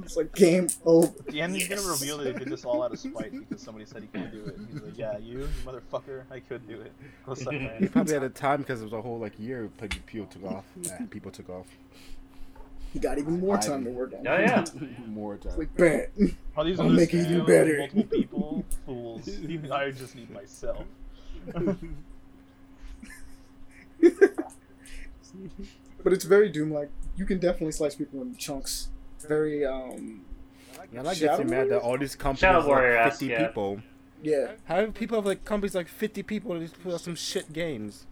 it's 0.05 0.17
like 0.17 0.33
game 0.35 0.69
over. 0.85 1.13
Yeah, 1.31 1.47
and 1.47 1.55
he's 1.55 1.69
gonna 1.69 1.83
reveal 1.83 2.19
that 2.19 2.27
he 2.29 2.33
did 2.39 2.49
this 2.53 2.65
all 2.65 2.83
out 2.85 2.93
of 2.93 2.99
spite 3.01 3.33
because 3.33 3.61
somebody 3.63 3.85
said 3.85 4.03
he 4.03 4.09
couldn't 4.09 4.31
do 4.31 4.45
it. 4.45 4.57
He's 4.73 4.83
like, 4.83 4.97
"Yeah, 4.99 5.19
you, 5.19 5.41
you 5.41 5.49
motherfucker, 5.67 6.23
I 6.31 6.39
could 6.41 6.67
do 6.69 6.81
it." 6.81 6.93
Go 7.27 7.35
suck 7.35 7.53
my 7.53 7.73
He 7.81 7.89
probably 7.89 8.15
had 8.15 8.23
a 8.23 8.29
time 8.29 8.61
because 8.61 8.81
it 8.81 8.85
was 8.85 8.93
a 8.93 9.03
whole 9.03 9.19
like 9.19 9.33
year 9.41 9.69
pe- 9.79 9.89
people 10.07 10.27
took 10.29 10.45
off. 10.45 10.65
Nah, 10.77 11.07
people 11.11 11.31
took 11.33 11.51
off. 11.51 11.67
He 12.95 13.01
got 13.01 13.19
even 13.19 13.41
more 13.41 13.59
time 13.59 13.85
to 13.85 13.91
work 13.91 14.15
on. 14.17 14.25
Yeah, 14.25 14.41
yeah. 14.41 14.65
More 15.09 15.37
time. 15.37 15.59
like 15.59 15.75
bet. 15.77 16.13
All 16.57 16.65
these 16.65 16.79
I'll 16.79 16.87
other 16.87 16.95
make 16.95 17.13
it 17.13 17.27
even 17.29 17.45
better. 17.45 17.79
Multiple 17.79 18.05
people, 18.05 18.65
fools. 18.87 19.29
Even 19.29 19.73
I 19.73 19.91
just 19.91 20.15
need 20.15 20.31
myself. 20.31 20.85
But 26.05 26.13
it's 26.13 26.25
very 26.25 26.51
Doom 26.51 26.73
like. 26.73 26.91
You 27.17 27.25
can 27.25 27.39
definitely 27.39 27.73
slice 27.73 27.97
people 27.97 28.23
in 28.23 28.37
chunks. 28.37 28.91
Very 29.27 29.65
um 29.67 30.25
And 30.95 31.09
I 31.09 31.15
Shadow 31.15 31.39
get 31.39 31.47
you 31.47 31.51
mad 31.51 31.71
that 31.71 31.81
all 31.81 31.99
these 31.99 32.15
companies 32.15 32.41
Shadow 32.41 32.61
have 32.61 32.69
like 32.69 32.85
esque, 32.85 33.21
50 33.21 33.27
yeah. 33.27 33.47
people. 33.47 33.81
yeah. 34.23 34.53
How 34.67 34.81
do 34.85 34.93
people 34.93 35.19
have 35.19 35.27
like 35.27 35.45
companies 35.45 35.75
like 35.75 35.89
50 35.89 36.23
people 36.23 36.55
to 36.55 36.61
just 36.61 36.81
put 36.81 36.93
out 36.93 37.01
some 37.01 37.17
shit 37.17 37.53
games? 37.53 38.07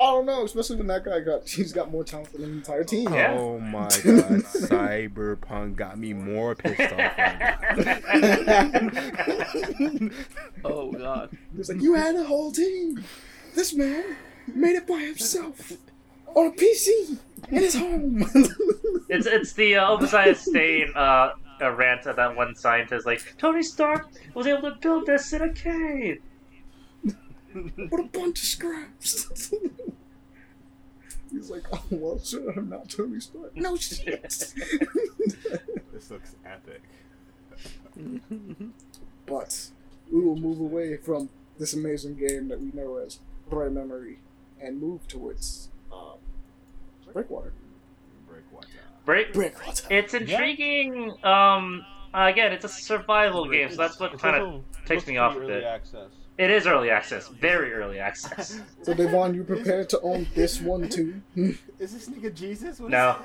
I 0.00 0.04
don't 0.12 0.26
know, 0.26 0.44
especially 0.44 0.76
when 0.76 0.86
that 0.88 1.04
guy 1.04 1.20
got 1.20 1.48
he's 1.48 1.72
got 1.72 1.90
more 1.90 2.04
talent 2.04 2.32
than 2.32 2.42
the 2.42 2.48
entire 2.48 2.84
team. 2.84 3.12
Yeah. 3.12 3.36
Oh 3.38 3.58
my 3.58 3.88
god, 3.88 4.44
Cyberpunk 4.44 5.76
got 5.76 5.98
me 5.98 6.12
more 6.12 6.54
pissed 6.54 6.92
off. 6.92 7.12
Oh 10.64 10.92
god. 10.92 11.30
It's 11.56 11.68
like 11.68 11.80
you 11.80 11.94
had 11.94 12.16
a 12.16 12.24
whole 12.24 12.50
team. 12.52 13.04
This 13.54 13.74
man 13.74 14.16
made 14.46 14.76
it 14.76 14.86
by 14.86 14.98
himself 14.98 15.72
on 16.34 16.46
a 16.46 16.50
PC 16.50 17.18
in 17.50 17.56
his 17.62 17.74
home. 17.76 18.24
It's 19.08 19.26
it's 19.26 19.52
the 19.52 19.76
uh, 19.76 19.92
Obadiah 19.92 20.34
Stane 20.34 20.92
uh, 20.94 21.30
uh, 21.60 21.70
rant 21.72 22.06
about 22.06 22.36
one 22.36 22.54
scientist 22.54 23.06
like 23.06 23.22
Tony 23.38 23.62
Stark 23.62 24.08
was 24.34 24.46
able 24.46 24.62
to 24.70 24.76
build 24.80 25.06
this 25.06 25.32
in 25.32 25.42
a 25.42 25.52
cave. 25.52 26.20
What 27.88 28.00
a 28.00 28.04
bunch 28.04 28.40
of 28.42 28.46
scraps. 28.48 29.52
He's 31.30 31.50
like, 31.50 31.64
oh 31.72 31.82
well, 31.90 32.18
sir, 32.18 32.52
I'm 32.56 32.70
not 32.70 32.88
Tony 32.88 33.20
Stark. 33.20 33.54
No 33.56 33.76
shit. 33.76 34.22
this 35.92 36.10
looks 36.10 36.36
epic. 36.44 36.82
but 39.26 39.68
we 40.10 40.20
will 40.20 40.36
move 40.36 40.60
away 40.60 40.96
from 40.96 41.28
this 41.58 41.74
amazing 41.74 42.14
game 42.14 42.48
that 42.48 42.60
we 42.60 42.70
know 42.72 42.96
as 42.96 43.20
Bright 43.50 43.72
Memory 43.72 44.18
and 44.60 44.80
move 44.80 45.06
towards 45.08 45.68
uh, 45.92 46.14
Breakwater. 47.12 47.52
Breakwater. 48.28 48.68
Break. 49.04 49.32
Breakwater. 49.32 49.86
It's 49.90 50.14
intriguing. 50.14 51.12
Um, 51.24 51.84
again, 52.14 52.52
it's 52.52 52.64
a 52.64 52.68
survival 52.68 53.48
game, 53.50 53.70
so 53.70 53.76
that's 53.76 53.98
what 53.98 54.18
kind 54.18 54.36
of 54.36 54.62
takes 54.86 55.06
me 55.06 55.16
off 55.18 55.36
a 55.36 55.40
early 55.40 55.46
bit. 55.48 55.64
access. 55.64 56.10
It 56.38 56.50
is 56.50 56.68
early 56.68 56.88
access, 56.90 57.26
very 57.28 57.72
early 57.74 57.98
access. 57.98 58.60
So 58.82 58.94
Devon, 58.94 59.34
you 59.34 59.42
prepared 59.44 59.88
to 59.90 60.00
own 60.02 60.26
this 60.36 60.60
one 60.62 60.88
too? 60.88 61.20
Is 61.78 61.92
this 61.92 62.08
nigga 62.08 62.32
Jesus? 62.34 62.78
What 62.80 62.86
is 62.86 62.92
No, 62.92 63.16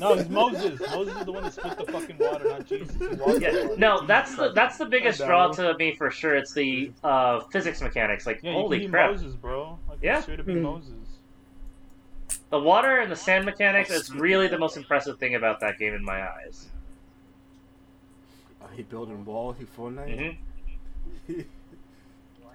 No, 0.00 0.12
it's 0.14 0.28
Moses. 0.28 0.80
Moses 0.80 1.16
is 1.16 1.24
the 1.24 1.32
one 1.32 1.44
that 1.44 1.54
split 1.54 1.78
the 1.78 1.84
fucking 1.86 2.18
water, 2.18 2.44
not 2.48 2.66
Jesus. 2.66 2.94
He 2.98 3.06
walked 3.16 3.40
yeah, 3.40 3.62
water. 3.64 3.76
no, 3.78 4.04
that's 4.06 4.34
the 4.36 4.50
that's 4.52 4.76
the 4.78 4.84
biggest 4.86 5.18
draw 5.20 5.48
to 5.52 5.74
me 5.78 5.94
for 5.96 6.10
sure. 6.10 6.36
It's 6.36 6.52
the 6.52 6.92
uh, 7.02 7.40
physics 7.52 7.80
mechanics. 7.80 8.26
Like, 8.26 8.40
Yeah, 8.42 8.50
you 8.50 8.56
holy 8.58 8.78
can 8.80 8.86
be 8.88 8.90
crap, 8.90 9.10
Moses, 9.12 9.34
bro. 9.34 9.78
Like, 9.88 9.98
Yeah. 10.02 10.16
yeah. 10.16 10.20
Straight 10.22 10.36
to 10.36 10.42
be 10.44 10.54
Mhm. 10.54 10.62
Moses. 10.62 10.92
the 12.50 12.60
water 12.60 12.98
and 12.98 13.10
the 13.10 13.16
sand 13.16 13.44
mechanics 13.44 13.90
is 13.90 14.12
really 14.12 14.48
the 14.48 14.58
most 14.58 14.76
impressive 14.76 15.18
thing 15.18 15.34
about 15.36 15.60
that 15.60 15.78
game 15.78 15.94
in 15.94 16.04
my 16.04 16.28
eyes. 16.28 16.66
Oh, 18.60 18.66
he 18.74 18.82
building 18.82 19.24
walls. 19.24 19.56
He 19.58 19.64
Fortnite. 19.64 20.36
hmm 21.26 21.40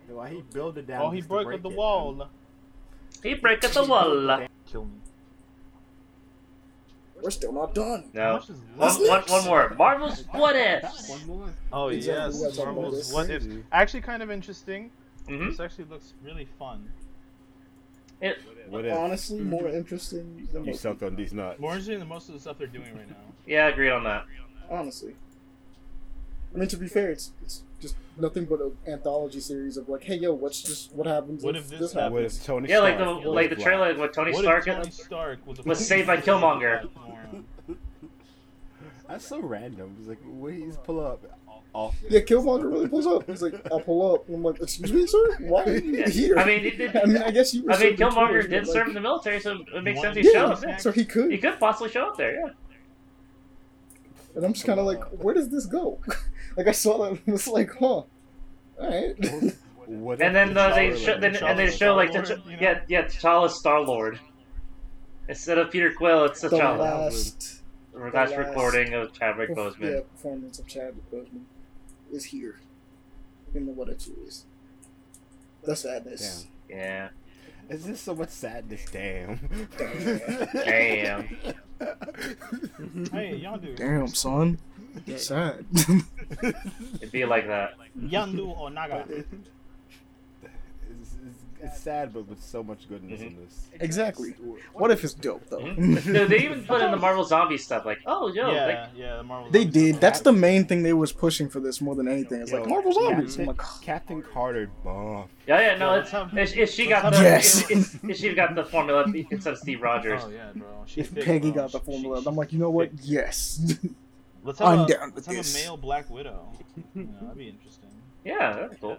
Why 0.07 0.29
he 0.29 0.41
build 0.53 0.77
it 0.77 0.87
down? 0.87 1.01
Oh, 1.01 1.09
he 1.11 1.19
just 1.19 1.29
broke 1.29 1.45
break 1.45 1.57
up 1.57 1.63
the 1.63 1.69
it, 1.69 1.77
wall. 1.77 2.27
He 3.23 3.33
break 3.33 3.63
at 3.63 3.73
the 3.73 3.83
wall. 3.83 4.47
Kill 4.65 4.85
me. 4.85 4.91
We're 7.21 7.29
still 7.29 7.53
not 7.53 7.75
done. 7.75 8.09
How 8.15 8.19
No, 8.27 8.33
much 8.33 8.49
is 8.49 8.57
one, 8.75 9.09
left? 9.09 9.29
one, 9.29 9.39
one 9.39 9.45
more. 9.45 9.75
Marvel's 9.77 10.23
What 10.31 10.55
man? 10.55 10.83
Ifs. 10.83 11.09
One 11.09 11.27
more. 11.27 11.49
Oh 11.71 11.89
yes, 11.89 12.33
we 12.35 12.41
gotta 12.45 12.55
talk 12.55 12.63
about 12.67 12.75
Marvel's 12.81 13.13
what 13.13 13.29
if? 13.29 13.43
Actually, 13.71 14.01
kind 14.01 14.23
of 14.23 14.31
interesting. 14.31 14.89
hmm 15.27 15.49
This 15.49 15.59
actually 15.59 15.85
looks 15.85 16.13
really 16.23 16.47
fun. 16.57 16.91
It, 18.21 18.37
What 18.69 18.85
if 18.85 18.93
Honestly, 18.93 19.39
more 19.39 19.67
interesting 19.67 20.47
than 20.51 20.63
you 20.65 20.71
most 20.71 20.81
sucked 20.81 21.03
on 21.03 21.15
these 21.15 21.33
nuts? 21.33 21.59
More 21.59 21.71
interesting 21.71 21.99
than 21.99 22.07
most 22.07 22.27
of 22.27 22.33
the 22.35 22.39
stuff 22.41 22.57
they're 22.57 22.67
doing 22.67 22.93
right 22.95 23.09
now. 23.09 23.15
yeah, 23.45 23.65
I 23.65 23.69
agree 23.69 23.89
on 23.89 24.03
that. 24.03 24.25
honestly. 24.69 25.15
I 26.53 26.57
mean, 26.57 26.67
to 26.69 26.77
be 26.77 26.87
fair, 26.87 27.11
it's, 27.11 27.31
it's 27.41 27.63
just 27.81 27.95
nothing 28.17 28.45
but 28.45 28.61
an 28.61 28.77
anthology 28.87 29.39
series 29.39 29.75
of 29.77 29.89
like, 29.89 30.03
hey, 30.03 30.15
yo, 30.15 30.33
what's 30.33 30.61
just 30.61 30.93
what 30.93 31.07
happens? 31.07 31.43
What 31.43 31.55
if 31.55 31.67
this 31.69 31.93
What 31.93 32.03
happens? 32.03 32.37
if 32.37 32.45
Tony 32.45 32.69
Yeah, 32.69 32.79
like 32.79 32.97
the 32.97 33.05
like 33.05 33.49
the 33.49 33.55
trailer, 33.55 33.93
black? 33.93 33.99
what 33.99 34.13
Tony 34.13 34.31
what 34.33 34.43
Stark. 34.43 34.67
if 34.67 34.75
Tony 34.75 34.91
Stark 34.91 35.47
was, 35.47 35.59
a 35.59 35.63
was 35.63 35.85
saved 35.85 36.07
by 36.07 36.17
Killmonger? 36.17 36.87
That's 39.07 39.25
so 39.27 39.39
random. 39.41 39.95
He's 39.97 40.07
like, 40.07 40.19
wait, 40.25 40.63
he's 40.63 40.77
pull 40.77 41.05
up. 41.05 41.21
Off. 41.73 41.95
Yeah, 42.09 42.19
Killmonger 42.19 42.69
really 42.71 42.87
pulls 42.89 43.07
up. 43.07 43.25
He's 43.27 43.41
like, 43.41 43.53
I'll 43.71 43.79
pull 43.79 44.13
up. 44.15 44.27
I'm 44.29 44.43
like, 44.43 44.61
excuse 44.61 44.91
me, 44.91 45.07
sir? 45.07 45.37
Why 45.41 45.63
are 45.63 45.77
you 45.77 45.99
Yeah. 45.99 46.09
here? 46.09 46.37
I 46.37 46.45
mean, 46.45 46.59
he 46.61 46.69
did- 46.71 46.95
I 47.01 47.05
mean, 47.05 47.17
I 47.23 47.31
guess 47.31 47.53
you. 47.53 47.63
Were 47.63 47.71
I 47.73 47.79
mean, 47.79 47.95
Killmonger 47.97 48.49
did 48.49 48.65
serve 48.67 48.75
like, 48.75 48.87
in 48.89 48.93
the 48.93 49.01
military, 49.01 49.39
so 49.39 49.57
it 49.73 49.81
makes 49.83 50.01
sense 50.01 50.15
he 50.17 50.23
Yeah, 50.25 50.31
shows. 50.53 50.63
Yeah. 50.67 50.77
so 50.77 50.91
he 50.91 51.05
could. 51.05 51.31
He 51.31 51.37
could 51.37 51.59
possibly 51.59 51.89
show 51.89 52.07
up 52.07 52.17
there. 52.17 52.35
Yeah. 52.35 52.51
And 54.35 54.45
I'm 54.45 54.53
just 54.53 54.65
kind 54.65 54.79
of 54.79 54.85
like, 54.85 55.03
where 55.21 55.33
does 55.33 55.49
this 55.49 55.65
go? 55.65 55.99
like 56.57 56.67
I 56.67 56.71
saw 56.71 56.97
that, 57.03 57.11
and 57.25 57.33
was 57.33 57.47
like, 57.47 57.71
huh, 57.79 57.85
all 57.85 58.07
right. 58.79 59.15
What 59.87 60.21
And 60.21 60.33
then 60.33 60.57
uh, 60.57 60.73
they 60.73 60.97
show, 60.97 61.19
then, 61.19 61.35
and 61.35 61.59
they 61.59 61.69
show 61.69 61.95
like 61.95 62.11
Star-Lord, 62.11 62.25
T'Ch- 62.27 62.45
you 62.45 62.51
know? 62.55 62.61
yeah 62.61 62.81
yeah 62.87 63.01
T'Challa's 63.03 63.55
Star 63.59 63.81
Lord 63.81 64.19
instead 65.27 65.57
of 65.57 65.69
Peter 65.69 65.91
Quill. 65.91 66.25
It's 66.25 66.39
the 66.39 66.47
T'Challa. 66.49 66.77
last, 66.79 67.61
Last 67.93 68.13
last- 68.13 68.37
recording 68.37 68.93
of 68.93 69.11
Chadwick 69.11 69.49
perf- 69.49 69.75
Boseman. 69.75 69.93
yeah, 69.95 69.99
performance 70.13 70.59
of 70.59 70.67
Chadwick 70.67 71.11
Boseman 71.11 71.41
is 72.13 72.23
here 72.25 72.59
in 73.53 73.65
the 73.65 73.73
what 73.73 73.89
it 73.89 74.07
is. 74.25 74.45
The 75.63 75.75
sadness. 75.75 76.47
Yeah. 76.69 77.09
Is 77.71 77.85
this 77.85 78.01
so 78.01 78.13
much 78.13 78.29
sadness? 78.29 78.85
Damn. 78.91 79.39
Damn. 80.53 81.37
Hey, 83.11 83.37
y'all 83.37 83.57
do. 83.57 83.73
Damn, 83.73 84.07
son. 84.09 84.59
Yeah. 85.07 85.17
Sad. 85.17 85.65
It'd 87.01 87.11
be 87.11 87.25
like 87.25 87.47
that. 87.47 87.73
Yondu 87.99 88.55
Onaga. 88.55 89.09
It's, 89.09 89.27
it's, 91.63 91.73
it's 91.75 91.83
sad, 91.83 92.13
but 92.13 92.27
with 92.27 92.41
so 92.43 92.63
much 92.63 92.87
goodness 92.89 93.21
Mhm. 93.21 93.27
in 93.27 93.35
this. 93.43 93.69
exactly. 93.79 94.31
What 94.73 94.91
if 94.91 95.03
it's 95.03 95.13
dope 95.13 95.47
though? 95.49 95.59
Mhm. 95.61 96.03
Dude, 96.03 96.29
they 96.29 96.39
even 96.39 96.63
put 96.65 96.81
in 96.81 96.91
the 96.91 96.97
Marvel 96.97 97.23
Zombie 97.23 97.57
stuff 97.57 97.85
like, 97.85 97.99
oh 98.05 98.31
yo, 98.33 98.51
yeah, 98.51 98.65
like, 98.65 98.89
yeah, 98.95 99.17
the 99.17 99.23
Marvel. 99.23 99.51
They 99.51 99.65
did. 99.65 99.89
stuff. 99.95 100.01
That's 100.01 100.19
the 100.21 100.31
main 100.33 100.65
thing 100.65 100.83
they 100.83 100.93
was 100.93 101.11
pushing 101.11 101.49
for 101.49 101.59
this 101.59 101.81
more 101.81 101.95
than 101.95 102.07
anything. 102.07 102.41
It's 102.41 102.51
like 102.51 102.63
Yo, 102.63 102.69
Marvel 102.69 102.91
Zombies. 102.93 103.35
Captain, 103.35 103.41
I'm 103.41 103.47
like, 103.47 103.61
"Oh, 103.65 103.79
Captain 103.81 104.21
Carter, 104.21 104.69
buff. 104.83 105.29
yeah 105.47 105.59
yeah 105.61 105.77
no, 105.77 105.93
Yeah, 105.95 106.01
it's, 106.01 106.13
let's 106.33 106.51
if, 106.53 106.57
if 106.57 106.69
she 106.71 106.87
got 106.87 107.11
the 107.11 107.21
Yes. 107.21 107.69
if, 107.69 107.71
if, 107.71 108.03
if 108.09 108.17
she 108.17 108.33
got 108.33 108.55
the 108.55 108.65
formula 108.65 109.05
instead 109.31 109.53
of 109.53 109.59
Steve 109.59 109.81
Rogers. 109.81 110.21
Oh 110.25 110.29
yeah, 110.29 110.49
bro. 110.55 110.67
She's 110.85 111.05
if 111.07 111.13
big, 111.13 111.25
Peggy 111.25 111.51
bro. 111.51 111.63
got 111.63 111.71
the 111.71 111.79
formula, 111.79 112.21
she- 112.21 112.27
I'm 112.27 112.35
like, 112.35 112.51
you 112.53 112.59
know 112.59 112.69
what? 112.69 112.91
big. 112.95 113.05
Yes. 113.05 113.75
Let's 114.43 114.57
have 114.57 114.67
I'm 114.69 114.79
a, 114.79 114.87
down 114.87 115.11
let's 115.13 115.15
with 115.15 115.25
have 115.27 115.35
this. 115.35 115.55
a 115.55 115.65
male 115.67 115.77
Black 115.77 116.09
Widow. 116.09 116.47
You 116.95 117.03
know, 117.03 117.09
that'd 117.21 117.37
be 117.37 117.47
interesting. 117.49 117.89
Yeah, 118.25 118.53
that's 118.53 118.77
cool. 118.79 118.97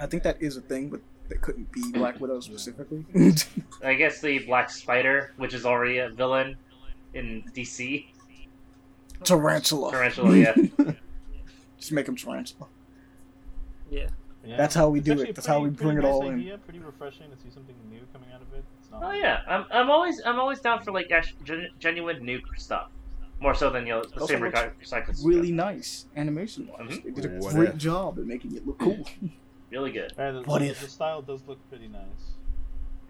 I 0.00 0.06
think 0.06 0.22
that 0.22 0.40
is 0.40 0.56
a 0.56 0.62
thing, 0.62 0.88
but 0.88 1.00
that 1.30 1.40
couldn't 1.40 1.72
be 1.72 1.80
Black 1.92 2.20
Widow 2.20 2.40
specifically. 2.40 3.04
I 3.84 3.94
guess 3.94 4.20
the 4.20 4.40
Black 4.40 4.68
Spider, 4.70 5.32
which 5.38 5.54
is 5.54 5.64
already 5.64 5.98
a 5.98 6.10
villain 6.10 6.56
in 7.14 7.42
DC. 7.54 8.06
Tarantula. 9.24 9.90
Tarantula, 9.92 10.36
yeah. 10.36 10.54
Just 11.78 11.92
make 11.92 12.06
him 12.08 12.16
tarantula. 12.16 12.68
Yeah. 13.90 14.08
Yeah. 14.44 14.56
That's 14.56 14.74
how 14.74 14.88
we 14.88 14.98
It's 15.00 15.06
do 15.06 15.20
it. 15.20 15.30
a 15.30 15.32
That's 15.32 15.46
how 15.46 15.60
we 15.60 15.68
bring 15.70 15.98
it 15.98 16.00
pretty 16.00 16.06
nice 16.06 16.12
all 16.14 16.28
in. 16.28 16.40
idea, 16.40 16.58
Pretty 16.58 16.78
refreshing 16.78 17.30
to 17.30 17.36
see 17.36 17.50
something 17.52 17.74
new 17.90 18.00
coming 18.12 18.28
out 18.34 18.40
of 18.42 18.52
it. 18.54 18.64
It's 18.80 18.90
not 18.90 19.02
Oh 19.02 19.12
yeah, 19.12 19.40
I'm, 19.46 19.64
I'm 19.70 19.90
always 19.90 20.20
I'm 20.24 20.38
always 20.40 20.60
down 20.60 20.82
for 20.82 20.92
like 20.92 21.10
gen- 21.44 21.68
genuine 21.78 22.24
new 22.24 22.40
stuff, 22.56 22.88
more 23.40 23.54
so 23.54 23.68
than 23.68 23.86
you 23.86 23.92
know 23.94 24.02
the 24.02 24.20
Also 24.20 24.34
same 24.34 24.40
recycled 24.42 24.72
recycled 24.82 25.16
stuff. 25.16 25.26
Really 25.26 25.52
nice 25.52 26.06
animation 26.16 26.68
wise. 26.68 26.88
Mhm. 26.98 27.04
They 27.04 27.10
did 27.10 27.24
a 27.26 27.28
What 27.38 27.54
great 27.54 27.68
if- 27.70 27.76
job 27.76 28.18
at 28.18 28.24
making 28.26 28.56
it 28.56 28.66
look 28.66 28.78
cool. 28.78 29.06
really 29.70 29.92
good. 29.92 30.12
Yeah, 30.18 30.32
the, 30.32 30.42
What 30.42 30.60
the, 30.60 30.68
if- 30.68 30.80
the 30.80 30.88
style 30.88 31.22
does 31.22 31.40
look 31.46 31.58
pretty 31.68 31.88
nice? 31.88 32.02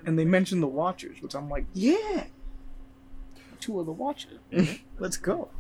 and 0.07 0.19
they 0.19 0.25
mentioned 0.25 0.63
the 0.63 0.67
Watchers, 0.67 1.21
which 1.21 1.35
I'm 1.35 1.51
like, 1.51 1.67
yeah, 1.75 2.25
two 3.61 3.79
of 3.81 3.85
the 3.87 3.93
Watchers. 3.93 4.39
Mhm. 4.51 4.81
Let's 4.99 5.19
go. 5.19 5.51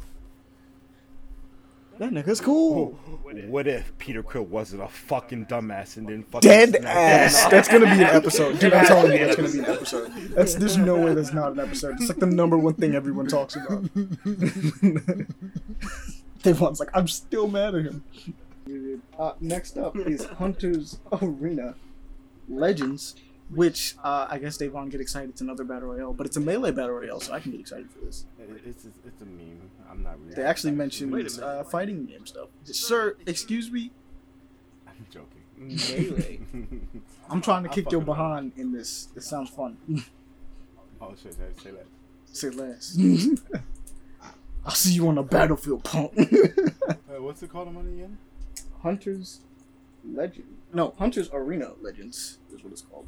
That 1.98 2.12
nigga's 2.12 2.40
cool. 2.40 2.93
What 3.48 3.68
if 3.68 3.93
Peter 3.98 4.22
Quill 4.22 4.44
wasn't 4.44 4.81
a 4.82 4.89
fucking 4.89 5.44
dumbass 5.44 5.98
and 5.98 6.09
then 6.09 6.22
fucking 6.22 6.48
Dead 6.48 6.77
ass. 6.77 7.44
him? 7.44 7.51
That's 7.51 7.68
gonna 7.68 7.85
be 7.85 8.02
an 8.02 8.05
episode. 8.05 8.59
Dude, 8.59 8.72
I'm 8.72 8.86
telling 8.86 9.12
you, 9.12 9.18
that's 9.18 9.36
gonna 9.36 9.48
be 9.48 9.55
be 9.59 9.64
an 9.64 9.66
episode. 9.66 10.10
That's 10.35 10.55
there's 10.55 10.78
no 10.78 10.97
way 10.97 11.12
that's 11.12 11.35
not 11.35 11.52
an 11.52 11.60
episode. 11.60 11.97
It's 12.01 12.09
like 12.09 12.18
the 12.18 12.24
number 12.24 12.56
one 12.56 12.72
thing 12.72 12.94
everyone 12.94 13.27
talks 13.27 13.56
about. 13.56 13.85
Devon's 16.43 16.81
like, 16.81 16.89
I'm 16.94 17.06
still 17.06 17.48
mad 17.48 17.74
at 17.74 17.85
him. 17.85 18.02
Uh, 19.19 19.32
next 19.41 19.77
up 19.78 19.97
is 19.97 20.24
Hunter's 20.39 20.99
Arena 21.20 21.74
Legends, 22.49 23.16
which 23.51 23.97
uh, 24.05 24.27
I 24.31 24.39
guess 24.39 24.57
Devon 24.57 24.89
get 24.91 25.01
excited. 25.01 25.31
It's 25.31 25.41
another 25.41 25.65
battle 25.65 25.89
royale, 25.89 26.12
but 26.12 26.27
it's 26.27 26.37
a 26.37 26.41
melee 26.41 26.70
battle 26.70 26.93
royale, 26.97 27.20
so 27.20 27.32
I 27.32 27.41
can 27.41 27.51
get 27.53 27.61
excited 27.61 27.91
for 27.91 27.99
this. 28.05 28.24
It's, 28.65 28.85
it's, 28.85 28.99
it's 29.07 29.23
a 29.23 29.24
meme. 29.24 29.70
I'm 29.91 30.03
not 30.03 30.20
really. 30.20 30.35
They 30.35 30.43
actually 30.43 30.73
mentioned 30.73 31.12
Wait 31.12 31.27
a 31.27 31.31
minute. 31.41 31.43
uh, 31.45 31.65
fighting 31.65 32.07
game 32.07 32.27
stuff. 32.27 32.49
Sir, 32.65 33.16
excuse 33.27 33.70
me. 33.70 33.91
I'm 34.87 35.07
joking. 35.11 35.43
Melee. 35.59 36.41
I'm 37.31 37.41
trying 37.41 37.65
to 37.65 37.69
I'll 37.69 37.74
kick 37.74 37.91
your 37.91 38.01
fucking- 38.01 38.05
behind 38.15 38.53
in 38.57 38.73
this. 38.73 39.07
This 39.15 39.27
sounds 39.27 39.51
fun. 39.51 39.77
Oh 41.03 41.15
shit! 41.23 41.32
Say 41.32 41.45
say 41.62 41.70
that. 41.70 41.87
Say 42.31 42.51
less. 42.51 42.95
I'll 44.66 44.70
see 44.74 44.93
you 44.93 45.09
on 45.09 45.15
the 45.15 45.23
battlefield, 45.23 45.82
punk. 45.82 46.12
Uh, 46.19 47.23
what's 47.23 47.43
it 47.43 47.49
called 47.51 47.69
on 47.69 47.74
money 47.74 47.95
again? 47.95 48.19
Hunter's 48.82 49.40
Legend. 50.05 50.57
No, 50.73 50.94
Hunter's 50.98 51.28
Arena 51.32 51.73
Legends 51.81 52.39
is 52.55 52.62
what 52.62 52.73
it's 52.73 52.82
called. 52.82 53.07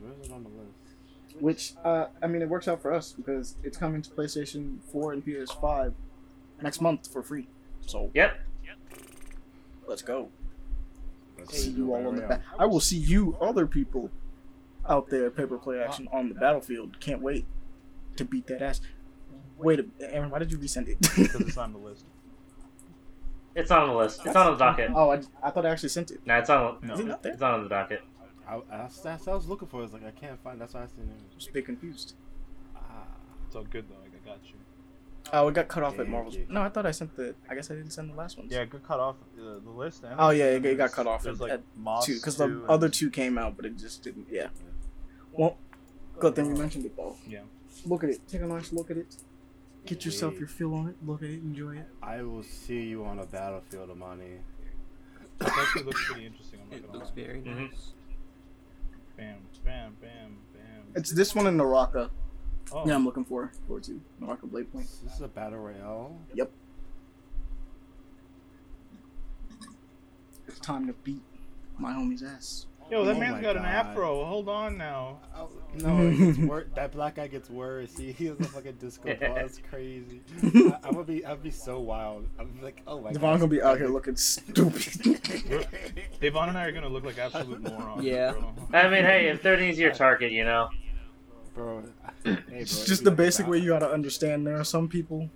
Where's 0.00 0.26
it 0.28 0.32
on 0.32 0.44
the 0.44 0.48
list? 0.50 1.40
Which, 1.40 1.72
uh, 1.84 2.06
I 2.22 2.26
mean, 2.26 2.42
it 2.42 2.48
works 2.48 2.68
out 2.68 2.80
for 2.82 2.92
us 2.92 3.12
because 3.12 3.56
it's 3.62 3.76
coming 3.76 4.02
to 4.02 4.10
PlayStation 4.10 4.78
4 4.92 5.12
and 5.12 5.24
PS5 5.24 5.92
next 6.62 6.80
month 6.80 7.10
for 7.12 7.22
free. 7.22 7.48
So 7.86 8.10
Yep. 8.14 8.38
let's 9.86 10.02
go. 10.02 10.28
Let's 11.38 11.62
See 11.62 11.70
you 11.70 11.94
all 11.94 12.06
on 12.06 12.16
the 12.16 12.22
Battle 12.22 12.36
back. 12.36 12.42
I 12.58 12.66
will 12.66 12.80
see 12.80 12.98
you, 12.98 13.36
other 13.40 13.66
people, 13.66 14.10
out 14.88 15.08
there, 15.08 15.30
paper 15.30 15.56
play 15.58 15.80
action 15.80 16.08
on 16.12 16.28
the 16.28 16.34
battlefield. 16.34 17.00
Can't 17.00 17.22
wait 17.22 17.46
to 18.16 18.24
beat 18.24 18.46
that 18.48 18.60
ass. 18.62 18.80
Wait, 19.56 19.80
a, 19.80 19.86
Aaron, 20.00 20.30
why 20.30 20.38
did 20.38 20.52
you 20.52 20.58
resend 20.58 20.88
it? 20.88 20.98
Because 21.00 21.40
it's 21.42 21.56
on 21.56 21.72
the 21.72 21.78
list. 21.78 22.04
It's 23.54 23.70
not 23.70 23.82
on 23.82 23.88
the 23.90 23.94
list. 23.96 24.20
It's 24.24 24.34
not 24.34 24.46
on 24.46 24.52
the 24.52 24.58
docket. 24.64 24.90
oh, 24.94 25.10
I, 25.10 25.20
I 25.42 25.50
thought 25.50 25.66
I 25.66 25.70
actually 25.70 25.88
sent 25.88 26.10
it. 26.10 26.20
No, 26.24 26.38
it's 26.38 26.50
on. 26.50 26.78
No. 26.82 26.94
Is 26.94 27.00
it 27.00 27.06
not 27.06 27.22
there? 27.22 27.32
It's 27.32 27.40
not 27.40 27.54
on 27.54 27.62
the 27.64 27.68
docket. 27.68 28.02
I, 28.48 28.54
I, 28.56 28.60
that's, 28.70 29.00
that's 29.00 29.26
what 29.26 29.32
I 29.32 29.36
was 29.36 29.46
looking 29.48 29.68
for. 29.68 29.80
It, 29.80 29.84
it's 29.84 29.92
like 29.92 30.04
I 30.06 30.10
can't 30.12 30.40
find. 30.42 30.60
That's 30.60 30.74
why 30.74 30.82
I 30.82 30.86
seen 30.86 31.04
it. 31.10 31.34
Just 31.36 31.50
a 31.50 31.52
bit 31.52 31.66
confused. 31.66 32.14
Ah, 32.76 32.80
It's 33.46 33.56
all 33.56 33.64
good 33.64 33.86
though. 33.88 33.96
Like, 34.02 34.12
I 34.24 34.28
got 34.28 34.38
you. 34.44 34.54
Oh, 35.32 35.48
it 35.48 35.54
got 35.54 35.68
cut 35.68 35.82
off 35.82 35.98
at 35.98 36.06
Yeah, 36.06 36.12
Marvel's. 36.12 36.36
yeah. 36.36 36.44
No, 36.48 36.62
I 36.62 36.68
thought 36.70 36.86
I 36.86 36.90
sent 36.92 37.14
the. 37.16 37.34
I 37.48 37.54
guess 37.54 37.70
I 37.70 37.74
didn't 37.74 37.90
send 37.90 38.10
the 38.10 38.14
last 38.14 38.38
ones. 38.38 38.50
Yeah, 38.52 38.60
it 38.62 38.70
got 38.70 38.82
cut 38.84 39.00
off 39.00 39.16
uh, 39.38 39.58
the 39.62 39.70
list. 39.70 40.02
And 40.04 40.14
Oh, 40.18 40.30
yeah, 40.30 40.46
it- 40.46 40.64
it 40.64 40.76
got 40.78 40.92
cut 40.92 41.06
off 41.06 41.22
There's 41.22 41.36
at- 41.36 41.40
like 41.42 41.52
at 41.52 41.60
Moss 41.76 42.06
two 42.06 42.14
because 42.16 42.36
the 42.36 42.46
2 42.46 42.64
other 42.68 42.88
two 42.88 43.10
came 43.10 43.36
out, 43.38 43.56
but 43.56 43.66
it 43.66 43.76
just 43.76 44.02
didn't. 44.02 44.26
Yeah. 44.30 44.48
Well, 45.32 45.56
good 46.18 46.34
thing 46.34 46.46
you 46.46 46.54
mentioned 46.56 46.86
it 46.86 46.96
though. 46.96 47.16
Yeah. 47.28 47.40
Look 47.86 48.04
at 48.04 48.10
it. 48.10 48.26
Take 48.28 48.42
a 48.42 48.46
nice 48.46 48.72
look 48.72 48.90
at 48.90 48.96
it. 48.96 49.14
Get 49.86 50.04
yourself 50.04 50.38
your 50.38 50.46
feel 50.48 50.74
on 50.74 50.88
it. 50.88 50.96
Look 51.06 51.22
at 51.22 51.30
it. 51.30 51.42
Enjoy 51.42 51.76
it. 51.76 51.86
I 52.02 52.22
will 52.22 52.42
see 52.42 52.82
you 52.82 53.04
on 53.04 53.18
a 53.18 53.26
battlefield, 53.26 53.90
Amani. 53.90 54.24
It 55.40 55.48
actually 55.48 55.84
looks 55.84 56.04
pretty 56.06 56.26
interesting. 56.26 56.60
I'm 56.66 56.72
It 56.72 56.86
gonna 56.86 56.98
looks 56.98 57.08
lie. 57.16 57.24
very 57.24 57.40
Mhm. 57.40 57.70
nice. 57.70 57.92
Bam, 59.16 59.38
bam, 59.64 59.96
bam, 60.00 60.36
bam. 60.52 60.82
It's 60.94 61.12
this 61.12 61.34
one 61.34 61.46
in 61.46 61.56
Naraka. 61.56 62.10
oh, 62.72 62.86
Yeah, 62.86 62.94
I'm 62.94 63.04
looking 63.04 63.24
for 63.24 63.50
forward 63.66 63.84
to 63.84 64.00
Naraka 64.20 64.46
Blade 64.46 64.70
Point. 64.72 64.86
This 65.02 65.14
is 65.14 65.20
a 65.22 65.28
battle 65.28 65.58
royale. 65.58 66.16
Yep. 66.34 66.50
It's 70.46 70.58
time 70.60 70.86
to 70.86 70.92
beat 70.92 71.22
my 71.78 71.92
homie's 71.92 72.22
ass. 72.22 72.66
Yo, 72.90 73.04
that 73.04 73.16
Oh 73.16 73.20
man's 73.20 73.36
my 73.36 73.40
got 73.42 73.56
an 73.56 73.64
afro. 73.64 74.24
Hold 74.24 74.48
on 74.48 74.76
now. 74.76 75.18
Oh, 75.36 75.48
no, 75.74 76.34
wor- 76.48 76.66
that 76.74 76.90
black 76.90 77.14
guy 77.16 77.28
gets 77.28 77.48
worse. 77.48 77.96
He, 77.96 78.10
he 78.10 78.26
has 78.26 78.40
a 78.40 78.44
fucking 78.44 78.74
disco 78.80 79.14
ball. 79.14 79.36
It's 79.36 79.60
crazy. 79.70 80.20
I, 80.42 80.78
I'm 80.82 80.92
gonna 80.94 81.04
be, 81.04 81.24
I'd 81.24 81.40
be 81.42 81.52
so 81.52 81.78
wild. 81.78 82.26
I'm 82.38 82.58
like, 82.60 82.82
oh 82.88 83.00
my 83.00 83.12
Devon 83.12 83.30
god. 83.30 83.40
gonna 83.40 83.46
be 83.50 83.62
out 83.62 83.78
here 83.78 83.86
looking 83.88 84.16
stupid. 84.16 85.20
Devon 86.20 86.48
and 86.48 86.58
I 86.58 86.64
are 86.66 86.72
gonna 86.72 86.88
look 86.88 87.04
like 87.04 87.18
absolute 87.18 87.62
morons. 87.62 88.02
Yeah. 88.02 88.32
bro. 88.32 88.54
I 88.72 88.88
mean, 88.90 89.04
hey, 89.04 89.28
if 89.28 89.40
they're 89.42 89.54
an 89.54 89.62
easier 89.62 89.92
target, 89.92 90.32
you 90.32 90.44
know. 90.44 90.68
bro. 91.54 91.84
Hey, 92.24 92.34
bro. 92.34 92.36
it's 92.50 92.84
just 92.86 93.04
the 93.04 93.12
basic 93.12 93.46
way 93.46 93.58
you 93.58 93.68
gotta 93.68 93.88
understand. 93.90 94.44
There 94.46 94.58
are 94.58 94.64
some 94.64 94.88
people, 94.88 95.30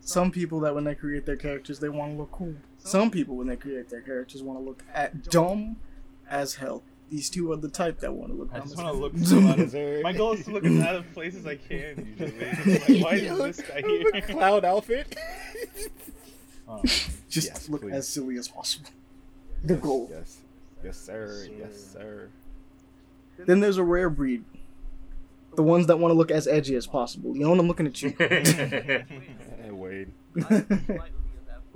some 0.00 0.32
people 0.32 0.58
that 0.60 0.74
when 0.74 0.82
they 0.82 0.96
create 0.96 1.24
their 1.24 1.36
characters, 1.36 1.78
they 1.78 1.88
want 1.88 2.12
to 2.14 2.18
look 2.18 2.32
cool. 2.32 2.54
Some 2.78 3.12
people 3.12 3.36
when 3.36 3.46
they 3.46 3.56
create 3.56 3.88
their 3.90 4.00
characters 4.02 4.42
want 4.42 4.58
to 4.58 4.64
look 4.64 4.82
at 4.92 5.22
dumb 5.30 5.76
as 6.28 6.56
hell. 6.56 6.82
These 7.10 7.30
two 7.30 7.52
are 7.52 7.56
the 7.56 7.68
type 7.68 8.00
that 8.00 8.12
want 8.12 8.32
to 8.32 8.36
look 8.38 8.48
I 8.52 8.58
dumb 8.58 8.62
just 8.68 8.78
as 8.78 8.84
want 8.84 8.88
to 8.88 8.92
hell. 8.92 9.00
look 9.00 9.12
Yes, 9.14 9.28
so 9.30 9.38
out 9.48 9.60
of 9.60 9.70
sir. 9.76 10.00
My 10.04 10.12
goal 10.12 10.32
is 10.32 10.44
to 10.44 10.50
look 10.50 10.64
as 10.64 10.80
out 10.82 10.96
of 10.96 11.12
place 11.14 11.36
as 11.36 11.46
I 11.46 11.54
can. 11.56 12.16
Usually, 12.18 12.34
It's 12.40 12.88
like, 12.88 13.02
why 13.04 13.14
is 13.14 13.56
this 13.56 13.66
guy 13.68 13.82
With 13.86 14.14
a 14.14 14.20
here? 14.26 14.34
cloud 14.36 14.64
outfit. 14.64 15.16
Oh, 16.68 16.82
Just 17.28 17.46
Yes, 17.48 17.68
look 17.68 17.82
please. 17.82 17.92
as 17.94 18.08
silly 18.08 18.36
as 18.38 18.48
possible. 18.48 18.90
The 19.62 19.76
goal. 19.76 20.08
Yes, 20.10 20.38
yes, 20.84 20.98
sir. 20.98 21.46
Yes, 21.58 21.74
Sir. 21.92 22.28
sir. 23.36 23.44
Then 23.44 23.60
there's 23.60 23.76
a 23.78 23.84
rare 23.84 24.10
breed. 24.10 24.44
The 25.54 25.62
ones 25.62 25.86
that 25.86 25.98
want 25.98 26.10
to 26.12 26.16
look 26.18 26.30
as 26.30 26.46
edgy 26.48 26.74
as 26.74 26.86
possible. 26.86 27.34
You 27.36 27.44
know, 27.44 27.52
I'm 27.52 27.66
looking 27.68 27.86
at 27.86 28.02
you. 28.02 28.10
Hey, 28.18 29.04
Wade. 29.70 30.10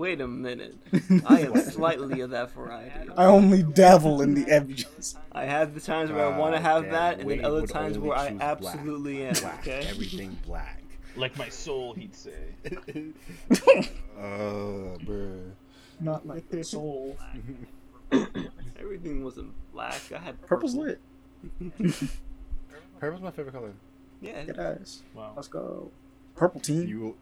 Wait 0.00 0.18
a 0.22 0.26
minute. 0.26 0.78
I 1.26 1.40
am 1.40 1.54
slightly 1.60 2.22
of 2.22 2.30
that 2.30 2.52
variety. 2.52 3.10
I 3.18 3.26
only 3.26 3.62
dabble 3.62 4.22
in 4.22 4.32
the 4.32 4.50
edges. 4.50 5.14
I 5.30 5.44
have 5.44 5.74
the 5.74 5.80
times 5.80 6.10
where 6.10 6.24
I 6.24 6.38
want 6.38 6.54
to 6.54 6.58
have 6.58 6.84
damn, 6.84 6.92
that, 6.92 7.18
and 7.18 7.26
Wade 7.28 7.40
then 7.40 7.44
other 7.44 7.66
times 7.66 7.98
where 7.98 8.16
I 8.16 8.30
choose 8.30 8.38
black. 8.38 8.48
absolutely 8.50 9.24
am. 9.24 9.34
Black. 9.34 9.58
Okay. 9.58 9.86
Everything 9.90 10.38
black. 10.46 10.82
Like 11.16 11.36
my 11.36 11.50
soul, 11.50 11.92
he'd 11.92 12.14
say. 12.16 12.32
uh, 12.64 13.50
bruh. 15.04 15.50
Not 16.00 16.26
like 16.26 16.48
the 16.48 16.64
soul. 16.64 17.18
Everything 18.80 19.22
wasn't 19.22 19.52
black. 19.74 20.00
I 20.16 20.18
had 20.18 20.40
Purple's 20.46 20.76
purple. 20.76 20.96
lit. 21.58 22.10
Purple's 23.00 23.20
my 23.20 23.32
favorite 23.32 23.52
color. 23.52 23.74
Yeah. 24.22 24.44
Get 24.44 24.58
ass. 24.58 25.02
Wow. 25.12 25.34
Let's 25.36 25.48
go. 25.48 25.90
Purple 26.36 26.62
team. 26.62 26.88
You 26.88 27.00
will, 27.00 27.16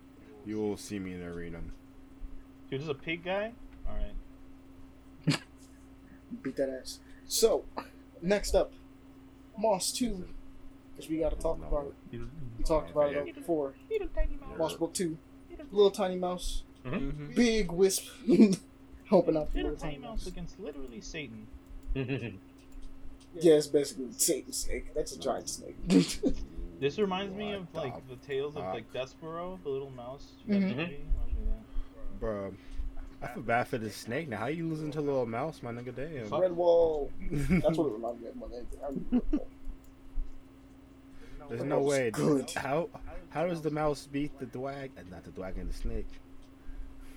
you 0.46 0.58
will 0.58 0.76
see 0.76 1.00
me 1.00 1.14
in 1.14 1.22
the 1.22 1.26
arena. 1.26 1.58
Dude, 2.70 2.80
this 2.80 2.84
is 2.84 2.88
a 2.90 2.94
pig 2.94 3.24
guy? 3.24 3.52
Alright. 3.88 4.14
Beat 6.42 6.56
that 6.56 6.68
ass. 6.68 6.98
So, 7.26 7.64
next 8.22 8.54
up, 8.54 8.72
Moss 9.56 9.92
2. 9.92 10.24
Because 10.96 11.10
we 11.10 11.18
got 11.18 11.30
to 11.30 11.36
talk 11.36 11.58
about 11.58 11.92
it. 12.12 12.20
We 12.58 12.64
talked 12.64 12.90
about 12.90 13.12
it 13.12 13.34
before. 13.34 13.74
Moss 14.58 14.74
Book 14.74 14.92
2. 14.94 15.16
Little 15.72 15.90
tiny 15.90 16.16
mouse. 16.16 16.62
Mhm. 16.84 17.34
Big 17.34 17.70
wisp. 17.72 18.04
Helping 19.06 19.36
out 19.36 19.50
the 19.52 19.56
Little 19.58 19.70
little 19.72 19.76
tiny 19.76 19.94
tiny 19.94 19.98
mouse 19.98 20.20
mouse. 20.20 20.26
against 20.26 20.60
literally 20.60 21.00
Satan. 21.00 21.46
Yeah, 23.40 23.54
it's 23.54 23.66
basically 23.66 24.06
Satan 24.12 24.52
snake. 24.52 24.94
That's 24.94 25.12
a 25.14 25.18
giant 25.18 25.50
snake. 25.50 25.76
This 26.80 26.98
reminds 26.98 27.34
me 27.36 27.52
of 27.52 27.66
like 27.74 28.08
the 28.08 28.14
the 28.16 28.26
tales 28.26 28.56
of 28.56 28.64
like 28.64 28.90
Despero, 28.92 29.62
the 29.62 29.68
little 29.68 29.90
mouse. 29.90 30.28
Mhm. 30.48 30.96
That 32.20 32.26
movie. 32.26 32.36
Reminds 32.36 32.52
me 32.52 32.52
of 32.52 32.52
that. 32.52 32.52
Bruh. 32.52 32.54
I 33.20 33.26
feel 33.34 33.42
bad 33.42 33.66
for 33.68 33.78
the 33.78 33.90
snake 33.90 34.28
now. 34.28 34.36
How 34.38 34.46
you 34.46 34.68
losing 34.68 34.92
to 34.92 35.00
a 35.00 35.00
little 35.00 35.26
mouse, 35.26 35.60
my 35.62 35.72
nigga? 35.72 35.94
Damn. 35.94 36.40
Red 36.40 36.52
wall. 36.52 37.10
That's 37.30 37.76
what 37.76 37.86
it 37.88 37.92
reminded 37.94 38.22
me 38.22 38.28
of 38.28 38.36
more 38.36 38.48
than 38.48 38.58
anything. 38.58 38.80
I 38.82 38.86
remember 38.86 39.44
There's 41.48 41.64
no 41.64 41.80
way. 41.80 42.10
good. 42.10 42.50
How 42.52 42.88
how 43.30 43.46
does 43.46 43.60
the 43.62 43.70
mouse 43.70 44.06
beat 44.10 44.38
the 44.38 44.46
dwag? 44.46 44.90
uh, 44.96 45.02
Not 45.10 45.24
the 45.24 45.30
dwag 45.32 45.58
and 45.58 45.68
the 45.68 45.74
snake. 45.74 46.06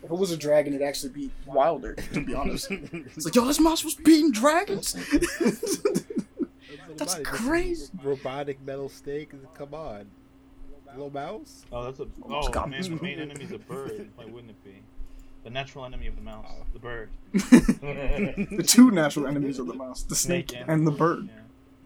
If 0.04 0.10
it 0.10 0.18
was 0.18 0.32
a 0.32 0.38
dragon, 0.38 0.74
it'd 0.74 0.88
actually 0.88 1.14
be 1.14 1.32
wilder, 1.46 1.94
to 2.14 2.26
be 2.26 2.34
honest. 2.34 2.72
It's 2.72 3.24
like, 3.26 3.36
yo, 3.36 3.46
this 3.46 3.60
mouse 3.60 3.84
was 3.84 3.94
beating 3.94 4.32
dragons? 4.32 4.94
That's 6.98 7.16
Just 7.16 7.24
crazy. 7.24 7.90
Robotic 8.04 8.60
metal 8.66 8.90
snake. 8.90 9.32
Come 9.54 9.74
on. 9.76 10.08
Little 10.88 11.12
mouse. 11.12 11.66
Oh, 11.72 11.84
that's 11.86 12.00
a. 12.00 12.08
Almost 12.22 12.50
Oh 12.50 12.52
got 12.52 12.70
man, 12.70 12.82
me. 12.82 12.88
the 12.90 13.04
main 13.04 13.20
enemy's 13.20 13.52
a 13.52 13.60
bird. 13.60 14.10
Why 14.16 14.26
wouldn't 14.26 14.50
it 14.52 14.64
be? 14.64 14.82
The 15.44 15.50
natural 15.50 15.86
enemy 15.86 16.08
of 16.08 16.16
the 16.16 16.22
mouse, 16.22 16.52
the 16.74 16.80
bird. 16.80 17.10
the 17.34 18.64
two 18.66 18.92
natural 18.92 19.26
enemies 19.28 19.58
of 19.60 19.68
the 19.68 19.74
mouse, 19.74 20.04
the 20.04 20.16
snake 20.16 20.54
and 20.68 20.86
the 20.86 20.92
bird. 20.92 21.30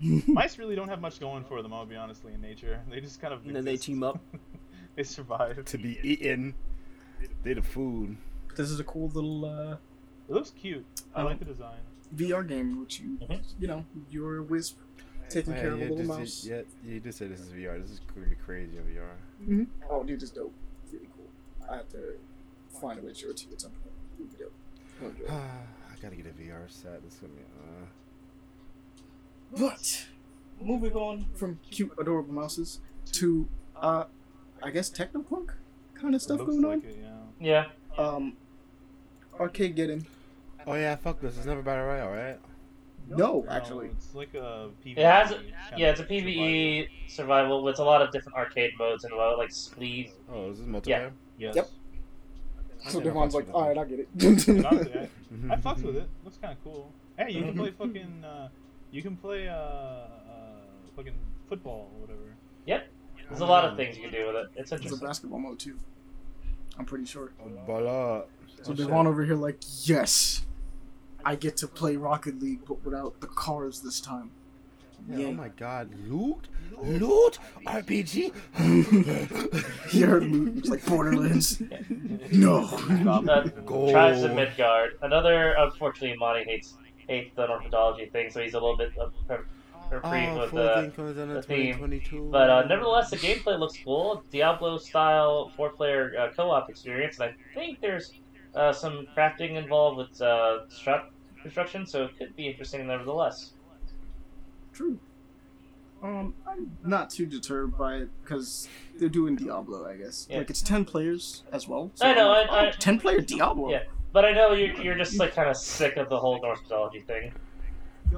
Yeah. 0.01 0.21
Mice 0.27 0.57
really 0.57 0.75
don't 0.75 0.89
have 0.89 0.99
much 0.99 1.19
going 1.21 1.45
for 1.45 1.61
them, 1.61 1.73
I'll 1.73 1.85
be 1.85 1.95
honestly, 1.95 2.33
in 2.33 2.41
nature. 2.41 2.81
They 2.89 2.99
just 2.99 3.21
kind 3.21 3.33
of. 3.33 3.45
And 3.45 3.55
then 3.55 3.63
they 3.63 3.77
team 3.77 4.03
up. 4.03 4.19
they 4.95 5.03
survive. 5.03 5.63
To 5.65 5.77
be 5.77 5.97
eaten. 6.03 6.53
They're 7.43 7.55
the 7.55 7.61
food. 7.61 8.17
This 8.57 8.69
is 8.69 8.79
a 8.79 8.83
cool 8.83 9.07
little 9.09 9.45
uh, 9.45 9.77
It 10.29 10.33
looks 10.33 10.51
cute. 10.51 10.85
I 11.15 11.21
Oh. 11.21 11.25
like 11.25 11.39
the 11.39 11.45
design. 11.45 11.79
VR 12.15 12.47
game 12.47 12.71
in 12.71 12.79
which 12.81 12.99
you, 12.99 13.17
Mhm. 13.21 13.41
you 13.59 13.67
know, 13.67 13.85
you're 14.09 14.37
a 14.37 14.43
wisp 14.43 14.77
taking 15.29 15.53
Oh, 15.53 15.55
yeah, 15.55 15.61
care 15.61 15.71
of 15.71 15.79
a 15.79 15.81
little 15.81 15.97
this 15.97 16.07
mouse. 16.07 16.45
Yeah, 16.45 16.61
you 16.83 16.99
did 16.99 17.13
say 17.15 17.27
this 17.27 17.39
is 17.39 17.49
VR. 17.49 17.79
This 17.81 17.91
is 17.91 18.01
really 18.15 18.35
crazy 18.35 18.77
in 18.77 18.83
VR. 18.83 19.15
hmm 19.45 19.63
Oh, 19.89 20.03
dude, 20.03 20.19
this 20.19 20.29
is 20.29 20.35
dope. 20.35 20.53
It's 20.83 20.93
really 20.93 21.07
cool. 21.15 21.29
I 21.69 21.77
have 21.77 21.89
to 21.89 22.15
find 22.75 22.99
a 22.99 23.01
way 23.01 23.09
to 23.09 23.15
show 23.15 23.29
it 23.29 23.37
to 23.37 23.47
you 23.47 23.53
at 23.53 23.61
some 23.61 23.71
point. 23.71 23.93
It'll 24.19 24.27
be. 24.27 25.05
I'll 25.05 25.09
it. 25.09 25.29
I 25.91 25.95
gotta 26.01 26.15
get 26.15 26.25
a 26.25 26.29
VR 26.29 26.69
set. 26.69 27.03
This 27.03 27.13
is 27.13 27.19
gonna 27.19 27.33
be. 27.33 27.41
Uh... 27.41 27.85
But 29.67 30.05
moving 30.61 30.93
on 30.93 31.25
from 31.35 31.59
cute, 31.69 31.91
adorable 31.99 32.33
mouses 32.33 32.79
to, 33.13 33.47
uh, 33.75 34.05
I 34.63 34.71
guess 34.71 34.89
technopunk 34.89 35.51
kind 35.93 36.15
of 36.15 36.21
stuff 36.21 36.39
it 36.39 36.43
looks 36.43 36.61
going 36.61 36.81
like 36.81 36.83
on. 36.83 36.89
it, 36.89 36.97
yeah. 37.39 37.65
yeah. 37.97 38.03
Um, 38.03 38.33
Arcadegeddon 39.39 40.05
Oh 40.67 40.73
yeah, 40.73 40.95
fuck 40.95 41.21
this. 41.21 41.37
It's 41.37 41.45
never 41.45 41.61
battle 41.61 41.85
royale, 41.85 42.09
right? 42.09 42.39
no, 43.07 43.17
No, 43.17 43.45
actually. 43.49 43.87
it's 43.87 44.15
like 44.15 44.33
a 44.33 44.69
PvE. 44.83 44.97
It 44.97 45.05
has, 45.05 45.29
kind 45.29 45.43
yeah, 45.77 45.91
it's 45.91 45.99
a 45.99 46.05
PVE 46.05 46.87
survival 47.07 47.63
with 47.63 47.79
a 47.79 47.83
lot 47.83 48.01
of 48.01 48.11
different 48.11 48.35
arcade 48.35 48.71
modes 48.79 49.03
and 49.03 49.13
a 49.13 49.15
lot 49.15 49.31
of 49.31 49.37
like 49.37 49.51
speed. 49.51 50.11
Oh, 50.31 50.49
is 50.49 50.59
this 50.59 50.67
multiplayer? 50.67 50.87
Yeah. 50.87 51.09
Yes. 51.37 51.55
Yep. 51.55 51.69
So 52.87 52.99
Okay, 52.99 53.07
Devon's 53.07 53.33
I'll 53.33 53.41
like, 53.41 53.53
all 53.53 53.67
right, 53.67 53.77
it. 53.77 53.79
I 53.79 53.85
get 53.85 53.99
it. 53.99 54.47
And 54.47 54.67
I. 54.67 55.53
I 55.53 55.57
fucks 55.61 55.81
with 55.81 55.97
it. 55.97 56.07
Looks 56.23 56.37
kind 56.37 56.53
of 56.53 56.63
cool. 56.63 56.91
Hey, 57.17 57.31
you 57.31 57.43
can 57.43 57.55
play 57.55 57.71
fucking. 57.71 58.23
Uh, 58.23 58.49
you 58.91 59.01
can 59.01 59.15
play 59.17 59.47
uh, 59.47 59.53
uh, 59.53 60.07
fucking 60.95 61.15
football 61.49 61.89
or 61.93 62.01
whatever. 62.01 62.35
Yep. 62.65 62.87
There's 63.29 63.41
a 63.41 63.45
lot 63.45 63.65
of 63.65 63.75
things 63.75 63.97
you 63.97 64.03
can 64.03 64.11
do 64.11 64.27
with 64.27 64.35
it. 64.35 64.47
It's 64.55 64.71
interesting. 64.71 64.89
There's 64.89 65.01
a 65.01 65.05
basketball 65.05 65.39
mode 65.39 65.59
too. 65.59 65.77
I'm 66.77 66.85
pretty 66.85 67.05
sure. 67.05 67.31
But 67.65 67.85
uh, 67.85 68.23
So 68.63 68.71
oh, 68.71 68.75
Devon 68.75 69.07
over 69.07 69.23
here 69.23 69.35
like, 69.35 69.59
yes, 69.83 70.45
I 71.23 71.35
get 71.35 71.57
to 71.57 71.67
play 71.67 71.95
Rocket 71.95 72.39
League, 72.39 72.61
but 72.67 72.83
without 72.85 73.19
the 73.21 73.27
cars 73.27 73.81
this 73.81 73.99
time. 73.99 74.31
Yeah, 75.09 75.17
Yeah. 75.17 75.27
Oh 75.27 75.31
my 75.33 75.49
god, 75.49 75.89
loot, 76.07 76.47
loot, 76.81 77.39
RPG. 77.65 78.31
He 79.89 80.01
heard 80.01 80.23
loot. 80.23 80.57
It's 80.57 80.69
like 80.73 80.85
Borderlands. 80.85 81.61
No. 82.31 82.65
Uh, 82.65 83.43
Gold. 83.65 83.91
Tribes 83.91 84.23
of 84.23 84.33
Midgard. 84.33 84.97
Another, 85.03 85.53
unfortunately, 85.59 86.17
Monty 86.17 86.43
hates 86.43 86.73
hates 87.07 87.31
the 87.35 87.45
Norse 87.45 87.63
mythology 87.63 88.07
thing, 88.07 88.31
so 88.31 88.41
he's 88.41 88.55
a 88.55 88.59
little 88.59 88.75
bit 88.75 88.97
of 88.97 89.13
re- 89.29 89.37
reprieved 89.91 90.31
Oh, 90.35 90.39
with 90.41 90.51
the. 90.51 90.81
thing 90.81 90.91
comes 90.91 91.17
out 91.19 91.27
the 91.27 91.41
theme. 91.43 92.29
But 92.31 92.49
uh, 92.49 92.63
nevertheless, 92.67 93.11
the 93.11 93.17
gameplay 93.17 93.59
looks 93.59 93.77
cool. 93.83 94.23
Diablo 94.31 94.79
style 94.79 95.51
four 95.55 95.69
player 95.69 96.13
uh, 96.19 96.33
co 96.35 96.49
op 96.49 96.67
experience, 96.69 97.19
and 97.19 97.29
I 97.29 97.35
think 97.53 97.79
there's 97.79 98.11
uh, 98.55 98.73
some 98.73 99.05
crafting 99.15 99.51
involved 99.51 99.97
with 99.97 100.19
uh, 100.19 100.61
stru- 100.69 101.05
construction, 101.41 101.85
so 101.85 102.05
it 102.05 102.17
could 102.17 102.35
be 102.35 102.47
interesting 102.47 102.87
nevertheless. 102.87 103.51
True. 104.75 104.99
Um, 106.03 106.35
I'm 106.47 106.77
not 106.83 107.09
too 107.09 107.25
deterred 107.25 107.75
by 107.77 107.95
it 107.95 108.09
because 108.21 108.67
they're 108.99 109.09
doing 109.09 109.35
Diablo, 109.35 109.87
I 109.87 109.95
guess. 109.95 110.27
Yeah. 110.29 110.39
Like 110.39 110.49
it's 110.51 110.61
ten 110.61 110.85
players 110.85 111.43
as 111.51 111.67
well. 111.67 111.91
I 112.01 112.13
know, 112.13 112.31
I'm 112.31 112.47
like, 112.47 112.49
I- 112.51 112.65
I- 112.65 112.67
oh, 112.67 112.71
ten 112.79 112.99
player 112.99 113.21
Diablo. 113.21 113.71
Yeah. 113.71 113.83
But 114.13 114.23
I 114.25 114.31
know 114.31 114.53
you're, 114.53 114.73
you're 114.81 114.95
just 114.97 115.17
like 115.17 115.33
kind 115.33 115.49
of 115.49 115.57
sick 115.57 115.97
of 115.97 116.09
the 116.09 116.19
whole 116.19 116.39
Norse 116.41 116.61
mythology 116.61 117.01
thing. 117.01 117.33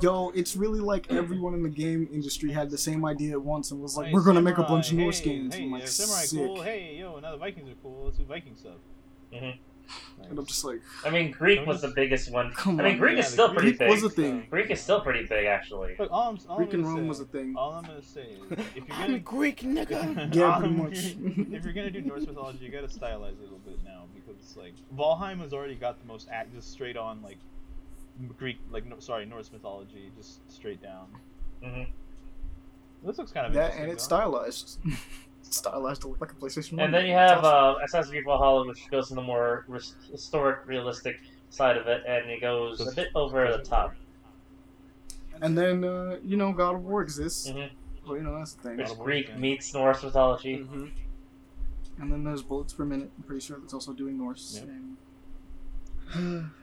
Yo, 0.02 0.30
it's 0.36 0.56
really 0.56 0.80
like 0.82 1.12
everyone 1.12 1.54
in 1.54 1.64
the 1.64 1.70
game 1.70 2.10
industry 2.12 2.52
had 2.52 2.70
the 2.70 2.78
same 2.78 3.06
idea 3.06 3.32
at 3.32 3.42
once 3.42 3.72
and 3.72 3.82
was 3.82 3.96
like, 3.96 4.08
Hey, 4.08 4.14
"We're 4.14 4.22
gonna 4.24 4.42
make 4.42 4.58
a 4.58 4.64
bunch 4.64 4.92
of 4.92 4.98
Norse 4.98 5.20
hey, 5.20 5.26
games." 5.30 5.56
Hey, 5.56 5.64
I'm 5.64 5.72
like, 5.72 5.84
yeah, 5.84 5.88
samurai 5.88 6.20
sick. 6.26 6.40
cool. 6.40 6.62
Hey, 6.62 6.98
yo, 7.00 7.20
now 7.20 7.32
the 7.32 7.38
Vikings 7.38 7.70
are 7.70 7.76
cool. 7.82 8.04
Let's 8.06 8.18
do 8.18 8.26
Viking 8.26 8.56
stuff. 8.56 9.54
Mhm. 9.88 10.30
And 10.30 10.40
I'm 10.40 10.46
just 10.46 10.64
like, 10.66 10.82
I 11.06 11.10
mean, 11.10 11.32
Greek 11.32 11.66
was 11.66 11.82
the 11.82 11.88
biggest 11.90 12.32
one. 12.32 12.52
Come 12.52 12.80
I 12.80 12.84
mean, 12.84 12.94
on, 12.94 12.98
Greek 13.00 13.14
yeah, 13.16 13.20
is 13.22 13.28
still 13.30 13.48
Greek 13.48 13.58
pretty 13.60 13.70
Greek 13.78 13.80
big. 13.80 13.90
was 13.90 14.04
a 14.04 14.10
thing. 14.10 14.48
Greek 14.50 14.70
is 14.72 14.82
still 14.82 15.00
pretty 15.02 15.26
big, 15.26 15.46
actually. 15.46 15.96
Look, 15.98 16.12
all 16.12 16.30
I'm, 16.30 16.40
all 16.50 16.58
Greek 16.58 16.74
I'm 16.74 16.80
and 16.82 16.88
Rome 16.88 17.04
say, 17.04 17.08
was 17.08 17.20
a 17.22 17.26
thing. 17.26 17.56
All 17.58 17.72
I'm 17.74 17.86
gonna 17.86 18.02
say 18.02 18.24
is, 18.24 18.60
if 18.76 18.88
you're 18.88 18.96
I'm 18.98 19.08
gonna 19.08 19.20
Greek, 19.20 19.60
nigga. 19.62 20.34
Yeah, 20.36 20.56
Um, 20.56 20.62
pretty 20.62 20.76
much. 20.76 21.16
if 21.54 21.64
you're 21.64 21.74
gonna 21.74 21.92
do 21.92 22.02
Norse 22.02 22.28
mythology, 22.28 22.66
you 22.66 22.72
gotta 22.72 22.88
stylize 22.88 23.34
it 23.34 23.40
a 23.40 23.44
little 23.44 23.60
bit 23.66 23.80
now 23.86 24.04
because 24.14 24.58
like 24.58 24.74
Valheim 24.96 25.40
has 25.40 25.54
already 25.54 25.76
got 25.76 26.00
the 26.02 26.08
most 26.08 26.28
act, 26.32 26.54
just 26.54 26.72
straight 26.72 26.98
on 26.98 27.22
like 27.22 27.38
Greek, 28.38 28.58
like 28.72 28.86
no, 28.86 29.00
sorry, 29.00 29.26
Norse 29.26 29.52
mythology, 29.52 30.12
just 30.18 30.40
straight 30.52 30.82
down. 30.82 31.08
hmm 31.64 31.84
This 33.04 33.18
looks 33.18 33.32
kind 33.32 33.46
of 33.48 33.54
that 33.54 33.60
interesting, 33.76 33.84
and 33.84 33.92
it's 33.94 34.08
though. 34.08 34.18
stylized. 34.18 34.80
it's 35.48 35.58
stylized 35.58 36.02
to 36.02 36.08
look 36.10 36.22
like 36.22 36.32
a 36.32 36.36
PlayStation 36.36 36.74
One. 36.74 36.82
And 36.86 36.94
then 36.94 37.06
you 37.06 37.14
have 37.14 37.40
awesome. 37.44 37.82
uh, 37.82 37.84
Assassin's 37.86 38.12
Creed 38.12 38.26
Valhalla, 38.26 38.68
which 38.68 38.90
goes 38.90 39.08
to 39.10 39.16
the 39.16 39.22
more 39.22 39.66
res- 39.68 39.96
historic, 40.12 40.60
realistic 40.66 41.20
side 41.50 41.78
of 41.78 41.88
it, 41.88 42.04
and 42.08 42.30
it 42.30 42.42
goes 42.42 42.80
a 42.86 42.94
bit 42.96 43.10
over 43.16 43.50
the 43.52 43.64
top. 43.64 43.94
and 45.42 45.58
then 45.58 45.84
uh, 45.84 46.18
you 46.24 46.38
know 46.38 46.52
God 46.52 46.76
of 46.76 46.84
War 46.84 47.02
exists. 47.02 47.50
hmm 47.50 47.64
Well, 48.06 48.18
you 48.18 48.24
know 48.24 48.38
that's 48.38 48.54
the 48.54 48.62
thing. 48.64 48.78
Which 48.78 48.88
God 48.88 48.92
of 48.94 48.98
War 49.00 49.06
Greek 49.06 49.28
game. 49.28 49.40
meets 49.42 49.74
Norse 49.74 50.04
mythology. 50.04 50.58
Mm-hmm. 50.58 50.86
And 52.00 52.12
then 52.12 52.24
there's 52.24 52.44
Bullets 52.44 52.74
per 52.74 52.86
Minute. 52.86 53.10
I'm 53.18 53.24
pretty 53.24 53.44
sure 53.46 53.58
that's 53.60 53.74
also 53.74 53.92
doing 53.94 54.18
Norse. 54.18 54.62
Yep. 54.62 54.70
And... 56.16 56.52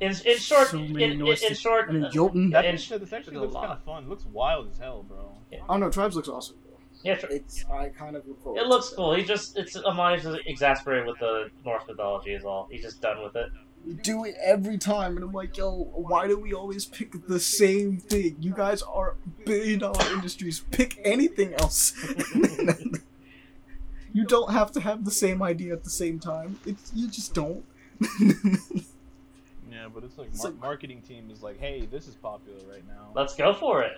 In, 0.00 0.14
in 0.24 0.38
short, 0.38 0.68
So 0.68 0.78
in, 0.78 0.98
in, 0.98 1.26
in 1.26 1.54
short, 1.54 1.90
and 1.90 2.02
then 2.02 2.10
Jotun. 2.10 2.50
Yeah, 2.50 2.62
That 2.62 2.68
and- 2.70 2.78
being 2.88 3.00
this 3.00 3.12
actually 3.12 3.36
looks 3.36 3.52
kind 3.52 3.70
of 3.72 3.82
fun. 3.84 4.04
It 4.04 4.08
looks 4.08 4.24
wild 4.24 4.70
as 4.72 4.78
hell, 4.78 5.02
bro. 5.02 5.30
Oh 5.68 5.76
no, 5.76 5.90
Tribes 5.90 6.16
looks 6.16 6.26
awesome. 6.28 6.56
Yeah, 7.02 7.14
tr- 7.16 7.26
It's 7.30 7.64
I 7.72 7.88
kind 7.88 8.16
of 8.16 8.26
look 8.26 8.42
forward 8.42 8.60
it 8.60 8.66
looks 8.66 8.90
to 8.90 8.96
cool. 8.96 9.14
He 9.14 9.22
just 9.24 9.56
it's 9.58 9.76
Amani's 9.76 10.22
just 10.24 10.38
exasperated 10.46 11.06
with 11.06 11.18
the 11.18 11.50
Norse 11.64 11.82
mythology 11.88 12.32
is 12.32 12.44
all. 12.44 12.68
He's 12.70 12.82
just 12.82 13.00
done 13.00 13.22
with 13.22 13.36
it. 13.36 13.48
You 13.86 13.94
do 13.94 14.24
it 14.24 14.34
every 14.42 14.76
time, 14.76 15.16
and 15.16 15.24
I'm 15.24 15.32
like, 15.32 15.56
yo, 15.56 15.70
why 15.94 16.28
do 16.28 16.38
we 16.38 16.52
always 16.52 16.84
pick 16.84 17.26
the 17.26 17.40
same 17.40 17.96
thing? 17.96 18.36
You 18.38 18.52
guys 18.52 18.82
are 18.82 19.16
billion 19.46 19.78
dollar 19.78 20.04
industries. 20.12 20.60
Pick 20.70 21.00
anything 21.02 21.54
else. 21.54 21.94
you 24.12 24.24
don't 24.26 24.52
have 24.52 24.70
to 24.72 24.80
have 24.80 25.06
the 25.06 25.10
same 25.10 25.42
idea 25.42 25.72
at 25.72 25.84
the 25.84 25.90
same 25.90 26.18
time. 26.18 26.58
It's 26.66 26.92
you 26.94 27.08
just 27.08 27.32
don't. 27.34 27.64
Yeah, 29.70 29.86
but 29.94 30.02
it's 30.04 30.18
like, 30.18 30.34
mar- 30.34 30.46
like- 30.50 30.60
marketing 30.60 31.00
team 31.02 31.30
is 31.30 31.42
like, 31.42 31.58
hey, 31.60 31.86
this 31.86 32.08
is 32.08 32.14
popular 32.16 32.58
right 32.70 32.86
now. 32.88 33.12
Let's 33.14 33.34
go 33.36 33.54
for 33.54 33.82
it. 33.82 33.92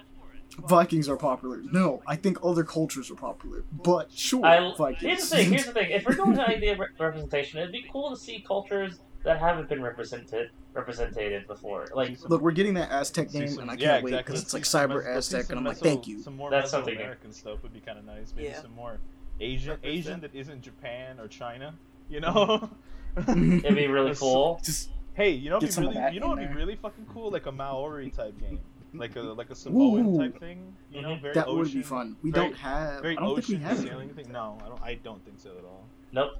Vikings 0.56 1.08
are 1.08 1.16
popular. 1.16 1.60
No, 1.70 2.02
I 2.06 2.16
think 2.16 2.38
other 2.44 2.64
cultures 2.64 3.10
are 3.10 3.14
popular. 3.14 3.64
But 3.72 4.10
sure, 4.12 4.44
I, 4.44 4.74
Vikings. 4.76 5.00
here's 5.02 5.30
the 5.30 5.36
thing. 5.36 5.50
Here's 5.50 5.64
the 5.66 5.72
thing. 5.72 5.90
If 5.90 6.04
we're 6.06 6.14
going 6.14 6.34
to 6.36 6.46
idea 6.48 6.76
re- 6.76 6.86
representation, 6.98 7.58
it'd 7.60 7.72
be 7.72 7.86
cool 7.92 8.10
to 8.10 8.16
see 8.16 8.44
cultures 8.46 9.00
that 9.24 9.38
haven't 9.38 9.68
been 9.68 9.82
represented 9.82 10.50
represented 10.74 11.46
before. 11.46 11.86
Like 11.94 12.18
Look, 12.28 12.40
we're 12.42 12.50
getting 12.52 12.74
that 12.74 12.90
Aztec 12.90 13.30
See 13.30 13.38
game, 13.40 13.48
some- 13.48 13.62
and 13.62 13.70
I 13.70 13.76
can't 13.76 13.80
yeah, 13.82 14.00
wait 14.02 14.16
because 14.18 14.34
Let's 14.42 14.54
it's 14.54 14.74
like 14.74 14.88
Cyber 14.88 15.04
Mes- 15.04 15.14
let's 15.14 15.26
see 15.28 15.36
Aztec, 15.36 15.50
and 15.50 15.58
I'm 15.58 15.64
like, 15.64 15.78
thank 15.78 16.06
you. 16.06 16.20
Some 16.22 16.36
more 16.36 16.50
That's 16.50 16.70
something 16.70 16.94
new. 16.94 17.00
American 17.00 17.32
stuff 17.32 17.62
would 17.62 17.72
be 17.72 17.80
kind 17.80 17.98
of 17.98 18.04
nice. 18.04 18.32
Maybe 18.34 18.48
Yeah. 18.48 18.60
some 18.62 18.74
more 18.74 18.98
Asian, 19.40 19.70
Represent. 19.70 19.94
Asian 19.98 20.20
that 20.20 20.34
isn't 20.34 20.62
Japan 20.62 21.18
or 21.20 21.28
China. 21.28 21.74
You 22.08 22.20
know. 22.20 22.68
it'd 23.16 23.74
be 23.74 23.86
really 23.86 24.14
cool. 24.16 24.60
Just 24.64 24.90
Hey, 25.14 25.30
you 25.32 25.50
know, 25.50 25.56
what'd 25.58 25.76
be 25.76 25.82
really, 25.82 26.14
you 26.14 26.20
know, 26.20 26.32
in 26.32 26.38
what'd 26.38 26.48
be 26.48 26.54
really 26.56 26.76
fucking 26.76 27.04
cool, 27.12 27.30
like 27.30 27.44
a 27.44 27.52
Maori 27.52 28.08
type 28.08 28.38
game, 28.40 28.58
like 28.94 29.16
a 29.16 29.20
like 29.22 29.50
a 29.50 29.54
Samoan 29.54 30.06
Ooh. 30.14 30.18
type 30.18 30.38
thing. 30.38 30.76
You 30.92 31.02
know, 31.02 31.10
Mhm. 31.14 31.22
very 31.22 31.34
that 31.34 31.46
ocean, 31.46 31.58
would 31.58 31.72
be 31.72 31.82
fun. 31.82 32.16
We 32.22 32.30
very- 32.30 32.48
don't 32.48 32.56
have. 32.58 33.02
Very 33.02 33.16
I 33.16 33.20
don't 33.20 33.34
think 33.36 33.48
we 33.48 33.54
ocean 33.56 33.62
have. 33.66 33.78
sailing 33.78 34.10
it. 34.10 34.16
thing. 34.16 34.32
No, 34.32 34.58
I 34.64 34.68
don't. 34.68 34.82
I 34.82 34.94
don't 34.96 35.24
think 35.24 35.38
so 35.40 35.50
at 35.58 35.64
all. 35.64 35.84
Nope. 36.12 36.32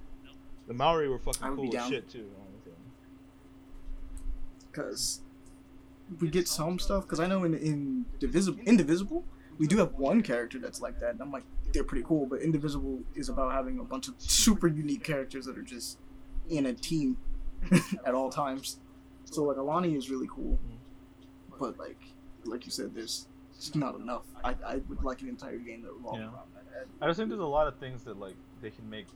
The 0.66 0.74
Maori 0.74 1.08
were 1.08 1.18
fucking 1.18 1.56
cool 1.56 1.76
as 1.76 1.88
shit 1.88 2.08
too. 2.08 2.26
because 4.70 5.20
we 6.20 6.28
get 6.28 6.48
some 6.48 6.78
stuff. 6.78 7.04
Because 7.04 7.20
I 7.20 7.26
know 7.26 7.44
in 7.44 7.54
in 7.54 8.06
Divisible, 8.18 8.60
Indivisible, 8.64 9.24
we 9.58 9.66
do 9.66 9.76
have 9.78 9.94
one 9.94 10.22
character 10.22 10.58
that's 10.58 10.80
like 10.80 10.98
that, 11.00 11.10
and 11.10 11.20
I'm 11.20 11.30
like, 11.32 11.44
they're 11.72 11.84
pretty 11.84 12.04
cool. 12.06 12.26
But 12.26 12.40
Indivisible 12.42 13.00
is 13.14 13.28
about 13.28 13.52
having 13.52 13.78
a 13.78 13.84
bunch 13.84 14.08
of 14.08 14.14
super 14.18 14.66
unique 14.68 15.04
characters 15.04 15.46
that 15.46 15.56
are 15.58 15.62
just 15.62 15.98
in 16.48 16.66
a 16.66 16.72
team 16.74 17.16
at 18.06 18.14
all 18.14 18.30
times. 18.30 18.78
So 19.24 19.44
like 19.44 19.56
Leilani 19.56 19.96
is 19.96 20.10
really 20.10 20.28
cool, 20.30 20.58
but 21.58 21.78
like 21.78 22.00
like 22.44 22.64
you 22.64 22.70
said, 22.72 22.94
there's 22.94 23.26
just 23.56 23.76
not 23.76 23.94
enough. 23.96 24.24
I, 24.44 24.54
I 24.66 24.76
would 24.88 25.02
like 25.04 25.22
an 25.22 25.28
entire 25.28 25.58
game 25.58 25.82
that 25.82 25.92
revolved 25.92 26.18
Yeah. 26.18 26.24
around 26.26 26.48
that. 26.54 26.86
I 27.00 27.06
just 27.06 27.18
think 27.18 27.28
there's 27.28 27.40
a 27.40 27.44
lot 27.46 27.66
of 27.68 27.76
things 27.78 28.02
that 28.04 28.18
like 28.18 28.34
they 28.60 28.70
can 28.70 28.88
make 28.88 29.06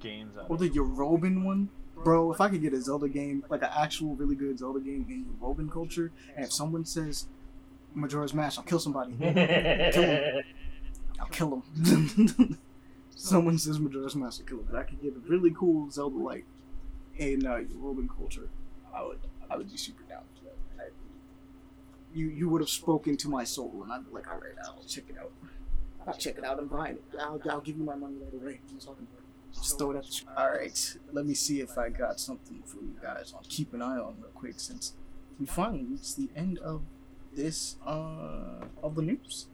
games 0.00 0.36
out 0.36 0.46
Or 0.50 0.54
of. 0.54 0.60
the 0.60 0.68
Yoruban 0.70 1.44
one, 1.44 1.68
bro. 2.04 2.32
If 2.32 2.40
I 2.40 2.48
could 2.48 2.60
get 2.60 2.72
a 2.74 2.80
Zelda 2.80 3.08
game, 3.08 3.44
like 3.48 3.62
an 3.62 3.70
actual 3.74 4.14
really 4.16 4.34
good 4.34 4.58
Zelda 4.58 4.80
game 4.80 5.06
in 5.08 5.24
Yoruban 5.40 5.70
culture, 5.70 6.10
and 6.36 6.44
if 6.44 6.52
someone 6.52 6.84
says 6.84 7.26
Majora's 7.94 8.34
Mask, 8.34 8.58
I'll 8.58 8.64
kill 8.64 8.78
somebody. 8.80 9.14
I'll 11.20 11.26
kill 11.30 11.62
him. 11.74 12.58
someone 13.14 13.58
says 13.58 13.78
Majora's 13.80 14.14
Mask, 14.16 14.40
I'll 14.42 14.46
kill 14.46 14.58
him. 14.58 14.68
But 14.70 14.78
I 14.78 14.82
could 14.84 15.00
get 15.02 15.14
a 15.16 15.18
really 15.28 15.52
cool 15.52 15.90
Zelda 15.90 16.16
like 16.18 16.44
in 17.16 17.46
uh, 17.46 17.56
Yoruban 17.74 18.08
culture. 18.14 18.48
I 18.94 19.02
would, 19.04 19.18
I 19.50 19.56
would 19.56 19.70
be 19.70 19.76
super 19.76 20.02
down 20.08 20.22
for 20.36 20.44
that. 20.44 20.47
I, 20.47 20.47
you, 22.18 22.28
you 22.28 22.48
would 22.48 22.60
have 22.60 22.68
spoken 22.68 23.16
to 23.16 23.28
my 23.28 23.44
soul, 23.44 23.80
and 23.82 23.92
I'm 23.92 24.06
like, 24.12 24.28
all 24.30 24.38
right, 24.38 24.56
I'll 24.64 24.82
check 24.86 25.04
it 25.08 25.16
out. 25.18 25.32
I'll 26.06 26.14
check 26.14 26.38
it 26.38 26.44
out 26.44 26.58
I'm 26.58 26.68
buying 26.68 26.96
it. 26.96 27.04
I'll, 27.20 27.40
I'll 27.50 27.60
give 27.60 27.76
you 27.76 27.84
my 27.84 27.94
money 27.94 28.16
right 28.22 28.34
away. 28.42 28.60
I'm 28.70 28.78
talking 28.78 29.06
about. 29.10 29.24
Just 29.54 29.78
throw 29.78 29.90
it 29.92 29.96
at 29.96 30.04
the 30.04 30.12
screen. 30.12 30.34
All 30.36 30.50
right, 30.50 30.96
let 31.12 31.24
me 31.26 31.34
see 31.34 31.60
if 31.60 31.78
I 31.78 31.88
got 31.88 32.20
something 32.20 32.62
for 32.66 32.76
you 32.78 32.94
guys. 33.02 33.32
I'll 33.34 33.44
keep 33.48 33.72
an 33.74 33.80
eye 33.82 33.96
on 33.98 34.16
real 34.20 34.30
quick 34.34 34.58
since 34.58 34.94
we 35.40 35.46
finally 35.46 35.84
reached 35.84 36.16
the 36.16 36.28
end 36.36 36.58
of 36.58 36.82
this 37.34 37.76
uh 37.86 38.64
of 38.82 38.94
the 38.94 39.02
news. 39.02 39.46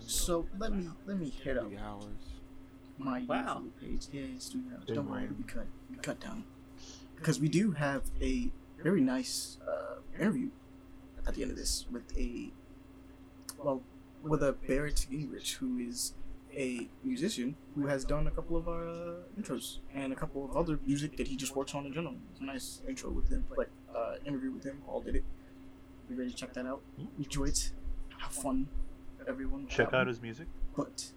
So 0.00 0.46
let 0.58 0.72
me 0.72 0.88
let 1.06 1.18
me 1.18 1.30
hit 1.30 1.58
up 1.58 1.70
hours. 1.82 2.04
my 2.98 3.24
Wow. 3.28 3.62
YouTube 3.64 3.80
page. 3.80 4.06
Yeah, 4.12 4.22
it's 4.34 4.48
two 4.48 4.62
hours. 4.72 4.84
Don't 4.86 5.08
worry, 5.10 5.28
we 5.36 5.44
cut 5.44 5.66
we 5.90 5.96
cut 5.96 6.20
down 6.20 6.44
because 7.16 7.40
we 7.40 7.48
do 7.48 7.72
have 7.72 8.02
a 8.20 8.50
very 8.82 9.00
nice 9.00 9.58
uh, 9.66 9.96
interview 10.18 10.48
at 11.28 11.34
the 11.34 11.42
end 11.42 11.50
of 11.52 11.56
this 11.56 11.86
with 11.92 12.16
a 12.18 12.50
well 13.62 13.82
with 14.22 14.42
a 14.42 14.52
Barret 14.66 15.06
Gingrich 15.10 15.56
who 15.56 15.78
is 15.78 16.14
a 16.56 16.88
musician 17.04 17.54
who 17.74 17.86
has 17.86 18.04
done 18.04 18.26
a 18.26 18.30
couple 18.30 18.56
of 18.56 18.66
our 18.68 18.88
uh, 18.88 19.12
intros 19.38 19.78
and 19.94 20.12
a 20.12 20.16
couple 20.16 20.44
of 20.44 20.56
other 20.56 20.80
music 20.86 21.16
that 21.18 21.28
he 21.28 21.36
just 21.36 21.54
works 21.54 21.74
on 21.74 21.84
in 21.86 21.92
general. 21.92 22.14
It's 22.32 22.40
a 22.40 22.44
nice 22.44 22.80
intro 22.88 23.10
with 23.10 23.28
him, 23.28 23.44
like 23.56 23.68
uh, 23.94 24.14
interview 24.24 24.50
with 24.50 24.64
him. 24.64 24.82
All 24.88 25.00
did 25.02 25.14
it. 25.16 25.24
You 26.10 26.16
ready 26.16 26.30
to 26.30 26.36
check 26.36 26.54
that 26.54 26.66
out? 26.66 26.80
Enjoy 27.18 27.44
it. 27.44 27.70
Have 28.18 28.32
fun, 28.32 28.66
everyone. 29.28 29.66
Check 29.68 29.92
out 29.92 30.06
his 30.06 30.20
music. 30.22 30.48
But 30.76 31.12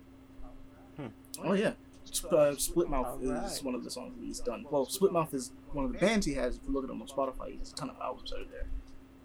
Hmm. 0.98 1.08
oh 1.44 1.54
yeah, 1.54 1.72
Sp- 2.04 2.28
uh, 2.34 2.52
Splitmouth 2.52 3.24
Alright. 3.26 3.50
is 3.52 3.64
one 3.64 3.74
of 3.74 3.84
the 3.86 3.90
songs 3.90 4.14
that 4.18 4.26
he's 4.26 4.42
done. 4.42 4.66
Well, 4.70 4.86
Splitmouth 4.86 5.34
is 5.34 5.54
one 5.72 5.86
of 5.86 5.94
the 5.94 5.98
bands 5.98 6.26
he 6.26 6.34
has. 6.34 6.58
If 6.58 6.64
you 6.68 6.74
look 6.74 6.84
at 6.84 6.90
him 6.90 7.02
on 7.02 7.08
Spotify, 7.08 7.52
he 7.54 7.58
has 7.60 7.72
a 7.72 7.76
ton 7.76 7.90
of 7.90 7.96
albums 8.02 8.34
out 8.38 8.52
there, 8.52 8.66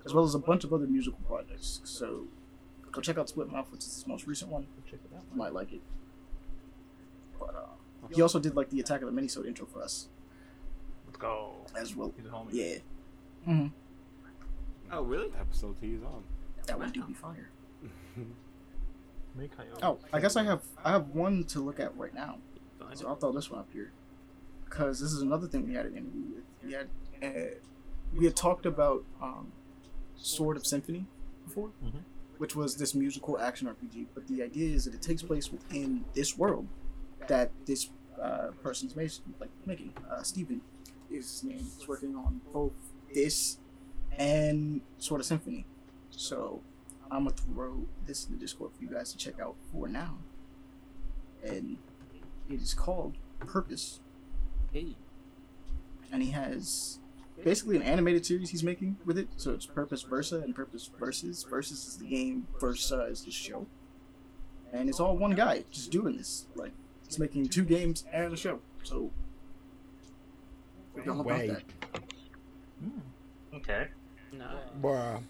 as 0.07 0.15
well 0.15 0.25
as 0.25 0.35
a 0.35 0.39
bunch 0.39 0.65
of 0.65 0.73
other 0.73 0.87
musical 0.87 1.19
projects. 1.27 1.81
So 1.85 2.25
go 2.91 3.01
check 3.03 3.19
out 3.19 3.27
Splitmouth, 3.29 3.71
which 3.71 3.81
is 3.85 3.95
his 3.95 4.07
most 4.07 4.27
recent 4.27 4.51
one. 4.51 4.67
Check 4.91 5.01
it 5.05 5.15
out. 5.15 5.25
You 5.31 5.37
might 5.37 5.53
like 5.53 5.73
it. 5.73 5.81
But 7.39 7.55
uh, 7.55 8.07
he 8.15 8.23
also 8.23 8.39
did 8.39 8.55
like 8.57 8.71
the 8.71 8.81
Attack 8.81 9.03
of 9.03 9.13
the 9.15 9.21
Minisode 9.21 9.47
intro 9.47 9.67
for 9.67 9.83
us 9.83 10.09
Let's 11.07 11.19
go. 11.19 11.67
as 11.79 11.95
well. 11.95 12.13
He's 12.17 12.25
a 12.27 12.31
homie. 12.31 12.49
Yeah. 12.53 12.79
hmm 13.45 13.67
Oh, 14.91 15.03
really? 15.03 15.33
Episode 15.39 15.77
he's 15.81 16.03
on. 16.05 16.23
That 16.67 16.79
would 16.79 16.93
do 16.93 17.03
be 17.05 17.13
fire. 17.15 17.51
Oh, 19.83 19.99
I 20.15 20.21
guess 20.21 20.35
I 20.37 20.45
have 20.45 20.63
I 20.83 20.93
have 20.93 21.09
one 21.09 21.45
to 21.49 21.61
look 21.61 21.79
at 21.79 21.95
right 21.99 22.15
now. 22.15 22.39
So 22.95 23.07
I'll 23.07 23.17
throw 23.17 23.33
this 23.33 23.51
one 23.51 23.61
up 23.61 23.69
here, 23.71 23.93
because 24.65 24.99
this 24.99 25.13
is 25.13 25.21
another 25.21 25.47
thing 25.47 25.67
we 25.69 25.75
had 25.75 25.85
an 25.85 25.95
interview 25.97 26.23
with. 26.37 26.45
We 26.65 26.73
had 26.73 26.89
uh, 27.23 27.55
we 28.17 28.25
had 28.25 28.35
talked 28.35 28.65
about 28.65 29.05
um, 29.21 29.53
Sword 30.17 30.57
of 30.57 30.67
Symphony 30.67 31.07
before, 31.45 31.71
Mhm. 31.85 32.03
which 32.39 32.55
was 32.57 32.77
this 32.77 32.95
musical 32.95 33.39
action 33.39 33.69
RPG. 33.69 34.07
But 34.15 34.27
the 34.27 34.43
idea 34.43 34.75
is 34.75 34.85
that 34.85 34.95
it 34.95 35.03
takes 35.03 35.23
place 35.23 35.51
within 35.53 36.05
this 36.15 36.37
world 36.39 36.67
that 37.29 37.51
this 37.67 37.91
uh, 38.21 38.51
person's 38.63 38.97
ma- 38.97 39.03
like 39.41 39.51
making. 39.67 39.93
Uh, 40.09 40.23
Steven 40.23 40.63
is 41.11 41.31
his 41.31 41.45
name. 41.45 41.59
He's 41.59 41.87
working 41.87 42.17
on 42.17 42.41
both 42.53 42.73
this 43.13 43.59
and 44.13 44.81
Sword 44.99 45.21
of 45.21 45.27
Symphony. 45.27 45.67
So 46.11 46.63
I'm 47.11 47.25
gonna 47.25 47.37
throw 47.37 47.87
this 48.07 48.27
in 48.27 48.33
the 48.33 48.39
Discord 48.39 48.73
for 48.73 48.83
you 48.83 48.89
guys 48.89 49.13
to 49.13 49.19
check 49.19 49.39
out 49.39 49.55
for 49.71 49.87
now. 49.87 50.19
And 51.45 51.77
it 52.49 52.63
is 52.63 52.73
called 52.75 53.17
Purpose, 53.39 54.01
Hey. 54.73 54.97
and 56.11 56.23
he 56.23 56.31
has 56.31 57.01
basically 57.45 57.77
an 57.77 57.83
animated 57.83 58.25
series 58.27 58.51
he's 58.51 58.63
making 58.63 58.97
with 59.05 59.19
it. 59.19 59.29
So 59.37 59.53
it's 59.53 59.67
Purpose 59.67 60.03
Versa 60.03 60.41
and 60.41 60.55
Purpose 60.55 60.91
Versus. 60.99 61.45
Versus 61.49 61.87
is 61.87 61.97
the 61.99 62.07
game, 62.07 62.47
Versa 62.61 63.03
is 63.03 63.23
the 63.25 63.31
show, 63.31 63.67
and 64.73 64.89
it's 64.89 65.01
all 65.01 65.17
one 65.17 65.35
guy 65.35 65.65
just 65.71 65.91
doing 65.91 66.17
this. 66.17 66.47
Like 66.55 66.73
he's 67.07 67.19
making 67.19 67.49
two 67.49 67.65
games 67.65 68.05
and 68.13 68.33
a 68.33 68.37
show. 68.37 68.61
So 68.83 69.11
we're 70.95 71.11
all 71.13 71.21
about 71.21 71.39
Way. 71.39 71.47
that. 71.49 71.63
Okay. 73.55 73.89
Nah. 74.33 74.45
Bruh. 74.81 75.23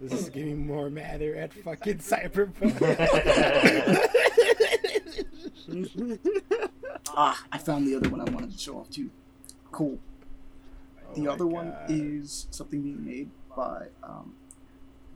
This 0.00 0.12
is 0.14 0.28
getting 0.30 0.66
more 0.66 0.88
madder 0.88 1.36
at 1.36 1.52
fucking 1.52 1.98
Cyberpunk. 1.98 2.80
Ah, 7.16 7.42
I 7.50 7.58
found 7.58 7.86
the 7.86 7.96
other 7.96 8.08
one 8.08 8.20
I 8.20 8.30
wanted 8.30 8.52
to 8.52 8.58
show 8.58 8.78
off 8.78 8.88
too. 8.90 9.10
Cool. 9.72 9.98
The 11.14 11.22
Oh 11.22 11.24
my 11.24 11.32
other 11.32 11.46
one 11.46 11.74
is 11.88 12.46
something 12.50 12.82
being 12.82 13.04
made 13.04 13.30
by 13.56 13.88
um, 14.02 14.34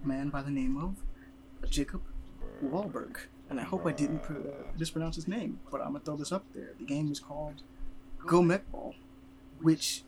a 0.02 0.06
man 0.06 0.28
by 0.28 0.42
the 0.42 0.50
name 0.50 0.76
of 0.76 1.70
Jacob 1.70 2.02
Wahlberg. 2.64 3.16
And 3.50 3.60
I 3.60 3.62
hope 3.62 3.86
I 3.86 3.92
didn't 3.92 4.20
pr- 4.22 4.34
uh, 4.34 4.72
mispronounce 4.78 5.16
his 5.16 5.28
name, 5.28 5.60
but 5.70 5.80
I'm 5.80 5.88
gonna 5.88 6.00
throw 6.00 6.16
this 6.16 6.32
up 6.32 6.44
there. 6.54 6.72
The 6.78 6.84
game 6.84 7.12
is 7.12 7.20
called 7.20 7.62
Go 8.26 8.42
Mech 8.42 8.70
Ball, 8.72 8.94
which 9.60 10.02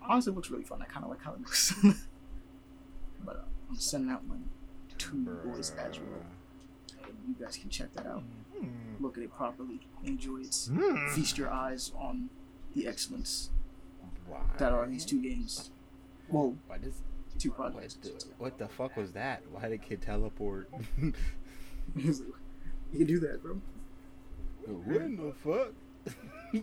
honestly 0.00 0.32
looks 0.32 0.50
really 0.50 0.64
fun. 0.64 0.82
I 0.82 0.86
kind 0.86 1.04
of 1.04 1.10
like 1.10 1.22
how 1.22 1.34
it 1.34 1.40
looks. 1.40 1.74
but 3.24 3.36
uh, 3.36 3.40
I'm 3.70 3.76
sending 3.78 4.10
out 4.10 4.24
one 4.24 4.48
to 4.98 5.16
you 5.16 5.38
boys 5.44 5.72
as 5.78 5.98
well. 5.98 6.24
You 7.28 7.34
guys 7.40 7.56
can 7.56 7.70
check 7.70 7.92
that 7.94 8.06
out. 8.06 8.24
Look 9.00 9.16
at 9.16 9.22
it 9.22 9.32
properly. 9.32 9.80
Enjoy 10.04 10.38
it. 10.40 10.56
Feast 11.14 11.38
your 11.38 11.50
eyes 11.50 11.92
on 11.96 12.30
the 12.74 12.86
excellence 12.86 13.50
Why? 14.32 14.40
that 14.58 14.72
are 14.72 14.86
these 14.86 15.04
two 15.04 15.20
games. 15.22 15.70
Well, 16.28 16.56
Why 16.66 16.78
does, 16.78 16.94
two 17.38 17.50
what, 17.50 17.72
projects. 17.72 17.94
the, 17.96 18.12
what 18.38 18.58
the 18.58 18.68
fuck 18.68 18.96
was 18.96 19.12
that? 19.12 19.42
Why 19.50 19.68
did 19.68 19.82
kid 19.82 20.00
teleport? 20.00 20.70
He's 21.96 22.20
you 22.92 22.98
can 22.98 23.06
do 23.06 23.20
that, 23.20 23.42
bro. 23.42 23.60
what 24.66 25.02
in 25.02 25.16
the 25.16 25.32
fuck? 25.32 25.72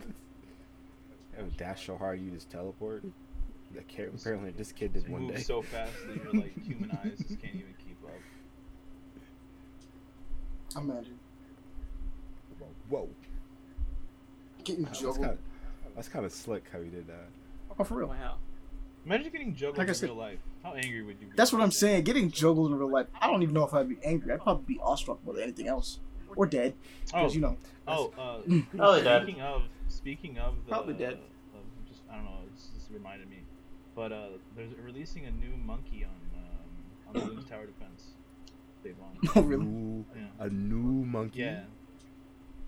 oh, 1.38 1.44
dash 1.56 1.86
so 1.86 1.96
hard 1.96 2.20
you 2.20 2.30
just 2.30 2.50
teleport. 2.50 3.04
The 3.72 3.82
kid, 3.82 4.10
apparently 4.12 4.50
this 4.50 4.72
kid 4.72 4.94
did 4.94 5.08
one 5.08 5.22
moves 5.22 5.36
day. 5.36 5.42
so 5.42 5.62
fast 5.62 5.92
that 6.08 6.16
your 6.16 6.32
like 6.42 6.60
human 6.64 6.90
eyes 6.90 7.18
just 7.18 7.40
can't 7.40 7.54
even 7.54 7.74
keep 7.78 7.96
up. 8.04 8.10
Imagine 10.82 11.18
Whoa, 12.88 13.08
getting 14.64 14.82
that's 14.84 14.98
juggled. 15.00 15.38
that's 15.94 16.08
kind 16.08 16.24
of 16.26 16.32
slick 16.32 16.64
how 16.72 16.80
he 16.80 16.90
did 16.90 17.06
that. 17.06 17.28
Oh, 17.80 17.84
for 17.84 17.94
real. 17.94 18.08
Wow. 18.08 18.36
Imagine 19.06 19.32
getting 19.32 19.54
juggled 19.54 19.78
Like 19.78 19.88
I 19.88 19.90
in 19.90 19.94
said- 19.94 20.08
real 20.10 20.18
life. 20.18 20.38
How 20.62 20.74
angry 20.74 21.00
would 21.02 21.16
you 21.20 21.26
be? 21.28 21.32
That's 21.34 21.52
what 21.54 21.62
I'm 21.62 21.70
saying. 21.70 22.04
Getting 22.04 22.30
juggled 22.30 22.70
in 22.70 22.78
real 22.78 22.90
life, 22.90 23.06
I 23.18 23.26
don't 23.28 23.42
even 23.42 23.54
know 23.54 23.64
if 23.64 23.72
I'd 23.72 23.88
be 23.88 23.96
angry. 24.04 24.30
I'd 24.34 24.42
probably 24.42 24.74
be 24.74 24.80
awestruck 24.82 25.24
more 25.24 25.32
than 25.32 25.42
anything 25.44 25.66
else, 25.68 25.98
or 26.36 26.44
dead, 26.44 26.74
Oh, 27.14 27.20
because 27.22 27.34
you 27.34 27.40
know. 27.40 27.56
oh, 27.88 28.12
uh, 28.18 28.42
Probably 28.76 29.02
dead. 29.02 29.22
speaking 29.22 29.40
of, 29.40 29.62
speaking 29.88 30.38
of 30.38 30.54
the, 30.66 30.70
Probably 30.70 30.92
dead. 30.92 31.14
Of 31.14 31.88
just 31.88 32.02
I 32.10 32.16
don't 32.16 32.26
know. 32.26 32.32
It's 32.52 32.66
just 32.76 32.90
reminded 32.92 33.30
me, 33.30 33.38
but 33.94 34.12
uh, 34.12 34.26
there's 34.54 34.72
releasing 34.84 35.24
a 35.24 35.30
new 35.30 35.56
monkey 35.64 36.04
on 36.04 36.42
um, 36.42 37.08
on 37.08 37.14
the 37.14 37.20
Bloons 37.40 37.48
Tower 37.48 37.64
Defense. 37.64 38.08
They've 38.82 38.94
on. 39.00 39.30
Oh 39.34 39.40
really? 39.42 39.64
New, 39.64 40.04
Yeah. 40.14 40.44
a 40.44 40.50
new 40.50 41.06
monkey. 41.06 41.38
Yeah. 41.40 41.60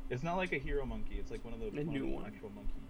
It's 0.08 0.22
not 0.22 0.38
like 0.38 0.52
a 0.54 0.58
hero 0.58 0.86
monkey. 0.86 1.16
It's 1.18 1.30
like 1.30 1.44
one 1.44 1.52
of 1.52 1.60
the, 1.60 1.66
A 1.78 1.84
new 1.84 2.06
one. 2.06 2.24
actual 2.26 2.50
monkeys. 2.54 2.81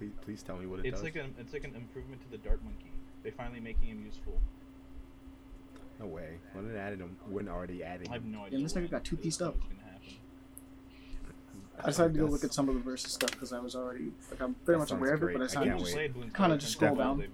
You 0.00 0.06
know. 0.06 0.12
Please, 0.12 0.24
please 0.24 0.42
tell 0.42 0.56
me 0.56 0.66
what 0.66 0.80
it 0.80 0.86
It's 0.86 0.96
does. 0.96 1.04
like 1.04 1.16
an 1.16 1.34
it's 1.38 1.52
like 1.52 1.64
an 1.64 1.74
improvement 1.74 2.22
to 2.22 2.30
the 2.30 2.38
dart 2.38 2.62
monkey. 2.62 2.90
They're 3.22 3.32
finally 3.32 3.60
making 3.60 3.88
him 3.88 4.02
useful. 4.04 4.38
No 6.00 6.06
way. 6.06 6.38
When 6.52 6.72
they 6.72 6.78
added 6.78 7.00
him, 7.00 7.16
when 7.28 7.48
already 7.48 7.82
adding 7.82 8.08
I 8.08 8.12
have 8.14 8.24
no 8.24 8.44
idea. 8.44 8.60
this 8.60 8.72
nigga 8.72 8.82
when 8.82 8.86
got 8.88 9.04
two 9.04 9.16
pieced 9.16 9.42
up. 9.42 9.56
I 11.80 11.86
decided 11.86 12.14
to 12.14 12.20
go 12.20 12.26
look 12.26 12.42
at 12.42 12.52
some 12.52 12.68
of 12.68 12.74
the 12.74 12.80
versus 12.80 13.12
stuff 13.12 13.30
because 13.30 13.52
I 13.52 13.60
was 13.60 13.76
already 13.76 14.10
like 14.30 14.40
I'm 14.40 14.52
That 14.52 14.64
pretty 14.64 14.80
much 14.80 14.90
aware 14.90 15.14
of 15.14 15.22
it, 15.22 15.32
but 15.32 15.40
I 15.40 15.44
I 15.44 15.46
decided 15.46 15.78
to 15.78 15.84
wait. 15.84 15.92
Played 15.92 16.14
Bloons 16.14 16.34
Kinda 16.34 16.56
just 16.58 16.72
scroll 16.72 16.96
down. 16.96 17.24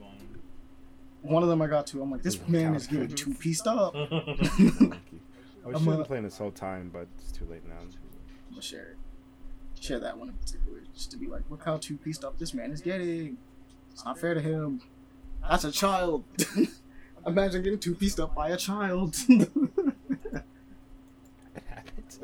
one 1.22 1.42
of 1.42 1.48
them 1.48 1.62
I 1.62 1.66
got 1.66 1.86
to. 1.88 2.02
I'm 2.02 2.10
like, 2.10 2.22
this 2.22 2.36
Ooh, 2.36 2.50
man 2.50 2.74
is 2.74 2.86
getting 2.86 3.08
two 3.08 3.32
pieced 3.34 3.66
up. 3.66 3.94
I'm 3.96 4.08
monkey. 4.10 5.00
Was 5.64 5.76
I'm, 5.76 5.84
should 5.84 6.00
uh, 6.00 6.04
playing 6.04 6.24
this 6.24 6.36
whole 6.36 6.50
time, 6.50 6.90
but 6.92 7.06
it's 7.18 7.32
too 7.32 7.46
late 7.50 7.66
now. 7.66 7.76
I'm 7.80 7.88
gonna 8.50 8.60
share 8.62 8.88
it. 8.90 8.96
Share 9.82 9.98
that 10.00 10.18
one 10.18 10.28
in 10.28 10.34
particular, 10.34 10.73
just 10.94 11.10
to 11.12 11.16
be 11.16 11.26
like, 11.26 11.42
look 11.50 11.64
how 11.64 11.76
two 11.76 11.96
pieced 11.96 12.24
up 12.24 12.38
this 12.38 12.54
man 12.54 12.70
is 12.70 12.80
getting. 12.80 13.36
It's 13.92 14.04
not 14.04 14.18
fair 14.18 14.34
to 14.34 14.40
him. 14.40 14.80
That's 15.48 15.64
a 15.64 15.72
child. 15.72 16.24
Imagine 17.26 17.62
getting 17.62 17.78
two 17.78 17.94
pieced 17.94 18.20
up 18.20 18.34
by 18.34 18.50
a 18.50 18.56
child. 18.56 19.16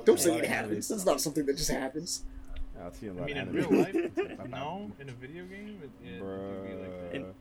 Don't 0.04 0.18
say 0.20 0.36
it 0.38 0.44
happens. 0.46 0.88
That's 0.88 1.04
not 1.04 1.20
something 1.20 1.44
that 1.46 1.56
just 1.56 1.70
happens. 1.70 2.24
I'll 2.82 2.92
see 2.92 3.08
a 3.08 3.10
I 3.10 3.14
lot 3.14 3.26
mean, 3.26 3.36
of 3.36 3.48
in 3.48 3.54
real 3.54 3.66
anime. 3.86 4.10
life, 4.16 4.48
no. 4.50 4.90
In 5.00 5.08
a 5.10 5.12
video 5.12 5.44
game, 5.44 5.78
it, 5.82 5.90
it, 6.06 6.14
it 6.14 6.66
be 6.66 6.74
like 6.74 7.12
that. 7.12 7.34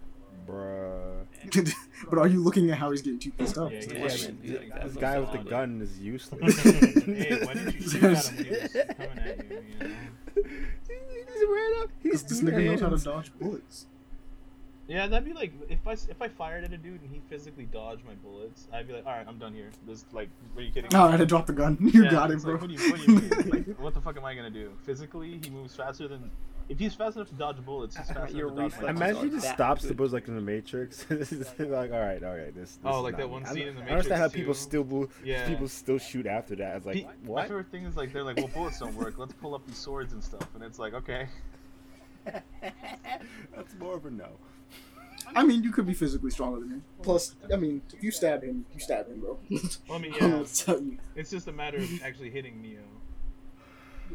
Bruh. 0.47 1.23
Bruh. 1.45 1.73
but 2.09 2.17
are 2.19 2.27
you 2.27 2.43
looking 2.43 2.69
at 2.71 2.77
how 2.77 2.91
he's 2.91 3.01
getting 3.01 3.19
two 3.19 3.31
pieced 3.31 3.57
up? 3.57 3.71
Yeah, 3.71 3.79
the 3.79 3.85
yeah, 3.87 3.93
Yeah, 3.93 3.99
question. 4.01 4.39
yeah, 4.43 4.57
th- 4.57 4.71
this 4.83 4.95
guy 4.97 5.19
with 5.19 5.31
the 5.31 5.37
gun 5.37 5.81
is 5.81 5.97
useless. 5.99 6.61
hey, 6.61 7.39
why 7.45 7.53
didn't 7.53 7.75
you 7.75 7.81
shoot 7.89 8.03
at 8.03 8.25
him 8.27 8.37
when 8.37 8.45
he 8.45 8.59
was 8.59 8.83
coming 8.97 9.17
at 9.19 9.49
you? 9.49 9.63
you 9.79 9.87
know? 9.87 9.95
He's 11.49 11.55
right 11.55 11.83
up. 11.83 11.89
He's 12.01 12.23
This 12.23 12.41
nigga 12.41 12.65
knows 12.65 12.81
how 12.81 12.89
to 12.89 12.97
dodge 12.97 13.31
bullets. 13.39 13.85
Yeah, 14.89 15.05
that'd 15.05 15.23
be 15.23 15.33
like 15.33 15.53
if 15.69 15.87
I 15.87 15.91
if 15.91 16.19
I 16.19 16.27
fired 16.27 16.63
at 16.63 16.73
a 16.73 16.77
dude 16.77 17.01
and 17.01 17.11
he 17.11 17.21
physically 17.29 17.65
dodged 17.65 18.03
my 18.05 18.15
bullets, 18.15 18.67
I'd 18.73 18.87
be 18.87 18.93
like, 18.93 19.05
all 19.05 19.13
right, 19.13 19.25
I'm 19.27 19.37
done 19.37 19.53
here. 19.53 19.69
This 19.85 20.03
like, 20.11 20.29
are 20.55 20.61
you 20.63 20.71
kidding? 20.71 20.89
me? 20.91 20.97
All 20.97 21.09
right, 21.09 21.21
I 21.21 21.25
dropped 21.25 21.45
the 21.45 21.53
gun. 21.53 21.77
You 21.93 22.05
Yeah, 22.05 22.11
got 22.11 22.31
it, 22.31 22.41
bro. 22.41 22.53
Like, 22.53 22.61
what 22.61 22.69
do 22.71 22.75
you 22.75 22.91
what 22.91 22.99
do 22.99 23.11
you 23.11 23.19
mean? 23.19 23.49
Like, 23.49 23.79
what 23.79 23.93
the 23.93 24.01
fuck 24.01 24.17
am 24.17 24.25
I 24.25 24.33
gonna 24.33 24.49
do? 24.49 24.71
Physically, 24.83 25.39
he 25.43 25.51
moves 25.51 25.75
faster 25.75 26.07
than. 26.07 26.31
If 26.69 26.77
he's 26.79 26.93
fast 26.93 27.15
enough 27.15 27.29
to 27.29 27.35
dodge 27.35 27.57
bullets, 27.65 27.97
he's 27.97 28.07
fast 28.11 28.33
Your 28.33 28.51
enough 28.51 28.75
to 28.75 28.81
dodge 28.85 28.95
bullets. 28.95 28.97
Imagine 29.01 29.29
he 29.31 29.35
just 29.35 29.49
stops 29.53 29.83
the 29.83 29.93
bullets 29.95 30.13
like 30.13 30.27
in 30.27 30.35
the 30.35 30.41
Matrix. 30.41 31.03
This 31.09 31.31
is 31.31 31.47
like, 31.57 31.91
all 31.91 31.99
right, 31.99 32.23
all 32.23 32.35
right, 32.37 32.53
this. 32.55 32.75
this 32.75 32.79
Oh, 32.85 33.01
like 33.01 33.17
that 33.17 33.29
one 33.29 33.43
I 33.45 33.53
scene 33.53 33.67
in 33.67 33.75
The 33.75 33.81
Matrix. 33.81 33.89
I 33.91 33.93
understand 33.95 34.21
how 34.21 34.29
people 34.29 34.53
2. 34.53 34.59
still 34.59 34.83
will- 34.83 35.09
Yeah. 35.23 35.47
people 35.47 35.67
still 35.67 35.97
shoot 35.97 36.25
after 36.27 36.55
that. 36.57 36.77
It's 36.77 36.85
like 36.85 36.95
Pe- 36.95 37.07
My 37.33 37.41
favorite 37.47 37.71
thing 37.71 37.83
is 37.85 37.97
like 37.97 38.13
they're 38.13 38.23
like, 38.23 38.37
well, 38.37 38.47
bullets 38.53 38.79
don't 38.79 38.95
work. 38.95 39.17
Let's 39.17 39.33
pull 39.33 39.55
up 39.55 39.65
these 39.67 39.77
swords 39.77 40.13
and 40.13 40.23
stuff, 40.23 40.47
and 40.55 40.63
it's 40.63 40.77
like, 40.79 40.93
okay. 40.93 41.27
That's 43.55 43.73
more 43.79 43.95
of 43.95 44.05
a 44.05 44.11
no. 44.11 44.27
I 45.35 45.43
mean, 45.43 45.63
you 45.63 45.71
could 45.71 45.85
be 45.85 45.93
physically 45.93 46.31
stronger 46.31 46.59
than 46.61 46.69
him. 46.69 46.83
Plus, 47.03 47.35
I 47.51 47.55
mean, 47.55 47.81
if 47.93 48.03
you 48.03 48.11
stab 48.11 48.43
him, 48.43 48.65
you 48.73 48.79
stab 48.79 49.07
him, 49.07 49.19
bro. 49.19 49.37
Well, 49.87 49.97
I 49.97 50.01
mean, 50.01 50.13
I 50.13 50.19
don't 50.19 50.29
know 50.29 50.35
yeah, 50.35 50.41
what 50.41 50.47
to 50.47 50.65
tell 50.65 50.81
you. 50.81 50.97
it's 51.15 51.29
just 51.29 51.47
a 51.47 51.51
matter 51.51 51.77
of 51.77 52.03
actually 52.03 52.29
hitting 52.31 52.61
Neo. 52.61 52.79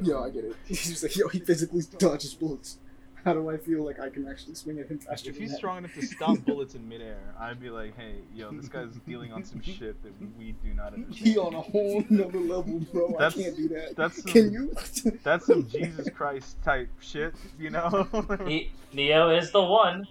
Yo, 0.02 0.22
I 0.22 0.30
get 0.30 0.44
it. 0.44 0.56
He's 0.66 0.88
just 0.88 1.02
like, 1.02 1.16
yo, 1.16 1.28
he 1.28 1.40
physically 1.40 1.82
dodges 1.98 2.34
bullets. 2.34 2.78
How 3.24 3.32
do 3.32 3.48
I 3.48 3.56
feel 3.56 3.82
like 3.82 3.98
I 4.00 4.10
can 4.10 4.28
actually 4.28 4.54
swing 4.54 4.78
at 4.80 4.88
him 4.88 4.98
faster? 4.98 5.30
If 5.30 5.36
than 5.36 5.42
he's 5.44 5.52
that? 5.52 5.56
strong 5.56 5.78
enough 5.78 5.94
to 5.94 6.02
stop 6.04 6.36
bullets 6.46 6.74
in 6.74 6.86
midair, 6.86 7.16
I'd 7.40 7.58
be 7.58 7.70
like, 7.70 7.96
hey, 7.96 8.16
yo, 8.34 8.50
this 8.52 8.68
guy's 8.68 8.90
dealing 9.06 9.32
on 9.32 9.42
some 9.44 9.62
shit 9.62 10.02
that 10.02 10.12
we 10.38 10.52
do 10.62 10.74
not 10.74 10.92
understand. 10.92 11.14
he 11.28 11.38
on 11.38 11.54
a 11.54 11.60
whole 11.62 12.04
nother 12.10 12.38
level, 12.38 12.80
bro. 12.92 13.08
That's- 13.18 13.38
I 13.38 13.42
can't 13.44 13.56
do 13.56 13.68
that. 13.68 13.96
that's 13.96 14.16
some- 14.22 14.30
Can 14.30 14.52
you? 14.52 14.74
That's 15.22 15.46
some 15.46 15.66
Jesus 15.66 16.10
Christ 16.10 16.62
type 16.62 16.90
shit, 17.00 17.34
you 17.58 17.70
know? 17.70 18.06
Ne- 18.40 18.70
Neo 18.92 19.30
is 19.34 19.50
the 19.52 19.62
one. 19.62 20.06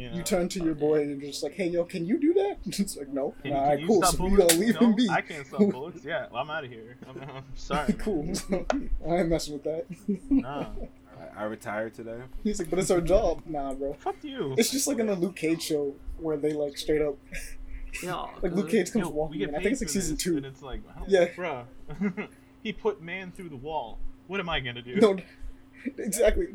You, 0.00 0.10
know? 0.10 0.16
You 0.16 0.22
turn 0.22 0.48
to 0.50 0.64
your 0.64 0.74
boy 0.74 1.02
and 1.02 1.10
you're 1.20 1.30
just 1.30 1.42
like, 1.42 1.52
hey, 1.52 1.68
yo, 1.68 1.84
can 1.84 2.06
you 2.06 2.18
do 2.18 2.32
that? 2.34 2.56
It's 2.80 2.96
like, 2.96 3.08
no. 3.08 3.34
Can, 3.42 3.52
All 3.52 3.76
can 3.76 3.86
cool. 3.86 4.02
stop 4.02 4.14
So 4.16 4.24
we 4.24 4.30
bullets? 4.30 4.54
gonna 4.54 4.64
leave 4.66 4.74
no, 4.80 4.86
him 4.86 4.94
be. 4.96 5.08
I 5.10 5.20
can't 5.20 5.46
stop 5.46 5.60
bullets. 5.70 6.04
Yeah, 6.04 6.26
well, 6.32 6.42
I'm 6.42 6.50
out 6.50 6.64
of 6.64 6.70
here. 6.70 6.96
I'm, 7.08 7.20
I'm 7.22 7.44
sorry. 7.54 7.92
cool. 7.98 8.24
man. 8.24 8.90
I 9.08 9.16
ain't 9.18 9.28
messing 9.28 9.52
with 9.54 9.64
that. 9.64 9.84
Nah. 10.30 10.66
I, 11.36 11.42
I 11.42 11.44
retired 11.44 11.94
today. 11.94 12.20
He's 12.42 12.58
like, 12.58 12.70
but 12.70 12.78
it's 12.78 12.90
our 12.90 13.00
job. 13.00 13.42
Nah, 13.46 13.74
bro. 13.74 13.92
Fuck 13.94 14.16
you. 14.22 14.54
It's 14.56 14.70
just 14.70 14.86
like 14.88 14.98
in 14.98 15.06
the 15.06 15.14
Luke 15.16 15.36
Cage 15.36 15.62
show 15.62 15.94
where 16.18 16.36
they 16.36 16.52
like 16.54 16.78
straight 16.78 17.02
up, 17.02 17.16
Yeah, 18.02 18.26
like 18.42 18.52
Luke 18.52 18.68
uh, 18.68 18.70
Cage 18.70 18.92
comes 18.92 19.04
Yo, 19.04 19.10
walking 19.10 19.42
in. 19.42 19.50
I 19.54 19.58
think 19.58 19.72
it's 19.72 19.80
like 19.82 19.90
season 19.90 20.14
this, 20.16 20.24
two. 20.24 20.36
And 20.38 20.46
it's 20.46 20.62
like, 20.62 20.80
I 20.96 21.02
Yeah. 21.06 21.26
bruh. 21.28 21.64
he 22.62 22.72
put 22.72 23.02
man 23.02 23.32
through 23.32 23.50
the 23.50 23.56
wall. 23.56 23.98
What 24.28 24.40
am 24.40 24.48
I 24.48 24.60
gonna 24.60 24.80
do? 24.82 24.96
No, 24.96 25.16
exactly. 25.98 26.46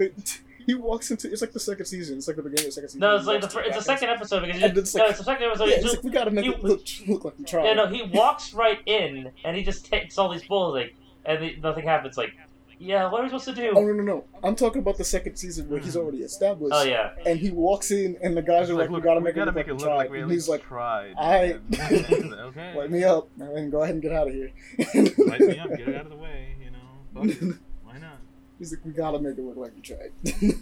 They- 0.66 0.74
he 0.74 0.76
walks 0.76 1.12
into. 1.12 1.32
It's 1.32 1.42
like 1.42 1.52
the 1.52 1.60
second 1.60 1.86
season. 1.86 2.18
It's 2.18 2.28
like 2.28 2.36
the 2.38 2.44
beginning 2.44 2.66
of 2.66 2.70
the 2.70 2.72
second 2.74 2.90
season. 2.90 3.00
No, 3.02 3.16
it's 3.16 3.26
like 3.26 3.42
the 3.42 3.46
walks 3.46 3.54
fir- 3.54 3.62
to 3.64 3.68
it's 3.70 3.78
the 3.86 3.90
back 3.92 4.00
second 4.00 4.16
episode 4.16 4.40
because 4.42 4.62
And 4.64 4.76
you, 4.76 4.82
it's 4.82 4.96
no, 4.96 5.06
it's 5.06 5.18
the 5.20 5.24
second 5.24 5.46
episode. 5.48 5.64
Yeah, 5.66 5.70
you 5.70 5.76
it's 5.76 5.84
just- 5.84 5.96
like 5.98 6.04
we 6.04 6.12
gotta 6.12 6.32
make 6.32 6.46
he- 6.46 6.52
it 6.52 6.64
look 6.64 6.82
look 7.08 7.26
like 7.26 7.38
we 7.40 7.46
tried. 7.46 7.66
yeah, 7.66 7.74
no, 7.74 7.88
he 7.88 8.04
walks 8.04 8.54
right 8.54 8.80
in 8.86 9.32
and 9.44 9.56
he 9.58 9.64
just 9.64 9.86
takes 9.86 10.18
all 10.18 10.30
these 10.32 10.44
bullets, 10.44 10.92
like, 10.92 10.96
and 11.26 11.44
the, 11.44 11.56
nothing 11.62 11.84
happens. 11.86 12.18
Like, 12.18 12.34
yeah, 12.78 13.10
what 13.10 13.22
are 13.22 13.24
we 13.24 13.30
supposed 13.30 13.46
to 13.46 13.56
do? 13.56 13.72
Oh 13.74 13.82
no 13.82 13.94
no 13.94 14.04
no! 14.04 14.24
I'm 14.44 14.56
talking 14.56 14.82
about 14.82 14.98
the 14.98 15.06
second 15.06 15.38
season 15.38 15.70
where 15.70 15.80
he's 15.80 15.96
mm. 15.96 16.02
already 16.02 16.20
established. 16.24 16.76
Oh 16.76 16.84
yeah, 16.84 17.12
And 17.26 17.40
he 17.40 17.50
walks 17.52 17.90
in, 17.92 18.18
and 18.22 18.36
the 18.36 18.42
guys 18.42 18.70
are 18.70 18.74
like, 18.74 18.90
look, 18.90 19.02
"We 19.02 19.08
gotta 19.08 19.22
make 19.22 19.36
we 19.36 19.42
it 19.42 19.46
gotta 19.46 19.52
look 19.52 19.56
make 19.56 19.68
like 19.68 19.70
it 19.70 19.74
we 19.78 19.84
look 19.88 19.98
like 19.98 20.10
we 20.10 20.18
at 20.18 20.24
And 20.24 20.32
he's 20.34 20.50
like, 20.50 20.64
tried. 20.68 21.14
"I- 21.18 21.54
okay. 21.80 22.76
"Light 22.78 22.92
me 22.92 23.04
up, 23.06 23.30
and 23.40 23.72
go 23.72 23.82
ahead 23.84 23.96
and 23.96 24.02
get 24.02 24.12
out 24.12 24.28
of 24.28 24.34
here." 24.34 24.52
Light 24.78 25.40
me 25.40 25.58
up. 25.58 25.70
Get 25.70 25.88
it 25.88 25.96
out 25.96 26.02
of 26.06 26.10
the 26.10 26.18
way. 26.18 26.56
You 26.62 26.72
know. 26.72 26.78
Fuck 27.14 27.42
it. 27.42 27.56
Why 27.84 27.98
not? 27.98 28.18
He's 28.60 28.72
like, 28.72 28.86
"We 28.86 28.92
gotta 28.94 29.20
make 29.20 29.38
it 29.38 29.42
look 29.44 29.58
like 29.58 29.74
we 29.76 29.82
tried." 29.82 30.12
he's 30.24 30.54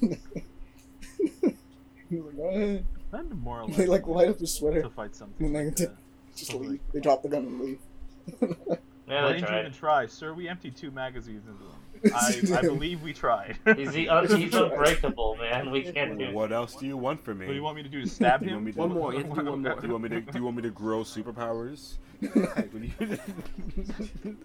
like, 2.12 2.38
"Go 2.38 2.50
ahead." 2.50 2.86
That 3.12 3.30
demoralizing. 3.30 3.76
They 3.78 3.86
like 3.86 4.08
light 4.08 4.30
up 4.30 4.40
his 4.40 4.54
sweater, 4.54 4.82
to 4.82 4.90
fight 4.90 5.16
something. 5.16 5.46
and 5.48 5.56
then 5.56 5.66
like 5.68 5.76
they 5.76 5.86
that. 5.86 5.96
just 6.36 6.54
leave. 6.54 6.80
They 6.94 7.00
drop 7.00 7.22
the 7.24 7.30
gun 7.30 7.46
and 7.46 7.62
leave. 7.62 7.80
yeah, 8.42 8.48
Why 8.48 9.22
they 9.22 9.28
didn't 9.34 9.40
you 9.42 9.46
tried. 9.48 9.60
even 9.60 9.72
try, 9.74 10.06
sir? 10.08 10.34
We 10.34 10.48
emptied 10.50 10.76
two 10.76 10.92
magazines 10.92 11.46
into 11.48 11.64
them. 11.64 11.83
I, 12.16 12.42
I 12.58 12.62
believe 12.62 13.02
we 13.02 13.14
tried. 13.14 13.58
He's 13.78 13.92
the 13.92 14.10
un- 14.10 14.28
he's 14.38 14.54
unbreakable, 14.54 15.38
man. 15.38 15.72
We 15.72 15.84
can't 15.84 16.18
do. 16.20 16.32
What 16.34 16.52
else 16.52 16.76
do 16.76 16.86
you 16.86 16.98
want 16.98 17.24
from 17.24 17.40
me? 17.40 17.46
What 17.46 17.52
do 17.54 17.58
you 17.58 17.64
want 17.64 17.78
me 17.78 17.84
to 17.84 17.90
do? 17.90 18.02
To 18.02 18.08
stab 18.10 18.42
him? 18.42 18.64
want 18.66 18.76
One 18.76 18.90
more, 18.94 19.14
you 19.14 19.20
have 19.20 19.34
to 19.34 19.42
do 19.44 19.50
one 19.52 19.62
more. 19.62 19.76
Do 19.80 19.88
you 19.88 19.92
want 19.94 20.04
me 20.04 20.10
to? 20.10 20.22
Do 20.22 20.38
you 20.38 20.44
want 20.44 20.56
me 20.58 20.62
to 20.64 20.70
grow 20.70 21.04
superpowers? 21.04 21.94
Like, 22.22 22.72
what 22.72 22.82
do 22.82 22.90
you- 23.00 24.38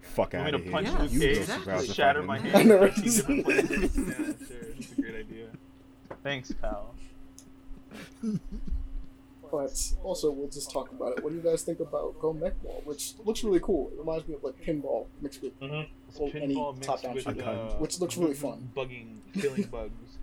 Fuck 0.00 0.32
Want 0.32 0.34
out 0.34 0.44
me 0.46 0.50
of 0.54 0.56
to 0.58 0.62
here! 0.64 0.72
punch 0.72 0.88
Yeah, 0.88 0.98
Luke 1.02 1.12
You 1.12 1.20
Cage, 1.20 1.36
exactly. 1.38 1.86
shatter 1.88 2.22
my 2.22 2.38
him. 2.38 2.46
I 2.54 2.58
hand 2.58 2.68
know, 2.68 2.76
in 2.76 2.80
right? 2.82 2.94
15 2.94 3.36
different 3.36 3.44
places? 3.44 3.96
yeah, 3.96 4.14
sure. 4.14 4.72
That's 4.74 4.92
a 4.92 5.00
great 5.00 5.14
idea. 5.16 5.46
Thanks, 6.22 6.52
pal. 6.52 6.94
But 9.50 9.92
also, 10.04 10.30
we'll 10.30 10.48
just 10.48 10.70
talk 10.70 10.90
about 10.92 11.18
it. 11.18 11.24
What 11.24 11.30
do 11.30 11.36
you 11.36 11.42
guys 11.42 11.62
think 11.62 11.80
about 11.80 12.18
Go 12.20 12.32
Mech 12.32 12.60
Ball, 12.62 12.82
which 12.84 13.14
looks 13.24 13.42
really 13.42 13.60
cool? 13.60 13.90
It 13.92 13.98
reminds 13.98 14.28
me 14.28 14.34
of 14.34 14.44
like 14.44 14.60
pinball 14.64 15.06
mixed 15.20 15.42
with, 15.42 15.52
hmm 15.60 15.82
It's 16.08 16.18
Well, 16.18 16.30
any 16.34 16.54
mixed 16.54 16.82
top-down 16.84 17.14
with, 17.14 17.24
shooter, 17.24 17.42
uh, 17.44 17.74
which 17.78 17.98
looks 18.00 18.16
really 18.16 18.34
fun. 18.34 18.70
Bugging, 18.76 19.18
killing 19.34 19.64
bugs. 19.64 20.18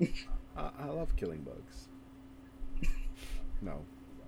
I, 0.56 0.70
I 0.80 0.86
love 0.86 1.14
killing 1.16 1.42
bugs. 1.42 1.88
No, 3.62 3.80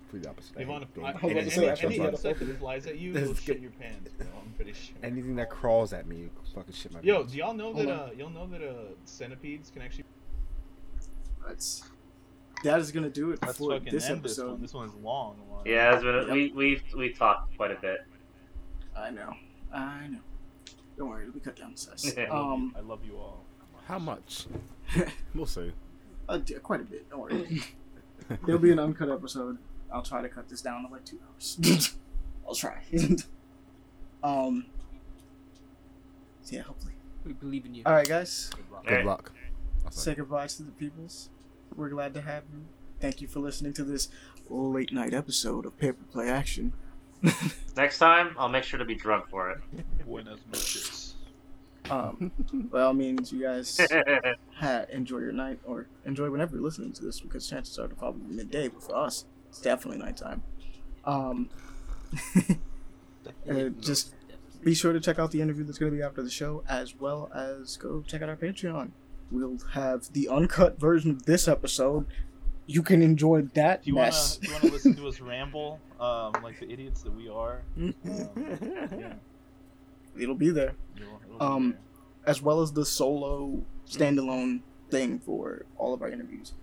please 0.09 0.25
opposite. 0.25 0.57
I 0.57 0.61
Yvonne, 0.61 0.79
hate 0.81 0.87
if 0.87 0.93
doing 0.95 1.05
I, 1.05 1.09
I 1.09 1.13
was 1.13 1.23
any, 1.23 1.49
say, 1.49 1.69
any, 1.69 1.95
any 1.99 2.07
insect 2.07 2.39
that 2.39 2.59
flies 2.59 2.87
at 2.87 2.97
you, 2.97 3.13
you'll 3.13 3.35
shit 3.35 3.59
your 3.59 3.71
pants, 3.71 4.11
bro. 4.17 4.27
I'm 4.41 4.51
pretty 4.53 4.73
sure. 4.73 4.95
Anything 5.03 5.35
that 5.35 5.49
crawls 5.49 5.93
at 5.93 6.07
me, 6.07 6.17
you 6.17 6.29
fucking 6.55 6.73
shit 6.73 6.91
my 6.93 7.01
Yo, 7.01 7.17
pants. 7.17 7.33
do 7.33 7.37
y'all 7.39 7.53
know 7.53 7.73
Hold 7.73 7.87
that 7.87 7.93
uh, 7.93 8.09
y'all 8.17 8.29
know 8.29 8.47
that 8.47 8.61
uh, 8.67 8.73
centipedes 9.05 9.69
can 9.69 9.81
actually? 9.83 10.05
That's 11.47 11.83
that 12.63 12.79
is 12.79 12.91
gonna 12.91 13.09
do 13.09 13.31
it 13.31 13.39
Let's 13.41 13.57
for 13.57 13.79
this 13.79 14.09
end 14.09 14.23
this 14.23 14.37
episode. 14.37 14.51
one. 14.51 14.61
This 14.61 14.73
one's 14.73 14.93
long. 14.95 15.37
long. 15.49 15.61
Yeah, 15.65 15.93
it's 15.95 16.03
been, 16.03 16.31
we 16.31 16.51
we 16.53 16.81
we 16.95 17.13
talked 17.13 17.55
quite 17.57 17.71
a 17.71 17.79
bit. 17.79 17.99
I 18.95 19.11
know, 19.11 19.33
I 19.73 20.07
know. 20.07 20.19
Don't 20.97 21.09
worry, 21.09 21.29
we 21.29 21.39
cut 21.39 21.55
down 21.55 21.73
the 21.73 21.77
size. 21.77 22.17
I 22.17 22.21
love, 22.33 22.53
um, 22.53 22.73
you. 22.75 22.81
I 22.81 22.85
love 22.85 22.99
you 23.05 23.17
all. 23.17 23.45
How 23.87 23.99
much? 23.99 24.47
We'll 25.35 25.45
see. 25.45 25.71
uh, 26.27 26.39
quite 26.63 26.81
a 26.81 26.83
bit. 26.83 27.09
Don't 27.09 27.19
worry. 27.19 27.61
There'll 28.45 28.59
be 28.59 28.71
an 28.71 28.79
uncut 28.79 29.09
episode. 29.09 29.57
I'll 29.93 30.01
try 30.01 30.21
to 30.21 30.29
cut 30.29 30.49
this 30.49 30.61
down 30.61 30.83
to 30.85 30.91
like 30.91 31.05
two 31.05 31.19
hours. 31.27 31.93
I'll 32.47 32.55
try. 32.55 32.81
um. 34.23 34.65
yeah, 36.49 36.61
hopefully. 36.61 36.93
we 37.25 37.33
believe 37.33 37.65
in 37.65 37.75
you. 37.75 37.83
All 37.85 37.93
right, 37.93 38.07
guys. 38.07 38.49
Good 38.55 38.71
luck. 38.71 38.87
Good 38.87 39.05
luck. 39.05 39.31
say 39.91 40.15
goodbye 40.15 40.47
to 40.47 40.63
the 40.63 40.71
peoples. 40.71 41.29
We're 41.77 41.89
glad 41.89 42.15
to 42.15 42.21
have 42.21 42.43
you. 42.51 42.65
Thank 42.99 43.21
you 43.21 43.27
for 43.27 43.39
listening 43.39 43.71
to 43.73 43.83
this 43.83 44.09
late 44.49 44.91
night 44.91 45.13
episode 45.13 45.63
of 45.63 45.77
Paper 45.77 46.03
Play 46.11 46.27
Action. 46.27 46.73
Next 47.77 47.99
time, 47.99 48.35
I'll 48.35 48.49
make 48.49 48.63
sure 48.63 48.79
to 48.79 48.85
be 48.85 48.95
drunk 48.95 49.29
for 49.29 49.51
it. 49.51 49.59
Buenas 50.03 50.39
noches. 50.51 51.13
Um, 51.91 52.31
by 52.71 52.81
all 52.81 52.95
means, 52.95 53.31
you 53.31 53.43
guys 53.43 53.79
ha- 54.55 54.85
enjoy 54.91 55.19
your 55.19 55.31
night 55.31 55.59
or 55.65 55.87
enjoy 56.03 56.31
whenever 56.31 56.55
you're 56.55 56.65
listening 56.65 56.93
to 56.93 57.05
this 57.05 57.19
because 57.19 57.47
chances 57.47 57.77
are 57.77 57.85
it'll 57.85 57.95
probably 57.95 58.23
be 58.23 58.35
midday, 58.37 58.69
but 58.69 58.81
for 58.81 58.95
us, 58.95 59.25
it's 59.47 59.61
definitely 59.61 60.03
nighttime. 60.03 60.41
Um, 61.05 61.47
uh, 63.49 63.69
just 63.79 64.15
be 64.63 64.73
sure 64.73 64.93
to 64.93 64.99
check 64.99 65.19
out 65.19 65.29
the 65.29 65.41
interview 65.43 65.63
that's 65.63 65.77
going 65.77 65.91
to 65.91 65.95
be 65.95 66.01
after 66.01 66.23
the 66.23 66.31
show, 66.31 66.63
as 66.67 66.99
well 66.99 67.29
as 67.35 67.77
go 67.77 68.01
check 68.01 68.23
out 68.23 68.29
our 68.29 68.35
Patreon. 68.35 68.89
We'll 69.31 69.57
have 69.73 70.11
the 70.13 70.29
uncut 70.29 70.79
version 70.79 71.11
of 71.11 71.25
this 71.25 71.47
episode. 71.47 72.05
You 72.65 72.81
can 72.83 73.01
enjoy 73.01 73.43
that 73.53 73.83
Do 73.83 73.89
you 73.89 73.95
wanna 73.95 74.07
mess. 74.07 74.37
do 74.37 74.47
you 74.47 74.53
wanna 74.53 74.65
listen 74.71 74.95
to 74.95 75.07
us 75.07 75.19
ramble, 75.21 75.79
um, 75.99 76.33
like 76.43 76.59
the 76.59 76.69
idiots 76.71 77.01
that 77.03 77.13
we 77.15 77.29
are? 77.29 77.61
Um, 77.77 77.93
yeah, 78.05 79.13
It'll 80.17 80.35
be 80.35 80.49
there. 80.49 80.73
it'll- 80.95 81.07
it'll 81.25 81.37
be 81.37 81.45
Um, 81.45 81.69
there. 81.71 81.79
as 82.25 82.41
well 82.41 82.61
as 82.61 82.71
the 82.73 82.85
solo 82.85 83.63
standalone 83.87 84.61
thing 84.89 85.19
for 85.19 85.65
all 85.77 85.93
of 85.93 86.01
our 86.01 86.09
interviews. 86.09 86.53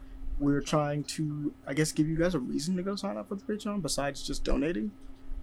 We're 0.40 0.60
trying 0.62 1.04
to, 1.04 1.54
I 1.66 1.74
guess, 1.74 1.92
give 1.92 2.08
you 2.08 2.16
guys 2.16 2.34
a 2.34 2.38
reason 2.40 2.76
to 2.76 2.82
go 2.82 2.96
sign 2.96 3.16
up 3.16 3.28
for 3.28 3.36
the 3.36 3.44
Patreon 3.44 3.80
besides 3.82 4.26
just 4.26 4.42
donating, 4.44 4.90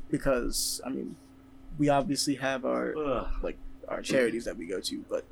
because 0.09 0.81
I 0.85 0.89
mean, 0.89 1.15
we 1.77 1.89
obviously 1.89 2.35
have 2.35 2.65
our 2.65 2.95
Ugh. 2.97 3.27
like 3.41 3.57
our 3.87 4.01
charities 4.01 4.45
that 4.45 4.57
we 4.57 4.65
go 4.65 4.79
to, 4.81 5.05
but 5.09 5.25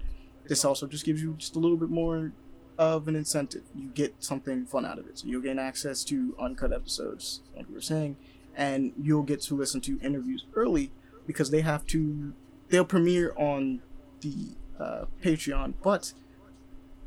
this 0.50 0.66
also 0.66 0.88
just 0.88 1.06
gives 1.06 1.22
you 1.22 1.36
just 1.38 1.56
a 1.56 1.60
little 1.60 1.78
bit 1.78 1.90
more 1.90 2.34
of 2.78 3.08
an 3.08 3.16
incentive. 3.16 3.64
You 3.76 3.90
get 3.90 4.16
something 4.20 4.66
fun 4.66 4.86
out 4.86 4.98
of 5.00 5.08
it, 5.08 5.20
so 5.20 5.28
you'll 5.28 5.44
gain 5.44 5.60
access 5.60 6.04
to 6.06 6.36
uncut 6.40 6.74
episodes, 6.74 7.42
like 7.56 7.68
we 7.70 7.76
were 7.76 7.82
saying, 7.82 8.18
and 8.56 8.92
you'll 9.00 9.24
get 9.24 9.42
to 9.44 9.56
listen 9.56 9.80
to 9.82 10.00
interviews 10.02 10.46
early 10.56 10.92
because 11.28 11.52
they 11.52 11.62
have 11.62 11.86
to. 11.88 12.34
They'll 12.70 12.86
premiere 12.86 13.34
on 13.38 13.82
the 14.22 14.56
uh, 14.80 15.06
Patreon, 15.24 15.76
but 15.84 16.14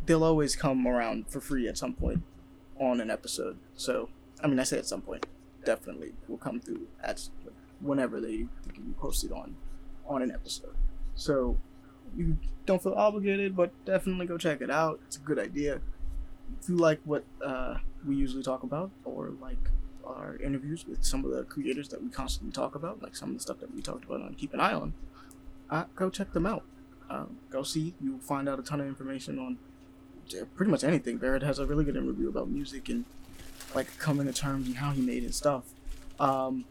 they'll 0.07 0.25
always 0.25 0.57
come 0.57 0.87
around 0.87 1.29
for 1.29 1.41
free 1.41 1.69
at 1.69 1.79
some 1.79 1.95
point 1.95 2.23
on 2.79 3.01
an 3.01 3.11
episode. 3.11 3.59
So, 3.75 4.09
I 4.43 4.47
mean, 4.47 4.59
I 4.59 4.65
say 4.65 4.79
at 4.79 4.87
some 4.87 5.03
point, 5.03 5.27
definitely 5.65 6.13
will 6.29 6.39
come 6.39 6.61
through 6.61 6.87
at 7.03 7.29
whenever 7.81 8.21
they 8.21 8.47
can 8.73 8.85
be 8.85 8.93
posted 8.99 9.33
on 9.33 9.57
on 10.07 10.23
an 10.23 10.31
episode. 10.31 10.75
So, 11.15 11.59
you 12.17 12.39
don't 12.67 12.83
feel 12.83 12.95
obligated, 12.95 13.57
but 13.57 13.73
definitely 13.85 14.27
go 14.27 14.39
check 14.39 14.61
it 14.61 14.71
out. 14.71 15.01
It's 15.07 15.17
a 15.17 15.21
good 15.21 15.39
idea. 15.39 15.81
If 16.61 16.69
you 16.69 16.77
like 16.77 17.01
what 17.05 17.25
uh, 17.45 17.77
we 18.07 18.17
usually 18.17 18.43
talk 18.43 18.63
about, 18.63 18.91
or 19.05 19.31
like 19.41 19.59
our 20.05 20.37
interviews 20.37 20.87
with 20.87 21.05
some 21.05 21.25
of 21.25 21.31
the 21.31 21.45
creators 21.45 21.89
that 21.89 22.03
we 22.03 22.11
constantly 22.11 22.53
talk 22.53 22.75
about, 22.75 23.03
like 23.03 23.17
some 23.17 23.31
of 23.31 23.37
the 23.37 23.41
stuff 23.41 23.61
that 23.61 23.75
we 23.75 23.81
talked 23.81 24.05
about 24.05 24.21
on 24.21 24.35
Keep 24.35 24.55
an 24.55 24.61
Eye 24.61 24.75
on, 24.75 24.93
uh, 25.71 25.85
go 25.97 26.11
check 26.11 26.33
them 26.33 26.47
out. 26.47 26.65
Uh, 27.09 27.25
go 27.51 27.63
see. 27.63 27.95
You'll 28.01 28.19
find 28.19 28.49
out 28.49 28.59
a 28.59 28.63
ton 28.63 28.81
of 28.81 28.87
information 28.87 29.39
on 29.39 29.59
pretty 30.55 30.71
much 30.71 30.85
anything. 30.85 31.17
Barret 31.19 31.43
has 31.43 31.59
a 31.59 31.67
really 31.67 31.85
good 31.85 31.97
interview 31.97 32.29
about 32.29 32.49
music 32.49 32.89
and 32.89 33.05
like 33.75 33.99
coming 33.99 34.27
to 34.27 34.33
terms 34.33 34.67
and 34.67 34.77
how 34.77 34.93
he 34.93 35.01
made 35.01 35.23
his 35.23 35.37
stuff. 35.37 35.65
Um, 36.21 36.65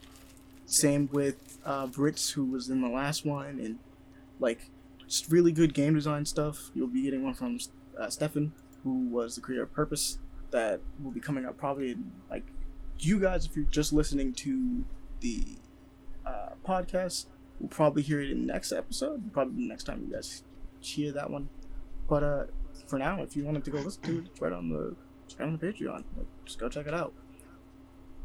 same 0.66 1.10
with 1.12 1.60
uh, 1.66 1.88
Brits, 1.88 2.32
who 2.32 2.46
was 2.46 2.70
in 2.70 2.82
the 2.82 2.88
last 2.88 3.26
one, 3.26 3.60
and 3.60 3.80
like 4.40 4.70
really 5.30 5.52
good 5.52 5.74
game 5.74 5.94
design 5.94 6.26
stuff. 6.26 6.72
You'll 6.74 6.88
be 6.88 7.04
getting 7.04 7.24
one 7.24 7.34
from 7.34 7.60
uh, 8.00 8.10
Stefan, 8.10 8.54
who 8.84 9.08
was 9.08 9.36
the 9.36 9.42
creator 9.42 9.64
of 9.64 9.74
Purpose, 9.74 10.20
that 10.52 10.82
will 11.04 11.12
be 11.12 11.20
coming 11.20 11.46
out 11.46 11.58
probably 11.58 11.92
in 11.92 12.12
like 12.30 12.44
you 13.00 13.20
guys, 13.20 13.46
if 13.46 13.56
you're 13.56 13.66
just 13.66 13.94
listening 13.94 14.34
to 14.34 14.84
the 15.22 15.44
uh, 16.26 16.50
podcast, 16.66 17.26
will 17.60 17.68
probably 17.68 18.04
hear 18.04 18.22
it 18.22 18.30
in 18.30 18.46
the 18.46 18.54
next 18.54 18.72
episode. 18.72 19.34
Probably 19.34 19.56
the 19.56 19.70
next 19.70 19.86
time 19.86 20.06
you 20.08 20.14
guys 20.14 20.44
hear 20.80 21.12
that 21.12 21.30
one. 21.30 21.50
But 22.08 22.24
uh, 22.24 22.44
for 22.88 23.00
now, 23.00 23.22
if 23.22 23.36
you 23.36 23.44
wanted 23.44 23.64
to 23.66 23.72
go 23.72 23.80
listen 23.80 24.04
to 24.04 24.18
it, 24.20 24.26
it's 24.32 24.42
right 24.42 24.54
on 24.54 24.70
the 24.70 24.96
it's 25.26 25.40
right 25.40 25.48
on 25.48 25.58
the 25.58 25.66
Patreon. 25.66 26.04
Like, 26.18 26.28
just 26.46 26.60
go 26.60 26.70
check 26.70 26.88
it 26.88 26.94
out. 26.94 27.14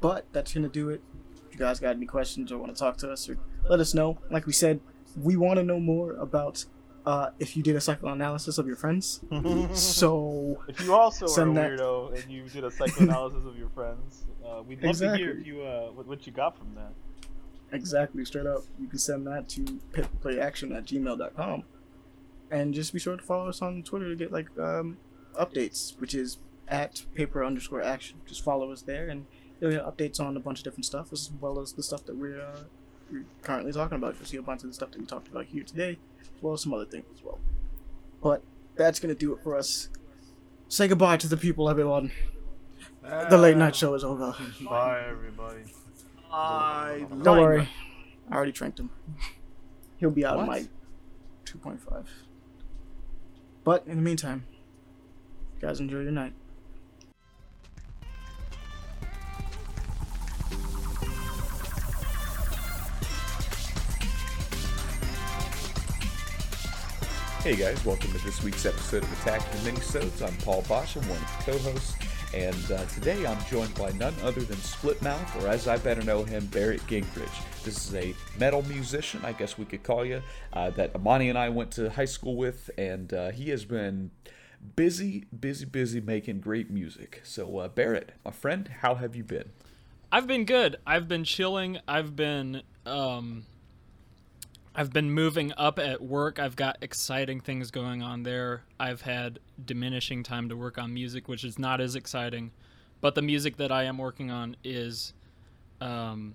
But 0.00 0.26
that's 0.32 0.52
gonna 0.52 0.68
do 0.68 0.90
it. 0.90 1.00
If 1.48 1.54
you 1.54 1.58
guys 1.58 1.80
got 1.80 1.96
any 1.96 2.06
questions 2.06 2.52
or 2.52 2.58
want 2.58 2.74
to 2.74 2.78
talk 2.78 2.96
to 2.98 3.10
us, 3.10 3.28
or 3.28 3.38
let 3.68 3.80
us 3.80 3.94
know. 3.94 4.18
Like 4.30 4.46
we 4.46 4.52
said, 4.52 4.80
we 5.16 5.36
want 5.36 5.58
to 5.58 5.62
know 5.62 5.80
more 5.80 6.12
about 6.12 6.66
uh, 7.06 7.30
if 7.38 7.56
you 7.56 7.62
did 7.62 7.76
a 7.76 7.80
psychoanalysis 7.80 8.58
of 8.58 8.66
your 8.66 8.76
friends. 8.76 9.20
so 9.72 10.62
If 10.68 10.80
you 10.80 10.92
also 10.94 11.24
are 11.26 11.28
a 11.28 11.30
Send 11.30 11.56
that- 11.56 11.80
and 11.80 12.30
you 12.30 12.48
did 12.48 12.64
a 12.64 12.70
psychoanalysis 12.70 13.44
of 13.46 13.56
your 13.56 13.68
friends, 13.70 14.26
uh, 14.44 14.62
we'd 14.66 14.82
love 14.82 14.96
to 14.98 15.16
hear 15.16 15.30
Exactly. 15.30 15.40
if 15.40 15.46
you 15.46 15.62
uh, 15.62 15.86
what, 15.92 16.06
what 16.06 16.26
you 16.26 16.32
got 16.32 16.56
from 16.58 16.74
that. 16.74 16.92
Exactly, 17.72 18.24
straight 18.24 18.46
up. 18.46 18.62
You 18.80 18.86
can 18.88 18.98
send 18.98 19.26
that 19.26 19.48
to 19.50 19.62
paperplayaction 19.92 20.76
at 20.76 20.84
gmail.com. 20.84 21.64
And 22.50 22.72
just 22.74 22.92
be 22.92 22.98
sure 23.00 23.16
to 23.16 23.22
follow 23.22 23.48
us 23.48 23.60
on 23.60 23.82
Twitter 23.82 24.08
to 24.08 24.14
get 24.16 24.30
like 24.32 24.46
um, 24.58 24.98
updates, 25.40 25.98
which 26.00 26.14
is 26.14 26.38
at 26.68 27.04
paper 27.14 27.44
underscore 27.44 27.82
action. 27.82 28.18
Just 28.26 28.42
follow 28.44 28.70
us 28.70 28.82
there 28.82 29.08
and 29.08 29.26
you'll 29.60 29.72
get 29.72 29.84
updates 29.84 30.20
on 30.20 30.36
a 30.36 30.40
bunch 30.40 30.58
of 30.58 30.64
different 30.64 30.84
stuff 30.84 31.12
as 31.12 31.30
well 31.40 31.58
as 31.60 31.72
the 31.72 31.82
stuff 31.82 32.04
that 32.06 32.16
we're, 32.16 32.40
uh, 32.40 32.60
we're 33.10 33.24
currently 33.42 33.72
talking 33.72 33.96
about. 33.96 34.14
You'll 34.16 34.24
see 34.26 34.36
a 34.36 34.42
bunch 34.42 34.62
of 34.62 34.68
the 34.68 34.74
stuff 34.74 34.90
that 34.92 35.00
we 35.00 35.06
talked 35.06 35.28
about 35.28 35.46
here 35.46 35.62
today, 35.62 35.98
as 36.20 36.28
well 36.42 36.54
as 36.54 36.62
some 36.62 36.74
other 36.74 36.84
things 36.84 37.04
as 37.14 37.22
well. 37.24 37.38
But 38.22 38.42
that's 38.76 38.98
going 39.00 39.14
to 39.14 39.18
do 39.18 39.32
it 39.32 39.42
for 39.42 39.56
us. 39.56 39.88
Say 40.68 40.88
goodbye 40.88 41.16
to 41.18 41.28
the 41.28 41.36
people, 41.36 41.68
everyone. 41.70 42.10
The 43.02 43.38
late 43.38 43.56
night 43.56 43.76
show 43.76 43.94
is 43.94 44.02
over. 44.02 44.34
Bye, 44.68 45.04
everybody. 45.08 45.60
I 46.32 47.06
Don't 47.22 47.38
worry. 47.40 47.68
I 48.30 48.34
already 48.34 48.50
tranked 48.52 48.80
him. 48.80 48.90
He'll 49.98 50.10
be 50.10 50.24
out 50.24 50.34
of 50.40 50.46
What? 50.46 50.62
my 50.62 50.68
2.5. 51.44 52.06
But 53.62 53.86
in 53.86 53.96
the 53.96 54.02
meantime, 54.02 54.44
you 55.54 55.68
guys 55.68 55.78
enjoy 55.80 56.00
your 56.00 56.10
night. 56.12 56.32
Hey 67.46 67.54
guys, 67.54 67.84
welcome 67.84 68.10
to 68.10 68.18
this 68.24 68.42
week's 68.42 68.66
episode 68.66 69.04
of 69.04 69.12
Attack 69.20 69.40
the 69.52 69.58
Minisodes. 69.58 70.20
I'm 70.20 70.36
Paul 70.38 70.62
Bosch, 70.62 70.96
I'm 70.96 71.08
one 71.08 71.16
of 71.16 71.46
the 71.46 71.52
co-hosts, 71.52 71.94
and 72.34 72.72
uh, 72.72 72.84
today 72.86 73.24
I'm 73.24 73.38
joined 73.44 73.72
by 73.76 73.92
none 73.92 74.14
other 74.24 74.40
than 74.40 74.56
Splitmouth, 74.56 75.40
or 75.40 75.46
as 75.46 75.68
I 75.68 75.76
better 75.76 76.02
know 76.02 76.24
him, 76.24 76.44
Barret 76.46 76.80
Gingrich. 76.88 77.62
This 77.62 77.86
is 77.86 77.94
a 77.94 78.16
metal 78.36 78.62
musician, 78.62 79.20
I 79.22 79.30
guess 79.30 79.56
we 79.56 79.64
could 79.64 79.84
call 79.84 80.04
you, 80.04 80.22
uh, 80.54 80.70
that 80.70 80.92
Amani 80.96 81.28
and 81.28 81.38
I 81.38 81.50
went 81.50 81.70
to 81.74 81.88
high 81.88 82.06
school 82.06 82.34
with, 82.34 82.68
and 82.76 83.14
uh, 83.14 83.30
he 83.30 83.50
has 83.50 83.64
been 83.64 84.10
busy, 84.74 85.26
busy, 85.26 85.66
busy 85.66 86.00
making 86.00 86.40
great 86.40 86.68
music. 86.68 87.20
So 87.22 87.58
uh, 87.58 87.68
Barret, 87.68 88.10
my 88.24 88.32
friend, 88.32 88.68
how 88.80 88.96
have 88.96 89.14
you 89.14 89.22
been? 89.22 89.50
I've 90.10 90.26
been 90.26 90.46
good. 90.46 90.78
I've 90.84 91.06
been 91.06 91.22
chilling. 91.22 91.78
I've 91.86 92.16
been 92.16 92.62
um 92.84 93.44
I've 94.78 94.92
been 94.92 95.10
moving 95.10 95.54
up 95.56 95.78
at 95.78 96.02
work. 96.02 96.38
I've 96.38 96.54
got 96.54 96.76
exciting 96.82 97.40
things 97.40 97.70
going 97.70 98.02
on 98.02 98.24
there. 98.24 98.64
I've 98.78 99.00
had 99.00 99.38
diminishing 99.64 100.22
time 100.22 100.50
to 100.50 100.56
work 100.56 100.76
on 100.76 100.92
music, 100.92 101.28
which 101.28 101.44
is 101.44 101.58
not 101.58 101.80
as 101.80 101.96
exciting. 101.96 102.52
But 103.00 103.14
the 103.14 103.22
music 103.22 103.56
that 103.56 103.72
I 103.72 103.84
am 103.84 103.96
working 103.96 104.30
on 104.30 104.56
is 104.62 105.14
um 105.80 106.34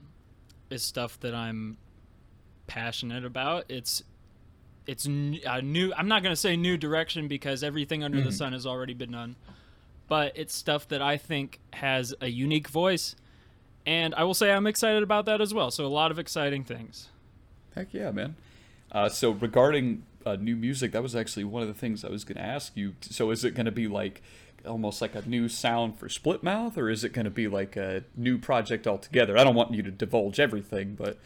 is 0.71 0.81
stuff 0.81 1.19
that 1.19 1.35
I'm 1.35 1.77
passionate 2.65 3.25
about. 3.25 3.65
It's 3.69 4.01
it's 4.87 5.05
a 5.05 5.61
new 5.61 5.93
I'm 5.95 6.07
not 6.07 6.23
going 6.23 6.33
to 6.33 6.39
say 6.39 6.57
new 6.57 6.77
direction 6.77 7.27
because 7.27 7.63
everything 7.63 8.03
under 8.03 8.21
the 8.21 8.31
sun 8.31 8.53
has 8.53 8.65
already 8.65 8.95
been 8.95 9.11
done. 9.11 9.35
But 10.07 10.33
it's 10.35 10.55
stuff 10.55 10.87
that 10.87 11.01
I 11.01 11.17
think 11.17 11.59
has 11.73 12.15
a 12.21 12.27
unique 12.27 12.69
voice 12.69 13.15
and 13.85 14.15
I 14.15 14.23
will 14.23 14.33
say 14.33 14.51
I'm 14.51 14.65
excited 14.67 15.03
about 15.03 15.25
that 15.25 15.41
as 15.41 15.53
well. 15.53 15.69
So 15.69 15.85
a 15.85 15.87
lot 15.87 16.09
of 16.09 16.17
exciting 16.17 16.63
things. 16.63 17.09
Heck 17.75 17.93
yeah, 17.93 18.11
man. 18.11 18.35
Uh, 18.91 19.07
so 19.09 19.31
regarding 19.31 20.03
uh, 20.25 20.35
new 20.35 20.55
music, 20.55 20.91
that 20.91 21.01
was 21.01 21.15
actually 21.15 21.45
one 21.45 21.61
of 21.61 21.67
the 21.67 21.73
things 21.73 22.03
I 22.03 22.09
was 22.09 22.23
going 22.23 22.37
to 22.37 22.43
ask 22.43 22.75
you. 22.75 22.95
So 23.01 23.31
is 23.31 23.43
it 23.45 23.55
going 23.55 23.65
to 23.65 23.71
be 23.71 23.87
like 23.87 24.21
almost 24.67 25.01
like 25.01 25.15
a 25.15 25.21
new 25.27 25.47
sound 25.49 25.97
for 25.97 26.07
Splitmouth, 26.07 26.77
or 26.77 26.89
is 26.89 27.03
it 27.03 27.13
going 27.13 27.25
to 27.25 27.31
be 27.31 27.47
like 27.47 27.75
a 27.77 28.03
new 28.15 28.37
project 28.37 28.85
altogether? 28.87 29.37
I 29.37 29.43
don't 29.43 29.55
want 29.55 29.73
you 29.73 29.81
to 29.83 29.91
divulge 29.91 30.39
everything, 30.39 30.95
but 30.95 31.17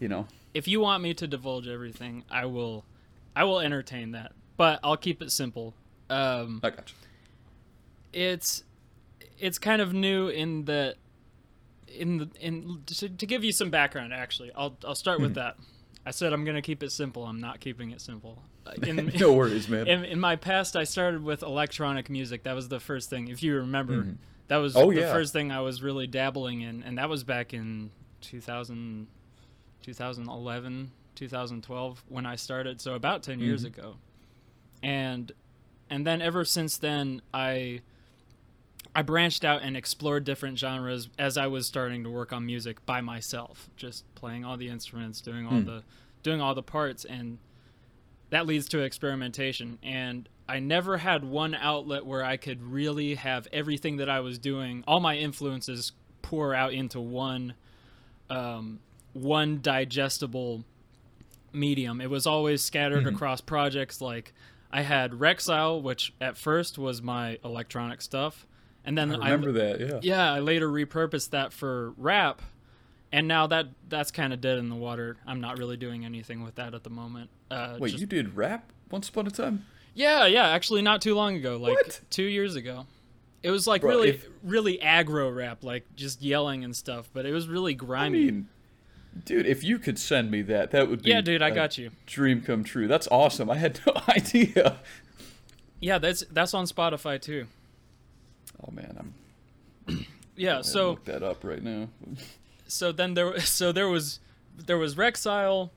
you 0.00 0.08
know, 0.08 0.26
If 0.54 0.68
you 0.68 0.80
want 0.80 1.02
me 1.02 1.12
to 1.14 1.26
divulge 1.26 1.66
everything, 1.68 2.24
I 2.30 2.46
will 2.46 2.84
I 3.34 3.44
will 3.44 3.60
entertain 3.60 4.12
that. 4.12 4.32
But 4.56 4.80
I'll 4.82 4.96
keep 4.96 5.20
it 5.22 5.32
simple. 5.32 5.74
Um 6.08 6.60
I 6.62 6.70
got 6.70 6.90
you. 6.90 8.20
it's 8.20 8.62
it's 9.38 9.58
kind 9.58 9.82
of 9.82 9.92
new 9.92 10.28
in 10.28 10.64
that 10.66 10.96
in 11.88 12.18
the 12.18 12.30
in 12.40 12.82
to, 12.86 13.08
to 13.08 13.26
give 13.26 13.42
you 13.44 13.52
some 13.52 13.70
background 13.70 14.12
actually. 14.14 14.50
I'll 14.54 14.76
I'll 14.86 14.94
start 14.94 15.20
with 15.20 15.34
that. 15.34 15.56
I 16.08 16.10
said 16.10 16.32
I'm 16.32 16.46
gonna 16.46 16.62
keep 16.62 16.82
it 16.82 16.90
simple. 16.90 17.26
I'm 17.26 17.38
not 17.38 17.60
keeping 17.60 17.90
it 17.90 18.00
simple. 18.00 18.42
In, 18.82 19.12
no 19.20 19.34
worries, 19.34 19.68
man. 19.68 19.86
in, 19.86 20.06
in 20.06 20.18
my 20.18 20.36
past, 20.36 20.74
I 20.74 20.84
started 20.84 21.22
with 21.22 21.42
electronic 21.42 22.08
music. 22.08 22.44
That 22.44 22.54
was 22.54 22.68
the 22.68 22.80
first 22.80 23.10
thing. 23.10 23.28
If 23.28 23.42
you 23.42 23.56
remember, 23.56 23.98
mm-hmm. 23.98 24.12
that 24.46 24.56
was 24.56 24.74
Oh, 24.74 24.90
the 24.90 25.00
yeah. 25.00 25.12
first 25.12 25.34
thing 25.34 25.52
I 25.52 25.60
was 25.60 25.82
really 25.82 26.06
dabbling 26.06 26.62
in, 26.62 26.82
and 26.82 26.96
that 26.96 27.10
was 27.10 27.24
back 27.24 27.52
in 27.52 27.90
2000, 28.22 29.06
2011, 29.82 30.92
2012 31.14 32.04
when 32.08 32.24
I 32.24 32.36
started. 32.36 32.80
So 32.80 32.94
about 32.94 33.22
10 33.22 33.40
years 33.40 33.66
mm-hmm. 33.66 33.78
ago, 33.78 33.96
and 34.82 35.30
and 35.90 36.06
then 36.06 36.22
ever 36.22 36.42
since 36.46 36.78
then, 36.78 37.20
I 37.34 37.82
I 38.98 39.02
branched 39.02 39.44
out 39.44 39.62
and 39.62 39.76
explored 39.76 40.24
different 40.24 40.58
genres 40.58 41.08
as 41.20 41.38
I 41.38 41.46
was 41.46 41.68
starting 41.68 42.02
to 42.02 42.10
work 42.10 42.32
on 42.32 42.44
music 42.44 42.84
by 42.84 43.00
myself, 43.00 43.70
just 43.76 44.12
playing 44.16 44.44
all 44.44 44.56
the 44.56 44.68
instruments, 44.68 45.20
doing 45.20 45.46
all 45.46 45.60
the 45.60 45.84
doing 46.24 46.40
all 46.40 46.52
the 46.52 46.64
parts 46.64 47.04
and 47.04 47.38
that 48.30 48.44
leads 48.44 48.66
to 48.70 48.80
experimentation. 48.80 49.78
And 49.84 50.28
I 50.48 50.58
never 50.58 50.96
had 50.96 51.22
one 51.22 51.54
outlet 51.54 52.06
where 52.06 52.24
I 52.24 52.38
could 52.38 52.60
really 52.60 53.14
have 53.14 53.46
everything 53.52 53.98
that 53.98 54.10
I 54.10 54.18
was 54.18 54.36
doing, 54.36 54.82
all 54.88 54.98
my 54.98 55.16
influences 55.16 55.92
pour 56.20 56.52
out 56.52 56.72
into 56.72 56.98
one 56.98 57.54
um, 58.28 58.80
one 59.12 59.60
digestible 59.62 60.64
medium. 61.52 62.00
It 62.00 62.10
was 62.10 62.26
always 62.26 62.62
scattered 62.62 63.06
across 63.06 63.40
projects. 63.40 64.00
Like 64.00 64.34
I 64.72 64.82
had 64.82 65.12
Rexile, 65.12 65.80
which 65.80 66.12
at 66.20 66.36
first 66.36 66.78
was 66.78 67.00
my 67.00 67.38
electronic 67.44 68.02
stuff, 68.02 68.44
and 68.88 68.96
then 68.96 69.14
I 69.14 69.30
remember 69.30 69.52
that. 69.52 69.80
Yeah. 69.80 70.00
yeah, 70.02 70.32
I 70.32 70.38
later 70.40 70.68
repurposed 70.68 71.30
that 71.30 71.52
for 71.52 71.92
rap, 71.96 72.40
and 73.12 73.28
now 73.28 73.46
that 73.48 73.66
that's 73.88 74.10
kind 74.10 74.32
of 74.32 74.40
dead 74.40 74.58
in 74.58 74.68
the 74.70 74.74
water. 74.76 75.16
I'm 75.26 75.40
not 75.40 75.58
really 75.58 75.76
doing 75.76 76.04
anything 76.04 76.42
with 76.42 76.54
that 76.56 76.74
at 76.74 76.82
the 76.84 76.90
moment. 76.90 77.30
Uh, 77.50 77.76
Wait, 77.78 77.90
just- 77.90 78.00
you 78.00 78.06
did 78.06 78.36
rap 78.36 78.70
once 78.90 79.08
upon 79.08 79.26
a 79.26 79.30
time? 79.30 79.64
yeah, 79.94 80.26
yeah, 80.26 80.48
actually, 80.48 80.80
not 80.82 81.02
too 81.02 81.14
long 81.14 81.36
ago, 81.36 81.56
like 81.56 81.74
What? 81.74 82.00
two 82.10 82.24
years 82.24 82.54
ago. 82.54 82.86
It 83.42 83.50
was 83.50 83.66
like 83.66 83.82
Bro, 83.82 83.90
really, 83.90 84.08
if- 84.10 84.26
really 84.42 84.78
aggro 84.78 85.34
rap, 85.34 85.62
like 85.62 85.84
just 85.94 86.22
yelling 86.22 86.64
and 86.64 86.74
stuff. 86.74 87.08
But 87.12 87.24
it 87.26 87.32
was 87.32 87.46
really 87.48 87.72
I 87.72 87.76
grimy. 87.76 88.24
mean, 88.24 88.48
dude, 89.24 89.46
if 89.46 89.62
you 89.62 89.78
could 89.78 89.98
send 89.98 90.30
me 90.30 90.42
that, 90.42 90.70
that 90.72 90.88
would 90.88 91.02
be 91.02 91.10
yeah, 91.10 91.20
dude, 91.20 91.42
I 91.42 91.48
a 91.50 91.54
got 91.54 91.78
you. 91.78 91.90
Dream 92.06 92.40
come 92.42 92.64
true. 92.64 92.88
That's 92.88 93.06
awesome. 93.10 93.48
I 93.50 93.56
had 93.56 93.78
no 93.86 93.92
idea. 94.08 94.78
Yeah, 95.80 95.98
that's 95.98 96.24
that's 96.32 96.52
on 96.54 96.64
Spotify 96.64 97.20
too. 97.20 97.46
Oh 98.66 98.70
man, 98.70 99.12
I'm 99.88 100.06
Yeah, 100.36 100.62
so 100.62 100.90
look 100.90 101.04
that 101.06 101.22
up 101.22 101.42
right 101.44 101.62
now. 101.62 101.88
so 102.68 102.92
then 102.92 103.14
there 103.14 103.38
so 103.40 103.72
there 103.72 103.88
was 103.88 104.20
there 104.56 104.78
was 104.78 104.94
Rexile. 104.94 105.70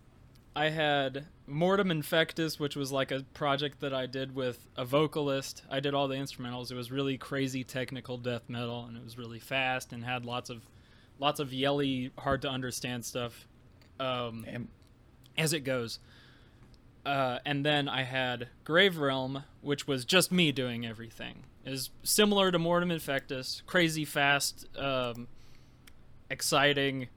I 0.56 0.70
had 0.70 1.26
Mortem 1.48 1.90
Infectus, 1.90 2.60
which 2.60 2.76
was 2.76 2.92
like 2.92 3.12
a 3.12 3.24
project 3.34 3.80
that 3.80 3.94
I 3.94 4.06
did 4.06 4.36
with 4.36 4.68
a 4.76 4.84
vocalist. 4.84 5.64
I 5.70 5.80
did 5.80 5.94
all 5.94 6.08
the 6.08 6.16
instrumentals. 6.16 6.72
It 6.72 6.76
was 6.76 6.92
really 6.92 7.18
crazy 7.18 7.64
technical 7.64 8.18
death 8.18 8.50
metal, 8.50 8.86
and 8.86 8.98
it 8.98 9.04
was 9.04 9.18
really 9.18 9.40
fast 9.40 9.94
and 9.94 10.04
had 10.04 10.26
lots 10.26 10.50
of 10.50 10.62
lots 11.20 11.40
of 11.40 11.54
yelly, 11.54 12.12
hard 12.18 12.42
to 12.42 12.50
understand 12.50 13.06
stuff. 13.06 13.48
Um, 14.00 14.44
Damn. 14.46 14.68
as 15.38 15.54
it 15.54 15.62
goes. 15.62 16.00
Uh, 17.06 17.40
and 17.46 17.66
then 17.66 17.90
I 17.90 18.04
had 18.04 18.50
Grave 18.64 18.98
Realm, 18.98 19.44
which 19.62 19.88
was 19.88 20.06
just 20.06 20.32
me 20.32 20.52
doing 20.52 20.86
everything. 20.86 21.44
Is 21.66 21.90
similar 22.04 22.52
to 22.52 22.60
Mortem 22.60 22.90
Infectus, 22.90 23.66
crazy 23.66 24.06
fast, 24.06 24.66
um, 24.78 25.28
exciting 26.30 27.08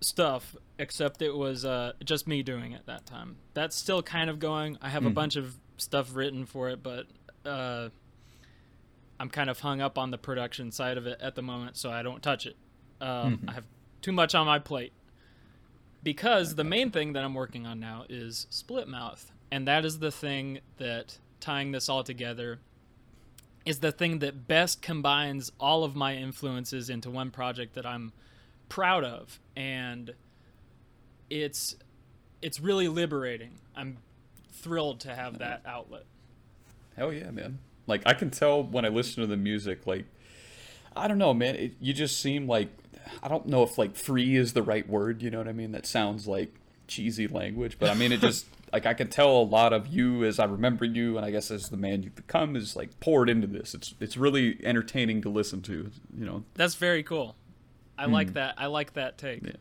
stuff, 0.00 0.56
except 0.78 1.22
it 1.22 1.34
was 1.34 1.64
uh, 1.64 1.92
just 2.04 2.26
me 2.26 2.42
doing 2.42 2.72
it 2.72 2.86
that 2.86 3.06
time. 3.06 3.36
That's 3.54 3.76
still 3.76 4.02
kind 4.02 4.30
of 4.30 4.38
going. 4.38 4.78
I 4.82 4.88
have 4.88 5.04
a 5.04 5.10
bunch 5.10 5.36
of 5.36 5.56
stuff 5.76 6.14
written 6.14 6.44
for 6.44 6.70
it, 6.70 6.82
but 6.82 7.06
uh, 7.44 7.90
I'm 9.20 9.28
kind 9.28 9.50
of 9.50 9.60
hung 9.60 9.80
up 9.80 9.98
on 9.98 10.10
the 10.10 10.18
production 10.18 10.72
side 10.72 10.96
of 10.96 11.06
it 11.06 11.20
at 11.20 11.34
the 11.34 11.42
moment, 11.42 11.76
so 11.76 11.90
I 11.90 12.02
don't 12.02 12.22
touch 12.22 12.46
it. 12.46 12.56
Um, 13.00 13.44
I 13.48 13.52
have 13.52 13.64
too 14.00 14.12
much 14.12 14.34
on 14.34 14.46
my 14.46 14.58
plate 14.58 14.92
because 16.08 16.54
the 16.54 16.64
main 16.64 16.90
thing 16.90 17.12
that 17.12 17.22
I'm 17.22 17.34
working 17.34 17.66
on 17.66 17.80
now 17.80 18.06
is 18.08 18.46
Splitmouth, 18.50 19.26
and 19.50 19.68
that 19.68 19.84
is 19.84 19.98
the 19.98 20.10
thing 20.10 20.60
that 20.78 21.18
tying 21.38 21.70
this 21.72 21.90
all 21.90 22.02
together 22.02 22.60
is 23.66 23.80
the 23.80 23.92
thing 23.92 24.20
that 24.20 24.48
best 24.48 24.80
combines 24.80 25.52
all 25.60 25.84
of 25.84 25.94
my 25.94 26.14
influences 26.14 26.88
into 26.88 27.10
one 27.10 27.30
project 27.30 27.74
that 27.74 27.84
I'm 27.84 28.14
proud 28.70 29.04
of, 29.04 29.38
and 29.54 30.14
it's 31.28 31.76
it's 32.40 32.58
really 32.58 32.88
liberating. 32.88 33.58
I'm 33.76 33.98
thrilled 34.50 35.00
to 35.00 35.14
have 35.14 35.40
that 35.40 35.60
outlet. 35.66 36.04
Hell 36.96 37.12
yeah, 37.12 37.30
man. 37.30 37.58
Like 37.86 38.00
I 38.06 38.14
can 38.14 38.30
tell 38.30 38.62
when 38.62 38.86
I 38.86 38.88
listen 38.88 39.20
to 39.20 39.26
the 39.26 39.36
music, 39.36 39.86
like 39.86 40.06
I 40.96 41.06
don't 41.06 41.18
know, 41.18 41.34
man. 41.34 41.54
It, 41.54 41.72
you 41.82 41.92
just 41.92 42.18
seem 42.18 42.48
like 42.48 42.70
I 43.22 43.28
don't 43.28 43.46
know 43.46 43.62
if 43.62 43.78
like 43.78 43.96
free 43.96 44.36
is 44.36 44.52
the 44.52 44.62
right 44.62 44.88
word. 44.88 45.22
You 45.22 45.30
know 45.30 45.38
what 45.38 45.48
I 45.48 45.52
mean? 45.52 45.72
That 45.72 45.86
sounds 45.86 46.26
like 46.26 46.54
cheesy 46.86 47.28
language, 47.28 47.78
but 47.78 47.90
I 47.90 47.94
mean 47.94 48.12
it 48.12 48.20
just 48.20 48.46
like 48.72 48.86
I 48.86 48.94
can 48.94 49.08
tell 49.08 49.30
a 49.38 49.42
lot 49.42 49.72
of 49.72 49.86
you 49.86 50.24
as 50.24 50.38
I 50.38 50.44
remember 50.44 50.84
you, 50.84 51.16
and 51.16 51.24
I 51.24 51.30
guess 51.30 51.50
as 51.50 51.68
the 51.68 51.76
man 51.76 52.02
you 52.02 52.10
become 52.10 52.56
is 52.56 52.76
like 52.76 52.98
poured 53.00 53.28
into 53.28 53.46
this. 53.46 53.74
It's 53.74 53.94
it's 54.00 54.16
really 54.16 54.58
entertaining 54.62 55.22
to 55.22 55.28
listen 55.28 55.62
to. 55.62 55.90
You 56.16 56.26
know, 56.26 56.44
That's 56.54 56.74
very 56.74 57.02
cool. 57.02 57.36
I 57.96 58.06
like 58.06 58.34
that. 58.34 58.54
I 58.56 58.66
like 58.66 58.92
that 58.94 59.18
take. 59.18 59.44
Yeah. 59.44 59.52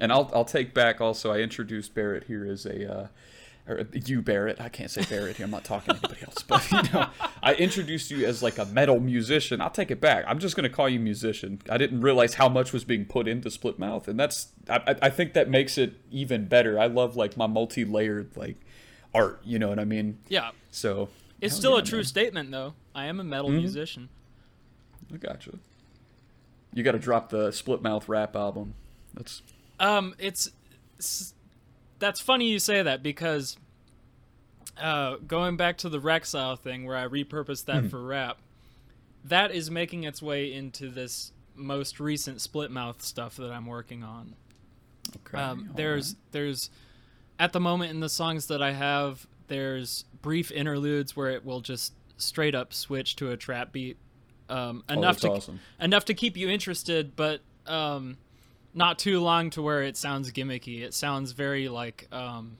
And 0.00 0.12
I'll 0.12 0.30
I'll 0.34 0.44
take 0.44 0.74
back 0.74 1.00
also. 1.00 1.32
I 1.32 1.38
introduced 1.38 1.94
Barret 1.94 2.24
here 2.24 2.44
as 2.44 2.66
a, 2.66 2.92
uh, 2.92 3.06
or 3.68 3.86
you 3.92 4.22
Barret. 4.22 4.60
I 4.60 4.68
can't 4.68 4.90
say 4.90 5.04
Barret 5.04 5.36
here. 5.36 5.44
I'm 5.44 5.50
not 5.50 5.64
talking 5.64 5.94
to 5.94 6.00
anybody 6.00 6.22
else. 6.24 6.42
But 6.42 6.70
you 6.72 6.82
know, 6.92 7.06
I 7.42 7.54
introduced 7.54 8.10
you 8.10 8.24
as 8.26 8.42
like 8.42 8.58
a 8.58 8.64
metal 8.66 8.98
musician. 9.00 9.60
I'll 9.60 9.70
take 9.70 9.90
it 9.90 10.00
back. 10.00 10.24
I'm 10.26 10.38
just 10.38 10.56
gonna 10.56 10.68
call 10.70 10.88
you 10.88 10.98
musician. 11.00 11.60
I 11.68 11.76
didn't 11.78 12.00
realize 12.00 12.34
how 12.34 12.48
much 12.48 12.72
was 12.72 12.84
being 12.84 13.04
put 13.04 13.28
into 13.28 13.48
Splitmouth, 13.50 14.08
and 14.08 14.18
that's 14.18 14.48
I, 14.68 14.96
I- 15.02 15.10
think 15.10 15.34
that 15.34 15.48
makes 15.50 15.76
it 15.78 15.94
even 16.10 16.46
better. 16.46 16.78
I 16.78 16.86
love 16.86 17.16
like 17.16 17.36
my 17.36 17.46
multi-layered 17.46 18.36
like 18.36 18.56
art. 19.14 19.40
You 19.44 19.58
know 19.58 19.68
what 19.68 19.78
I 19.78 19.84
mean? 19.84 20.18
Yeah. 20.28 20.50
So 20.70 21.08
It's 21.40 21.54
still 21.54 21.72
yeah, 21.74 21.78
a 21.80 21.82
true 21.82 21.98
man. 21.98 22.04
statement, 22.04 22.50
though. 22.50 22.74
I 22.94 23.06
am 23.06 23.20
a 23.20 23.24
metal 23.24 23.50
musician. 23.50 24.08
I 25.12 25.16
gotcha. 25.16 25.58
You 26.74 26.82
got 26.82 26.92
to 26.92 26.98
drop 26.98 27.30
the 27.30 27.48
Splitmouth 27.48 28.08
rap 28.08 28.36
album. 28.36 28.74
That's 29.14 29.40
Um, 29.80 30.14
it's, 30.18 30.50
it's 30.98 31.32
that's 31.98 32.20
funny 32.20 32.48
you 32.48 32.58
say 32.58 32.82
that 32.82 33.02
because 33.02 33.56
uh, 34.80 35.16
going 35.26 35.56
back 35.56 35.78
to 35.78 35.88
the 35.88 35.98
Rexile 35.98 36.58
thing 36.58 36.84
where 36.84 36.96
I 36.96 37.06
repurposed 37.06 37.64
that 37.66 37.90
for 37.90 38.02
rap, 38.02 38.38
that 39.24 39.50
is 39.50 39.70
making 39.70 40.04
its 40.04 40.22
way 40.22 40.52
into 40.52 40.88
this 40.88 41.32
most 41.54 41.98
recent 41.98 42.38
Splitmouth 42.38 43.02
stuff 43.02 43.36
that 43.36 43.50
I'm 43.50 43.66
working 43.66 44.04
on. 44.04 44.34
okay. 45.26 45.38
Um, 45.42 45.70
there's 45.74 46.14
there's 46.30 46.70
at 47.38 47.52
the 47.52 47.60
moment 47.60 47.90
in 47.90 48.00
the 48.00 48.08
songs 48.08 48.46
that 48.46 48.62
I 48.62 48.72
have, 48.72 49.26
there's 49.48 50.04
brief 50.22 50.50
interludes 50.52 51.16
where 51.16 51.30
it 51.30 51.44
will 51.44 51.60
just 51.60 51.92
straight 52.16 52.54
up 52.54 52.72
switch 52.72 53.16
to 53.16 53.30
a 53.30 53.36
trap 53.36 53.72
beat. 53.72 53.96
Um, 54.48 54.82
Oh, 54.88 54.94
enough 54.94 55.16
that's 55.16 55.22
to 55.22 55.30
awesome. 55.30 55.60
enough 55.80 56.04
to 56.06 56.14
keep 56.14 56.36
you 56.36 56.48
interested, 56.48 57.14
but 57.16 57.40
um, 57.66 58.16
not 58.74 58.98
too 58.98 59.20
long 59.20 59.50
to 59.50 59.62
where 59.62 59.82
it 59.82 59.96
sounds 59.96 60.30
gimmicky. 60.32 60.82
It 60.82 60.94
sounds 60.94 61.32
very 61.32 61.68
like 61.68 62.06
um, 62.12 62.58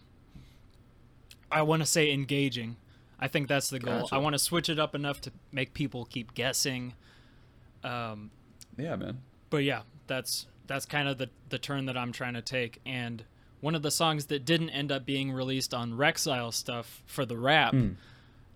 I 1.50 1.62
want 1.62 1.80
to 1.82 1.86
say 1.86 2.12
engaging. 2.12 2.76
I 3.20 3.28
think 3.28 3.48
that's 3.48 3.68
the 3.70 3.78
goal. 3.80 4.00
Gotcha. 4.02 4.14
I 4.14 4.18
want 4.18 4.34
to 4.34 4.38
switch 4.38 4.68
it 4.68 4.78
up 4.78 4.94
enough 4.94 5.20
to 5.22 5.32
make 5.50 5.74
people 5.74 6.04
keep 6.04 6.34
guessing. 6.34 6.94
Um, 7.82 8.30
Yeah, 8.76 8.96
man. 8.96 9.18
but 9.50 9.58
yeah, 9.64 9.82
that's 10.06 10.46
that's 10.66 10.86
kind 10.86 11.08
of 11.08 11.18
the 11.18 11.30
the 11.48 11.58
turn 11.58 11.86
that 11.86 11.96
I'm 11.96 12.12
trying 12.12 12.34
to 12.34 12.42
take. 12.42 12.80
And 12.86 13.24
one 13.60 13.74
of 13.74 13.82
the 13.82 13.90
songs 13.90 14.26
that 14.26 14.44
didn't 14.44 14.70
end 14.70 14.92
up 14.92 15.04
being 15.04 15.32
released 15.32 15.74
on 15.74 15.92
Rexile 15.94 16.52
stuff 16.52 17.02
for 17.06 17.24
the 17.26 17.36
rap, 17.36 17.74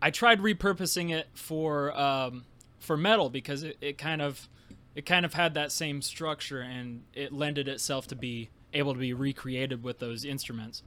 I 0.01 0.11
tried 0.11 0.41
repurposing 0.41 1.11
it 1.11 1.29
for 1.35 1.99
um, 1.99 2.45
for 2.79 2.97
metal 2.97 3.31
because 3.31 3.63
it, 3.65 3.77
it 3.81 3.99
kind 3.99 4.23
of 4.23 4.49
it 4.95 5.07
kind 5.07 5.25
of 5.25 5.35
had 5.35 5.55
that 5.55 5.73
same 5.73 6.03
structure 6.03 6.61
and 6.61 7.03
it 7.15 7.33
lended 7.33 7.69
itself 7.69 8.07
to 8.09 8.17
be 8.17 8.51
able 8.73 8.95
to 8.95 9.01
be 9.01 9.13
recreated 9.13 9.83
with 9.83 9.99
those 9.99 10.25
instruments. 10.25 10.83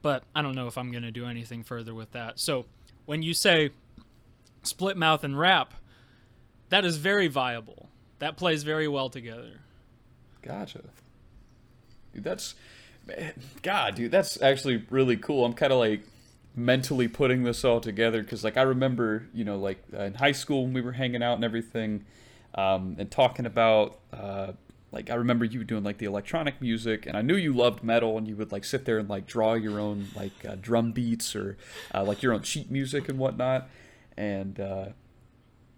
But 0.00 0.24
I 0.34 0.42
don't 0.42 0.54
know 0.54 0.66
if 0.66 0.76
I'm 0.76 0.90
going 0.90 1.04
to 1.04 1.10
do 1.10 1.26
anything 1.26 1.62
further 1.62 1.94
with 1.94 2.12
that. 2.12 2.38
So 2.38 2.66
when 3.06 3.22
you 3.22 3.34
say 3.34 3.70
Splitmouth 4.64 5.22
and 5.22 5.38
rap, 5.38 5.74
that 6.68 6.84
is 6.84 6.96
very 6.96 7.28
viable. 7.28 7.88
That 8.18 8.36
plays 8.36 8.62
very 8.62 8.88
well 8.88 9.08
together. 9.08 9.60
Gotcha. 10.42 10.82
Dude, 12.14 12.24
that's 12.24 12.54
man, 13.06 13.32
God, 13.62 13.94
dude, 13.94 14.10
that's 14.10 14.40
actually 14.40 14.84
really 14.90 15.16
cool. 15.16 15.44
I'm 15.44 15.54
kind 15.54 15.72
of 15.72 15.78
like 15.78 16.02
mentally 16.54 17.08
putting 17.08 17.42
this 17.44 17.64
all 17.64 17.80
together 17.80 18.22
because, 18.22 18.44
like, 18.44 18.56
I 18.56 18.62
remember, 18.62 19.26
you 19.32 19.44
know, 19.44 19.56
like 19.56 19.82
uh, 19.94 20.02
in 20.02 20.14
high 20.14 20.32
school 20.32 20.64
when 20.64 20.72
we 20.72 20.80
were 20.80 20.92
hanging 20.92 21.22
out 21.22 21.34
and 21.34 21.44
everything, 21.44 22.04
um, 22.54 22.96
and 22.98 23.10
talking 23.10 23.46
about, 23.46 23.98
uh, 24.12 24.52
like 24.90 25.10
I 25.10 25.14
remember 25.14 25.44
you 25.44 25.64
doing 25.64 25.84
like 25.84 25.98
the 25.98 26.06
electronic 26.06 26.60
music, 26.60 27.06
and 27.06 27.16
I 27.16 27.22
knew 27.22 27.36
you 27.36 27.52
loved 27.52 27.82
metal, 27.82 28.18
and 28.18 28.28
you 28.28 28.36
would 28.36 28.52
like 28.52 28.64
sit 28.64 28.84
there 28.84 28.98
and 28.98 29.08
like 29.08 29.26
draw 29.26 29.54
your 29.54 29.80
own 29.80 30.08
like 30.14 30.32
uh, 30.46 30.56
drum 30.60 30.92
beats 30.92 31.34
or 31.34 31.56
uh, 31.94 32.04
like 32.04 32.22
your 32.22 32.32
own 32.32 32.42
sheet 32.42 32.70
music 32.70 33.08
and 33.08 33.18
whatnot, 33.18 33.68
and 34.16 34.60
uh, 34.60 34.86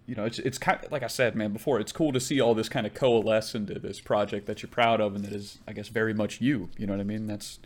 you 0.07 0.17
know 0.17 0.25
it's 0.25 0.41
it's 0.41 0.59
kind 0.59 0.85
of 0.85 0.91
like 0.91 1.05
I 1.05 1.09
said, 1.09 1.37
man, 1.37 1.53
before 1.53 1.79
it's 1.79 1.93
cool 1.93 2.13
to 2.13 2.21
see 2.21 2.41
all 2.41 2.55
this 2.55 2.69
kind 2.69 2.87
of 2.87 2.95
coalesce 2.95 3.55
into 3.55 3.79
this 3.79 4.01
project 4.01 4.47
that 4.47 4.63
you're 4.63 4.71
proud 4.71 5.01
of 5.01 5.15
and 5.15 5.25
that 5.25 5.33
is 5.33 5.59
I 5.69 5.73
guess 5.73 5.89
very 5.89 6.15
much 6.15 6.41
you. 6.41 6.71
You 6.77 6.87
know 6.89 6.95
what 6.95 7.01
I 7.01 7.05
mean? 7.05 7.29
That's 7.29 7.61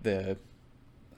the 0.00 0.36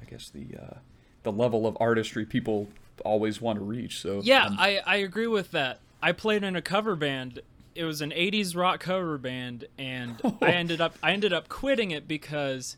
I 0.00 0.10
guess 0.10 0.30
the 0.30 0.46
uh, 0.58 0.78
the 1.24 1.32
level 1.32 1.66
of 1.66 1.76
artistry 1.80 2.24
people 2.24 2.68
always 3.04 3.40
want 3.40 3.58
to 3.58 3.64
reach. 3.64 4.00
So 4.00 4.20
Yeah, 4.22 4.46
um, 4.46 4.56
I, 4.58 4.80
I 4.86 4.96
agree 4.96 5.26
with 5.26 5.50
that. 5.52 5.80
I 6.04 6.12
played 6.12 6.44
in 6.44 6.54
a 6.56 6.62
cover 6.62 6.94
band. 6.96 7.40
It 7.74 7.84
was 7.84 8.00
an 8.02 8.10
'80s 8.10 8.54
rock 8.56 8.80
cover 8.80 9.16
band, 9.18 9.66
and 9.78 10.20
I 10.42 10.50
ended 10.52 10.80
up 10.80 10.96
I 11.02 11.12
ended 11.12 11.32
up 11.32 11.48
quitting 11.48 11.90
it 11.90 12.06
because 12.06 12.76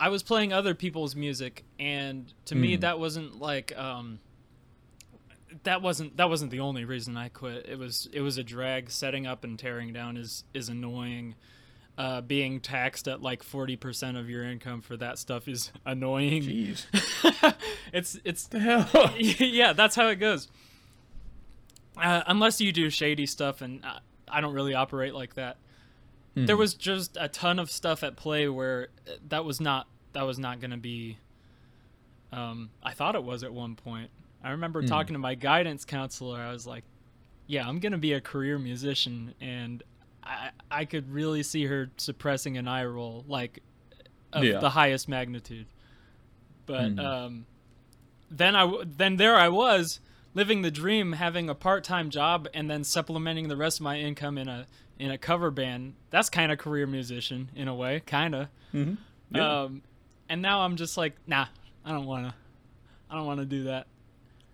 I 0.00 0.08
was 0.08 0.22
playing 0.22 0.52
other 0.52 0.74
people's 0.74 1.14
music, 1.14 1.64
and 1.78 2.32
to 2.46 2.54
me 2.54 2.76
Mm. 2.76 2.80
that 2.80 2.98
wasn't 2.98 3.38
like 3.40 3.76
um, 3.78 4.18
that 5.64 5.82
wasn't 5.82 6.16
that 6.16 6.28
wasn't 6.28 6.50
the 6.50 6.60
only 6.60 6.84
reason 6.84 7.16
I 7.16 7.28
quit. 7.28 7.66
It 7.68 7.78
was 7.78 8.08
it 8.12 8.20
was 8.20 8.38
a 8.38 8.44
drag. 8.44 8.90
Setting 8.90 9.26
up 9.26 9.44
and 9.44 9.58
tearing 9.58 9.92
down 9.92 10.16
is 10.16 10.44
is 10.54 10.68
annoying. 10.68 11.34
Uh, 11.96 12.20
being 12.20 12.60
taxed 12.60 13.08
at 13.08 13.22
like 13.22 13.42
forty 13.42 13.74
percent 13.74 14.16
of 14.16 14.30
your 14.30 14.44
income 14.44 14.80
for 14.80 14.96
that 14.96 15.18
stuff 15.18 15.48
is 15.48 15.72
annoying. 15.86 16.42
jeez, 16.42 16.86
it's 17.92 18.18
it's 18.24 18.46
the 18.46 18.60
hell. 18.60 19.14
yeah, 19.18 19.72
that's 19.72 19.96
how 19.96 20.06
it 20.08 20.16
goes. 20.16 20.48
Uh, 22.00 22.22
unless 22.26 22.60
you 22.60 22.72
do 22.72 22.90
shady 22.90 23.26
stuff, 23.26 23.60
and 23.60 23.84
uh, 23.84 23.98
I 24.28 24.40
don't 24.40 24.54
really 24.54 24.74
operate 24.74 25.14
like 25.14 25.34
that. 25.34 25.56
There 26.34 26.56
was 26.56 26.74
just 26.74 27.16
a 27.20 27.26
ton 27.28 27.58
of 27.58 27.68
stuff 27.68 28.04
at 28.04 28.14
play 28.16 28.46
where 28.48 28.88
uh, 29.08 29.12
that 29.28 29.44
was 29.44 29.60
not 29.60 29.88
that 30.12 30.22
was 30.22 30.38
not 30.38 30.60
going 30.60 30.70
to 30.70 30.76
be. 30.76 31.18
Um, 32.32 32.70
I 32.82 32.92
thought 32.92 33.14
it 33.16 33.24
was 33.24 33.42
at 33.42 33.52
one 33.52 33.74
point. 33.74 34.10
I 34.44 34.50
remember 34.50 34.82
talking 34.82 35.14
to 35.14 35.18
my 35.18 35.34
guidance 35.34 35.84
counselor. 35.84 36.38
I 36.40 36.52
was 36.52 36.64
like, 36.66 36.84
"Yeah, 37.48 37.66
I'm 37.66 37.80
going 37.80 37.90
to 37.92 37.98
be 37.98 38.12
a 38.12 38.20
career 38.20 38.56
musician," 38.58 39.34
and 39.40 39.82
I 40.22 40.50
I 40.70 40.84
could 40.84 41.10
really 41.10 41.42
see 41.42 41.64
her 41.66 41.90
suppressing 41.96 42.56
an 42.56 42.68
eye 42.68 42.84
roll 42.84 43.24
like 43.26 43.60
of 44.32 44.44
Yeah. 44.44 44.58
the 44.60 44.70
highest 44.70 45.08
magnitude. 45.08 45.66
But 46.66 46.94
Mhm. 46.94 47.04
um, 47.04 47.46
then 48.30 48.54
I 48.54 48.72
then 48.86 49.16
there 49.16 49.34
I 49.36 49.48
was 49.48 49.98
living 50.34 50.62
the 50.62 50.70
dream, 50.70 51.12
having 51.12 51.48
a 51.48 51.54
part 51.54 51.84
time 51.84 52.10
job, 52.10 52.48
and 52.54 52.70
then 52.70 52.84
supplementing 52.84 53.48
the 53.48 53.56
rest 53.56 53.78
of 53.78 53.84
my 53.84 53.98
income 53.98 54.38
in 54.38 54.48
a 54.48 54.66
in 54.98 55.10
a 55.10 55.18
cover 55.18 55.50
band. 55.50 55.94
That's 56.10 56.28
kind 56.28 56.50
of 56.50 56.58
career 56.58 56.86
musician 56.86 57.50
in 57.54 57.68
a 57.68 57.74
way, 57.74 58.00
kind 58.06 58.34
of. 58.34 58.48
Mhm. 58.74 58.98
Yeah. 59.30 59.62
Um, 59.62 59.82
and 60.28 60.42
now 60.42 60.60
I'm 60.60 60.76
just 60.76 60.96
like, 60.96 61.14
nah, 61.26 61.46
I 61.84 61.92
don't 61.92 62.06
wanna, 62.06 62.34
I 63.10 63.14
don't 63.14 63.26
wanna 63.26 63.44
do 63.44 63.64
that. 63.64 63.86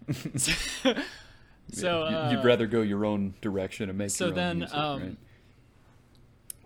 so 1.73 2.03
uh, 2.03 2.31
you'd 2.31 2.45
rather 2.45 2.67
go 2.67 2.83
your 2.83 3.05
own 3.05 3.35
direction 3.41 3.89
and 3.89 3.99
make 3.99 4.11
so 4.11 4.27
your 4.27 4.33
own 4.33 4.37
then, 4.37 4.59
music, 4.59 4.77
um, 4.77 5.01
right? 5.03 5.17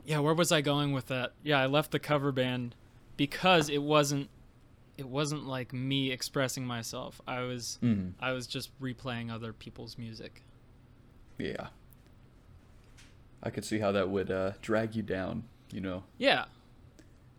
yeah, 0.04 0.18
where 0.18 0.34
was 0.34 0.50
I 0.50 0.60
going 0.60 0.92
with 0.92 1.06
that? 1.06 1.32
Yeah, 1.42 1.60
I 1.60 1.66
left 1.66 1.92
the 1.92 1.98
cover 1.98 2.32
band 2.32 2.74
because 3.16 3.68
it 3.68 3.82
wasn't 3.82 4.28
it 4.98 5.08
wasn't 5.08 5.46
like 5.46 5.72
me 5.72 6.10
expressing 6.10 6.66
myself. 6.66 7.20
I 7.26 7.40
was 7.40 7.78
Mhm. 7.82 8.12
I 8.20 8.32
was 8.32 8.46
just 8.46 8.78
replaying 8.80 9.30
other 9.32 9.52
people's 9.54 9.96
music. 9.96 10.42
Yeah. 11.38 11.68
I 13.42 13.50
could 13.50 13.64
see 13.64 13.78
how 13.78 13.92
that 13.92 14.08
would 14.10 14.30
uh, 14.30 14.52
drag 14.60 14.94
you 14.96 15.02
down. 15.02 15.44
You 15.72 15.80
know, 15.80 16.04
Yeah. 16.18 16.46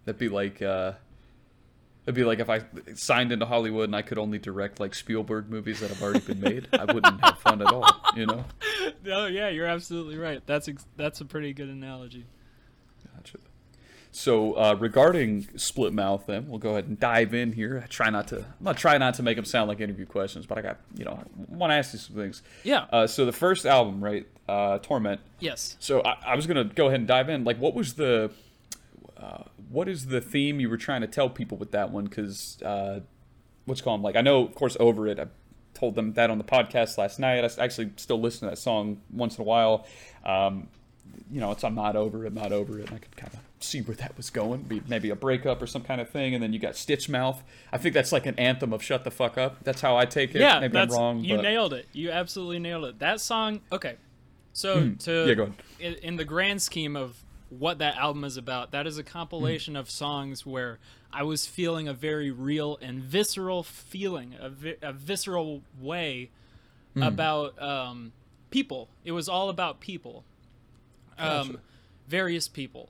that'd 0.05 0.17
be 0.19 0.29
like 0.29 0.61
uh, 0.61 0.93
it'd 2.05 2.15
be 2.15 2.23
like 2.23 2.39
if 2.39 2.49
I 2.49 2.61
signed 2.95 3.31
into 3.31 3.45
Hollywood 3.45 3.85
and 3.89 3.95
I 3.95 4.01
could 4.01 4.17
only 4.17 4.39
direct 4.39 4.79
like 4.79 4.95
Spielberg 4.95 5.49
movies 5.49 5.79
that 5.81 5.89
have 5.89 6.01
already 6.01 6.21
been 6.21 6.39
made. 6.39 6.67
I 6.73 6.85
wouldn't 6.85 7.23
have 7.23 7.39
fun 7.39 7.61
at 7.61 7.67
all. 7.67 7.85
You 8.15 8.25
know. 8.25 8.45
No, 9.03 9.27
yeah, 9.27 9.49
you're 9.49 9.67
absolutely 9.67 10.17
right. 10.17 10.41
That's 10.45 10.67
ex- 10.67 10.85
that's 10.97 11.21
a 11.21 11.25
pretty 11.25 11.53
good 11.53 11.69
analogy. 11.69 12.25
So 14.11 14.53
uh, 14.53 14.75
regarding 14.79 15.47
Split 15.55 15.93
Mouth, 15.93 16.25
then 16.25 16.47
we'll 16.47 16.57
go 16.59 16.71
ahead 16.71 16.85
and 16.85 16.99
dive 16.99 17.33
in 17.33 17.53
here. 17.53 17.81
I 17.83 17.87
try 17.87 18.09
not 18.09 18.27
to. 18.29 18.37
I'm 18.37 18.63
gonna 18.63 18.77
try 18.77 18.97
not 18.97 19.13
to 19.15 19.23
make 19.23 19.35
them 19.35 19.45
sound 19.45 19.67
like 19.67 19.79
interview 19.79 20.05
questions, 20.07 20.45
but 20.47 20.57
I 20.57 20.61
got 20.61 20.77
you 20.95 21.05
know 21.05 21.23
want 21.47 21.71
to 21.71 21.75
ask 21.75 21.93
you 21.93 21.99
some 21.99 22.15
things. 22.15 22.41
Yeah. 22.63 22.85
Uh, 22.91 23.05
so 23.05 23.25
the 23.25 23.31
first 23.31 23.65
album, 23.65 24.03
right, 24.03 24.25
uh, 24.47 24.79
Torment. 24.79 25.21
yes. 25.39 25.77
So 25.79 26.01
I, 26.03 26.17
I 26.25 26.35
was 26.35 26.47
gonna 26.47 26.63
go 26.63 26.87
ahead 26.87 26.99
and 26.99 27.07
dive 27.07 27.29
in. 27.29 27.43
Like, 27.43 27.57
what 27.57 27.75
was 27.75 27.93
the, 27.93 28.31
uh, 29.15 29.43
what 29.69 29.87
is 29.87 30.07
the 30.07 30.21
theme 30.21 30.59
you 30.59 30.69
were 30.69 30.77
trying 30.77 31.01
to 31.01 31.07
tell 31.07 31.29
people 31.29 31.57
with 31.57 31.71
that 31.71 31.91
one? 31.91 32.05
Because 32.05 32.59
uh, 32.63 33.01
what's 33.65 33.81
called 33.81 34.01
like 34.01 34.15
I 34.15 34.21
know, 34.21 34.43
of 34.45 34.55
course, 34.55 34.75
over 34.79 35.07
it. 35.07 35.19
I 35.19 35.27
told 35.75 35.93
them 35.93 36.13
that 36.13 36.31
on 36.31 36.39
the 36.39 36.43
podcast 36.43 36.97
last 36.97 37.19
night. 37.19 37.43
I 37.43 37.63
actually 37.63 37.91
still 37.97 38.19
listen 38.19 38.47
to 38.47 38.55
that 38.55 38.57
song 38.57 39.01
once 39.11 39.37
in 39.37 39.43
a 39.43 39.45
while. 39.45 39.85
Um, 40.25 40.67
you 41.31 41.39
know, 41.39 41.51
it's 41.51 41.63
I'm 41.63 41.75
not 41.75 41.95
over 41.95 42.25
it, 42.25 42.33
not 42.33 42.51
over 42.51 42.79
it. 42.79 42.87
And 42.87 42.95
I 42.95 42.97
could 42.97 43.15
kind 43.15 43.33
of 43.33 43.39
see 43.59 43.81
where 43.81 43.95
that 43.95 44.15
was 44.17 44.29
going. 44.29 44.63
Be 44.63 44.81
maybe 44.87 45.09
a 45.09 45.15
breakup 45.15 45.61
or 45.61 45.67
some 45.67 45.83
kind 45.83 45.99
of 45.99 46.09
thing. 46.09 46.33
And 46.33 46.41
then 46.43 46.53
you 46.53 46.59
got 46.59 46.75
Stitch 46.75 47.09
Mouth. 47.09 47.43
I 47.71 47.77
think 47.77 47.93
that's 47.93 48.11
like 48.11 48.25
an 48.25 48.35
anthem 48.37 48.73
of 48.73 48.81
shut 48.81 49.03
the 49.03 49.11
fuck 49.11 49.37
up. 49.37 49.63
That's 49.63 49.81
how 49.81 49.97
I 49.97 50.05
take 50.05 50.35
it. 50.35 50.41
Yeah, 50.41 50.59
maybe 50.59 50.73
that's 50.73 50.93
I'm 50.93 50.99
wrong. 50.99 51.23
you 51.23 51.35
but... 51.35 51.41
nailed 51.43 51.73
it. 51.73 51.87
You 51.93 52.11
absolutely 52.11 52.59
nailed 52.59 52.85
it. 52.85 52.99
That 52.99 53.21
song. 53.21 53.61
Okay, 53.71 53.95
so 54.53 54.75
to 54.99 55.09
Mm, 55.11 55.53
Yeah, 55.79 55.87
in, 55.87 55.93
in 55.95 56.15
the 56.17 56.25
grand 56.25 56.61
scheme 56.61 56.95
of 56.95 57.23
what 57.49 57.79
that 57.79 57.95
album 57.97 58.23
is 58.23 58.37
about, 58.37 58.71
that 58.71 58.85
is 58.87 58.97
a 58.97 59.03
compilation 59.03 59.75
of 59.75 59.89
songs 59.89 60.45
where 60.45 60.79
I 61.11 61.23
was 61.23 61.45
feeling 61.45 61.87
a 61.87 61.93
very 61.93 62.29
real 62.29 62.77
and 62.81 63.01
visceral 63.01 63.63
feeling, 63.63 64.35
a, 64.39 64.49
vi- 64.49 64.77
a 64.81 64.93
visceral 64.93 65.63
way 65.81 66.29
about 67.01 67.59
um, 67.61 68.11
people. 68.51 68.89
It 69.03 69.13
was 69.13 69.27
all 69.29 69.49
about 69.49 69.79
people, 69.79 70.23
um, 71.17 71.47
Gotcha. 71.47 71.59
various 72.07 72.47
people. 72.47 72.89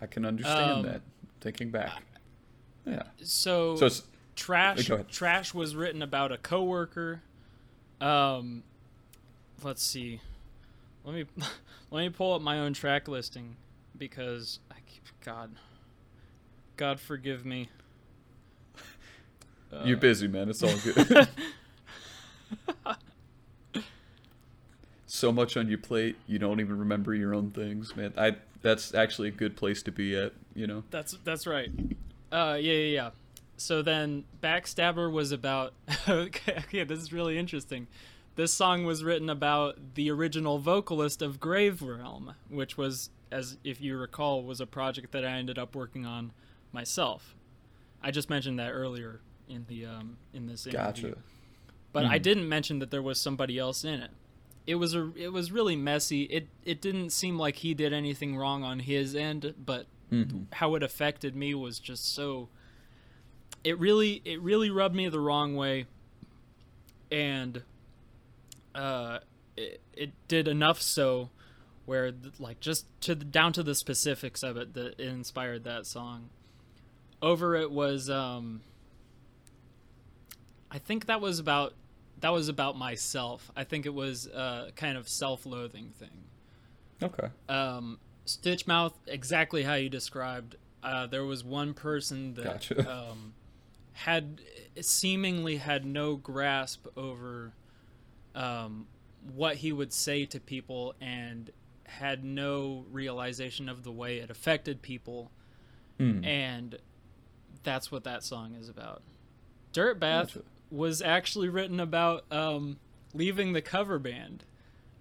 I 0.00 0.06
can 0.06 0.24
understand 0.24 0.70
Um, 0.70 0.82
that. 0.86 1.02
Thinking 1.40 1.70
back. 1.70 2.02
Yeah. 2.86 3.04
So, 3.22 3.76
So 3.76 3.88
trash 4.34 4.90
trash 5.10 5.52
was 5.54 5.76
written 5.76 6.00
about 6.00 6.32
a 6.32 6.38
coworker 6.38 7.20
um 8.00 8.62
let's 9.62 9.82
see 9.82 10.18
let 11.04 11.14
me 11.14 11.24
let 11.90 12.00
me 12.00 12.08
pull 12.08 12.32
up 12.32 12.40
my 12.40 12.58
own 12.58 12.72
track 12.72 13.06
listing 13.06 13.56
because 13.98 14.60
i 14.70 14.76
keep 14.86 15.02
god 15.22 15.50
god 16.78 16.98
forgive 16.98 17.44
me 17.44 17.68
You're 19.84 19.98
busy, 19.98 20.26
man. 20.26 20.48
It's 20.48 20.62
all 20.64 20.74
good. 20.78 21.28
so 25.06 25.30
much 25.30 25.56
on 25.56 25.68
your 25.68 25.78
plate, 25.78 26.16
you 26.26 26.38
don't 26.40 26.58
even 26.58 26.78
remember 26.78 27.14
your 27.14 27.34
own 27.34 27.50
things, 27.50 27.94
man. 27.94 28.12
I 28.16 28.36
that's 28.62 28.94
actually 28.94 29.28
a 29.28 29.32
good 29.32 29.56
place 29.56 29.82
to 29.82 29.92
be 29.92 30.16
at, 30.16 30.32
you 30.54 30.66
know. 30.66 30.82
that's 30.90 31.16
that's 31.24 31.46
right 31.46 31.70
uh 32.32 32.56
yeah 32.60 32.72
yeah 32.72 32.94
yeah 32.94 33.10
so 33.56 33.82
then 33.82 34.24
backstabber 34.42 35.10
was 35.10 35.32
about 35.32 35.72
okay, 36.08 36.56
okay 36.58 36.84
this 36.84 36.98
is 36.98 37.12
really 37.12 37.38
interesting 37.38 37.86
this 38.36 38.52
song 38.52 38.84
was 38.84 39.04
written 39.04 39.28
about 39.28 39.76
the 39.94 40.10
original 40.10 40.58
vocalist 40.58 41.20
of 41.22 41.40
grave 41.40 41.82
realm 41.82 42.34
which 42.48 42.76
was 42.76 43.10
as 43.32 43.58
if 43.64 43.80
you 43.80 43.96
recall 43.96 44.42
was 44.42 44.60
a 44.60 44.66
project 44.66 45.12
that 45.12 45.24
i 45.24 45.30
ended 45.32 45.58
up 45.58 45.74
working 45.74 46.06
on 46.06 46.32
myself 46.72 47.34
i 48.02 48.10
just 48.10 48.30
mentioned 48.30 48.58
that 48.58 48.70
earlier 48.70 49.20
in 49.50 49.66
the 49.68 49.84
um 49.84 50.16
in 50.32 50.46
this 50.46 50.66
interview 50.66 51.08
Gotcha. 51.10 51.22
but 51.92 52.04
I 52.06 52.18
didn't 52.18 52.48
mention 52.48 52.78
that 52.78 52.90
there 52.90 53.02
was 53.02 53.20
somebody 53.20 53.58
else 53.58 53.84
in 53.84 54.00
it. 54.00 54.10
It 54.66 54.76
was 54.76 54.94
a 54.94 55.10
it 55.16 55.32
was 55.32 55.50
really 55.50 55.76
messy. 55.76 56.22
It 56.24 56.48
it 56.64 56.80
didn't 56.80 57.10
seem 57.10 57.38
like 57.38 57.56
he 57.56 57.74
did 57.74 57.92
anything 57.92 58.36
wrong 58.36 58.62
on 58.64 58.80
his 58.80 59.14
end, 59.14 59.54
but 59.64 59.86
Mm-hmm. 60.12 60.52
how 60.54 60.74
it 60.74 60.82
affected 60.82 61.36
me 61.36 61.54
was 61.54 61.78
just 61.78 62.12
so 62.16 62.48
it 63.62 63.78
really 63.78 64.20
it 64.24 64.40
really 64.42 64.68
rubbed 64.68 64.92
me 64.96 65.08
the 65.08 65.20
wrong 65.20 65.54
way 65.54 65.86
and 67.12 67.62
uh 68.74 69.20
it, 69.56 69.80
it 69.94 70.10
did 70.26 70.48
enough 70.48 70.82
so 70.82 71.30
where 71.86 72.10
like 72.40 72.58
just 72.58 72.86
to 73.02 73.14
the, 73.14 73.24
down 73.24 73.52
to 73.52 73.62
the 73.62 73.76
specifics 73.76 74.42
of 74.42 74.56
it 74.56 74.74
that 74.74 74.98
it 74.98 75.08
inspired 75.08 75.62
that 75.62 75.86
song 75.86 76.28
over 77.22 77.54
it 77.54 77.70
was 77.70 78.10
um 78.10 78.62
I 80.72 80.78
think 80.78 81.06
that 81.06 81.20
was 81.20 81.38
about 81.38 81.74
that 82.20 82.30
was 82.30 82.48
about 82.48 82.76
myself. 82.76 83.50
I 83.56 83.64
think 83.64 83.86
it 83.86 83.94
was 83.94 84.26
a 84.26 84.68
kind 84.76 84.96
of 84.98 85.08
self-loathing 85.08 85.90
thing. 85.98 86.24
Okay. 87.02 87.28
Um, 87.48 87.98
Stitch 88.26 88.66
Mouth, 88.66 88.92
exactly 89.06 89.62
how 89.62 89.74
you 89.74 89.88
described. 89.88 90.56
Uh, 90.82 91.06
there 91.06 91.24
was 91.24 91.42
one 91.44 91.74
person 91.74 92.34
that 92.34 92.44
Gotcha. 92.44 92.90
um, 93.10 93.34
had 93.92 94.40
seemingly 94.80 95.56
had 95.56 95.84
no 95.84 96.16
grasp 96.16 96.86
over 96.96 97.52
um, 98.34 98.86
what 99.34 99.56
he 99.56 99.72
would 99.72 99.92
say 99.92 100.24
to 100.26 100.40
people 100.40 100.94
and 101.00 101.50
had 101.84 102.22
no 102.24 102.84
realization 102.90 103.68
of 103.68 103.82
the 103.82 103.90
way 103.92 104.18
it 104.18 104.30
affected 104.30 104.80
people, 104.82 105.30
Mm. 105.98 106.24
and 106.24 106.76
that's 107.62 107.92
what 107.92 108.04
that 108.04 108.22
song 108.24 108.54
is 108.54 108.70
about. 108.70 109.02
Dirt 109.72 110.00
Bath 110.00 110.28
Gotcha. 110.34 110.42
Was 110.70 111.02
actually 111.02 111.48
written 111.48 111.80
about 111.80 112.24
um, 112.30 112.78
leaving 113.14 113.52
the 113.52 113.62
cover 113.62 113.98
band. 113.98 114.44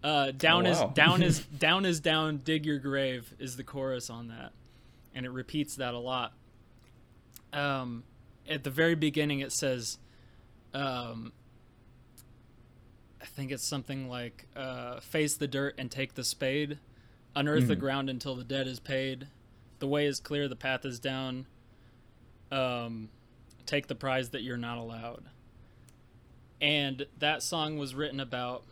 Uh, 0.04 0.32
down 0.32 0.66
Oh, 0.66 0.70
is 0.72 0.94
down 0.94 1.22
is 1.22 1.40
down 1.58 1.86
is 1.86 2.00
down. 2.00 2.38
Dig 2.44 2.66
your 2.66 2.80
grave 2.80 3.34
is 3.40 3.58
the 3.58 3.64
chorus 3.64 4.10
on 4.10 4.30
that, 4.30 4.52
and 5.14 5.26
it 5.26 5.30
repeats 5.32 5.76
that 5.76 5.94
a 5.94 6.00
lot. 6.00 6.34
Um, 7.52 8.04
at 8.48 8.64
the 8.64 8.70
very 8.70 8.96
beginning, 8.96 9.42
it 9.42 9.52
says, 9.52 9.98
um, 10.74 11.34
I 13.22 13.26
think 13.26 13.52
it's 13.52 13.68
something 13.68 14.08
like 14.10 14.48
uh, 14.56 15.00
"Face 15.02 15.36
the 15.36 15.48
dirt 15.48 15.76
and 15.78 15.92
take 15.92 16.14
the 16.14 16.24
spade, 16.24 16.80
unearth 17.36 17.68
the 17.68 17.76
Mhm. 17.76 17.80
ground 17.80 18.10
until 18.10 18.36
the 18.36 18.44
debt 18.46 18.68
is 18.68 18.80
paid. 18.80 19.28
The 19.80 19.88
way 19.88 20.06
is 20.06 20.20
clear, 20.20 20.48
the 20.48 20.56
path 20.56 20.86
is 20.86 21.00
down. 21.00 21.46
Um, 22.52 23.10
take 23.66 23.88
the 23.88 23.96
prize 23.96 24.30
that 24.30 24.44
you're 24.44 24.58
not 24.58 24.78
allowed." 24.78 25.26
And 26.62 27.06
that 27.18 27.42
song 27.42 27.78
was 27.78 27.96
written 27.96 28.20
about 28.20 28.64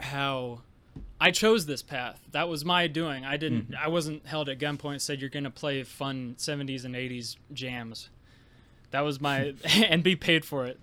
how 0.00 0.60
I 1.20 1.30
chose 1.30 1.66
this 1.66 1.82
path. 1.82 2.20
That 2.32 2.48
was 2.48 2.64
my 2.64 2.86
doing. 2.86 3.24
I 3.24 3.36
didn't. 3.36 3.70
Mm-hmm. 3.70 3.84
I 3.84 3.88
wasn't 3.88 4.26
held 4.26 4.48
at 4.48 4.58
gunpoint. 4.58 5.00
Said 5.00 5.20
you're 5.20 5.30
gonna 5.30 5.50
play 5.50 5.82
fun 5.84 6.34
'70s 6.38 6.84
and 6.84 6.94
'80s 6.94 7.36
jams. 7.52 8.08
That 8.90 9.00
was 9.02 9.20
my 9.20 9.54
and 9.88 10.02
be 10.02 10.16
paid 10.16 10.44
for 10.44 10.66
it. 10.66 10.80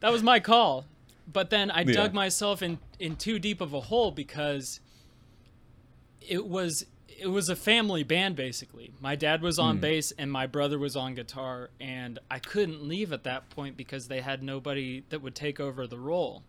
That 0.00 0.12
was 0.12 0.22
my 0.22 0.40
call. 0.40 0.84
But 1.30 1.50
then 1.50 1.70
I 1.70 1.80
Yeah. 1.82 1.92
dug 1.94 2.14
myself 2.14 2.62
in 2.62 2.78
in 2.98 3.14
too 3.16 3.38
deep 3.38 3.60
of 3.60 3.72
a 3.72 3.80
hole 3.82 4.10
because 4.10 4.80
it 6.20 6.46
was 6.46 6.84
it 7.18 7.26
was 7.28 7.48
a 7.48 7.56
family 7.56 8.02
band 8.02 8.36
basically. 8.36 8.92
My 9.00 9.16
dad 9.16 9.42
was 9.42 9.58
on 9.58 9.78
Mm. 9.78 9.80
bass 9.80 10.12
and 10.12 10.30
my 10.30 10.46
brother 10.46 10.78
was 10.78 10.94
on 10.96 11.14
guitar 11.14 11.70
and 11.80 12.18
I 12.30 12.38
couldn't 12.38 12.86
leave 12.86 13.12
at 13.12 13.24
that 13.24 13.50
point 13.50 13.76
because 13.76 14.08
they 14.08 14.20
had 14.20 14.42
nobody 14.42 15.02
that 15.10 15.20
would 15.20 15.34
take 15.34 15.58
over 15.60 15.86
the 15.86 15.98
role. 15.98 16.42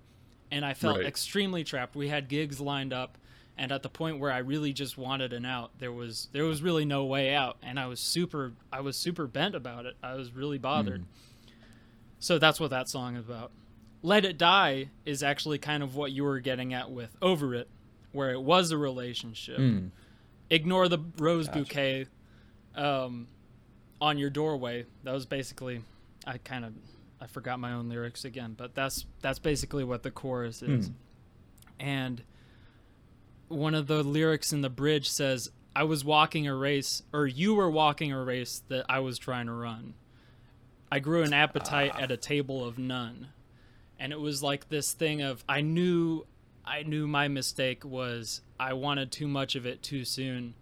And 0.52 0.64
I 0.66 0.74
felt 0.74 0.98
Right. 0.98 1.06
extremely 1.06 1.64
trapped. 1.64 1.96
We 1.96 2.10
had 2.10 2.28
gigs 2.28 2.60
lined 2.60 2.94
up 2.94 3.18
and 3.58 3.72
at 3.72 3.84
the 3.84 3.90
point 3.90 4.20
where 4.20 4.32
I 4.32 4.38
really 4.38 4.72
just 4.72 4.98
wanted 4.98 5.34
an 5.34 5.46
out, 5.46 5.72
there 5.80 5.92
was 5.92 6.30
there 6.32 6.46
was 6.46 6.62
really 6.62 6.86
no 6.86 7.04
way 7.06 7.34
out 7.34 7.58
and 7.62 7.80
I 7.80 7.88
was 7.88 8.00
super 8.00 8.54
I 8.72 8.82
was 8.82 8.96
super 8.96 9.28
bent 9.28 9.56
about 9.56 9.86
it. 9.86 9.96
I 10.04 10.14
was 10.16 10.32
really 10.34 10.58
bothered. 10.58 11.04
So 12.20 12.38
that's 12.38 12.60
what 12.60 12.70
that 12.70 12.90
song 12.90 13.16
is 13.16 13.26
about. 13.26 13.52
Let 14.02 14.24
It 14.26 14.38
Die 14.38 14.90
is 15.06 15.24
actually 15.24 15.58
kind 15.58 15.84
of 15.84 15.96
what 15.96 16.12
you 16.12 16.24
were 16.24 16.40
getting 16.40 16.74
at 16.74 16.90
with 16.92 17.16
Over 17.22 17.54
It, 17.56 17.70
where 18.12 18.32
it 18.32 18.42
was 18.42 18.72
a 18.72 18.78
relationship. 18.78 19.58
Mm. 19.58 19.92
Ignore 20.50 20.88
the 20.88 21.00
rose 21.18 21.48
Gotcha. 21.48 21.60
bouquet 21.60 22.06
um, 22.76 23.28
on 24.02 24.18
your 24.18 24.30
doorway. 24.30 24.86
That 25.04 25.14
was 25.14 25.26
basically, 25.26 25.82
I 26.26 26.38
kind 26.38 26.66
of, 26.66 26.74
I 27.22 27.28
forgot 27.28 27.60
my 27.60 27.74
own 27.74 27.90
lyrics 27.90 28.26
again, 28.26 28.56
but 28.58 28.74
that's 28.76 29.06
that's 29.22 29.40
basically 29.40 29.84
what 29.84 30.04
the 30.04 30.12
chorus 30.12 30.62
is. 30.62 30.90
Mm. 30.90 30.94
And 31.80 32.24
one 33.48 33.76
of 33.76 33.88
the 33.88 34.04
lyrics 34.04 34.54
in 34.54 34.62
the 34.62 34.70
bridge 34.70 35.10
says, 35.10 35.52
"I 35.76 35.84
was 35.84 36.06
walking 36.06 36.48
a 36.48 36.56
race, 36.56 37.04
or 37.14 37.28
you 37.28 37.56
were 37.56 37.70
walking 37.70 38.12
a 38.12 38.24
race 38.24 38.64
that 38.70 38.86
I 38.88 39.00
was 39.00 39.18
trying 39.18 39.48
to 39.48 39.54
run." 39.54 39.96
I 40.92 41.00
grew 41.00 41.24
an 41.24 41.34
appetite 41.34 41.94
at 42.00 42.12
a 42.12 42.18
table 42.18 42.66
of 42.66 42.80
none. 42.80 43.28
And 44.00 44.12
it 44.12 44.20
was 44.20 44.42
like 44.42 44.70
this 44.70 44.94
thing 44.94 45.22
of 45.22 45.44
I 45.48 45.62
knew 45.62 46.26
I 46.70 46.84
knew 46.84 47.08
my 47.08 47.28
mistake 47.28 47.84
was 47.84 48.42
I 48.60 48.74
wanted 48.74 49.12
too 49.12 49.28
much 49.28 49.56
of 49.56 49.66
it 49.66 49.82
too 49.82 50.06
soon 50.06 50.54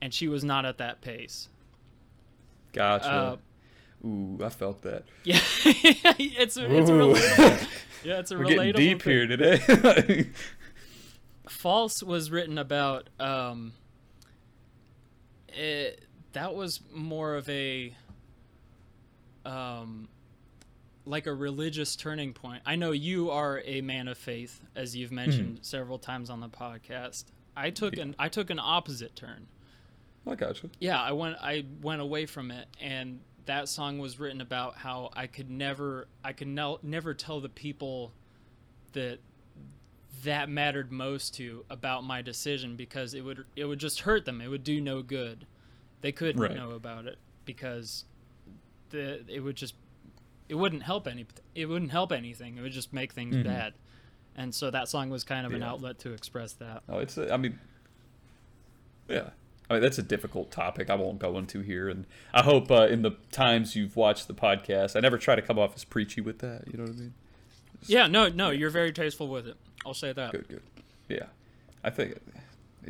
and 0.00 0.14
she 0.14 0.28
was 0.28 0.44
not 0.44 0.64
at 0.64 0.78
that 0.78 1.00
pace. 1.00 1.48
Gotcha. 2.72 3.08
Uh, 3.08 3.36
Ooh, 4.06 4.38
I 4.44 4.48
felt 4.50 4.82
that. 4.82 5.04
Yeah. 5.24 5.40
it's 5.64 6.56
a, 6.56 6.64
it's 6.72 6.90
relatable. 6.90 7.68
Yeah, 8.04 8.18
it's 8.18 8.30
a 8.30 8.36
We're 8.38 8.44
relatable 8.44 8.48
getting 8.48 8.72
deep 8.74 9.02
thing. 9.02 9.12
here 9.12 9.26
today. 9.26 10.30
False 11.48 12.02
was 12.02 12.30
written 12.30 12.58
about 12.58 13.08
um 13.18 13.72
it 15.48 16.04
that 16.32 16.54
was 16.54 16.80
more 16.92 17.34
of 17.34 17.48
a 17.48 17.94
um 19.46 20.08
like 21.06 21.26
a 21.26 21.34
religious 21.34 21.96
turning 21.96 22.32
point. 22.32 22.62
I 22.64 22.76
know 22.76 22.92
you 22.92 23.30
are 23.30 23.62
a 23.64 23.80
man 23.80 24.08
of 24.08 24.16
faith 24.18 24.60
as 24.74 24.96
you've 24.96 25.12
mentioned 25.12 25.58
hmm. 25.58 25.62
several 25.62 25.98
times 25.98 26.30
on 26.30 26.40
the 26.40 26.48
podcast. 26.48 27.24
I 27.56 27.70
took 27.70 27.96
an 27.96 28.14
I 28.18 28.28
took 28.28 28.50
an 28.50 28.58
opposite 28.58 29.14
turn. 29.14 29.46
I 30.26 30.34
gotcha. 30.36 30.70
yeah 30.80 30.98
i 31.00 31.12
went 31.12 31.36
i 31.42 31.66
went 31.82 32.00
away 32.00 32.24
from 32.24 32.50
it 32.50 32.66
and 32.80 33.20
that 33.44 33.68
song 33.68 33.98
was 33.98 34.18
written 34.18 34.40
about 34.40 34.74
how 34.76 35.10
i 35.14 35.26
could 35.26 35.50
never 35.50 36.08
i 36.24 36.32
could 36.32 36.48
no, 36.48 36.78
never 36.82 37.12
tell 37.12 37.40
the 37.40 37.50
people 37.50 38.10
that 38.94 39.18
that 40.22 40.48
mattered 40.48 40.90
most 40.90 41.34
to 41.34 41.64
about 41.68 42.04
my 42.04 42.22
decision 42.22 42.74
because 42.76 43.12
it 43.12 43.20
would 43.20 43.44
it 43.54 43.66
would 43.66 43.78
just 43.78 44.00
hurt 44.00 44.24
them 44.24 44.40
it 44.40 44.48
would 44.48 44.64
do 44.64 44.80
no 44.80 45.02
good 45.02 45.46
they 46.00 46.12
couldn't 46.12 46.40
Right. 46.40 46.56
know 46.56 46.70
about 46.70 47.06
it 47.06 47.18
because 47.44 48.04
the 48.90 49.22
it 49.28 49.40
would 49.40 49.56
just 49.56 49.74
it 50.48 50.54
wouldn't 50.56 50.82
help 50.82 51.06
any 51.06 51.26
it 51.54 51.66
wouldn't 51.66 51.90
help 51.90 52.12
anything 52.12 52.56
it 52.58 52.60
would 52.62 52.72
just 52.72 52.92
make 52.92 53.12
things 53.12 53.34
Mhm. 53.36 53.44
bad 53.44 53.72
and 54.36 54.54
so 54.54 54.70
that 54.70 54.88
song 54.88 55.10
was 55.10 55.24
kind 55.24 55.46
of 55.46 55.52
an 55.54 55.62
outlet 55.62 55.98
to 56.00 56.12
express 56.12 56.52
that 56.54 56.82
Oh, 56.88 56.98
it's. 56.98 57.16
a- 57.16 57.32
I 57.32 57.36
mean, 57.36 57.58
yeah. 59.08 59.30
I 59.70 59.74
mean, 59.74 59.82
that's 59.82 59.96
a 59.98 60.02
difficult 60.02 60.50
topic. 60.50 60.90
I 60.90 60.94
won't 60.94 61.18
go 61.18 61.38
into 61.38 61.60
here, 61.62 61.88
and 61.88 62.04
I 62.34 62.42
hope 62.42 62.70
uh, 62.70 62.86
in 62.88 63.00
the 63.02 63.12
times 63.32 63.74
you've 63.74 63.96
watched 63.96 64.28
the 64.28 64.34
podcast, 64.34 64.94
I 64.94 65.00
never 65.00 65.16
try 65.16 65.36
to 65.36 65.40
come 65.42 65.58
off 65.58 65.74
as 65.74 65.84
preachy 65.84 66.20
with 66.20 66.40
that. 66.40 66.64
You 66.70 66.76
know 66.78 66.84
what 66.84 66.92
I 66.92 66.98
mean? 66.98 67.14
yeah 67.86 68.06
no 68.06 68.28
no 68.28 68.48
you're 68.50 68.70
very 68.70 68.92
tasteful 68.94 69.28
with 69.28 69.46
it 69.46 69.56
i'll 69.84 69.92
say 69.92 70.10
that 70.10 70.32
Good, 70.32 70.48
good. 70.48 70.62
Yeah, 71.08 71.26
I 71.82 71.90
think 71.90 72.16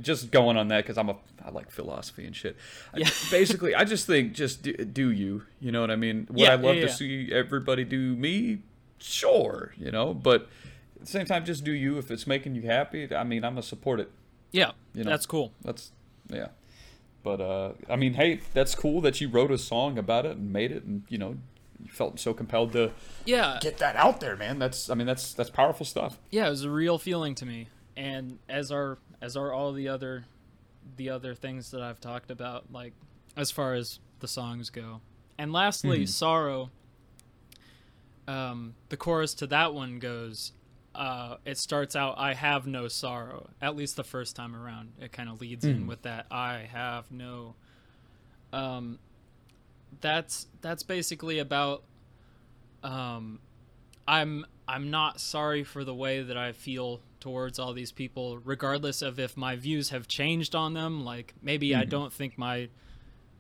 just 0.00 0.30
going 0.30 0.56
on 0.56 0.68
that 0.68 0.84
because 0.84 0.98
I'm 0.98 1.08
a 1.08 1.16
I 1.44 1.50
like 1.50 1.70
philosophy 1.70 2.24
and 2.26 2.34
shit. 2.34 2.56
I- 2.94 2.98
basically, 3.30 3.74
I 3.74 3.84
just 3.84 4.06
think 4.06 4.32
just 4.32 4.62
do, 4.62 4.72
do 4.72 5.10
you. 5.10 5.42
You 5.60 5.72
know 5.72 5.80
what 5.80 5.90
I 5.90 5.96
mean? 5.96 6.26
Would 6.30 6.38
Yeah, 6.40 6.52
I 6.52 6.54
love 6.56 6.76
yeah, 6.76 6.82
to 6.82 6.86
yeah. 6.88 6.92
see 6.94 7.28
everybody 7.32 7.84
do 7.84 8.14
me? 8.16 8.60
Sure, 8.98 9.74
you 9.76 9.90
know, 9.90 10.14
but 10.14 10.48
at 10.96 11.00
the 11.02 11.06
same 11.06 11.26
time, 11.26 11.44
just 11.44 11.64
do 11.64 11.72
you. 11.72 11.98
If 11.98 12.10
it's 12.10 12.26
making 12.26 12.54
you 12.54 12.62
happy, 12.62 13.14
I 13.14 13.22
mean, 13.24 13.44
I'm 13.44 13.52
gonna 13.52 13.62
support 13.62 14.00
it. 14.00 14.10
yeah 14.52 14.72
You 14.94 15.04
know. 15.04 15.10
that's 15.10 15.26
cool 15.26 15.52
That's 15.62 15.92
yeah. 16.30 16.48
But 17.22 17.40
uh, 17.40 17.72
I 17.88 17.96
mean, 17.96 18.14
hey, 18.14 18.40
that's 18.52 18.74
cool 18.74 19.00
that 19.02 19.20
you 19.20 19.28
wrote 19.28 19.50
a 19.50 19.56
song 19.58 19.98
about 19.98 20.26
it 20.26 20.36
and 20.36 20.52
made 20.52 20.70
it, 20.72 20.84
and 20.84 21.04
you 21.08 21.16
know, 21.18 21.36
you 21.82 21.90
felt 21.90 22.18
so 22.20 22.32
compelled 22.34 22.72
to 22.72 22.92
yeah 23.24 23.58
get 23.60 23.78
that 23.78 23.96
out 23.96 24.20
there, 24.20 24.36
man. 24.36 24.58
That's 24.58 24.88
I 24.90 24.94
mean, 24.94 25.06
that's 25.06 25.32
that's 25.34 25.50
powerful 25.50 25.84
stuff. 25.86 26.18
yeah, 26.30 26.46
it 26.46 26.50
was 26.50 26.64
a 26.64 26.70
real 26.70 26.98
feeling 26.98 27.34
to 27.36 27.46
me. 27.46 27.68
And 27.96 28.38
as 28.48 28.72
are 28.72 28.98
as 29.24 29.36
are 29.38 29.52
all 29.52 29.72
the 29.72 29.88
other 29.88 30.24
the 30.96 31.08
other 31.08 31.34
things 31.34 31.70
that 31.70 31.80
I've 31.80 31.98
talked 32.00 32.30
about, 32.30 32.70
like 32.70 32.92
as 33.36 33.50
far 33.50 33.72
as 33.72 33.98
the 34.20 34.28
songs 34.28 34.68
go. 34.68 35.00
And 35.38 35.50
lastly, 35.52 36.00
Mhm. 36.04 36.08
Sorrow. 36.08 36.70
Um, 38.28 38.74
the 38.90 38.96
chorus 38.96 39.32
to 39.34 39.46
that 39.48 39.72
one 39.74 39.98
goes, 39.98 40.52
uh, 40.94 41.36
it 41.46 41.56
starts 41.58 41.96
out, 41.96 42.14
I 42.18 42.34
have 42.34 42.66
no 42.66 42.86
sorrow. 42.88 43.48
At 43.62 43.76
least 43.76 43.96
the 43.96 44.04
first 44.04 44.36
time 44.36 44.54
around. 44.54 44.92
It 45.00 45.10
kind 45.12 45.28
of 45.30 45.40
leads 45.40 45.64
in 45.64 45.84
Mhm. 45.84 45.86
with 45.88 46.02
that, 46.02 46.26
I 46.30 46.58
have 46.70 47.10
no. 47.10 47.54
Um, 48.52 48.98
that's 50.00 50.46
that's 50.60 50.82
basically 50.82 51.38
about 51.38 51.82
um, 52.82 53.40
I'm 54.06 54.44
I'm 54.68 54.90
not 54.90 55.18
sorry 55.20 55.64
for 55.64 55.82
the 55.84 55.94
way 55.94 56.22
that 56.22 56.36
I 56.36 56.52
feel 56.52 57.00
towards 57.24 57.58
all 57.58 57.72
these 57.72 57.90
people, 57.90 58.38
regardless 58.44 59.00
of 59.00 59.18
if 59.18 59.34
my 59.34 59.56
views 59.56 59.88
have 59.88 60.06
changed 60.06 60.54
on 60.54 60.74
them. 60.74 61.06
Like 61.06 61.32
maybe 61.40 61.74
I 61.74 61.86
Mhm. 61.86 61.88
don't 61.88 62.12
think 62.12 62.36
my 62.36 62.68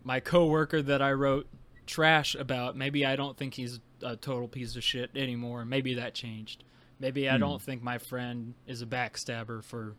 my 0.02 0.20
coworker 0.20 0.80
that 0.80 1.02
I 1.02 1.12
wrote 1.12 1.46
trash 1.86 2.34
about, 2.34 2.76
maybe 2.78 3.04
I 3.04 3.14
don't 3.14 3.36
think 3.36 3.52
he's 3.54 3.80
a 4.02 4.16
total 4.16 4.48
piece 4.48 4.74
of 4.74 4.82
shit 4.82 5.10
anymore. 5.14 5.66
Maybe 5.66 5.92
that 5.94 6.14
changed. 6.14 6.64
Maybe 6.98 7.28
I 7.28 7.34
Hmm. 7.34 7.40
don't 7.40 7.60
think 7.62 7.82
my 7.82 7.98
friend 7.98 8.54
is 8.66 8.80
a 8.80 8.86
backstabber 8.86 9.62
for 9.62 9.96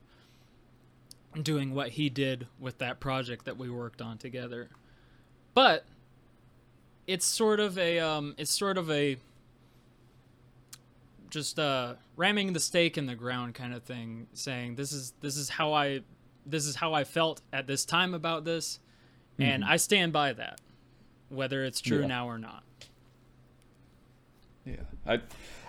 doing 1.43 1.75
what 1.75 1.89
he 1.91 2.09
did 2.09 2.47
with 2.59 2.79
that 2.79 2.99
project 2.99 3.45
that 3.45 3.57
we 3.57 3.69
worked 3.69 4.01
on 4.01 4.17
together. 4.17 4.69
But 5.53 5.85
it's 7.05 7.25
sort 7.27 7.59
of 7.59 7.77
a 7.77 7.99
um 7.99 8.33
it's 8.39 8.51
sort 8.51 8.79
of 8.79 8.89
a 8.89 9.17
just 11.35 11.59
uh 11.59 11.93
ramming 12.15 12.53
the 12.53 12.59
stake 12.59 12.97
in 12.97 13.05
the 13.05 13.13
ground 13.15 13.53
kind 13.53 13.73
of 13.73 13.83
thing 13.83 14.25
saying 14.33 14.75
this 14.75 14.91
is 14.93 15.13
this 15.21 15.35
is 15.37 15.49
how 15.49 15.73
I 15.73 15.99
this 16.45 16.65
is 16.65 16.75
how 16.77 16.93
I 16.93 17.03
felt 17.03 17.41
at 17.51 17.67
this 17.67 17.83
time 17.85 18.13
about 18.13 18.45
this 18.45 18.79
and 19.37 19.63
I 19.65 19.75
stand 19.77 20.13
by 20.13 20.31
that 20.33 20.61
whether 21.29 21.65
it's 21.65 21.81
true 21.81 22.01
Yeah. 22.01 22.07
now 22.07 22.27
or 22.29 22.37
not. 22.37 22.63
Yeah, 24.65 24.75
I, 25.05 25.15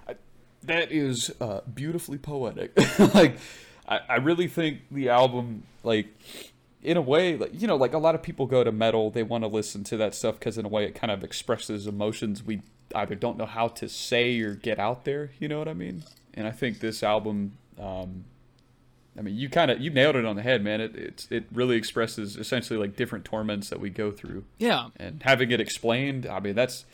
I 0.09 0.15
that 0.63 0.93
is 0.93 1.31
uh, 1.41 1.61
beautifully 1.75 2.19
poetic. 2.19 2.73
like, 3.15 3.39
I, 3.89 4.01
I 4.09 4.17
really 4.17 4.49
think 4.49 4.81
the 4.91 5.09
album 5.09 5.65
like 5.83 6.07
in 6.83 6.97
a 6.97 7.01
way 7.03 7.37
like 7.37 7.61
you 7.61 7.67
know 7.67 7.77
like 7.77 7.93
a 7.93 7.99
lot 7.99 8.15
of 8.15 8.23
people 8.23 8.47
go 8.47 8.63
to 8.63 8.71
metal 8.73 9.11
they 9.11 9.23
want 9.25 9.43
to 9.43 9.49
listen 9.49 9.83
to 9.85 9.97
that 9.97 10.15
stuff 10.15 10.39
because 10.39 10.57
in 10.59 10.65
a 10.65 10.69
way 10.69 10.85
it 10.85 10.95
kind 10.95 11.11
of 11.11 11.25
expresses 11.25 11.87
emotions 11.87 12.43
we 12.45 12.63
either 12.97 13.15
don't 13.15 13.37
know 13.39 13.47
how 13.47 13.69
to 13.69 13.89
say 13.89 14.41
or 14.41 14.55
get 14.55 14.79
out 14.79 15.05
there 15.05 15.31
you 15.39 15.47
know 15.49 15.59
what 15.59 15.69
i 15.69 15.73
mean 15.75 16.03
and 16.35 16.47
i 16.47 16.51
think 16.51 16.81
this 16.81 17.03
album 17.03 17.57
um, 17.81 18.25
i 19.19 19.23
mean 19.23 19.35
you 19.37 19.49
kind 19.49 19.71
of 19.71 19.81
you 19.81 19.91
nailed 19.91 20.17
it 20.17 20.25
on 20.25 20.37
the 20.37 20.43
head 20.43 20.63
man 20.65 20.81
it 20.81 20.95
it's, 20.97 21.29
it 21.31 21.45
really 21.53 21.77
expresses 21.77 22.37
essentially 22.37 22.79
like 22.79 22.97
different 22.97 23.25
torments 23.25 23.69
that 23.71 23.79
we 23.81 23.91
go 23.91 24.11
through 24.11 24.45
Yeah. 24.59 24.89
and 24.97 25.23
having 25.25 25.51
it 25.51 25.61
explained 25.61 26.27
i 26.27 26.41
mean 26.41 26.55
that's 26.55 26.85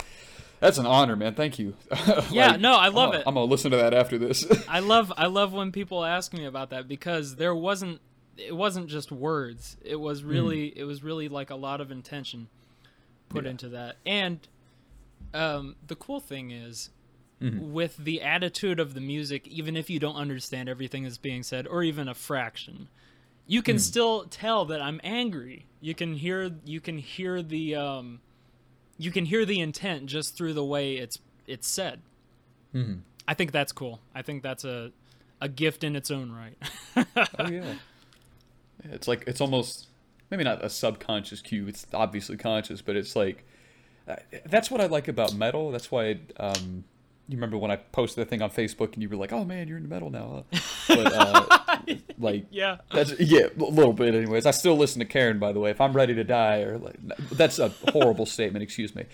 that's 0.60 0.78
an 0.78 0.86
honor 0.86 1.16
man 1.16 1.34
thank 1.34 1.58
you 1.58 1.74
Yeah, 2.30 2.56
no, 2.56 2.74
I 2.74 2.86
I'm 2.86 2.94
love 2.94 3.08
gonna- 3.10 3.18
it. 3.20 3.24
i'm 3.26 3.34
gonna 3.34 3.46
listen 3.46 3.70
to 3.72 3.76
that 3.78 3.94
after 3.94 4.18
this 4.18 4.44
I 4.68 4.78
love 4.80 5.12
I 5.16 5.26
love 5.26 5.52
when 5.52 5.72
people 5.72 6.04
ask 6.04 6.32
me 6.32 6.44
about 6.44 6.70
that 6.70 6.86
because 6.88 7.36
there 7.36 7.54
wasn't 7.54 8.00
it 8.38 8.56
wasn't 8.56 8.86
just 8.88 9.12
words. 9.12 9.76
It 9.84 9.96
was 10.00 10.24
really 10.24 10.66
it 10.78 10.84
was 10.84 11.02
really 11.02 11.28
like 11.28 11.50
a 11.50 11.54
lot 11.56 11.80
of 11.82 11.90
intention 11.90 12.48
put 13.28 13.44
Yeah. 13.44 13.50
into 13.50 13.68
that. 13.70 13.96
And 14.06 14.38
um, 15.34 15.76
the 15.86 15.96
cool 15.96 16.20
thing 16.20 16.50
is 16.50 16.90
Mhm. 17.40 17.72
with 17.72 17.96
the 17.96 18.22
attitude 18.22 18.78
of 18.78 18.94
the 18.94 19.00
music, 19.00 19.48
even 19.48 19.76
if 19.76 19.90
you 19.90 19.98
don't 19.98 20.14
understand 20.16 20.68
everything 20.68 21.02
that's 21.02 21.18
being 21.18 21.42
said, 21.42 21.66
or 21.66 21.82
even 21.82 22.06
a 22.08 22.14
fraction, 22.14 22.88
you 23.46 23.62
can 23.62 23.78
still 23.80 24.24
tell 24.26 24.64
that 24.66 24.80
I'm 24.80 25.00
angry. 25.02 25.66
You 25.80 25.94
can 25.94 26.14
hear 26.14 26.52
you 26.64 26.80
can 26.80 26.98
hear 26.98 27.42
the 27.42 27.74
um, 27.74 28.20
you 28.98 29.10
can 29.10 29.24
hear 29.24 29.44
the 29.44 29.58
intent 29.60 30.06
just 30.06 30.36
through 30.36 30.54
the 30.54 30.64
way 30.64 30.96
it's 30.96 31.18
it's 31.46 31.66
said. 31.68 32.00
Mhm. 32.72 33.00
I 33.26 33.34
think 33.34 33.50
that's 33.52 33.72
cool. 33.72 34.00
I 34.14 34.22
think 34.22 34.42
that's 34.44 34.64
a 34.64 34.92
a 35.40 35.48
gift 35.48 35.82
in 35.82 35.96
its 35.96 36.10
own 36.12 36.30
right. 36.30 36.56
Oh 37.38 37.48
yeah. 37.50 37.74
Yeah, 38.84 38.92
It's 38.92 39.08
like 39.08 39.24
it's 39.26 39.40
almost 39.40 39.88
maybe 40.30 40.44
not 40.44 40.64
a 40.64 40.70
subconscious 40.70 41.40
cue. 41.42 41.66
It's 41.66 41.86
obviously 41.92 42.36
conscious, 42.36 42.80
but 42.82 42.94
it's 42.94 43.16
like 43.16 43.44
that's 44.46 44.70
what 44.70 44.80
I 44.80 44.86
like 44.86 45.08
about 45.08 45.34
metal. 45.34 45.70
That's 45.70 45.90
why 45.90 46.18
um, 46.38 46.84
you 47.28 47.36
remember 47.36 47.56
when 47.56 47.70
I 47.70 47.76
posted 47.76 48.22
that 48.22 48.30
thing 48.30 48.42
on 48.42 48.50
Facebook 48.50 48.94
and 48.94 49.02
you 49.02 49.08
were 49.08 49.16
like, 49.16 49.32
"Oh 49.32 49.44
man, 49.44 49.68
you're 49.68 49.76
into 49.76 49.88
metal 49.88 50.10
now." 50.10 50.44
But 50.88 51.12
uh, 51.12 51.76
like 52.18 52.46
yeah. 52.50 52.78
that's 52.92 53.18
yeah, 53.20 53.46
a 53.56 53.62
little 53.62 53.92
bit. 53.92 54.14
Anyways, 54.14 54.46
I 54.46 54.50
still 54.50 54.76
listen 54.76 54.98
to 55.00 55.04
Karen. 55.04 55.38
By 55.38 55.52
the 55.52 55.60
way, 55.60 55.70
if 55.70 55.80
I'm 55.80 55.92
ready 55.92 56.14
to 56.14 56.24
die 56.24 56.62
or 56.62 56.78
like 56.78 56.96
that's 57.30 57.58
a 57.58 57.68
horrible 57.90 58.26
statement. 58.26 58.62
Excuse 58.62 58.94
me. 58.94 59.04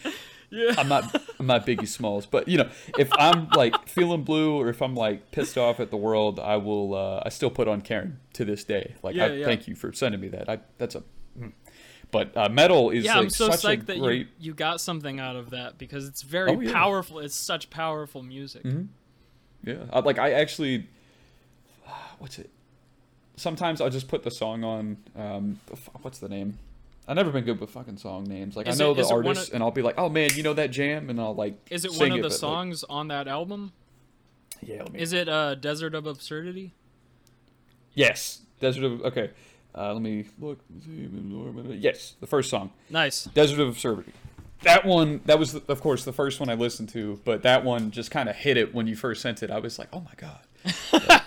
Yeah. 0.51 0.75
I'm 0.79 0.89
not 0.89 1.23
I'm 1.39 1.47
not 1.47 1.67
Biggie 1.67 1.87
Smalls, 1.87 2.25
but 2.25 2.49
you 2.49 2.59
know, 2.59 2.71
if 2.99 3.11
I'm 3.13 3.49
like 3.51 3.87
feeling 3.87 4.25
blue 4.25 4.57
or 4.57 4.69
if 4.69 4.81
I'm 4.81 4.95
like 4.95 5.31
pissed 5.31 5.59
off 5.59 5.79
at 5.79 5.91
the 5.91 5.97
world, 5.97 6.41
I 6.41 6.57
will 6.57 6.95
uh, 6.95 7.23
I 7.25 7.29
still 7.29 7.51
put 7.51 7.69
on 7.69 7.83
Karen 7.83 8.21
to 8.33 8.45
this 8.45 8.65
day. 8.65 8.95
Like 9.03 9.15
Yeah, 9.15 9.27
I 9.27 9.29
yeah. 9.29 9.45
thank 9.45 9.69
you 9.69 9.75
for 9.75 9.93
sending 9.93 10.21
me 10.21 10.29
that. 10.29 10.49
I 10.49 10.61
that's 10.79 10.95
a 10.95 11.03
mm. 11.39 11.53
But 12.11 12.37
uh, 12.37 12.49
metal 12.49 12.91
is 12.91 13.05
Yeah, 13.05 13.15
like 13.17 13.25
I'm 13.25 13.31
so 13.31 13.49
psyched 13.51 13.87
that 13.87 13.99
great 13.99 14.21
you, 14.41 14.49
you 14.51 14.55
got 14.55 14.81
something 14.81 15.21
out 15.21 15.37
of 15.37 15.51
that 15.51 15.77
because 15.79 16.07
it's 16.09 16.23
very 16.23 16.51
Oh, 16.51 16.61
yeah. 16.61 16.73
powerful. 16.73 17.19
It's 17.19 17.35
such 17.35 17.69
powerful 17.71 18.23
music. 18.23 18.65
Yeah, 19.65 19.75
I, 19.93 20.01
like 20.01 20.19
I 20.19 20.33
actually, 20.33 20.87
what's 22.19 22.39
it? 22.39 22.51
Sometimes 23.37 23.81
I'll 23.81 23.91
just 23.91 24.09
put 24.09 24.23
the 24.25 24.31
song 24.31 24.65
on. 24.65 24.97
Um, 25.17 25.61
what's 26.03 26.19
the 26.19 26.29
name? 26.29 26.59
I've 27.07 27.17
never 27.17 27.31
been 27.31 27.45
good 27.45 27.59
with 27.61 27.71
fucking 27.71 27.97
song 27.97 28.25
names. 28.25 28.55
Like 28.57 28.69
Is 28.69 28.81
I 28.81 28.85
know 28.85 28.91
it- 28.91 28.97
the 28.97 29.03
it 29.03 29.11
artist, 29.13 29.49
of- 29.49 29.55
and 29.55 29.63
I'll 29.63 29.71
be 29.71 29.81
like, 29.83 29.95
"Oh 29.99 30.09
man, 30.09 30.31
you 30.35 30.43
know 30.43 30.53
that 30.55 30.71
jam?" 30.71 31.09
And 31.09 31.19
I'll 31.21 31.35
like. 31.35 31.55
Is 31.71 31.85
it 31.85 31.93
one 31.93 32.11
of 32.11 32.17
the 32.17 32.23
but, 32.23 32.31
like- 32.31 32.39
songs 32.39 32.85
on 32.85 33.09
that 33.09 33.27
album? 33.29 33.73
yeah. 34.61 34.83
Let 34.83 34.93
me, 34.93 35.01
Is 35.01 35.13
it 35.13 35.29
uh, 35.29 35.55
Desert 35.55 35.95
of 35.95 36.07
Absurdity? 36.07 36.75
yes, 37.95 38.41
Desert 38.61 38.85
of 38.85 39.03
okay. 39.03 39.31
Uh, 39.79 39.93
let 39.93 40.03
me 40.03 40.25
look. 40.41 40.59
Yes, 41.79 42.15
the 42.21 42.27
first 42.27 42.51
song, 42.51 42.71
Nice. 42.91 43.25
Desert 43.27 43.61
of 43.61 43.69
Absurdity. 43.69 44.13
That 44.63 44.85
one, 44.85 45.21
that 45.27 45.39
was 45.39 45.55
of 45.55 45.81
course 45.81 46.05
the 46.05 46.13
first 46.13 46.41
one 46.41 46.49
I 46.49 46.55
listened 46.55 46.89
to, 46.91 47.21
but 47.25 47.43
that 47.45 47.65
one 47.65 47.93
just 47.93 48.11
kind 48.11 48.29
of 48.29 48.35
hit 48.35 48.57
it 48.57 48.75
when 48.75 48.89
you 48.89 48.97
first 48.97 49.23
sent 49.23 49.43
it. 49.45 49.51
I 49.53 49.61
was 49.61 49.79
like, 49.79 49.89
"Oh 49.93 50.01
my 50.01 50.11
god!" 50.17 50.41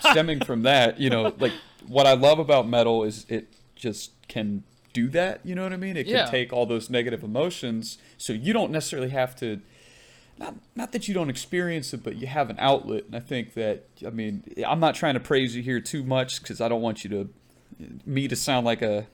Stemming 0.10 0.40
from 0.44 0.62
that, 0.64 1.00
you 1.00 1.08
know, 1.08 1.32
like 1.38 1.52
what 1.86 2.06
I 2.06 2.12
love 2.12 2.38
about 2.38 2.68
metal 2.68 3.04
is 3.04 3.24
it 3.30 3.48
just 3.74 4.10
can 4.28 4.64
do 4.92 5.08
that. 5.08 5.40
You 5.44 5.54
know 5.54 5.62
what 5.62 5.72
I 5.72 5.78
mean? 5.78 5.96
It 5.96 6.04
can 6.04 6.12
Yeah. 6.12 6.26
take 6.26 6.52
all 6.52 6.66
those 6.66 6.90
negative 6.90 7.22
emotions, 7.22 7.96
so 8.18 8.34
you 8.34 8.52
don't 8.52 8.70
necessarily 8.70 9.08
have 9.08 9.34
to. 9.36 9.60
Not, 10.38 10.54
not 10.74 10.92
that 10.92 11.08
you 11.08 11.14
don't 11.14 11.30
experience 11.30 11.92
it, 11.94 12.02
but 12.02 12.16
you 12.16 12.26
have 12.26 12.50
an 12.50 12.56
outlet. 12.58 13.04
And 13.04 13.14
I 13.14 13.20
think 13.20 13.54
that, 13.54 13.84
I 14.04 14.10
mean, 14.10 14.42
I'm 14.66 14.80
not 14.80 14.94
trying 14.94 15.14
to 15.14 15.20
praise 15.20 15.54
you 15.54 15.62
here 15.62 15.78
too 15.78 16.02
much 16.02 16.40
because 16.42 16.60
I 16.60 16.68
don't 16.68 16.80
want 16.82 17.04
you 17.04 17.10
to, 17.10 17.28
me 18.04 18.28
to 18.28 18.36
sound 18.36 18.66
like 18.66 18.82
a, 18.82 19.06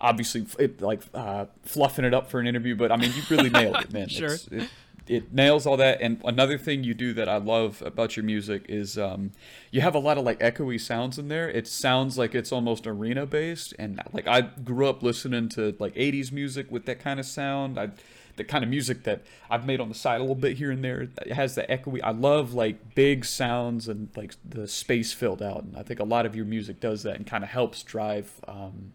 obviously 0.00 0.46
it, 0.58 0.80
like 0.80 1.02
uh, 1.14 1.46
fluffing 1.62 2.04
it 2.04 2.14
up 2.14 2.30
for 2.30 2.40
an 2.40 2.46
interview, 2.46 2.74
but 2.74 2.92
I 2.92 2.96
mean, 2.96 3.12
you 3.14 3.22
really 3.30 3.50
nailed 3.50 3.76
it, 3.76 3.92
man. 3.92 4.08
Sure. 4.18 4.36
It, 4.50 4.68
it 5.08 5.32
nails 5.32 5.66
all 5.66 5.76
that. 5.78 6.00
And 6.00 6.20
another 6.24 6.58
thing 6.58 6.84
you 6.84 6.94
do 6.94 7.12
that 7.14 7.28
I 7.28 7.38
love 7.38 7.82
about 7.84 8.16
your 8.16 8.24
music 8.24 8.66
is 8.68 8.98
um, 8.98 9.32
you 9.70 9.80
have 9.80 9.94
a 9.94 9.98
lot 9.98 10.18
of 10.18 10.24
like 10.24 10.38
echoey 10.40 10.80
sounds 10.80 11.18
in 11.18 11.28
there. 11.28 11.48
It 11.48 11.66
sounds 11.66 12.18
like 12.18 12.34
it's 12.34 12.52
almost 12.52 12.86
arena 12.86 13.26
based. 13.26 13.74
And 13.78 14.00
like 14.12 14.26
I 14.26 14.42
grew 14.42 14.86
up 14.86 15.02
listening 15.02 15.48
to 15.50 15.74
like 15.78 15.94
80s 15.94 16.30
music 16.30 16.70
with 16.70 16.84
that 16.86 17.00
kind 17.00 17.18
of 17.18 17.26
sound. 17.26 17.78
I, 17.78 17.90
the 18.38 18.44
kind 18.44 18.64
of 18.64 18.70
music 18.70 19.02
that 19.04 19.22
I've 19.50 19.66
made 19.66 19.80
on 19.80 19.88
the 19.90 19.94
side 19.94 20.16
a 20.16 20.20
little 20.20 20.34
bit 20.34 20.56
here 20.56 20.70
and 20.70 20.82
there. 20.82 21.02
It 21.26 21.32
has 21.34 21.54
the 21.54 21.62
echoey. 21.64 22.00
I 22.02 22.12
love 22.12 22.54
like 22.54 22.94
big 22.94 23.24
sounds 23.26 23.86
and 23.88 24.08
like 24.16 24.34
the 24.48 24.66
space 24.66 25.12
filled 25.12 25.42
out. 25.42 25.62
And 25.64 25.76
I 25.76 25.82
think 25.82 26.00
a 26.00 26.04
lot 26.04 26.24
of 26.24 26.34
your 26.34 26.46
music 26.46 26.80
does 26.80 27.02
that 27.02 27.16
and 27.16 27.26
kind 27.26 27.44
of 27.44 27.50
helps 27.50 27.82
drive 27.82 28.32
um, 28.48 28.92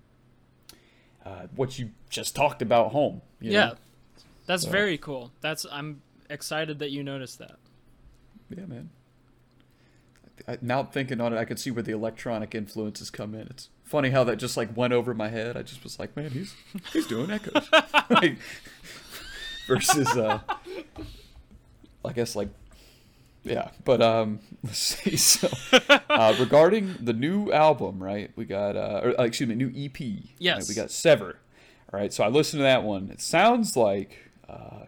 uh, 1.26 1.48
what 1.56 1.78
you 1.78 1.92
just 2.10 2.36
talked 2.36 2.62
about 2.64 2.92
home. 2.92 3.22
Yeah. 3.40 3.66
know? 3.66 3.76
That's 4.48 4.64
So- 4.64 4.72
very 4.72 4.98
cool. 4.98 5.32
That's 5.42 5.66
I'm 5.72 6.02
excited 6.30 6.80
that 6.80 6.90
you 6.92 7.04
noticed 7.04 7.38
that. 7.40 7.58
Yeah, 8.50 8.66
man. 8.66 8.90
I, 10.48 10.58
now 10.62 10.84
thinking 10.84 11.22
on 11.22 11.32
it, 11.34 11.38
I 11.38 11.46
could 11.46 11.60
see 11.60 11.72
where 11.72 11.84
the 11.84 11.92
electronic 11.92 12.56
influences 12.56 13.10
come 13.10 13.34
in. 13.36 13.42
It's 13.48 13.70
funny 13.84 14.10
how 14.10 14.24
that 14.26 14.38
just 14.38 14.58
like 14.58 14.76
went 14.76 14.92
over 14.92 15.14
my 15.14 15.30
head. 15.30 15.56
I 15.56 15.62
just 15.62 15.84
was 15.84 16.00
like, 16.00 16.16
man, 16.18 16.32
he's 16.32 16.56
he's 16.92 17.06
doing 17.08 17.30
echoes. 17.32 17.70
like, 18.10 18.38
versus, 19.68 20.08
uh, 20.16 20.40
I 22.06 22.14
guess 22.14 22.36
like, 22.36 22.50
yeah. 23.44 23.70
But 23.84 24.02
um, 24.02 24.40
let's 24.64 24.78
see. 24.80 25.18
So 25.18 25.50
uh, 26.10 26.36
regarding 26.40 26.96
the 27.00 27.14
new 27.14 27.52
album, 27.52 28.02
right? 28.02 28.32
We 28.36 28.46
got 28.46 28.76
uh, 28.76 29.02
or 29.04 29.20
uh, 29.20 29.24
excuse 29.26 29.50
me, 29.50 29.56
new 29.56 29.72
EP. 29.76 30.00
right? 30.00 30.24
Yes. 30.40 30.70
we 30.70 30.76
got 30.76 30.92
Sever. 30.92 31.38
All 31.92 32.00
right. 32.00 32.14
So 32.14 32.24
I 32.24 32.30
listened 32.30 32.60
to 32.60 32.64
that 32.64 32.84
one. 32.84 33.10
It 33.12 33.22
sounds 33.22 33.76
like. 33.76 34.32
Uh, 34.48 34.86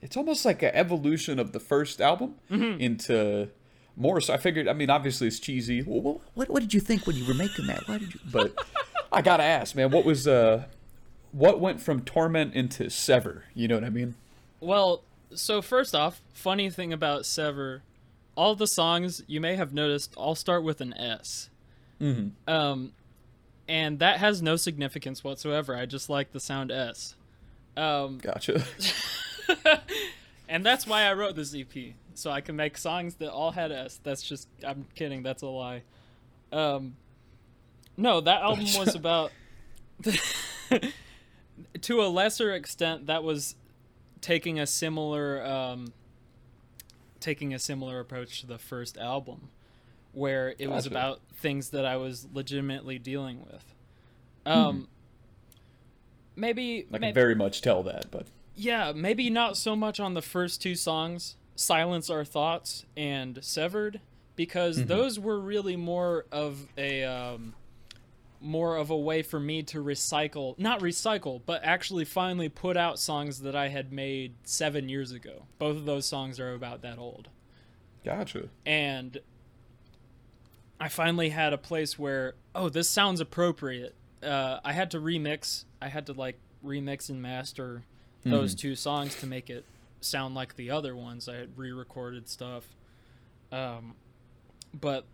it's 0.00 0.16
almost 0.16 0.44
like 0.44 0.62
an 0.64 0.72
evolution 0.74 1.38
of 1.38 1.52
the 1.52 1.60
first 1.60 2.00
album 2.00 2.34
into 2.50 3.48
more. 3.96 4.20
So 4.20 4.34
I 4.34 4.36
figured, 4.36 4.66
I 4.66 4.72
mean, 4.72 4.90
obviously 4.90 5.28
it's 5.28 5.38
cheesy. 5.38 5.82
Well, 5.82 6.20
what, 6.34 6.48
what 6.50 6.60
did 6.60 6.74
you 6.74 6.80
think 6.80 7.06
when 7.06 7.14
you 7.14 7.24
were 7.24 7.34
making 7.34 7.68
that? 7.68 7.86
Why 7.86 7.98
did 7.98 8.12
you? 8.12 8.20
But 8.30 8.52
I 9.12 9.22
gotta 9.22 9.44
ask, 9.44 9.76
man, 9.76 9.90
what 9.92 10.04
was 10.04 10.26
uh, 10.26 10.64
what 11.32 11.60
went 11.60 11.80
from 11.80 12.02
Torment 12.02 12.54
into 12.54 12.88
Sever? 12.90 13.44
You 13.54 13.68
know 13.68 13.74
what 13.74 13.84
I 13.84 13.90
mean? 13.90 14.14
Well, 14.60 15.02
so 15.34 15.60
first 15.60 15.94
off, 15.94 16.22
funny 16.32 16.70
thing 16.70 16.92
about 16.92 17.26
Sever, 17.26 17.82
all 18.36 18.54
the 18.54 18.66
songs 18.66 19.22
you 19.26 19.40
may 19.40 19.56
have 19.56 19.72
noticed 19.72 20.14
all 20.16 20.34
start 20.34 20.62
with 20.62 20.80
an 20.80 20.94
S. 20.94 21.50
Mm-hmm. 22.00 22.50
Um, 22.52 22.92
and 23.68 23.98
that 24.00 24.18
has 24.18 24.42
no 24.42 24.56
significance 24.56 25.24
whatsoever. 25.24 25.76
I 25.76 25.86
just 25.86 26.10
like 26.10 26.32
the 26.32 26.40
sound 26.40 26.70
S. 26.70 27.14
Um, 27.76 28.18
Gotcha. 28.18 28.64
and 30.48 30.64
that's 30.64 30.86
why 30.86 31.04
I 31.04 31.14
wrote 31.14 31.36
this 31.36 31.54
EP, 31.54 31.94
so 32.14 32.30
I 32.30 32.40
can 32.40 32.56
make 32.56 32.76
songs 32.76 33.14
that 33.16 33.30
all 33.30 33.52
had 33.52 33.72
S. 33.72 34.00
That's 34.02 34.22
just 34.22 34.48
I'm 34.66 34.86
kidding. 34.94 35.22
That's 35.22 35.42
a 35.42 35.46
lie. 35.46 35.82
Um, 36.52 36.96
no, 37.96 38.20
that 38.20 38.42
album 38.42 38.66
was 38.76 38.94
about 38.94 39.32
to 41.82 42.02
a 42.02 42.06
lesser 42.06 42.52
extent 42.52 43.06
that 43.06 43.22
was 43.24 43.56
taking 44.20 44.58
a 44.60 44.66
similar 44.66 45.44
um, 45.44 45.92
taking 47.20 47.54
a 47.54 47.58
similar 47.58 48.00
approach 48.00 48.40
to 48.40 48.46
the 48.46 48.58
first 48.58 48.98
album, 48.98 49.48
where 50.12 50.54
it 50.58 50.68
was 50.68 50.86
about 50.86 51.20
things 51.36 51.70
that 51.70 51.84
I 51.84 51.96
was 51.96 52.26
legitimately 52.32 52.98
dealing 52.98 53.40
with. 53.40 53.74
Um, 54.44 54.88
maybe 56.34 56.86
I 56.90 56.92
can 56.92 57.00
maybe- 57.00 57.14
very 57.14 57.34
much 57.34 57.62
tell 57.62 57.82
that, 57.84 58.10
but 58.10 58.26
yeah, 58.54 58.92
maybe 58.94 59.30
not 59.30 59.56
so 59.56 59.74
much 59.76 59.98
on 60.00 60.14
the 60.14 60.22
first 60.22 60.60
two 60.60 60.74
songs, 60.74 61.36
Silence 61.54 62.10
Our 62.10 62.24
Thoughts 62.24 62.84
and 62.96 63.38
Severed, 63.42 64.00
because 64.36 64.84
those 64.86 65.18
were 65.18 65.38
really 65.38 65.76
more 65.76 66.26
of 66.32 66.66
a 66.76 67.04
um, 67.04 67.54
more 68.42 68.76
of 68.76 68.90
a 68.90 68.96
way 68.96 69.22
for 69.22 69.38
me 69.40 69.62
to 69.64 69.82
recycle, 69.82 70.58
not 70.58 70.80
recycle, 70.80 71.40
but 71.46 71.60
actually 71.64 72.04
finally 72.04 72.48
put 72.48 72.76
out 72.76 72.98
songs 72.98 73.40
that 73.40 73.54
I 73.54 73.68
had 73.68 73.92
made 73.92 74.34
7 74.44 74.88
years 74.88 75.12
ago. 75.12 75.44
Both 75.58 75.76
of 75.76 75.84
those 75.84 76.06
songs 76.06 76.40
are 76.40 76.52
about 76.52 76.82
that 76.82 76.98
old. 76.98 77.28
gotcha. 78.04 78.48
And 78.66 79.18
I 80.80 80.88
finally 80.88 81.28
had 81.28 81.52
a 81.52 81.58
place 81.58 81.96
where 81.98 82.34
oh 82.54 82.68
this 82.68 82.90
sounds 82.90 83.20
appropriate. 83.20 83.94
Uh, 84.22 84.58
I 84.64 84.72
had 84.72 84.90
to 84.92 84.98
remix. 84.98 85.64
I 85.80 85.88
had 85.88 86.06
to 86.06 86.12
like 86.12 86.38
remix 86.64 87.08
and 87.08 87.22
master 87.22 87.84
those 88.24 88.54
two 88.54 88.74
songs 88.76 89.16
to 89.16 89.26
make 89.26 89.50
it 89.50 89.64
sound 90.00 90.34
like 90.34 90.54
the 90.56 90.70
other 90.70 90.94
ones. 90.94 91.28
I 91.28 91.36
had 91.36 91.58
re-recorded 91.58 92.28
stuff. 92.28 92.64
Um, 93.50 93.94
but 94.72 95.04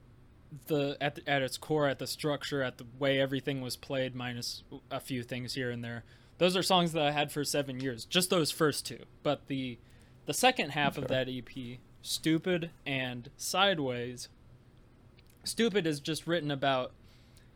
the 0.67 0.97
at 1.01 1.17
the, 1.17 1.29
at 1.29 1.43
its 1.43 1.59
core, 1.59 1.89
at 1.89 1.99
the 1.99 2.07
structure, 2.07 2.63
at 2.63 2.79
the 2.79 2.87
way 2.99 3.21
everything 3.21 3.61
was 3.61 3.77
played, 3.77 4.15
minus 4.15 4.63
a 4.91 5.01
few 5.01 5.23
things 5.23 5.55
here 5.55 5.71
and 5.71 5.85
there. 5.85 6.05
Those 6.39 6.57
are 6.57 6.63
songs 6.63 6.93
that 6.93 7.03
I 7.03 7.11
had 7.11 7.33
for 7.33 7.45
seven 7.45 7.81
years. 7.81 8.05
Just 8.05 8.31
those 8.31 8.51
first 8.51 8.87
two. 8.87 9.01
But 9.23 9.49
the 9.49 9.79
the 10.27 10.35
second 10.35 10.71
half 10.71 10.97
of 10.97 11.09
that 11.09 11.29
EP, 11.29 11.79
"Stupid" 12.03 12.71
and 12.87 13.31
"Sideways," 13.37 14.29
"Stupid" 15.45 15.87
is 15.87 16.01
just 16.01 16.27
written 16.27 16.51
about. 16.51 16.93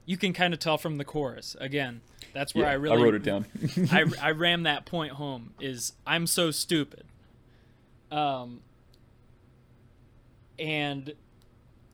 You 0.04 0.16
can 0.16 0.32
kind 0.32 0.52
of 0.52 0.58
tell 0.58 0.78
from 0.78 0.98
the 0.98 1.04
chorus. 1.04 1.56
Again, 1.60 2.00
that's 2.34 2.54
where 2.56 2.64
Yeah, 2.64 2.70
I 2.70 2.74
really 2.74 3.00
I 3.00 3.04
wrote 3.04 3.14
it 3.14 3.22
down. 3.22 3.46
I, 3.92 4.04
I 4.20 4.30
ram 4.32 4.64
that 4.64 4.84
point 4.84 5.12
home 5.12 5.54
is 5.60 5.92
I'm 6.06 6.26
so 6.26 6.50
stupid. 6.50 7.04
Um, 8.10 8.60
and 10.58 11.14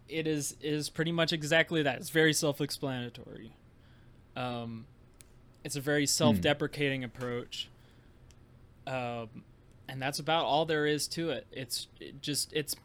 it 0.09 0.27
is 0.27 0.57
is 0.61 0.89
pretty 0.89 1.13
much 1.13 1.33
exactly 1.33 1.83
that. 1.83 1.97
It's 1.97 2.11
very 2.11 2.33
self-explanatory. 2.33 3.53
Um, 4.37 4.87
it's 5.65 5.77
a 5.77 5.81
very 5.81 6.07
self-deprecating 6.07 7.05
approach. 7.05 7.69
Um, 8.87 9.43
and 9.89 10.01
that's 10.01 10.19
about 10.19 10.45
all 10.45 10.65
there 10.65 10.87
is 10.87 11.09
to 11.09 11.31
it. 11.31 11.47
It's 11.53 11.89
it 12.01 12.23
just 12.23 12.53
it's 12.53 12.77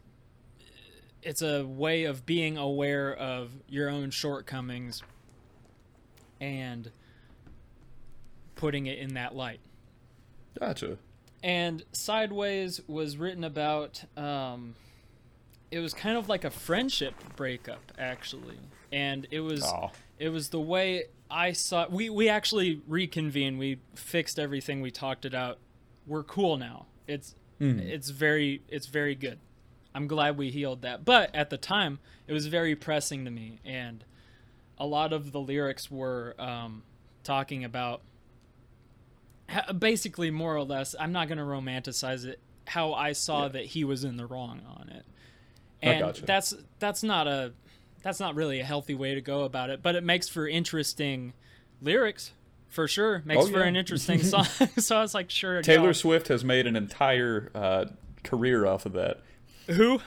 it's 1.22 1.42
a 1.42 1.64
way 1.64 2.04
of 2.04 2.26
being 2.26 2.58
aware 2.58 3.14
of 3.14 3.50
your 3.68 3.88
own 3.88 4.10
shortcomings 4.10 5.02
and 6.40 6.90
putting 8.56 8.86
it 8.86 8.98
in 8.98 9.14
that 9.14 9.34
light. 9.34 9.60
gotcha. 10.58 10.98
And 11.42 11.82
Sideways 11.92 12.80
was 12.86 13.16
written 13.16 13.44
about 13.44 14.04
um 14.16 14.74
it 15.70 15.80
was 15.80 15.94
kind 15.94 16.16
of 16.16 16.28
like 16.28 16.44
a 16.44 16.50
friendship 16.50 17.14
breakup 17.36 17.92
actually. 17.98 18.58
And 18.92 19.26
it 19.30 19.40
was 19.40 19.62
it 20.18 20.28
was 20.28 20.50
the 20.50 20.60
way 20.60 21.04
I 21.30 21.52
saw 21.52 21.86
we 21.88 22.10
we 22.10 22.28
actually 22.28 22.80
reconvened. 22.86 23.58
We 23.58 23.80
fixed 23.94 24.38
everything. 24.38 24.80
We 24.80 24.90
talked 24.90 25.24
it 25.24 25.34
out. 25.34 25.58
We're 26.06 26.22
cool 26.22 26.56
now. 26.56 26.86
It's 27.06 27.34
it's 27.80 28.10
very 28.10 28.62
it's 28.68 28.86
very 28.86 29.14
good. 29.14 29.38
I'm 29.94 30.06
glad 30.06 30.36
we 30.36 30.50
healed 30.50 30.82
that. 30.82 31.04
But 31.04 31.34
at 31.34 31.50
the 31.50 31.56
time, 31.56 31.98
it 32.26 32.32
was 32.32 32.46
very 32.46 32.74
pressing 32.74 33.24
to 33.24 33.30
me 33.30 33.60
and 33.64 34.04
a 34.78 34.86
lot 34.86 35.12
of 35.12 35.32
the 35.32 35.40
lyrics 35.40 35.90
were 35.90 36.34
um, 36.38 36.82
talking 37.22 37.64
about 37.64 38.02
basically 39.78 40.30
more 40.30 40.56
or 40.56 40.64
less 40.64 40.94
i'm 40.98 41.12
not 41.12 41.28
going 41.28 41.38
to 41.38 41.44
romanticize 41.44 42.24
it 42.24 42.40
how 42.66 42.94
i 42.94 43.12
saw 43.12 43.46
that 43.46 43.66
he 43.66 43.84
was 43.84 44.02
in 44.04 44.16
the 44.16 44.24
wrong 44.26 44.62
on 44.66 44.88
it 44.88 45.04
and 45.84 46.00
gotcha. 46.00 46.24
that's 46.26 46.54
that's 46.78 47.02
not 47.02 47.26
a 47.26 47.52
that's 48.02 48.20
not 48.20 48.34
really 48.34 48.60
a 48.60 48.64
healthy 48.64 48.94
way 48.94 49.14
to 49.14 49.20
go 49.20 49.42
about 49.42 49.70
it 49.70 49.82
but 49.82 49.94
it 49.94 50.04
makes 50.04 50.28
for 50.28 50.46
interesting 50.48 51.32
lyrics 51.80 52.32
for 52.68 52.86
sure 52.88 53.22
makes 53.24 53.44
Oh, 53.44 53.48
for 53.48 53.60
yeah. 53.60 53.66
an 53.66 53.76
interesting 53.76 54.22
song 54.22 54.44
so 54.78 54.96
i 54.96 55.00
was 55.00 55.14
like 55.14 55.30
sure 55.30 55.62
Taylor 55.62 55.88
go. 55.88 55.92
Swift 55.92 56.28
has 56.28 56.44
made 56.44 56.66
an 56.66 56.76
entire 56.76 57.50
uh, 57.54 57.84
career 58.22 58.66
off 58.66 58.86
of 58.86 58.92
that. 58.94 59.20
who 59.68 60.00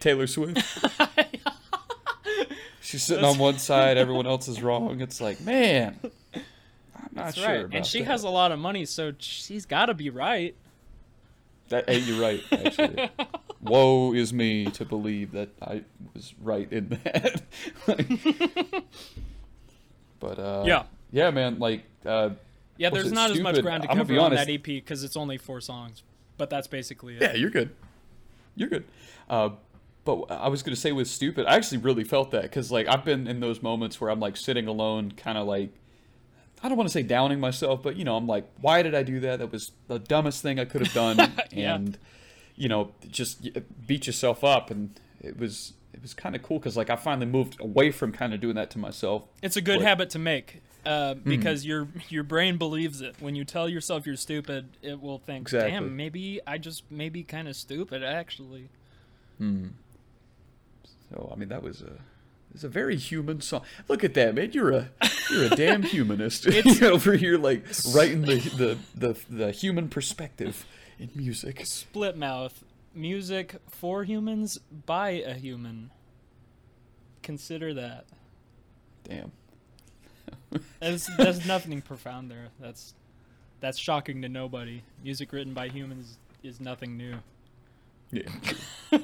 Taylor 0.00 0.26
Swift. 0.28 0.58
She's 2.80 3.02
sitting 3.02 3.24
on 3.24 3.36
one 3.38 3.58
side, 3.58 3.98
everyone 3.98 4.26
else 4.26 4.48
is 4.48 4.62
wrong. 4.62 5.00
It's 5.00 5.20
like, 5.20 5.40
man, 5.42 5.98
I'm 6.34 6.40
not 7.12 7.24
that's 7.26 7.36
sure. 7.36 7.46
right 7.46 7.64
about 7.64 7.74
and 7.76 7.84
she 7.86 7.98
that. 7.98 8.04
has 8.06 8.22
a 8.24 8.28
lot 8.30 8.52
of 8.52 8.58
money 8.58 8.84
so 8.86 9.12
she's 9.18 9.66
got 9.66 9.86
to 9.86 9.94
be 9.94 10.08
right 10.10 10.54
That, 11.68 11.88
hey, 11.88 11.98
you're 11.98 12.20
right. 12.20 12.42
Actually, 12.50 13.10
woe 13.62 14.14
is 14.14 14.32
me 14.32 14.66
to 14.72 14.84
believe 14.84 15.32
that 15.32 15.50
I 15.60 15.84
was 16.14 16.34
right 16.40 16.70
in 16.72 16.88
that. 17.04 17.42
but 20.20 20.38
uh, 20.38 20.64
Yeah. 20.66 20.84
yeah, 21.12 21.30
man. 21.30 21.58
Like, 21.58 21.84
uh, 22.06 22.30
yeah 22.76 22.90
there's 22.90 23.10
not 23.12 23.30
as 23.30 23.40
much 23.40 23.60
ground 23.60 23.82
to 23.82 23.88
cover 23.88 24.18
on 24.20 24.32
that 24.32 24.48
ep 24.48 24.62
because 24.62 25.02
it's 25.02 25.16
only 25.16 25.36
four 25.36 25.60
songs 25.60 26.04
but 26.38 26.48
that's 26.48 26.68
basically 26.68 27.16
it 27.16 27.22
yeah, 27.22 27.34
you're 27.34 27.50
good. 27.50 27.74
You're 28.54 28.68
good. 28.68 28.84
Uh, 29.28 29.50
but 30.04 30.30
I 30.30 30.48
was 30.48 30.62
gonna 30.62 30.76
say 30.76 30.92
with 30.92 31.08
stupid, 31.08 31.46
I 31.46 31.56
actually 31.56 31.78
really 31.78 32.04
felt 32.04 32.30
that 32.30 32.42
because 32.42 32.72
like 32.72 32.88
I've 32.88 33.04
been 33.04 33.26
in 33.26 33.40
those 33.40 33.62
moments 33.62 34.00
where 34.00 34.10
I'm 34.10 34.20
like 34.20 34.36
sitting 34.36 34.66
alone, 34.66 35.12
kind 35.12 35.36
of 35.36 35.46
like. 35.46 35.70
I 36.62 36.68
don't 36.68 36.76
want 36.76 36.88
to 36.88 36.92
say 36.92 37.02
downing 37.02 37.40
myself, 37.40 37.82
but 37.82 37.96
you 37.96 38.04
know, 38.04 38.16
I'm 38.16 38.26
like, 38.26 38.48
why 38.60 38.82
did 38.82 38.94
I 38.94 39.02
do 39.02 39.20
that? 39.20 39.38
That 39.38 39.52
was 39.52 39.72
the 39.86 39.98
dumbest 39.98 40.42
thing 40.42 40.58
I 40.58 40.64
could 40.64 40.84
have 40.84 40.94
done, 40.94 41.32
Yeah. 41.52 41.74
and 41.74 41.98
you 42.56 42.68
know, 42.68 42.90
just 43.10 43.48
beat 43.86 44.06
yourself 44.06 44.42
up. 44.42 44.70
And 44.70 44.98
it 45.20 45.38
was 45.38 45.74
it 45.92 46.02
was 46.02 46.14
kind 46.14 46.34
of 46.36 46.42
cool 46.42 46.58
because 46.58 46.76
like 46.76 46.90
I 46.90 46.96
finally 46.96 47.26
moved 47.26 47.60
away 47.60 47.90
from 47.92 48.12
kind 48.12 48.34
of 48.34 48.40
doing 48.40 48.54
that 48.56 48.70
to 48.70 48.78
myself. 48.78 49.24
It's 49.42 49.56
a 49.56 49.60
good 49.60 49.78
But- 49.78 49.86
habit 49.86 50.10
to 50.10 50.18
make 50.18 50.62
uh, 50.86 51.14
Hmm. 51.14 51.28
because 51.28 51.64
your 51.66 51.88
your 52.08 52.22
brain 52.24 52.56
believes 52.56 53.00
it. 53.00 53.16
When 53.20 53.34
you 53.36 53.44
tell 53.44 53.68
yourself 53.68 54.06
you're 54.06 54.16
stupid, 54.16 54.68
it 54.82 55.00
will 55.00 55.18
think, 55.18 55.42
Exactly. 55.42 55.70
"Damn, 55.72 55.96
maybe 55.96 56.40
I 56.46 56.58
just 56.58 56.90
maybe 56.90 57.22
kind 57.22 57.46
of 57.48 57.54
stupid 57.56 58.02
actually." 58.02 58.68
Hmm. 59.38 59.68
So 61.10 61.30
I 61.32 61.36
mean, 61.38 61.48
that 61.48 61.62
was 61.62 61.82
a 61.82 61.92
it's 62.54 62.64
a 62.64 62.68
very 62.68 62.96
human 62.96 63.40
song. 63.40 63.62
Look 63.88 64.02
at 64.04 64.14
that, 64.14 64.34
man! 64.34 64.52
You're 64.52 64.72
a 64.72 64.90
you're 65.30 65.44
a 65.44 65.50
damn 65.50 65.82
humanist. 65.84 66.46
over 66.82 67.14
here 67.14 67.38
like 67.38 67.64
writing 67.94 68.22
the, 68.22 68.36
the 68.36 68.78
the 68.94 69.20
the 69.28 69.50
human 69.52 69.88
perspective 69.88 70.66
in 70.98 71.10
music. 71.14 71.60
Splitmouth 71.60 72.62
music 72.94 73.56
for 73.68 74.04
humans 74.04 74.58
by 74.86 75.10
a 75.10 75.34
human. 75.34 75.90
Consider 77.22 77.74
that. 77.74 78.06
Damn. 79.04 79.32
There's, 80.80 81.08
there's 81.18 81.46
nothing 81.46 81.82
profound 81.82 82.30
there. 82.30 82.48
That's 82.58 82.94
that's 83.60 83.78
shocking 83.78 84.22
to 84.22 84.28
nobody. 84.28 84.82
Music 85.02 85.32
written 85.32 85.52
by 85.52 85.68
humans 85.68 86.16
is 86.42 86.58
nothing 86.60 86.96
new. 86.96 87.16
Yeah. 88.10 88.98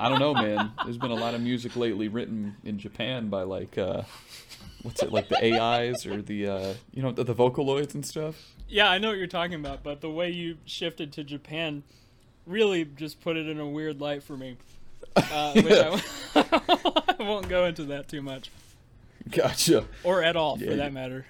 I 0.00 0.08
don't 0.08 0.18
know, 0.18 0.34
man. 0.34 0.72
There's 0.84 0.98
been 0.98 1.10
a 1.10 1.14
lot 1.16 1.34
of 1.34 1.40
music 1.40 1.76
lately 1.76 2.08
written 2.08 2.56
in 2.64 2.78
Japan 2.78 3.28
by 3.28 3.42
like 3.42 3.76
uh 3.78 4.02
what's 4.82 5.02
it 5.02 5.12
like 5.12 5.28
the 5.28 5.58
AIs 5.60 6.06
or 6.06 6.22
the 6.22 6.48
uh 6.48 6.74
you 6.92 7.02
know 7.02 7.12
the, 7.12 7.24
the 7.24 7.34
Vocaloids 7.34 7.94
and 7.94 8.04
stuff. 8.04 8.36
Yeah, 8.68 8.88
I 8.90 8.98
know 8.98 9.08
what 9.08 9.18
you're 9.18 9.26
talking 9.26 9.54
about, 9.54 9.82
but 9.82 10.00
the 10.00 10.10
way 10.10 10.30
you 10.30 10.56
shifted 10.64 11.12
to 11.14 11.24
Japan 11.24 11.82
really 12.46 12.84
just 12.84 13.20
put 13.20 13.36
it 13.36 13.46
in 13.48 13.60
a 13.60 13.66
weird 13.68 14.00
light 14.00 14.22
for 14.22 14.36
me. 14.36 14.56
Uh, 15.14 15.52
which 15.56 15.66
I, 15.70 16.00
I 17.18 17.22
won't 17.22 17.48
go 17.48 17.66
into 17.66 17.84
that 17.86 18.08
too 18.08 18.22
much, 18.22 18.50
Gotcha. 19.30 19.84
or 20.04 20.22
at 20.22 20.36
all 20.36 20.56
Yeah, 20.58 20.64
for 20.66 20.70
you- 20.72 20.76
that 20.78 20.92
matter. 20.92 21.26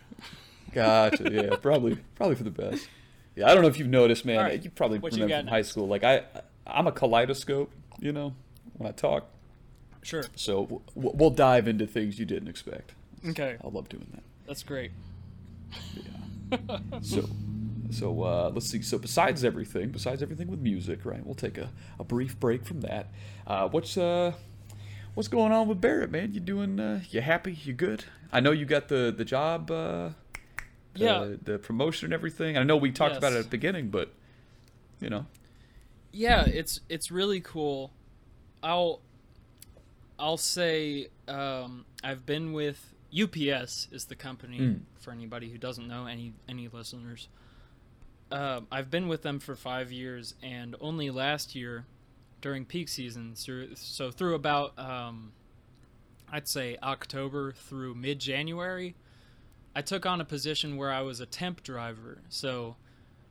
Gotcha. 0.72 1.30
Yeah, 1.30 1.56
probably 1.60 1.96
probably 2.14 2.36
for 2.36 2.44
the 2.44 2.50
best. 2.50 2.88
Yeah, 3.34 3.50
I 3.50 3.54
don't 3.54 3.62
know 3.62 3.68
if 3.68 3.78
you've 3.78 3.88
noticed, 3.88 4.24
man. 4.24 4.38
Right, 4.38 4.62
You 4.62 4.70
probably 4.70 4.98
what 5.00 5.12
you 5.12 5.22
remember 5.24 5.34
got 5.34 5.40
from 5.44 5.48
high 5.48 5.62
school. 5.62 5.88
Like 5.88 6.04
I, 6.04 6.22
I'm 6.66 6.86
a 6.86 6.92
kaleidoscope. 6.92 7.70
You 7.98 8.12
know, 8.12 8.34
when 8.76 8.88
I 8.88 8.92
talk. 8.92 9.26
Sure. 10.02 10.24
So 10.34 10.82
w- 10.94 11.14
we'll 11.14 11.30
dive 11.30 11.68
into 11.68 11.86
things 11.86 12.18
you 12.18 12.24
didn't 12.26 12.48
expect. 12.48 12.92
Okay, 13.28 13.56
I 13.62 13.68
love 13.68 13.88
doing 13.88 14.06
that. 14.14 14.22
that's 14.46 14.62
great. 14.64 14.90
Yeah. 15.94 16.78
so, 17.00 17.28
so 17.90 18.22
uh, 18.22 18.50
let's 18.52 18.66
see. 18.68 18.82
So 18.82 18.98
besides 18.98 19.44
everything, 19.44 19.90
besides 19.90 20.22
everything 20.22 20.48
with 20.48 20.60
music, 20.60 21.04
right? 21.04 21.24
We'll 21.24 21.34
take 21.34 21.56
a, 21.58 21.70
a 22.00 22.04
brief 22.04 22.38
break 22.40 22.64
from 22.64 22.80
that. 22.82 23.08
Uh, 23.46 23.68
what's 23.68 23.96
uh, 23.96 24.32
what's 25.14 25.28
going 25.28 25.52
on 25.52 25.68
with 25.68 25.80
Barret, 25.80 26.10
man? 26.10 26.32
You 26.34 26.40
doing? 26.40 26.80
Uh, 26.80 27.00
you 27.10 27.20
happy? 27.20 27.52
You 27.62 27.72
good? 27.72 28.04
I 28.32 28.40
know 28.40 28.50
you 28.50 28.64
got 28.64 28.88
the 28.88 29.14
the 29.16 29.24
job. 29.24 29.70
Uh, 29.70 30.10
the, 30.94 31.04
Yeah. 31.04 31.34
The 31.42 31.58
promotion 31.58 32.06
and 32.06 32.12
everything. 32.14 32.58
I 32.58 32.64
know 32.64 32.76
we 32.76 32.90
talked 32.90 33.16
about 33.16 33.32
it 33.32 33.36
at 33.36 33.44
the 33.44 33.50
beginning, 33.50 33.88
but 33.88 34.12
you 35.00 35.08
know. 35.10 35.26
Yeah, 36.12 36.44
it's 36.46 36.80
it's 36.90 37.10
really 37.10 37.40
cool. 37.40 37.92
I'll 38.62 39.00
I'll 40.18 40.36
say 40.36 41.08
um, 41.28 41.84
I've 42.04 42.24
been 42.26 42.52
with 42.52 42.94
UPS 43.12 43.88
is 43.92 44.06
the 44.06 44.14
company 44.16 44.58
Mm. 44.58 44.80
for 44.98 45.10
anybody 45.10 45.50
who 45.50 45.58
doesn't 45.58 45.86
know 45.88 46.06
any 46.06 46.32
any 46.48 46.68
listeners. 46.68 47.28
Um 48.30 48.66
I've 48.70 48.90
been 48.90 49.08
with 49.08 49.22
them 49.22 49.38
for 49.40 49.54
five 49.56 49.92
years, 49.92 50.34
and 50.42 50.74
only 50.80 51.10
last 51.10 51.54
year, 51.54 51.86
during 52.40 52.64
peak 52.64 52.88
season, 52.88 53.34
through 53.34 53.74
so 53.76 54.10
through 54.10 54.34
about 54.34 54.78
um, 54.78 55.32
I'd 56.30 56.48
say 56.48 56.78
October 56.82 57.52
through 57.52 57.94
mid 57.94 58.18
January, 58.20 58.94
I 59.76 59.82
took 59.82 60.06
on 60.06 60.20
a 60.20 60.24
position 60.24 60.76
where 60.76 60.90
I 60.90 61.02
was 61.02 61.20
a 61.20 61.26
temp 61.26 61.62
driver. 61.62 62.22
So 62.30 62.76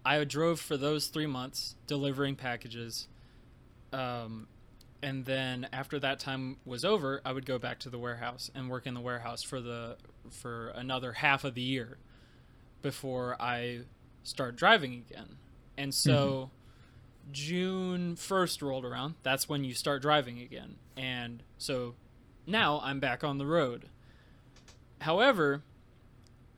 I 0.06 0.24
drove 0.24 0.60
for 0.60 0.78
those 0.78 1.08
three 1.08 1.26
months 1.28 1.76
delivering 1.88 2.36
packages. 2.36 3.08
Um, 3.92 4.48
and 5.04 5.26
then 5.26 5.68
after 5.74 6.00
that 6.00 6.20
time 6.20 6.58
was 6.66 6.86
over, 6.86 7.22
I 7.26 7.34
would 7.34 7.46
go 7.46 7.58
back 7.58 7.80
to 7.80 7.90
the 7.90 7.98
warehouse 7.98 8.52
and 8.54 8.70
work 8.70 8.86
in 8.86 8.94
the 8.94 9.02
warehouse 9.02 9.44
for 9.44 9.60
the 9.60 9.98
for 10.30 10.70
another 10.70 11.14
half 11.14 11.44
of 11.44 11.56
the 11.56 11.62
year 11.62 11.98
before 12.82 13.36
I 13.40 13.82
start 14.24 14.56
driving 14.56 14.94
again. 14.94 15.38
And 15.78 15.94
so 15.94 16.52
June 17.32 18.16
1st 18.16 18.62
rolled 18.62 18.86
around. 18.86 19.16
That's 19.24 19.50
when 19.50 19.64
you 19.64 19.74
start 19.74 20.02
driving 20.02 20.40
again. 20.40 20.76
And 20.96 21.44
so 21.58 21.96
now 22.46 22.82
I'm 22.84 23.00
back 23.00 23.24
on 23.24 23.38
the 23.38 23.46
road. 23.46 23.90
However, 25.00 25.64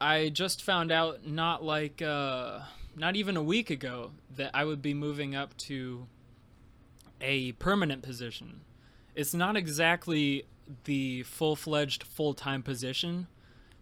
I 0.01 0.29
just 0.29 0.61
found 0.61 0.91
out 0.91 1.25
not 1.25 1.63
like 1.63 2.01
uh 2.01 2.59
not 2.95 3.15
even 3.15 3.37
a 3.37 3.43
week 3.43 3.69
ago 3.69 4.11
that 4.35 4.51
I 4.53 4.65
would 4.65 4.81
be 4.81 4.93
moving 4.93 5.35
up 5.35 5.55
to 5.57 6.07
a 7.23 7.53
permanent 7.53 8.03
position. 8.03 8.61
It's 9.15 9.33
not 9.33 9.55
exactly 9.55 10.45
the 10.83 11.23
full-fledged 11.23 12.03
full-time 12.03 12.61
position. 12.61 13.27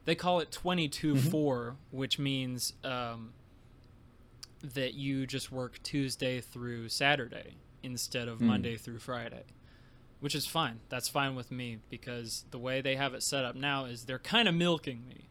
They 0.06 0.16
call 0.16 0.40
it 0.40 0.52
22-4, 0.52 1.76
which 1.92 2.18
means 2.20 2.74
um, 2.84 3.34
that 4.64 4.94
you 4.94 5.26
just 5.28 5.52
work 5.52 5.82
Tuesday 5.84 6.40
through 6.42 6.90
Saturday 6.90 7.56
instead 7.84 8.28
of 8.28 8.40
Monday 8.42 8.78
through 8.78 9.00
Friday, 9.00 9.44
which 10.20 10.36
is 10.36 10.46
fine. 10.46 10.80
That's 10.90 11.08
fine 11.10 11.36
with 11.36 11.52
me 11.52 11.80
because 11.90 12.46
the 12.52 12.60
way 12.60 12.82
they 12.82 12.96
have 12.96 13.14
it 13.14 13.24
set 13.24 13.44
up 13.44 13.56
now 13.56 13.86
is 13.86 14.06
they're 14.06 14.20
kind 14.20 14.48
of 14.48 14.54
milking 14.56 15.08
me. 15.08 15.30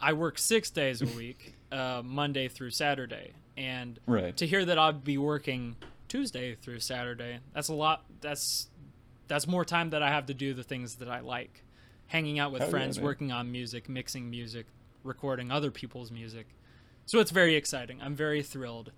I 0.00 0.14
work 0.14 0.38
six 0.38 0.70
days 0.70 1.02
a 1.02 1.06
week, 1.16 1.56
uh, 1.70 2.00
Monday 2.04 2.48
through 2.48 2.70
Saturday, 2.70 3.32
and 3.56 3.98
Right. 4.06 4.34
to 4.38 4.46
hear 4.46 4.64
that 4.64 4.78
I'd 4.78 5.04
be 5.04 5.18
working 5.18 5.76
Tuesday 6.10 6.56
through 6.56 6.80
Saturday, 6.80 7.38
that's 7.54 7.68
a 7.68 7.74
lot. 7.74 8.04
That's 8.20 8.68
that's 9.28 9.46
more 9.46 9.64
time 9.64 9.90
that 9.90 10.02
I 10.02 10.08
have 10.10 10.26
to 10.26 10.34
do 10.34 10.52
the 10.52 10.64
things 10.64 10.96
that 10.96 11.08
I 11.08 11.20
like, 11.20 11.62
hanging 12.08 12.38
out 12.40 12.50
with 12.52 12.62
Hell 12.62 12.70
friends, 12.70 12.98
man. 12.98 13.04
working 13.04 13.32
on 13.32 13.50
music, 13.50 13.88
mixing 13.88 14.28
music, 14.28 14.66
recording 15.04 15.52
other 15.52 15.70
people's 15.70 16.10
music. 16.10 16.48
So 17.06 17.20
it's 17.20 17.30
very 17.30 17.54
exciting. 17.54 18.00
I'm 18.02 18.16
very 18.16 18.42
thrilled. 18.42 18.90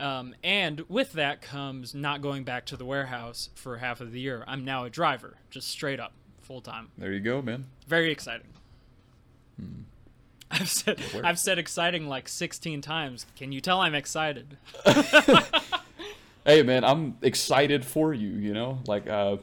Um, 0.00 0.34
and 0.42 0.80
with 0.88 1.12
that 1.12 1.42
comes 1.42 1.94
not 1.94 2.22
going 2.22 2.44
back 2.44 2.64
to 2.66 2.76
the 2.76 2.84
warehouse 2.84 3.50
for 3.54 3.76
half 3.76 4.00
of 4.00 4.12
the 4.12 4.20
year. 4.20 4.42
I'm 4.46 4.64
now 4.64 4.84
a 4.84 4.90
driver, 4.90 5.36
just 5.50 5.68
straight 5.68 6.00
up, 6.00 6.12
full 6.40 6.62
time. 6.62 6.88
There 6.96 7.12
you 7.12 7.20
go, 7.20 7.42
man. 7.42 7.66
Very 7.86 8.10
exciting. 8.10 8.46
Hmm. 9.60 9.82
I've 10.50 10.70
said. 10.70 10.98
I've 11.22 11.38
said 11.38 11.58
exciting 11.58 12.08
like 12.08 12.26
16 12.26 12.80
times. 12.80 13.26
Can 13.36 13.52
you 13.52 13.60
tell 13.60 13.80
I'm 13.82 13.94
excited? 13.94 14.56
Hey, 16.48 16.62
man, 16.62 16.82
I'm 16.82 17.18
excited 17.20 17.84
for 17.84 18.14
you. 18.14 18.30
You 18.30 18.54
know, 18.54 18.78
like 18.86 19.06
uh, 19.06 19.36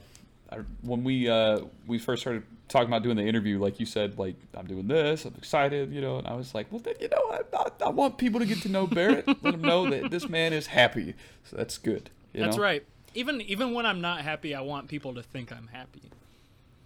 I, 0.52 0.58
when 0.82 1.04
we 1.04 1.30
uh 1.30 1.60
we 1.86 2.00
first 2.00 2.22
started 2.22 2.42
talking 2.68 2.88
about 2.88 3.04
doing 3.04 3.16
the 3.16 3.24
interview, 3.24 3.60
like 3.60 3.80
you 3.80 3.86
said, 3.86 4.18
like 4.18 4.36
I'm 4.56 4.66
doing 4.66 4.88
this, 4.88 5.24
I'm 5.24 5.36
excited. 5.38 5.94
You 5.94 6.02
know, 6.02 6.18
and 6.18 6.26
I 6.26 6.34
was 6.34 6.56
like, 6.56 6.66
well, 6.72 6.80
then, 6.80 6.96
you 7.00 7.08
know, 7.10 7.22
I, 7.30 7.42
I, 7.56 7.86
I 7.86 7.90
want 7.90 8.18
people 8.18 8.40
to 8.40 8.46
get 8.48 8.64
to 8.64 8.70
know 8.70 8.88
Barret, 8.88 9.28
let 9.28 9.44
them 9.44 9.62
know 9.62 9.88
that 9.88 10.10
this 10.10 10.28
man 10.28 10.52
is 10.52 10.66
happy. 10.66 11.14
So 11.44 11.58
that's 11.58 11.78
good. 11.78 12.10
You 12.34 12.42
That's 12.42 12.58
know? 12.58 12.64
right. 12.64 12.84
Even 13.14 13.40
even 13.42 13.76
when 13.76 13.86
I'm 13.86 14.02
not 14.02 14.22
happy, 14.22 14.56
I 14.56 14.62
want 14.62 14.88
people 14.88 15.14
to 15.14 15.22
think 15.22 15.52
I'm 15.52 15.70
happy. 15.72 16.10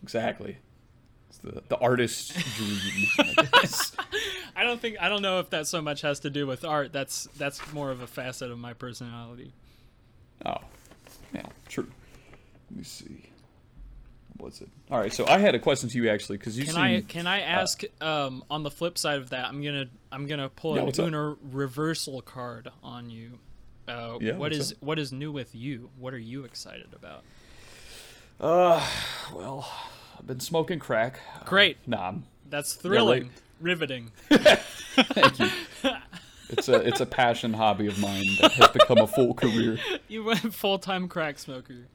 Exactly. 0.03 0.57
It's 1.29 1.37
the 1.37 1.63
the 1.69 1.77
artist's 1.77 2.33
dream. 2.57 3.07
I. 3.53 3.69
I 4.57 4.63
don't 4.65 4.81
think 4.81 4.97
I 4.99 5.07
don't 5.07 5.21
know 5.21 5.39
if 5.39 5.51
that 5.51 5.65
so 5.65 5.81
much 5.81 6.01
has 6.01 6.19
to 6.19 6.29
do 6.29 6.45
with 6.45 6.65
art. 6.65 6.91
That's 6.91 7.29
that's 7.37 7.71
more 7.71 7.89
of 7.89 8.01
a 8.01 8.07
facet 8.07 8.51
of 8.51 8.59
my 8.59 8.73
personality. 8.73 9.53
Oh, 10.45 10.55
yeah, 11.33 11.43
true. 11.67 11.87
Let 12.69 12.77
me 12.77 12.83
see. 12.83 13.23
What's 14.37 14.61
it? 14.61 14.69
All 14.89 14.97
right, 14.97 15.11
so 15.11 15.25
I 15.27 15.37
had 15.37 15.53
a 15.53 15.59
question 15.59 15.89
to 15.89 15.97
you 15.97 16.09
actually, 16.09 16.37
because 16.37 16.57
you 16.57 16.65
Can 16.65 16.77
I 16.77 17.01
can 17.01 17.27
I 17.27 17.41
ask 17.41 17.83
um, 17.99 18.43
on 18.49 18.63
the 18.63 18.71
flip 18.71 18.97
side 18.97 19.17
of 19.17 19.31
that? 19.31 19.45
I'm 19.45 19.61
gonna 19.61 19.87
I'm 20.11 20.27
gonna 20.27 20.47
pull 20.49 20.77
Yeah, 20.77 21.05
an 21.05 21.13
up? 21.15 21.37
Reversal 21.51 22.21
card 22.21 22.71
on 22.81 23.09
you. 23.09 23.39
Uh, 23.87 24.17
Yeah, 24.21 24.37
what 24.37 24.53
is 24.53 24.71
up? 24.71 24.77
what 24.81 24.97
is 24.97 25.11
new 25.11 25.31
with 25.31 25.53
you? 25.55 25.89
What 25.97 26.13
are 26.13 26.19
you 26.19 26.45
excited 26.45 26.87
about? 26.93 27.23
Uh, 28.39 28.81
well, 29.35 29.69
I've 30.17 30.25
been 30.25 30.39
smoking 30.39 30.79
crack. 30.79 31.19
Great. 31.45 31.77
Nah, 31.85 32.07
I'm, 32.07 32.23
That's 32.49 32.73
thrilling, 32.75 33.31
riveting. 33.59 34.11
thank 34.29 35.39
you. 35.39 35.49
it's 36.49 36.67
a 36.67 36.75
it's 36.75 36.99
a 36.99 37.05
passion 37.05 37.53
hobby 37.53 37.87
of 37.87 37.99
mine 37.99 38.25
that 38.41 38.51
has 38.53 38.67
become 38.69 38.97
a 38.97 39.07
full 39.07 39.33
career. 39.33 39.77
You 40.07 40.23
went 40.23 40.53
full 40.55 40.79
time 40.79 41.07
crack 41.07 41.37
smoker. 41.37 41.85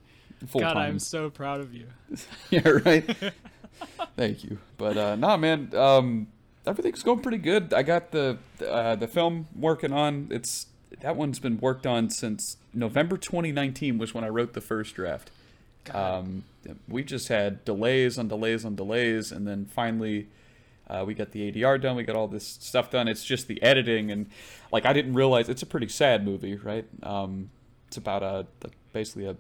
Full 0.47 0.61
God, 0.61 0.75
time. 0.75 0.91
I'm 0.91 0.99
so 1.01 1.31
proud 1.31 1.61
of 1.61 1.75
you. 1.75 1.87
yeah, 2.51 2.69
right. 2.69 3.05
Thank 4.17 4.45
you. 4.45 4.59
But 4.79 4.97
uh, 4.97 5.17
nah, 5.17 5.37
man, 5.37 5.75
um, 5.75 6.29
everything's 6.65 7.03
going 7.03 7.21
pretty 7.21 7.39
good. 7.39 7.75
I 7.75 7.83
got 7.83 8.13
the 8.13 8.39
uh, 8.67 8.95
the 8.95 9.09
film 9.09 9.49
working 9.57 9.93
on. 9.93 10.29
It's 10.31 10.67
that 11.01 11.17
one's 11.17 11.41
been 11.41 11.59
worked 11.59 11.87
on 11.87 12.09
since 12.09 12.57
November 12.73 13.17
2019 13.17 13.99
was 13.99 14.15
when 14.15 14.23
I 14.23 14.29
wrote 14.29 14.53
the 14.53 14.61
first 14.61 14.95
draft. 14.95 15.31
Um, 15.93 16.45
we 16.89 17.03
just 17.03 17.29
had 17.29 17.65
delays 17.65 18.17
on 18.17 18.29
delays 18.29 18.65
on 18.65 18.77
delays, 18.77 19.33
and 19.33 19.47
then 19.47 19.67
finally. 19.67 20.29
Uh, 21.01 21.05
we 21.05 21.15
got 21.15 21.33
the 21.33 21.51
ADR 21.51 21.81
done. 21.81 21.97
We 21.97 22.05
got 22.05 22.17
all 22.17 22.29
this 22.29 22.47
stuff 22.47 22.91
done. 22.91 23.09
It's 23.09 23.25
just 23.25 23.49
the 23.49 23.63
editing, 23.63 24.11
and 24.11 24.27
like 24.73 24.85
I 24.87 24.93
didn't 24.93 25.15
realize 25.15 25.49
it's 25.49 25.63
a 25.63 25.67
pretty 25.67 25.89
sad 25.89 26.25
movie, 26.25 26.57
right? 26.57 26.87
Um, 27.03 27.51
it's 27.89 27.97
about 27.97 28.23
a, 28.23 28.47
a 28.65 28.69
basically 28.93 29.27
a 29.27 29.37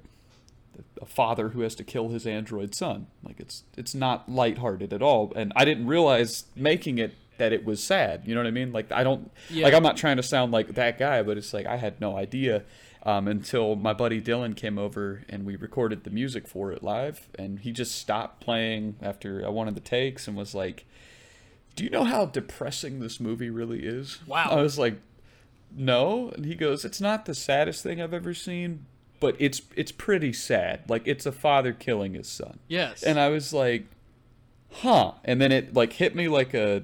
a 1.00 1.06
father 1.06 1.50
who 1.50 1.60
has 1.60 1.74
to 1.76 1.84
kill 1.84 2.08
his 2.08 2.26
android 2.26 2.74
son. 2.74 3.06
Like 3.22 3.38
it's 3.38 3.62
it's 3.76 3.94
not 3.94 4.28
lighthearted 4.28 4.92
at 4.92 5.02
all. 5.02 5.32
And 5.36 5.52
I 5.54 5.64
didn't 5.64 5.86
realize 5.86 6.44
making 6.56 6.98
it 6.98 7.14
that 7.38 7.52
it 7.52 7.64
was 7.64 7.82
sad. 7.82 8.22
You 8.26 8.34
know 8.34 8.40
what 8.40 8.46
I 8.48 8.52
mean? 8.52 8.72
Like 8.72 8.90
I 8.90 9.04
don't 9.04 9.30
Yeah. 9.50 9.64
like 9.66 9.74
I'm 9.74 9.82
not 9.84 9.96
trying 9.96 10.16
to 10.16 10.22
sound 10.22 10.50
like 10.52 10.74
that 10.74 10.98
guy, 10.98 11.22
but 11.22 11.36
it's 11.38 11.54
like 11.54 11.66
I 11.66 11.76
had 11.76 12.00
no 12.00 12.16
idea 12.16 12.64
um, 13.04 13.28
until 13.28 13.76
my 13.76 13.92
buddy 13.92 14.20
Dylan 14.20 14.56
came 14.56 14.78
over 14.78 15.22
and 15.28 15.44
we 15.44 15.54
recorded 15.56 16.02
the 16.04 16.10
music 16.10 16.48
for 16.48 16.72
it 16.72 16.82
live, 16.82 17.28
and 17.38 17.60
he 17.60 17.70
just 17.70 17.94
stopped 17.96 18.40
playing 18.40 18.96
after 19.02 19.44
I 19.46 19.50
wanted 19.50 19.74
the 19.74 19.80
takes 19.80 20.26
and 20.26 20.36
was 20.36 20.54
like, 20.54 20.86
"Do 21.74 21.84
you 21.84 21.90
know 21.90 22.04
how 22.04 22.26
depressing 22.26 23.00
this 23.00 23.18
movie 23.20 23.50
really 23.50 23.84
is?" 23.84 24.20
Wow. 24.26 24.48
I 24.50 24.62
was 24.62 24.78
like, 24.78 24.98
no 25.76 26.30
and 26.36 26.44
he 26.44 26.54
goes 26.54 26.84
it's 26.84 27.00
not 27.00 27.24
the 27.26 27.34
saddest 27.34 27.82
thing 27.82 28.00
i've 28.00 28.14
ever 28.14 28.32
seen 28.32 28.86
but 29.20 29.34
it's 29.38 29.62
it's 29.74 29.90
pretty 29.90 30.32
sad 30.32 30.80
like 30.88 31.02
it's 31.06 31.26
a 31.26 31.32
father 31.32 31.72
killing 31.72 32.14
his 32.14 32.28
son 32.28 32.58
Yes. 32.68 33.02
and 33.02 33.18
i 33.18 33.28
was 33.28 33.52
like 33.52 33.86
huh 34.70 35.12
and 35.24 35.40
then 35.40 35.50
it 35.52 35.74
like 35.74 35.94
hit 35.94 36.14
me 36.14 36.28
like 36.28 36.54
a 36.54 36.82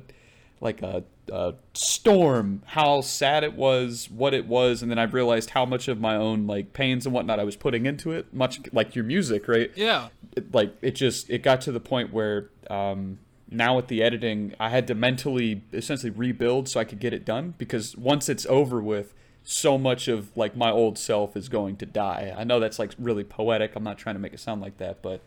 like 0.61 0.83
a, 0.83 1.05
a 1.33 1.55
storm 1.73 2.63
how 2.67 3.01
sad 3.01 3.45
it 3.45 3.55
was 3.55 4.09
what 4.11 4.35
it 4.35 4.47
was 4.47 4.83
and 4.83 4.91
then 4.91 4.99
i 4.99 5.05
realized 5.05 5.51
how 5.51 5.65
much 5.65 5.87
of 5.89 6.01
my 6.01 6.17
own 6.17 6.47
like 6.47 6.73
pains 6.73 7.07
and 7.07 7.15
whatnot 7.15 7.39
i 7.39 7.45
was 7.45 7.57
putting 7.57 7.87
into 7.87 8.11
it 8.11 8.33
much 8.35 8.61
like 8.73 8.95
your 8.95 9.05
music 9.05 9.47
right 9.47 9.71
yeah. 9.77 10.09
it, 10.37 10.53
like 10.53 10.75
it 10.83 10.93
just 10.97 11.31
it 11.31 11.43
got 11.45 11.61
to 11.61 11.71
the 11.73 11.81
point 11.81 12.13
where 12.13 12.49
um, 12.69 13.19
now 13.51 13.77
with 13.77 13.89
the 13.89 14.03
editing 14.03 14.55
i 14.61 14.69
had 14.69 14.87
to 14.87 14.95
mentally 14.95 15.63
essentially 15.73 16.11
rebuild 16.11 16.69
so 16.69 16.79
i 16.81 16.85
could 16.85 17.01
get 17.01 17.13
it 17.13 17.25
done 17.25 17.55
because 17.59 17.97
once 17.97 18.29
it's 18.29 18.47
over 18.47 18.81
with 18.81 19.15
so 19.43 19.79
much 19.79 20.07
of 20.07 20.37
like 20.37 20.57
my 20.57 20.71
old 20.71 20.99
self 20.99 21.37
is 21.37 21.49
going 21.49 21.77
to 21.77 21.87
die 21.87 22.35
i 22.37 22.45
know 22.45 22.61
that's 22.61 22.79
like 22.79 22.93
really 22.99 23.25
poetic 23.25 23.75
i'm 23.75 23.83
not 23.83 23.99
trying 23.99 24.15
to 24.15 24.21
make 24.21 24.33
it 24.33 24.41
sound 24.41 24.61
like 24.61 24.77
that 24.77 25.03
but 25.03 25.23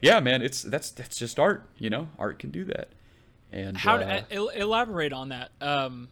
yeah 0.00 0.20
man 0.20 0.40
it's 0.42 0.62
that's 0.62 0.90
that's 0.90 1.18
just 1.18 1.38
art 1.38 1.68
you 1.76 1.90
know 1.90 2.08
art 2.18 2.38
can 2.38 2.50
do 2.50 2.64
that 2.64 2.88
and 3.52 3.76
How 3.76 3.96
uh, 3.96 4.20
to, 4.20 4.32
el- 4.32 4.48
elaborate 4.48 5.12
on 5.12 5.30
that? 5.30 5.50
Um, 5.60 6.08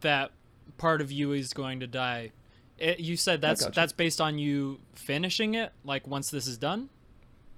that 0.00 0.30
part 0.78 1.00
of 1.00 1.12
you 1.12 1.32
is 1.32 1.52
going 1.52 1.80
to 1.80 1.86
die. 1.86 2.32
It, 2.78 3.00
you 3.00 3.16
said 3.16 3.40
that's 3.40 3.66
that's 3.66 3.92
based 3.92 4.20
on 4.20 4.38
you 4.38 4.78
finishing 4.94 5.54
it. 5.54 5.72
Like 5.84 6.06
once 6.06 6.30
this 6.30 6.46
is 6.46 6.56
done. 6.56 6.88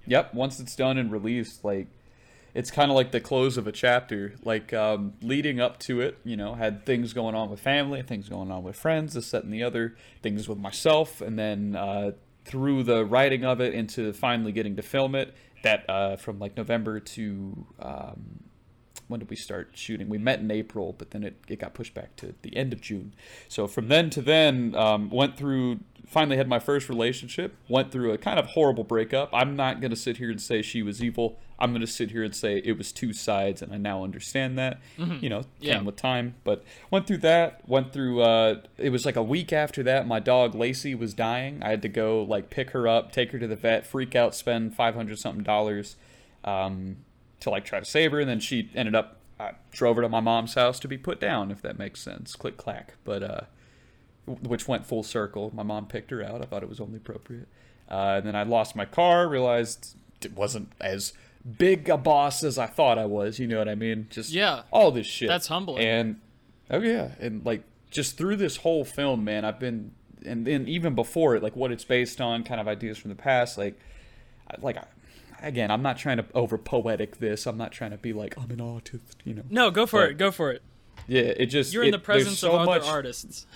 Yep, 0.07 0.33
once 0.33 0.59
it's 0.59 0.75
done 0.75 0.97
and 0.97 1.11
released, 1.11 1.63
like 1.63 1.87
it's 2.53 2.71
kind 2.71 2.91
of 2.91 2.95
like 2.95 3.11
the 3.11 3.19
close 3.19 3.57
of 3.57 3.67
a 3.67 3.71
chapter. 3.71 4.35
Like 4.43 4.73
um, 4.73 5.13
leading 5.21 5.59
up 5.59 5.79
to 5.79 6.01
it, 6.01 6.17
you 6.23 6.35
know, 6.35 6.55
had 6.55 6.85
things 6.85 7.13
going 7.13 7.35
on 7.35 7.49
with 7.49 7.59
family, 7.59 8.01
things 8.01 8.29
going 8.29 8.51
on 8.51 8.63
with 8.63 8.75
friends, 8.75 9.13
this, 9.13 9.31
that, 9.31 9.43
and 9.43 9.53
the 9.53 9.63
other, 9.63 9.95
things 10.21 10.47
with 10.47 10.57
myself, 10.57 11.21
and 11.21 11.37
then 11.37 11.75
uh, 11.75 12.11
through 12.45 12.83
the 12.83 13.05
writing 13.05 13.45
of 13.45 13.61
it 13.61 13.73
into 13.73 14.11
finally 14.13 14.51
getting 14.51 14.75
to 14.75 14.81
film 14.81 15.15
it. 15.15 15.35
That 15.63 15.87
uh, 15.87 16.15
from 16.15 16.39
like 16.39 16.57
November 16.57 16.99
to 16.99 17.67
um, 17.79 18.41
when 19.11 19.19
did 19.19 19.29
we 19.29 19.35
start 19.35 19.71
shooting? 19.73 20.09
We 20.09 20.17
met 20.17 20.39
in 20.39 20.49
April, 20.49 20.95
but 20.97 21.11
then 21.11 21.23
it, 21.23 21.35
it 21.47 21.59
got 21.59 21.73
pushed 21.73 21.93
back 21.93 22.15
to 22.15 22.33
the 22.41 22.55
end 22.55 22.73
of 22.73 22.81
June. 22.81 23.13
So 23.49 23.67
from 23.67 23.89
then 23.89 24.09
to 24.11 24.21
then, 24.21 24.73
um, 24.75 25.09
went 25.09 25.37
through. 25.37 25.81
Finally 26.07 26.37
had 26.37 26.47
my 26.47 26.59
first 26.59 26.89
relationship. 26.89 27.55
Went 27.69 27.91
through 27.91 28.11
a 28.11 28.17
kind 28.17 28.39
of 28.39 28.47
horrible 28.47 28.83
breakup. 28.83 29.29
I'm 29.33 29.55
not 29.55 29.81
gonna 29.81 29.95
sit 29.95 30.17
here 30.17 30.31
and 30.31 30.41
say 30.41 30.61
she 30.61 30.81
was 30.81 31.03
evil. 31.03 31.39
I'm 31.61 31.71
gonna 31.73 31.87
sit 31.87 32.11
here 32.11 32.23
and 32.23 32.35
say 32.35 32.57
it 32.65 32.77
was 32.77 32.91
two 32.91 33.13
sides, 33.13 33.61
and 33.61 33.71
I 33.71 33.77
now 33.77 34.03
understand 34.03 34.57
that. 34.57 34.81
You 34.97 35.29
know, 35.29 35.41
came 35.41 35.47
Yeah. 35.61 35.81
with 35.81 35.95
time. 35.95 36.35
But 36.43 36.63
went 36.89 37.07
through 37.07 37.19
that. 37.19 37.61
Went 37.69 37.93
through. 37.93 38.21
Uh, 38.21 38.61
it 38.77 38.89
was 38.89 39.05
like 39.05 39.15
a 39.15 39.23
week 39.23 39.53
after 39.53 39.83
that. 39.83 40.07
My 40.07 40.19
dog 40.19 40.55
Lacey 40.55 40.95
was 40.95 41.13
dying. 41.13 41.61
I 41.63 41.69
had 41.69 41.81
to 41.83 41.89
go 41.89 42.23
like 42.23 42.49
pick 42.49 42.71
her 42.71 42.87
up, 42.87 43.11
take 43.11 43.31
her 43.31 43.39
to 43.39 43.47
the 43.47 43.55
vet, 43.55 43.85
freak 43.85 44.15
out, 44.15 44.33
spend 44.35 44.75
five 44.75 44.95
hundred 44.95 45.19
something 45.19 45.43
dollars, 45.43 45.95
um, 46.43 46.97
to 47.41 47.49
like 47.49 47.63
try 47.63 47.79
to 47.79 47.85
save 47.85 48.11
her, 48.11 48.19
and 48.19 48.29
then 48.29 48.39
she 48.39 48.69
ended 48.75 48.95
up. 48.95 49.17
I 49.39 49.53
drove 49.71 49.95
her 49.95 50.01
to 50.03 50.09
my 50.09 50.19
mom's 50.19 50.53
house 50.55 50.79
to 50.81 50.87
be 50.87 50.97
put 50.97 51.19
down, 51.19 51.49
if 51.51 51.61
that 51.63 51.79
makes 51.79 51.99
sense. 52.01 52.35
Click 52.35 52.57
clack. 52.57 52.95
But 53.03 53.23
uh, 53.23 53.41
which 54.25 54.67
went 54.67 54.85
full 54.85 55.03
circle. 55.03 55.51
My 55.53 55.63
mom 55.63 55.87
picked 55.87 56.11
her 56.11 56.23
out. 56.23 56.41
I 56.41 56.45
thought 56.45 56.63
it 56.63 56.69
was 56.69 56.79
only 56.79 56.97
appropriate. 56.97 57.47
Uh, 57.89 58.15
and 58.17 58.25
then 58.27 58.35
I 58.35 58.43
lost 58.43 58.75
my 58.75 58.85
car. 58.85 59.27
Realized 59.27 59.95
it 60.23 60.33
wasn't 60.35 60.71
as 60.79 61.13
big 61.57 61.89
a 61.89 61.97
boss 61.97 62.43
as 62.43 62.57
I 62.57 62.67
thought 62.67 62.97
I 62.97 63.05
was. 63.05 63.39
You 63.39 63.47
know 63.47 63.57
what 63.57 63.69
I 63.69 63.75
mean? 63.75 64.07
Just 64.09 64.31
Yeah. 64.31 64.63
all 64.71 64.91
this 64.91 65.07
shit. 65.07 65.27
That's 65.27 65.47
humbling. 65.47 65.83
And 65.85 66.19
oh 66.69 66.79
yeah, 66.81 67.11
and 67.19 67.45
like 67.45 67.63
just 67.89 68.17
through 68.17 68.37
this 68.37 68.57
whole 68.57 68.85
film, 68.85 69.23
man, 69.23 69.43
I've 69.45 69.59
been, 69.59 69.91
and 70.25 70.45
then 70.47 70.67
even 70.67 70.95
before 70.95 71.35
it, 71.35 71.43
like 71.43 71.55
what 71.55 71.71
it's 71.71 71.83
based 71.83 72.21
on, 72.21 72.43
kind 72.43 72.61
of 72.61 72.67
ideas 72.67 72.97
from 72.97 73.09
the 73.09 73.15
past, 73.15 73.57
like, 73.57 73.79
like. 74.59 74.77
Again, 75.43 75.71
I'm 75.71 75.81
not 75.81 75.97
trying 75.97 76.17
to 76.17 76.25
over 76.35 76.55
poetic 76.55 77.17
this. 77.17 77.47
I'm 77.47 77.57
not 77.57 77.71
trying 77.71 77.89
to 77.89 77.97
be 77.97 78.13
like 78.13 78.37
I'm 78.37 78.51
an 78.51 78.61
artist, 78.61 79.17
you 79.23 79.33
know. 79.33 79.41
No, 79.49 79.71
go 79.71 79.87
for 79.87 80.01
But- 80.01 80.11
it. 80.11 80.17
Go 80.19 80.29
for 80.29 80.51
it. 80.51 80.61
Yeah, 81.07 81.21
it 81.21 81.47
just 81.47 81.73
You're 81.73 81.83
in 81.83 81.89
the 81.89 81.97
presence 81.97 82.37
so 82.37 82.49
of 82.51 82.55
other 82.69 82.79
much- 82.79 82.87
artists. 82.87 83.47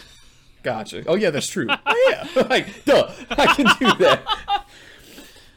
Gotcha. 0.63 1.03
Oh 1.05 1.13
yeah, 1.13 1.29
that's 1.29 1.45
true. 1.47 1.67
oh 1.69 2.07
yeah, 2.35 2.43
like 2.49 2.85
duh, 2.85 3.11
I 3.29 3.45
can 3.53 3.65
do 3.79 4.03
that. 4.03 4.65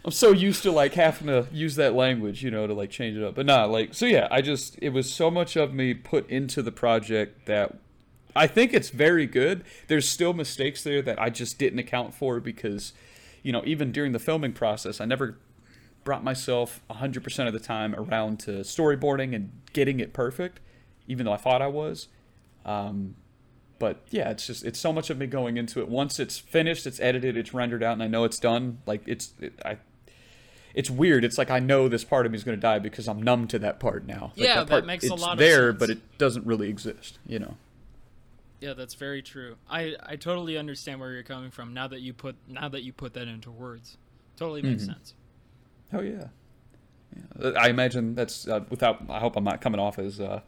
I'm 0.04 0.12
so 0.12 0.32
used 0.32 0.62
to 0.62 0.70
like 0.70 0.94
having 0.94 1.26
to 1.26 1.46
use 1.52 1.76
that 1.76 1.94
language, 1.94 2.42
you 2.42 2.50
know, 2.50 2.66
to 2.66 2.74
like 2.74 2.90
change 2.90 3.16
it 3.16 3.22
up. 3.22 3.34
But 3.34 3.46
nah, 3.46 3.64
like 3.64 3.94
so 3.94 4.06
yeah, 4.06 4.28
I 4.30 4.40
just 4.40 4.78
it 4.80 4.90
was 4.90 5.12
so 5.12 5.30
much 5.30 5.56
of 5.56 5.74
me 5.74 5.94
put 5.94 6.28
into 6.30 6.62
the 6.62 6.72
project 6.72 7.46
that 7.46 7.76
I 8.34 8.46
think 8.46 8.72
it's 8.72 8.90
very 8.90 9.26
good. 9.26 9.64
There's 9.88 10.08
still 10.08 10.32
mistakes 10.32 10.82
there 10.82 11.02
that 11.02 11.20
I 11.20 11.28
just 11.30 11.58
didn't 11.58 11.80
account 11.80 12.14
for 12.14 12.38
because, 12.40 12.92
you 13.42 13.52
know, 13.52 13.62
even 13.66 13.90
during 13.90 14.12
the 14.12 14.18
filming 14.18 14.52
process, 14.52 15.00
I 15.00 15.06
never 15.06 15.38
brought 16.04 16.22
myself 16.22 16.80
100% 16.88 17.46
of 17.46 17.52
the 17.52 17.58
time 17.58 17.94
around 17.94 18.38
to 18.40 18.60
storyboarding 18.60 19.34
and 19.34 19.50
getting 19.72 19.98
it 20.00 20.12
perfect, 20.12 20.60
even 21.06 21.26
though 21.26 21.32
I 21.32 21.36
thought 21.36 21.60
I 21.60 21.66
was. 21.66 22.08
Um, 22.64 23.16
but 23.78 24.02
yeah, 24.10 24.30
it's 24.30 24.46
just 24.46 24.64
it's 24.64 24.78
so 24.78 24.92
much 24.92 25.10
of 25.10 25.18
me 25.18 25.26
going 25.26 25.56
into 25.56 25.80
it. 25.80 25.88
Once 25.88 26.18
it's 26.18 26.38
finished, 26.38 26.86
it's 26.86 27.00
edited, 27.00 27.36
it's 27.36 27.54
rendered 27.54 27.82
out, 27.82 27.94
and 27.94 28.02
I 28.02 28.08
know 28.08 28.24
it's 28.24 28.38
done. 28.38 28.78
Like 28.86 29.02
it's 29.06 29.34
it, 29.40 29.52
I, 29.64 29.78
it's 30.74 30.90
weird. 30.90 31.24
It's 31.24 31.38
like 31.38 31.50
I 31.50 31.58
know 31.58 31.88
this 31.88 32.04
part 32.04 32.26
of 32.26 32.32
me 32.32 32.36
is 32.36 32.44
going 32.44 32.56
to 32.56 32.60
die 32.60 32.78
because 32.78 33.08
I'm 33.08 33.22
numb 33.22 33.46
to 33.48 33.58
that 33.60 33.80
part 33.80 34.06
now. 34.06 34.32
Like, 34.36 34.46
Yeah, 34.46 34.54
that 34.56 34.68
part, 34.68 34.86
makes 34.86 35.08
a 35.08 35.14
lot 35.14 35.32
of 35.32 35.38
there, 35.38 35.70
sense. 35.70 35.78
but 35.78 35.90
it 35.90 36.18
doesn't 36.18 36.46
really 36.46 36.68
exist. 36.68 37.18
You 37.26 37.38
know. 37.40 37.54
Yeah, 38.60 38.74
that's 38.74 38.94
very 38.94 39.22
true. 39.22 39.56
I 39.70 39.94
I 40.04 40.16
totally 40.16 40.56
understand 40.58 40.98
where 41.00 41.12
you're 41.12 41.22
coming 41.22 41.50
from 41.50 41.72
now 41.74 41.86
that 41.88 42.00
you 42.00 42.12
put 42.12 42.36
now 42.48 42.68
that 42.68 42.82
you 42.82 42.92
put 42.92 43.14
that 43.14 43.28
into 43.28 43.50
words. 43.50 43.96
Totally 44.36 44.62
makes 44.62 44.82
Mhm. 44.82 44.86
sense. 44.86 45.14
Oh 45.92 46.00
yeah. 46.00 46.28
yeah. 47.40 47.50
I 47.56 47.68
imagine 47.68 48.14
that's 48.14 48.46
uh, 48.48 48.64
without. 48.68 49.02
I 49.08 49.20
hope 49.20 49.36
I'm 49.36 49.44
not 49.44 49.60
coming 49.60 49.80
off 49.80 49.98
as 49.98 50.20
uh, 50.20 50.40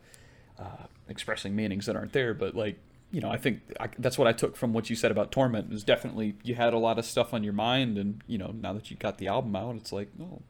uh, 0.59 0.65
expressing 1.09 1.55
meanings 1.55 1.87
that 1.87 1.95
aren't 1.97 2.13
there, 2.13 2.35
but 2.35 2.55
like 2.57 2.79
you 3.13 3.21
know, 3.21 3.31
I 3.31 3.37
think 3.39 3.61
I, 3.81 3.89
that's 3.99 4.17
what 4.19 4.27
I 4.29 4.33
took 4.33 4.57
from 4.57 4.73
what 4.73 4.89
you 4.91 4.97
said 4.97 5.11
about 5.11 5.33
Torment. 5.33 5.73
Is 5.73 5.83
definitely 5.85 6.35
you 6.43 6.55
had 6.55 6.73
a 6.75 6.79
lot 6.79 6.99
of 6.99 7.05
stuff 7.05 7.35
on 7.35 7.43
your 7.45 7.53
mind, 7.53 7.99
and 7.99 8.23
you 8.27 8.39
know, 8.39 8.55
now 8.61 8.73
that 8.73 8.91
you 8.91 8.97
got 8.97 9.19
the 9.19 9.29
album 9.29 9.55
out, 9.57 9.75
it's 9.77 9.93
like, 9.93 10.09
oh, 10.23 10.41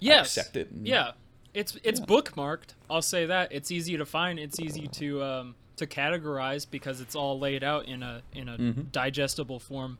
Yes. 0.00 0.36
accept 0.36 0.56
it. 0.56 0.70
and- 0.70 0.86
Yeah. 0.86 1.12
It's 1.54 1.76
it's 1.84 2.00
Yeah. 2.00 2.06
bookmarked. 2.06 2.74
I'll 2.88 3.02
say 3.02 3.26
that. 3.26 3.52
It's 3.52 3.70
easy 3.70 3.96
to 3.98 4.06
find. 4.06 4.38
It's 4.38 4.58
easy 4.58 4.86
to 4.88 5.22
um 5.22 5.54
to 5.76 5.86
categorize 5.86 6.66
because 6.70 7.00
it's 7.00 7.14
all 7.14 7.38
laid 7.38 7.62
out 7.62 7.86
in 7.86 8.02
a 8.02 8.22
in 8.32 8.48
a 8.48 8.56
Mhm. 8.56 8.90
digestible 8.90 9.58
form. 9.60 9.98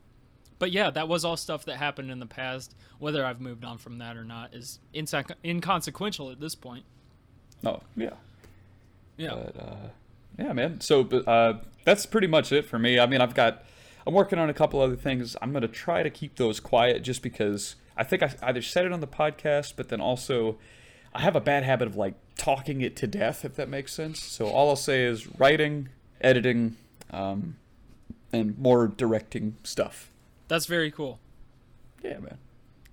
But 0.59 0.71
yeah, 0.73 0.91
that 0.91 1.09
was 1.09 1.25
all 1.25 1.37
stuff 1.37 1.65
that 1.67 1.77
happened 1.77 2.11
in 2.11 2.21
the 2.21 2.27
past. 2.27 2.75
Whether 2.99 3.25
I've 3.25 3.41
moved 3.41 3.65
on 3.65 3.79
from 3.79 3.99
that 3.99 4.17
or 4.17 4.25
not 4.25 4.55
is 4.55 4.79
inconsequential 5.45 6.31
at 6.31 6.41
this 6.41 6.55
point. 6.55 6.85
Oh 7.65 7.81
yeah. 7.97 8.15
Yeah. 9.17 9.35
But 9.35 9.57
uh, 9.61 9.77
yeah, 10.39 10.53
man. 10.53 10.81
So 10.81 11.03
uh, 11.03 11.59
that's 11.85 12.07
pretty 12.07 12.27
much 12.27 12.53
it 12.53 12.65
for 12.67 12.79
me. 12.79 12.99
I 12.99 13.07
mean, 13.07 13.21
I've 13.21 13.35
got. 13.35 13.65
I'm 14.05 14.15
working 14.15 14.39
on 14.39 14.51
a 14.51 14.55
couple 14.55 14.81
other 14.81 14.97
things. 14.97 15.37
I'm 15.41 15.53
gonna 15.53 15.69
try 15.69 16.03
to 16.03 16.11
keep 16.11 16.37
those 16.37 16.59
quiet, 16.59 17.03
just 17.03 17.23
because 17.23 17.77
I 17.97 18.05
think 18.05 18.23
I 18.23 18.35
either 18.43 18.63
said 18.63 18.85
it 18.85 18.93
on 18.93 19.01
the 19.01 19.07
podcast, 19.07 19.75
but 19.77 19.89
then 19.89 20.01
also 20.01 20.59
I 21.15 21.21
have 21.21 21.37
a 21.37 21.41
bad 21.41 21.63
habit 21.63 21.87
of 21.89 21.97
like 21.97 22.15
talking 22.37 22.81
it 22.81 22.97
to 22.97 23.07
death, 23.07 23.45
if 23.45 23.55
that 23.57 23.69
makes 23.69 23.93
sense. 23.93 24.23
So 24.23 24.47
all 24.49 24.71
I'll 24.71 24.77
say 24.77 25.05
is 25.05 25.39
writing, 25.39 25.89
editing, 26.21 26.77
um, 27.11 27.57
and 28.33 28.59
more 28.59 28.89
directing 28.89 29.57
stuff. 29.63 30.11
That's 30.49 30.67
very 30.67 30.91
cool. 30.91 31.21
Yeah, 32.03 32.19
man. 32.19 32.39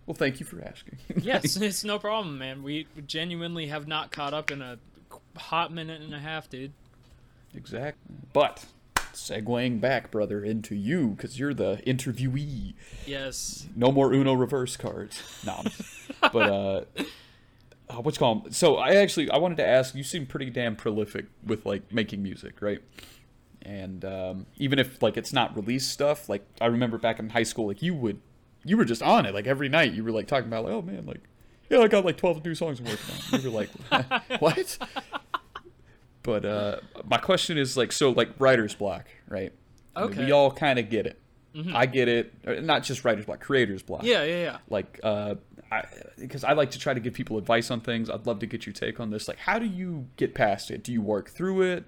Well, 0.05 0.15
thank 0.15 0.39
you 0.39 0.45
for 0.45 0.61
asking. 0.61 0.97
Yes, 1.21 1.55
it's 1.55 1.83
no 1.83 1.99
problem, 1.99 2.37
man. 2.37 2.63
We 2.63 2.87
genuinely 3.05 3.67
have 3.67 3.87
not 3.87 4.11
caught 4.11 4.33
up 4.33 4.51
in 4.51 4.61
a 4.61 4.79
hot 5.35 5.71
minute 5.71 6.01
and 6.01 6.13
a 6.13 6.19
half, 6.19 6.49
dude. 6.49 6.73
Exactly. 7.53 8.15
But 8.33 8.65
segueing 9.13 9.79
back, 9.81 10.11
brother, 10.11 10.43
into 10.43 10.75
you, 10.75 11.09
because 11.09 11.39
you're 11.39 11.53
the 11.53 11.81
interviewee. 11.85 12.73
Yes. 13.05 13.67
No 13.75 13.91
more 13.91 14.13
Uno 14.13 14.33
reverse 14.33 14.77
cards. 14.77 15.21
No, 15.45 15.63
but 16.33 16.49
uh, 16.49 16.81
uh, 17.89 18.01
what's 18.01 18.17
called? 18.17 18.53
So 18.53 18.77
I 18.77 18.95
actually 18.95 19.29
I 19.29 19.37
wanted 19.37 19.57
to 19.57 19.67
ask. 19.67 19.95
You 19.95 20.03
seem 20.03 20.25
pretty 20.25 20.49
damn 20.49 20.75
prolific 20.75 21.25
with 21.45 21.65
like 21.65 21.91
making 21.91 22.23
music, 22.23 22.61
right? 22.61 22.81
And 23.61 24.05
um, 24.05 24.45
even 24.57 24.79
if 24.79 25.01
like 25.01 25.17
it's 25.17 25.33
not 25.33 25.55
released 25.55 25.91
stuff, 25.91 26.29
like 26.29 26.45
I 26.61 26.67
remember 26.67 26.97
back 26.97 27.19
in 27.19 27.29
high 27.29 27.43
school, 27.43 27.67
like 27.67 27.81
you 27.81 27.93
would, 27.93 28.21
you 28.63 28.77
were 28.77 28.85
just 28.85 29.01
on 29.01 29.25
it 29.25 29.33
like 29.33 29.47
every 29.47 29.69
night. 29.69 29.93
You 29.93 30.03
were 30.03 30.11
like 30.11 30.27
talking 30.27 30.47
about 30.47 30.65
like, 30.65 30.73
oh 30.73 30.81
man, 30.81 31.05
like 31.05 31.21
yeah, 31.69 31.79
I 31.79 31.87
got 31.87 32.05
like 32.05 32.17
twelve 32.17 32.43
new 32.43 32.55
songs 32.55 32.79
I'm 32.79 32.85
working 32.85 33.15
on. 33.33 33.41
You 33.41 33.51
were 33.51 33.57
like, 33.57 33.69
what? 34.39 34.77
But 36.29 36.45
uh, 36.45 36.77
my 37.05 37.17
question 37.17 37.57
is 37.57 37.75
like, 37.75 37.91
so 37.91 38.11
like 38.11 38.29
writer's 38.39 38.75
block, 38.75 39.07
right? 39.27 39.51
I 39.95 40.01
mean, 40.01 40.09
Okay. 40.11 40.25
we 40.25 40.31
all 40.31 40.51
kind 40.51 40.77
of 40.79 40.89
get 40.89 41.05
it. 41.07 41.19
I 41.73 41.87
get 41.87 42.07
it. 42.07 42.63
Not 42.63 42.83
just 42.83 43.03
writer's 43.03 43.25
block, 43.25 43.39
creator's 43.41 43.81
block 43.83 44.03
Yeah, 44.03 44.23
yeah, 44.23 44.41
yeah. 44.43 44.57
like 44.69 44.99
uh 45.03 45.35
because 46.17 46.43
I 46.43 46.53
like 46.53 46.71
to 46.71 46.79
try 46.79 46.93
to 46.93 46.99
give 46.99 47.13
people 47.13 47.37
advice 47.37 47.69
on 47.71 47.81
things. 47.81 48.09
I'd 48.09 48.25
love 48.25 48.39
to 48.39 48.45
get 48.47 48.65
your 48.65 48.73
take 48.73 48.99
on 48.99 49.09
this. 49.11 49.27
Like, 49.27 49.37
how 49.37 49.59
do 49.59 49.65
you 49.65 50.07
get 50.15 50.33
past 50.35 50.71
it? 50.71 50.83
Do 50.83 50.91
you 50.93 51.01
work 51.01 51.29
through 51.29 51.61
it? 51.63 51.83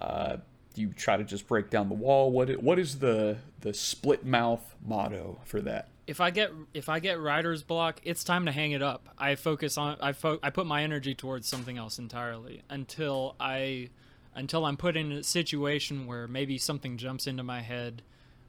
Uh, 0.00 0.36
do 0.74 0.80
you 0.82 0.92
try 0.92 1.16
to 1.16 1.24
just 1.24 1.46
break 1.48 1.70
down 1.70 1.88
the 1.88 1.94
wall? 1.94 2.30
What 2.32 2.50
what 2.62 2.78
is 2.78 2.98
the 2.98 3.38
the 3.60 3.70
Splitmouth 3.70 4.60
motto 4.84 5.40
for 5.44 5.60
that? 5.62 5.88
If 6.06 6.20
I 6.20 6.30
get 6.30 6.50
if 6.72 6.88
I 6.88 6.98
get 6.98 7.18
writer's 7.18 7.62
block, 7.62 8.00
it's 8.04 8.24
time 8.24 8.46
to 8.46 8.52
hang 8.52 8.72
it 8.72 8.82
up. 8.82 9.08
I 9.18 9.34
focus 9.36 9.78
on 9.78 9.96
I 10.00 10.12
fo- 10.12 10.38
I 10.42 10.50
put 10.50 10.66
my 10.66 10.82
energy 10.82 11.14
towards 11.14 11.48
something 11.48 11.78
else 11.78 11.98
entirely 11.98 12.62
until 12.68 13.36
I 13.40 13.90
until 14.34 14.64
I'm 14.64 14.76
put 14.76 14.96
in 14.96 15.12
a 15.12 15.22
situation 15.22 16.06
where 16.06 16.26
maybe 16.26 16.58
something 16.58 16.96
jumps 16.96 17.26
into 17.26 17.42
my 17.42 17.62
head 17.62 18.02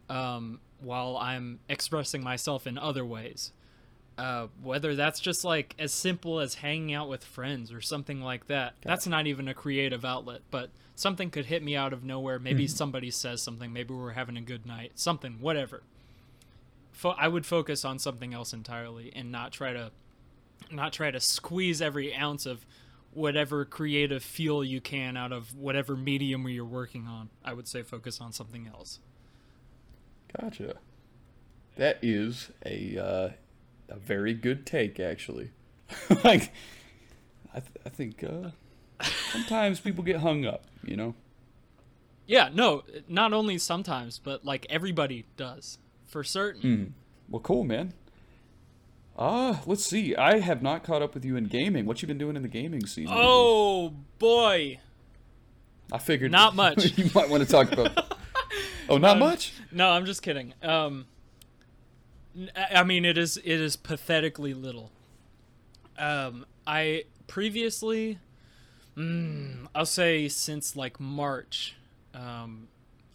um, 0.09 0.59
while 0.80 1.17
I'm 1.17 1.59
expressing 1.69 2.24
myself 2.24 2.67
in 2.67 2.77
other 2.77 3.06
ways. 3.06 3.51
Uh, 4.17 4.48
whether 4.64 4.95
that's 4.95 5.19
just 5.19 5.43
like 5.43 5.75
as 5.77 5.92
simple 5.92 6.40
as 6.40 6.56
hanging 6.56 6.93
out 6.93 7.09
with 7.09 7.24
friends 7.24 7.72
or 7.72 7.82
something 7.82 8.22
like 8.22 8.48
that. 8.48 8.74
That's 8.82 9.06
not 9.06 9.27
even 9.27 9.48
a 9.48 9.53
creative 9.53 10.06
outlet, 10.06 10.42
but 10.51 10.69
something 10.95 11.30
could 11.30 11.48
hit 11.48 11.61
me 11.61 11.75
out 11.75 11.92
of 11.92 12.03
nowhere. 12.03 12.40
Maybe 12.40 12.66
somebody 12.67 13.11
says 13.11 13.42
something. 13.42 13.74
Maybe 13.74 13.93
we're 13.93 14.11
having 14.11 14.38
a 14.38 14.42
good 14.42 14.66
night. 14.66 14.93
Something, 14.95 15.38
whatever 15.42 15.84
fo- 16.95 17.15
I 17.17 17.27
would 17.27 17.45
focus 17.45 17.85
on 17.85 17.99
something 17.99 18.33
else 18.33 18.53
entirely 18.53 19.11
and 19.15 19.32
not 19.32 19.51
try 19.51 19.74
to 19.74 19.91
not 20.72 20.93
try 20.93 21.11
to 21.11 21.19
squeeze 21.19 21.82
every 21.82 22.15
ounce 22.15 22.45
of 22.45 22.65
whatever 23.11 23.65
creative 23.65 24.24
feel 24.24 24.64
you 24.64 24.82
can 24.82 25.15
out 25.15 25.32
of 25.32 25.56
whatever 25.56 25.95
medium 25.95 26.48
you're 26.48 26.65
working 26.65 27.07
on. 27.07 27.30
I 27.43 27.53
would 27.53 27.67
say 27.67 27.83
focus 27.83 28.19
on 28.19 28.32
something 28.32 28.67
else. 28.67 28.99
Gotcha. 30.40 30.75
That 31.75 31.99
is 32.01 32.51
a 32.65 32.98
uh, 32.98 33.30
a 33.90 33.98
very 33.98 34.33
good 34.33 34.65
take, 34.65 34.99
actually. 34.99 35.51
like, 36.24 36.51
I 37.53 37.59
th- 37.59 37.77
I 37.85 37.90
think 37.90 38.24
uh, 38.24 38.51
sometimes 39.32 39.80
people 39.80 40.03
get 40.03 40.17
hung 40.17 40.45
up, 40.45 40.64
you 40.83 40.95
know. 40.95 41.15
Yeah, 42.25 42.49
no, 42.51 42.83
not 43.07 43.33
only 43.33 43.59
sometimes, 43.59 44.17
but 44.17 44.43
like 44.45 44.65
everybody 44.69 45.25
does 45.38 45.77
for 46.16 46.24
certain. 46.24 46.61
Hmm. 46.61 46.84
Well, 47.27 47.42
cool, 47.42 47.66
man. 47.66 47.92
Uh, 49.18 49.58
let's 49.66 49.85
see. 49.85 50.16
I 50.16 50.40
have 50.40 50.61
not 50.61 50.82
caught 50.82 51.02
up 51.02 51.14
with 51.14 51.26
you 51.26 51.35
in 51.35 51.48
gaming. 51.48 51.85
What 51.85 52.02
you 52.02 52.08
been 52.08 52.18
doing 52.18 52.38
in 52.38 52.42
the 52.42 52.48
gaming 52.48 52.85
season? 52.85 53.14
Oh 53.14 53.94
boy. 54.18 54.80
I 55.92 55.98
figured 55.98 56.32
Not 56.32 56.56
much. 56.64 56.98
you 56.98 57.11
might 57.14 57.30
want 57.30 57.44
to 57.44 57.50
talk 57.50 57.69
about. 57.69 58.18
oh, 58.90 58.98
not 58.98 59.19
much. 59.19 59.52
No, 59.74 59.90
I'm 59.90 60.06
just 60.06 60.22
kidding. 60.22 60.53
Um, 60.64 61.06
I 62.56 62.85
mean, 62.85 63.03
it 63.03 63.18
is 63.18 63.35
it 63.35 63.60
is 63.60 63.76
pathetically 63.76 64.53
little. 64.53 64.92
Um, 66.00 66.45
I 66.66 67.03
previously, 67.27 68.19
mm, 68.95 69.68
I'll 69.76 69.85
say 69.85 70.30
since 70.30 70.77
like 70.77 70.98
March, 70.98 71.76
um, 72.14 72.69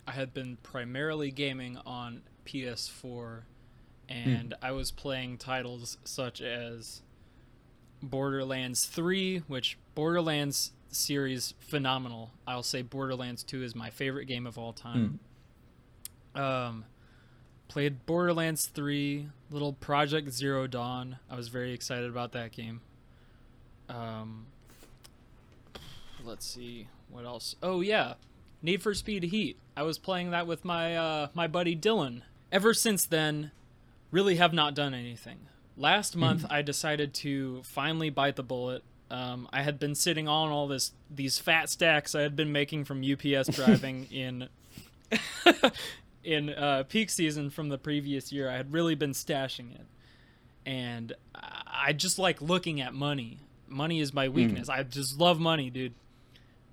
I 0.07 0.11
had 0.13 0.35
been 0.35 0.59
primarily 0.63 1.31
gaming 1.31 1.79
on 1.87 2.25
PS4, 2.51 3.43
and 4.09 4.55
I 4.61 4.73
was 4.73 4.91
playing 4.91 5.39
titles 5.39 5.99
such 6.05 6.41
as 6.41 7.03
Borderlands 8.03 8.87
3, 8.87 9.39
which 9.47 9.79
Borderlands 9.95 10.73
series 10.91 11.55
phenomenal. 11.61 12.31
I'll 12.47 12.63
say 12.63 12.83
Borderlands 12.83 13.43
2 13.45 13.63
is 13.63 13.75
my 13.77 13.91
favorite 13.91 14.25
game 14.27 14.47
of 14.47 14.59
all 14.59 14.73
time. 14.73 15.21
Um, 16.35 16.85
played 17.69 18.05
Borderlands 18.07 18.67
3, 18.67 19.29
little 19.51 19.73
Project 19.75 20.31
Zero 20.31 20.67
Dawn. 20.67 21.19
I 21.31 21.37
was 21.37 21.49
very 21.49 21.73
excited 21.73 22.11
about 22.11 22.33
that 22.33 22.53
game. 22.53 22.81
Um, 23.89 24.47
let's 26.25 26.47
see 26.47 26.89
what 27.09 27.25
else. 27.25 27.55
Oh 27.63 27.81
yeah, 27.81 28.15
Need 28.63 28.83
for 28.83 28.95
Speed 28.95 29.25
Heat. 29.25 29.59
I 29.77 29.83
was 29.83 29.99
playing 29.99 30.31
that 30.31 30.47
with 30.47 30.65
my 30.65 30.97
uh, 30.97 31.29
my 31.35 31.47
buddy 31.47 31.75
Dylan. 31.77 32.23
Ever 32.53 32.75
since 32.75 33.07
then, 33.07 33.53
really 34.11 34.37
have 34.37 34.53
not 34.53 34.75
done 34.75 34.95
anything. 34.95 35.39
Last 35.77 36.17
month, 36.17 36.45
I 36.51 36.63
decided 36.63 37.15
to 37.15 37.63
finally 37.63 38.11
bite 38.11 38.37
the 38.37 38.43
bullet. 38.43 38.83
Um, 39.11 39.49
I 39.53 39.63
had 39.63 39.79
been 39.79 39.95
sitting 39.95 40.29
on 40.29 40.51
all 40.51 40.69
this 40.69 40.93
these 41.11 41.39
fat 41.39 41.69
stacks 41.69 42.15
I 42.15 42.23
had 42.23 42.37
been 42.37 42.53
making 42.53 42.85
from 42.85 43.03
UPS 43.03 43.49
driving 43.57 44.07
in 44.11 44.49
in 46.25 46.51
uh, 46.51 46.85
peak 46.89 47.11
season 47.11 47.51
from 47.51 47.69
the 47.71 47.79
previous 47.79 48.33
year. 48.33 48.49
I 48.49 48.57
had 48.57 48.73
really 48.73 48.95
been 48.95 49.13
stashing 49.13 49.75
it, 49.75 49.87
and 50.67 51.13
I 51.35 51.61
I 51.83 51.93
just 51.93 52.19
like 52.19 52.43
looking 52.43 52.81
at 52.81 52.95
money. 52.95 53.39
Money 53.67 54.01
is 54.01 54.13
my 54.13 54.29
weakness. 54.29 54.69
I 54.69 54.83
just 54.83 55.19
love 55.19 55.41
money, 55.41 55.71
dude. 55.71 55.95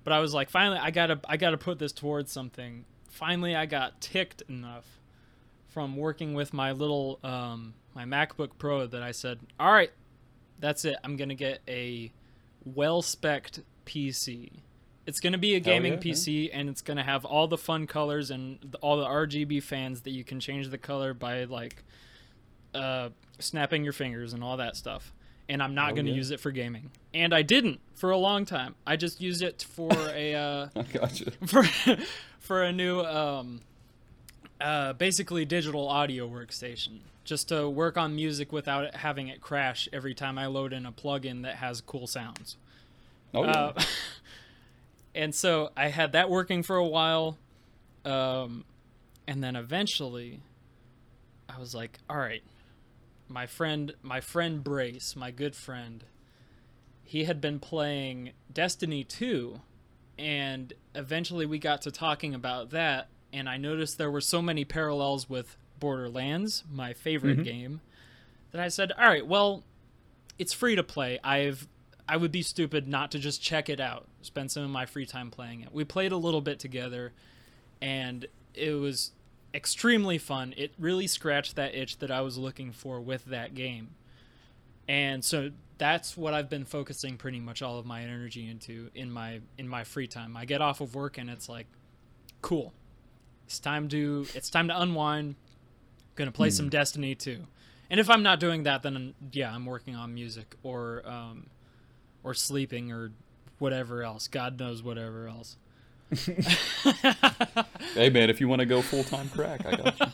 But 0.04 0.12
I 0.12 0.20
was 0.20 0.34
like, 0.34 0.50
finally, 0.50 0.78
I 0.78 0.90
gotta, 0.90 1.20
I 1.28 1.36
gotta 1.36 1.56
put 1.56 1.78
this 1.78 1.92
towards 1.92 2.30
something. 2.30 2.84
Finally, 3.08 3.54
I 3.56 3.66
got 3.66 4.00
ticked 4.00 4.42
enough 4.48 4.97
from 5.78 5.96
working 5.96 6.34
with 6.34 6.52
my 6.52 6.72
little, 6.72 7.20
um, 7.22 7.72
my 7.94 8.04
MacBook 8.04 8.48
Pro 8.58 8.84
that 8.88 9.00
I 9.00 9.12
said, 9.12 9.38
all 9.60 9.70
right, 9.72 9.92
that's 10.58 10.84
it. 10.84 10.96
I'm 11.04 11.16
gonna 11.16 11.36
get 11.36 11.60
a 11.68 12.10
well-spec'd 12.64 13.62
PC. 13.86 14.50
It's 15.06 15.20
gonna 15.20 15.38
be 15.38 15.54
a 15.54 15.60
gaming 15.60 15.92
yeah, 15.92 15.98
man. 15.98 16.02
PC, 16.02 16.50
and 16.52 16.68
it's 16.68 16.82
gonna 16.82 17.04
have 17.04 17.24
all 17.24 17.46
the 17.46 17.56
fun 17.56 17.86
colors 17.86 18.32
and 18.32 18.74
all 18.80 18.96
the 18.96 19.06
RGB 19.06 19.62
fans 19.62 20.00
that 20.00 20.10
you 20.10 20.24
can 20.24 20.40
change 20.40 20.68
the 20.70 20.78
color 20.78 21.14
by 21.14 21.44
like 21.44 21.84
uh, 22.74 23.10
snapping 23.38 23.84
your 23.84 23.92
fingers 23.92 24.32
and 24.32 24.42
all 24.42 24.56
that 24.56 24.74
stuff. 24.74 25.12
And 25.48 25.62
I'm 25.62 25.76
not 25.76 25.92
Oh, 25.92 25.94
going 25.94 26.06
to 26.06 26.10
yeah. 26.10 26.16
use 26.18 26.30
it 26.32 26.40
for 26.40 26.50
gaming. 26.50 26.90
And 27.14 27.32
I 27.32 27.40
didn't 27.42 27.78
for 27.94 28.10
a 28.10 28.18
long 28.18 28.44
time. 28.44 28.74
I 28.84 28.96
just 28.96 29.20
used 29.20 29.42
it 29.42 29.62
for 29.70 29.92
a 29.92 30.34
uh, 30.34 30.68
I 30.76 30.82
gotcha. 30.82 31.30
for 31.46 31.62
for 32.40 32.64
a 32.64 32.72
new 32.72 33.00
um, 33.00 33.60
uh, 34.60 34.92
basically 34.94 35.44
digital 35.44 35.88
audio 35.88 36.28
workstation, 36.28 37.00
just 37.24 37.48
to 37.48 37.68
work 37.68 37.96
on 37.96 38.14
music 38.14 38.52
without 38.52 38.84
it 38.84 38.96
having 38.96 39.28
it 39.28 39.40
crash 39.40 39.88
every 39.92 40.14
time 40.14 40.38
I 40.38 40.46
load 40.46 40.72
in 40.72 40.86
a 40.86 40.92
plugin 40.92 41.42
that 41.42 41.56
has 41.56 41.80
cool 41.80 42.06
sounds. 42.06 42.56
Oh 43.34 43.44
yeah. 43.44 43.50
Uh, 43.50 43.82
and 45.14 45.34
so 45.34 45.70
I 45.76 45.88
had 45.88 46.12
that 46.12 46.30
working 46.30 46.62
for 46.62 46.76
a 46.76 46.86
while. 46.86 47.38
Um, 48.04 48.64
and 49.26 49.44
then 49.44 49.56
eventually 49.56 50.40
I 51.48 51.58
was 51.58 51.74
like, 51.74 51.98
all 52.08 52.16
right, 52.16 52.42
my 53.28 53.46
friend, 53.46 53.94
my 54.02 54.20
friend 54.20 54.64
Brace, 54.64 55.14
my 55.14 55.30
good 55.30 55.54
friend, 55.54 56.04
he 57.04 57.24
had 57.24 57.40
been 57.40 57.58
playing 57.58 58.32
Destiny 58.52 59.04
2 59.04 59.60
and 60.18 60.72
eventually 60.94 61.46
we 61.46 61.58
got 61.58 61.82
to 61.82 61.90
talking 61.90 62.34
about 62.34 62.70
that 62.70 63.08
and 63.32 63.48
I 63.48 63.56
noticed 63.56 63.98
there 63.98 64.10
were 64.10 64.20
so 64.20 64.40
many 64.40 64.64
parallels 64.64 65.28
with 65.28 65.56
Borderlands, 65.78 66.64
my 66.70 66.92
favorite 66.92 67.38
mm-hmm. 67.38 67.42
game, 67.42 67.80
that 68.52 68.60
I 68.60 68.68
said, 68.68 68.92
"All 68.92 69.06
right, 69.06 69.26
well, 69.26 69.64
it's 70.38 70.52
free 70.52 70.76
to 70.76 70.82
play. 70.82 71.18
I've 71.22 71.68
I 72.08 72.16
would 72.16 72.32
be 72.32 72.42
stupid 72.42 72.88
not 72.88 73.10
to 73.10 73.18
just 73.18 73.42
check 73.42 73.68
it 73.68 73.80
out. 73.80 74.06
Spend 74.22 74.50
some 74.50 74.62
of 74.62 74.70
my 74.70 74.86
free 74.86 75.04
time 75.04 75.30
playing 75.30 75.60
it. 75.60 75.72
We 75.72 75.84
played 75.84 76.10
a 76.10 76.16
little 76.16 76.40
bit 76.40 76.58
together 76.58 77.12
and 77.82 78.26
it 78.54 78.72
was 78.72 79.12
extremely 79.52 80.16
fun. 80.16 80.54
It 80.56 80.72
really 80.78 81.06
scratched 81.06 81.56
that 81.56 81.74
itch 81.74 81.98
that 81.98 82.10
I 82.10 82.22
was 82.22 82.38
looking 82.38 82.72
for 82.72 82.98
with 83.00 83.26
that 83.26 83.54
game. 83.54 83.90
And 84.88 85.22
so 85.22 85.50
that's 85.76 86.16
what 86.16 86.32
I've 86.32 86.48
been 86.48 86.64
focusing 86.64 87.18
pretty 87.18 87.40
much 87.40 87.60
all 87.60 87.78
of 87.78 87.84
my 87.84 88.02
energy 88.02 88.48
into 88.48 88.90
in 88.94 89.10
my 89.10 89.40
in 89.58 89.68
my 89.68 89.84
free 89.84 90.06
time. 90.06 90.34
I 90.34 90.46
get 90.46 90.62
off 90.62 90.80
of 90.80 90.94
work 90.94 91.18
and 91.18 91.28
it's 91.28 91.48
like 91.48 91.66
cool. 92.40 92.72
It's 93.48 93.58
time 93.58 93.88
to 93.88 94.26
it's 94.34 94.50
time 94.50 94.68
to 94.68 94.78
unwind. 94.78 95.34
Gonna 96.16 96.30
play 96.30 96.50
some 96.50 96.68
Destiny 96.68 97.14
2. 97.14 97.38
And 97.88 97.98
if 97.98 98.10
I'm 98.10 98.22
not 98.22 98.40
doing 98.40 98.64
that 98.64 98.82
then 98.82 99.14
yeah, 99.32 99.54
I'm 99.54 99.64
working 99.64 99.96
on 99.96 100.12
music 100.12 100.54
or 100.62 101.02
um 101.06 101.46
or 102.22 102.34
sleeping 102.34 102.92
or 102.92 103.10
whatever 103.58 104.02
else. 104.02 104.28
God 104.28 104.60
knows 104.60 104.82
whatever 104.82 105.28
else. 105.28 105.56
hey 107.94 108.10
man, 108.10 108.28
if 108.28 108.38
you 108.38 108.48
want 108.48 108.60
to 108.60 108.66
go 108.66 108.82
full 108.82 109.04
time 109.04 109.30
crack, 109.30 109.64
I 109.64 109.76
got 109.76 109.98
you. 109.98 110.06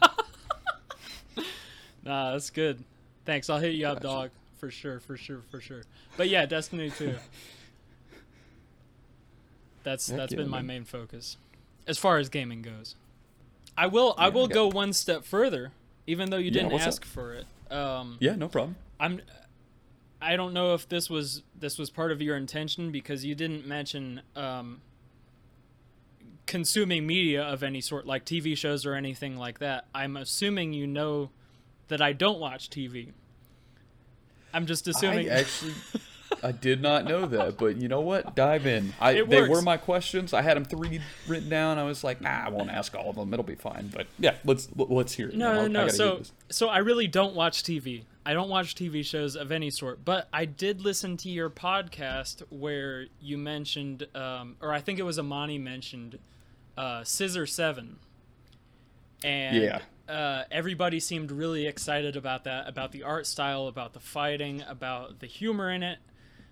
Nah, 2.04 2.32
that's 2.32 2.50
good. 2.50 2.84
Thanks. 3.24 3.48
I'll 3.48 3.58
hit 3.58 3.74
you 3.74 3.86
up, 3.86 4.00
dog. 4.00 4.28
For 4.58 4.70
sure, 4.70 5.00
for 5.00 5.16
sure, 5.16 5.40
for 5.50 5.58
sure. 5.58 5.84
But 6.18 6.28
yeah, 6.28 6.44
Destiny 6.44 6.90
2. 6.90 7.14
That's 9.84 10.08
Heck 10.08 10.18
that's 10.18 10.32
yeah, 10.32 10.38
been 10.38 10.48
my 10.48 10.62
main 10.62 10.84
focus 10.84 11.36
as 11.86 11.98
far 11.98 12.18
as 12.18 12.30
gaming 12.30 12.62
goes. 12.62 12.96
I 13.76 13.86
will 13.86 14.14
I 14.16 14.28
will 14.28 14.44
okay. 14.44 14.54
go 14.54 14.68
one 14.68 14.92
step 14.92 15.24
further, 15.24 15.72
even 16.06 16.30
though 16.30 16.36
you 16.38 16.50
didn't 16.50 16.72
up? 16.72 16.80
ask 16.80 17.04
for 17.04 17.34
it. 17.34 17.46
Um, 17.70 18.18
Yeah, 18.20 18.36
no 18.36 18.48
problem. 18.48 18.76
I'm 19.00 19.20
I 20.20 20.36
don't 20.36 20.54
know 20.54 20.74
if 20.74 20.88
this 20.88 21.10
was 21.10 21.42
this 21.58 21.78
was 21.78 21.90
part 21.90 22.10
of 22.10 22.22
your 22.22 22.36
intention 22.36 22.90
because 22.90 23.24
you 23.24 23.34
didn't 23.34 23.66
mention 23.66 24.22
um, 24.34 24.80
consuming 26.46 27.06
media 27.06 27.42
of 27.42 27.62
any 27.62 27.80
sort 27.80 28.06
like 28.06 28.24
TV 28.24 28.56
shows 28.56 28.86
or 28.86 28.94
anything 28.94 29.36
like 29.36 29.58
that. 29.58 29.86
I'm 29.94 30.16
assuming 30.16 30.72
you 30.72 30.86
know 30.86 31.30
that 31.88 32.00
I 32.00 32.12
don't 32.12 32.40
watch 32.40 32.70
TV. 32.70 33.12
I'm 34.52 34.66
just 34.66 34.86
assuming 34.86 35.28
I 35.30 35.40
actually, 35.40 35.74
I 36.44 36.52
did 36.52 36.82
not 36.82 37.06
know 37.06 37.24
that, 37.26 37.56
but 37.56 37.76
you 37.76 37.88
know 37.88 38.02
what? 38.02 38.36
Dive 38.36 38.66
in. 38.66 38.92
I 39.00 39.22
they 39.22 39.48
were 39.48 39.62
my 39.62 39.78
questions. 39.78 40.34
I 40.34 40.42
had 40.42 40.56
them 40.56 40.64
three 40.66 41.00
written 41.26 41.48
down. 41.48 41.78
I 41.78 41.84
was 41.84 42.04
like, 42.04 42.20
nah, 42.20 42.44
I 42.44 42.50
won't 42.50 42.68
ask 42.70 42.94
all 42.94 43.08
of 43.08 43.16
them. 43.16 43.32
It'll 43.32 43.42
be 43.44 43.54
fine. 43.54 43.90
But 43.92 44.06
yeah, 44.18 44.34
let's 44.44 44.68
let's 44.76 45.14
hear 45.14 45.28
it. 45.30 45.36
No, 45.36 45.54
no, 45.54 45.66
no. 45.66 45.88
So, 45.88 46.20
so 46.50 46.68
I 46.68 46.78
really 46.78 47.06
don't 47.06 47.34
watch 47.34 47.62
TV. 47.62 48.02
I 48.26 48.34
don't 48.34 48.50
watch 48.50 48.74
TV 48.74 49.04
shows 49.04 49.36
of 49.36 49.52
any 49.52 49.70
sort. 49.70 50.04
But 50.04 50.28
I 50.32 50.44
did 50.44 50.82
listen 50.82 51.16
to 51.18 51.30
your 51.30 51.48
podcast 51.48 52.42
where 52.50 53.06
you 53.22 53.38
mentioned, 53.38 54.06
um, 54.14 54.56
or 54.60 54.72
I 54.72 54.80
think 54.80 54.98
it 54.98 55.02
was 55.04 55.18
Amani 55.18 55.58
mentioned, 55.58 56.18
uh, 56.76 57.04
Scissor 57.04 57.46
Seven. 57.46 57.96
And 59.22 59.56
Yeah. 59.56 59.80
uh, 60.12 60.44
everybody 60.50 61.00
seemed 61.00 61.30
really 61.30 61.66
excited 61.66 62.16
about 62.16 62.44
that, 62.44 62.68
about 62.68 62.92
the 62.92 63.02
art 63.02 63.26
style, 63.26 63.66
about 63.66 63.94
the 63.94 64.00
fighting, 64.00 64.62
about 64.62 65.20
the 65.20 65.26
humor 65.26 65.70
in 65.70 65.82
it. 65.82 65.98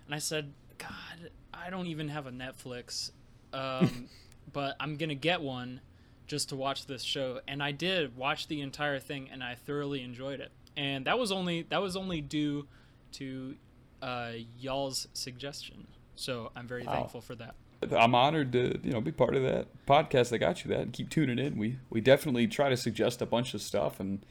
And 0.05 0.15
I 0.15 0.19
said, 0.19 0.53
God, 0.77 1.29
I 1.53 1.69
don't 1.69 1.87
even 1.87 2.09
have 2.09 2.27
a 2.27 2.31
Netflix, 2.31 3.11
um, 3.53 4.07
but 4.53 4.75
I'm 4.79 4.95
gonna 4.97 5.15
get 5.15 5.41
one 5.41 5.81
just 6.27 6.49
to 6.49 6.55
watch 6.55 6.85
this 6.85 7.03
show. 7.03 7.39
And 7.47 7.61
I 7.61 7.71
did 7.71 8.15
watch 8.17 8.47
the 8.47 8.61
entire 8.61 8.99
thing, 8.99 9.29
and 9.31 9.43
I 9.43 9.55
thoroughly 9.55 10.01
enjoyed 10.03 10.39
it. 10.39 10.51
And 10.75 11.05
that 11.05 11.19
was 11.19 11.31
only 11.31 11.63
that 11.69 11.81
was 11.81 11.95
only 11.95 12.21
due 12.21 12.67
to 13.13 13.55
uh, 14.01 14.31
y'all's 14.59 15.07
suggestion. 15.13 15.87
So 16.15 16.51
I'm 16.55 16.67
very 16.67 16.83
Wow. 16.85 16.93
thankful 16.93 17.21
for 17.21 17.35
that. 17.35 17.55
I'm 17.91 18.15
honored 18.15 18.51
to 18.53 18.79
you 18.83 18.91
know 18.91 19.01
be 19.01 19.11
part 19.11 19.35
of 19.35 19.43
that 19.43 19.67
podcast 19.85 20.29
that 20.29 20.39
got 20.39 20.63
you 20.63 20.69
that 20.71 20.79
and 20.81 20.93
keep 20.93 21.09
tuning 21.09 21.37
in. 21.39 21.57
We 21.57 21.77
we 21.89 22.01
definitely 22.01 22.47
try 22.47 22.69
to 22.69 22.77
suggest 22.77 23.21
a 23.21 23.25
bunch 23.25 23.53
of 23.53 23.61
stuff 23.61 23.99
and. 23.99 24.25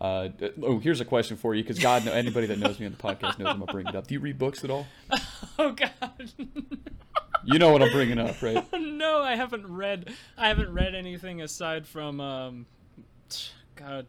Uh, 0.00 0.28
oh, 0.62 0.78
here's 0.78 1.00
a 1.00 1.04
question 1.04 1.36
for 1.36 1.54
you 1.54 1.62
because 1.62 1.78
God, 1.78 2.04
know, 2.04 2.12
anybody 2.12 2.46
that 2.46 2.58
knows 2.58 2.78
me 2.78 2.86
on 2.86 2.92
the 2.92 2.98
podcast 2.98 3.38
knows 3.38 3.48
I'm 3.48 3.58
gonna 3.58 3.72
bring 3.72 3.88
it 3.88 3.96
up. 3.96 4.06
Do 4.06 4.14
you 4.14 4.20
read 4.20 4.38
books 4.38 4.64
at 4.64 4.70
all? 4.70 4.86
Oh 5.60 5.72
God. 5.72 5.90
You 7.44 7.58
know 7.58 7.72
what 7.72 7.82
I'm 7.82 7.90
bringing 7.90 8.18
up, 8.18 8.40
right? 8.42 8.64
no, 8.72 9.22
I 9.22 9.34
haven't 9.34 9.66
read. 9.66 10.14
I 10.36 10.46
haven't 10.48 10.72
read 10.72 10.94
anything 10.94 11.40
aside 11.40 11.86
from, 11.86 12.20
um, 12.20 12.66
God, 13.74 14.06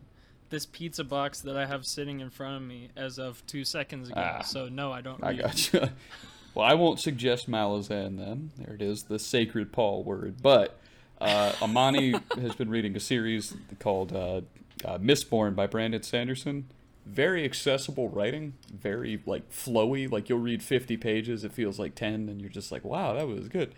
this 0.49 0.65
pizza 0.65 1.03
box 1.03 1.41
that 1.41 1.57
I 1.57 1.65
have 1.65 1.85
sitting 1.85 2.19
in 2.19 2.29
front 2.29 2.57
of 2.57 2.61
me 2.61 2.89
as 2.95 3.17
of 3.17 3.43
two 3.47 3.63
seconds 3.63 4.09
ago. 4.09 4.19
Ah. 4.21 4.41
so 4.41 4.67
no, 4.67 4.91
I 4.91 5.01
don't. 5.01 5.23
I 5.23 5.29
read. 5.29 5.39
gotcha. 5.39 5.93
well, 6.53 6.65
I 6.65 6.73
won't 6.73 6.99
suggest 6.99 7.49
Malazan 7.49 8.17
then. 8.17 8.51
There 8.57 8.75
it 8.75 8.81
is, 8.81 9.03
the 9.03 9.17
sacred 9.17 9.71
Paul 9.71 10.03
word. 10.03 10.35
But 10.41 10.79
uh, 11.21 11.53
Amani 11.61 12.15
has 12.35 12.55
been 12.55 12.69
reading 12.69 12.95
a 12.95 12.99
series 12.99 13.55
called 13.79 14.13
uh, 14.13 14.41
uh, 14.85 14.97
Mistborn 14.97 15.55
by 15.55 15.67
Brandon 15.67 16.03
Sanderson. 16.03 16.69
Very 17.05 17.43
accessible 17.43 18.09
writing, 18.09 18.53
very 18.71 19.21
like 19.25 19.51
flowy. 19.51 20.11
Like 20.11 20.29
you'll 20.29 20.39
read 20.39 20.61
50 20.61 20.97
pages, 20.97 21.43
it 21.43 21.51
feels 21.51 21.79
like 21.79 21.95
10, 21.95 22.29
and 22.29 22.39
you're 22.39 22.49
just 22.49 22.71
like, 22.71 22.83
wow, 22.83 23.13
that 23.13 23.27
was 23.27 23.47
good. 23.47 23.73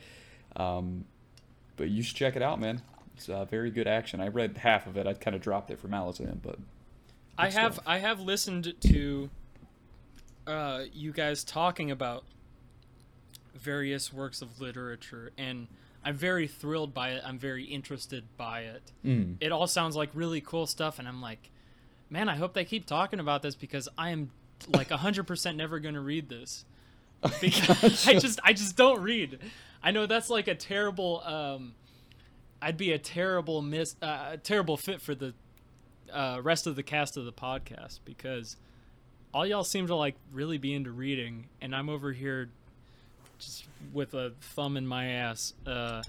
Um, 0.56 1.06
but 1.78 1.90
you 1.90 2.04
should 2.04 2.18
check 2.18 2.36
it 2.36 2.42
out, 2.42 2.60
man. 2.60 2.82
It's 3.16 3.30
uh, 3.30 3.46
very 3.46 3.72
good 3.72 3.88
action. 3.88 4.20
I 4.20 4.28
read 4.28 4.58
half 4.58 4.88
of 4.88 4.98
it. 4.98 5.08
I 5.08 5.14
kind 5.14 5.36
of 5.36 5.42
dropped 5.42 5.72
it 5.72 5.80
for 5.80 5.88
Malazan, 5.88 6.42
but 6.42 6.58
I 7.38 7.50
have 7.50 7.76
stuff. 7.76 7.86
I 7.88 8.00
have 8.00 8.20
listened 8.20 8.74
to 8.82 9.30
uh, 10.48 10.84
you 10.92 11.12
guys 11.12 11.44
talking 11.44 11.92
about 11.92 12.24
various 13.56 14.12
works 14.12 14.42
of 14.42 14.60
literature, 14.60 15.32
and 15.38 15.68
I'm 16.04 16.16
very 16.16 16.48
thrilled 16.48 16.94
by 16.94 17.10
it. 17.10 17.22
I'm 17.26 17.38
very 17.38 17.64
interested 17.66 18.24
by 18.38 18.62
it. 18.62 18.92
mm, 19.06 19.36
It 19.40 19.52
all 19.52 19.68
sounds 19.68 19.96
like 19.96 20.10
really 20.14 20.42
cool 20.42 20.66
stuff, 20.68 20.98
and 21.00 21.08
I'm 21.08 21.22
like, 21.22 21.52
man, 22.10 22.28
I 22.28 22.36
hope 22.36 22.54
they 22.54 22.66
keep 22.66 22.86
talking 22.86 23.20
about 23.20 23.42
this 23.42 23.56
because 23.56 23.88
I 23.98 24.10
am 24.10 24.32
like 24.68 24.90
100% 24.90 25.56
never 25.56 25.80
going 25.80 25.96
to 25.96 26.02
read 26.02 26.28
this 26.30 26.66
because 27.42 28.08
I 28.08 28.14
just 28.20 28.40
I 28.44 28.54
just 28.54 28.76
don't 28.76 29.02
read. 29.02 29.40
I 29.84 29.92
know 29.92 30.06
that's 30.08 30.30
like 30.30 30.48
a 30.48 30.56
terrible. 30.56 31.22
Um, 31.26 31.74
I'd 32.64 32.78
be 32.78 32.92
a 32.92 33.00
terrible 33.00 33.62
miss, 33.62 33.96
uh, 34.02 34.30
a 34.34 34.38
terrible 34.38 34.78
fit 34.78 35.02
for 35.02 35.16
the 35.16 35.34
uh, 36.12 36.40
rest 36.44 36.68
of 36.68 36.76
the 36.76 36.84
cast 36.84 37.18
of 37.18 37.26
the 37.26 37.32
podcast 37.32 38.00
because 38.06 38.56
all 39.34 39.46
y'all 39.46 39.64
seem 39.64 39.88
to 39.88 39.96
like 39.96 40.16
really 40.32 40.58
be 40.58 40.74
into 40.74 40.92
reading, 40.92 41.48
and 41.62 41.76
I'm 41.76 41.90
over 41.90 42.12
here 42.12 42.50
just 43.42 43.66
with 43.94 44.14
a 44.14 44.34
thumb 44.42 44.78
in 44.78 44.86
my 44.88 45.08
ass, 45.08 45.54
uh, 45.66 46.02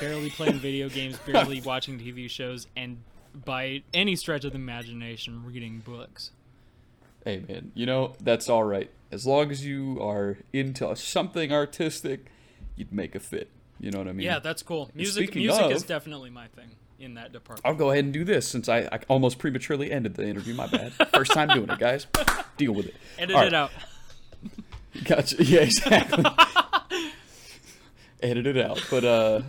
barely 0.00 0.30
playing 0.30 0.58
video 0.58 0.88
games, 0.98 1.18
barely 1.26 1.60
watching 1.60 1.98
TV 1.98 2.30
shows, 2.30 2.66
and 2.76 2.98
by 3.44 3.82
any 3.92 4.16
stretch 4.16 4.44
of 4.44 4.52
the 4.52 4.58
imagination, 4.58 5.44
reading 5.44 5.82
books. 5.84 6.30
hey 7.24 7.44
man, 7.48 7.72
you 7.74 7.86
know 7.86 8.14
that's 8.20 8.48
all 8.48 8.64
right. 8.64 8.90
As 9.10 9.26
long 9.26 9.50
as 9.50 9.64
you 9.64 9.98
are 10.02 10.38
into 10.52 10.94
something 10.96 11.52
artistic, 11.52 12.26
you'd 12.76 12.92
make 12.92 13.14
a 13.14 13.20
fit. 13.20 13.48
You 13.80 13.90
know 13.90 13.98
what 13.98 14.08
I 14.08 14.12
mean? 14.12 14.26
Yeah, 14.26 14.38
that's 14.38 14.62
cool. 14.62 14.90
Music, 14.94 15.34
music 15.34 15.70
is 15.70 15.82
definitely 15.82 16.30
my 16.30 16.48
thing 16.48 16.70
in 16.98 17.14
that 17.14 17.32
department. 17.32 17.64
I'll 17.64 17.74
go 17.78 17.90
ahead 17.90 18.04
and 18.04 18.12
do 18.12 18.24
this 18.24 18.46
since 18.46 18.68
I, 18.68 18.80
I 18.80 19.00
almost 19.08 19.38
prematurely 19.38 19.90
ended 19.92 20.14
the 20.14 20.26
interview. 20.26 20.54
My 20.54 20.66
bad. 20.66 20.92
First 21.14 21.32
time 21.32 21.48
doing 21.48 21.70
it, 21.70 21.78
guys. 21.78 22.06
Deal 22.56 22.72
with 22.72 22.86
it. 22.86 22.96
Edit 23.18 23.36
it 23.36 23.54
out. 23.54 23.70
Gotcha. 25.04 25.36
Yeah, 25.44 25.60
exactly. 25.60 26.24
Edit 28.22 28.46
it 28.46 28.58
out. 28.58 28.82
But 28.90 29.04
uh, 29.04 29.42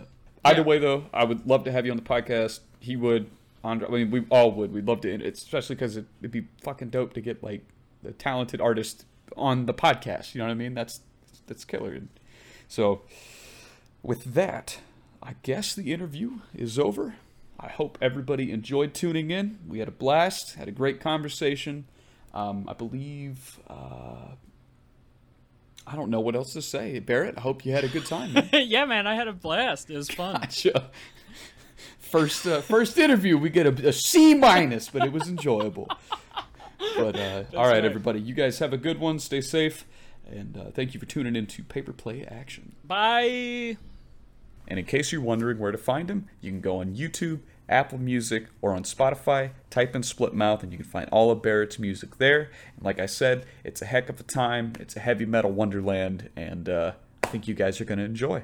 either 0.44 0.62
way, 0.62 0.78
though, 0.78 1.06
I 1.12 1.24
would 1.24 1.46
love 1.46 1.64
to 1.64 1.72
have 1.72 1.84
you 1.84 1.90
on 1.90 1.96
the 1.96 2.04
podcast. 2.04 2.60
He 2.78 2.96
would. 2.96 3.30
Andre, 3.62 3.88
I 3.88 3.90
mean, 3.90 4.10
we 4.10 4.24
all 4.30 4.52
would. 4.52 4.72
We'd 4.72 4.86
love 4.86 5.02
to, 5.02 5.10
it's 5.10 5.42
especially 5.42 5.74
because 5.74 5.96
it, 5.96 6.06
it'd 6.20 6.30
be 6.30 6.46
fucking 6.62 6.90
dope 6.90 7.12
to 7.14 7.20
get 7.20 7.42
like 7.42 7.62
the 8.02 8.12
talented 8.12 8.60
artist 8.60 9.04
on 9.36 9.66
the 9.66 9.74
podcast. 9.74 10.34
You 10.34 10.38
know 10.38 10.46
what 10.46 10.52
I 10.52 10.54
mean? 10.54 10.72
That's 10.74 11.00
that's 11.46 11.64
killer. 11.64 12.00
So, 12.68 13.02
with 14.02 14.34
that, 14.34 14.78
I 15.22 15.34
guess 15.42 15.74
the 15.74 15.92
interview 15.92 16.38
is 16.54 16.78
over. 16.78 17.16
I 17.58 17.68
hope 17.68 17.98
everybody 18.00 18.50
enjoyed 18.52 18.94
tuning 18.94 19.30
in. 19.30 19.58
We 19.68 19.80
had 19.80 19.88
a 19.88 19.92
blast, 19.92 20.54
had 20.54 20.68
a 20.68 20.72
great 20.72 21.00
conversation. 21.00 21.86
Um, 22.32 22.66
I 22.68 22.72
believe. 22.72 23.58
Uh, 23.68 24.36
I 25.90 25.96
don't 25.96 26.10
know 26.10 26.20
what 26.20 26.36
else 26.36 26.52
to 26.52 26.62
say. 26.62 27.00
Barret, 27.00 27.34
I 27.36 27.40
hope 27.40 27.64
you 27.64 27.72
had 27.72 27.82
a 27.82 27.88
good 27.88 28.06
time. 28.06 28.32
Man. 28.32 28.48
yeah, 28.52 28.84
man, 28.84 29.08
I 29.08 29.16
had 29.16 29.26
a 29.26 29.32
blast. 29.32 29.90
It 29.90 29.96
was 29.96 30.08
fun. 30.08 30.34
Gotcha. 30.34 30.90
First, 31.98 32.46
uh, 32.46 32.60
first 32.60 32.96
interview, 32.96 33.36
we 33.36 33.50
get 33.50 33.66
a, 33.66 33.88
a 33.88 33.92
C 33.92 34.34
minus, 34.34 34.88
but 34.88 35.04
it 35.04 35.12
was 35.12 35.28
enjoyable. 35.28 35.88
But 36.96 37.16
uh, 37.16 37.44
all 37.54 37.64
right, 37.64 37.72
right. 37.72 37.84
everybody, 37.84 38.20
you 38.20 38.34
guys 38.34 38.58
have 38.60 38.72
a 38.72 38.76
good 38.76 39.00
one. 39.00 39.18
Stay 39.18 39.40
safe, 39.40 39.84
and 40.30 40.56
uh, 40.56 40.70
thank 40.70 40.94
you 40.94 41.00
for 41.00 41.06
tuning 41.06 41.34
in 41.34 41.46
to 41.48 41.62
Paper 41.62 41.92
Play 41.92 42.24
Action. 42.24 42.74
Bye. 42.84 43.76
And 44.68 44.78
in 44.78 44.84
case 44.84 45.10
you're 45.10 45.20
wondering 45.20 45.58
where 45.58 45.72
to 45.72 45.78
find 45.78 46.08
him, 46.08 46.28
you 46.40 46.50
can 46.50 46.60
go 46.60 46.78
on 46.78 46.94
YouTube, 46.94 47.40
Apple 47.70 47.98
Music, 47.98 48.46
or 48.60 48.74
on 48.74 48.82
Spotify. 48.82 49.50
Type 49.70 49.96
in 49.96 50.02
Splitmouth, 50.02 50.62
and 50.62 50.72
you 50.72 50.78
can 50.78 50.86
find 50.86 51.08
all 51.10 51.30
of 51.30 51.40
Barret's 51.40 51.78
music 51.78 52.18
there. 52.18 52.50
And 52.76 52.84
like 52.84 52.98
I 52.98 53.06
said, 53.06 53.46
it's 53.64 53.80
a 53.80 53.86
heck 53.86 54.08
of 54.08 54.20
a 54.20 54.24
time. 54.24 54.72
It's 54.78 54.96
a 54.96 55.00
heavy 55.00 55.24
metal 55.24 55.52
wonderland, 55.52 56.28
and 56.36 56.68
uh, 56.68 56.92
I 57.22 57.28
think 57.28 57.48
you 57.48 57.54
guys 57.54 57.80
are 57.80 57.84
going 57.84 57.98
to 57.98 58.04
enjoy. 58.04 58.42